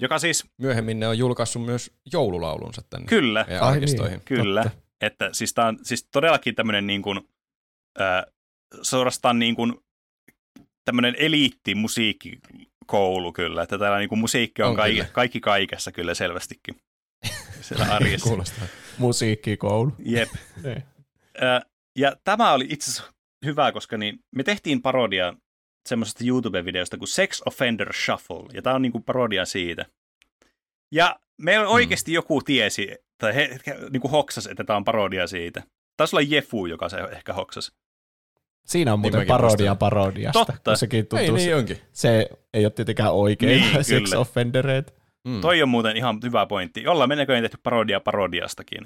Joka 0.00 0.18
siis, 0.18 0.44
Myöhemmin 0.58 1.00
ne 1.00 1.08
on 1.08 1.18
julkaissut 1.18 1.64
myös 1.64 1.90
joululaulunsa 2.12 2.82
tänne. 2.90 3.06
kyllä, 3.06 3.46
Ai 3.48 3.58
arkistoihin. 3.58 4.20
Kyllä, 4.24 4.62
Totta. 4.62 4.78
että 5.00 5.28
siis 5.32 5.54
tämä 5.54 5.68
on 5.68 5.78
siis 5.82 6.08
todellakin 6.12 6.54
tämmöinen 6.54 6.86
niin 6.86 7.02
kuin, 7.02 7.20
äh, 8.00 8.24
suorastaan 8.82 9.38
niin 9.38 9.54
kuin 9.56 9.74
tämmöinen 10.84 11.14
eliittimusiikkikoulu 12.88 13.32
kyllä, 13.32 13.62
että 13.62 13.78
täällä 13.78 13.98
niin 13.98 14.08
kuin 14.08 14.18
musiikki 14.18 14.62
on, 14.62 14.68
On 14.68 14.76
kaikki, 14.76 15.00
kyllä. 15.00 15.12
kaikki 15.12 15.40
kaikessa 15.40 15.92
kyllä 15.92 16.14
selvästikin 16.14 16.76
siellä 17.60 17.84
arjessa. 17.94 18.28
Kuulostaa. 18.28 18.66
Musiikkikoulu. 18.98 19.92
Jep. 19.98 20.28
Niin. 20.64 20.82
Äh, 21.42 21.62
ja 21.98 22.16
tämä 22.24 22.52
oli 22.52 22.66
itse 22.70 22.90
asiassa 22.90 23.12
hyvä, 23.44 23.72
koska 23.72 23.96
niin 23.96 24.18
me 24.34 24.42
tehtiin 24.42 24.82
parodia 24.82 25.34
semmoisesta 25.88 26.24
YouTube-videosta 26.24 26.98
kuin 26.98 27.08
Sex 27.08 27.42
Offender 27.46 27.92
Shuffle, 27.92 28.46
ja 28.52 28.62
tämä 28.62 28.76
on 28.76 28.82
niin 28.82 28.92
kuin 28.92 29.04
parodia 29.04 29.44
siitä. 29.44 29.86
Ja 30.92 31.20
me 31.42 31.66
oikeasti 31.66 32.12
joku 32.12 32.42
tiesi, 32.42 32.88
tai 33.18 33.34
he, 33.34 33.58
he 33.66 33.76
niin 33.90 34.00
kuin 34.00 34.10
hoksas, 34.10 34.46
että 34.46 34.64
tämä 34.64 34.76
on 34.76 34.84
parodia 34.84 35.26
siitä. 35.26 35.62
Taisi 35.96 36.16
olla 36.16 36.26
Jefu, 36.28 36.66
joka 36.66 36.88
se 36.88 36.96
ehkä 36.96 37.32
hoksas. 37.32 37.72
Siinä 38.68 38.92
on 38.92 39.00
muuten 39.00 39.20
mäkin 39.20 39.28
parodia 39.28 39.74
parodiasta. 39.74 40.44
Totta. 40.44 40.76
Sekin 40.76 41.06
tuntuu, 41.06 41.36
Ei 41.36 41.44
niin 41.44 41.56
onkin. 41.56 41.78
se 41.92 42.28
ei 42.54 42.64
ole 42.64 42.72
tietenkään 42.72 43.12
oikein 43.12 43.60
Niin, 43.62 43.84
sex 43.84 44.02
kyllä. 44.10 44.18
offendereet. 44.20 44.94
Mm. 45.28 45.40
Toi 45.40 45.62
on 45.62 45.68
muuten 45.68 45.96
ihan 45.96 46.18
hyvä 46.22 46.46
pointti. 46.46 46.86
Ollaan 46.86 47.08
me 47.08 47.16
näköjään 47.16 47.44
tehty 47.44 47.58
parodia 47.62 48.00
parodiastakin. 48.00 48.80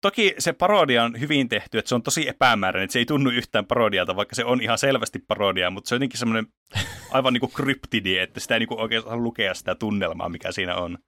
Toki 0.00 0.34
se 0.38 0.52
parodia 0.52 1.04
on 1.04 1.20
hyvin 1.20 1.48
tehty, 1.48 1.78
että 1.78 1.88
se 1.88 1.94
on 1.94 2.02
tosi 2.02 2.28
epämääräinen, 2.28 2.84
että 2.84 2.92
se 2.92 2.98
ei 2.98 3.06
tunnu 3.06 3.30
yhtään 3.30 3.66
parodialta, 3.66 4.16
vaikka 4.16 4.34
se 4.34 4.44
on 4.44 4.60
ihan 4.62 4.78
selvästi 4.78 5.18
parodia, 5.18 5.70
mutta 5.70 5.88
se 5.88 5.94
on 5.94 5.96
jotenkin 5.96 6.18
semmoinen 6.18 6.46
aivan 7.10 7.32
niin 7.32 7.40
kuin 7.40 7.52
kryptidi, 7.52 8.18
että 8.18 8.40
sitä 8.40 8.54
ei 8.54 8.58
niin 8.58 8.68
kuin 8.68 8.80
oikein 8.80 9.02
saa 9.02 9.16
lukea 9.16 9.54
sitä 9.54 9.74
tunnelmaa, 9.74 10.28
mikä 10.28 10.52
siinä 10.52 10.74
on. 10.76 10.98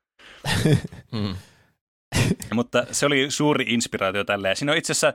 Mm. 1.13 1.35
Mutta 2.55 2.87
se 2.91 3.07
oli 3.07 3.31
suuri 3.31 3.65
inspiraatio 3.69 4.25
tälle. 4.25 4.49
Ja 4.49 4.55
siinä 4.55 4.73
on 4.73 4.79
itse 4.79 4.93
asiassa 4.93 5.13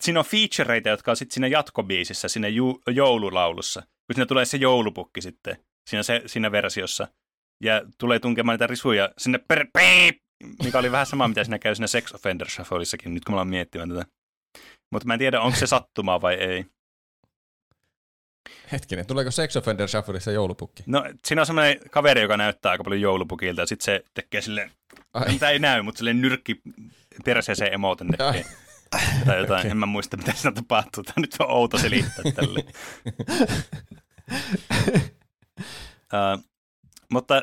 siinä 0.00 0.20
on 0.20 0.26
featureita, 0.26 0.88
jotka 0.88 1.10
on 1.10 1.16
sitten 1.16 1.34
siinä 1.34 1.46
jatkobiisissä, 1.46 2.28
siinä 2.28 2.48
ju- 2.48 2.82
joululaulussa. 2.86 3.80
Kun 3.80 4.14
siinä 4.14 4.26
tulee 4.26 4.44
se 4.44 4.56
joulupukki 4.56 5.20
sitten 5.20 5.56
siinä, 5.90 6.02
se, 6.02 6.22
siinä 6.26 6.52
versiossa. 6.52 7.08
Ja 7.62 7.82
tulee 7.98 8.18
tunkemaan 8.18 8.54
niitä 8.54 8.66
risuja 8.66 9.10
sinne 9.18 9.38
per, 9.38 9.66
piip, 9.78 10.16
mikä 10.64 10.78
oli 10.78 10.92
vähän 10.92 11.06
sama, 11.06 11.28
mitä 11.28 11.44
siinä 11.44 11.58
käy 11.58 11.74
siinä 11.74 11.86
Sex 11.86 12.14
Offender 12.14 12.50
Shuffleissakin, 12.50 13.14
nyt 13.14 13.24
kun 13.24 13.32
me 13.32 13.34
ollaan 13.34 13.48
miettimään 13.48 13.88
tätä. 13.88 14.06
Mutta 14.92 15.06
mä 15.06 15.14
en 15.14 15.18
tiedä, 15.18 15.40
onko 15.40 15.58
se 15.58 15.66
sattumaa 15.66 16.20
vai 16.20 16.34
ei. 16.34 16.66
Hetkinen, 18.72 19.06
tuleeko 19.06 19.30
Sex 19.30 19.56
Offender 19.56 19.88
Shuffleissa 19.88 20.30
joulupukki? 20.30 20.82
No, 20.86 21.04
siinä 21.24 21.42
on 21.42 21.46
semmoinen 21.46 21.80
kaveri, 21.90 22.22
joka 22.22 22.36
näyttää 22.36 22.72
aika 22.72 22.84
paljon 22.84 23.00
joulupukilta, 23.00 23.62
ja 23.62 23.66
sitten 23.66 23.84
se 23.84 24.04
tekee 24.14 24.40
silleen, 24.40 24.70
Ai. 25.14 25.32
mitä 25.32 25.50
ei 25.50 25.58
näy, 25.58 25.82
mutta 25.82 25.98
silleen 25.98 26.20
nyrkki 26.20 26.60
perseeseen 27.24 27.74
emoten 27.74 28.08
tekee. 28.08 28.44
Tai 29.26 29.38
jotain, 29.38 29.60
okay. 29.60 29.70
en 29.70 29.76
mä 29.76 29.86
muista, 29.86 30.16
mitä 30.16 30.32
siinä 30.32 30.52
tapahtuu. 30.52 31.04
Tämä 31.04 31.14
nyt 31.16 31.36
on 31.38 31.50
outo 31.50 31.78
selittää 31.78 32.32
tälle. 32.34 32.64
uh, 36.14 36.44
mutta 37.12 37.42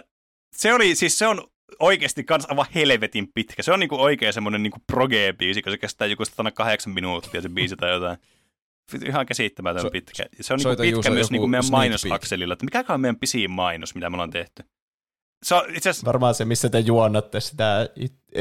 se 0.55 0.73
oli, 0.73 0.95
siis 0.95 1.17
se 1.17 1.27
on 1.27 1.47
oikeasti 1.79 2.23
kans 2.23 2.45
aivan 2.49 2.65
helvetin 2.75 3.27
pitkä. 3.33 3.63
Se 3.63 3.71
on 3.71 3.79
niinku 3.79 4.01
oikein 4.01 4.33
semmoinen 4.33 4.63
niinku 4.63 4.79
proge-biisi, 4.91 5.61
kun 5.61 5.71
se 5.71 5.77
kestää 5.77 6.07
joku 6.07 6.25
108 6.25 6.93
minuuttia 6.93 7.41
se 7.41 7.49
biisi 7.49 7.75
tai 7.75 7.91
jotain. 7.91 8.17
ihan 9.05 9.25
käsittämätön 9.25 9.81
So- 9.81 9.89
pitkä. 9.89 10.25
Se 10.41 10.53
on 10.53 10.59
niinku 10.59 10.81
pitkä 10.81 11.09
myös 11.09 11.31
niinku 11.31 11.47
meidän 11.47 11.71
mainosakselilla, 11.71 12.53
että 12.53 12.65
mikä 12.65 12.83
on 12.89 13.01
meidän 13.01 13.19
pisin 13.19 13.51
mainos, 13.51 13.95
mitä 13.95 14.09
me 14.09 14.15
ollaan 14.15 14.31
tehty. 14.31 14.63
Se 15.43 15.55
on 15.55 15.63
itse 15.75 15.89
asiassa, 15.89 16.05
Varmaan 16.05 16.35
se, 16.35 16.45
missä 16.45 16.69
te 16.69 16.79
juonnatte 16.79 17.39
sitä 17.39 17.89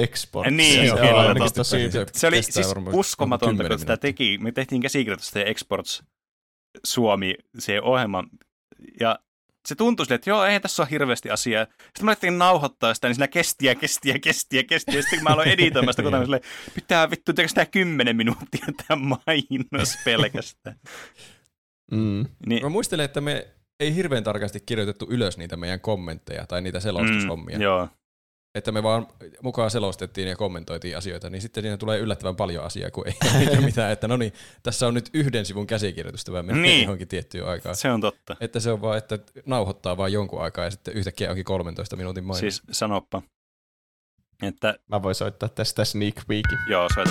exporttia. 0.02 0.56
Niin, 0.56 0.86
se 0.86 0.92
on 0.92 0.98
kyllä, 0.98 1.20
ainakin 1.20 1.42
totta. 1.42 1.54
tosi 1.54 1.90
Se 1.90 2.06
se 2.12 2.26
oli 2.26 2.42
siis 2.42 2.66
uskomatonta, 2.92 3.68
kun 3.68 3.78
sitä 3.78 3.96
teki. 3.96 4.38
Me 4.38 4.52
tehtiin 4.52 4.82
käsikirjoitusta 4.82 5.38
ja 5.38 5.44
Exports 5.44 6.02
Suomi, 6.84 7.34
se 7.58 7.80
ohjelma, 7.82 8.24
ja 9.00 9.18
se 9.68 9.74
tuntui 9.74 10.06
silleen, 10.06 10.16
että 10.16 10.30
joo, 10.30 10.44
ei 10.44 10.60
tässä 10.60 10.82
ole 10.82 10.90
hirveästi 10.90 11.30
asiaa. 11.30 11.64
Sitten 11.64 12.04
me 12.04 12.08
alettiin 12.08 12.38
nauhoittaa 12.38 12.94
sitä, 12.94 13.08
niin 13.08 13.14
siinä 13.14 13.28
kesti 13.28 13.66
ja 13.66 13.74
kesti 13.74 14.08
ja 14.08 14.18
kesti 14.18 14.56
ja 14.56 14.64
kesti. 14.64 14.96
Ja 14.96 15.02
sitten 15.02 15.18
kun 15.18 15.24
mä 15.24 15.34
aloin 15.34 15.48
editoimaan 15.48 15.92
sitä 15.92 16.02
kotona, 16.02 16.22
silleen, 16.24 16.42
pitää 16.74 17.10
vittu, 17.10 17.32
teekö 17.32 17.48
sitä 17.48 17.66
kymmenen 17.66 18.16
minuuttia 18.16 18.66
tämä 18.86 19.02
mainos 19.02 19.96
pelkästään. 20.04 20.76
Mm. 21.92 22.26
Niin, 22.46 22.62
Mä 22.62 22.68
muistelen, 22.68 23.04
että 23.04 23.20
me 23.20 23.46
ei 23.80 23.94
hirveän 23.94 24.24
tarkasti 24.24 24.60
kirjoitettu 24.66 25.06
ylös 25.10 25.38
niitä 25.38 25.56
meidän 25.56 25.80
kommentteja 25.80 26.46
tai 26.46 26.62
niitä 26.62 26.80
selostushommia. 26.80 27.56
mm, 27.56 27.62
joo. 27.62 27.88
Että 28.56 28.72
me 28.72 28.82
vaan 28.82 29.06
mukaan 29.42 29.70
selostettiin 29.70 30.28
ja 30.28 30.36
kommentoitiin 30.36 30.96
asioita, 30.96 31.30
niin 31.30 31.42
sitten 31.42 31.62
siinä 31.62 31.76
tulee 31.76 31.98
yllättävän 31.98 32.36
paljon 32.36 32.64
asiaa, 32.64 32.90
kun 32.90 33.08
ei 33.08 33.14
ole 33.50 33.60
mitään, 33.60 33.92
että 33.92 34.08
no 34.08 34.16
niin, 34.16 34.32
tässä 34.62 34.86
on 34.86 34.94
nyt 34.94 35.10
yhden 35.12 35.46
sivun 35.46 35.66
käsikirjoitusta, 35.66 36.32
vaan 36.32 36.46
menee 36.46 36.62
Niin. 36.62 36.82
johonkin 36.82 37.08
tiettyyn 37.08 37.46
aikaan. 37.48 37.76
Se 37.76 37.90
on 37.90 38.00
totta. 38.00 38.36
Että 38.40 38.60
se 38.60 38.70
on 38.72 38.80
vaan, 38.82 38.98
että 38.98 39.18
nauhoittaa 39.46 39.96
vaan 39.96 40.12
jonkun 40.12 40.42
aikaa 40.42 40.64
ja 40.64 40.70
sitten 40.70 40.94
yhtäkkiä 40.94 41.30
onkin 41.30 41.44
13 41.44 41.96
minuutin 41.96 42.24
mainos. 42.24 42.40
Siis 42.40 42.62
sanoppa. 42.70 43.22
Että 44.42 44.74
Mä 44.88 45.02
voin 45.02 45.14
soittaa 45.14 45.48
tästä 45.48 45.84
sneak 45.84 46.14
peekin. 46.28 46.58
joo, 46.70 46.88
soita. 46.94 47.10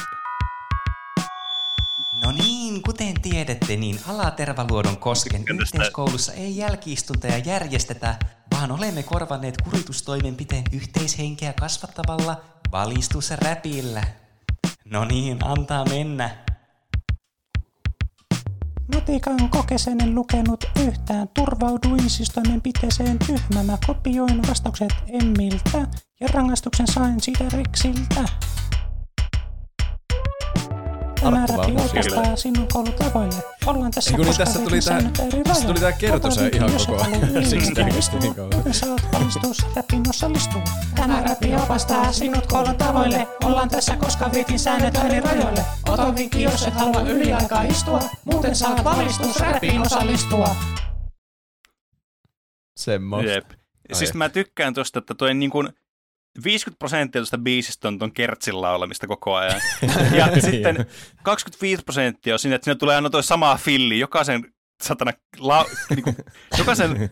No 2.25 2.31
niin, 2.31 2.81
kuten 2.81 3.21
tiedätte, 3.21 3.75
niin 3.75 3.99
Alatervaluodon 4.07 4.97
kosken 4.97 5.43
yhteiskoulussa 5.61 6.33
ei 6.33 6.57
jälkiistuntoja 6.57 7.37
järjestetä, 7.37 8.15
vaan 8.55 8.71
olemme 8.71 9.03
korvanneet 9.03 9.61
kuritustoimenpiteen 9.61 10.63
yhteishenkeä 10.71 11.53
kasvattavalla 11.53 12.41
valistusräpillä. 12.71 14.03
No 14.85 15.05
niin, 15.05 15.37
antaa 15.45 15.85
mennä. 15.85 16.29
Matikan 18.95 19.49
kokesen 19.49 20.01
en 20.01 20.15
lukenut 20.15 20.65
yhtään. 20.79 21.27
Turvauduin 21.27 22.09
siis 22.09 22.29
toimenpiteeseen 22.29 23.19
tyhmänä. 23.19 23.77
Kopioin 23.87 24.47
vastaukset 24.47 24.93
Emmiltä 25.07 25.87
ja 26.19 26.27
rangaistuksen 26.33 26.87
sain 26.87 27.21
siitä 27.21 27.43
Rexiltä. 27.53 28.25
Tämä 31.25 31.45
opastaa 31.85 32.35
sinun 32.35 32.67
koulutavoille. 32.73 33.35
Ollaan 33.65 33.91
tässä 33.91 34.17
niin, 34.17 34.27
koska 34.27 34.45
tässä 34.45 34.59
tuli 34.59 34.79
tää- 34.79 35.27
eri 35.27 35.43
tässä 35.43 35.67
tuli 35.67 35.79
tää 35.79 35.91
kertosäe 35.91 36.51
Koko 36.51 36.65
ihan 36.65 36.79
koko 36.87 37.03
ajan. 37.03 37.45
Siksi 37.49 37.71
tää 37.73 37.89
kesti 37.89 38.17
niin 38.17 38.35
kauan. 38.35 38.51
Valistus, 39.13 39.75
räpin 39.75 40.09
osallistuu. 40.09 40.61
Tämä 40.95 41.21
räpi 41.21 41.55
opastaa 41.55 42.11
sinut 42.11 42.47
koulutavoille. 42.47 43.27
Ollaan 43.43 43.69
tässä 43.69 43.97
koska 43.97 44.31
vietin 44.33 44.59
säännöt 44.59 44.95
eri 44.95 45.19
rajoille. 45.19 45.61
Ota 45.89 46.15
vinkki, 46.15 46.43
jos 46.43 46.67
et 46.67 46.73
halua 46.73 47.01
yliaikaa 47.01 47.63
istua. 47.63 47.99
Muuten 48.25 48.55
saat 48.55 48.83
valistus, 48.83 49.39
räpiin 49.39 49.81
osallistua. 49.81 50.55
Semmoista. 52.77 53.31
Jep. 53.31 53.45
Siis 53.93 54.13
mä 54.13 54.29
tykkään 54.29 54.73
tosta, 54.73 54.99
että 54.99 55.13
toi 55.13 55.33
niin 55.33 55.49
kuin 55.49 55.69
50 56.43 56.79
prosenttia 56.79 57.21
tuosta 57.21 57.37
biisistä 57.37 57.87
on 57.87 57.99
ton 57.99 58.11
kertsin 58.11 58.61
laulamista 58.61 59.07
koko 59.07 59.35
ajan. 59.35 59.61
Ja 60.17 60.41
sitten 60.41 60.85
25 61.23 61.83
prosenttia 61.83 62.35
on 62.35 62.39
siinä, 62.39 62.55
että 62.55 62.65
siinä 62.65 62.75
tulee 62.77 62.95
aina 62.95 63.09
toi 63.09 63.23
sama 63.23 63.57
filli, 63.57 63.99
jokaisen 63.99 64.55
satana, 64.83 65.11
la, 65.39 65.65
niinku, 65.89 66.13
jokaisen 66.57 66.91
äh, 67.01 67.09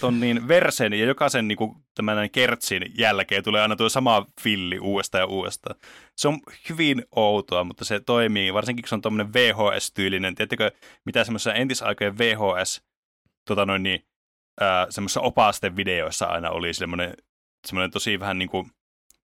ton 0.00 0.20
niin 0.20 0.48
versen 0.48 0.92
ja 0.92 1.04
jokaisen 1.04 1.48
niinku, 1.48 1.76
tämän 1.94 2.30
kertsin 2.30 2.92
jälkeen 2.98 3.44
tulee 3.44 3.62
aina 3.62 3.76
tuo 3.76 3.88
sama 3.88 4.26
filli 4.40 4.78
uudestaan 4.78 5.22
ja 5.22 5.26
uudestaan. 5.26 5.76
Se 6.16 6.28
on 6.28 6.40
hyvin 6.68 7.04
outoa, 7.16 7.64
mutta 7.64 7.84
se 7.84 8.00
toimii, 8.00 8.54
varsinkin 8.54 8.82
kun 8.82 8.88
se 8.88 8.94
on 8.94 9.02
tuommoinen 9.02 9.32
VHS-tyylinen. 9.32 10.34
Tiedättekö, 10.34 10.70
mitä 11.04 11.24
semmoisessa 11.24 11.54
entisaikojen 11.54 12.18
VHS, 12.18 12.82
tota 13.48 13.66
noin 13.66 13.82
niin, 13.82 14.06
ää, 14.60 14.86
semmoisissa 14.90 15.20
opastevideoissa 15.20 16.26
aina 16.26 16.50
oli 16.50 16.74
semmoinen, 16.74 17.14
semmoinen 17.66 17.90
tosi 17.90 18.20
vähän 18.20 18.38
niin 18.38 18.48
kuin, 18.48 18.70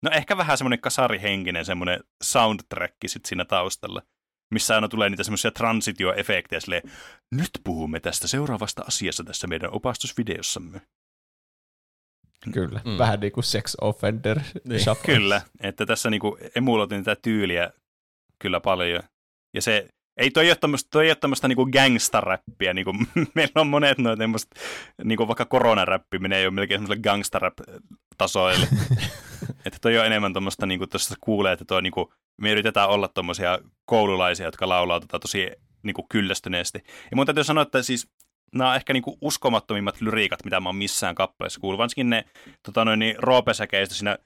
no 0.02 0.10
ehkä 0.10 0.36
vähän 0.36 0.58
semmoinen 0.58 0.80
kasarihenkinen 0.80 1.64
semmoinen 1.64 2.00
soundtrack 2.22 2.94
sit 3.06 3.24
siinä 3.24 3.44
taustalla, 3.44 4.02
missä 4.50 4.74
aina 4.74 4.88
tulee 4.88 5.10
niitä 5.10 5.24
semmoisia 5.24 5.50
transitioefektejä 5.50 6.60
silleen, 6.60 6.82
nyt 7.30 7.50
puhumme 7.64 8.00
tästä 8.00 8.28
seuraavasta 8.28 8.84
asiasta 8.88 9.24
tässä 9.24 9.46
meidän 9.46 9.70
opastusvideossamme. 9.70 10.80
Kyllä. 12.52 12.80
Mm. 12.84 12.98
Vähän 12.98 13.20
niin 13.20 13.32
kuin 13.32 13.44
sex 13.44 13.74
offender 13.80 14.40
Niin. 14.64 14.80
Kyllä, 15.06 15.42
että 15.60 15.86
tässä 15.86 16.10
niinku 16.10 16.38
emuloitin 16.54 17.04
tätä 17.04 17.20
tyyliä 17.22 17.70
kyllä 18.38 18.60
paljon. 18.60 19.02
Ja 19.54 19.62
se, 19.62 19.88
ei 20.16 20.30
toi 20.30 20.48
ole 20.48 20.56
tämmöistä, 20.56 20.88
toi 20.92 21.04
ei 21.04 21.10
ole 21.10 21.16
tämmöistä 21.16 21.48
niinku 21.48 21.66
gangsta-räppiä, 21.66 22.74
niinku 22.74 22.92
meillä 23.34 23.60
on 23.60 23.66
monet 23.66 23.98
noita 23.98 24.20
tämmöistä, 24.20 24.60
niinku 25.04 25.28
vaikka 25.28 25.44
koronaräppi 25.44 26.18
menee 26.18 26.42
jo 26.42 26.50
melkein 26.50 26.80
semmoiselle 26.80 27.02
gangsta-rap-tasoille. 27.02 28.66
että 29.66 29.78
toi 29.80 29.98
on 29.98 30.06
enemmän 30.06 30.32
tämmöistä, 30.32 30.66
niinku 30.66 30.86
tuossa 30.86 31.14
kuulee, 31.20 31.52
että 31.52 31.64
toi 31.64 31.82
niinku, 31.82 32.12
me 32.40 32.50
yritetään 32.50 32.88
olla 32.88 33.08
tommosia 33.08 33.58
koululaisia, 33.84 34.46
jotka 34.46 34.68
laulaa 34.68 35.00
tota 35.00 35.18
tosi 35.18 35.50
niinku 35.82 36.06
kyllästyneesti. 36.08 36.78
Ja 37.10 37.16
mun 37.16 37.26
täytyy 37.26 37.44
sanoa, 37.44 37.62
että 37.62 37.82
siis 37.82 38.08
nämä 38.54 38.70
on 38.70 38.76
ehkä 38.76 38.92
niinku 38.92 39.18
uskomattomimmat 39.20 40.00
lyriikat, 40.00 40.44
mitä 40.44 40.60
mä 40.60 40.68
oon 40.68 40.76
missään 40.76 41.14
kappaleessa 41.14 41.60
kuullut. 41.60 41.78
Varsinkin 41.78 42.10
ne 42.10 42.24
tota 42.62 42.84
noin, 42.84 42.98
niin, 42.98 43.16
roopesäkeistä 43.18 43.94
siinä 43.94 44.18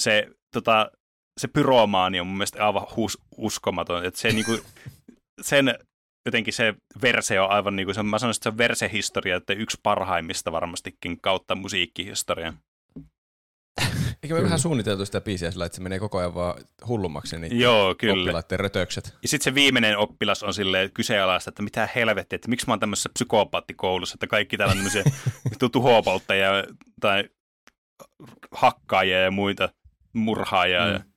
se, 0.00 0.28
tota, 0.52 0.90
se 1.40 1.48
pyromaani 1.48 2.20
on 2.20 2.26
mun 2.26 2.36
mielestä 2.36 2.66
aivan 2.66 2.86
hus, 2.96 3.18
uskomaton. 3.36 4.04
Että 4.04 4.20
se, 4.20 4.28
niinku, 4.28 4.58
sen 5.40 5.74
jotenkin 6.26 6.54
se 6.54 6.74
verse 7.02 7.40
on 7.40 7.50
aivan, 7.50 7.76
niinku, 7.76 7.94
se, 7.94 8.00
on- 8.00 8.06
mä 8.06 8.18
sanoisin, 8.18 8.38
että 8.38 8.42
se 8.44 8.48
on 8.48 8.58
versehistoria, 8.58 9.36
että 9.36 9.52
yksi 9.52 9.78
parhaimmista 9.82 10.52
varmastikin 10.52 11.20
kautta 11.20 11.54
musiikkihistorian. 11.54 12.58
Eikö 14.22 14.34
me 14.34 14.42
vähän 14.42 14.58
suunniteltu 14.58 15.06
sitä 15.06 15.20
biisiä 15.20 15.50
sillä, 15.50 15.66
että 15.66 15.76
se 15.76 15.82
menee 15.82 15.98
koko 15.98 16.18
ajan 16.18 16.34
vaan 16.34 16.64
hullummaksi, 16.86 17.38
niin 17.38 17.60
Joo, 17.60 17.94
kyllä. 17.94 18.22
oppilaiden 18.22 18.60
rötökset. 18.60 19.14
Ja 19.22 19.28
sitten 19.28 19.44
se 19.44 19.54
viimeinen 19.54 19.98
oppilas 19.98 20.42
on 20.42 20.54
silleen 20.54 20.90
kyseenalaista, 20.92 21.48
että 21.48 21.62
mitä 21.62 21.88
helvettiä, 21.94 22.34
että 22.36 22.48
miksi 22.48 22.66
mä 22.66 22.72
oon 22.72 22.80
tämmöisessä 22.80 23.10
psykooppaattikoulussa, 23.14 24.14
että 24.16 24.26
kaikki 24.26 24.56
täällä 24.56 24.72
on 24.72 24.76
tämmöisiä 24.76 25.04
tuhopolttajia 25.72 26.50
tai 27.00 27.24
hakkaajia 28.52 29.20
ja 29.20 29.30
muita 29.30 29.68
murhaajia. 30.12 30.86
Mm. 30.86 30.92
Mm. 31.04 31.09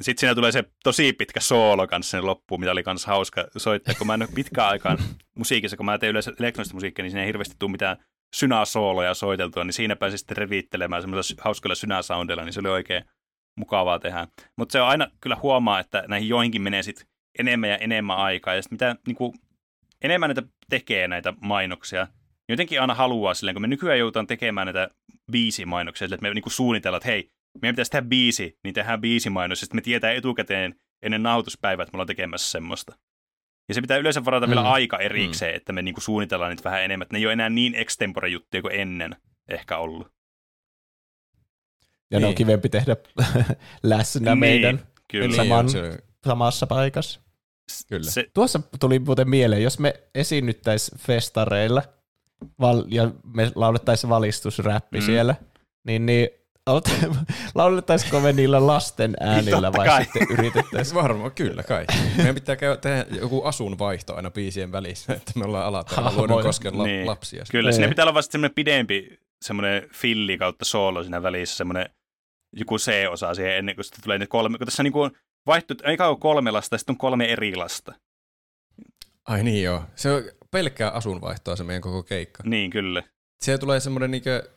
Sitten 0.00 0.20
siinä 0.20 0.34
tulee 0.34 0.52
se 0.52 0.64
tosi 0.84 1.12
pitkä 1.12 1.40
soolo 1.40 1.86
kanssa 1.86 2.10
sen 2.10 2.26
loppuun, 2.26 2.60
mitä 2.60 2.72
oli 2.72 2.82
kanssa 2.82 3.10
hauska 3.10 3.44
soittaa, 3.56 3.94
kun 3.94 4.06
mä 4.06 4.14
en 4.14 4.22
ole 4.22 4.30
pitkään 4.34 4.68
aikaan 4.68 4.98
musiikissa, 5.38 5.76
kun 5.76 5.86
mä 5.86 5.98
teen 5.98 6.10
yleensä 6.10 6.32
elektronista 6.40 6.74
musiikkia, 6.74 7.02
niin 7.02 7.10
siinä 7.10 7.22
ei 7.22 7.26
hirveästi 7.26 7.56
tule 7.58 7.70
mitään 7.70 7.96
synasooloja 8.34 9.14
soiteltua, 9.14 9.64
niin 9.64 9.72
siinä 9.72 9.96
pääsi 9.96 10.18
sitten 10.18 10.36
reviittelemään 10.36 11.02
semmoisella 11.02 11.42
hauskoilla 11.44 11.74
synäsoundilla, 11.74 12.44
niin 12.44 12.52
se 12.52 12.60
oli 12.60 12.68
oikein 12.68 13.04
mukavaa 13.56 13.98
tehdä. 13.98 14.28
Mutta 14.58 14.72
se 14.72 14.80
on 14.80 14.88
aina 14.88 15.08
kyllä 15.20 15.36
huomaa, 15.42 15.80
että 15.80 16.04
näihin 16.08 16.28
joihinkin 16.28 16.62
menee 16.62 16.82
sit 16.82 17.06
enemmän 17.38 17.70
ja 17.70 17.76
enemmän 17.76 18.16
aikaa, 18.16 18.54
ja 18.54 18.62
sitten 18.62 18.74
mitä 18.74 18.96
niin 19.06 19.16
kuin, 19.16 19.32
enemmän 20.02 20.28
näitä 20.28 20.42
tekee 20.70 21.08
näitä 21.08 21.34
mainoksia, 21.40 22.04
niin 22.04 22.52
jotenkin 22.52 22.80
aina 22.80 22.94
haluaa 22.94 23.34
silleen, 23.34 23.54
kun 23.54 23.62
me 23.62 23.68
nykyään 23.68 23.98
joudutaan 23.98 24.26
tekemään 24.26 24.66
näitä 24.66 24.88
biisimainoksia, 25.32 26.06
sille, 26.06 26.14
että 26.14 26.28
me 26.28 26.34
niin 26.34 26.42
kuin 26.42 26.52
suunnitellaan, 26.52 26.98
että 26.98 27.08
hei, 27.08 27.30
meidän 27.62 27.74
pitäisi 27.74 27.90
tehdä 27.90 28.08
biisi, 28.08 28.58
niin 28.64 28.74
tehdään 28.74 29.00
biisimainos, 29.00 29.60
ja 29.60 29.66
sitten 29.66 29.76
me 29.76 29.82
tietää 29.82 30.12
etukäteen 30.12 30.74
ennen 31.02 31.22
nauhoituspäivää, 31.22 31.82
että 31.82 31.92
me 31.92 31.96
ollaan 31.96 32.06
tekemässä 32.06 32.50
semmoista. 32.50 32.96
Ja 33.68 33.74
se 33.74 33.80
pitää 33.80 33.96
yleensä 33.96 34.24
varata 34.24 34.46
mm. 34.46 34.50
vielä 34.50 34.70
aika 34.70 34.98
erikseen, 34.98 35.52
mm. 35.52 35.56
että 35.56 35.72
me 35.72 35.82
niinku 35.82 36.00
suunnitellaan 36.00 36.50
niitä 36.50 36.64
vähän 36.64 36.82
enemmän, 36.82 37.02
että 37.04 37.12
ne 37.14 37.18
ei 37.18 37.26
ole 37.26 37.32
enää 37.32 37.50
niin 37.50 37.74
extempore 37.74 38.28
juttuja 38.28 38.62
kuin 38.62 38.74
ennen 38.74 39.16
ehkä 39.48 39.78
ollut. 39.78 40.12
Ja 42.10 42.20
ne 42.20 42.26
on 42.26 42.30
Niin. 42.30 42.34
kivempi 42.36 42.68
tehdä 42.68 42.96
läsnä 43.82 44.30
Niin, 44.30 44.38
meidän 44.38 44.86
Kyllä. 45.10 45.26
Niin, 45.26 45.36
saman- 45.36 45.68
se, 45.68 45.98
samassa 46.26 46.66
paikassa. 46.66 47.20
kyllä. 47.88 48.10
Se, 48.10 48.26
Tuossa 48.34 48.60
tuli 48.80 48.98
muuten 48.98 49.28
mieleen, 49.30 49.62
jos 49.62 49.78
me 49.78 49.94
esiinnyttäisiin 50.14 50.98
festareilla 50.98 51.82
val- 52.60 52.84
ja 52.88 53.10
me 53.34 53.52
laulettaisiin 53.54 54.10
valistusräppi 54.10 54.98
mm. 55.00 55.04
siellä, 55.06 55.34
niin, 55.84 56.06
niin 56.06 56.28
laulettaisiko 57.54 58.20
me 58.20 58.32
niillä 58.32 58.66
lasten 58.66 59.16
äänillä 59.20 59.72
vai 59.72 59.86
kai. 59.86 60.04
sitten 60.04 60.26
yritettäisiin? 60.30 60.94
Varmaan, 61.02 61.32
kyllä 61.32 61.62
kai. 61.62 61.84
Meidän 62.16 62.34
pitää 62.34 62.56
käydä 62.56 62.76
tehdä 62.76 63.06
joku 63.20 63.42
asunvaihto 63.44 64.14
aina 64.16 64.30
biisien 64.30 64.72
välissä, 64.72 65.12
että 65.14 65.32
me 65.36 65.44
ollaan 65.44 65.66
alataralla 65.66 66.10
Hahmoja. 66.10 66.28
luonnon 66.28 66.42
kosken 66.46 66.78
la- 66.78 66.84
Niin. 66.86 67.06
lapsia. 67.06 67.44
kyllä, 67.50 67.68
Niin. 67.70 67.74
sinne 67.74 67.88
pitää 67.88 68.02
olla 68.02 68.14
vasta 68.14 68.32
semmoinen 68.32 68.54
pidempi 68.54 69.18
semmoinen 69.44 69.88
filli 69.94 70.38
kautta 70.38 70.64
soolo 70.64 71.02
siinä 71.02 71.22
välissä, 71.22 71.56
semmoinen 71.56 71.86
joku 72.56 72.76
C-osa 72.78 73.34
siihen 73.34 73.56
ennen 73.56 73.74
kuin 73.74 73.84
sitten 73.84 74.02
tulee 74.02 74.18
ne 74.18 74.26
kolme, 74.26 74.58
kun 74.58 74.66
tässä 74.66 74.82
niinku 74.82 75.02
on 75.02 75.10
vaihtu, 75.46 75.74
ei 75.84 75.96
kauan 75.96 76.20
kolme 76.20 76.50
lasta, 76.50 76.78
sitten 76.78 76.92
on 76.92 76.98
kolme 76.98 77.24
eri 77.32 77.56
lasta. 77.56 77.94
Ai 79.28 79.42
niin 79.42 79.62
joo. 79.64 79.82
Se 79.94 80.10
on 80.12 80.22
pelkkää 80.50 80.90
asunvaihtoa 80.90 81.56
se 81.56 81.64
meidän 81.64 81.82
koko 81.82 82.02
keikka. 82.02 82.42
Niin, 82.46 82.70
kyllä. 82.70 83.02
Se 83.42 83.58
tulee 83.58 83.80
semmoinen 83.80 84.10
niinkö, 84.10 84.48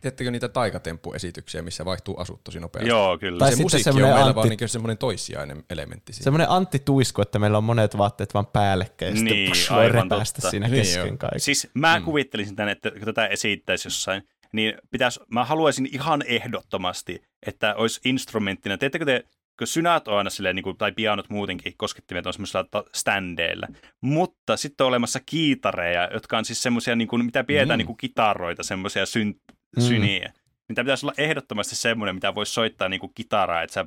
tiedättekö 0.00 0.30
niitä 0.30 0.48
taikatemppuesityksiä, 0.48 1.62
missä 1.62 1.84
vaihtuu 1.84 2.20
asut 2.20 2.44
tosi 2.44 2.60
nopeasti? 2.60 2.88
Joo, 2.88 3.18
kyllä. 3.18 3.38
Tai 3.38 3.48
se 3.48 3.50
sitten 3.50 3.64
musiikki 3.64 3.88
on 3.88 3.94
semmoinen 3.94 4.14
meillä 4.14 4.30
Antti- 4.30 4.36
vaan 4.36 4.48
niinkö 4.48 4.68
semmoinen 4.68 4.98
toissijainen 4.98 5.64
elementti 5.70 6.12
siinä. 6.12 6.24
Semmoinen 6.24 6.50
Antti 6.50 6.78
Tuisku, 6.78 7.22
että 7.22 7.38
meillä 7.38 7.58
on 7.58 7.64
monet 7.64 7.98
vaatteet 7.98 8.34
vaan 8.34 8.46
päällekkäin, 8.46 9.16
ja 9.16 9.22
Niin, 9.22 9.54
sitten 9.56 9.76
voi 9.76 9.84
aivan 9.84 10.10
repästä 10.10 10.36
totta. 10.36 10.50
siinä 10.50 10.68
Niin 10.68 10.82
kesken 10.82 11.18
kaiken. 11.18 11.40
Siis 11.40 11.68
mä 11.74 11.98
mm. 11.98 12.04
kuvittelisin 12.04 12.56
tänne, 12.56 12.72
että 12.72 12.90
kun 12.90 13.00
tätä 13.00 13.26
esittäisi 13.26 13.86
jossain, 13.86 14.22
niin 14.52 14.74
pitäisi, 14.90 15.20
mä 15.30 15.44
haluaisin 15.44 15.88
ihan 15.92 16.22
ehdottomasti, 16.26 17.22
että 17.46 17.74
olisi 17.74 18.00
instrumenttina. 18.04 18.78
Teettekö 18.78 19.04
te, 19.04 19.24
kun 19.58 19.66
synät 19.66 20.08
on 20.08 20.18
aina 20.18 20.30
silleen, 20.30 20.56
niin 20.56 20.62
kuin, 20.62 20.76
tai 20.76 20.92
pianot 20.92 21.30
muutenkin, 21.30 21.74
koskettimet 21.76 22.26
on 22.26 22.32
semmoisilla 22.32 22.64
ta- 22.70 22.84
standeilla, 22.94 23.66
mutta 24.00 24.56
sitten 24.56 24.84
on 24.84 24.88
olemassa 24.88 25.20
kiitareja, 25.26 26.08
jotka 26.12 26.38
on 26.38 26.44
siis 26.44 26.62
semmoisia, 26.62 26.96
niin 26.96 27.08
kuin, 27.08 27.24
mitä 27.24 27.44
pidetään 27.44 27.68
mm. 27.68 27.78
niin 27.78 27.86
kuin 27.86 27.96
kitaroita, 27.96 28.62
semmoisia 28.62 29.06
syn, 29.78 29.82
Mm. 29.84 29.88
syniä. 29.88 30.32
Niin 30.68 30.74
tämä 30.74 30.84
pitäisi 30.84 31.06
olla 31.06 31.14
ehdottomasti 31.18 31.76
semmoinen, 31.76 32.14
mitä 32.14 32.34
voisi 32.34 32.52
soittaa 32.52 32.88
niin 32.88 33.00
kuin 33.00 33.12
kitaraa, 33.14 33.62
että 33.62 33.74
sä, 33.74 33.86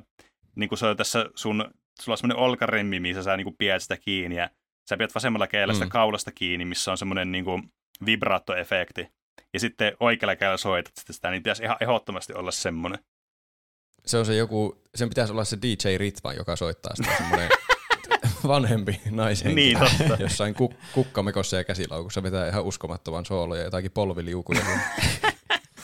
niin 0.56 0.68
kuin 0.68 0.78
se 0.78 0.86
on 0.86 0.96
tässä 0.96 1.26
sun, 1.34 1.64
sulla 2.00 2.14
on 2.14 2.18
semmoinen 2.18 2.36
olkaremmi, 2.44 3.00
missä 3.00 3.22
sä 3.22 3.36
niin 3.36 3.44
kuin 3.44 3.56
pidät 3.58 3.82
sitä 3.82 3.96
kiinni 3.96 4.36
ja 4.36 4.50
sä 4.90 4.96
pidät 4.96 5.14
vasemmalla 5.14 5.46
kädellä 5.46 5.74
sitä 5.74 5.86
Mm. 5.86 5.90
kaulasta 5.90 6.32
kiinni, 6.32 6.64
missä 6.64 6.90
on 6.90 6.98
semmoinen 6.98 7.32
niin 7.32 7.44
kuin 7.44 7.62
vibraattoefekti. 8.06 9.08
Ja 9.54 9.60
sitten 9.60 9.92
oikealla 10.00 10.36
kädellä 10.36 10.56
soitat 10.56 10.92
sitten 10.96 11.14
sitä, 11.14 11.30
niin 11.30 11.42
pitäisi 11.42 11.62
ihan 11.62 11.76
ehdottomasti 11.80 12.32
olla 12.34 12.50
semmoinen. 12.50 12.98
Se 14.06 14.18
on 14.18 14.26
se 14.26 14.34
joku, 14.36 14.82
sen 14.94 15.08
pitäisi 15.08 15.32
olla 15.32 15.44
se 15.44 15.58
DJ 15.62 15.98
Ritva, 15.98 16.32
joka 16.32 16.56
soittaa 16.56 16.96
sitä 16.96 17.16
semmoinen 17.16 17.50
vanhempi 18.46 19.00
naishenkilö. 19.10 19.54
Niin, 19.88 19.98
totta. 19.98 20.22
Jossain 20.22 20.54
kuk- 20.54 20.74
kukkamekossa 20.92 21.56
ja 21.56 21.64
käsilaukussa 21.64 22.22
vetää 22.22 22.48
ihan 22.48 22.64
uskomattoman 22.64 23.24
sooloja 23.24 23.60
ja 23.60 23.64
jotakin 23.64 23.90
polviliukuja. 23.92 24.60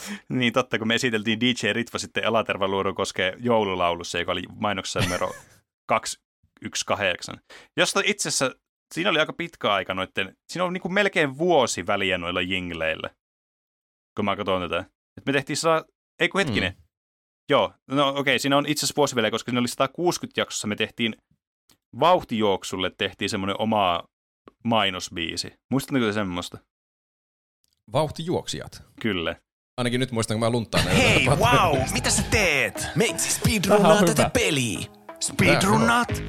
Niin 0.29 0.53
totta, 0.53 0.79
kun 0.79 0.87
me 0.87 0.95
esiteltiin 0.95 1.39
DJ 1.39 1.73
Ritva 1.73 1.99
sitten 1.99 2.27
Alatervaluodon 2.27 2.95
koskee 2.95 3.33
joululaulussa, 3.39 4.19
joka 4.19 4.31
oli 4.31 4.43
mainoksessa 4.55 4.99
numero 4.99 5.31
218. 5.87 7.37
Josta 7.77 8.01
itse 8.05 8.29
asiassa, 8.29 8.55
siinä 8.93 9.09
oli 9.09 9.19
aika 9.19 9.33
pitkä 9.33 9.73
aika 9.73 9.93
noitten, 9.93 10.37
siinä 10.49 10.65
on 10.65 10.73
niin 10.73 10.93
melkein 10.93 11.37
vuosi 11.37 11.87
väliä 11.87 12.17
noilla 12.17 12.41
jingleillä, 12.41 13.09
kun 14.15 14.25
mä 14.25 14.35
katson 14.35 14.61
tätä. 14.61 14.85
Et 15.17 15.25
me 15.25 15.33
tehtiin 15.33 15.57
saa, 15.57 15.83
ei 16.19 16.29
kun 16.29 16.39
hetkinen. 16.39 16.73
Mm. 16.73 16.83
Joo, 17.49 17.73
no 17.87 18.09
okei, 18.09 18.19
okay, 18.19 18.39
siinä 18.39 18.57
on 18.57 18.65
itse 18.65 18.85
asiassa 18.85 18.97
vuosi 18.97 19.15
väliä, 19.15 19.31
koska 19.31 19.49
siinä 19.49 19.59
oli 19.59 19.67
160 19.67 20.41
jaksossa, 20.41 20.67
me 20.67 20.75
tehtiin 20.75 21.15
vauhtijuoksulle 21.99 22.91
tehtiin 22.97 23.29
semmoinen 23.29 23.61
oma 23.61 24.03
mainosbiisi. 24.63 25.53
Muistatteko 25.71 26.05
te 26.05 26.13
semmoista? 26.13 26.57
Vauhtijuoksijat. 27.91 28.83
Kyllä. 29.01 29.35
Ainakin 29.77 29.99
nyt 29.99 30.11
muistan, 30.11 30.35
kun 30.35 30.39
mä 30.39 30.49
lunttaan 30.49 30.85
näitä. 30.85 31.01
Hei, 31.01 31.27
wow, 31.27 31.77
mitä 31.93 32.09
sä 32.09 32.23
teet? 32.31 32.87
Meitsi 32.95 33.29
Tää 33.29 33.37
speedrunnaa 33.37 33.99
tätä 33.99 34.21
hyvä. 34.21 34.29
peliä. 34.29 34.79
Speedrunnaat? 35.19 36.23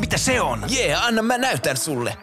Mitä 0.00 0.18
se 0.18 0.40
on? 0.40 0.64
Jee, 0.68 0.86
yeah, 0.86 1.04
anna 1.04 1.22
mä 1.22 1.38
näytän 1.38 1.76
sulle. 1.76 2.16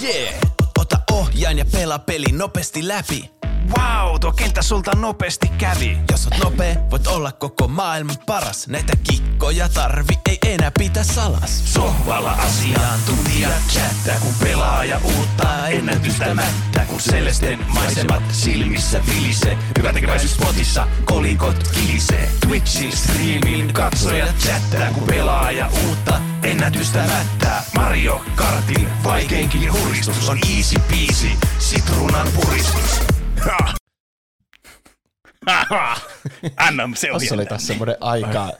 Jee, 0.00 0.22
yeah. 0.22 0.34
ota 0.78 0.98
ohjaan 1.12 1.58
ja 1.58 1.64
pelaa 1.72 1.98
peli 1.98 2.26
nopeasti 2.32 2.88
läpi. 2.88 3.30
Wow, 3.68 4.20
tuo 4.20 4.32
kenttä 4.32 4.62
sulta 4.62 4.96
nopeasti 4.96 5.48
kävi. 5.48 5.98
Jos 6.10 6.26
oot 6.26 6.44
nopea, 6.44 6.76
voit 6.90 7.06
olla 7.06 7.32
koko 7.32 7.68
maailman 7.68 8.16
paras. 8.26 8.68
Näitä 8.68 8.92
kikkoja 8.96 9.68
tarvi, 9.68 10.18
ei 10.28 10.38
enää 10.42 10.70
pitä 10.78 11.04
salas. 11.04 11.74
Sohvalla 11.74 12.32
asiantuntija 12.32 13.48
chattää, 13.68 14.18
kun 14.20 14.34
pelaaja 14.40 15.00
uuttaa 15.16 15.68
ennätystämättä. 15.68 16.84
Kun 16.86 16.98
Celesten 16.98 17.58
maisemat 17.74 18.22
silmissä 18.32 19.00
vilise. 19.06 19.58
Hyvä 19.78 19.92
tekeväisyys 19.92 20.34
spotissa, 20.34 20.88
kolikot 21.04 21.68
kilisee. 21.68 22.30
Twitchin 22.40 22.96
striimin 22.96 23.72
katsoja 23.72 24.26
chattää, 24.26 24.90
kun 24.90 25.02
pelaaja 25.02 25.70
uutta 25.86 26.20
ennätystämättä. 26.42 27.62
Mario 27.74 28.24
Kartin 28.34 28.88
vaikeinkin 29.04 29.72
huristus 29.72 30.28
on 30.28 30.38
easy 30.56 30.76
peasy, 30.90 31.28
sitruunan 31.58 32.28
puristus. 32.34 33.13
Anna 36.56 36.88
se 36.94 37.12
on 37.12 37.18
Tuossa 37.18 37.34
oli 37.34 37.46
taas 37.46 37.66
semmoinen 37.66 37.96
aika, 38.00 38.50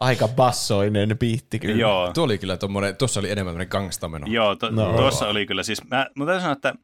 aika 0.00 0.28
bassoinen 0.28 1.18
biitti 1.18 1.58
kyllä. 1.58 1.80
Joo. 1.80 2.12
Tuo 2.12 2.24
oli 2.24 2.38
kyllä 2.38 2.56
tommonen, 2.56 2.96
tuossa 2.96 3.20
oli 3.20 3.30
enemmän 3.30 3.52
tämmönen 3.52 3.68
gangstameno. 3.70 4.26
Joo, 4.26 4.56
to, 4.56 4.70
No. 4.70 4.96
tuossa 4.96 5.28
oli 5.28 5.46
kyllä. 5.46 5.62
Siis 5.62 5.84
mä, 5.90 6.06
mä 6.14 6.26
täytyy 6.26 6.40
sanoa, 6.40 6.52
että 6.52 6.74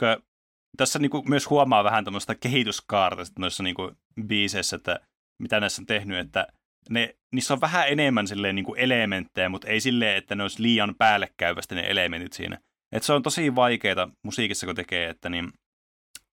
kun 0.00 0.22
tässä 0.76 0.98
niinku 0.98 1.22
myös 1.28 1.50
huomaa 1.50 1.84
vähän 1.84 2.04
tämmöistä 2.04 2.34
kehityskaarta 2.34 3.24
sit 3.24 3.38
noissa 3.38 3.62
niinku 3.62 3.92
biiseissä, 4.26 4.76
että 4.76 5.00
mitä 5.42 5.60
näissä 5.60 5.82
on 5.82 5.86
tehnyt, 5.86 6.18
että 6.18 6.46
ne, 6.90 7.14
niissä 7.34 7.54
on 7.54 7.60
vähän 7.60 7.88
enemmän 7.88 8.26
silleen 8.26 8.54
niinku 8.54 8.74
elementtejä, 8.74 9.48
mutta 9.48 9.68
ei 9.68 9.80
silleen, 9.80 10.16
että 10.16 10.34
ne 10.34 10.42
olisi 10.42 10.62
liian 10.62 10.94
päällekkäyvästi 10.98 11.74
ne 11.74 11.90
elementit 11.90 12.32
siinä. 12.32 12.58
Et 12.92 13.02
se 13.02 13.12
on 13.12 13.22
tosi 13.22 13.54
vaikeaa 13.54 14.10
musiikissa, 14.24 14.66
kun 14.66 14.76
tekee, 14.76 15.08
että 15.08 15.28
niin 15.28 15.52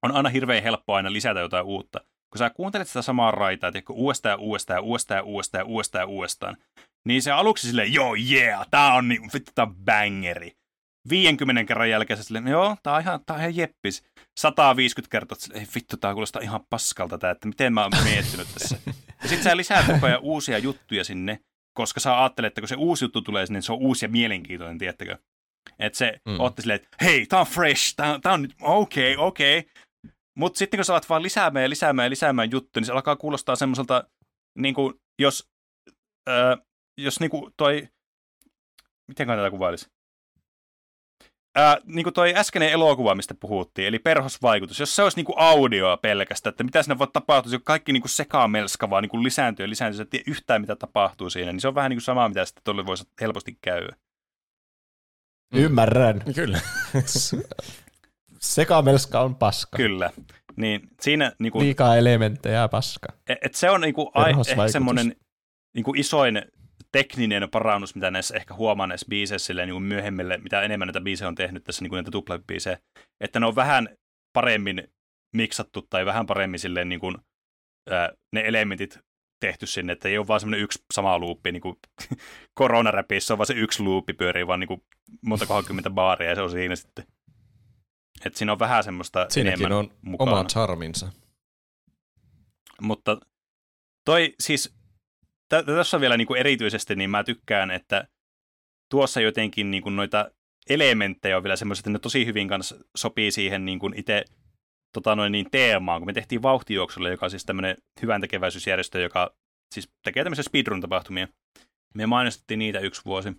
on 0.03 0.11
aina 0.11 0.29
hirveän 0.29 0.63
helppo 0.63 0.93
aina 0.93 1.11
lisätä 1.13 1.39
jotain 1.39 1.65
uutta. 1.65 1.99
Kun 2.31 2.39
sä 2.39 2.49
kuuntelet 2.49 2.87
sitä 2.87 3.01
samaa 3.01 3.31
raitaa, 3.31 3.71
tiedätkö, 3.71 3.93
uudestaan 3.93 4.31
ja 4.33 4.37
uudestaan 4.37 4.77
ja 4.77 4.81
uudestaan 4.81 5.17
ja 5.17 5.23
uudestaan 5.23 5.61
ja 5.61 5.65
uudestaan 5.65 6.07
uudestaan, 6.09 6.57
niin 7.07 7.21
se 7.21 7.31
aluksi 7.31 7.67
silleen, 7.67 7.93
joo, 7.93 8.15
yeah, 8.31 8.67
tää 8.71 8.93
on 8.93 9.07
niin, 9.07 9.21
vittu, 9.33 9.51
tää 9.55 9.65
on 9.65 9.75
bangeri. 9.75 10.51
50 11.09 11.63
kerran 11.63 11.89
jälkeen 11.89 12.23
silleen, 12.23 12.47
joo, 12.47 12.77
tää 12.83 12.93
on 12.93 13.01
ihan, 13.01 13.19
tää 13.25 13.33
on 13.35 13.39
ihan 13.39 13.55
jeppis. 13.57 14.03
150 14.39 15.11
kertaa, 15.11 15.37
että 15.45 15.59
ei 15.59 15.65
vittu, 15.75 15.97
tää 15.97 16.13
kuulostaa 16.13 16.41
ihan 16.41 16.61
paskalta 16.69 17.17
tää, 17.17 17.31
että 17.31 17.47
miten 17.47 17.73
mä 17.73 17.81
oon 17.81 17.91
miettinyt 18.03 18.47
tässä. 18.53 18.77
Ja 19.23 19.29
sit 19.29 19.43
sä 19.43 19.57
lisää 19.57 19.83
koko 19.87 20.05
ajan 20.05 20.19
uusia 20.21 20.57
juttuja 20.57 21.03
sinne, 21.03 21.39
koska 21.73 21.99
sä 21.99 22.19
ajattelet, 22.21 22.47
että 22.47 22.61
kun 22.61 22.67
se 22.67 22.75
uusi 22.75 23.05
juttu 23.05 23.21
tulee 23.21 23.45
sinne, 23.45 23.57
niin 23.57 23.63
se 23.63 23.71
on 23.71 23.77
uusi 23.77 24.05
ja 24.05 24.09
mielenkiintoinen, 24.09 24.77
tiedättekö? 24.77 25.17
Että 25.79 25.97
se 25.97 26.19
Mm. 26.25 26.39
otti 26.39 26.61
silleen, 26.61 26.75
että 26.83 26.97
hei, 27.01 27.25
tää 27.25 27.39
on 27.39 27.45
fresh, 27.45 27.95
tää, 27.95 28.13
on- 28.13 28.21
tää 28.21 28.33
on 28.33 28.41
nyt, 28.41 28.55
okei, 28.61 29.15
okay, 29.15 29.27
okei. 29.27 29.57
Okay. 29.59 29.71
Mutta 30.37 30.57
sitten 30.57 30.77
kun 30.77 30.85
sä 30.85 30.93
alat 30.93 31.09
vaan 31.09 31.23
lisäämään 31.23 31.63
ja 31.63 31.69
lisäämään 31.69 32.05
ja 32.05 32.09
lisäämään 32.09 32.51
juttuja, 32.51 32.81
niin 32.81 32.85
se 32.85 32.91
alkaa 32.91 33.15
kuulostaa 33.15 33.55
semmoiselta, 33.55 34.03
niin 34.57 34.75
kuin, 34.75 34.93
jos, 35.19 35.49
äh, 36.29 36.57
jos 36.97 37.19
niin 37.19 37.29
kuin 37.29 37.53
toi, 37.57 37.87
miten 39.07 39.27
tätä 39.27 39.51
kuvailisi? 39.51 39.89
Ää, 41.55 41.77
niin 41.85 42.03
kuin 42.03 42.13
toi 42.13 42.33
äskeinen 42.35 42.69
elokuva, 42.69 43.15
mistä 43.15 43.33
puhuttiin, 43.33 43.87
eli 43.87 43.99
perhosvaikutus, 43.99 44.79
jos 44.79 44.95
se 44.95 45.03
olisi 45.03 45.17
niin 45.17 45.25
kuin 45.25 45.39
audioa 45.39 45.97
pelkästään, 45.97 46.51
että 46.51 46.63
mitä 46.63 46.83
siinä 46.83 46.99
voi 46.99 47.07
tapahtua, 47.13 47.53
jos 47.53 47.61
kaikki 47.65 47.93
niin 47.93 48.01
kuin 48.01 48.09
sekamelska 48.09 48.89
vaan 48.89 49.03
niin 49.03 49.09
kuin 49.09 49.23
lisääntyy 49.23 49.65
ja 49.65 49.69
lisääntyy, 49.69 49.97
sä 49.97 50.03
et 50.03 50.09
tiedä 50.09 50.23
yhtään 50.27 50.61
mitä 50.61 50.75
tapahtuu 50.75 51.29
siinä, 51.29 51.51
niin 51.51 51.61
se 51.61 51.67
on 51.67 51.75
vähän 51.75 51.89
niin 51.89 51.97
kuin 51.97 52.03
sama, 52.03 52.29
mitä 52.29 52.45
sitten 52.45 52.63
tuolle 52.63 52.85
voisi 52.85 53.03
helposti 53.21 53.57
käydä. 53.61 53.95
Ymmärrän. 55.53 56.23
Kyllä. 56.35 56.59
Sekamelska 58.39 59.21
on 59.21 59.35
paska. 59.35 59.77
Kyllä. 59.77 60.09
Niin 60.55 60.81
siinä 61.01 61.31
niin 61.39 61.51
kuin, 61.51 61.65
Liikaa 61.65 61.95
elementtejä 61.95 62.59
ja 62.59 62.67
paska. 62.67 63.07
Et, 63.29 63.37
et 63.41 63.55
se 63.55 63.69
on 63.69 63.81
niinku 63.81 64.11
ai, 64.13 64.23
Perhosvaikutus. 64.25 64.49
ehkä 64.49 64.71
semmoinen 64.71 65.15
niinku 65.75 65.93
isoin 65.95 66.41
tekninen 66.91 67.49
parannus, 67.49 67.95
mitä 67.95 68.11
näissä 68.11 68.35
ehkä 68.35 68.53
huomaa 68.53 68.87
näissä 68.87 69.05
biiseissä 69.09 69.45
silleen 69.45 69.67
niinku 69.67 69.79
myöhemmille, 69.79 70.37
mitä 70.37 70.61
enemmän 70.61 70.87
näitä 70.87 71.01
biisejä 71.01 71.27
on 71.27 71.35
tehnyt 71.35 71.63
tässä 71.63 71.83
niinku 71.83 71.95
näitä 71.95 72.11
tuplabiisejä, 72.11 72.77
että 73.21 73.39
ne 73.39 73.45
on 73.45 73.55
vähän 73.55 73.89
paremmin 74.33 74.87
miksattu 75.35 75.81
tai 75.81 76.05
vähän 76.05 76.25
paremmin 76.25 76.59
silleen 76.59 76.89
niinku, 76.89 77.13
ää, 77.89 78.09
ne 78.33 78.41
elementit 78.45 78.99
tehty 79.39 79.65
sinne, 79.65 79.93
että 79.93 80.09
ei 80.09 80.17
ole 80.17 80.27
vaan 80.27 80.39
semmoinen 80.39 80.63
yksi 80.63 80.83
sama 80.93 81.19
luuppi, 81.19 81.51
niin 81.51 81.61
kuin 81.61 81.75
koronaräpissä 82.59 83.33
on 83.33 83.37
vaan 83.37 83.47
se 83.47 83.53
yksi 83.53 83.83
luuppi 83.83 84.13
pyörii 84.13 84.47
vaan 84.47 84.59
niin 84.59 84.67
kuin 84.67 84.81
monta 85.21 85.45
kohakymmentä 85.45 85.89
baaria 85.89 86.29
ja 86.29 86.35
se 86.35 86.41
on 86.41 86.51
siinä 86.51 86.75
sitten. 86.75 87.05
Et 88.25 88.35
siinä 88.35 88.51
on 88.51 88.59
vähän 88.59 88.83
semmoista 88.83 89.25
Siinäkin 89.29 89.59
enemmän 89.61 89.77
on 89.77 89.91
mukana. 90.01 90.31
oma 90.31 90.43
charminsa. 90.43 91.11
Mutta 92.81 93.17
toi 94.05 94.35
siis, 94.39 94.75
tä- 95.49 95.63
tässä 95.63 96.01
vielä 96.01 96.17
niin 96.17 96.27
kuin 96.27 96.39
erityisesti, 96.39 96.95
niin 96.95 97.09
mä 97.09 97.23
tykkään, 97.23 97.71
että 97.71 98.07
tuossa 98.91 99.21
jotenkin 99.21 99.71
niin 99.71 99.83
kuin 99.83 99.95
noita 99.95 100.31
elementtejä 100.69 101.37
on 101.37 101.43
vielä 101.43 101.55
semmoiset, 101.55 101.81
että 101.81 101.89
ne 101.89 101.99
tosi 101.99 102.25
hyvin 102.25 102.47
kanssa 102.47 102.75
sopii 102.97 103.31
siihen 103.31 103.65
niin 103.65 103.79
kuin 103.79 103.93
itse 103.97 104.25
tota 104.93 105.15
noin 105.15 105.31
niin 105.31 105.51
teemaan, 105.51 106.01
kun 106.01 106.05
me 106.07 106.13
tehtiin 106.13 106.41
vauhtijuoksulle, 106.41 107.09
joka 107.11 107.25
on 107.25 107.29
siis 107.29 107.45
tämmöinen 107.45 107.77
hyvän 108.01 108.21
tekeväisyysjärjestö, 108.21 108.99
joka 109.01 109.35
siis 109.73 109.89
tekee 110.03 110.23
tämmöisiä 110.23 110.43
speedrun-tapahtumia. 110.43 111.27
Me 111.95 112.05
mainostettiin 112.05 112.59
niitä 112.59 112.79
yksi 112.79 113.01
vuosi. 113.05 113.29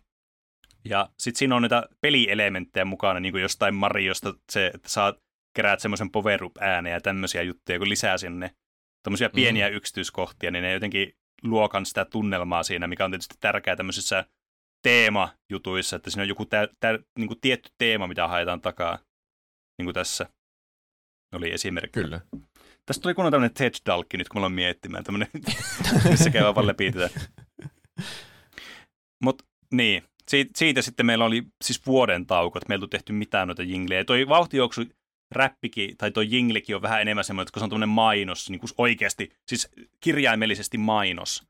Ja 0.84 1.08
sitten 1.18 1.38
siinä 1.38 1.56
on 1.56 1.62
niitä 1.62 1.88
pelielementtejä 2.00 2.84
mukana, 2.84 3.20
niin 3.20 3.32
kuin 3.32 3.42
jostain 3.42 3.74
Mariosta 3.74 4.34
se, 4.52 4.70
että 4.74 4.88
saat 4.88 5.16
keräät 5.56 5.80
semmoisen 5.80 6.10
power 6.10 6.44
up 6.44 6.56
ääneen 6.60 6.94
ja 6.94 7.00
tämmöisiä 7.00 7.42
juttuja, 7.42 7.78
kun 7.78 7.88
lisää 7.88 8.18
sinne 8.18 8.50
tämmöisiä 9.02 9.30
pieniä 9.30 9.68
mm. 9.68 9.76
yksityiskohtia, 9.76 10.50
niin 10.50 10.62
ne 10.62 10.72
jotenkin 10.72 11.12
luo 11.42 11.68
kans 11.68 11.88
sitä 11.88 12.04
tunnelmaa 12.04 12.62
siinä, 12.62 12.86
mikä 12.86 13.04
on 13.04 13.10
tietysti 13.10 13.34
tärkeää 13.40 13.76
tämmöisissä 13.76 14.24
teemajutuissa, 14.82 15.96
että 15.96 16.10
siinä 16.10 16.22
on 16.22 16.28
joku 16.28 16.44
tä, 16.44 16.68
tä, 16.80 16.98
niin 17.18 17.28
kuin 17.28 17.40
tietty 17.40 17.70
teema, 17.78 18.06
mitä 18.06 18.28
haetaan 18.28 18.60
takaa, 18.60 18.98
niin 19.78 19.86
kuin 19.86 19.94
tässä 19.94 20.26
oli 21.34 21.52
esimerkki. 21.52 22.00
Kyllä. 22.00 22.20
Tästä 22.86 23.02
tuli 23.02 23.14
kunnon 23.14 23.32
tämmöinen 23.32 23.54
TED-dalkki 23.54 24.16
nyt, 24.16 24.28
kun 24.28 24.36
me 24.36 24.38
ollaan 24.38 24.52
miettimään, 24.52 25.04
tämmöinen, 25.04 25.28
missä 26.10 26.30
käy 26.30 26.54
vaan 26.54 26.66
läpi 26.66 26.92
tätä. 26.92 27.20
Mutta 29.22 29.44
niin, 29.72 30.02
siitä, 30.28 30.50
siitä, 30.56 30.82
sitten 30.82 31.06
meillä 31.06 31.24
oli 31.24 31.42
siis 31.64 31.86
vuoden 31.86 32.26
tauko, 32.26 32.58
että 32.58 32.68
meillä 32.68 32.84
ei 32.84 32.88
tehty 32.88 33.12
mitään 33.12 33.48
noita 33.48 33.62
jinglejä. 33.62 34.04
Toi 34.04 34.28
vauhtijuoksu 34.28 34.84
räppikin, 35.34 35.96
tai 35.96 36.10
toi 36.10 36.26
jinglikin 36.30 36.76
on 36.76 36.82
vähän 36.82 37.00
enemmän 37.00 37.24
semmoinen, 37.24 37.42
että 37.42 37.52
kun 37.52 37.60
se 37.60 37.64
on 37.64 37.70
tämmöinen 37.70 37.88
mainos, 37.88 38.50
niin 38.50 38.60
kuin 38.60 38.70
oikeasti, 38.78 39.30
siis 39.48 39.68
kirjaimellisesti 40.00 40.78
mainos, 40.78 41.42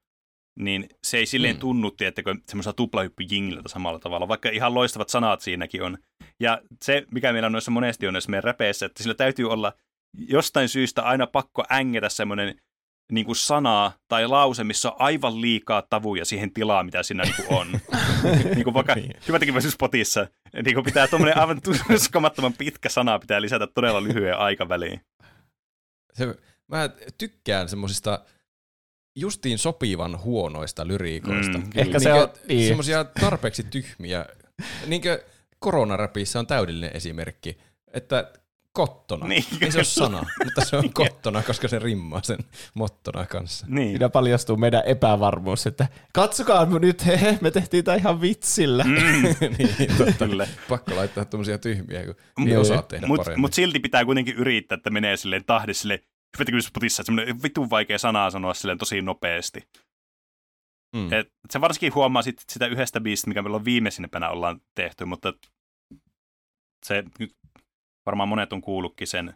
niin 0.58 0.88
se 1.04 1.18
ei 1.18 1.26
silleen 1.26 1.56
mm. 1.56 1.60
tunnu, 1.60 1.90
tiettäkö, 1.90 2.34
semmoisella 2.46 2.74
tuplahyppy-jingliltä 2.74 3.68
samalla 3.68 3.98
tavalla, 3.98 4.28
vaikka 4.28 4.48
ihan 4.48 4.74
loistavat 4.74 5.08
sanat 5.08 5.40
siinäkin 5.40 5.82
on. 5.82 5.98
Ja 6.40 6.62
se, 6.84 7.06
mikä 7.10 7.32
meillä 7.32 7.46
on 7.46 7.52
noissa 7.52 7.70
monesti 7.70 8.06
on 8.06 8.14
noissa 8.14 8.30
meidän 8.30 8.44
räpeissä, 8.44 8.86
että 8.86 9.02
sillä 9.02 9.14
täytyy 9.14 9.50
olla 9.50 9.72
jostain 10.28 10.68
syystä 10.68 11.02
aina 11.02 11.26
pakko 11.26 11.64
ängetä 11.70 12.08
semmoinen 12.08 12.60
niin 13.12 13.26
kuin 13.26 13.36
sana 13.36 13.92
tai 14.08 14.26
lause, 14.26 14.64
missä 14.64 14.90
on 14.90 14.96
aivan 14.98 15.40
liikaa 15.40 15.82
tavuja 15.82 16.24
siihen 16.24 16.54
tilaan, 16.54 16.86
mitä 16.86 17.02
siinä 17.02 17.22
niin 17.22 17.34
kuin 17.36 17.58
on. 17.58 17.80
niin 18.54 18.64
kuin 18.64 18.74
vaikka 18.74 18.96
hyvä 19.28 19.38
tekeväisyys 19.38 19.74
spotissa, 19.74 20.26
niin 20.64 20.74
kuin 20.74 20.84
pitää 20.84 21.08
tuommoinen 21.08 21.38
aivan 21.38 21.60
uskomattoman 21.94 22.52
pitkä 22.52 22.88
sana 22.88 23.18
pitää 23.18 23.40
lisätä 23.40 23.66
todella 23.66 24.02
lyhyen 24.02 24.38
aikaväliin. 24.38 25.00
Se, 26.14 26.34
mä 26.68 26.90
tykkään 27.18 27.68
semmosista 27.68 28.24
justiin 29.16 29.58
sopivan 29.58 30.22
huonoista 30.22 30.86
lyriikoista. 30.88 31.58
Mm, 31.58 31.70
Ehkä 31.74 31.98
se 31.98 32.12
on- 32.12 32.28
niin. 32.48 32.68
Semmoisia 32.68 33.04
tarpeeksi 33.04 33.62
tyhmiä. 33.62 34.26
Niinkö 34.86 35.24
koronaräpissä 35.58 36.38
on 36.38 36.46
täydellinen 36.46 36.90
esimerkki, 36.94 37.58
että 37.92 38.32
kottona. 38.78 39.26
Niin, 39.26 39.44
Ei 39.60 39.72
se 39.72 39.78
ole 39.78 39.84
sana, 39.84 40.24
mutta 40.44 40.64
se 40.64 40.76
on 40.76 40.92
kottona, 40.92 41.42
koska 41.42 41.68
se 41.68 41.78
rimmaa 41.78 42.22
sen 42.22 42.38
mottona 42.74 43.26
kanssa. 43.26 43.66
Niin. 43.68 43.88
Siinä 43.88 44.08
paljastuu 44.08 44.56
meidän 44.56 44.82
epävarmuus, 44.86 45.66
että 45.66 45.88
katsokaa 46.14 46.64
nyt, 46.64 47.06
hehe, 47.06 47.38
me 47.40 47.50
tehtiin 47.50 47.84
tämä 47.84 47.96
ihan 47.96 48.20
vitsillä. 48.20 48.84
Mm. 48.84 48.90
niin, 49.58 49.96
totta. 49.98 50.26
Kyllä. 50.28 50.46
Pakko 50.68 50.96
laittaa 50.96 51.24
tuommoisia 51.24 51.58
tyhmiä, 51.58 52.04
kun 52.04 52.14
Niin. 52.38 52.48
ei 52.48 52.56
osaa 52.56 52.82
tehdä 52.82 53.06
Mutta 53.06 53.24
paremmin. 53.24 53.40
mut 53.40 53.52
silti 53.54 53.80
pitää 53.80 54.04
kuitenkin 54.04 54.34
yrittää, 54.36 54.76
että 54.76 54.90
menee 54.90 55.16
silleen 55.16 55.44
tahdissa 55.44 55.82
silleen, 55.82 56.00
tekeväisyys 56.38 56.68
spotissa, 56.68 57.02
semmoinen 57.02 57.42
vitun 57.42 57.70
vaikea 57.70 57.98
sanaa 57.98 58.30
sanoa 58.30 58.54
silleen 58.54 58.78
tosi 58.78 59.02
nopeasti. 59.02 59.62
Mm. 60.96 61.12
Et 61.12 61.28
se 61.50 61.60
varsinkin 61.60 61.94
huomaa 61.94 62.22
sit, 62.22 62.42
sitä 62.48 62.66
yhdestä 62.66 63.00
biisistä, 63.00 63.28
mikä 63.28 63.42
meillä 63.42 63.56
on 63.56 63.64
viimeisimpänä 63.64 64.28
ollaan 64.30 64.60
tehty, 64.74 65.04
mutta 65.04 65.32
se 66.86 67.04
varmaan 68.08 68.28
monet 68.28 68.52
on 68.52 68.60
kuullutkin 68.62 69.06
sen, 69.06 69.34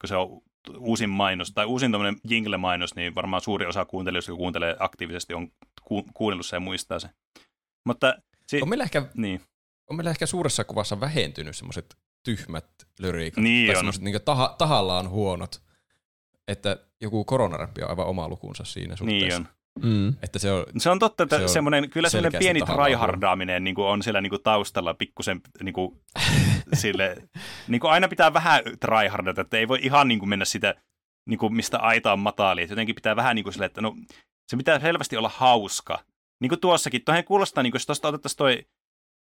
kun 0.00 0.08
se 0.08 0.16
on 0.16 0.40
uusin 0.78 1.10
mainos, 1.10 1.52
tai 1.52 1.64
uusin 1.64 1.92
tämmöinen 1.92 2.20
jingle-mainos, 2.30 2.94
niin 2.94 3.14
varmaan 3.14 3.42
suuri 3.42 3.66
osa 3.66 3.84
kuuntelijoista, 3.84 4.30
jotka 4.30 4.38
kuuntelee 4.38 4.76
aktiivisesti, 4.78 5.34
on 5.34 5.48
ku- 5.82 6.06
kuunnellut 6.14 6.46
sen 6.46 6.56
ja 6.56 6.60
muistaa 6.60 6.98
sen. 6.98 7.10
Mutta 7.84 8.14
si- 8.46 8.62
On 8.62 8.68
meillä 8.68 8.84
ehkä 8.84 9.06
niin. 9.14 9.40
on 9.90 9.96
meillä 9.96 10.10
ehkä 10.10 10.26
suuressa 10.26 10.64
kuvassa 10.64 11.00
vähentynyt 11.00 11.56
semmoiset 11.56 11.96
tyhmät 12.22 12.66
lyriikat. 12.98 13.42
Niin 13.44 13.66
tai 13.66 13.74
on. 13.74 13.78
semmoiset 13.78 14.02
niin 14.02 14.22
taha, 14.24 14.54
tahallaan 14.58 15.08
huonot. 15.10 15.62
Että 16.48 16.76
joku 17.00 17.24
koronaräppi 17.24 17.82
on 17.82 17.90
aivan 17.90 18.06
oma 18.06 18.28
lukunsa 18.28 18.64
siinä 18.64 18.96
suhteessa. 18.96 19.26
niin 19.26 19.34
on. 19.34 19.48
Mm. 19.82 20.08
Että 20.22 20.38
se 20.38 20.52
on, 20.52 20.64
Se 20.78 20.90
on 20.90 20.98
totta, 20.98 21.22
että 21.22 21.36
Se 21.36 21.42
on 21.42 21.48
semmoinen, 21.48 21.90
kyllä 21.90 22.08
semmoinen 22.08 22.38
pieni 22.38 22.60
tryhardaaminen 22.62 23.64
niin 23.64 23.74
kuin 23.74 23.86
on 23.86 24.02
siellä 24.02 24.20
niin 24.20 24.30
kuin 24.30 24.42
taustalla 24.42 24.94
pikkusen 24.94 25.40
niin 25.62 25.72
kuin, 25.74 26.00
sille, 26.72 27.16
niin 27.68 27.80
kuin 27.80 27.90
aina 27.90 28.08
pitää 28.08 28.32
vähän 28.32 28.62
tryhardata, 28.80 29.40
että 29.40 29.56
ei 29.56 29.68
voi 29.68 29.78
ihan 29.82 30.08
niin 30.08 30.18
kuin 30.18 30.28
mennä 30.28 30.44
sitä, 30.44 30.74
niin 31.28 31.38
kuin 31.38 31.54
mistä 31.54 31.78
aita 31.78 32.12
on 32.12 32.18
matali, 32.18 32.62
että 32.62 32.72
jotenkin 32.72 32.94
pitää 32.94 33.16
vähän 33.16 33.36
niin 33.36 33.44
kuin 33.44 33.52
sille, 33.52 33.66
että 33.66 33.80
no, 33.80 33.96
se 34.50 34.56
pitää 34.56 34.80
selvästi 34.80 35.16
olla 35.16 35.30
hauska. 35.34 36.04
Niin 36.40 36.48
kuin 36.48 36.60
tuossakin, 36.60 37.04
toihan 37.04 37.24
kuulostaa, 37.24 37.62
niin 37.62 37.70
kuin, 37.70 37.78
jos 37.78 37.86
tuosta 37.86 38.08
otettaisiin 38.08 38.38
toi 38.38 38.66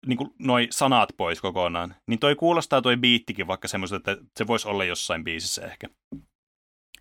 niin 0.07 0.17
kuin 0.17 0.31
noi 0.39 0.69
sanat 0.71 1.09
pois 1.17 1.41
kokonaan, 1.41 1.95
niin 2.07 2.19
toi 2.19 2.35
kuulostaa 2.35 2.83
toi 2.83 2.97
biittikin 2.97 3.47
vaikka 3.47 3.69
semmoista, 3.69 3.97
että 3.97 4.17
se 4.37 4.47
voisi 4.47 4.69
olla 4.69 4.85
jossain 4.85 5.25
biisissä 5.25 5.67
ehkä. 5.67 5.89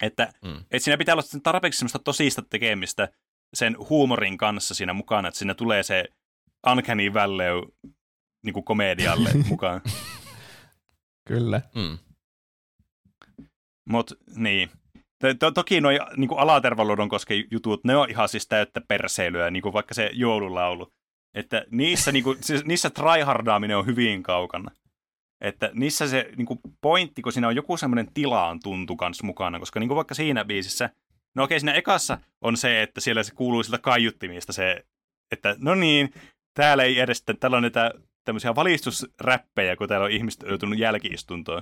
Että 0.02 0.34
Mm. 0.44 0.64
et 0.72 0.84
siinä 0.84 0.98
pitää 0.98 1.16
olla 1.16 1.42
tarpeeksi 1.44 1.78
semmoista 1.78 2.00
tosista 2.00 2.42
tekemistä 2.42 3.10
sen 3.56 3.76
huumorin 3.90 4.38
kanssa 4.38 4.74
siinä 4.74 4.94
mukana, 4.94 5.28
että 5.28 5.38
siinä 5.38 5.54
tulee 5.54 5.84
se 5.84 6.06
uncanny 6.72 7.14
valley 7.14 7.62
niin 8.46 8.54
kuin 8.54 8.64
komedialle 8.64 9.30
mukaan. 9.50 9.82
Kyllä. 11.28 11.62
mm. 11.76 11.98
Mutta 13.90 14.16
niin. 14.36 14.70
To- 15.20 15.34
to- 15.34 15.52
toki 15.52 15.82
nuo 15.82 15.92
niin 16.18 16.30
alatervaluodon 16.38 17.10
kosken 17.10 17.44
jutut, 17.52 17.84
ne 17.84 17.96
on 17.96 18.10
ihan 18.10 18.30
siis 18.30 18.48
täyttä 18.48 18.82
perseilyä, 18.88 19.52
niin 19.52 19.64
kuin 19.64 19.74
vaikka 19.74 19.94
se 19.94 20.10
joululaulu. 20.14 20.92
Että 21.34 21.66
niissä, 21.72 22.12
niin 22.12 22.24
kuin, 22.24 22.38
siis 22.44 22.66
niissä 22.66 22.90
tryhardaaminen 22.90 23.78
on 23.78 23.86
hyvin 23.86 24.24
kaukana. 24.24 24.72
Että 25.42 25.72
niissä 25.74 26.08
se 26.08 26.30
niin 26.38 26.46
kuin 26.46 26.60
pointti, 26.82 27.22
kun 27.22 27.34
siinä 27.34 27.48
on 27.48 27.56
joku 27.56 27.78
semmoinen 27.78 28.14
tilaan 28.14 28.60
tuntu 28.64 28.96
kanssa 28.96 29.26
mukana, 29.26 29.60
koska 29.60 29.80
niin 29.80 29.88
kuin 29.88 29.96
vaikka 29.96 30.16
siinä 30.16 30.46
biisissä, 30.46 30.90
no 31.36 31.44
okei, 31.44 31.60
siinä 31.60 31.74
ekassa 31.74 32.18
on 32.42 32.58
se, 32.58 32.82
että 32.82 33.02
siellä 33.02 33.24
se 33.24 33.34
kuuluu 33.36 33.64
siltä 33.64 33.78
kaiuttimista 33.78 34.54
se, 34.54 34.86
että 35.32 35.56
no 35.60 35.76
niin, 35.76 36.14
täällä 36.54 36.84
ei 36.84 37.00
edes, 37.00 37.24
täällä 37.40 37.58
on 37.58 37.64
näitä 37.64 37.92
tämmöisiä 38.26 38.56
valistusräppejä, 38.56 39.76
kun 39.76 39.88
täällä 39.88 40.06
on 40.06 40.12
ihmiset 40.12 40.44
joutunut 40.48 40.80
jälkiistuntoon. 40.80 41.62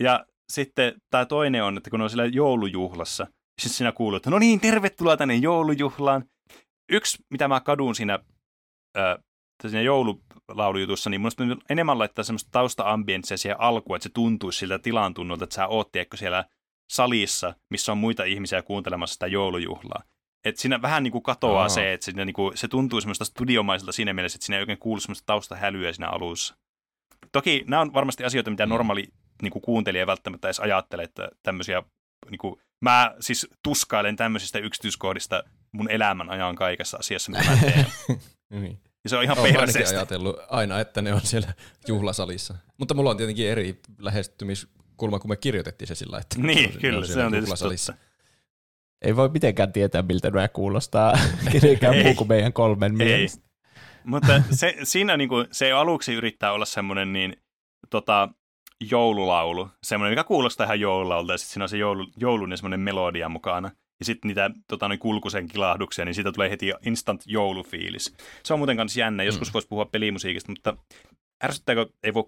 Ja 0.00 0.26
sitten 0.52 0.94
tämä 1.10 1.26
toinen 1.26 1.64
on, 1.64 1.76
että 1.76 1.90
kun 1.90 2.00
on 2.00 2.10
siellä 2.10 2.26
joulujuhlassa, 2.26 3.26
sitten 3.60 3.76
siinä 3.76 3.92
kuuluu, 3.92 4.16
että 4.16 4.30
no 4.30 4.38
niin, 4.38 4.60
tervetuloa 4.60 5.16
tänne 5.16 5.34
joulujuhlaan. 5.34 6.24
Yksi, 6.92 7.18
mitä 7.30 7.48
mä 7.48 7.60
kadun 7.60 7.94
siinä, 7.94 8.18
äh, 8.98 9.18
siinä 9.62 9.82
joululaulujutussa, 9.82 11.10
niin 11.10 11.20
mun 11.20 11.30
enemmän 11.70 11.98
laittaa 11.98 12.24
semmoista 12.24 12.50
tausta-ambientsia 12.52 13.36
siihen 13.36 13.60
alkuun, 13.60 13.96
että 13.96 14.08
se 14.08 14.12
tuntuisi 14.14 14.58
siltä 14.58 14.78
tilan 14.78 15.14
tunnolta, 15.14 15.44
että 15.44 15.54
sä 15.54 15.66
oot, 15.66 15.92
tiedätkö, 15.92 16.16
siellä 16.16 16.44
salissa, 16.90 17.54
missä 17.70 17.92
on 17.92 17.98
muita 17.98 18.24
ihmisiä 18.24 18.62
kuuntelemassa 18.62 19.12
sitä 19.12 19.26
joulujuhlaa. 19.26 20.02
Et 20.44 20.56
siinä 20.56 20.82
vähän 20.82 21.02
niin 21.02 21.12
kuin 21.12 21.22
katoaa 21.22 21.62
Aa. 21.62 21.68
se, 21.68 21.92
että 21.92 22.04
siinä 22.04 22.24
niin 22.24 22.34
kuin, 22.34 22.56
se 22.56 22.68
tuntuu 22.68 23.00
semmoista 23.00 23.24
studiomaiselta 23.24 23.92
siinä 23.92 24.12
mielessä, 24.12 24.36
että 24.36 24.46
siinä 24.46 24.56
ei 24.56 24.62
oikein 24.62 24.78
kuulu 24.78 25.00
semmoista 25.00 25.26
taustahälyä 25.26 25.92
siinä 25.92 26.08
alussa. 26.08 26.54
Toki 27.32 27.64
nämä 27.66 27.82
on 27.82 27.94
varmasti 27.94 28.24
asioita, 28.24 28.50
mitä 28.50 28.66
normaali 28.66 29.08
niin 29.42 29.50
kuin 29.52 29.62
kuuntelija 29.62 30.06
välttämättä 30.06 30.48
edes 30.48 30.60
ajattele, 30.60 31.02
että 31.02 31.28
tämmöisiä, 31.42 31.82
niin 32.30 32.38
kuin, 32.38 32.60
mä 32.80 33.14
siis 33.20 33.46
tuskailen 33.62 34.16
tämmöisistä 34.16 34.58
yksityiskohdista 34.58 35.42
mun 35.72 35.90
elämän 35.90 36.30
ajan 36.30 36.56
kaikessa 36.56 36.96
asiassa, 36.96 37.30
mitä 37.32 37.44
mä 37.50 37.56
teen. 37.56 37.86
Niin. 38.50 38.80
Ja 39.04 39.10
se 39.10 39.16
on 39.16 39.24
ihan 39.24 39.38
Olen 39.38 39.54
perseestä. 39.54 39.96
ajatellut 39.96 40.36
aina, 40.48 40.80
että 40.80 41.02
ne 41.02 41.14
on 41.14 41.20
siellä 41.24 41.54
juhlasalissa. 41.88 42.54
Mutta 42.78 42.94
mulla 42.94 43.10
on 43.10 43.16
tietenkin 43.16 43.48
eri 43.48 43.80
lähestymiskulma, 45.08 45.18
kun 45.18 45.30
me 45.30 45.36
kirjoitettiin 45.36 45.88
se 45.88 45.94
sillä, 45.94 46.18
että 46.18 46.36
Niin, 46.46 46.72
on 46.74 46.80
kyllä, 46.80 47.06
se 47.06 47.24
on 47.24 47.30
tietysti 47.32 47.48
juhlasalissa. 47.48 47.92
totta. 47.92 48.06
Ei 49.02 49.16
voi 49.16 49.28
mitenkään 49.28 49.72
tietää, 49.72 50.02
miltä 50.02 50.30
nämä 50.30 50.48
kuulostaa 50.48 51.12
kenenkään 51.52 51.96
muu 52.02 52.14
kuin 52.14 52.28
meidän 52.28 52.52
kolmen 52.52 52.94
mielestä. 52.96 53.42
Mutta 54.04 54.42
se, 54.50 54.76
siinä 54.82 55.16
niin 55.16 55.28
kuin, 55.28 55.46
se 55.52 55.72
aluksi 55.72 56.14
yrittää 56.14 56.52
olla 56.52 56.64
semmoinen 56.64 57.12
niin, 57.12 57.36
tota, 57.90 58.28
joululaulu, 58.90 59.68
semmoinen, 59.82 60.12
mikä 60.12 60.24
kuulostaa 60.24 60.64
ihan 60.64 60.80
joululaulta, 60.80 61.32
ja 61.32 61.38
sitten 61.38 61.52
siinä 61.52 61.64
on 61.64 61.68
se 61.68 61.76
joulu, 61.76 62.06
joulun 62.16 62.56
semmoinen 62.56 62.80
melodia 62.80 63.28
mukana. 63.28 63.70
Ja 64.00 64.04
sitten 64.04 64.28
niitä 64.28 64.50
tota, 64.68 64.88
noin 64.88 64.98
kulkusen 65.00 65.48
kilahduksia, 65.48 66.04
niin 66.04 66.14
siitä 66.14 66.32
tulee 66.32 66.50
heti 66.50 66.72
instant 66.86 67.22
joulufiilis. 67.26 68.14
Se 68.42 68.52
on 68.52 68.58
muuten 68.60 68.76
kanssa 68.76 69.00
jännä, 69.00 69.22
joskus 69.22 69.48
Mm. 69.48 69.52
voisi 69.52 69.68
puhua 69.68 69.84
pelimusiikista, 69.84 70.52
mutta 70.52 70.76
ärsyttääkö, 71.44 71.86
ei 72.02 72.14
voi 72.14 72.24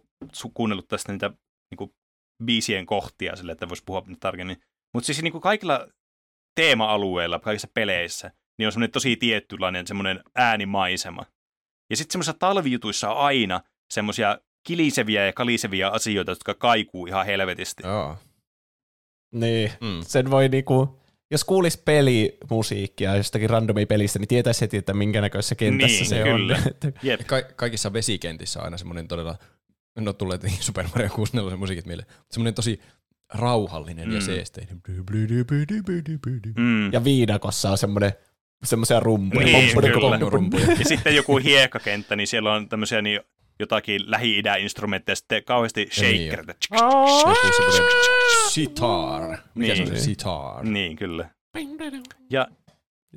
kuunnellut 0.55 0.89
tästä 0.89 1.13
niitä 1.13 1.29
niin 1.71 1.77
kuin, 1.77 1.95
biisien 2.45 2.87
kohtia 2.87 3.37
sille, 3.37 3.53
että 3.53 3.69
voisi 3.69 3.83
puhua 3.87 4.05
tarkemmin. 4.21 4.57
Mutta 4.95 5.07
siis 5.07 5.23
niin 5.23 5.33
kuin 5.33 5.43
kaikilla 5.43 5.89
teema-alueilla, 6.55 7.39
kaikissa 7.39 7.69
peleissä, 7.75 8.31
niin 8.59 8.67
on 8.67 8.73
semmoinen 8.73 8.93
tosi 8.93 9.17
tiettylainen 9.17 9.87
semmoinen 9.87 10.21
äänimaisema. 10.35 11.27
Ja 11.91 11.97
sitten 11.97 12.13
semmoisissa 12.13 12.39
talvijutuissa 12.39 13.11
on 13.11 13.17
aina 13.17 13.61
semmoisia 13.93 14.39
kiliseviä 14.67 15.27
ja 15.27 15.33
kalisevia 15.33 15.89
asioita, 15.89 16.31
jotka 16.31 16.55
kaikuu 16.55 17.07
ihan 17.07 17.27
helvetisti. 17.27 17.83
Joo. 17.87 18.17
Niin, 19.35 19.73
Mm. 19.81 20.01
sen 20.07 20.31
voi 20.31 20.49
niinku, 20.49 21.01
jos 21.31 21.45
kuulisi 21.45 21.83
pelimusiikkia 21.85 23.17
jostakin 23.17 23.51
randomi 23.51 23.87
pelistä, 23.87 24.19
niin 24.19 24.29
tietäisi 24.29 24.61
heti, 24.61 24.77
että 24.77 24.95
minkä 24.95 25.21
näköisessä 25.21 25.55
kentässä 25.55 25.97
Niin, 25.97 26.07
se 26.07 26.23
kyllä. 26.23 26.57
on. 26.57 26.63
Että- 26.71 26.93
Jep. 27.03 27.21
Ka- 27.27 27.43
kaikissa 27.57 27.93
vesikentissä 27.93 28.59
on 28.61 28.65
aina 28.65 28.79
semmoinen 28.79 29.09
todella, 29.09 29.37
no 30.01 30.13
tulee 30.13 30.39
tietenkin 30.39 30.65
Super 30.65 30.85
Mario 30.95 31.09
64 31.11 31.57
musiikit 31.57 31.87
mieleen, 31.87 32.09
semmoinen 32.31 32.55
tosi 32.55 32.81
rauhallinen 33.35 34.13
ja 34.13 34.19
Mm. 34.21 34.25
seesteinen. 34.25 34.83
Mm. 36.57 36.93
ja 36.93 37.05
viidakossa 37.05 37.71
on 37.71 37.79
semmoinen 37.79 38.13
semmoisia 38.65 39.01
rumpuja. 39.01 39.45
Niin, 39.47 39.67
Pompudiku, 39.67 40.01
kyllä. 40.01 40.19
pompudiku. 40.31 40.71
Ja 40.71 40.85
sitten 40.85 41.17
joku 41.17 41.37
hiekkakenttä, 41.37 42.17
niin 42.17 42.27
siellä 42.27 42.53
on 42.53 42.69
tämmöisiä 42.69 43.03
niin 43.03 43.21
jotakin 43.61 44.11
lähi-idän-instrumentteja, 44.11 45.17
sitten 45.17 45.45
kauheasti 45.45 45.89
semmoinen 45.93 46.47
sitar. 48.49 49.39
Mikä 49.55 49.75
se 49.75 49.83
on 49.83 49.87
se 49.87 49.93
Niin. 49.93 50.03
sitar? 50.03 50.65
Niin, 50.65 50.97
kyllä. 50.97 51.31
Ja 52.31 52.49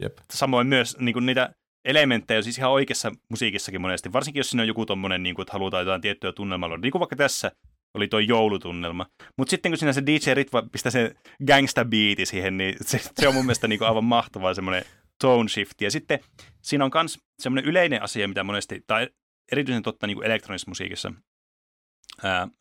Jep. 0.02 0.18
samoin 0.34 0.68
myös 0.68 0.98
niin 1.00 1.14
kuin 1.14 1.26
niitä 1.26 1.54
elementtejä 1.86 2.38
on 2.38 2.44
siis 2.44 2.58
ihan 2.58 2.72
oikeassa 2.72 3.12
musiikissakin 3.30 3.82
monesti, 3.82 4.14
varsinkin 4.14 4.40
jos 4.40 4.50
siinä 4.50 4.62
on 4.62 4.68
joku 4.68 4.86
tommonen, 4.86 5.24
niin 5.24 5.36
kuin, 5.36 5.44
että 5.44 5.54
halutaan 5.54 5.82
jotain 5.82 6.02
tiettyä 6.02 6.32
tunnelmaa. 6.32 6.78
Niin 6.78 6.92
kuin 6.92 7.00
vaikka 7.00 7.16
tässä 7.16 7.52
oli 7.94 8.08
tuo 8.08 8.20
joulutunnelma. 8.20 9.06
Mutta 9.38 9.50
sitten 9.50 9.72
kun 9.72 9.78
siinä 9.78 9.94
se 9.94 10.06
DJ 10.06 10.34
Ritva 10.34 10.64
pistää 10.72 10.92
se 10.92 11.16
gangsta 11.48 11.86
beati 11.86 12.26
siihen, 12.26 12.58
niin 12.58 12.76
se, 12.82 13.02
se 13.16 13.28
on 13.28 13.34
mun 13.34 13.46
mielestä 13.46 13.68
niin 13.68 13.80
kuin 13.80 13.88
aivan 13.88 14.04
mahtavaa 14.04 14.54
semmoinen 14.54 14.86
tone 15.22 15.50
shift. 15.50 15.82
Ja 15.82 15.92
sitten 15.92 16.20
siinä 16.62 16.86
on 16.86 16.92
myös 16.94 17.20
semmoinen 17.40 17.70
yleinen 17.70 18.04
asia, 18.04 18.28
mitä 18.28 18.44
monesti, 18.44 18.84
tai 18.88 19.10
erityisen 19.52 19.84
totta 19.84 20.08
niin 20.08 20.16
kuin 20.16 20.26
elektronisessa 20.26 20.72
musiikissa, 20.72 21.14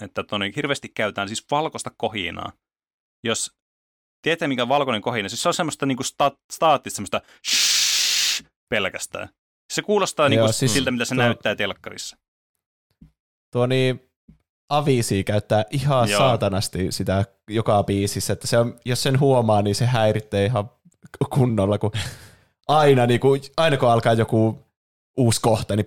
että 0.02 0.22
tuonne 0.22 0.52
hirveästi 0.56 0.88
käytetään 0.88 1.28
siis 1.28 1.46
valkoista 1.50 1.90
kohinaa. 1.96 2.52
Jos 3.24 3.50
Tiedätte, 4.24 4.48
mikä 4.48 4.62
on 4.62 4.68
valkoinen 4.68 5.02
kohina? 5.02 5.28
Siis 5.28 5.42
se 5.42 5.48
on 5.48 5.54
semmoista 5.54 5.86
niinku 5.86 6.02
sta- 6.02 6.38
staattista, 6.52 6.96
semmoista 6.96 7.20
shhh 7.50 7.63
pelkästään. 8.68 9.28
Se 9.72 9.82
kuulostaa 9.82 10.28
niinku 10.28 10.44
Joo, 10.44 10.52
siis 10.52 10.74
siltä, 10.74 10.90
mitä 10.90 11.04
se 11.04 11.14
tuo- 11.14 11.22
näyttää 11.22 11.56
telkkarissa. 11.56 12.16
Tuo 13.52 13.66
niin, 13.66 14.10
Avisi 14.68 15.24
käyttää 15.24 15.64
ihan 15.70 16.08
Joo. 16.10 16.18
saatanasti 16.18 16.92
sitä 16.92 17.24
joka 17.48 17.82
biisissä, 17.82 18.32
että 18.32 18.46
se 18.46 18.58
on, 18.58 18.78
jos 18.84 19.02
sen 19.02 19.20
huomaa, 19.20 19.62
niin 19.62 19.74
se 19.74 19.86
häiritsee 19.86 20.44
ihan 20.46 20.70
kunnolla, 21.34 21.78
kun 21.78 21.92
aina, 22.68 23.06
niin 23.06 23.20
kuin, 23.20 23.40
aina 23.56 23.76
kun 23.76 23.90
alkaa 23.90 24.12
joku 24.12 24.66
uusi 25.16 25.40
kohta, 25.40 25.76
niin, 25.76 25.86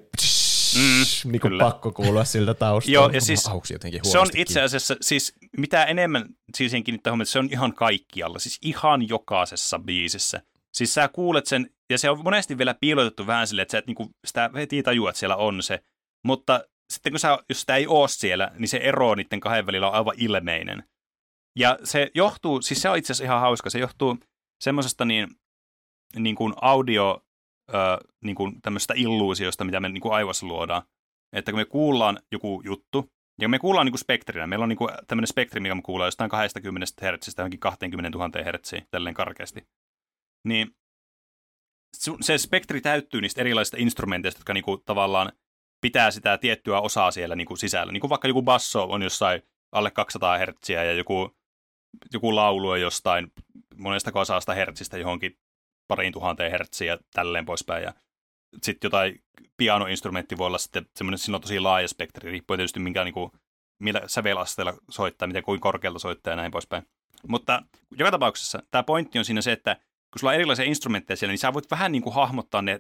Mm, 0.76 1.32
niin 1.32 1.42
kuin 1.42 1.52
kyllä. 1.52 1.64
pakko 1.64 1.92
kuulla 1.92 2.26
siltä 2.26 2.54
taustalta. 2.54 2.94
Joo, 2.94 3.10
ja 3.10 3.22
siis 3.22 3.50
se 4.04 4.20
on 4.20 4.28
itse 4.36 4.62
asiassa, 4.62 4.96
siis 5.02 5.34
mitä 5.58 5.84
enemmän 5.84 6.26
siis 6.56 6.72
siihen 6.72 6.84
kiinnittää 6.84 7.12
huomiota, 7.12 7.32
se 7.32 7.40
on 7.40 7.50
ihan 7.52 7.74
kaikkialla, 7.74 8.40
siis 8.40 8.58
ihan 8.62 9.10
jokaisessa 9.10 9.80
biisissä. 9.80 10.42
Siis 10.78 10.94
sä 10.94 11.08
kuulet 11.08 11.46
sen, 11.46 11.70
ja 11.90 11.98
se 11.98 12.10
on 12.10 12.24
monesti 12.24 12.58
vielä 12.58 12.76
piilotettu 12.82 13.28
vähän 13.28 13.48
silleen, 13.48 13.62
että 13.62 13.72
sä 13.72 13.78
et 13.78 13.88
niinku 13.88 14.10
sitä 14.26 14.50
heti 14.56 14.84
tajua, 14.84 15.10
että 15.10 15.20
siellä 15.20 15.36
on 15.36 15.64
se. 15.64 15.80
Mutta 16.26 16.64
sitten 16.94 17.12
kun 17.14 17.20
sä, 17.20 17.38
jos 17.50 17.60
sitä 17.62 17.76
ei 17.76 17.88
ole 17.88 18.08
siellä, 18.08 18.52
niin 18.58 18.68
se 18.68 18.78
ero 18.78 19.16
niiden 19.16 19.40
kahden 19.40 19.66
välillä 19.66 19.88
on 19.88 19.94
aivan 19.94 20.16
ilmeinen. 20.18 20.84
Ja 21.60 21.78
se 21.84 22.12
johtuu, 22.16 22.62
siis 22.62 22.82
se 22.82 22.90
on 22.90 22.98
itse 22.98 23.14
asiassa 23.14 23.24
ihan 23.24 23.42
hauska, 23.42 23.70
se 23.70 23.80
johtuu 23.80 24.18
semmoisesta 24.64 25.06
niin, 25.06 25.28
niin 26.16 26.36
kuin 26.36 26.54
audio, 26.62 27.22
ö, 27.70 27.76
niin 28.24 28.36
kuin 28.36 28.62
tämmöisestä 28.62 28.94
illuusiosta, 28.98 29.64
mitä 29.64 29.80
me 29.80 29.90
niin 29.90 30.02
kuin 30.02 30.14
aivoissa 30.14 30.48
luodaan. 30.48 30.84
Että 31.34 31.52
kun 31.52 31.60
me 31.60 31.66
kuullaan 31.66 32.20
joku 32.32 32.62
juttu, 32.66 33.12
ja 33.42 33.50
me 33.50 33.60
kuullaan 33.60 33.86
niin 33.86 33.92
kuin 33.92 34.00
spektrinä, 34.00 34.48
meillä 34.48 34.64
on 34.64 34.70
niin 34.70 34.78
kuin 34.78 34.90
tämmöinen 35.08 35.28
spektri, 35.28 35.60
mikä 35.60 35.76
me 35.76 35.82
kuullaan 35.82 36.08
jostain 36.08 36.30
20 36.30 36.88
Hz 37.02 37.38
johonkin 37.38 37.60
20 37.60 38.18
000 38.18 38.30
Hz, 38.30 38.74
tälleen 38.92 39.16
karkeasti. 39.16 39.68
Niin 40.48 40.76
se 42.22 42.38
spektri 42.38 42.82
täyttyy 42.82 43.22
niistä 43.22 43.42
erilaisista 43.42 43.78
instrumenteista, 43.80 44.40
jotka 44.40 44.54
niin 44.54 44.64
kuin 44.64 44.82
tavallaan 44.86 45.32
pitää 45.82 46.12
sitä 46.12 46.38
tiettyä 46.38 46.80
osaa 46.80 47.12
siellä 47.12 47.36
niin 47.36 47.48
kuin 47.48 47.58
sisällä. 47.58 47.94
Niin 47.94 48.02
kuin 48.02 48.10
vaikka 48.10 48.28
joku 48.28 48.42
basso 48.42 48.84
on 48.84 49.02
jossain 49.02 49.42
alle 49.72 49.92
200 49.92 50.38
Hz 50.38 50.70
ja 50.70 50.94
joku, 50.94 51.38
joku 52.14 52.36
laulu 52.36 52.70
on 52.70 52.82
jostain 52.82 53.32
monesta 53.76 54.12
osasta 54.14 54.54
hertsistä 54.54 54.98
johonkin 54.98 55.38
pariin 55.88 56.14
tuhanteen 56.14 56.52
hertsiä 56.52 56.94
ja 56.94 57.00
tälleen 57.14 57.46
poispäin. 57.46 57.84
Ja 57.84 57.94
sitten 58.64 58.88
jotain 58.88 59.24
pianoinstrumentti 59.58 60.38
voi 60.38 60.48
olla 60.48 60.58
sitten 60.58 60.86
semmoinen, 60.96 61.18
siinä 61.18 61.36
on 61.36 61.42
tosi 61.42 61.60
laaja 61.60 61.88
spektri, 61.88 62.32
riippuen 62.32 62.58
tietysti 62.58 62.80
minkä, 62.80 63.04
niin 63.04 63.14
kuin, 63.14 63.32
millä 63.80 64.02
sävelasteella 64.08 64.74
soittaa, 64.90 65.28
miten 65.28 65.44
kuin 65.44 65.60
korkealta 65.60 66.00
soittaa 66.00 66.32
ja 66.32 66.38
näin 66.38 66.52
poispäin. 66.52 66.84
Mutta 67.28 67.64
joka 67.98 68.12
tapauksessa 68.12 68.64
tämä 68.72 68.84
pointti 68.84 69.20
on 69.20 69.26
siinä 69.26 69.42
se, 69.42 69.52
että 69.52 69.78
kun 70.18 70.20
sulla 70.20 70.32
on 70.32 70.36
erilaisia 70.36 70.66
instrumentteja 70.66 71.18
siellä, 71.18 71.32
niin 71.32 71.40
sä 71.40 71.54
voit 71.54 71.72
vähän 71.72 71.92
niin 71.92 72.02
kuin 72.02 72.16
hahmottaa 72.16 72.62
ne 72.62 72.80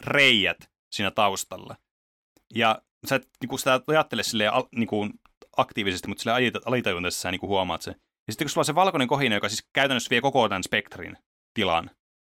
reijät 0.00 0.70
siinä 0.92 1.10
taustalla. 1.10 1.76
Ja 2.54 2.82
sä 3.06 3.16
et 3.16 3.28
niin 3.40 3.48
kuin 3.48 3.58
sitä 3.58 3.80
ajattele 3.86 4.22
silleen 4.22 4.52
niin 4.74 4.88
kuin 4.88 5.12
aktiivisesti, 5.56 6.08
mutta 6.08 6.22
sille 6.22 6.60
alitajuntaisesti 6.64 7.22
sä 7.22 7.30
niin 7.30 7.40
kuin 7.40 7.48
huomaat 7.48 7.82
se. 7.82 7.90
Ja 7.90 8.32
sitten 8.32 8.44
kun 8.44 8.50
sulla 8.50 8.60
on 8.60 8.64
se 8.64 8.74
valkoinen 8.74 9.08
kohina, 9.08 9.34
joka 9.34 9.48
siis 9.48 9.68
käytännössä 9.72 10.10
vie 10.10 10.20
koko 10.20 10.48
tämän 10.48 10.62
spektrin 10.62 11.16
tilan, 11.54 11.90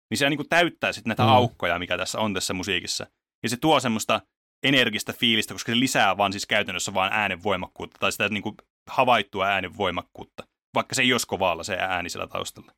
niin 0.09 0.17
se 0.17 0.29
niin 0.29 0.37
kuin 0.37 0.49
täyttää 0.49 0.93
sitten 0.93 1.09
näitä 1.09 1.23
mm. 1.23 1.29
aukkoja, 1.29 1.79
mikä 1.79 1.97
tässä 1.97 2.19
on 2.19 2.33
tässä 2.33 2.53
musiikissa. 2.53 3.07
Ja 3.43 3.49
se 3.49 3.57
tuo 3.57 3.79
semmoista 3.79 4.21
energistä 4.63 5.13
fiilistä, 5.13 5.53
koska 5.53 5.71
se 5.71 5.79
lisää 5.79 6.17
vaan 6.17 6.33
siis 6.33 6.45
käytännössä 6.45 6.93
vaan 6.93 7.13
äänen 7.13 7.43
voimakkuutta, 7.43 7.97
tai 7.99 8.11
sitä 8.11 8.29
niin 8.29 8.43
kuin 8.43 8.55
havaittua 8.89 9.45
äänen 9.45 9.77
voimakkuutta, 9.77 10.43
vaikka 10.73 10.95
se 10.95 11.01
ei 11.01 11.13
olisi 11.13 11.27
kovalla 11.27 11.63
se 11.63 11.77
ääni 11.79 12.09
siellä 12.09 12.27
taustalla. 12.27 12.71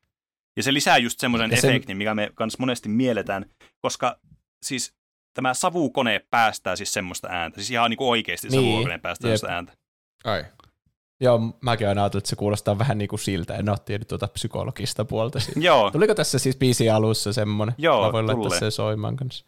Ja 0.58 0.62
se 0.62 0.72
lisää 0.72 0.98
just 0.98 1.20
semmoisen 1.20 1.50
Ja 1.50 1.60
se- 1.60 1.68
efektin, 1.68 1.96
mikä 1.96 2.14
me 2.14 2.30
kans 2.34 2.58
monesti 2.58 2.88
mielletään, 2.88 3.44
koska 3.80 4.18
siis 4.66 4.92
tämä 5.34 5.54
savukone 5.54 6.20
päästää 6.30 6.76
siis 6.76 6.92
semmoista 6.92 7.28
ääntä, 7.30 7.56
siis 7.60 7.70
ihan 7.70 7.90
niin 7.90 7.98
kuin 7.98 8.08
oikeasti 8.08 8.48
Niin, 8.48 8.72
savukone 8.72 8.98
päästää 8.98 9.22
semmoista 9.28 9.46
ääntä. 9.48 9.72
Ai. 10.24 10.44
Joo, 11.20 11.40
mäkin 11.60 11.88
aina 11.88 12.02
ajatellut, 12.02 12.20
että 12.24 12.30
se 12.30 12.36
kuulostaa 12.36 12.78
vähän 12.78 12.98
niin 12.98 13.08
kuin 13.08 13.20
siltä. 13.20 13.54
En 13.56 13.68
ole 13.68 13.78
tiennyt 13.84 14.08
tuota 14.08 14.28
psykologista 14.28 15.04
puolta 15.04 15.40
siitä. 15.40 15.60
Joo, 15.68 15.90
Tuliko 15.90 16.14
tässä 16.14 16.38
siis 16.38 16.56
biisin 16.56 16.92
alussa 16.92 17.32
semmoinen? 17.32 17.74
Joo, 17.78 18.06
Mä 18.06 18.12
voin 18.12 18.26
laittaa 18.26 18.44
tulee. 18.44 18.58
sen 18.60 18.72
soimaan 18.72 19.16
kanssa. 19.16 19.44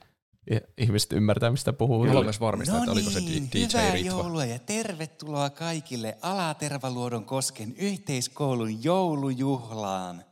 Ihmiset 0.79 1.13
ymmärtää, 1.13 1.51
mistä 1.51 1.73
puhuu. 1.73 2.07
Haluan 2.07 2.25
myös 2.25 2.41
varmistaa, 2.41 2.77
No 2.77 2.83
että 2.83 2.93
oliko 2.93 3.11
se 3.11 3.21
niin, 3.21 3.49
DJ 3.55 3.67
hyvää 3.79 3.93
Ritva. 3.93 4.09
joulua 4.11 4.45
ja 4.45 4.59
tervetuloa 4.59 5.51
kaikille 5.51 6.19
Alatervaluodon 6.23 7.25
kosken 7.25 7.75
yhteiskoulun 7.79 8.85
joulujuhlaan. 8.85 10.25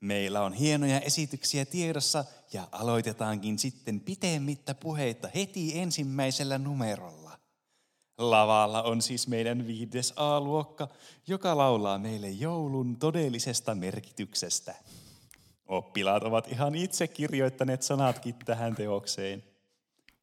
Meillä 0.00 0.42
on 0.42 0.52
hienoja 0.52 1.00
esityksiä 1.00 1.64
tiedossa 1.64 2.24
ja 2.52 2.68
aloitetaankin 2.72 3.58
sitten 3.58 4.00
pitemmittä 4.00 4.74
puheita 4.74 5.28
heti 5.34 5.78
ensimmäisellä 5.78 6.58
numerolla. 6.58 7.38
Lavalla 8.18 8.82
on 8.82 9.02
siis 9.02 9.28
meidän 9.28 9.66
viides 9.66 10.12
A-luokka, 10.16 10.88
joka 11.26 11.56
laulaa 11.56 11.98
meille 11.98 12.30
joulun 12.30 12.96
todellisesta 12.96 13.74
merkityksestä. 13.74 14.74
Oppilaat 15.66 16.22
ovat 16.22 16.48
ihan 16.48 16.74
itse 16.74 17.08
kirjoittaneet 17.08 17.82
sanatkin 17.82 18.34
tähän 18.44 18.74
teokseen. 18.74 19.44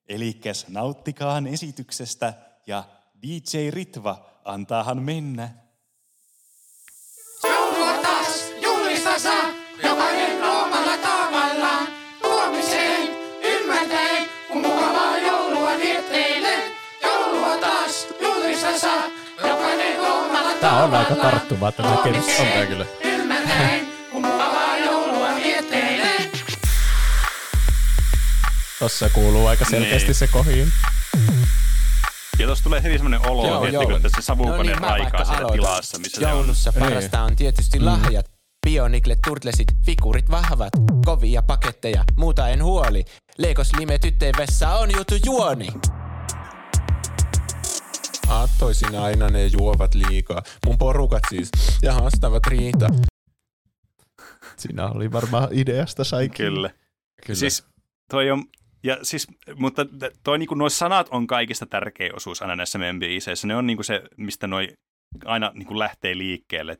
Elikkäs 0.09 0.67
nauttikaan 0.67 1.47
esityksestä 1.47 2.33
ja 2.67 2.83
DJ 3.21 3.69
Ritva 3.69 4.29
antaahan 4.45 5.01
mennä. 5.01 5.66
Tää 20.67 20.83
on 20.83 20.95
aika 20.95 21.15
tarttuvaa 21.15 21.71
tämä 21.71 21.97
kerta. 22.03 22.19
On 22.39 22.47
tää 22.53 22.65
kyllä. 22.65 22.85
Ymmärtäen, 23.03 23.87
kun 24.11 24.21
mukavaa 24.21 24.77
joulua 24.77 25.35
vietteille. 25.35 26.07
Tossa 28.79 29.09
kuuluu 29.09 29.47
aika 29.47 29.65
selkeästi 29.65 30.07
Niin. 30.07 30.15
se 30.15 30.27
kohin. 30.27 30.71
ja 32.39 32.45
tuossa 32.45 32.63
tulee 32.63 32.83
hyvin 32.83 32.97
semmoinen 32.99 33.29
olo, 33.29 33.47
Joo, 33.47 33.61
heti, 33.61 33.73
joo. 33.73 33.85
kun 33.85 34.01
tässä 34.01 34.21
savukone 34.21 34.57
No 34.57 34.63
niin, 34.63 34.81
vaikka 34.81 35.25
siellä 35.25 35.51
tilassa, 35.51 35.99
missä 35.99 36.21
se 36.21 36.27
on. 36.27 36.31
Joulussa 36.31 36.71
Niin. 36.75 36.83
parasta 36.89 37.21
on 37.21 37.35
tietysti 37.35 37.79
lahjat. 37.79 38.25
Bionikle 38.65 39.15
turtlesit, 39.27 39.67
figurit 39.85 40.31
vahvat, 40.31 40.73
kovia 41.05 41.41
paketteja, 41.41 42.03
muuta 42.15 42.47
en 42.49 42.63
huoli. 42.63 43.05
Leikos 43.37 43.69
lime 43.79 43.99
tytteen 43.99 44.33
vessa 44.37 44.69
on 44.69 44.89
jutu 44.97 45.15
juoni. 45.25 45.67
Aattoisin 48.29 48.95
aina 48.95 49.29
ne 49.29 49.45
juovat 49.45 49.95
liikaa. 49.95 50.41
Mun 50.65 50.77
porukat 50.77 51.23
siis, 51.29 51.51
ja 51.81 51.93
haastavat 51.93 52.47
riita. 52.47 52.87
Siinä 54.57 54.87
oli 54.87 55.11
varmaan 55.11 55.49
ideasta 55.51 56.03
sai 56.03 56.29
Kyllä. 56.29 56.69
Kyllä. 57.25 57.39
Siis 57.39 57.65
toi 58.11 58.31
on, 58.31 58.43
ja 58.83 58.97
siis, 59.03 59.27
mutta 59.55 59.85
toi 60.23 60.37
niinku, 60.37 60.55
nuo 60.55 60.69
sanat 60.69 61.07
on 61.11 61.27
kaikista 61.27 61.65
tärkein 61.65 62.15
osuus 62.15 62.41
aina 62.41 62.55
näissä 62.55 62.77
meidän 62.77 62.99
biiseissä. 62.99 63.47
Ne 63.47 63.55
on 63.55 63.67
niinku 63.67 63.83
se, 63.83 64.03
mistä 64.17 64.47
noi 64.47 64.73
aina 65.25 65.51
niinku 65.53 65.79
lähtee 65.79 66.17
liikkeelle. 66.17 66.77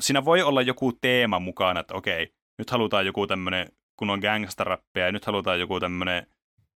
Siinä 0.00 0.24
voi 0.24 0.42
olla 0.42 0.62
joku 0.62 0.92
teema 0.92 1.38
mukana, 1.38 1.80
että 1.80 1.94
okei, 1.94 2.32
nyt 2.58 2.70
halutaan 2.70 3.06
joku 3.06 3.26
tämmönen, 3.26 3.68
kun 3.96 4.10
on 4.10 4.20
gangstarappia, 4.20 5.06
ja 5.06 5.12
nyt 5.12 5.24
halutaan 5.24 5.60
joku 5.60 5.80
tämmönen, 5.80 6.26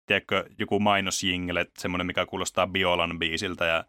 tiedätkö, 0.06 0.44
joku 0.58 0.80
mainosjingle, 0.80 1.66
semmoinen, 1.78 2.06
mikä 2.06 2.26
kuulostaa 2.26 2.66
Biolan 2.66 3.18
biisiltä, 3.18 3.64
ja 3.64 3.84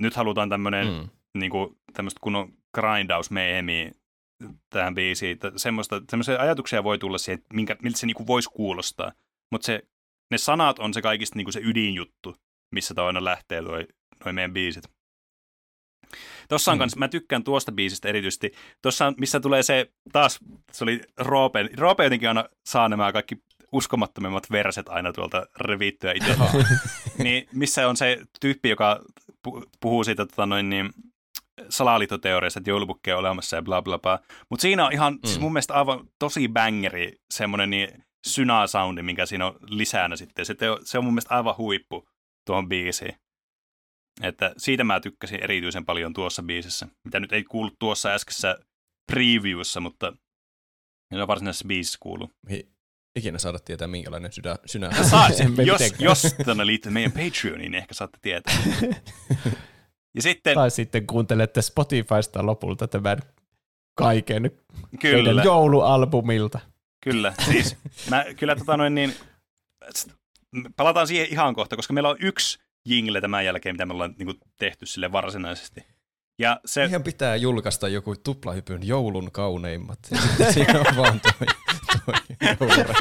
nyt 0.00 0.14
halutaan 0.14 0.48
tämmönen, 0.48 0.86
Mm. 0.86 1.08
niinku, 1.38 1.78
tämmöistä 1.92 2.18
kunnon 2.20 2.52
grindaus 2.74 3.30
tähän 4.70 4.94
biisiin. 4.94 5.32
Että 5.32 5.52
Semmoista, 5.56 6.02
semmoisia 6.10 6.40
ajatuksia 6.40 6.84
voi 6.84 6.98
tulla 6.98 7.18
siihen, 7.18 7.38
että 7.38 7.54
minkä, 7.54 7.76
miltä 7.82 7.98
se 7.98 8.06
niinku 8.06 8.26
voisi 8.26 8.50
kuulostaa. 8.50 9.12
mutta 9.52 9.66
se, 9.66 9.82
ne 10.30 10.38
sanat 10.38 10.78
on 10.78 10.94
se 10.94 11.02
kaikista 11.02 11.36
niin 11.36 11.44
kuin 11.44 11.52
se 11.52 11.60
ydinjuttu, 11.64 12.36
missä 12.74 12.94
toi 12.94 13.06
aina 13.06 13.24
lähtee 13.24 13.62
toi, 13.62 13.86
noi 14.24 14.32
meidän 14.32 14.52
biisit. 14.52 14.84
Tossa 16.48 16.70
on 16.72 16.76
mm. 16.76 16.78
kans, 16.78 16.96
mä 16.96 17.08
tykkään 17.08 17.44
tuosta 17.44 17.72
biisistä 17.72 18.08
erityisesti. 18.08 18.52
Tuossa 18.82 19.06
on, 19.06 19.14
missä 19.18 19.40
tulee 19.40 19.62
se, 19.62 19.92
taas 20.12 20.38
se 20.72 20.84
oli 20.84 21.00
Roope, 21.18 21.68
Roope 21.76 22.04
jotenkin 22.04 22.28
aina 22.28 22.44
saa 22.66 22.88
nämä 22.88 23.12
kaikki 23.12 23.36
uskomattomimmat 23.72 24.50
verset 24.50 24.88
aina 24.88 25.12
tuolta 25.12 25.46
revittyä 25.60 26.12
itse. 26.12 26.36
niin 27.24 27.48
missä 27.52 27.88
on 27.88 27.96
se 27.96 28.18
tyyppi, 28.40 28.68
joka 28.68 29.04
puhuu 29.80 30.04
siitä 30.04 30.26
tota 30.26 30.46
noin, 30.46 30.70
niin, 30.70 30.90
salaliittoteoriasta, 31.68 32.60
että 32.60 32.70
joulupukki 32.70 33.12
on 33.12 33.18
olemassa 33.18 33.56
ja 33.56 33.62
bla 33.62 33.82
bla 33.82 33.98
bla. 33.98 34.18
Mutta 34.50 34.62
siinä 34.62 34.86
on 34.86 34.92
ihan, 34.92 35.12
mm. 35.12 35.18
siis 35.24 35.40
mun 35.40 35.52
mielestä 35.52 35.74
aivan 35.74 36.08
tosi 36.18 36.48
bangeri 36.48 37.12
semmoinen 37.34 37.70
niin 37.70 38.04
synä-soundi, 38.26 39.02
minkä 39.02 39.26
siinä 39.26 39.46
on 39.46 39.56
lisänä 39.68 40.16
sitten. 40.16 40.46
Se, 40.46 40.54
teo, 40.54 40.78
se 40.84 40.98
on 40.98 41.04
mun 41.04 41.14
mielestä 41.14 41.34
aivan 41.34 41.56
huippu 41.58 42.08
tuohon 42.46 42.68
biisiin. 42.68 43.14
Että 44.22 44.54
siitä 44.56 44.84
mä 44.84 45.00
tykkäsin 45.00 45.42
erityisen 45.42 45.84
paljon 45.84 46.12
tuossa 46.12 46.42
biisissä, 46.42 46.88
mitä 47.04 47.20
nyt 47.20 47.32
ei 47.32 47.44
kuulu 47.44 47.70
tuossa 47.78 48.08
äskeisessä 48.08 48.58
previewissa, 49.12 49.80
mutta 49.80 50.12
no 51.12 51.26
varsinaisessa 51.26 51.68
biisissä 51.68 51.98
kuuluu. 52.02 52.30
Ei 52.48 52.73
ikinä 53.16 53.38
saada 53.38 53.58
tietää, 53.58 53.88
minkälainen 53.88 54.32
sydä, 54.32 54.56
synä. 54.66 54.90
Saa, 55.10 55.28
jos, 55.64 55.80
jos 55.98 56.34
tänne 56.44 56.66
liittyy 56.66 56.92
meidän 56.92 57.12
Patreoniin, 57.12 57.72
niin 57.72 57.74
ehkä 57.74 57.94
saatte 57.94 58.18
tietää. 58.22 58.54
Ja 60.14 60.22
sitten, 60.22 60.54
Tai 60.54 60.70
sitten 60.70 61.06
kuuntelette 61.06 61.62
Spotifysta 61.62 62.46
lopulta 62.46 62.88
tämän 62.88 63.18
kaiken 63.94 64.50
Kyllä. 65.00 65.42
joulualbumilta. 65.42 66.60
Kyllä, 67.04 67.34
siis 67.50 67.76
mä, 68.10 68.24
kyllä 68.38 68.56
tota 68.56 68.76
noin 68.76 68.94
niin, 68.94 69.14
palataan 70.76 71.06
siihen 71.06 71.26
ihan 71.30 71.54
kohta, 71.54 71.76
koska 71.76 71.92
meillä 71.92 72.08
on 72.08 72.16
yksi 72.20 72.58
jingle 72.88 73.20
tämän 73.20 73.44
jälkeen, 73.44 73.74
mitä 73.74 73.86
me 73.86 73.92
ollaan 73.92 74.14
niin 74.18 74.26
kuin, 74.26 74.38
tehty 74.58 74.86
sille 74.86 75.12
varsinaisesti. 75.12 75.86
Ja 76.38 76.60
se, 76.64 76.80
Meidän 76.80 77.02
pitää 77.02 77.36
julkaista 77.36 77.88
joku 77.88 78.14
tuplahypyn 78.16 78.86
joulun 78.86 79.32
kauneimmat. 79.32 79.98
Siinä 80.54 80.80
on 80.80 80.96
vaan 80.96 81.20
toi, 81.20 81.46
toi 82.58 82.68
joulure. 82.68 82.94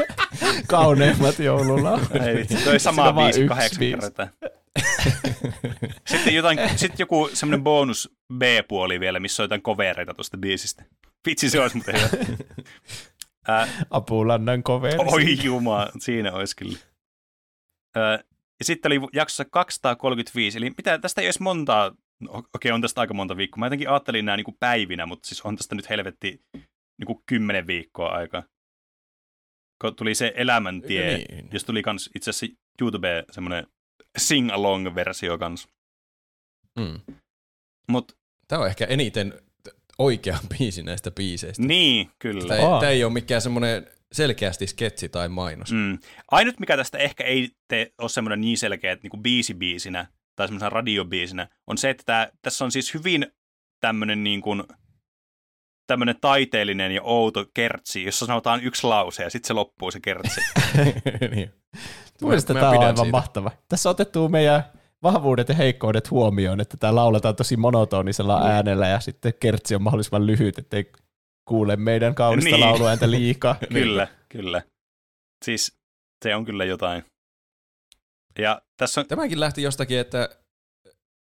Kauneimmat 0.68 1.40
joululla. 1.40 2.00
ei 2.26 2.36
vitsi, 2.36 2.64
toi 2.64 2.80
sama 2.80 3.14
biisi 3.14 3.48
kahdeksan 3.48 3.80
kertaa. 3.80 4.28
sitten, 6.08 6.36
jotain, 6.36 6.60
sitten 6.76 7.00
joku 7.00 7.30
semmoinen 7.34 7.64
bonus 7.64 8.16
B-puoli 8.38 9.00
vielä, 9.00 9.20
missä 9.20 9.44
on 9.44 9.46
jotain 9.46 9.62
kovereita 9.62 10.14
tuosta 10.14 10.38
biisistä. 10.38 10.84
Vitsi, 11.28 11.50
se 11.50 11.60
olisi 11.60 11.76
muuten 11.76 11.96
hyvä. 11.96 12.38
Ää, 13.48 13.68
Apulannan 13.90 14.64
koveri. 14.64 14.98
Oi 14.98 15.44
juma, 15.44 15.88
siinä 16.00 16.32
olisi 16.32 16.56
kyllä. 16.56 16.78
Öö, 17.98 18.18
ja 18.60 18.66
sitten 18.66 18.92
oli 18.92 19.00
jaksossa 19.14 19.46
235, 19.46 20.58
eli 20.58 20.72
mitä, 20.78 20.98
tästä 20.98 21.22
ei 21.22 21.28
edes 21.28 21.40
montaa, 21.40 21.92
no, 22.20 22.44
okei 22.54 22.72
on 22.72 22.82
tästä 22.82 23.02
aika 23.02 23.14
monta 23.14 23.38
viikkoa. 23.38 23.60
Mä 23.60 23.66
jotenkin 23.66 23.90
ajattelin 23.90 24.26
nämä 24.26 24.38
niin 24.38 24.58
päivinä, 24.60 25.06
mutta 25.06 25.28
siis 25.28 25.42
on 25.42 25.56
tästä 25.56 25.76
nyt 25.76 25.90
helvetti 25.90 26.42
niin 26.98 27.06
kuin 27.06 27.20
kymmenen 27.26 27.68
viikkoa 27.68 28.10
aika. 28.10 28.44
Kun 29.82 29.96
tuli 29.96 30.16
se 30.16 30.34
elämäntie, 30.36 31.18
Niin. 31.18 31.50
jos 31.54 31.64
tuli 31.64 31.82
kans 31.82 32.10
itse 32.16 32.30
asiassa 32.30 32.56
YouTube 32.82 33.26
semmoinen 33.32 33.68
sing-along-versio 34.18 35.38
kans. 35.38 35.68
Mm. 36.80 37.00
Mut 37.90 38.18
Tämä 38.48 38.62
on 38.62 38.68
ehkä 38.68 38.86
eniten 38.86 39.34
oikea 39.98 40.38
biisi 40.58 40.84
näistä 40.84 41.12
biiseistä. 41.12 41.64
niin, 41.64 42.10
kyllä. 42.20 42.48
Tämä 42.48 42.60
ei, 42.60 42.80
tämä 42.80 42.90
ei 42.90 43.04
ole 43.04 43.14
mikään 43.14 43.42
semmoinen 43.42 43.88
selkeästi 44.12 44.68
sketsi 44.68 45.10
tai 45.10 45.30
mainos. 45.30 45.72
Mm. 45.72 46.00
Ainut, 46.32 46.60
mikä 46.60 46.78
tästä 46.78 46.98
ehkä 46.98 47.24
ei 47.24 47.50
te, 47.68 47.94
ole 47.98 48.10
semmoinen 48.10 48.42
niin 48.42 48.58
selkeä, 48.58 48.92
että 48.92 49.08
niin 49.08 49.24
biisi-biisinä 49.24 50.06
tai 50.36 50.48
semmoisena 50.48 50.70
radiobiisinä, 50.70 51.48
on 51.68 51.78
se, 51.78 51.90
että 51.90 52.04
tää, 52.06 52.30
tässä 52.42 52.66
on 52.66 52.72
siis 52.72 52.94
hyvin 52.94 53.28
tämmöinen 53.80 54.24
niin 54.24 54.42
kuin, 54.42 54.64
tämmöinen 55.88 56.16
taiteellinen 56.22 56.92
ja 56.92 57.02
outo 57.04 57.46
kertsi, 57.54 58.04
jossa 58.04 58.26
sanotaan 58.26 58.64
yksi 58.64 58.88
lause 58.88 59.24
ja 59.24 59.30
sitten 59.30 59.48
se 59.48 59.54
loppuu 59.54 59.92
se 59.92 60.00
kertsi. 60.00 60.42
niin. 61.36 61.52
Mielestäni 62.22 62.60
Mä 62.60 62.60
tämä 62.66 62.72
on 62.72 62.80
aivan 62.80 62.98
siitä. 62.98 63.12
mahtava. 63.12 63.52
Tässä 63.70 63.90
on 63.90 63.92
otettu 63.92 64.30
meidän 64.30 64.64
vahvuudet 65.04 65.50
ja 65.50 65.56
heikkoudet 65.56 66.12
huomioon, 66.12 66.60
että 66.62 66.78
tämä 66.78 66.96
lauletaan 66.96 67.36
tosi 67.36 67.58
monotonisella 67.58 68.40
Mm. 68.40 68.46
äänellä 68.46 68.88
ja 68.88 69.00
sitten 69.00 69.34
kertsi 69.40 69.76
on 69.76 69.82
mahdollisimman 69.82 70.28
lyhyt, 70.28 70.58
ettei 70.58 70.92
kuule 71.46 71.76
meidän 71.76 72.16
kaunista 72.16 72.50
Niin. 72.52 72.60
lauluääntä 72.60 73.12
liikaa. 73.12 73.56
kyllä, 73.74 74.08
kyllä. 74.30 74.62
Siis 75.46 75.78
se 76.24 76.36
on 76.36 76.46
kyllä 76.46 76.66
jotain. 76.66 77.04
Ja 78.40 78.62
tässä 78.84 79.02
on, 79.02 79.08
Tämäkin 79.08 79.40
lähti 79.40 79.62
jostakin, 79.64 80.00
että 80.00 80.30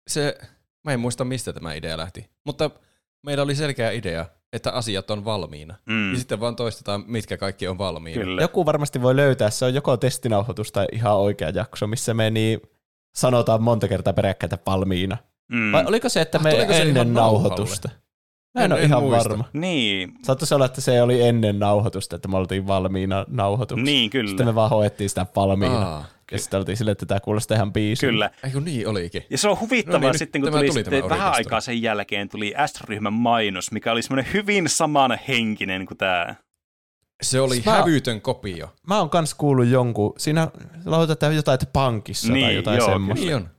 se, 0.08 0.38
mä 0.84 0.92
en 0.94 1.00
muista 1.00 1.26
mistä 1.26 1.54
tämä 1.54 1.74
idea 1.74 1.98
lähti, 1.98 2.30
mutta 2.46 2.70
meillä 3.26 3.44
oli 3.44 3.56
selkeä 3.56 3.92
idea, 3.92 4.26
että 4.54 4.72
asiat 4.72 5.12
on 5.12 5.26
valmiina. 5.26 5.76
mm, 5.86 6.12
Ja 6.14 6.20
sitten 6.20 6.40
vaan 6.40 6.56
toistetaan, 6.56 7.04
mitkä 7.08 7.38
kaikki 7.38 7.68
on 7.68 7.78
valmiina. 7.78 8.22
kyllä. 8.24 8.42
Joku 8.42 8.66
varmasti 8.66 9.02
voi 9.02 9.16
löytää, 9.16 9.50
se 9.50 9.66
on 9.66 9.74
joko 9.74 9.98
testinauhoitus 9.98 10.72
tai 10.72 10.86
ihan 10.92 11.16
oikea 11.18 11.50
jakso, 11.50 11.88
missä 11.88 12.14
me 12.14 12.30
niin 12.30 12.62
sanotaan 13.16 13.64
monta 13.64 13.88
kertaa 13.88 14.14
peräkkäitä 14.14 14.58
valmiina. 14.66 15.18
Mm. 15.52 15.72
Vai 15.72 15.86
oliko 15.86 16.10
se, 16.10 16.22
että 16.22 16.38
Ah, 16.38 16.44
me 16.44 16.52
ennen 16.52 17.14
nauhalle? 17.14 17.14
nauhoitusta? 17.14 17.90
Mä 18.56 18.62
en, 18.62 18.66
En- 18.66 18.72
ole 18.74 18.82
en 18.82 18.88
ihan 18.88 19.04
muista. 19.04 19.30
varma. 19.30 19.46
Niin, 19.54 20.14
Saattaisi 20.24 20.54
olla, 20.56 20.66
että 20.66 20.82
se 20.82 21.02
oli 21.02 21.22
ennen 21.22 21.60
nauhoitusta, 21.60 22.16
että 22.16 22.28
me 22.28 22.38
oltiin 22.38 22.68
valmiina 22.68 23.26
nauhoituksessa. 23.28 23.86
niin 23.86 24.10
kyllä. 24.10 24.28
Sitten 24.30 24.46
me 24.46 24.56
vaan 24.56 24.70
hoettiin 24.70 25.10
sitä 25.10 25.26
valmiina. 25.36 25.90
Aa, 25.90 26.06
ja 26.34 26.40
sitten 26.40 26.60
oltiin 26.60 26.78
silleen, 26.78 26.92
että 26.92 27.06
tämä 27.06 27.20
kuulostaa 27.20 27.56
ihan 27.56 27.74
biisin. 27.74 28.10
Kyllä. 28.10 28.30
eikö 28.44 28.60
niin 28.62 28.88
olikin? 28.88 29.24
Ja 29.30 29.38
se 29.38 29.48
on 29.50 29.60
huvittavaa 29.60 30.00
No 30.02 30.08
niin, 30.12 30.20
sitten, 30.20 30.42
kun 30.42 30.52
tuli, 30.52 30.62
tuli 30.68 30.74
sitten 30.74 31.00
tämä 31.04 31.10
vähän 31.10 31.34
aikaa 31.34 31.62
sen 31.62 31.82
jälkeen 31.82 32.30
tuli 32.30 32.54
S-ryhmän 32.66 33.14
mainos, 33.14 33.72
mikä 33.72 33.92
oli 33.92 34.02
semmoinen 34.02 34.34
hyvin 34.34 34.70
samanhenkinen 34.70 35.86
kuin 35.86 35.98
tämä. 35.98 36.36
Se 37.24 37.40
oli 37.42 37.62
Mä- 37.66 37.72
hävytön 37.72 38.22
kopio. 38.22 38.74
Mä 38.88 39.00
oon 39.00 39.10
kans 39.10 39.34
kuullut 39.34 39.68
jonkun, 39.68 40.14
siinä 40.18 40.48
lauletaan 40.86 41.36
jotain, 41.36 41.54
että 41.54 41.66
pankissa 41.74 42.28
tai 42.28 42.34
Niin, 42.38 42.56
jotain 42.56 42.78
joo, 42.78 42.90
semmoista. 42.90 43.26
Niin 43.26 43.36
on. 43.36 43.50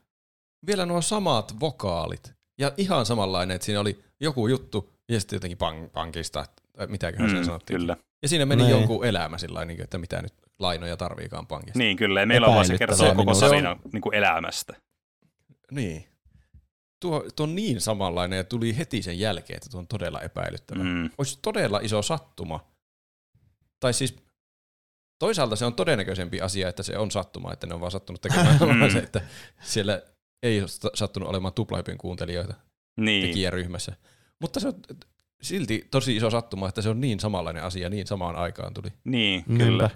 Vielä 0.66 0.86
nuo 0.86 1.02
samat 1.02 1.60
vokaalit. 1.60 2.34
Ja 2.58 2.72
ihan 2.76 3.06
samanlainen, 3.06 3.54
että 3.54 3.64
siinä 3.64 3.80
oli 3.80 3.98
joku 4.20 4.48
juttu 4.48 4.90
ja 5.08 5.20
sitten 5.20 5.36
jotenkin 5.36 5.58
pank- 5.58 5.88
pankista, 5.92 6.44
tai 6.76 6.86
mitäköhän 6.86 7.30
mm, 7.30 7.36
sen 7.36 7.44
sanottiin. 7.44 7.80
kyllä. 7.80 7.96
Ja 8.22 8.28
siinä 8.28 8.46
meni 8.46 8.62
Niin. 8.62 8.70
jonkun 8.70 9.04
elämä 9.04 9.38
sillä 9.38 9.54
lailla, 9.58 9.82
että 9.84 9.98
mitä 9.98 10.22
nyt 10.22 10.32
lainoja 10.58 10.96
tarviikaan 10.96 11.46
pankista. 11.46 11.78
Niin, 11.78 11.96
kyllä. 11.96 12.20
Ja 12.20 12.26
meillä 12.26 12.46
on 12.46 12.54
vaan 12.54 12.66
se 12.66 12.78
kertoo 12.78 13.08
koko 13.08 13.24
minusta. 13.24 13.46
tarina 13.46 13.76
niin 13.92 14.00
kuin 14.00 14.14
elämästä. 14.14 14.74
Niin. 15.70 16.04
Tuo, 17.00 17.24
tuo 17.36 17.44
on 17.46 17.54
niin 17.54 17.80
samanlainen 17.80 18.36
ja 18.36 18.44
tuli 18.44 18.76
heti 18.78 19.02
sen 19.02 19.18
jälkeen, 19.18 19.56
että 19.56 19.68
tuo 19.70 19.80
on 19.80 19.86
todella 19.88 20.20
epäilyttävä. 20.20 20.82
Mm. 20.82 20.88
Mm. 20.90 21.10
Olisi 21.18 21.38
todella 21.42 21.80
iso 21.82 22.02
sattuma. 22.02 22.64
Tai 23.80 23.94
siis 23.94 24.16
toisaalta 25.18 25.56
se 25.56 25.64
on 25.64 25.74
todennäköisempi 25.74 26.40
asia, 26.40 26.68
että 26.68 26.82
se 26.82 26.98
on 26.98 27.10
sattuma, 27.10 27.52
että 27.52 27.66
ne 27.66 27.74
on 27.74 27.80
vaan 27.80 27.92
sattunut 27.92 28.20
tekemään 28.20 28.58
Mm. 28.84 28.90
se, 28.92 28.98
että 28.98 29.20
siellä 29.60 30.02
ei 30.42 30.60
ole 30.60 30.68
sattunut 30.94 31.28
olemaan 31.28 31.54
tuplahypyn 31.54 31.98
kuuntelijoita 31.98 32.54
Niin. 32.96 33.26
tekijäryhmässä. 33.26 33.92
Mutta 34.40 34.60
se 34.60 34.68
on 34.68 34.74
silti 35.42 35.88
tosi 35.90 36.16
iso 36.16 36.30
sattuma, 36.30 36.68
että 36.68 36.82
se 36.82 36.88
on 36.88 37.00
niin 37.00 37.20
samanlainen 37.20 37.62
asia, 37.64 37.88
niin 37.90 38.06
samaan 38.06 38.36
aikaan 38.36 38.74
tuli. 38.74 38.88
Niin, 39.04 39.44
Niinpä. 39.46 39.90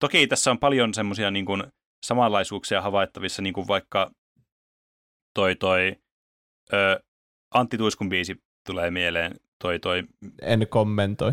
Toki 0.00 0.26
tässä 0.26 0.50
on 0.50 0.58
paljon 0.58 0.94
semmoisia 0.94 1.30
niin 1.30 1.46
kuin, 1.46 1.62
samanlaisuuksia 2.06 2.82
havaittavissa, 2.82 3.42
niin 3.42 3.54
kuin 3.54 3.68
vaikka 3.68 4.10
toi, 5.34 5.56
toi 5.56 5.96
ö, 6.72 7.00
Antti 7.54 7.78
Tuiskun 7.78 8.08
biisi 8.08 8.42
tulee 8.66 8.90
mieleen. 8.90 9.36
Toi, 9.58 9.78
toi, 9.78 10.02
En 10.42 10.66
kommentoi. 10.68 11.32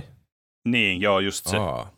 niin, 0.66 1.02
joo, 1.02 1.20
just 1.20 1.48
se, 1.50 1.58
Aa, 1.58 1.92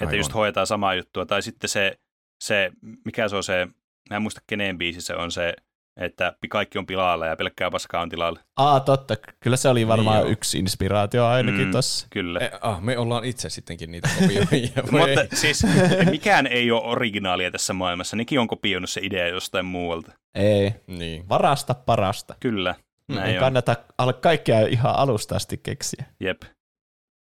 että 0.00 0.16
just 0.16 0.34
hoitaa 0.34 0.66
samaa 0.66 0.94
juttua. 0.94 1.26
Tai 1.26 1.42
sitten 1.42 1.70
se, 1.70 1.98
se, 2.44 2.70
mikä 3.04 3.28
se 3.28 3.36
on 3.36 3.44
se, 3.44 3.66
mä 4.10 4.16
en 4.16 4.22
muista 4.22 4.40
kenen 4.46 4.78
biisi 4.78 5.00
se 5.00 5.14
on 5.14 5.30
se, 5.30 5.54
että 5.96 6.32
kaikki 6.50 6.78
on 6.78 6.86
pilalla 6.86 7.26
ja 7.26 7.36
pelkkää 7.36 7.70
paskaa 7.70 8.02
on 8.02 8.08
tilalla. 8.08 8.40
Aa, 8.56 8.80
totta. 8.80 9.16
Kyllä 9.40 9.56
se 9.56 9.68
oli 9.68 9.88
varmaan 9.88 10.22
Niin 10.22 10.32
yksi 10.32 10.58
inspiraatio 10.58 11.26
ainakin 11.26 11.64
Mm. 11.66 11.70
tossa. 11.72 12.06
Kyllä. 12.10 12.38
E, 12.40 12.50
ah, 12.60 12.82
me 12.82 12.98
ollaan 12.98 13.24
itse 13.24 13.50
sittenkin 13.50 13.90
niitä 13.92 14.08
kopioijia. 14.20 14.48
Ei. 14.52 14.82
Mutta 14.90 15.36
siis 15.40 15.62
mikään 16.10 16.46
ei 16.46 16.70
ole 16.70 16.82
originaalia 16.84 17.50
tässä 17.50 17.72
maailmassa. 17.72 18.16
Nekin 18.16 18.40
on 18.40 18.48
kopioinut 18.48 18.90
se 18.90 19.00
idea 19.04 19.28
jostain 19.28 19.66
muualta. 19.66 20.12
Ei. 20.34 20.74
Niin. 20.86 21.28
Varasta 21.28 21.74
parasta. 21.74 22.34
Kyllä, 22.40 22.74
Ei 23.08 23.16
näin 23.16 23.34
on. 23.36 23.40
kannata 23.40 23.76
al- 23.98 24.12
kaikkea 24.12 24.60
ihan 24.66 24.94
alusta 24.96 25.36
asti 25.36 25.60
keksiä. 25.62 26.04
Jep. 26.20 26.42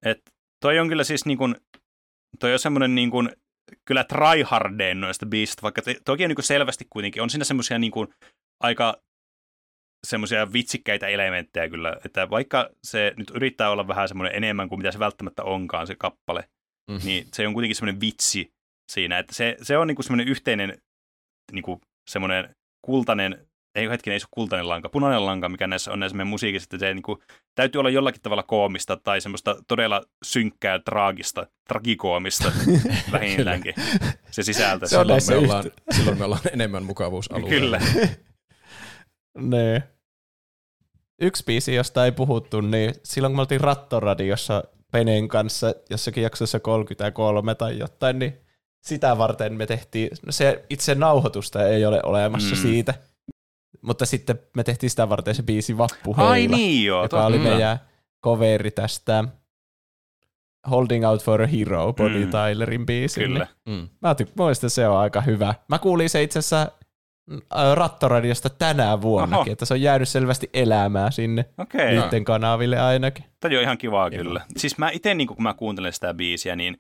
Et 0.07 0.21
toi 0.61 0.79
on 0.79 0.89
kyllä 0.89 1.05
siis 1.05 1.27
niin 1.27 1.39
kuin, 1.39 1.57
toi 2.41 2.53
on 2.53 2.59
semmoinen 2.59 2.95
niin 2.95 3.11
kuin, 3.11 3.31
kyllä 3.85 4.05
tryhardeen 4.05 5.01
noista 5.01 5.27
biisistä, 5.27 5.63
vaikka 5.63 5.83
te, 5.83 5.97
toki 6.05 6.25
on 6.25 6.29
niin 6.29 6.43
selvästi 6.45 6.87
kuitenkin, 6.91 7.23
on 7.23 7.31
siinä 7.31 7.45
semmoisia 7.45 7.79
niin 7.79 7.93
kuin 7.93 8.09
aika 8.65 8.97
semmoisia 10.07 10.53
vitsikkäitä 10.53 11.07
elementtejä 11.07 11.69
kyllä, 11.69 11.97
että 12.05 12.31
vaikka 12.31 12.71
se 12.85 13.13
nyt 13.17 13.31
yrittää 13.35 13.71
olla 13.71 13.89
vähän 13.89 14.09
semmoinen 14.09 14.37
enemmän 14.37 14.69
kuin 14.69 14.79
mitä 14.79 14.93
se 14.93 14.99
välttämättä 14.99 15.43
onkaan 15.43 15.87
se 15.87 15.95
kappale, 15.95 16.49
Mm. 16.91 16.99
niin 17.05 17.27
se 17.33 17.47
on 17.47 17.53
kuitenkin 17.55 17.77
semmoinen 17.77 18.01
vitsi 18.01 18.53
siinä. 18.93 19.19
Että 19.19 19.35
se, 19.35 19.57
se 19.63 19.79
on 19.79 19.87
niinku 19.87 20.03
semmoinen 20.03 20.29
yhteinen 20.29 20.79
niinku 21.53 21.81
semmoinen 22.11 22.55
kultainen, 22.87 23.47
ei 23.75 23.89
hetkinen, 23.91 24.13
ei 24.15 24.21
se 24.21 24.25
ole 24.25 24.29
kultainen 24.31 24.69
lanka, 24.69 24.89
punainen 24.89 25.27
lanka, 25.27 25.49
mikä 25.49 25.67
näissä 25.67 25.93
on 25.93 26.01
näissä 26.01 26.17
meidän 26.17 26.29
musiikissa, 26.29 26.67
että 26.67 26.79
se 26.79 26.95
niinku, 26.95 27.23
täytyy 27.55 27.79
olla 27.79 27.91
jollakin 27.91 28.23
tavalla 28.23 28.43
koomista 28.43 28.97
tai 28.97 29.21
semmoista 29.21 29.57
todella 29.69 30.03
synkkää, 30.25 30.79
traagista, 30.79 31.47
tragikoomista 31.69 32.53
vähintäänkin 33.13 33.75
se 34.31 34.43
sisältö. 34.43 34.87
Se 34.87 34.99
on 34.99 35.21
Silloin 35.21 35.43
me, 35.43 35.47
ollaan, 35.49 35.65
silloin 35.97 36.19
me 36.19 36.25
ollaan 36.25 36.43
enemmän 36.53 36.85
mukavuusalueella. 36.85 37.49
Kyllä. 37.51 37.81
Nee. 39.39 39.83
Yksi 41.21 41.45
biisi, 41.45 41.75
josta 41.75 42.05
ei 42.05 42.13
puhuttu, 42.13 42.61
niin 42.61 42.95
silloin 43.05 43.33
kun 43.33 43.37
me 43.37 43.41
oltiin 43.41 43.61
Rattoradiossa 43.61 44.65
Penen 44.93 45.29
kanssa 45.29 45.75
jossakin 45.91 46.23
jaksossa 46.23 46.61
33 46.61 47.55
tai 47.55 47.79
jotain, 47.79 48.19
niin 48.19 48.41
sitä 48.81 49.19
varten 49.19 49.53
me 49.55 49.67
tehtiin, 49.67 50.11
no 50.27 50.33
se 50.33 50.65
itse 50.71 50.95
nauhoitusta 50.95 51.69
ei 51.69 51.87
ole 51.87 52.01
olemassa 52.03 52.55
Mm. 52.55 52.59
mm. 52.59 52.63
siitä, 52.63 52.95
mutta 53.83 54.07
sitten 54.07 54.39
me 54.57 54.65
tehtiin 54.65 54.91
sitä 54.91 55.09
varten 55.09 55.35
se 55.35 55.43
biisi 55.43 55.79
Vappuheilla, 55.79 56.31
Ai 56.33 56.47
niin 56.47 56.85
joo, 56.87 57.03
joka 57.03 57.27
oli 57.27 57.37
totta. 57.37 57.51
meidän 57.51 57.79
coveri 58.25 58.71
tästä 58.71 59.25
Holding 60.71 61.07
Out 61.09 61.23
for 61.25 61.43
a 61.43 61.47
Hero, 61.47 61.93
Bonnie 61.93 62.25
Mm. 62.25 62.31
Tylerin 62.31 62.87
biisi. 62.87 63.21
Kyllä. 63.21 63.47
Mm. 63.67 63.89
Mä 64.03 64.13
tyk- 64.23 64.69
se 64.69 64.89
on 64.89 64.97
aika 64.99 65.21
hyvä. 65.21 65.55
Mä 65.69 65.79
kuulin 65.79 66.11
se 66.11 66.23
itse 66.23 66.39
asiassa 66.39 66.73
Rattoradiosta 67.75 68.51
tänä 68.51 69.01
vuonnakin, 69.01 69.41
Oho. 69.41 69.53
että 69.53 69.65
se 69.65 69.75
on 69.75 69.83
jäänyt 69.83 70.09
selvästi 70.09 70.51
elämään 70.55 71.13
sinne 71.13 71.45
Okei. 71.59 72.01
niiden 72.01 72.25
kanaville 72.25 72.81
ainakin. 72.81 73.25
Toi 73.41 73.57
on 73.57 73.63
ihan 73.63 73.79
kivaa 73.79 74.11
kyllä. 74.11 74.41
Siis 74.57 74.79
mä 74.79 74.91
itse, 74.91 75.15
niin 75.15 75.27
kun 75.27 75.43
mä 75.43 75.55
kuuntelen 75.55 75.93
sitä 75.93 76.15
biisiä, 76.15 76.57
niin 76.57 76.79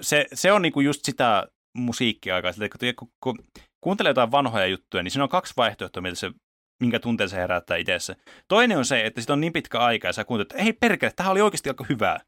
se, 0.00 0.26
se 0.34 0.52
on 0.52 0.62
niin 0.62 0.84
just 0.84 1.04
sitä 1.04 1.46
musiikkiaikaa. 1.76 2.52
Siltä, 2.52 2.68
kun, 2.68 2.88
kun, 2.96 3.08
kun 3.20 3.38
kuuntelee 3.80 4.10
jotain 4.10 4.30
vanhoja 4.30 4.66
juttuja, 4.66 5.02
niin 5.02 5.10
siinä 5.10 5.24
on 5.24 5.28
kaksi 5.30 5.54
vaihtoehtoa, 5.56 6.02
miltä 6.02 6.16
se, 6.16 6.30
minkä 6.82 6.98
tunteen 6.98 7.28
se 7.28 7.36
herättää 7.36 7.76
itsessä. 7.76 8.16
Toinen 8.48 8.78
on 8.78 8.84
se, 8.84 9.06
että 9.06 9.20
sit 9.20 9.30
on 9.30 9.40
niin 9.40 9.52
pitkä 9.52 9.78
aika 9.78 10.08
ja 10.08 10.12
sä 10.12 10.24
kuuntelet, 10.24 10.52
että 10.52 10.64
ei 10.64 10.72
perkele, 10.72 11.12
tämähän 11.16 11.32
oli 11.32 11.40
oikeasti 11.40 11.70
aika 11.70 11.84
hyvää. 11.88 12.20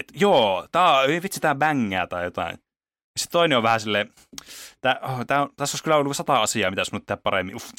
Että 0.00 0.14
joo, 0.20 0.68
tää, 0.72 1.02
ei 1.02 1.22
vitsi, 1.22 1.40
tää 1.40 1.54
bängää 1.54 2.06
tai 2.06 2.24
jotain. 2.24 2.58
Sitten 3.18 3.32
toinen 3.32 3.58
on 3.58 3.62
vähän 3.62 3.80
silleen, 3.80 4.12
tää, 4.80 5.00
oh, 5.02 5.26
tää 5.26 5.42
on, 5.42 5.48
tässä 5.56 5.74
olisi 5.74 5.84
kyllä 5.84 5.96
ollut 5.96 6.16
sata 6.16 6.42
asiaa, 6.42 6.70
mitä 6.70 6.80
olisi 6.80 6.92
voinut 6.92 7.06
tehdä 7.06 7.20
paremmin. 7.22 7.56
Uff, 7.56 7.70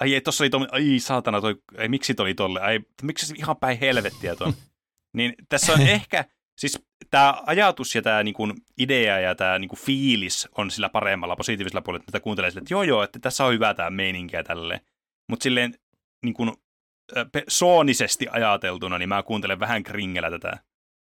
ai 0.00 0.14
ei, 0.14 0.20
tossa 0.20 0.44
oli 0.44 0.50
tommonen, 0.50 0.74
ai 0.74 0.98
saatana, 0.98 1.40
toi, 1.40 1.56
ei, 1.78 1.88
miksi 1.88 2.14
toi 2.14 2.24
oli 2.24 2.34
tolle, 2.34 2.60
ai, 2.60 2.80
miksi 3.02 3.26
se 3.26 3.34
ihan 3.38 3.56
päin 3.56 3.78
helvettiä 3.78 4.36
ton. 4.36 4.52
niin 5.16 5.34
tässä 5.48 5.72
on 5.72 5.80
ehkä, 5.80 6.24
siis 6.58 6.78
tämä 7.10 7.42
ajatus 7.46 7.94
ja 7.94 8.02
tämä 8.02 8.22
niinku 8.22 8.48
idea 8.78 9.20
ja 9.20 9.34
tämä 9.34 9.58
niinku 9.58 9.76
fiilis 9.76 10.48
on 10.56 10.70
sillä 10.70 10.88
paremmalla, 10.88 11.36
positiivisella 11.36 11.82
puolella, 11.82 12.02
että 12.02 12.12
tätä 12.12 12.22
kuuntelee 12.22 12.50
sille, 12.50 12.62
että 12.62 12.74
joo 12.74 12.82
joo, 12.82 13.02
että 13.02 13.18
tässä 13.18 13.44
on 13.44 13.52
hyvä 13.52 13.74
tämä 13.74 13.90
meininki 13.90 14.36
ja 14.36 14.44
tälleen. 14.44 14.80
Mutta 15.30 15.42
silleen 15.42 15.74
niinku, 16.24 16.46
soonisesti 17.48 18.26
ajateltuna, 18.30 18.98
niin 18.98 19.08
mä 19.08 19.22
kuuntelen 19.22 19.60
vähän 19.60 19.82
kringellä 19.82 20.30
tätä. 20.30 20.58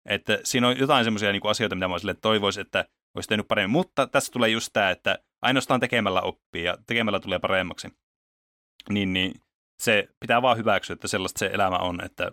Että 0.10 0.40
siinä 0.44 0.68
on 0.68 0.78
jotain 0.78 1.04
semmoisia 1.04 1.32
niinku 1.32 1.48
asioita, 1.48 1.76
mitä 1.76 1.88
mä 1.88 2.00
sille 2.00 2.14
toivoisin, 2.14 2.62
että 2.62 2.86
olisi 3.16 3.30
tehnyt 3.30 3.48
paremmin. 3.48 3.72
Mutta 3.72 4.08
tässä 4.08 4.32
tulee 4.32 4.50
just 4.50 4.70
tämä, 4.74 4.90
että 4.90 5.20
ainoastaan 5.42 5.80
tekemällä 5.80 6.22
oppii 6.22 6.64
ja 6.64 6.78
tekemällä 6.88 7.20
tulee 7.20 7.40
paremmaksi. 7.40 7.88
Niin, 8.90 9.14
niin 9.14 9.42
se 9.80 10.08
pitää 10.20 10.42
vaan 10.42 10.58
hyväksyä, 10.58 10.94
että 10.94 11.08
sellaista 11.08 11.40
se 11.40 11.46
elämä 11.54 11.78
on, 11.78 12.04
että 12.04 12.32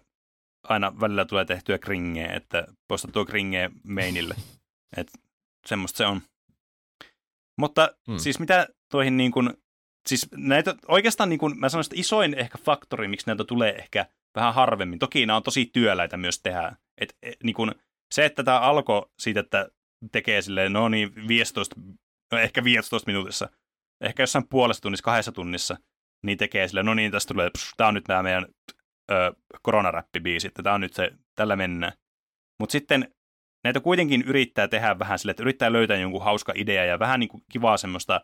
aina 0.69 1.01
välillä 1.01 1.25
tulee 1.25 1.45
tehtyä 1.45 1.79
kringeä, 1.79 2.33
että 2.33 2.67
postattua 2.89 3.25
kringeä 3.25 3.71
mainille. 3.85 4.35
Että 4.97 5.19
semmoista 5.67 5.97
se 5.97 6.07
on. 6.07 6.21
Mutta 7.59 7.91
hmm. 8.07 8.19
siis 8.19 8.39
mitä 8.39 8.69
toihin 8.91 9.17
niin 9.17 9.33
kuin, 9.33 9.51
siis 10.09 10.29
näitä 10.37 10.75
oikeastaan 10.89 11.29
niin 11.29 11.39
kuin, 11.39 11.59
mä 11.59 11.69
sanoisin, 11.69 11.93
että 11.93 12.01
isoin 12.01 12.35
ehkä 12.35 12.59
faktori, 12.59 13.09
miksi 13.09 13.27
näitä 13.27 13.45
tulee 13.45 13.75
ehkä 13.77 14.07
vähän 14.35 14.55
harvemmin. 14.55 14.99
Toki 14.99 15.27
nämä 15.27 15.37
on 15.37 15.43
tosi 15.43 15.71
työläitä 15.73 16.17
myös 16.17 16.41
tehdä. 16.41 16.77
Et, 17.01 17.17
et, 17.23 17.43
niin 17.43 17.55
kuin, 17.55 17.75
se, 18.11 18.25
että 18.25 18.45
tämä 18.45 18.61
alkoi 18.61 19.07
siitä, 19.19 19.41
että 19.41 19.69
tekee 20.13 20.43
silleen, 20.43 20.73
no 20.73 20.89
niin, 20.89 21.29
15, 21.29 21.77
no 22.33 22.39
ehkä 22.39 22.65
15 22.65 23.07
minuutissa, 23.07 23.49
ehkä 24.01 24.23
jossain 24.23 24.49
puolessa 24.49 24.83
tunnissa, 24.83 25.05
kahdessa 25.05 25.33
tunnissa, 25.33 25.77
niin 26.23 26.39
tekee 26.39 26.69
silleen, 26.69 26.87
no 26.87 26.95
niin, 26.95 27.13
tästä 27.13 27.35
tulee, 27.35 27.51
tämä 27.77 27.89
on 27.89 27.95
nyt 27.95 28.05
tämä 28.05 28.23
meidän 28.23 28.47
ö, 29.11 29.33
koronaräppibiisi, 29.63 30.47
että 30.47 30.63
tämä 30.63 30.75
on 30.75 30.81
nyt 30.81 30.95
se, 30.95 31.11
tällä 31.35 31.57
mennään. 31.57 31.93
Mutta 32.61 32.73
sitten 32.73 33.15
näitä 33.65 33.81
kuitenkin 33.81 34.23
yrittää 34.23 34.69
tehdä 34.69 34.99
vähän 34.99 35.19
sille, 35.19 35.31
että 35.31 35.43
yrittää 35.43 35.73
löytää 35.73 35.97
jonkun 35.97 36.25
hauska 36.25 36.53
idea 36.57 36.85
ja 36.85 36.99
vähän 36.99 37.21
niin 37.21 37.29
kuin 37.29 37.43
kivaa 37.53 37.77
semmoista 37.77 38.21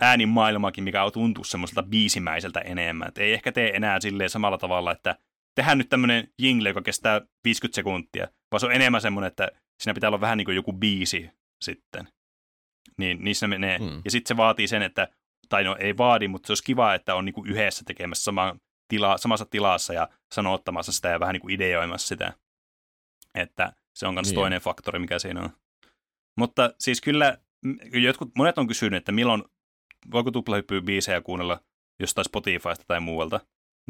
äänimaailmaakin, 0.00 0.84
mikä 0.84 1.10
tuntuu 1.12 1.44
semmoiselta 1.44 1.82
biisimäiseltä 1.82 2.60
enemmän. 2.60 3.08
Et 3.08 3.18
ei 3.18 3.32
ehkä 3.32 3.52
tee 3.52 3.76
enää 3.76 4.00
silleen 4.00 4.30
samalla 4.30 4.58
tavalla, 4.58 4.92
että 4.92 5.16
tehdään 5.54 5.78
nyt 5.78 5.88
tämmöinen 5.88 6.28
jingle, 6.38 6.68
joka 6.68 6.82
kestää 6.82 7.20
50 7.44 7.74
sekuntia, 7.74 8.28
vaan 8.52 8.60
se 8.60 8.66
on 8.66 8.72
enemmän 8.72 9.00
semmoinen, 9.00 9.28
että 9.28 9.48
siinä 9.82 9.94
pitää 9.94 10.08
olla 10.08 10.20
vähän 10.20 10.38
niin 10.38 10.44
kuin 10.44 10.56
joku 10.56 10.72
biisi 10.72 11.30
sitten. 11.64 12.08
Niin 12.98 13.24
niissä 13.24 13.46
menee. 13.48 13.78
Mm. 13.78 14.02
Ja 14.04 14.10
sitten 14.10 14.28
se 14.28 14.36
vaatii 14.36 14.68
sen, 14.68 14.82
että, 14.82 15.08
tai 15.48 15.64
no 15.64 15.76
ei 15.78 15.96
vaadi, 15.96 16.28
mutta 16.28 16.46
se 16.46 16.50
olisi 16.50 16.64
kiva, 16.64 16.94
että 16.94 17.14
on 17.14 17.24
niin 17.24 17.32
kuin 17.34 17.50
yhdessä 17.50 17.82
tekemässä 17.86 18.24
sama 18.24 18.56
tila, 18.88 19.18
samassa 19.18 19.44
tilassa 19.44 19.94
ja 19.94 20.08
sanottamassa 20.34 20.92
sitä 20.92 21.08
ja 21.08 21.20
vähän 21.20 21.32
niin 21.32 21.40
kuin 21.40 21.54
ideoimassa 21.54 22.08
sitä. 22.08 22.32
Että 23.34 23.72
se 23.94 24.06
on 24.06 24.14
myös 24.14 24.26
Niin. 24.26 24.34
toinen 24.34 24.60
faktori, 24.60 24.98
mikä 24.98 25.18
siinä 25.18 25.40
on. 25.42 25.50
Mutta 26.38 26.74
siis 26.78 27.00
kyllä 27.00 27.38
jotkut, 27.92 28.30
monet 28.36 28.58
on 28.58 28.66
kysynyt, 28.66 28.96
että 28.98 29.12
milloin 29.12 29.44
voiko 30.12 30.30
tuplahyppyä 30.30 30.80
biisejä 30.80 31.20
kuunnella 31.20 31.60
jostain 32.00 32.24
Spotifysta 32.24 32.84
tai 32.86 33.00
muualta. 33.00 33.40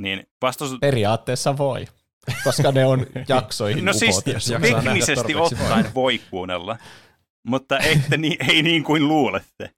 Niin 0.00 0.26
vastaus 0.42 0.76
Periaatteessa 0.80 1.58
voi, 1.58 1.86
koska 2.44 2.72
ne 2.72 2.86
on 2.86 3.06
jaksoihin 3.28 3.84
No 3.84 3.92
siis 3.92 4.22
jaksaa 4.26 4.58
nähdä 4.58 4.82
teknisesti 4.82 5.34
ottaen 5.34 5.94
voi 5.94 6.20
kuunnella, 6.30 6.78
mutta 7.46 7.78
ette 7.78 8.16
niin, 8.16 8.50
ei 8.50 8.62
niin 8.62 8.84
kuin 8.84 9.08
luulette. 9.08 9.70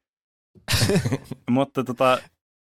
mutta 1.51 1.85
tota, 1.85 2.19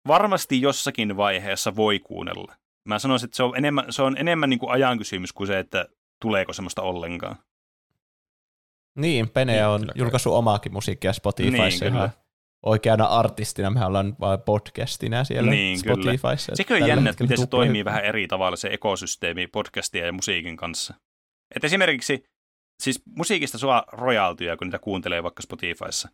varmasti 0.07 0.61
jossakin 0.61 1.17
vaiheessa 1.17 1.75
voi 1.75 1.99
kuunnella. 1.99 2.55
Mä 2.87 2.99
sanoisin, 2.99 3.27
että 3.27 3.37
se 3.37 3.43
on 3.43 3.57
enemmän, 3.57 3.85
se 3.89 4.01
on 4.01 4.17
enemmän 4.17 4.49
niin 4.49 4.59
kuin 4.59 4.71
ajan 4.71 4.97
kysymys 4.97 5.33
kuin 5.33 5.47
se, 5.47 5.59
että 5.59 5.85
tuleeko 6.21 6.53
semmoista 6.53 6.81
ollenkaan. 6.81 7.35
Niin, 8.95 9.29
Pene 9.29 9.53
Niin, 9.53 9.65
on 9.65 9.85
kai. 9.85 9.93
julkaissut 9.95 10.33
omaakin 10.33 10.73
musiikkia 10.73 11.13
Spotifyssa 11.13 11.85
Niin, 11.85 11.93
kyllä. 11.93 12.09
Oikeana 12.65 13.05
artistina. 13.05 13.69
Mehän 13.69 13.87
ollaan 13.87 14.15
vain 14.19 14.39
podcastina 14.41 15.23
siellä 15.23 15.51
Niin, 15.51 15.83
kyllä. 15.83 15.95
Spotifyssa. 15.95 16.55
Sekin 16.55 16.83
on 16.83 16.89
jännä, 16.89 17.09
että 17.09 17.23
miten 17.23 17.37
se 17.37 17.47
toimii 17.47 17.79
hyppy. 17.79 17.85
vähän 17.85 18.05
eri 18.05 18.27
tavalla 18.27 18.57
se 18.57 18.67
ekosysteemi 18.67 19.47
podcastia 19.47 20.05
ja 20.05 20.13
musiikin 20.13 20.57
kanssa. 20.57 20.93
Et 21.55 21.63
esimerkiksi, 21.63 22.23
siis 22.83 23.01
musiikista 23.05 23.57
saa 23.57 23.83
royaltyja, 23.91 24.57
kun 24.57 24.67
niitä 24.67 24.79
kuuntelee 24.79 25.23
vaikka 25.23 25.41
Spotifyssa. 25.41 26.09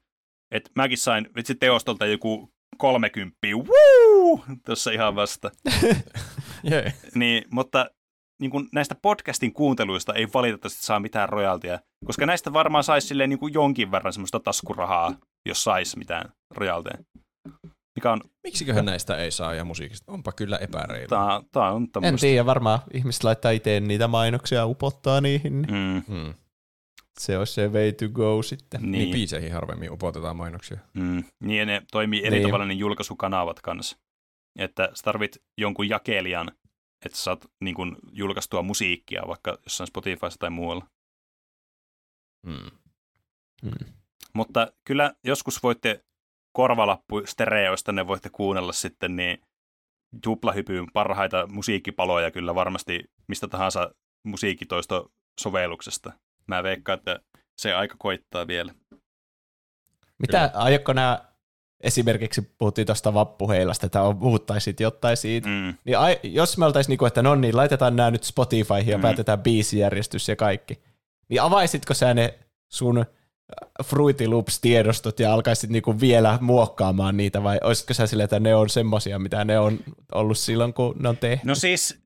Et 0.51 0.71
mäkin 0.75 0.97
sain 0.97 1.29
vitsi 1.35 1.55
teostolta 1.55 2.05
joku 2.05 2.53
30, 2.77 3.37
wuu, 3.53 4.43
tuossa 4.65 4.91
ihan 4.91 5.15
vasta. 5.15 5.51
Jee. 6.71 6.93
Niin, 7.15 7.43
mutta 7.51 7.89
niin 8.41 8.51
kuin 8.51 8.69
näistä 8.73 8.95
podcastin 9.01 9.53
kuunteluista 9.53 10.13
ei 10.13 10.27
valitettavasti 10.33 10.83
saa 10.83 10.99
mitään 10.99 11.29
royaltia, 11.29 11.79
koska 12.05 12.25
näistä 12.25 12.53
varmaan 12.53 12.83
saisi 12.83 13.07
silleen 13.07 13.29
niin 13.29 13.53
jonkin 13.53 13.91
verran 13.91 14.13
semmoista 14.13 14.39
taskurahaa, 14.39 15.15
jos 15.45 15.63
saisi 15.63 15.97
mitään 15.97 16.33
royaltia. 16.55 16.97
Mikä 17.95 18.11
on, 18.11 18.21
Miksiköhän 18.43 18.85
näistä 18.85 19.17
ei 19.17 19.31
saa 19.31 19.53
ja 19.53 19.65
musiikista? 19.65 20.11
Onpa 20.11 20.31
kyllä 20.31 20.57
epäreilu. 20.57 21.07
tää, 21.07 21.41
tää 21.51 21.71
on 21.71 21.83
En 21.83 21.91
tämmöistä. 21.91 22.27
tiedä, 22.27 22.45
varmaan 22.45 22.79
ihmiset 22.93 23.23
laittaa 23.23 23.51
itse 23.51 23.79
niitä 23.79 24.07
mainoksia 24.07 24.57
ja 24.57 24.65
upottaa 24.65 25.21
niihin. 25.21 25.61
Niin 25.61 25.73
Mm, 25.73 26.03
Hmm. 26.07 26.33
se 27.19 27.37
olisi 27.37 27.53
se 27.53 27.67
way 27.67 27.91
to 27.91 28.09
go 28.09 28.43
sitten. 28.43 28.81
Niin. 28.81 28.91
niin, 28.91 29.11
biiseihin 29.11 29.53
harvemmin 29.53 29.91
upotetaan 29.91 30.35
mainoksia. 30.35 30.77
mm, 30.93 31.23
niin, 31.43 31.59
ja 31.59 31.65
ne 31.65 31.81
toimii 31.91 32.25
eri 32.25 32.37
Niin. 32.37 32.47
tavalla 32.47 32.65
ne 32.65 32.73
julkaisukanavat 32.73 33.59
kanssa. 33.61 33.97
Että 34.59 34.89
sä 34.93 35.03
tarvit 35.03 35.37
jonkun 35.57 35.89
jakelijan, 35.89 36.51
että 37.05 37.17
sä 37.17 37.23
saat 37.23 37.45
niin 37.63 37.75
kuin, 37.75 37.95
julkaistua 38.11 38.61
musiikkia 38.61 39.21
vaikka 39.27 39.57
jossain 39.63 39.87
Spotifyssa 39.87 40.39
tai 40.39 40.49
muualla. 40.49 40.85
Hmm. 42.47 42.71
Hmm. 43.63 43.93
Mutta 44.33 44.67
kyllä 44.87 45.13
joskus 45.23 45.63
voitte 45.63 46.03
korvalappu 46.51 47.21
stereoista, 47.25 47.91
ne 47.91 48.07
voitte 48.07 48.29
kuunnella 48.29 48.73
sitten, 48.73 49.15
niin 49.15 49.41
tuplahypyyn 50.23 50.87
parhaita 50.93 51.47
musiikkipaloja 51.47 52.31
kyllä 52.31 52.55
varmasti 52.55 52.99
mistä 53.27 53.47
tahansa 53.47 53.91
musiikkitoisto-sovelluksesta. 54.23 56.11
Mä 56.47 56.63
veikkaan, 56.63 56.97
että 56.97 57.19
se 57.57 57.73
aika 57.73 57.95
koittaa 57.99 58.47
vielä. 58.47 58.73
Mitä, 60.19 60.51
aiotko 60.53 60.93
nämä, 60.93 61.19
esimerkiksi 61.83 62.41
puhuttiin 62.57 62.85
tuosta 62.87 63.13
vappuheilasta, 63.13 63.85
että 63.85 64.01
on- 64.01 64.19
puhuttaisit 64.19 64.79
jotain 64.79 65.17
siitä, 65.17 65.47
Mm. 65.47 65.73
niin 65.85 65.97
ai, 65.97 66.19
jos 66.23 66.57
me 66.57 66.65
oltaisiin 66.65 66.89
niinku, 66.91 67.05
että 67.05 67.21
no 67.21 67.35
niin, 67.35 67.57
laitetaan 67.57 67.95
nämä 67.95 68.11
nyt 68.11 68.23
Spotifyhin 68.23 68.87
ja 68.91 68.97
Mm. 68.97 69.01
päätetään 69.01 69.39
biisijärjestys 69.43 70.27
ja 70.29 70.35
kaikki, 70.35 70.83
niin 71.29 71.41
avaisitko 71.41 71.93
sä 71.93 72.13
ne 72.13 72.39
sun 72.71 73.05
Fruity 73.83 74.27
Loops-tiedostot 74.27 75.19
ja 75.19 75.33
alkaisit 75.33 75.69
niinku 75.69 75.99
vielä 75.99 76.37
muokkaamaan 76.41 77.17
niitä, 77.17 77.43
vai 77.43 77.59
olisitko 77.63 77.93
sä 77.93 78.07
sille, 78.07 78.23
että 78.23 78.39
ne 78.39 78.55
on 78.55 78.69
semmosia, 78.69 79.19
mitä 79.19 79.45
ne 79.45 79.59
on 79.59 79.79
ollut 80.11 80.37
silloin, 80.37 80.73
kun 80.73 80.95
ne 80.99 81.09
on 81.09 81.17
tehty? 81.17 81.47
No 81.47 81.55
siis, 81.55 82.03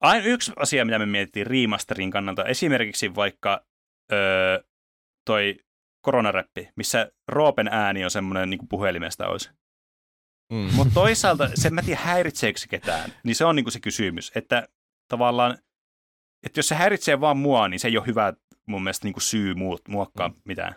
aina 0.00 0.26
yksi 0.26 0.52
asia, 0.56 0.84
mitä 0.84 0.98
me 0.98 1.06
mietittiin 1.06 1.46
remasterin 1.46 2.10
kannalta, 2.10 2.44
esimerkiksi 2.44 3.14
vaikka 3.14 3.64
öö, 4.12 4.62
toi 5.26 5.56
koronaräppi, 6.04 6.68
missä 6.76 7.12
Roopen 7.28 7.68
ääni 7.68 8.04
on 8.04 8.10
semmoinen 8.10 8.50
niin 8.50 8.58
kuin 8.58 8.68
puhelimesta 8.68 9.28
olisi. 9.28 9.50
Mm. 10.52 10.68
Mutta 10.74 10.94
toisaalta, 10.94 11.50
sen 11.54 11.74
mä 11.74 11.82
tiedän 11.82 12.04
häiritseekö 12.04 12.58
se 12.58 12.68
ketään, 12.68 13.12
niin 13.24 13.34
se 13.34 13.44
on 13.44 13.56
niinku 13.56 13.70
se 13.70 13.80
kysymys, 13.80 14.32
että 14.34 14.68
tavallaan, 15.08 15.58
että 16.46 16.58
jos 16.58 16.68
se 16.68 16.74
häiritsee 16.74 17.20
vaan 17.20 17.36
mua, 17.36 17.68
niin 17.68 17.80
se 17.80 17.88
ei 17.88 17.98
ole 17.98 18.06
hyvä 18.06 18.32
mun 18.68 18.82
mielestä 18.82 19.06
niinku 19.06 19.20
syy 19.20 19.54
muut, 19.54 19.88
muokkaa 19.88 20.30
mitään. 20.44 20.74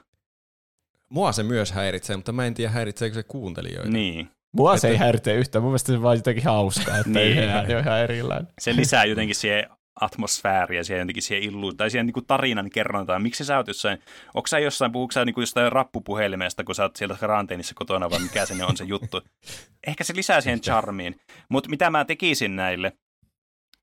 Mua 1.10 1.32
se 1.32 1.44
myös 1.44 1.72
häiritsee, 1.72 2.16
mutta 2.16 2.32
mä 2.32 2.46
en 2.46 2.54
tiedä 2.54 2.72
häiritseekö 2.72 3.14
se 3.14 3.24
kuuntelijoita. 3.24 3.90
Niin. 3.92 4.30
Mua 4.54 4.78
se 4.78 4.88
Että- 4.88 4.88
ei 4.88 4.98
häiritse 4.98 5.34
yhtään, 5.36 5.64
mun 5.64 5.72
mielestä 5.72 5.88
se 5.92 5.96
on 5.98 6.02
vaan 6.04 6.18
jotenkin 6.18 6.44
hauskaa, 6.44 6.98
että 6.98 7.10
Niin. 7.10 7.38
niin. 7.38 7.50
ääni 7.50 7.76
on 7.76 7.82
ihan 7.82 8.00
erilainen. 8.00 8.48
Se 8.60 8.76
lisää 8.76 9.06
jotenkin 9.06 9.36
siihen 9.36 9.70
atmosfääriä, 10.02 10.84
siihen 10.84 11.00
jotenkin 11.00 11.24
siihen 11.24 11.44
illuun, 11.44 11.78
tai 11.78 11.90
siihen 11.92 12.06
niinku 12.06 12.22
tarinan 12.22 12.70
kerrontaan. 12.70 13.22
Miksi 13.22 13.46
sä 13.46 13.58
oot 13.58 13.68
jossain, 13.68 13.98
onko 14.34 14.48
sä 14.48 14.60
jossain, 14.60 14.92
puhuuko 14.92 15.12
sä 15.12 15.26
niinku 15.26 15.40
jostain 15.42 15.72
rappupuhelimesta, 15.72 16.64
kun 16.64 16.76
sä 16.76 16.84
oot 16.84 16.96
siellä 16.96 17.16
karanteenissa 17.20 17.74
kotona, 17.76 18.10
vai 18.10 18.20
mikä 18.20 18.46
se 18.46 18.64
on 18.66 18.78
se 18.78 18.84
juttu. 18.84 19.22
Ehkä 19.88 20.04
se 20.04 20.16
lisää 20.16 20.42
siihen 20.42 20.62
charmiin. 20.62 21.16
Mutta 21.50 21.70
mitä 21.70 21.90
mä 21.90 22.06
tekisin 22.06 22.56
näille, 22.56 22.94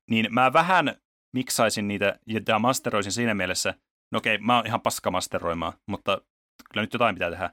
niin 0.09 0.27
mä 0.29 0.53
vähän 0.53 0.95
miksaisin 1.33 1.87
niitä 1.87 2.19
ja 2.47 2.59
masteroisin 2.59 3.11
siinä 3.11 3.33
mielessä, 3.33 3.73
no 4.11 4.17
okei, 4.17 4.37
mä 4.37 4.55
oon 4.55 4.67
ihan 4.67 4.81
paska 4.81 5.11
masteroimaan, 5.11 5.73
mutta 5.85 6.21
kyllä 6.71 6.83
nyt 6.83 6.93
jotain 6.93 7.15
pitää 7.15 7.29
tehdä. 7.31 7.49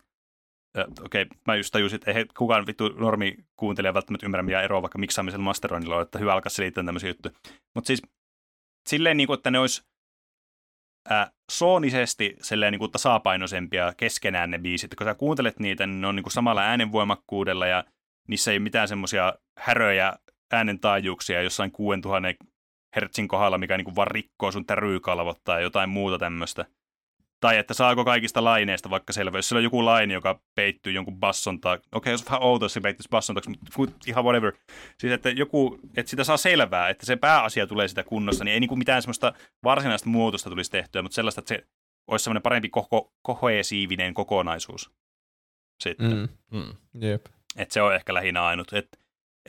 Okei, 1.04 1.26
mä 1.46 1.54
just 1.54 1.72
tajusin, 1.72 1.96
että 1.96 2.10
ei 2.10 2.24
kukaan 2.38 2.66
vittu 2.66 2.88
normi 2.88 3.36
kuuntelija 3.56 3.94
välttämättä 3.94 4.26
ymmärrä, 4.26 4.42
mikä 4.42 4.60
ero 4.60 4.82
vaikka 4.82 4.98
miksaamisella 4.98 5.44
masteroinnilla 5.44 5.96
on, 5.96 6.02
että 6.02 6.18
hyvä 6.18 6.32
alkaa 6.32 6.50
selittää 6.50 6.84
tämmöisiä 6.84 7.10
juttuja. 7.10 7.34
Mutta 7.74 7.86
siis 7.86 8.02
silleen, 8.88 9.16
niin 9.16 9.26
kuin, 9.26 9.36
että 9.36 9.50
ne 9.50 9.58
olisi 9.58 9.82
ää, 11.10 11.30
soonisesti 11.50 12.36
silleen, 12.42 12.72
niin 12.72 12.78
kuin 12.78 12.92
tasapainoisempia 12.92 13.92
keskenään 13.96 14.50
ne 14.50 14.58
biisit. 14.58 14.94
Kun 14.94 15.04
sä 15.06 15.14
kuuntelet 15.14 15.58
niitä, 15.58 15.86
niin 15.86 16.00
ne 16.00 16.06
on 16.06 16.16
niin 16.16 16.24
kuin 16.24 16.32
samalla 16.32 16.62
äänenvoimakkuudella 16.62 17.66
ja 17.66 17.84
niissä 18.28 18.50
ei 18.50 18.56
ole 18.56 18.62
mitään 18.62 18.88
semmoisia 18.88 19.34
häröjä 19.58 20.12
äänentaajuuksia 20.52 21.42
jossain 21.42 21.72
6000 21.72 22.28
hertsin 22.96 23.28
kohdalla, 23.28 23.58
mikä 23.58 23.76
niin 23.76 23.84
kuin 23.84 23.96
vaan 23.96 24.10
rikkoo 24.10 24.52
sun 24.52 24.66
täryykalvot 24.66 25.40
tai 25.44 25.62
jotain 25.62 25.88
muuta 25.88 26.18
tämmöistä. 26.18 26.64
Tai 27.40 27.58
että 27.58 27.74
saako 27.74 28.04
kaikista 28.04 28.44
laineista 28.44 28.90
vaikka 28.90 29.12
selvä. 29.12 29.38
Jos 29.38 29.48
siellä 29.48 29.60
on 29.60 29.64
joku 29.64 29.84
laini, 29.84 30.14
joka 30.14 30.40
peittyy 30.54 30.92
jonkun 30.92 31.20
basson 31.20 31.60
tai... 31.60 31.76
Okei, 31.76 31.88
okay, 31.92 32.12
jos 32.12 32.24
vähän 32.24 32.42
outo, 32.42 32.64
jos 32.64 32.72
se 32.72 32.80
peittyisi 32.80 33.08
basson 33.10 33.36
taakse, 33.36 33.50
mutta 33.78 33.96
ihan 34.06 34.24
whatever. 34.24 34.52
Siis 34.98 35.12
että 35.12 35.30
joku, 35.30 35.78
että 35.96 36.10
sitä 36.10 36.24
saa 36.24 36.36
selvää, 36.36 36.88
että 36.88 37.06
se 37.06 37.16
pääasia 37.16 37.66
tulee 37.66 37.88
sitä 37.88 38.02
kunnossa, 38.02 38.44
niin 38.44 38.52
ei 38.52 38.60
niinku 38.60 38.76
mitään 38.76 39.02
semmoista 39.02 39.32
varsinaista 39.64 40.08
muutosta 40.08 40.50
tulisi 40.50 40.70
tehtyä, 40.70 41.02
mutta 41.02 41.14
sellaista, 41.14 41.40
että 41.40 41.48
se 41.48 41.66
olisi 42.06 42.24
semmoinen 42.24 42.42
parempi 42.42 42.68
koko, 42.68 43.12
koheesiivinen 43.22 44.14
kokonaisuus. 44.14 44.90
Sitten. 45.82 46.28
Mm. 46.50 46.58
Mm. 46.58 46.74
Jep. 47.00 47.26
Että 47.56 47.72
se 47.72 47.82
on 47.82 47.94
ehkä 47.94 48.14
lähinnä 48.14 48.44
ainut. 48.44 48.72
Et 48.72 48.98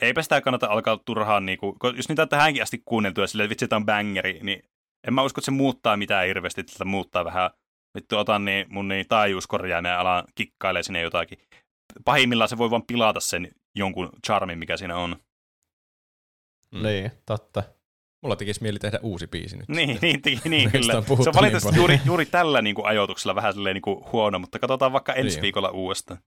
eipä 0.00 0.22
sitä 0.22 0.40
kannata 0.40 0.66
alkaa 0.66 0.98
turhaan, 1.04 1.46
niinku, 1.46 1.76
ko- 1.84 1.96
jos 1.96 2.08
niitä 2.08 2.22
on 2.22 2.28
tähänkin 2.28 2.62
asti 2.62 2.82
kuunneltu 2.84 3.20
ja 3.20 3.26
silleen, 3.26 3.44
että 3.44 3.50
vitsi, 3.50 3.68
tämä 3.68 3.76
on 3.78 3.86
bangeri, 3.86 4.40
niin 4.42 4.62
en 5.06 5.14
mä 5.14 5.22
usko, 5.22 5.38
että 5.40 5.44
se 5.44 5.50
muuttaa 5.50 5.96
mitään 5.96 6.26
hirveästi, 6.26 6.60
että 6.60 6.84
muuttaa 6.84 7.24
vähän, 7.24 7.50
vittu 7.94 8.16
otan 8.18 8.44
niin 8.44 8.66
mun 8.68 8.88
niin 8.88 9.08
taajuuskorjaimen 9.08 9.90
ja 9.90 10.00
alan 10.00 10.24
kikkailee 10.34 10.82
sinne 10.82 11.00
jotakin. 11.00 11.38
Pahimmillaan 12.04 12.48
se 12.48 12.58
voi 12.58 12.70
vaan 12.70 12.82
pilata 12.86 13.20
sen 13.20 13.48
jonkun 13.74 14.10
charmin, 14.26 14.58
mikä 14.58 14.76
siinä 14.76 14.96
on. 14.96 15.16
Mm. 16.74 16.82
Niin, 16.82 17.10
totta. 17.26 17.62
Mulla 18.22 18.36
tekisi 18.36 18.62
mieli 18.62 18.78
tehdä 18.78 18.98
uusi 19.02 19.26
biisi 19.26 19.56
nyt. 19.56 19.68
Niin, 19.68 19.98
niin, 20.02 20.20
niin, 20.24 20.40
niin 20.50 20.70
kyllä. 20.72 20.96
on 20.96 21.04
Se 21.04 21.12
on 21.12 21.34
valitettavasti 21.34 21.68
niin 21.70 21.76
juuri, 21.76 22.00
juuri 22.06 22.26
tällä 22.26 22.62
niin 22.62 22.74
kuin 22.74 22.86
ajoituksella 22.86 23.34
vähän 23.34 23.52
silleen 23.52 23.74
niin 23.74 23.82
kuin 23.82 24.04
huono, 24.12 24.38
mutta 24.38 24.58
katsotaan 24.58 24.92
vaikka 24.92 25.12
ensi 25.12 25.36
Niin. 25.36 25.42
viikolla 25.42 25.70
uudestaan. 25.70 26.20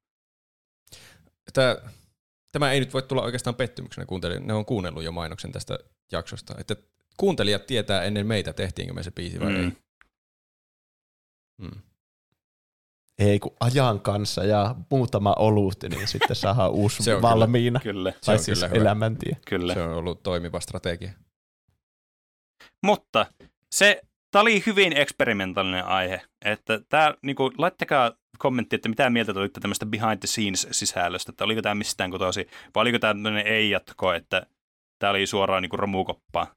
Tämä, 1.54 1.76
tämä 2.52 2.72
ei 2.72 2.80
nyt 2.80 2.94
voi 2.94 3.02
tulla 3.02 3.22
oikeastaan 3.24 3.56
pettymyksenä 3.56 4.06
kuuntelijoille. 4.06 4.48
Ne 4.48 4.54
on 4.54 4.66
kuunnellut 4.66 5.04
jo 5.04 5.12
mainoksen 5.12 5.52
tästä 5.52 5.80
jaksosta. 6.12 6.56
Että 6.58 6.76
kuuntelijat 7.18 7.66
tietää 7.68 8.04
ennen 8.04 8.28
meitä, 8.28 8.54
tehtiinkö 8.54 8.94
me 8.94 9.04
se 9.04 9.12
biisi 9.12 9.40
vai 9.40 9.50
Mm. 9.52 9.56
ei. 9.64 9.72
Mm. 11.58 11.82
Ei 13.20 13.40
kun 13.40 13.56
ajan 13.60 14.00
kanssa 14.00 14.44
ja 14.44 14.76
muutama 14.92 15.34
olut, 15.34 15.76
niin 15.90 16.08
sitten 16.08 16.36
saadaan 16.36 16.72
uusi 16.82 17.04
Se 17.04 17.16
on 17.16 17.22
kyllä- 17.22 17.30
valmiina. 17.36 17.80
Kyllä, 17.80 18.12
Se 18.12 18.18
Tai 18.26 18.36
on 18.36 18.44
siis 18.44 18.58
kyllä 18.60 18.68
hyvä. 18.68 18.82
elämäntie. 18.82 19.38
kyllä. 19.48 19.74
Se 19.74 19.82
on 19.82 19.94
ollut 19.94 20.24
toimiva 20.24 20.60
strategia. 20.60 21.12
Mutta 22.84 23.26
se, 23.72 24.02
tämä 24.32 24.42
oli 24.42 24.64
hyvin 24.66 24.98
eksperimentaalinen 24.98 25.86
aihe. 25.86 26.22
Että 26.46 26.80
tämä, 26.90 27.14
niin 27.22 27.36
kuin, 27.36 27.52
laittakaa 27.58 28.12
kommentti, 28.42 28.76
että 28.76 28.90
mitä 28.90 29.10
mieltä 29.10 29.34
te 29.34 29.40
olitte 29.40 29.60
tämmöistä 29.60 29.86
behind 29.86 30.18
the 30.20 30.28
scenes 30.28 30.68
sisällöstä, 30.72 31.32
että 31.32 31.44
oliko 31.44 31.62
tämä 31.62 31.76
mistään 31.76 32.12
kotoisin, 32.12 32.46
vai 32.76 32.82
oliko 32.82 33.00
tämä 33.00 33.14
tämmöinen 33.14 33.48
ei-jatko, 33.48 34.14
että 34.14 34.46
tämä 35.00 35.10
oli 35.12 35.28
suoraan 35.28 35.62
niin 35.64 35.80
romukoppaa. 35.80 36.48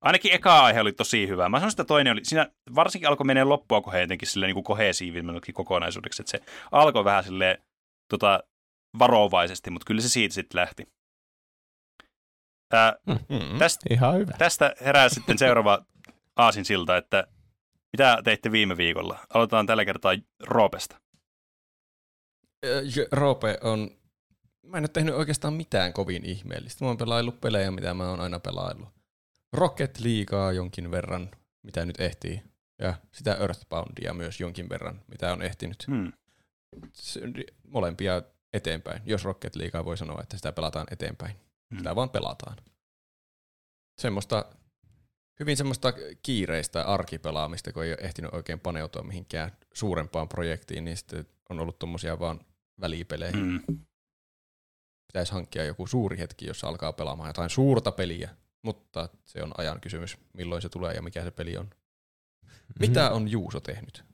Ainakin 0.00 0.32
eka 0.32 0.64
aihe 0.64 0.80
oli 0.80 0.92
tosi 0.92 1.28
hyvä. 1.28 1.48
Mä 1.48 1.58
sanoin, 1.58 1.72
että 1.72 1.84
toinen 1.84 2.12
oli, 2.12 2.24
siinä 2.24 2.50
varsinkin 2.74 3.08
alkoi 3.08 3.24
menee 3.24 3.44
loppua 3.44 3.80
kohden 3.80 4.00
jotenkin 4.00 4.28
silleen 4.28 4.48
niin 4.48 4.54
kuin 4.54 4.64
kohesiivimmin 4.64 5.40
kokonaisuudeksi, 5.54 6.22
että 6.22 6.30
se 6.30 6.40
alkoi 6.72 7.04
vähän 7.04 7.24
silleen 7.24 7.58
tota, 8.10 8.42
varovaisesti, 8.98 9.70
mutta 9.70 9.86
kyllä 9.86 10.00
se 10.00 10.08
siitä 10.08 10.34
sitten 10.34 10.60
lähti. 10.60 10.86
Ää, 12.72 12.94
Mm-hmm. 13.06 13.58
tästä, 13.58 13.86
Ihan 13.90 14.14
hyvä. 14.18 14.32
tästä 14.38 14.74
herää 14.80 15.08
sitten 15.08 15.38
seuraava 15.38 15.84
aasinsilta, 16.36 16.96
että 16.96 17.26
mitä 17.92 18.18
teitte 18.24 18.52
viime 18.52 18.76
viikolla? 18.76 19.18
Aloitetaan 19.34 19.66
tällä 19.66 19.84
kertaa 19.84 20.12
Roopesta. 20.46 21.00
Roope 23.12 23.58
on... 23.62 23.90
Mä 24.62 24.78
en 24.78 24.82
ole 24.82 24.88
tehnyt 24.88 25.14
oikeastaan 25.14 25.54
mitään 25.54 25.92
kovin 25.92 26.24
ihmeellistä. 26.24 26.84
Mä 26.84 26.88
oon 26.88 26.96
pelaillut 26.96 27.40
pelejä, 27.40 27.70
mitä 27.70 27.94
mä 27.94 28.10
oon 28.10 28.20
aina 28.20 28.40
pelaillut. 28.40 28.88
Rocket 29.52 30.00
Leaguea 30.00 30.52
jonkin 30.52 30.90
verran, 30.90 31.30
mitä 31.62 31.86
nyt 31.86 32.00
ehtii. 32.00 32.42
Ja 32.78 32.94
sitä 33.12 33.34
Earthboundia 33.34 34.14
myös 34.14 34.40
jonkin 34.40 34.68
verran, 34.68 35.00
mitä 35.08 35.32
on 35.32 35.42
ehtinyt. 35.42 35.86
Hmm. 35.86 36.12
Molempia 37.68 38.22
eteenpäin. 38.52 39.02
Jos 39.06 39.24
Rocket 39.24 39.56
Leaguea 39.56 39.84
voi 39.84 39.96
sanoa, 39.96 40.20
että 40.22 40.36
sitä 40.36 40.52
pelataan 40.52 40.86
eteenpäin. 40.90 41.36
Hmm. 41.70 41.78
Sitä 41.78 41.96
vaan 41.96 42.10
pelataan. 42.10 42.56
Semmoista, 44.00 44.44
hyvin 45.40 45.56
semmoista 45.56 45.92
kiireistä 46.22 46.82
arkipelaamista, 46.82 47.72
kun 47.72 47.84
ei 47.84 47.90
ole 47.90 47.98
ehtinyt 48.00 48.34
oikein 48.34 48.60
paneutua 48.60 49.02
mihinkään 49.02 49.52
suurempaan 49.72 50.28
projektiin, 50.28 50.84
niin 50.84 50.96
sitten 50.96 51.26
on 51.50 51.60
ollut 51.60 51.78
tommosia 51.78 52.18
vaan 52.18 52.40
välipelejä. 52.80 53.32
Hmm. 53.32 53.60
Pitäisi 55.12 55.32
hankkia 55.32 55.64
joku 55.64 55.86
suuri 55.86 56.18
hetki, 56.18 56.46
jossa 56.46 56.68
alkaa 56.68 56.92
pelaamaan 56.92 57.28
jotain 57.28 57.50
suurta 57.50 57.92
peliä, 57.92 58.30
mutta 58.62 59.08
se 59.24 59.42
on 59.42 59.52
ajan 59.58 59.80
kysymys, 59.80 60.18
milloin 60.32 60.62
se 60.62 60.68
tulee 60.68 60.94
ja 60.94 61.02
mikä 61.02 61.24
se 61.24 61.30
peli 61.30 61.56
on. 61.56 61.70
Mitä 62.80 63.10
on 63.10 63.28
Juuso 63.28 63.60
tehnyt? 63.60 64.04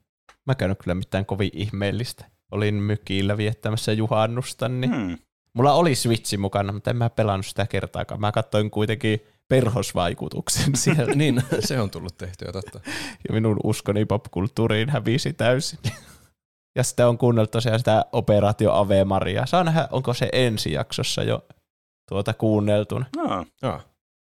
Mä 0.46 0.52
en 0.52 0.56
käynyt 0.56 0.78
kyllä 0.82 0.94
mitään 0.94 1.26
kovin 1.26 1.50
ihmeellistä. 1.52 2.24
Olin 2.50 2.74
mykillä 2.74 3.36
viettämässä 3.36 3.92
juhannusta, 3.92 4.68
niin 4.68 4.94
Hmm. 4.94 5.18
mulla 5.54 5.72
oli 5.72 5.94
Switchi 5.94 6.36
mukana, 6.36 6.72
mutta 6.72 6.90
en 6.90 6.96
mä 6.96 7.10
pelannut 7.10 7.46
sitä 7.46 7.66
kertaakaan. 7.66 8.20
Mä 8.20 8.32
katsoin 8.32 8.70
kuitenkin 8.70 9.20
perhosvaikutuksen 9.48 10.76
siellä, 10.84 11.14
niin, 11.14 11.42
se 11.60 11.80
on 11.80 11.90
tullut 11.90 12.16
tehtyä, 12.18 12.52
totta. 12.52 12.80
ja 13.28 13.34
minun 13.34 13.56
uskoni 13.64 14.04
popkulttuuriin 14.04 14.90
hävisi 14.90 15.32
täysin. 15.32 15.78
Ja 16.76 16.82
sitten 16.84 17.06
on 17.06 17.18
kuunnellut 17.18 17.50
tosiaan 17.50 17.78
sitä 17.78 18.04
Operaatio 18.12 18.72
Ave 18.72 19.04
Maria. 19.04 19.46
Saa 19.46 19.64
nähdä, 19.64 19.88
onko 19.90 20.14
se 20.14 20.28
ensi 20.32 20.72
jaksossa 20.72 21.22
jo 21.22 21.44
tuota 22.08 22.32
kuunneltuna. 22.34 23.06
No, 23.16 23.46
Ja, 23.62 23.80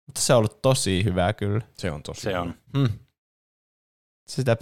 Mutta 0.08 0.22
se 0.22 0.34
on 0.34 0.38
ollut 0.38 0.62
tosi 0.62 1.04
hyvä 1.04 1.34
kyllä. 1.34 1.62
se 1.74 1.92
on 1.92 2.04
tosi 2.04 2.22
se 2.22 2.40
on. 2.40 2.54
Hmm. 2.78 2.90
Sitä, 4.28 4.58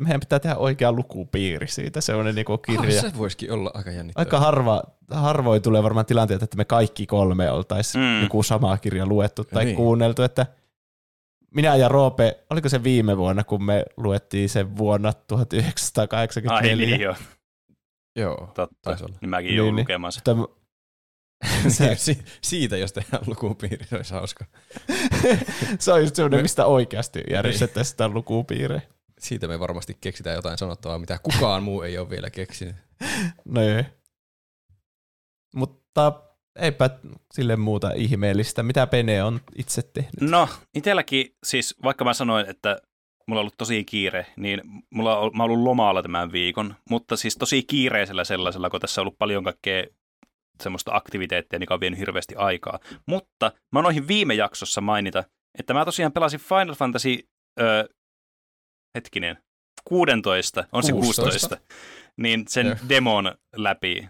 meidän 0.00 0.20
pitää 0.20 0.38
tehdä 0.38 0.56
oikea 0.56 0.92
lukupiiri 0.92 1.68
siitä, 1.68 2.00
semmoinen 2.00 2.34
niinku 2.34 2.58
kirja. 2.58 3.00
Ah, 3.00 3.10
se 3.10 3.18
voisikin 3.18 3.52
olla 3.52 3.70
aika 3.74 3.90
jännittävää. 3.90 4.22
Aika 4.26 4.40
harva, 4.40 4.82
harvoin 5.10 5.62
tulee 5.62 5.82
varmaan 5.82 6.06
tilanteet, 6.06 6.42
että 6.42 6.56
me 6.56 6.64
kaikki 6.64 7.06
kolme 7.06 7.50
oltaisiin 7.50 8.04
Mm. 8.04 8.08
mm. 8.10 8.22
joku 8.22 8.42
sama 8.42 8.78
kirja 8.78 9.06
luettu 9.06 9.44
tai 9.44 9.64
Niin. 9.64 9.66
niin. 9.66 9.76
kuunneltu, 9.76 10.22
että 10.22 10.46
minä 11.54 11.76
ja 11.76 11.88
Roope, 11.88 12.44
oliko 12.50 12.68
se 12.68 12.82
viime 12.84 13.16
vuonna, 13.16 13.44
kun 13.44 13.64
me 13.64 13.84
luettiin 13.96 14.48
sen 14.48 14.76
vuonna 14.76 15.08
Ai 15.08 15.14
1984. 15.28 16.86
niin 16.86 17.00
joo, 17.00 17.14
Joo, 18.16 18.52
totta. 18.54 18.76
taisi 18.82 19.04
olla. 19.04 19.16
Niin 19.20 19.30
mäkin 19.30 19.46
Niin, 19.48 19.56
joudun 19.56 19.76
niin. 19.76 19.82
lukemaan 19.82 20.12
sen. 20.12 20.22
Mutta 20.36 20.62
Se, 21.68 21.94
si, 21.96 22.18
siitä, 22.42 22.76
jos 22.76 22.92
tehdään 22.92 23.22
lukupiiri, 23.26 23.86
se 23.86 23.96
olisi 23.96 24.14
hauska. 24.14 24.44
se 25.78 25.92
on 25.92 26.00
just 26.02 26.16
semmoinen, 26.16 26.42
mistä 26.42 26.66
oikeasti 26.66 27.20
järjestettäisiin 27.30 27.90
sitä 27.90 28.08
lukupiirejä. 28.08 28.80
Siitä 29.18 29.48
me 29.48 29.60
varmasti 29.60 29.96
keksitään 30.00 30.36
jotain 30.36 30.58
sanottavaa, 30.58 30.98
mitä 30.98 31.18
kukaan 31.22 31.62
muu 31.62 31.82
ei 31.82 31.98
ole 31.98 32.10
vielä 32.10 32.30
keksinyt. 32.30 32.76
Niin. 33.44 33.86
Mutta 35.54 36.22
eipä 36.56 36.90
sille 37.32 37.56
muuta 37.56 37.90
ihmeellistä. 37.94 38.62
Mitä 38.62 38.86
Pene 38.86 39.22
on 39.22 39.40
itse 39.56 39.82
tehnyt? 39.82 40.20
No, 40.20 40.48
itselläkin, 40.74 41.34
siis 41.46 41.74
vaikka 41.82 42.04
mä 42.04 42.14
sanoin, 42.14 42.50
että 42.50 42.78
mulla 43.26 43.40
on 43.40 43.42
ollut 43.42 43.56
tosi 43.58 43.84
kiire, 43.84 44.26
niin 44.36 44.60
mulla 44.90 45.18
on, 45.18 45.30
mä 45.34 45.42
oon 45.42 45.50
ollut 45.50 45.64
lomalla 45.64 46.02
tämän 46.02 46.32
viikon, 46.32 46.74
mutta 46.90 47.16
siis 47.16 47.36
tosi 47.36 47.62
kiireisellä 47.62 48.24
sellaisella, 48.24 48.70
kun 48.70 48.80
tässä 48.80 49.00
on 49.00 49.02
ollut 49.02 49.18
paljon 49.18 49.44
kaikkea 49.44 49.84
semmoista 50.62 50.94
aktiviteettia, 50.94 51.58
mikä 51.58 51.74
on 51.74 51.80
vienyt 51.80 51.98
hirveästi 51.98 52.34
aikaa. 52.36 52.78
Mutta 53.06 53.52
mä 53.72 53.82
noihin 53.82 54.08
viime 54.08 54.34
jaksossa 54.34 54.80
mainita, 54.80 55.24
että 55.58 55.74
mä 55.74 55.84
tosiaan 55.84 56.12
pelasin 56.12 56.40
Final 56.40 56.74
Fantasy, 56.74 57.18
ö, 57.60 57.88
hetkinen, 58.94 59.38
16, 59.84 60.64
on 60.72 60.82
se 60.82 60.92
16. 60.92 61.22
16, 61.22 61.56
niin 62.16 62.44
sen 62.48 62.66
Joo. 62.66 62.76
demon 62.88 63.34
läpi. 63.56 64.08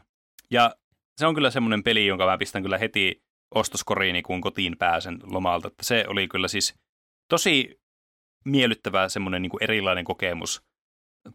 Ja 0.51 0.75
se 1.17 1.27
on 1.27 1.35
kyllä 1.35 1.51
semmoinen 1.51 1.83
peli, 1.83 2.07
jonka 2.07 2.27
mä 2.27 2.39
pistän 2.39 2.63
kyllä 2.63 2.79
heti 2.79 3.23
ostoskoriini, 3.55 4.23
kun 4.23 4.41
kotiin 4.41 4.79
pääsen 4.79 5.19
lomalta. 5.23 5.69
Että 5.69 5.85
se 5.85 6.05
oli 6.09 6.29
kyllä 6.29 6.49
siis 6.49 6.75
tosi 7.29 7.81
miellyttävä 8.45 9.09
semmoinen 9.09 9.43
niin 9.43 9.51
kuin 9.51 9.63
erilainen 9.63 10.05
kokemus 10.05 10.63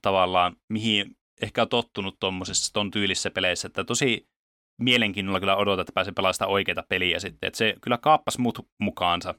tavallaan, 0.01 0.56
mihin 0.69 1.17
ehkä 1.41 1.61
on 1.61 1.69
tottunut 1.69 2.19
tuommoisessa 2.19 2.73
ton 2.73 2.91
tyylissä 2.91 3.31
peleissä, 3.31 3.67
että 3.67 3.83
tosi 3.83 4.27
mielenkiinnolla 4.81 5.39
kyllä 5.39 5.56
odotan, 5.56 5.81
että 5.81 5.93
pääsen 5.93 6.15
pelaamaan 6.15 6.51
oikeaa 6.51 6.83
peliä 6.89 7.19
sitten, 7.19 7.47
että 7.47 7.57
se 7.57 7.75
kyllä 7.81 7.97
kaappas 7.97 8.38
mut 8.38 8.67
mukaansa. 8.80 9.35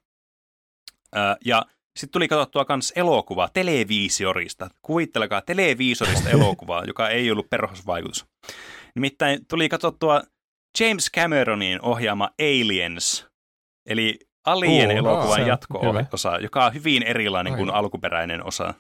Ja 1.45 1.67
sitten 1.97 2.13
tuli 2.13 2.29
katsottua 2.29 2.77
myös 2.77 2.93
elokuva 2.97 3.49
televiisorista. 3.53 4.71
Kuvittelekaa 4.83 5.41
televiisorista 5.41 6.31
elokuvaa, 6.31 6.85
joka 6.85 7.09
ei 7.09 7.31
ollut 7.31 7.51
perhosvaikutus. 7.51 8.27
Nimittäin 8.95 9.47
tuli 9.47 9.69
katsottua 9.69 10.23
James 10.81 11.11
Cameronin 11.17 11.81
ohjaama 11.83 12.31
Aliens, 12.41 13.27
eli 13.87 14.19
Alien-elokuvan 14.47 15.47
jatko-osa, 15.47 16.39
joka 16.39 16.67
on 16.67 16.75
hyvin 16.75 17.03
erilainen 17.03 17.53
kuin 17.53 17.69
Aivan. 17.71 17.75
alkuperäinen 17.75 18.45
osa. 18.47 18.75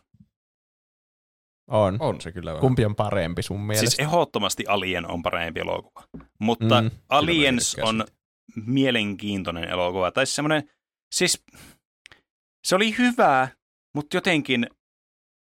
On. 1.71 1.97
On 2.01 2.21
se 2.21 2.33
kyllä 2.33 2.51
vähän. 2.51 2.61
Kumpi 2.61 2.85
on 2.85 2.95
parempi 2.97 3.43
sun 3.43 3.61
mielestä? 3.61 3.91
Siis 3.91 3.99
ehdottomasti 4.09 4.65
Alien 4.69 5.11
on 5.11 5.23
parempi 5.23 5.61
elokuva. 5.61 6.05
Mutta 6.41 6.81
Mm, 6.81 6.91
Aliens 7.09 7.77
on 7.83 8.05
mielenkiintoinen 8.67 9.65
elokuva. 9.65 10.11
Tai 10.11 10.27
semmoinen, 10.27 10.71
siis 11.15 11.45
se 12.67 12.75
oli 12.77 12.99
hyvä, 12.99 13.49
mutta 13.95 14.17
jotenkin, 14.17 14.67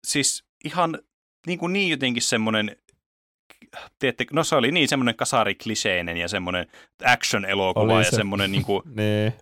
siis 0.07 0.43
ihan 0.65 0.99
niin, 1.47 1.59
kuin 1.59 1.73
niin 1.73 1.89
jotenkin 1.89 2.23
semmoinen, 2.23 2.75
tiedätte, 3.99 4.25
no 4.33 4.43
se 4.43 4.56
oli 4.56 4.72
niin 4.72 4.88
semmoinen 4.88 5.15
kasarikliseinen 5.15 6.17
ja 6.17 6.27
semmoinen 6.27 6.67
action-elokuva 7.06 7.93
Oli 7.93 8.03
ja 8.06 8.11
se. 8.11 8.15
semmoinen 8.15 8.51
niin 8.51 8.64
kuin, 8.65 8.81
Niin. 8.95 9.33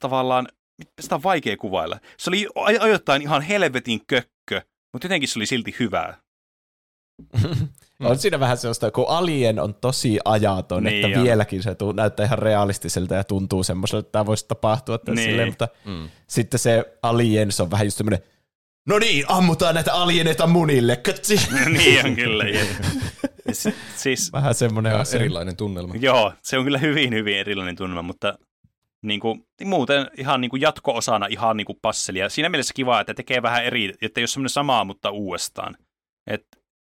tavallaan, 0.00 0.48
sitä 1.00 1.14
on 1.14 1.22
vaikea 1.22 1.56
kuvailla. 1.56 1.98
Se 2.16 2.30
oli 2.30 2.46
aj- 2.58 2.78
ajoittain 2.82 3.22
ihan 3.22 3.42
helvetin 3.42 4.00
kökkö, 4.06 4.62
mutta 4.92 5.04
jotenkin 5.04 5.28
se 5.28 5.38
oli 5.38 5.46
silti 5.46 5.76
hyvää. 5.80 6.16
On 8.04 8.18
siinä 8.18 8.40
vähän 8.40 8.56
sellaista, 8.58 8.90
kun 8.90 9.04
Alien 9.08 9.58
on 9.60 9.74
tosi 9.74 10.18
ajaton, 10.24 10.82
Niin 10.84 11.04
että 11.06 11.18
on. 11.18 11.24
vieläkin 11.24 11.62
se 11.62 11.74
tuu, 11.74 11.92
näyttää 11.92 12.26
ihan 12.26 12.38
realistiselta 12.38 13.14
ja 13.14 13.24
tuntuu 13.24 13.62
semmoiselta, 13.64 14.00
että 14.00 14.12
tämä 14.12 14.26
voisi 14.26 14.44
tapahtua. 14.48 14.98
Niin. 15.06 15.18
silleen, 15.18 15.48
mutta 15.48 15.68
Mm. 15.84 16.08
sitten 16.26 16.60
se 16.60 16.84
Aliens 17.02 17.60
on 17.60 17.70
vähän 17.70 17.86
just 17.86 17.96
semmoinen, 17.96 18.18
no 18.88 18.98
niin, 18.98 19.24
ammutaan 19.28 19.74
näitä 19.74 19.94
alieneita 19.94 20.46
munille, 20.46 20.96
katsi. 20.96 21.36
niin 21.78 22.06
on 22.06 22.14
kyllä. 22.16 22.44
si- 23.52 23.74
siis, 23.96 24.32
Vähän 24.32 24.54
semmoinen 24.54 24.96
asia. 24.96 25.20
erilainen 25.20 25.56
tunnelma. 25.56 25.94
joo, 25.96 26.32
se 26.42 26.58
on 26.58 26.64
kyllä 26.64 26.78
hyvin, 26.78 27.14
hyvin 27.14 27.36
erilainen 27.38 27.76
tunnelma, 27.76 28.02
mutta 28.02 28.38
niin 29.02 29.20
kuin, 29.20 29.46
muuten 29.64 30.10
ihan 30.16 30.40
niin 30.40 30.50
kuin 30.50 30.62
jatko-osana 30.62 31.26
ihan 31.26 31.56
niin 31.56 31.64
kuin 31.64 31.78
passelia. 31.82 32.28
Siinä 32.28 32.48
mielessä 32.48 32.74
kiva, 32.74 33.00
että 33.00 33.14
tekee 33.14 33.42
vähän 33.42 33.64
eri, 33.64 33.94
että 34.02 34.20
ei 34.20 34.22
ole 34.22 34.26
semmoinen 34.26 34.50
samaa, 34.50 34.84
mutta 34.84 35.10
uudestaan. 35.10 35.76
Et, 36.26 36.42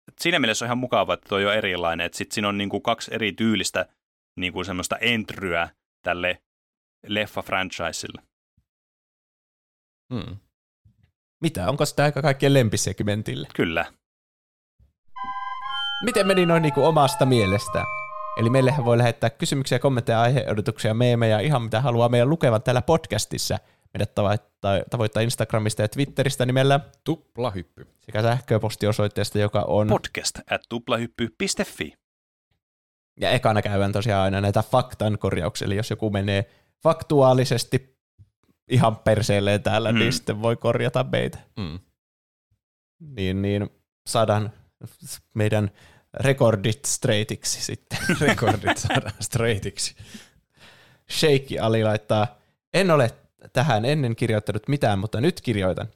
et 0.09 0.15
siinä 0.21 0.39
mielessä 0.39 0.65
on 0.65 0.67
ihan 0.67 0.79
mukava, 0.79 1.15
että 1.15 1.29
toi 1.29 1.47
on 1.47 1.55
erilainen. 1.55 2.07
Että 2.07 2.19
sitten 2.19 2.35
siinä 2.35 2.49
on 2.49 2.59
niin 2.59 2.69
kuin 2.71 2.83
kaksi 2.83 3.15
eri 3.15 3.33
tyylistä 3.33 3.87
niin 4.41 4.53
kuin 4.53 4.65
semmoista 4.65 4.97
entryä 4.97 5.69
tälle 6.05 6.39
leffa-franchiselle. 7.07 8.23
Mm. 10.13 10.37
Mitä, 11.43 11.69
onko 11.69 11.87
sitä 11.87 12.05
aika 12.05 12.23
kaikkien 12.23 12.55
lempisegmentille? 12.55 13.49
Kyllä. 13.55 13.85
Miten 16.05 16.27
meni 16.27 16.47
noin 16.47 16.63
niinku 16.63 16.85
omasta 16.85 17.27
mielestä? 17.27 17.85
Eli 18.37 18.51
meillehän 18.51 18.85
voi 18.85 18.99
lähettää 18.99 19.31
kysymyksiä, 19.31 19.79
kommentteja, 19.79 20.21
aiheodotuksia, 20.21 20.95
meemejä, 20.95 21.41
ihan 21.41 21.63
mitä 21.63 21.81
haluaa 21.81 22.09
meidän 22.09 22.31
lukevan 22.31 22.63
täällä 22.63 22.83
podcastissa. 22.83 23.59
Meidät 23.95 24.15
tavoittaa, 24.15 24.79
tavoittaa 24.91 25.23
Instagramista 25.23 25.83
ja 25.83 25.89
Twitteristä 25.89 26.47
nimellä 26.47 26.81
Tuplahyppy. 27.05 27.87
sekä 28.01 28.23
sähköpostiosoitteesta, 28.23 29.39
joka 29.39 29.63
on... 29.63 29.89
Podcast 29.89 30.39
at 30.51 30.63
tuplahyppy.fi. 30.69 31.95
ja 33.21 33.31
ekana 33.31 33.63
käydään 33.63 33.93
tosiaan 33.93 34.25
aina 34.25 34.41
näitä 34.41 34.63
faktan 34.63 35.19
korjauksia, 35.19 35.67
eli 35.67 35.77
jos 35.77 35.91
joku 35.91 36.11
menee 36.11 36.51
faktuaalisesti 36.83 37.92
ihan 38.73 38.97
perseelleen 38.97 39.63
täällä, 39.63 39.93
mm. 39.93 39.99
niin 39.99 40.13
sitten 40.13 40.43
voi 40.43 40.57
korjata 40.57 41.05
meitä. 41.13 41.39
Mm. 41.57 41.79
Niin, 43.01 43.43
niin 43.43 43.71
saadaan 44.07 44.53
meidän 45.35 45.71
rekordit 46.15 46.85
straightiksi 46.85 47.63
sitten. 47.63 47.99
Rekordit 48.21 48.79
saadaan 48.79 49.15
straightiksi. 49.21 49.95
Sheikki 51.11 51.59
Ali 51.59 51.85
laittaa, 51.85 52.39
en 52.75 52.91
ole 52.91 53.11
tähän 53.53 53.85
ennen 53.85 54.17
kirjoittanut 54.17 54.69
mitään, 54.69 54.99
mutta 54.99 55.21
nyt 55.21 55.41
kirjoitan. 55.41 55.89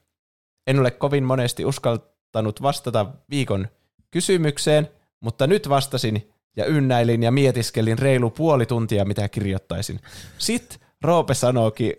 En 0.67 0.81
ole 0.81 0.91
kovin 0.91 1.25
monesti 1.25 1.65
uskaltanut 1.65 2.63
vastata 2.63 3.07
viikon 3.31 3.69
kysymykseen, 4.11 4.89
mutta 5.21 5.47
nyt 5.47 5.69
vastasin 5.69 6.31
ja 6.57 6.65
ynnäilin 6.65 7.23
ja 7.23 7.31
mietiskelin 7.33 7.99
reilu 7.99 8.31
puoli 8.31 8.67
tuntia, 8.67 9.05
mitä 9.05 9.29
kirjoittaisin. 9.29 10.01
Sitten 10.39 10.79
Roope 11.03 11.35
sanookin 11.35 11.93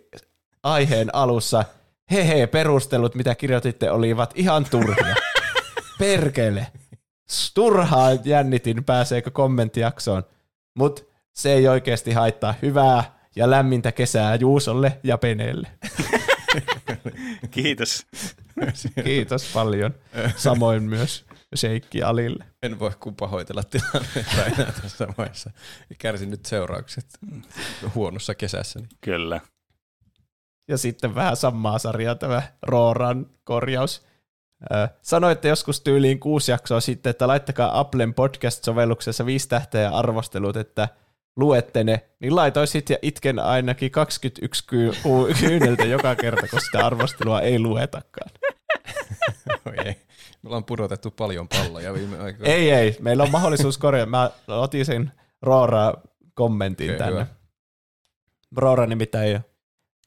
aiheen 0.63 1.15
alussa, 1.15 1.65
hehe, 2.11 2.47
perustelut, 2.47 3.15
mitä 3.15 3.35
kirjoititte, 3.35 3.91
olivat 3.91 4.33
ihan 4.35 4.65
turhia. 4.65 5.15
Perkele. 5.99 6.67
Turhaa 7.53 8.09
jännitin, 8.23 8.83
pääseekö 8.83 9.31
kommenttijaksoon. 9.31 10.23
Mutta 10.77 11.01
se 11.33 11.53
ei 11.53 11.67
oikeasti 11.67 12.11
haittaa 12.11 12.55
hyvää 12.61 13.17
ja 13.35 13.49
lämmintä 13.49 13.91
kesää 13.91 14.35
Juusolle 14.35 14.99
ja 15.03 15.17
Peneelle. 15.17 15.67
Kiitos. 17.51 18.05
Kiitos 19.03 19.51
paljon. 19.53 19.95
Samoin 20.35 20.83
myös 20.83 21.25
Sheikki 21.55 22.03
Alille. 22.03 22.45
En 22.63 22.79
voi 22.79 22.91
kuin 22.99 23.15
pahoitella 23.15 23.63
tilannetta 23.63 24.45
enää 24.45 24.71
tässä 24.81 25.07
vaiheessa. 25.17 25.51
Kärsin 25.97 26.29
nyt 26.29 26.45
seuraukset 26.45 27.05
huonossa 27.95 28.35
kesässä. 28.35 28.79
Kyllä. 29.01 29.41
Ja 30.67 30.77
sitten 30.77 31.15
vähän 31.15 31.35
samaa 31.35 31.79
sarjaa 31.79 32.15
tämä 32.15 32.41
Rooran 32.61 33.25
korjaus. 33.43 34.05
Sanoitte 35.01 35.47
joskus 35.47 35.81
tyyliin 35.81 36.19
kuusi 36.19 36.51
jaksoa 36.51 36.79
sitten, 36.79 37.09
että 37.09 37.27
laittakaa 37.27 37.79
Applen 37.79 38.13
podcast-sovelluksessa 38.13 39.25
viisi 39.25 39.49
tähteä 39.49 39.81
ja 39.81 39.91
arvostelut, 39.91 40.57
että 40.57 40.89
luette 41.35 41.83
ne, 41.83 42.05
niin 42.19 42.35
laitoin 42.35 42.67
sit 42.67 42.89
ja 42.89 42.97
itken 43.01 43.39
ainakin 43.39 43.91
21 43.91 44.63
ky- 44.67 44.91
ku- 45.03 45.27
kyyneltä 45.39 45.83
joka 45.85 46.15
kerta, 46.15 46.47
kun 46.47 46.61
sitä 46.61 46.85
arvostelua 46.85 47.41
ei 47.41 47.59
luetakaan. 47.59 48.31
Oi 49.65 49.73
ei. 49.85 49.95
Me 50.41 50.47
ollaan 50.47 50.63
pudotettu 50.63 51.11
paljon 51.11 51.47
palloja 51.47 51.93
viime 51.93 52.17
aikoina. 52.19 52.53
Ei, 52.53 52.71
ei. 52.71 52.97
Meillä 53.01 53.23
on 53.23 53.31
mahdollisuus 53.31 53.77
korjata. 53.77 54.09
Mä 54.09 54.29
otin 54.47 54.85
sen 54.85 55.11
Roora-kommentin 55.41 56.87
Okei, 56.89 56.97
tänne. 56.97 57.13
hyvä. 57.13 57.27
Roora 58.57 58.85
nimittäin 58.85 59.27
ei 59.27 59.35
ole 59.35 59.43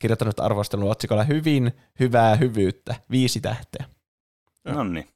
kirjoittanut 0.01 0.41
arvostelun 0.41 0.91
otsikolla 0.91 1.25
hyvin 1.25 1.73
hyvää 2.01 2.37
hyvyyttä, 2.37 2.95
viisi 3.11 3.41
tähteä. 3.41 3.85
No 4.65 4.85
niin. 4.85 5.09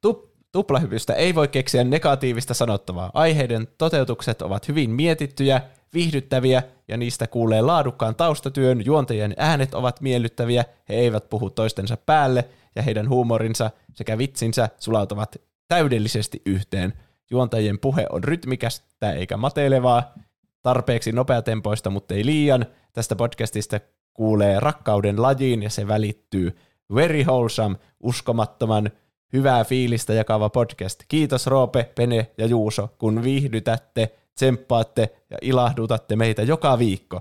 Tu- 0.00 0.32
tuplahyvystä 0.52 1.14
ei 1.14 1.34
voi 1.34 1.48
keksiä 1.48 1.84
negatiivista 1.84 2.54
sanottavaa. 2.54 3.10
Aiheiden 3.14 3.68
toteutukset 3.78 4.42
ovat 4.42 4.68
hyvin 4.68 4.90
mietittyjä, 4.90 5.60
viihdyttäviä 5.94 6.62
ja 6.88 6.96
niistä 6.96 7.26
kuulee 7.26 7.60
laadukkaan 7.60 8.14
taustatyön. 8.14 8.84
Juontajien 8.84 9.34
äänet 9.36 9.74
ovat 9.74 10.00
miellyttäviä, 10.00 10.64
he 10.88 10.94
eivät 10.94 11.28
puhu 11.28 11.50
toistensa 11.50 11.96
päälle 11.96 12.48
ja 12.76 12.82
heidän 12.82 13.08
huumorinsa 13.08 13.70
sekä 13.94 14.18
vitsinsä 14.18 14.68
sulautuvat 14.78 15.36
täydellisesti 15.68 16.42
yhteen. 16.46 16.92
Juontajien 17.30 17.78
puhe 17.78 18.06
on 18.10 18.24
rytmikästä 18.24 19.12
eikä 19.12 19.36
mateilevaa, 19.36 20.14
tarpeeksi 20.62 21.12
nopeatempoista, 21.12 21.90
mutta 21.90 22.14
ei 22.14 22.26
liian. 22.26 22.66
Tästä 22.92 23.16
podcastista 23.16 23.80
kuulee 24.18 24.60
rakkauden 24.60 25.22
lajiin 25.22 25.62
ja 25.62 25.70
se 25.70 25.88
välittyy. 25.88 26.56
Very 26.94 27.22
wholesome, 27.22 27.76
uskomattoman 28.00 28.90
Hyvää 29.32 29.64
fiilistä 29.64 30.12
jakava 30.12 30.50
podcast. 30.50 31.02
Kiitos 31.08 31.46
Roope, 31.46 31.90
Pene 31.94 32.30
ja 32.38 32.46
Juuso, 32.46 32.88
kun 32.98 33.22
viihdytätte, 33.22 34.10
tsemppaatte 34.34 35.08
ja 35.30 35.38
ilahdutatte 35.42 36.16
meitä 36.16 36.42
joka 36.42 36.78
viikko. 36.78 37.20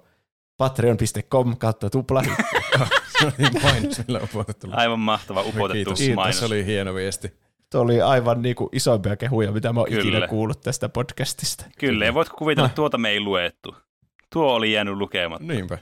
Patreon.com 0.58 1.58
kautta 1.58 1.90
tupla. 1.90 2.24
Se 3.20 3.26
oli 3.26 3.62
mainos, 3.64 4.08
millä 4.08 4.20
upotettu. 4.24 4.68
Aivan 4.72 5.00
mahtava 5.00 5.42
upotettu 5.42 5.94
Kiitos. 5.94 6.16
mainos. 6.16 6.40
Se 6.40 6.46
oli 6.46 6.66
hieno 6.66 6.94
viesti. 6.94 7.34
Tuo 7.72 7.82
oli 7.82 8.02
aivan 8.02 8.42
niinku 8.42 8.70
isompia 8.72 9.16
kehuja, 9.16 9.52
mitä 9.52 9.74
mä 9.74 9.80
oon 9.80 9.90
Kyllä. 9.90 10.02
ikinä 10.02 10.28
kuullut 10.28 10.62
tästä 10.62 10.90
podcastista. 10.90 11.66
Kyllä, 11.80 12.06
ja 12.06 12.14
voitko 12.14 12.38
kuvitella, 12.38 12.66
että 12.66 12.76
tuota 12.76 12.98
me 12.98 13.10
ei 13.10 13.20
luettu. 13.20 13.76
Tuo 14.34 14.54
oli 14.54 14.72
jäänyt 14.74 14.98
lukematta. 14.98 15.48
Niinpä. 15.48 15.78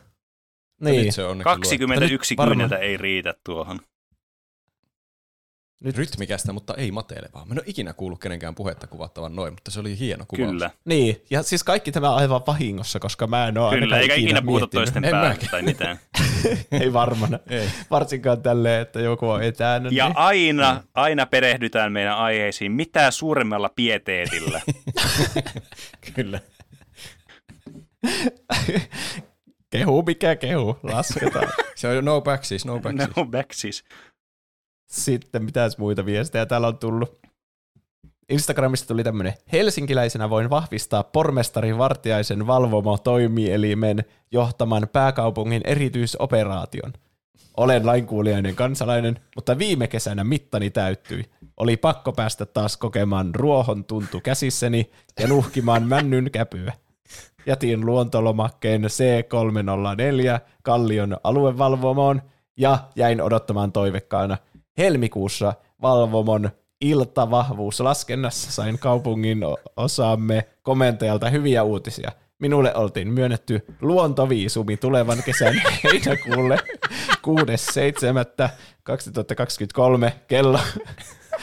Niin. 0.82 1.06
Nyt 1.06 1.16
se 1.16 1.24
on 1.24 1.32
onneksi 1.32 1.54
21 1.56 2.34
Nyt 2.34 2.38
varmaan- 2.38 2.58
kyyneltä 2.58 2.78
ei 2.78 2.98
riitä 2.98 3.34
tuohon. 3.44 3.80
Nyt, 5.84 5.98
Rytmikästä, 5.98 6.54
mutta 6.54 6.74
ei 6.78 6.92
matelevaa. 6.92 7.46
Mä 7.46 7.54
en 7.54 7.60
ole 7.60 7.64
ikinä 7.68 7.94
kuullut 7.94 8.20
kenenkään 8.22 8.56
puhetta 8.56 8.88
kuvattavan 8.88 9.36
noin, 9.36 9.54
mutta 9.54 9.72
se 9.72 9.80
oli 9.80 10.00
hieno 10.00 10.26
kuvaus. 10.28 10.52
Kyllä. 10.52 10.72
niin, 10.86 11.22
ja 11.30 11.44
siis 11.44 11.64
kaikki 11.64 11.92
tämä 11.92 12.16
aivan 12.16 12.42
vahingossa, 12.48 13.00
koska 13.00 13.28
mä 13.28 13.48
en 13.48 13.58
ole 13.58 13.70
Kyllä, 13.70 13.84
ainakaan 13.96 14.02
eikä 14.02 14.16
ikinä 14.16 14.42
puhuta 14.42 14.64
miettinyt. 14.64 14.84
toisten 14.86 15.06
En 15.06 15.12
päälle 15.12 15.38
tai 15.52 15.62
mitään. 15.62 16.00
Ei 16.82 16.94
varmana. 16.94 17.40
Ei. 17.50 17.70
Varsinkaan 17.92 18.42
tälleen, 18.42 18.82
että 18.82 19.00
joku 19.00 19.30
on 19.30 19.44
etänä. 19.44 19.90
Ja 19.92 20.06
niin. 20.06 20.18
aina, 20.18 20.84
aina 20.94 21.26
perehdytään 21.26 21.92
meidän 21.92 22.18
aiheisiin 22.18 22.72
mitä 22.72 23.12
suuremmalla 23.12 23.70
pieteetillä. 23.76 24.62
Kyllä. 26.16 26.40
Kehu 29.78 30.04
mikä 30.04 30.36
kehu, 30.36 30.78
lasketaan. 30.84 31.48
Se 31.76 31.88
on 31.88 32.06
no 32.06 32.22
back 32.22 32.44
siis, 32.44 32.66
no 32.66 32.80
back 32.80 33.02
siis. 33.02 33.16
no 33.16 33.26
back 33.26 33.54
siis. 33.54 33.84
Sitten 34.92 35.44
mitäs 35.44 35.78
muita 35.78 36.06
viestejä 36.06 36.46
täällä 36.46 36.68
on 36.68 36.78
tullut. 36.78 37.20
Instagramista 38.30 38.88
tuli 38.88 39.04
tämmönen. 39.04 39.34
Helsinkiläisenä 39.52 40.30
voin 40.30 40.50
vahvistaa 40.50 41.04
pormestari 41.04 41.78
Vartiaisen 41.78 42.48
valvomo 42.48 42.98
toimielimen 42.98 44.06
johtaman 44.32 44.88
pääkaupungin 44.94 45.62
erityisoperaation. 45.66 46.94
Olen 47.58 47.86
lainkuulijainen 47.86 48.56
kansalainen, 48.56 49.20
mutta 49.36 49.58
viime 49.58 49.88
kesänä 49.88 50.24
mittani 50.24 50.70
täyttyi. 50.70 51.24
Oli 51.58 51.78
pakko 51.78 52.12
päästä 52.12 52.46
taas 52.46 52.78
kokemaan 52.78 53.36
ruohon 53.36 53.86
tuntu 53.86 54.22
käsissäni 54.22 54.92
ja 55.20 55.28
nuhkimaan 55.28 55.84
männyn 55.84 56.32
käpyä. 56.32 56.74
Jätin 57.46 57.86
luontolomakkeen 57.86 58.84
C304 58.84 60.40
Kallion 60.64 61.18
aluevalvomoon 61.24 62.22
ja 62.58 62.78
jäin 62.96 63.22
odottamaan 63.22 63.72
toivekkaana. 63.72 64.38
Helmikuussa 64.78 65.54
valvomon 65.82 66.50
iltavahvuuslaskennassa 66.82 68.52
sain 68.52 68.80
kaupungin 68.80 69.40
osaamme 69.78 70.48
komentajalta 70.64 71.30
hyviä 71.30 71.64
uutisia. 71.64 72.12
Minulle 72.40 72.76
oltiin 72.76 73.08
myönnetty 73.08 73.66
luontoviisumi 73.82 74.78
tulevan 74.78 75.24
kesän 75.26 75.54
heinäkuulle 75.84 76.58
6.7.2023 77.12 80.12
kello 80.28 80.60
17.30-19. 81.36 81.38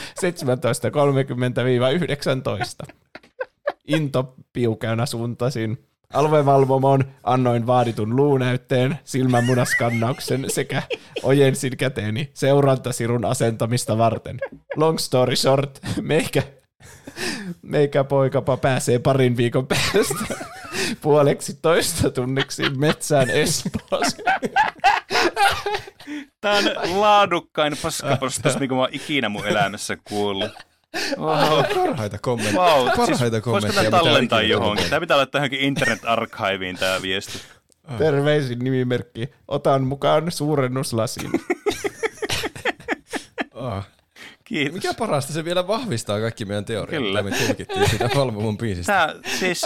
Into 3.88 4.34
piukeana 4.52 5.06
suuntasin 5.06 5.86
aluevalvomoon, 6.12 7.04
annoin 7.24 7.66
vaaditun 7.66 8.16
luunäytteen, 8.16 8.98
silmänmunaskannauksen 9.04 10.44
sekä 10.48 10.82
ojensin 11.22 11.76
käteeni 11.76 12.30
seurantasirun 12.34 13.24
asentamista 13.24 13.98
varten. 13.98 14.38
Long 14.76 14.98
story 14.98 15.36
short, 15.36 15.80
meikä, 16.00 16.42
meikä 17.62 18.04
poikapa 18.04 18.56
pääsee 18.56 18.98
parin 18.98 19.36
viikon 19.36 19.66
päästä 19.66 20.34
puoleksi 21.00 21.58
toista 21.62 22.10
tunniksi 22.10 22.70
metsään 22.70 23.30
Espoossa. 23.30 24.16
Tämä 26.40 26.56
on 26.56 27.00
laadukkain 27.00 27.76
paskapostus, 27.82 28.58
mikä 28.58 28.74
mä 28.74 28.80
oon 28.80 28.88
ikinä 28.92 29.28
mun 29.28 29.46
elämässä 29.46 29.96
kuullut. 30.04 30.52
Wow. 31.18 31.64
Parhaita 31.74 32.18
kommentteja. 32.18 32.62
Wow. 32.62 32.86
Parhaita 32.86 33.06
siis, 33.06 33.20
voisiko 33.20 33.40
kommentteja. 33.40 33.72
tämä 33.72 33.84
mitä 33.84 33.96
on 33.96 34.04
tallentaa 34.04 34.42
johonkin? 34.42 34.90
Tämä 34.90 35.00
pitää 35.00 35.16
laittaa 35.16 35.38
johonkin 35.38 35.60
internet-archiviin 35.60 36.76
tämä 36.78 37.02
viesti. 37.02 37.38
Terveisin 37.98 38.58
nimimerkki. 38.58 39.28
Otan 39.48 39.84
mukaan 39.84 40.32
suurennuslasin. 40.32 41.30
Ah. 43.54 43.88
Kiitos. 44.44 44.74
Mikä 44.74 44.94
parasta, 44.94 45.32
se 45.32 45.44
vielä 45.44 45.66
vahvistaa 45.66 46.20
kaikki 46.20 46.44
meidän 46.44 46.64
teoriat, 46.64 47.02
Kyllä. 47.02 47.22
mitä 47.22 47.36
me 47.36 47.46
tulkittiin 47.46 47.88
sitä 47.90 48.10
valvomon 48.14 48.58
biisistä. 48.58 48.92
Tää, 48.92 49.14
siis, 49.38 49.62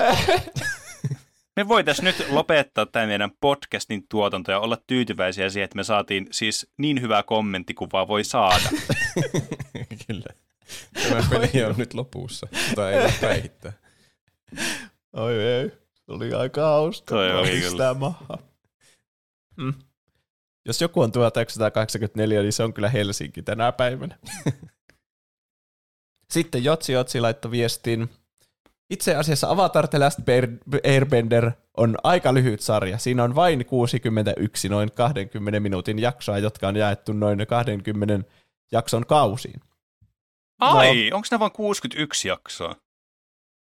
me 1.56 1.68
voitaisiin 1.68 2.04
nyt 2.04 2.26
lopettaa 2.28 2.86
tämä 2.86 3.06
meidän 3.06 3.30
podcastin 3.40 4.04
tuotanto 4.08 4.52
ja 4.52 4.60
olla 4.60 4.78
tyytyväisiä 4.86 5.50
siihen, 5.50 5.64
että 5.64 5.76
me 5.76 5.84
saatiin 5.84 6.26
siis 6.30 6.66
niin 6.78 7.00
hyvää 7.00 7.22
kommenttikuvaa 7.22 8.08
voi 8.08 8.24
saada. 8.24 8.68
Kyllä. 10.06 10.45
Tämä 11.08 11.22
peli 11.30 11.64
on 11.64 11.74
nyt 11.76 11.94
lopussa, 11.94 12.46
tai 12.74 12.94
ei 12.94 13.02
voi 13.02 13.12
päihittää. 13.20 13.72
Oi 15.12 15.42
ei, 15.42 15.68
se 15.68 16.12
oli 16.12 16.34
aika 16.34 16.62
hauska. 16.62 17.14
Toi 17.14 17.38
oli 17.38 17.60
kyllä. 17.60 17.94
maha. 17.94 18.38
Mm. 19.56 19.74
Jos 20.64 20.80
joku 20.80 21.00
on 21.00 21.12
1984, 21.12 22.42
niin 22.42 22.52
se 22.52 22.62
on 22.62 22.72
kyllä 22.72 22.88
Helsinki 22.88 23.42
tänä 23.42 23.72
päivänä. 23.72 24.18
Sitten 26.34 26.64
Jotsi 26.64 26.92
Jotsi 26.92 27.20
laittoi 27.20 27.50
viestin. 27.50 28.10
Itse 28.90 29.14
asiassa 29.14 29.50
Avatar 29.50 29.88
The 29.88 29.98
Last 29.98 30.20
Airbender 30.84 31.52
on 31.76 31.96
aika 32.02 32.34
lyhyt 32.34 32.60
sarja. 32.60 32.98
Siinä 32.98 33.24
on 33.24 33.34
vain 33.34 33.66
61 33.66 34.68
noin 34.68 34.92
20 34.92 35.60
minuutin 35.60 35.98
jaksoa, 35.98 36.38
jotka 36.38 36.68
on 36.68 36.76
jaettu 36.76 37.12
noin 37.12 37.46
20 37.46 38.20
jakson 38.72 39.06
kausiin. 39.06 39.60
Ai, 40.60 41.12
onko 41.12 41.26
nämä 41.30 41.40
vain 41.40 41.52
61 41.52 42.28
jaksoa? 42.28 42.76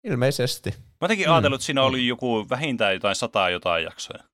Ilmeisesti. 0.05 0.71
Mä 0.71 0.79
jotenkin 1.03 1.27
Mm. 1.27 1.33
ajatellut, 1.33 1.57
että 1.61 1.67
siinä 1.67 1.83
oli 1.83 2.07
joku 2.07 2.47
vähintään 2.51 2.95
jotain 2.95 3.17
sataa 3.17 3.51
jotain 3.51 3.85
jaksoja. 3.85 4.25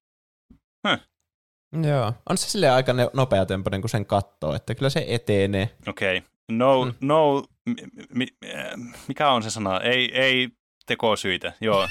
Joo. 1.82 2.12
On 2.30 2.38
se 2.38 2.48
silleen 2.50 2.72
aika 2.72 2.92
ne- 2.92 3.10
nopeatempoinen, 3.12 3.80
kun 3.80 3.90
sen 3.90 4.06
katsoo, 4.06 4.54
että 4.54 4.74
kyllä 4.74 4.90
se 4.90 5.04
etenee. 5.08 5.70
Okei. 5.88 6.18
Okay. 6.18 6.30
No, 6.52 6.84
mm. 6.84 6.94
no, 7.00 7.44
mi, 7.66 7.74
mi, 8.14 8.26
äh, 8.54 8.70
mikä 9.08 9.30
on 9.30 9.42
se 9.42 9.50
sana? 9.50 9.80
Ei, 9.80 10.20
ei 10.20 10.48
tekosyitä, 10.86 11.52
joo. 11.60 11.88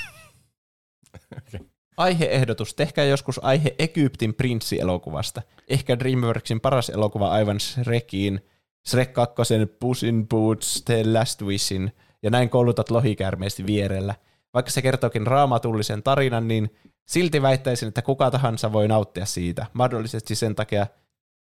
Aiheehdotus. 1.97 2.73
Tehkää 2.73 3.05
joskus 3.05 3.39
aihe 3.43 3.75
Egyptin 3.79 4.33
prinssi-elokuvasta. 4.33 5.41
Ehkä 5.67 5.99
DreamWorksin 5.99 6.61
paras 6.61 6.89
elokuva 6.89 7.31
aivan 7.31 7.59
Shrekin, 7.59 8.39
Shrek 8.87 9.13
2, 9.13 9.35
Puss 9.79 10.03
in 10.03 10.27
Boots, 10.27 10.83
The 10.85 11.03
Last 11.13 11.41
Wishin, 11.41 11.91
ja 12.23 12.29
näin 12.29 12.49
koulutat 12.49 12.89
lohikäärmeesti 12.89 13.65
vierellä. 13.65 14.15
Vaikka 14.53 14.71
se 14.71 14.81
kertookin 14.81 15.27
raamatullisen 15.27 16.03
tarinan, 16.03 16.47
niin 16.47 16.69
silti 17.07 17.41
väittäisin, 17.41 17.87
että 17.87 18.01
kuka 18.01 18.31
tahansa 18.31 18.73
voi 18.73 18.87
nauttia 18.87 19.25
siitä. 19.25 19.65
Mahdollisesti 19.73 20.35
sen 20.35 20.55
takia, 20.55 20.87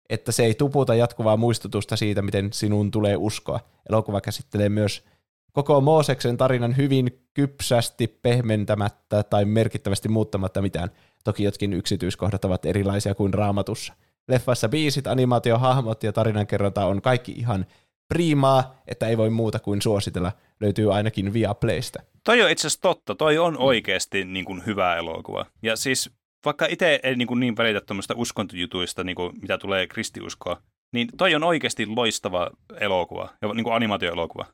että 0.10 0.32
se 0.32 0.46
ei 0.46 0.54
tuputa 0.54 0.96
jatkuvaa 0.96 1.38
muistutusta 1.38 1.96
siitä, 1.96 2.22
miten 2.22 2.54
sinun 2.54 2.92
tulee 2.92 3.16
uskoa. 3.18 3.60
Elokuva 3.90 4.22
käsittelee 4.22 4.70
myös 4.70 5.04
koko 5.52 5.82
Mooseksen 5.82 6.38
tarinan 6.38 6.78
hyvin 6.78 7.28
kypsästi 7.34 8.08
pehmentämättä 8.08 9.24
tai 9.24 9.46
merkittävästi 9.46 10.10
muuttamatta 10.10 10.62
mitään. 10.62 10.90
Toki 11.24 11.44
jotkin 11.44 11.74
yksityiskohdat 11.74 12.46
ovat 12.46 12.66
erilaisia 12.66 13.16
kuin 13.16 13.34
raamatussa. 13.34 13.94
Leffassa 14.28 14.70
biisit, 14.70 15.08
animaatio, 15.08 15.58
hahmot 15.58 16.04
ja 16.04 16.14
tarinankerronta 16.14 16.86
on 16.86 17.02
kaikki 17.02 17.32
ihan 17.32 17.66
priimaa, 18.08 18.82
että 18.88 19.08
ei 19.08 19.18
voi 19.18 19.30
muuta 19.30 19.60
kuin 19.60 19.82
suositella. 19.82 20.32
Löytyy 20.60 20.94
ainakin 20.94 21.34
Viaplaysta. 21.34 22.00
Toi 22.24 22.42
on 22.42 22.50
itse 22.50 22.68
asiassa 22.68 22.82
totta. 22.82 23.16
Toi 23.16 23.38
on 23.38 23.58
oikeasti 23.58 24.26
niin 24.26 24.46
kuin 24.46 24.66
hyvä 24.66 24.96
elokuva. 24.96 25.46
Ja 25.62 25.76
siis 25.76 26.10
vaikka 26.46 26.66
itse 26.66 27.00
ei 27.04 27.16
niin, 27.16 27.28
kuin 27.28 27.40
niin 27.40 27.58
välitä 27.58 27.82
tuommoista 27.82 28.14
uskontojutuista, 28.18 29.04
niin 29.04 29.16
kuin 29.16 29.34
mitä 29.42 29.58
tulee 29.58 29.88
kristiuskoa, 29.88 30.62
niin 30.94 31.08
toi 31.18 31.36
on 31.36 31.44
oikeasti 31.44 31.86
loistava 31.86 32.50
elokuva, 32.80 33.30
ja 33.42 33.54
niin 33.54 33.64
kuin 33.64 33.76
animaatioelokuva. 33.76 34.46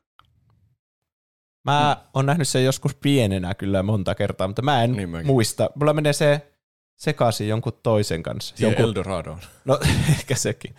Mä 1.64 1.96
oon 2.14 2.26
nähnyt 2.26 2.48
sen 2.48 2.64
joskus 2.64 2.94
pienenä 2.94 3.54
kyllä 3.54 3.82
monta 3.82 4.14
kertaa, 4.14 4.46
mutta 4.46 4.62
mä 4.62 4.84
en 4.84 4.90
Niin 4.90 4.96
niin 4.96 5.08
mäkin. 5.08 5.26
muista. 5.26 5.70
Mulla 5.74 5.92
menee 5.92 6.12
se 6.12 6.53
sekaisin 6.96 7.48
jonkun 7.48 7.78
toisen 7.82 8.22
kanssa. 8.22 8.54
Joku... 8.54 8.64
Jonkun, 8.64 8.84
Eldoradoon. 8.84 9.38
no 9.64 9.78
ehkä 10.18 10.34
sekin. 10.34 10.74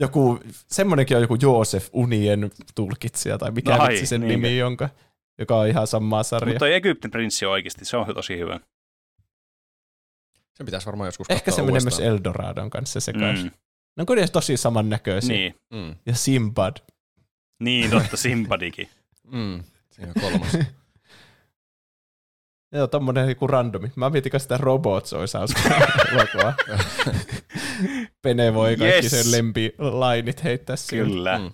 Joku, 0.00 0.40
semmonenkin 0.68 1.16
on 1.16 1.22
joku 1.22 1.36
Joosef 1.42 1.88
Unien 1.92 2.50
tulkitsija, 2.74 3.38
tai 3.38 3.50
mikä 3.50 3.78
vitsi 3.88 4.06
sen 4.06 4.20
niinkö? 4.20 4.36
nimi, 4.36 4.58
jonka, 4.58 4.88
joka 5.38 5.56
on 5.56 5.68
ihan 5.68 5.86
samaa 5.86 6.22
sarjaa. 6.22 6.46
Mutta 6.48 6.58
toi 6.58 6.74
Egyptin 6.74 7.10
prinssi 7.10 7.46
on 7.46 7.52
oikeasti, 7.52 7.84
se 7.84 7.96
on 7.96 8.14
tosi 8.14 8.38
hyvä. 8.38 8.60
Se 10.54 10.64
pitäisi 10.64 10.86
varmaan 10.86 11.08
joskus 11.08 11.30
Ehkä 11.30 11.50
se 11.50 11.62
menee 11.62 11.80
myös. 11.80 12.00
Eldorádon 12.00 12.70
kanssa 12.70 13.00
sekaisin. 13.00 13.44
Mm. 13.44 13.50
Mm. 13.50 13.58
Ne 13.96 14.00
on 14.00 14.06
kuitenkin 14.06 14.32
tosi 14.32 14.56
samannäköisiä. 14.56 15.36
Niin. 15.36 15.54
Mm. 15.70 15.96
Ja 16.06 16.14
Simbad. 16.14 16.76
Niin, 17.60 17.90
totta, 17.90 18.16
Simpadikin. 18.16 18.88
Mm, 19.32 19.62
siinä 19.90 20.12
on 20.16 20.22
kolmas. 20.22 20.52
Joo, 22.74 22.86
tommonen 22.86 23.28
joku 23.28 23.46
randomi. 23.46 23.92
Mä 23.96 24.10
mietin, 24.10 24.40
sitä 24.40 24.56
Robots 24.56 25.12
olisi 25.12 25.38
hauska 25.38 25.60
elokuva. 26.12 26.54
Pene 28.22 28.54
voi 28.54 28.76
kaikki 28.76 28.94
Yes. 28.94 29.10
sen 29.10 29.32
lempilainit 29.32 30.44
heittää 30.44 30.76
siellä. 30.76 31.08
Kyllä. 31.14 31.38
Mm. 31.38 31.50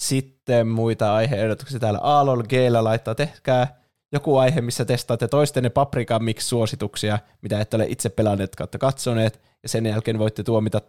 Sitten 0.00 0.68
muita 0.68 1.14
aiheehdotuksia 1.14 1.78
täällä 1.80 1.98
Aalol 2.02 2.42
Gllä 2.42 2.84
laittaa, 2.84 3.14
tehkää 3.14 3.80
joku 4.12 4.36
aihe, 4.36 4.60
missä 4.60 4.84
testaatte 4.84 5.28
toistenne 5.28 5.70
Paprika 5.70 6.18
Mix-suosituksia, 6.18 7.18
mitä 7.42 7.60
ette 7.60 7.76
ole 7.76 7.86
itse 7.88 8.08
pelanneet 8.08 8.56
kautta 8.56 8.78
katsoneet, 8.78 9.40
ja 9.62 9.68
sen 9.68 9.86
jälkeen 9.86 10.18
voitte 10.18 10.42
tuomita 10.42 10.80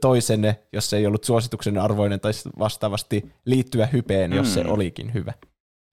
toisenne, 0.00 0.58
jos 0.72 0.90
se 0.90 0.96
ei 0.96 1.06
ollut 1.06 1.24
suosituksen 1.24 1.78
arvoinen, 1.78 2.20
tai 2.20 2.32
vastaavasti 2.58 3.32
liittyä 3.44 3.86
hypeen, 3.86 4.32
jos 4.32 4.54
se 4.54 4.64
Mm. 4.64 4.70
olikin 4.70 5.14
hyvä. 5.14 5.32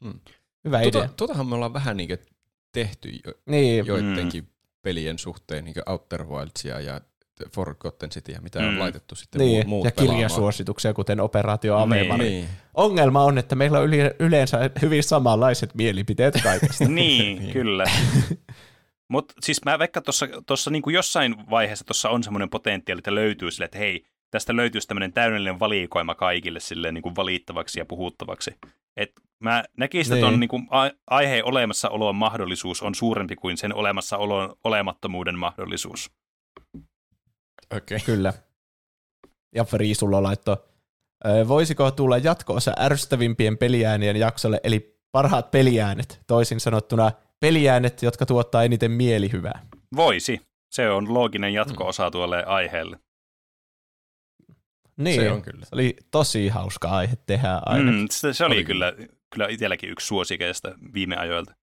Mm. 0.03 0.19
Hyvä 0.65 0.79
idea. 0.81 0.91
Tuota, 0.91 1.07
tuotahan 1.17 1.47
me 1.47 1.55
ollaan 1.55 1.73
vähän 1.73 1.97
niin 1.97 2.09
tehty 2.71 3.09
jo, 3.25 3.33
Niin, 3.45 3.85
joidenkin 3.85 4.47
pelien 4.81 5.19
suhteen, 5.19 5.65
niin 5.65 5.75
Outer 5.85 6.23
Wildsia 6.27 6.79
ja 6.81 7.01
Forgotten 7.55 8.09
Cityä, 8.09 8.39
mitä 8.41 8.59
on 8.59 8.73
Mm. 8.73 8.79
laitettu 8.79 9.15
sitten 9.15 9.39
niin, 9.39 9.55
muut, 9.55 9.67
muut 9.67 9.85
ja 9.85 9.91
pelaamaan. 9.91 10.17
kirjasuosituksia, 10.17 10.93
kuten 10.93 11.19
Operaatio 11.19 11.75
Niin. 11.75 11.83
Avemari. 11.85 12.29
Niin. 12.29 12.47
Ongelma 12.73 13.23
on, 13.23 13.37
että 13.37 13.55
meillä 13.55 13.79
on 13.79 13.89
yleensä 14.19 14.69
hyvin 14.81 15.03
samanlaiset 15.03 15.75
mielipiteet 15.75 16.33
kaikesta. 16.43 16.85
Niin, 16.95 17.51
kyllä. 17.53 17.85
Mutta 19.07 19.33
siis 19.41 19.65
mä 19.65 19.79
veikkaan 19.79 20.03
tuossa, 20.03 20.27
tuossa 20.47 20.71
niin 20.71 20.83
jossain 20.93 21.35
vaiheessa 21.49 21.85
tuossa 21.85 22.09
on 22.09 22.23
semmoinen 22.23 22.49
potentiaali, 22.49 22.99
että 22.99 23.15
löytyy 23.15 23.51
sille, 23.51 23.65
että 23.65 23.77
hei, 23.77 24.05
tästä 24.31 24.55
löytyisi 24.55 24.87
tämmöinen 24.87 25.13
täydellinen 25.13 25.59
valikoima 25.59 26.15
kaikille 26.15 26.59
silleen 26.59 26.93
niin 26.93 27.01
kuin 27.01 27.15
valittavaksi 27.15 27.79
ja 27.79 27.85
puhuttavaksi. 27.85 28.55
Et 28.97 29.11
mä 29.49 29.63
näkisin, 29.77 30.13
että 30.13 30.25
Niin. 30.25 30.31
ton 30.33 30.39
niin 30.39 30.47
kuin 30.47 30.67
a- 30.69 30.91
aiheen 31.07 31.45
olemassaolon 31.45 32.15
mahdollisuus 32.15 32.81
on 32.81 32.95
suurempi 32.95 33.35
kuin 33.35 33.57
sen 33.57 33.75
olemassaolon 33.75 34.55
olemattomuuden 34.63 35.39
mahdollisuus. 35.39 36.11
Okei. 37.77 37.99
Kyllä. 37.99 38.33
Ja 39.55 39.63
Friisulla 39.63 40.23
laitto, 40.23 40.65
"Ö, 41.25 41.47
voisiko 41.47 41.91
tulla 41.91 42.17
jatko-osa 42.17 42.71
ärsyttävimpien 42.79 43.57
peliäänien 43.57 44.15
jaksolle, 44.15 44.59
eli 44.63 44.99
parhaat 45.11 45.51
peliäänet, 45.51 46.19
toisin 46.27 46.59
sanottuna 46.59 47.11
peliäänet, 47.39 48.01
jotka 48.01 48.25
tuottaa 48.25 48.63
eniten 48.63 48.91
mielihyvää. 48.91 49.65
Voisi. 49.95 50.41
Se 50.71 50.89
on 50.89 51.13
looginen 51.13 51.53
jatko-osa 51.53 52.11
tuolle 52.11 52.43
aiheelle. 52.45 52.99
Niin, 54.97 55.21
Se 55.21 55.31
on 55.31 55.41
kyllä. 55.41 55.65
Se 55.65 55.69
oli 55.75 55.95
tosi 56.11 56.47
hauska 56.47 56.89
aihe 56.89 57.15
tehdä 57.25 57.59
aina. 57.65 57.91
Mm, 57.91 58.07
se, 58.11 58.33
se 58.33 58.45
oli, 58.45 58.55
Oli 58.55 58.63
kyllä, 58.63 58.93
kyllä 59.33 59.47
itselläkin 59.47 59.89
yksi 59.89 60.07
suosikeista 60.07 60.71
viime 60.93 61.15
ajoilta. 61.17 61.55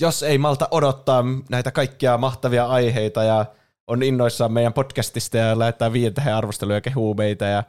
Jos 0.00 0.22
ei 0.22 0.38
malta 0.38 0.68
odottaa 0.70 1.24
näitä 1.50 1.70
kaikkia 1.70 2.18
mahtavia 2.18 2.66
aiheita 2.66 3.24
ja 3.24 3.46
on 3.86 4.02
innoissaan 4.02 4.52
meidän 4.52 4.72
podcastista 4.72 5.36
ja 5.36 5.58
lähettää 5.58 5.92
viiden 5.92 6.14
tähän 6.14 6.34
arvosteluja 6.34 6.76
ja 6.76 6.80
kehuu 6.80 7.14
meitä 7.14 7.44
ja 7.44 7.64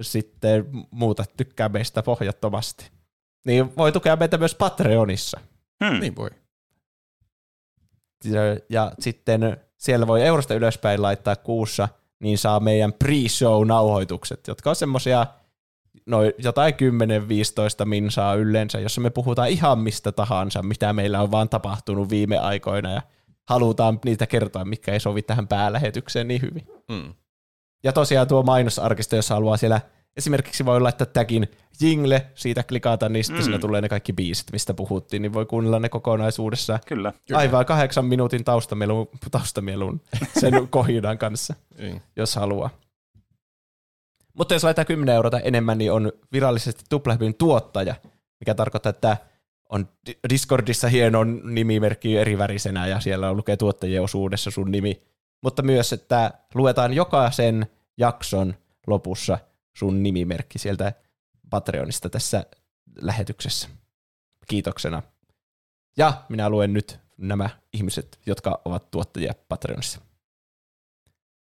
sitten 0.00 0.66
muuta 0.90 1.24
tykkää 1.36 1.68
meistä 1.68 2.02
pohjattomasti. 2.02 2.90
Niin 3.46 3.76
voi 3.76 3.92
tukea 3.92 4.16
meitä 4.16 4.38
myös 4.38 4.54
Patreonissa. 4.54 5.40
Hmm. 5.84 6.00
Niin 6.00 6.16
voi. 6.16 6.30
Ja, 8.24 8.40
ja 8.68 8.92
sitten 8.98 9.56
siellä 9.76 10.06
voi 10.06 10.22
eurosta 10.22 10.54
ylöspäin 10.54 11.02
laittaa 11.02 11.36
kuussa, 11.36 11.88
niin 12.20 12.38
saa 12.38 12.60
meidän 12.60 12.92
pre-show-nauhoitukset, 12.92 14.48
jotka 14.48 14.70
on 14.70 14.76
semmosia 14.76 15.26
noin 16.06 16.32
jotain 16.38 16.74
10-15 17.82 17.84
minsaa 17.84 18.34
yleensä, 18.34 18.80
jossa 18.80 19.00
me 19.00 19.10
puhutaan 19.10 19.48
ihan 19.48 19.78
mistä 19.78 20.12
tahansa, 20.12 20.62
mitä 20.62 20.92
meillä 20.92 21.22
on 21.22 21.30
vaan 21.30 21.48
tapahtunut 21.48 22.10
viime 22.10 22.38
aikoina 22.38 22.92
ja 22.92 23.02
halutaan 23.48 23.98
niitä 24.04 24.26
kertoa, 24.26 24.64
mikä 24.64 24.92
ei 24.92 25.00
sovi 25.00 25.22
tähän 25.22 25.48
päälähetykseen 25.48 26.28
niin 26.28 26.42
hyvin. 26.42 26.66
Mm. 26.90 27.14
Ja 27.84 27.92
tosiaan 27.92 28.28
tuo 28.28 28.42
mainosarkisto, 28.42 29.16
jos 29.16 29.30
haluaa 29.30 29.56
siellä 29.56 29.80
esimerkiksi 30.16 30.64
voi 30.64 30.80
laittaa 30.80 31.06
tagin 31.06 31.48
jingle, 31.80 32.26
siitä 32.34 32.62
klikata, 32.62 33.08
niin 33.08 33.24
sitten 33.24 33.36
Mm. 33.38 33.42
mm. 33.42 33.44
siinä 33.44 33.58
tulee 33.58 33.80
ne 33.80 33.88
kaikki 33.88 34.12
biisit, 34.12 34.46
mistä 34.52 34.74
puhuttiin, 34.74 35.22
niin 35.22 35.32
voi 35.32 35.46
kuunnella 35.46 35.78
ne 35.78 35.88
kokonaisuudessaan. 35.88 36.80
Kyllä. 36.86 37.12
Kyllä. 37.28 37.38
Aivan 37.38 37.66
kahdeksan 37.66 38.04
minuutin 38.04 38.44
taustamelun, 38.44 39.08
taustamelun 39.30 40.00
sen 40.40 40.52
kohinan 40.70 41.18
kanssa, 41.18 41.54
Niin. 41.78 42.02
jos 42.16 42.36
haluaa. 42.36 42.70
Mutta 44.38 44.54
jos 44.54 44.64
laittaa 44.64 44.84
10 44.84 45.14
euroa 45.14 45.40
enemmän, 45.44 45.78
niin 45.78 45.92
on 45.92 46.12
virallisesti 46.32 46.84
Tuplahypyn 46.88 47.34
tuottaja, 47.34 47.94
mikä 48.40 48.54
tarkoittaa, 48.54 48.90
että 48.90 49.16
on 49.68 49.88
Di- 50.06 50.18
Discordissa 50.28 50.88
hieno 50.88 51.24
nimimerkki 51.24 52.16
eri 52.16 52.38
värisenä 52.38 52.86
ja 52.86 53.00
siellä 53.00 53.32
lukee 53.32 53.56
tuottajien 53.56 54.02
osuudessa 54.02 54.50
sun 54.50 54.70
nimi. 54.70 55.02
Mutta 55.42 55.62
myös, 55.62 55.92
että 55.92 56.30
luetaan 56.54 56.94
jokaisen 56.94 57.66
jakson 57.96 58.54
lopussa 58.86 59.38
sun 59.76 60.02
nimimerkki 60.02 60.58
sieltä 60.58 60.92
Patreonista 61.50 62.08
tässä 62.08 62.46
lähetyksessä. 63.00 63.68
Kiitoksena. 64.48 65.02
Ja 65.96 66.22
minä 66.28 66.50
luen 66.50 66.72
nyt 66.72 66.98
nämä 67.16 67.50
ihmiset, 67.72 68.18
jotka 68.26 68.60
ovat 68.64 68.90
tuottajia 68.90 69.34
Patreonissa. 69.48 70.00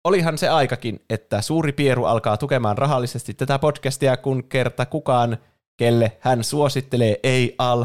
Olihan 0.04 0.38
se 0.38 0.48
aikakin, 0.48 1.00
että 1.10 1.42
suuri 1.42 1.72
pieru 1.72 2.04
alkaa 2.04 2.36
tukemaan 2.36 2.78
rahallisesti 2.78 3.34
tätä 3.34 3.58
podcastia, 3.58 4.16
kun 4.16 4.44
kerta 4.44 4.86
kukaan, 4.86 5.38
kelle 5.76 6.16
hän 6.20 6.44
suosittelee, 6.44 7.20
ei 7.22 7.54
al. 7.58 7.84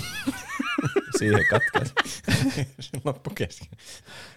Siihen 1.18 1.44
katkesi. 1.50 1.94
Se 2.80 2.90
loppu 3.04 3.30
kesken. 3.34 3.68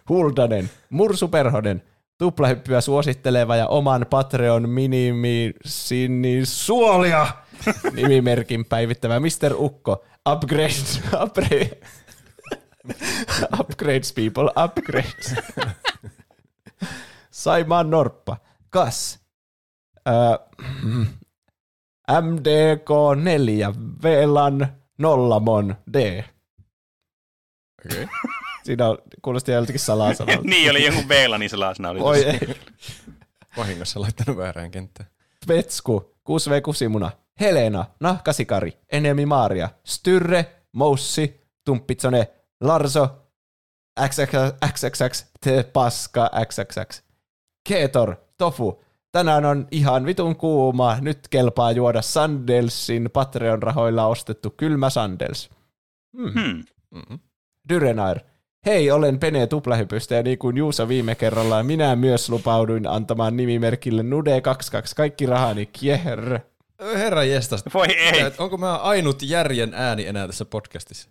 Huldanen, 0.09 0.69
Mursu 0.89 1.27
Perhonen, 1.27 1.83
tuplahyppyä 2.17 2.81
suositteleva 2.81 3.55
ja 3.55 3.67
oman 3.67 4.05
Patreon 4.09 4.69
minimi 4.69 5.53
suolia 6.43 7.27
nimimerkin 7.93 8.65
päivittävä 8.65 9.19
Mr. 9.19 9.53
Ukko, 9.55 10.05
upgrades, 10.33 11.01
upgrade, 11.23 11.77
upgrades 13.59 14.13
people, 14.13 14.51
upgrades. 14.65 15.35
Saimaan 17.31 17.89
Norppa, 17.89 18.37
Kas, 18.69 19.19
Ö, 20.09 20.11
MDK4, 22.11 23.75
Velan 24.03 24.67
Nollamon 24.97 25.75
D. 25.93 26.23
Okei. 27.85 28.07
Siinä 28.63 28.87
on, 28.89 28.97
kuulosti 29.21 29.51
joltakin 29.51 29.79
salasanalta. 29.79 30.41
niin 30.49 30.71
oli 30.71 30.85
jonkun 30.85 31.07
Veelani 31.07 31.49
sellaisena. 31.49 31.89
Oli 31.89 31.99
Oi 32.01 32.23
tossa. 32.23 32.29
ei. 32.45 32.55
Vahingossa 33.57 34.01
laittanut 34.01 34.37
väärään 34.37 34.71
kenttään. 34.71 35.09
Petsku, 35.47 36.15
6V 36.29 36.61
Kusimuna, 36.63 37.11
Helena, 37.39 37.85
Nahkasikari, 37.99 38.77
Enemi 38.91 39.25
Maaria, 39.25 39.69
Styrre, 39.85 40.55
Moussi, 40.71 41.41
Tumppitsone, 41.65 42.31
Larso, 42.61 43.29
XXX, 44.07 45.25
T 45.41 45.73
Paska, 45.73 46.29
XXX, 46.45 47.03
Keetor, 47.69 48.15
Tofu. 48.37 48.83
Tänään 49.11 49.45
on 49.45 49.67
ihan 49.71 50.05
vitun 50.05 50.35
kuuma, 50.35 50.97
nyt 51.01 51.19
kelpaa 51.29 51.71
juoda 51.71 52.01
Sandelsin 52.01 53.09
Patreon-rahoilla 53.13 54.05
ostettu 54.05 54.49
kylmä 54.57 54.89
Sandels. 54.89 55.49
Hmm. 56.17 56.31
Hmm. 56.33 56.63
Mm-hmm. 56.91 57.19
Dyrenair. 57.69 58.19
Hei, 58.65 58.91
olen 58.91 59.19
Pene 59.19 59.47
Tuplahypystä 59.47 60.15
ja 60.15 60.23
niin 60.23 60.37
kuin 60.37 60.57
Juusa 60.57 60.87
viime 60.87 61.15
kerralla, 61.15 61.63
minä 61.63 61.95
myös 61.95 62.29
lupauduin 62.29 62.87
antamaan 62.87 63.37
nimimerkille 63.37 64.01
Nude22 64.01 64.93
kaikki 64.95 65.25
rahani 65.25 65.65
kjehr. 65.65 66.39
Herra 66.93 67.23
jestas. 67.23 67.63
Voi 67.73 67.87
ei. 67.87 68.31
Onko 68.37 68.57
mä 68.57 68.75
ainut 68.75 69.21
järjen 69.21 69.73
ääni 69.73 70.05
enää 70.05 70.27
tässä 70.27 70.45
podcastissa? 70.45 71.09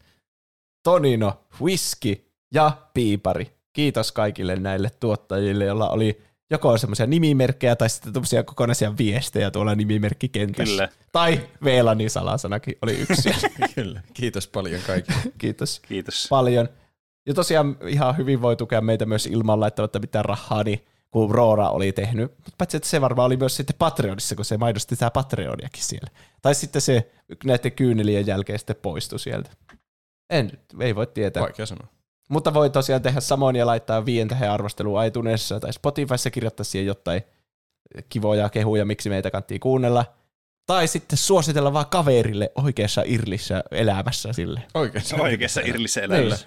Tonino, 0.82 1.44
Whisky 1.60 2.24
ja 2.54 2.72
Piipari. 2.94 3.52
Kiitos 3.72 4.12
kaikille 4.12 4.56
näille 4.56 4.90
tuottajille, 5.00 5.64
joilla 5.64 5.88
oli 5.88 6.27
joko 6.50 6.78
semmoisia 6.78 7.06
nimimerkkejä 7.06 7.76
tai 7.76 7.90
sitten 7.90 8.12
tämmöisiä 8.12 8.42
kokonaisia 8.42 8.98
viestejä 8.98 9.50
tuolla 9.50 9.74
nimimerkkikentässä. 9.74 10.72
Kyllä. 10.72 10.88
Tai 11.12 11.40
Veelani 11.64 12.08
salasanakin 12.08 12.78
oli 12.82 12.92
yksi. 12.92 13.30
Kyllä. 13.74 14.00
Kiitos 14.14 14.48
paljon 14.48 14.82
kaikille. 14.86 15.20
Kiitos 15.38 15.80
Kiitos. 15.80 16.26
paljon. 16.30 16.68
Ja 17.26 17.34
tosiaan 17.34 17.76
ihan 17.86 18.16
hyvin 18.16 18.42
voi 18.42 18.56
tukea 18.56 18.80
meitä 18.80 19.06
myös 19.06 19.26
ilman 19.26 19.60
laittamatta 19.60 19.98
mitään 19.98 20.24
rahaa, 20.24 20.64
niin 20.64 20.84
kuin 21.10 21.30
Roora 21.30 21.70
oli 21.70 21.92
tehnyt. 21.92 22.32
Mut 22.38 22.54
Paitsi, 22.58 22.76
että 22.76 22.88
se 22.88 23.00
varmaan 23.00 23.26
oli 23.26 23.36
myös 23.36 23.56
sitten 23.56 23.76
Patreonissa, 23.78 24.36
kun 24.36 24.44
se 24.44 24.56
mainosti 24.56 24.94
sitä 24.94 25.10
Patreoniakin 25.10 25.82
siellä. 25.82 26.10
Tai 26.42 26.54
sitten 26.54 26.82
se 26.82 27.10
näiden 27.44 27.72
kyynelien 27.72 28.26
jälkeen 28.26 28.58
sitten 28.58 28.76
poistui 28.82 29.18
sieltä. 29.18 29.50
En, 30.30 30.52
ei 30.80 30.94
voi 30.94 31.06
tietää. 31.06 31.42
Vaikea 31.42 31.66
sanoa. 31.66 31.97
Mutta 32.28 32.54
voi 32.54 32.70
tosiaan 32.70 33.02
tehdä 33.02 33.20
samoin 33.20 33.56
ja 33.56 33.66
laittaa 33.66 34.04
viien 34.04 34.28
tähän 34.28 34.50
arvosteluun 34.50 35.04
iTunesissa 35.04 35.60
tai 35.60 35.72
Spotifyssa 35.72 36.30
kirjoittaa 36.30 36.64
siihen 36.64 36.86
jotain 36.86 37.22
kivoja 38.08 38.48
kehuja, 38.48 38.84
miksi 38.84 39.08
meitä 39.08 39.30
kannattiin 39.30 39.60
kuunnella. 39.60 40.04
Tai 40.66 40.88
sitten 40.88 41.18
suositella 41.18 41.72
vaan 41.72 41.86
kaverille 41.86 42.52
oikeassa 42.54 43.02
irlissä 43.06 43.64
elämässä 43.70 44.32
sille. 44.32 44.62
Oikeassa, 44.74 45.16
Oikeassa 45.16 45.60
irlissä 45.60 46.00
elämässä. 46.00 46.46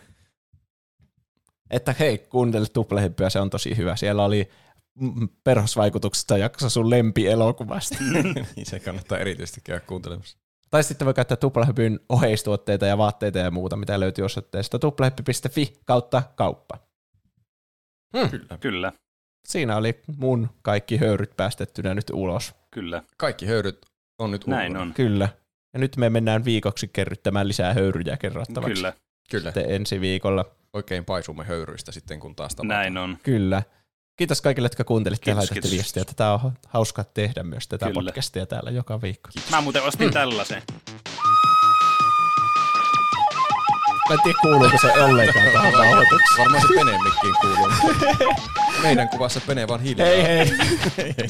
Että 1.69 1.95
hei, 2.00 2.18
kuuntele 2.18 2.68
tuplahyppyä, 2.74 3.30
se 3.30 3.40
on 3.40 3.50
tosi 3.50 3.77
hyvä. 3.77 3.95
Siellä 3.95 4.24
oli 4.24 4.50
mm, 4.95 5.30
perhosvaikutuksesta 5.43 6.38
jakso 6.38 6.69
sun 6.69 6.90
lempielokuvasta. 6.90 7.98
niin 8.56 8.66
se 8.66 8.80
kannattaa 8.80 9.18
erityisesti 9.18 9.61
käydä 9.64 9.80
kuuntelemassa. 9.80 10.38
Tai 10.72 10.83
sitten 10.83 11.06
voi 11.06 11.14
käyttää 11.14 11.38
tuplahypyn 11.38 12.00
oheistuotteita 12.09 12.85
ja 12.85 12.98
vaatteita 12.98 13.40
ja 13.40 13.51
muuta, 13.51 13.75
mitä 13.75 14.00
löytyy 14.00 14.25
osoitteesta 14.25 14.80
tuplahyppy.fi 14.80 15.74
kautta 15.85 16.24
kauppa. 16.35 16.77
Kyllä. 18.32 18.58
Kyllä, 18.59 18.91
Siinä 19.48 19.77
oli 19.77 20.01
mun 20.17 20.50
kaikki 20.61 20.98
höyryt 20.98 21.32
päästettynä 21.38 21.93
nyt 21.93 22.09
ulos. 22.14 22.53
kyllä. 22.72 23.03
Kaikki 23.17 23.45
höyryt 23.45 23.85
on 24.19 24.32
nyt 24.32 24.48
Näin 24.48 24.72
ulkona. 24.72 24.82
on. 24.82 24.93
Kyllä. 24.93 25.30
Ja 25.74 25.80
nyt 25.80 25.98
me 25.98 26.09
mennään 26.09 26.45
viikoksi 26.45 26.88
kerryttämään 26.93 27.48
lisää 27.48 27.74
höyryjä 27.74 28.17
kerrottavaksi. 28.17 28.74
Kyllä, 28.75 28.93
Kyllä. 29.32 29.51
Sitten 29.51 29.72
ensi 29.75 30.01
viikolla. 30.01 30.45
Oikein 30.74 31.06
paisumme 31.06 31.43
höyryistä 31.43 31.91
sitten, 31.91 32.19
kun 32.19 32.35
taas 32.35 32.56
tavataan. 32.56 32.80
näin 32.80 32.98
on. 32.98 33.17
Kyllä. 33.24 33.64
Kiitos 34.17 34.41
kaikille, 34.41 34.65
jotka 34.65 34.83
kuuntelitte 34.83 35.31
ja 35.31 35.35
Kiitos, 35.35 35.38
laitatte 35.41 35.61
kiitos. 35.61 35.72
viestiä. 35.72 36.06
Tätä 36.06 36.31
on 36.33 36.51
hauska 36.67 37.03
tehdä 37.03 37.43
myös 37.43 37.67
tätä 37.67 37.85
Kyllä. 37.85 37.93
podcastia 38.03 38.45
täällä 38.45 38.72
joka 38.72 39.01
viikko. 39.01 39.30
Mä 39.51 39.61
muuten 39.61 39.83
ostin 39.83 40.11
tällaisen. 40.14 40.61
Mä 44.09 44.14
en 44.15 44.19
tiedä, 44.23 44.38
kuuluuko 44.41 44.77
se 44.81 44.91
ollenkaan 44.91 45.45
tähän 45.53 45.73
nauhoitukseen. 45.73 46.40
Varmaan 46.40 46.61
se 46.61 46.67
Pene 46.80 46.98
mikkiin 47.03 47.35
kuuluu. 47.41 48.35
Meidän 48.83 49.09
kuvassa 49.09 49.41
Pene 49.48 49.67
vaan 49.67 49.80
hiljaa. 49.81 50.07
Hei 50.07 50.23
hei! 50.23 50.45
hei, 50.98 51.14
hei. 51.17 51.27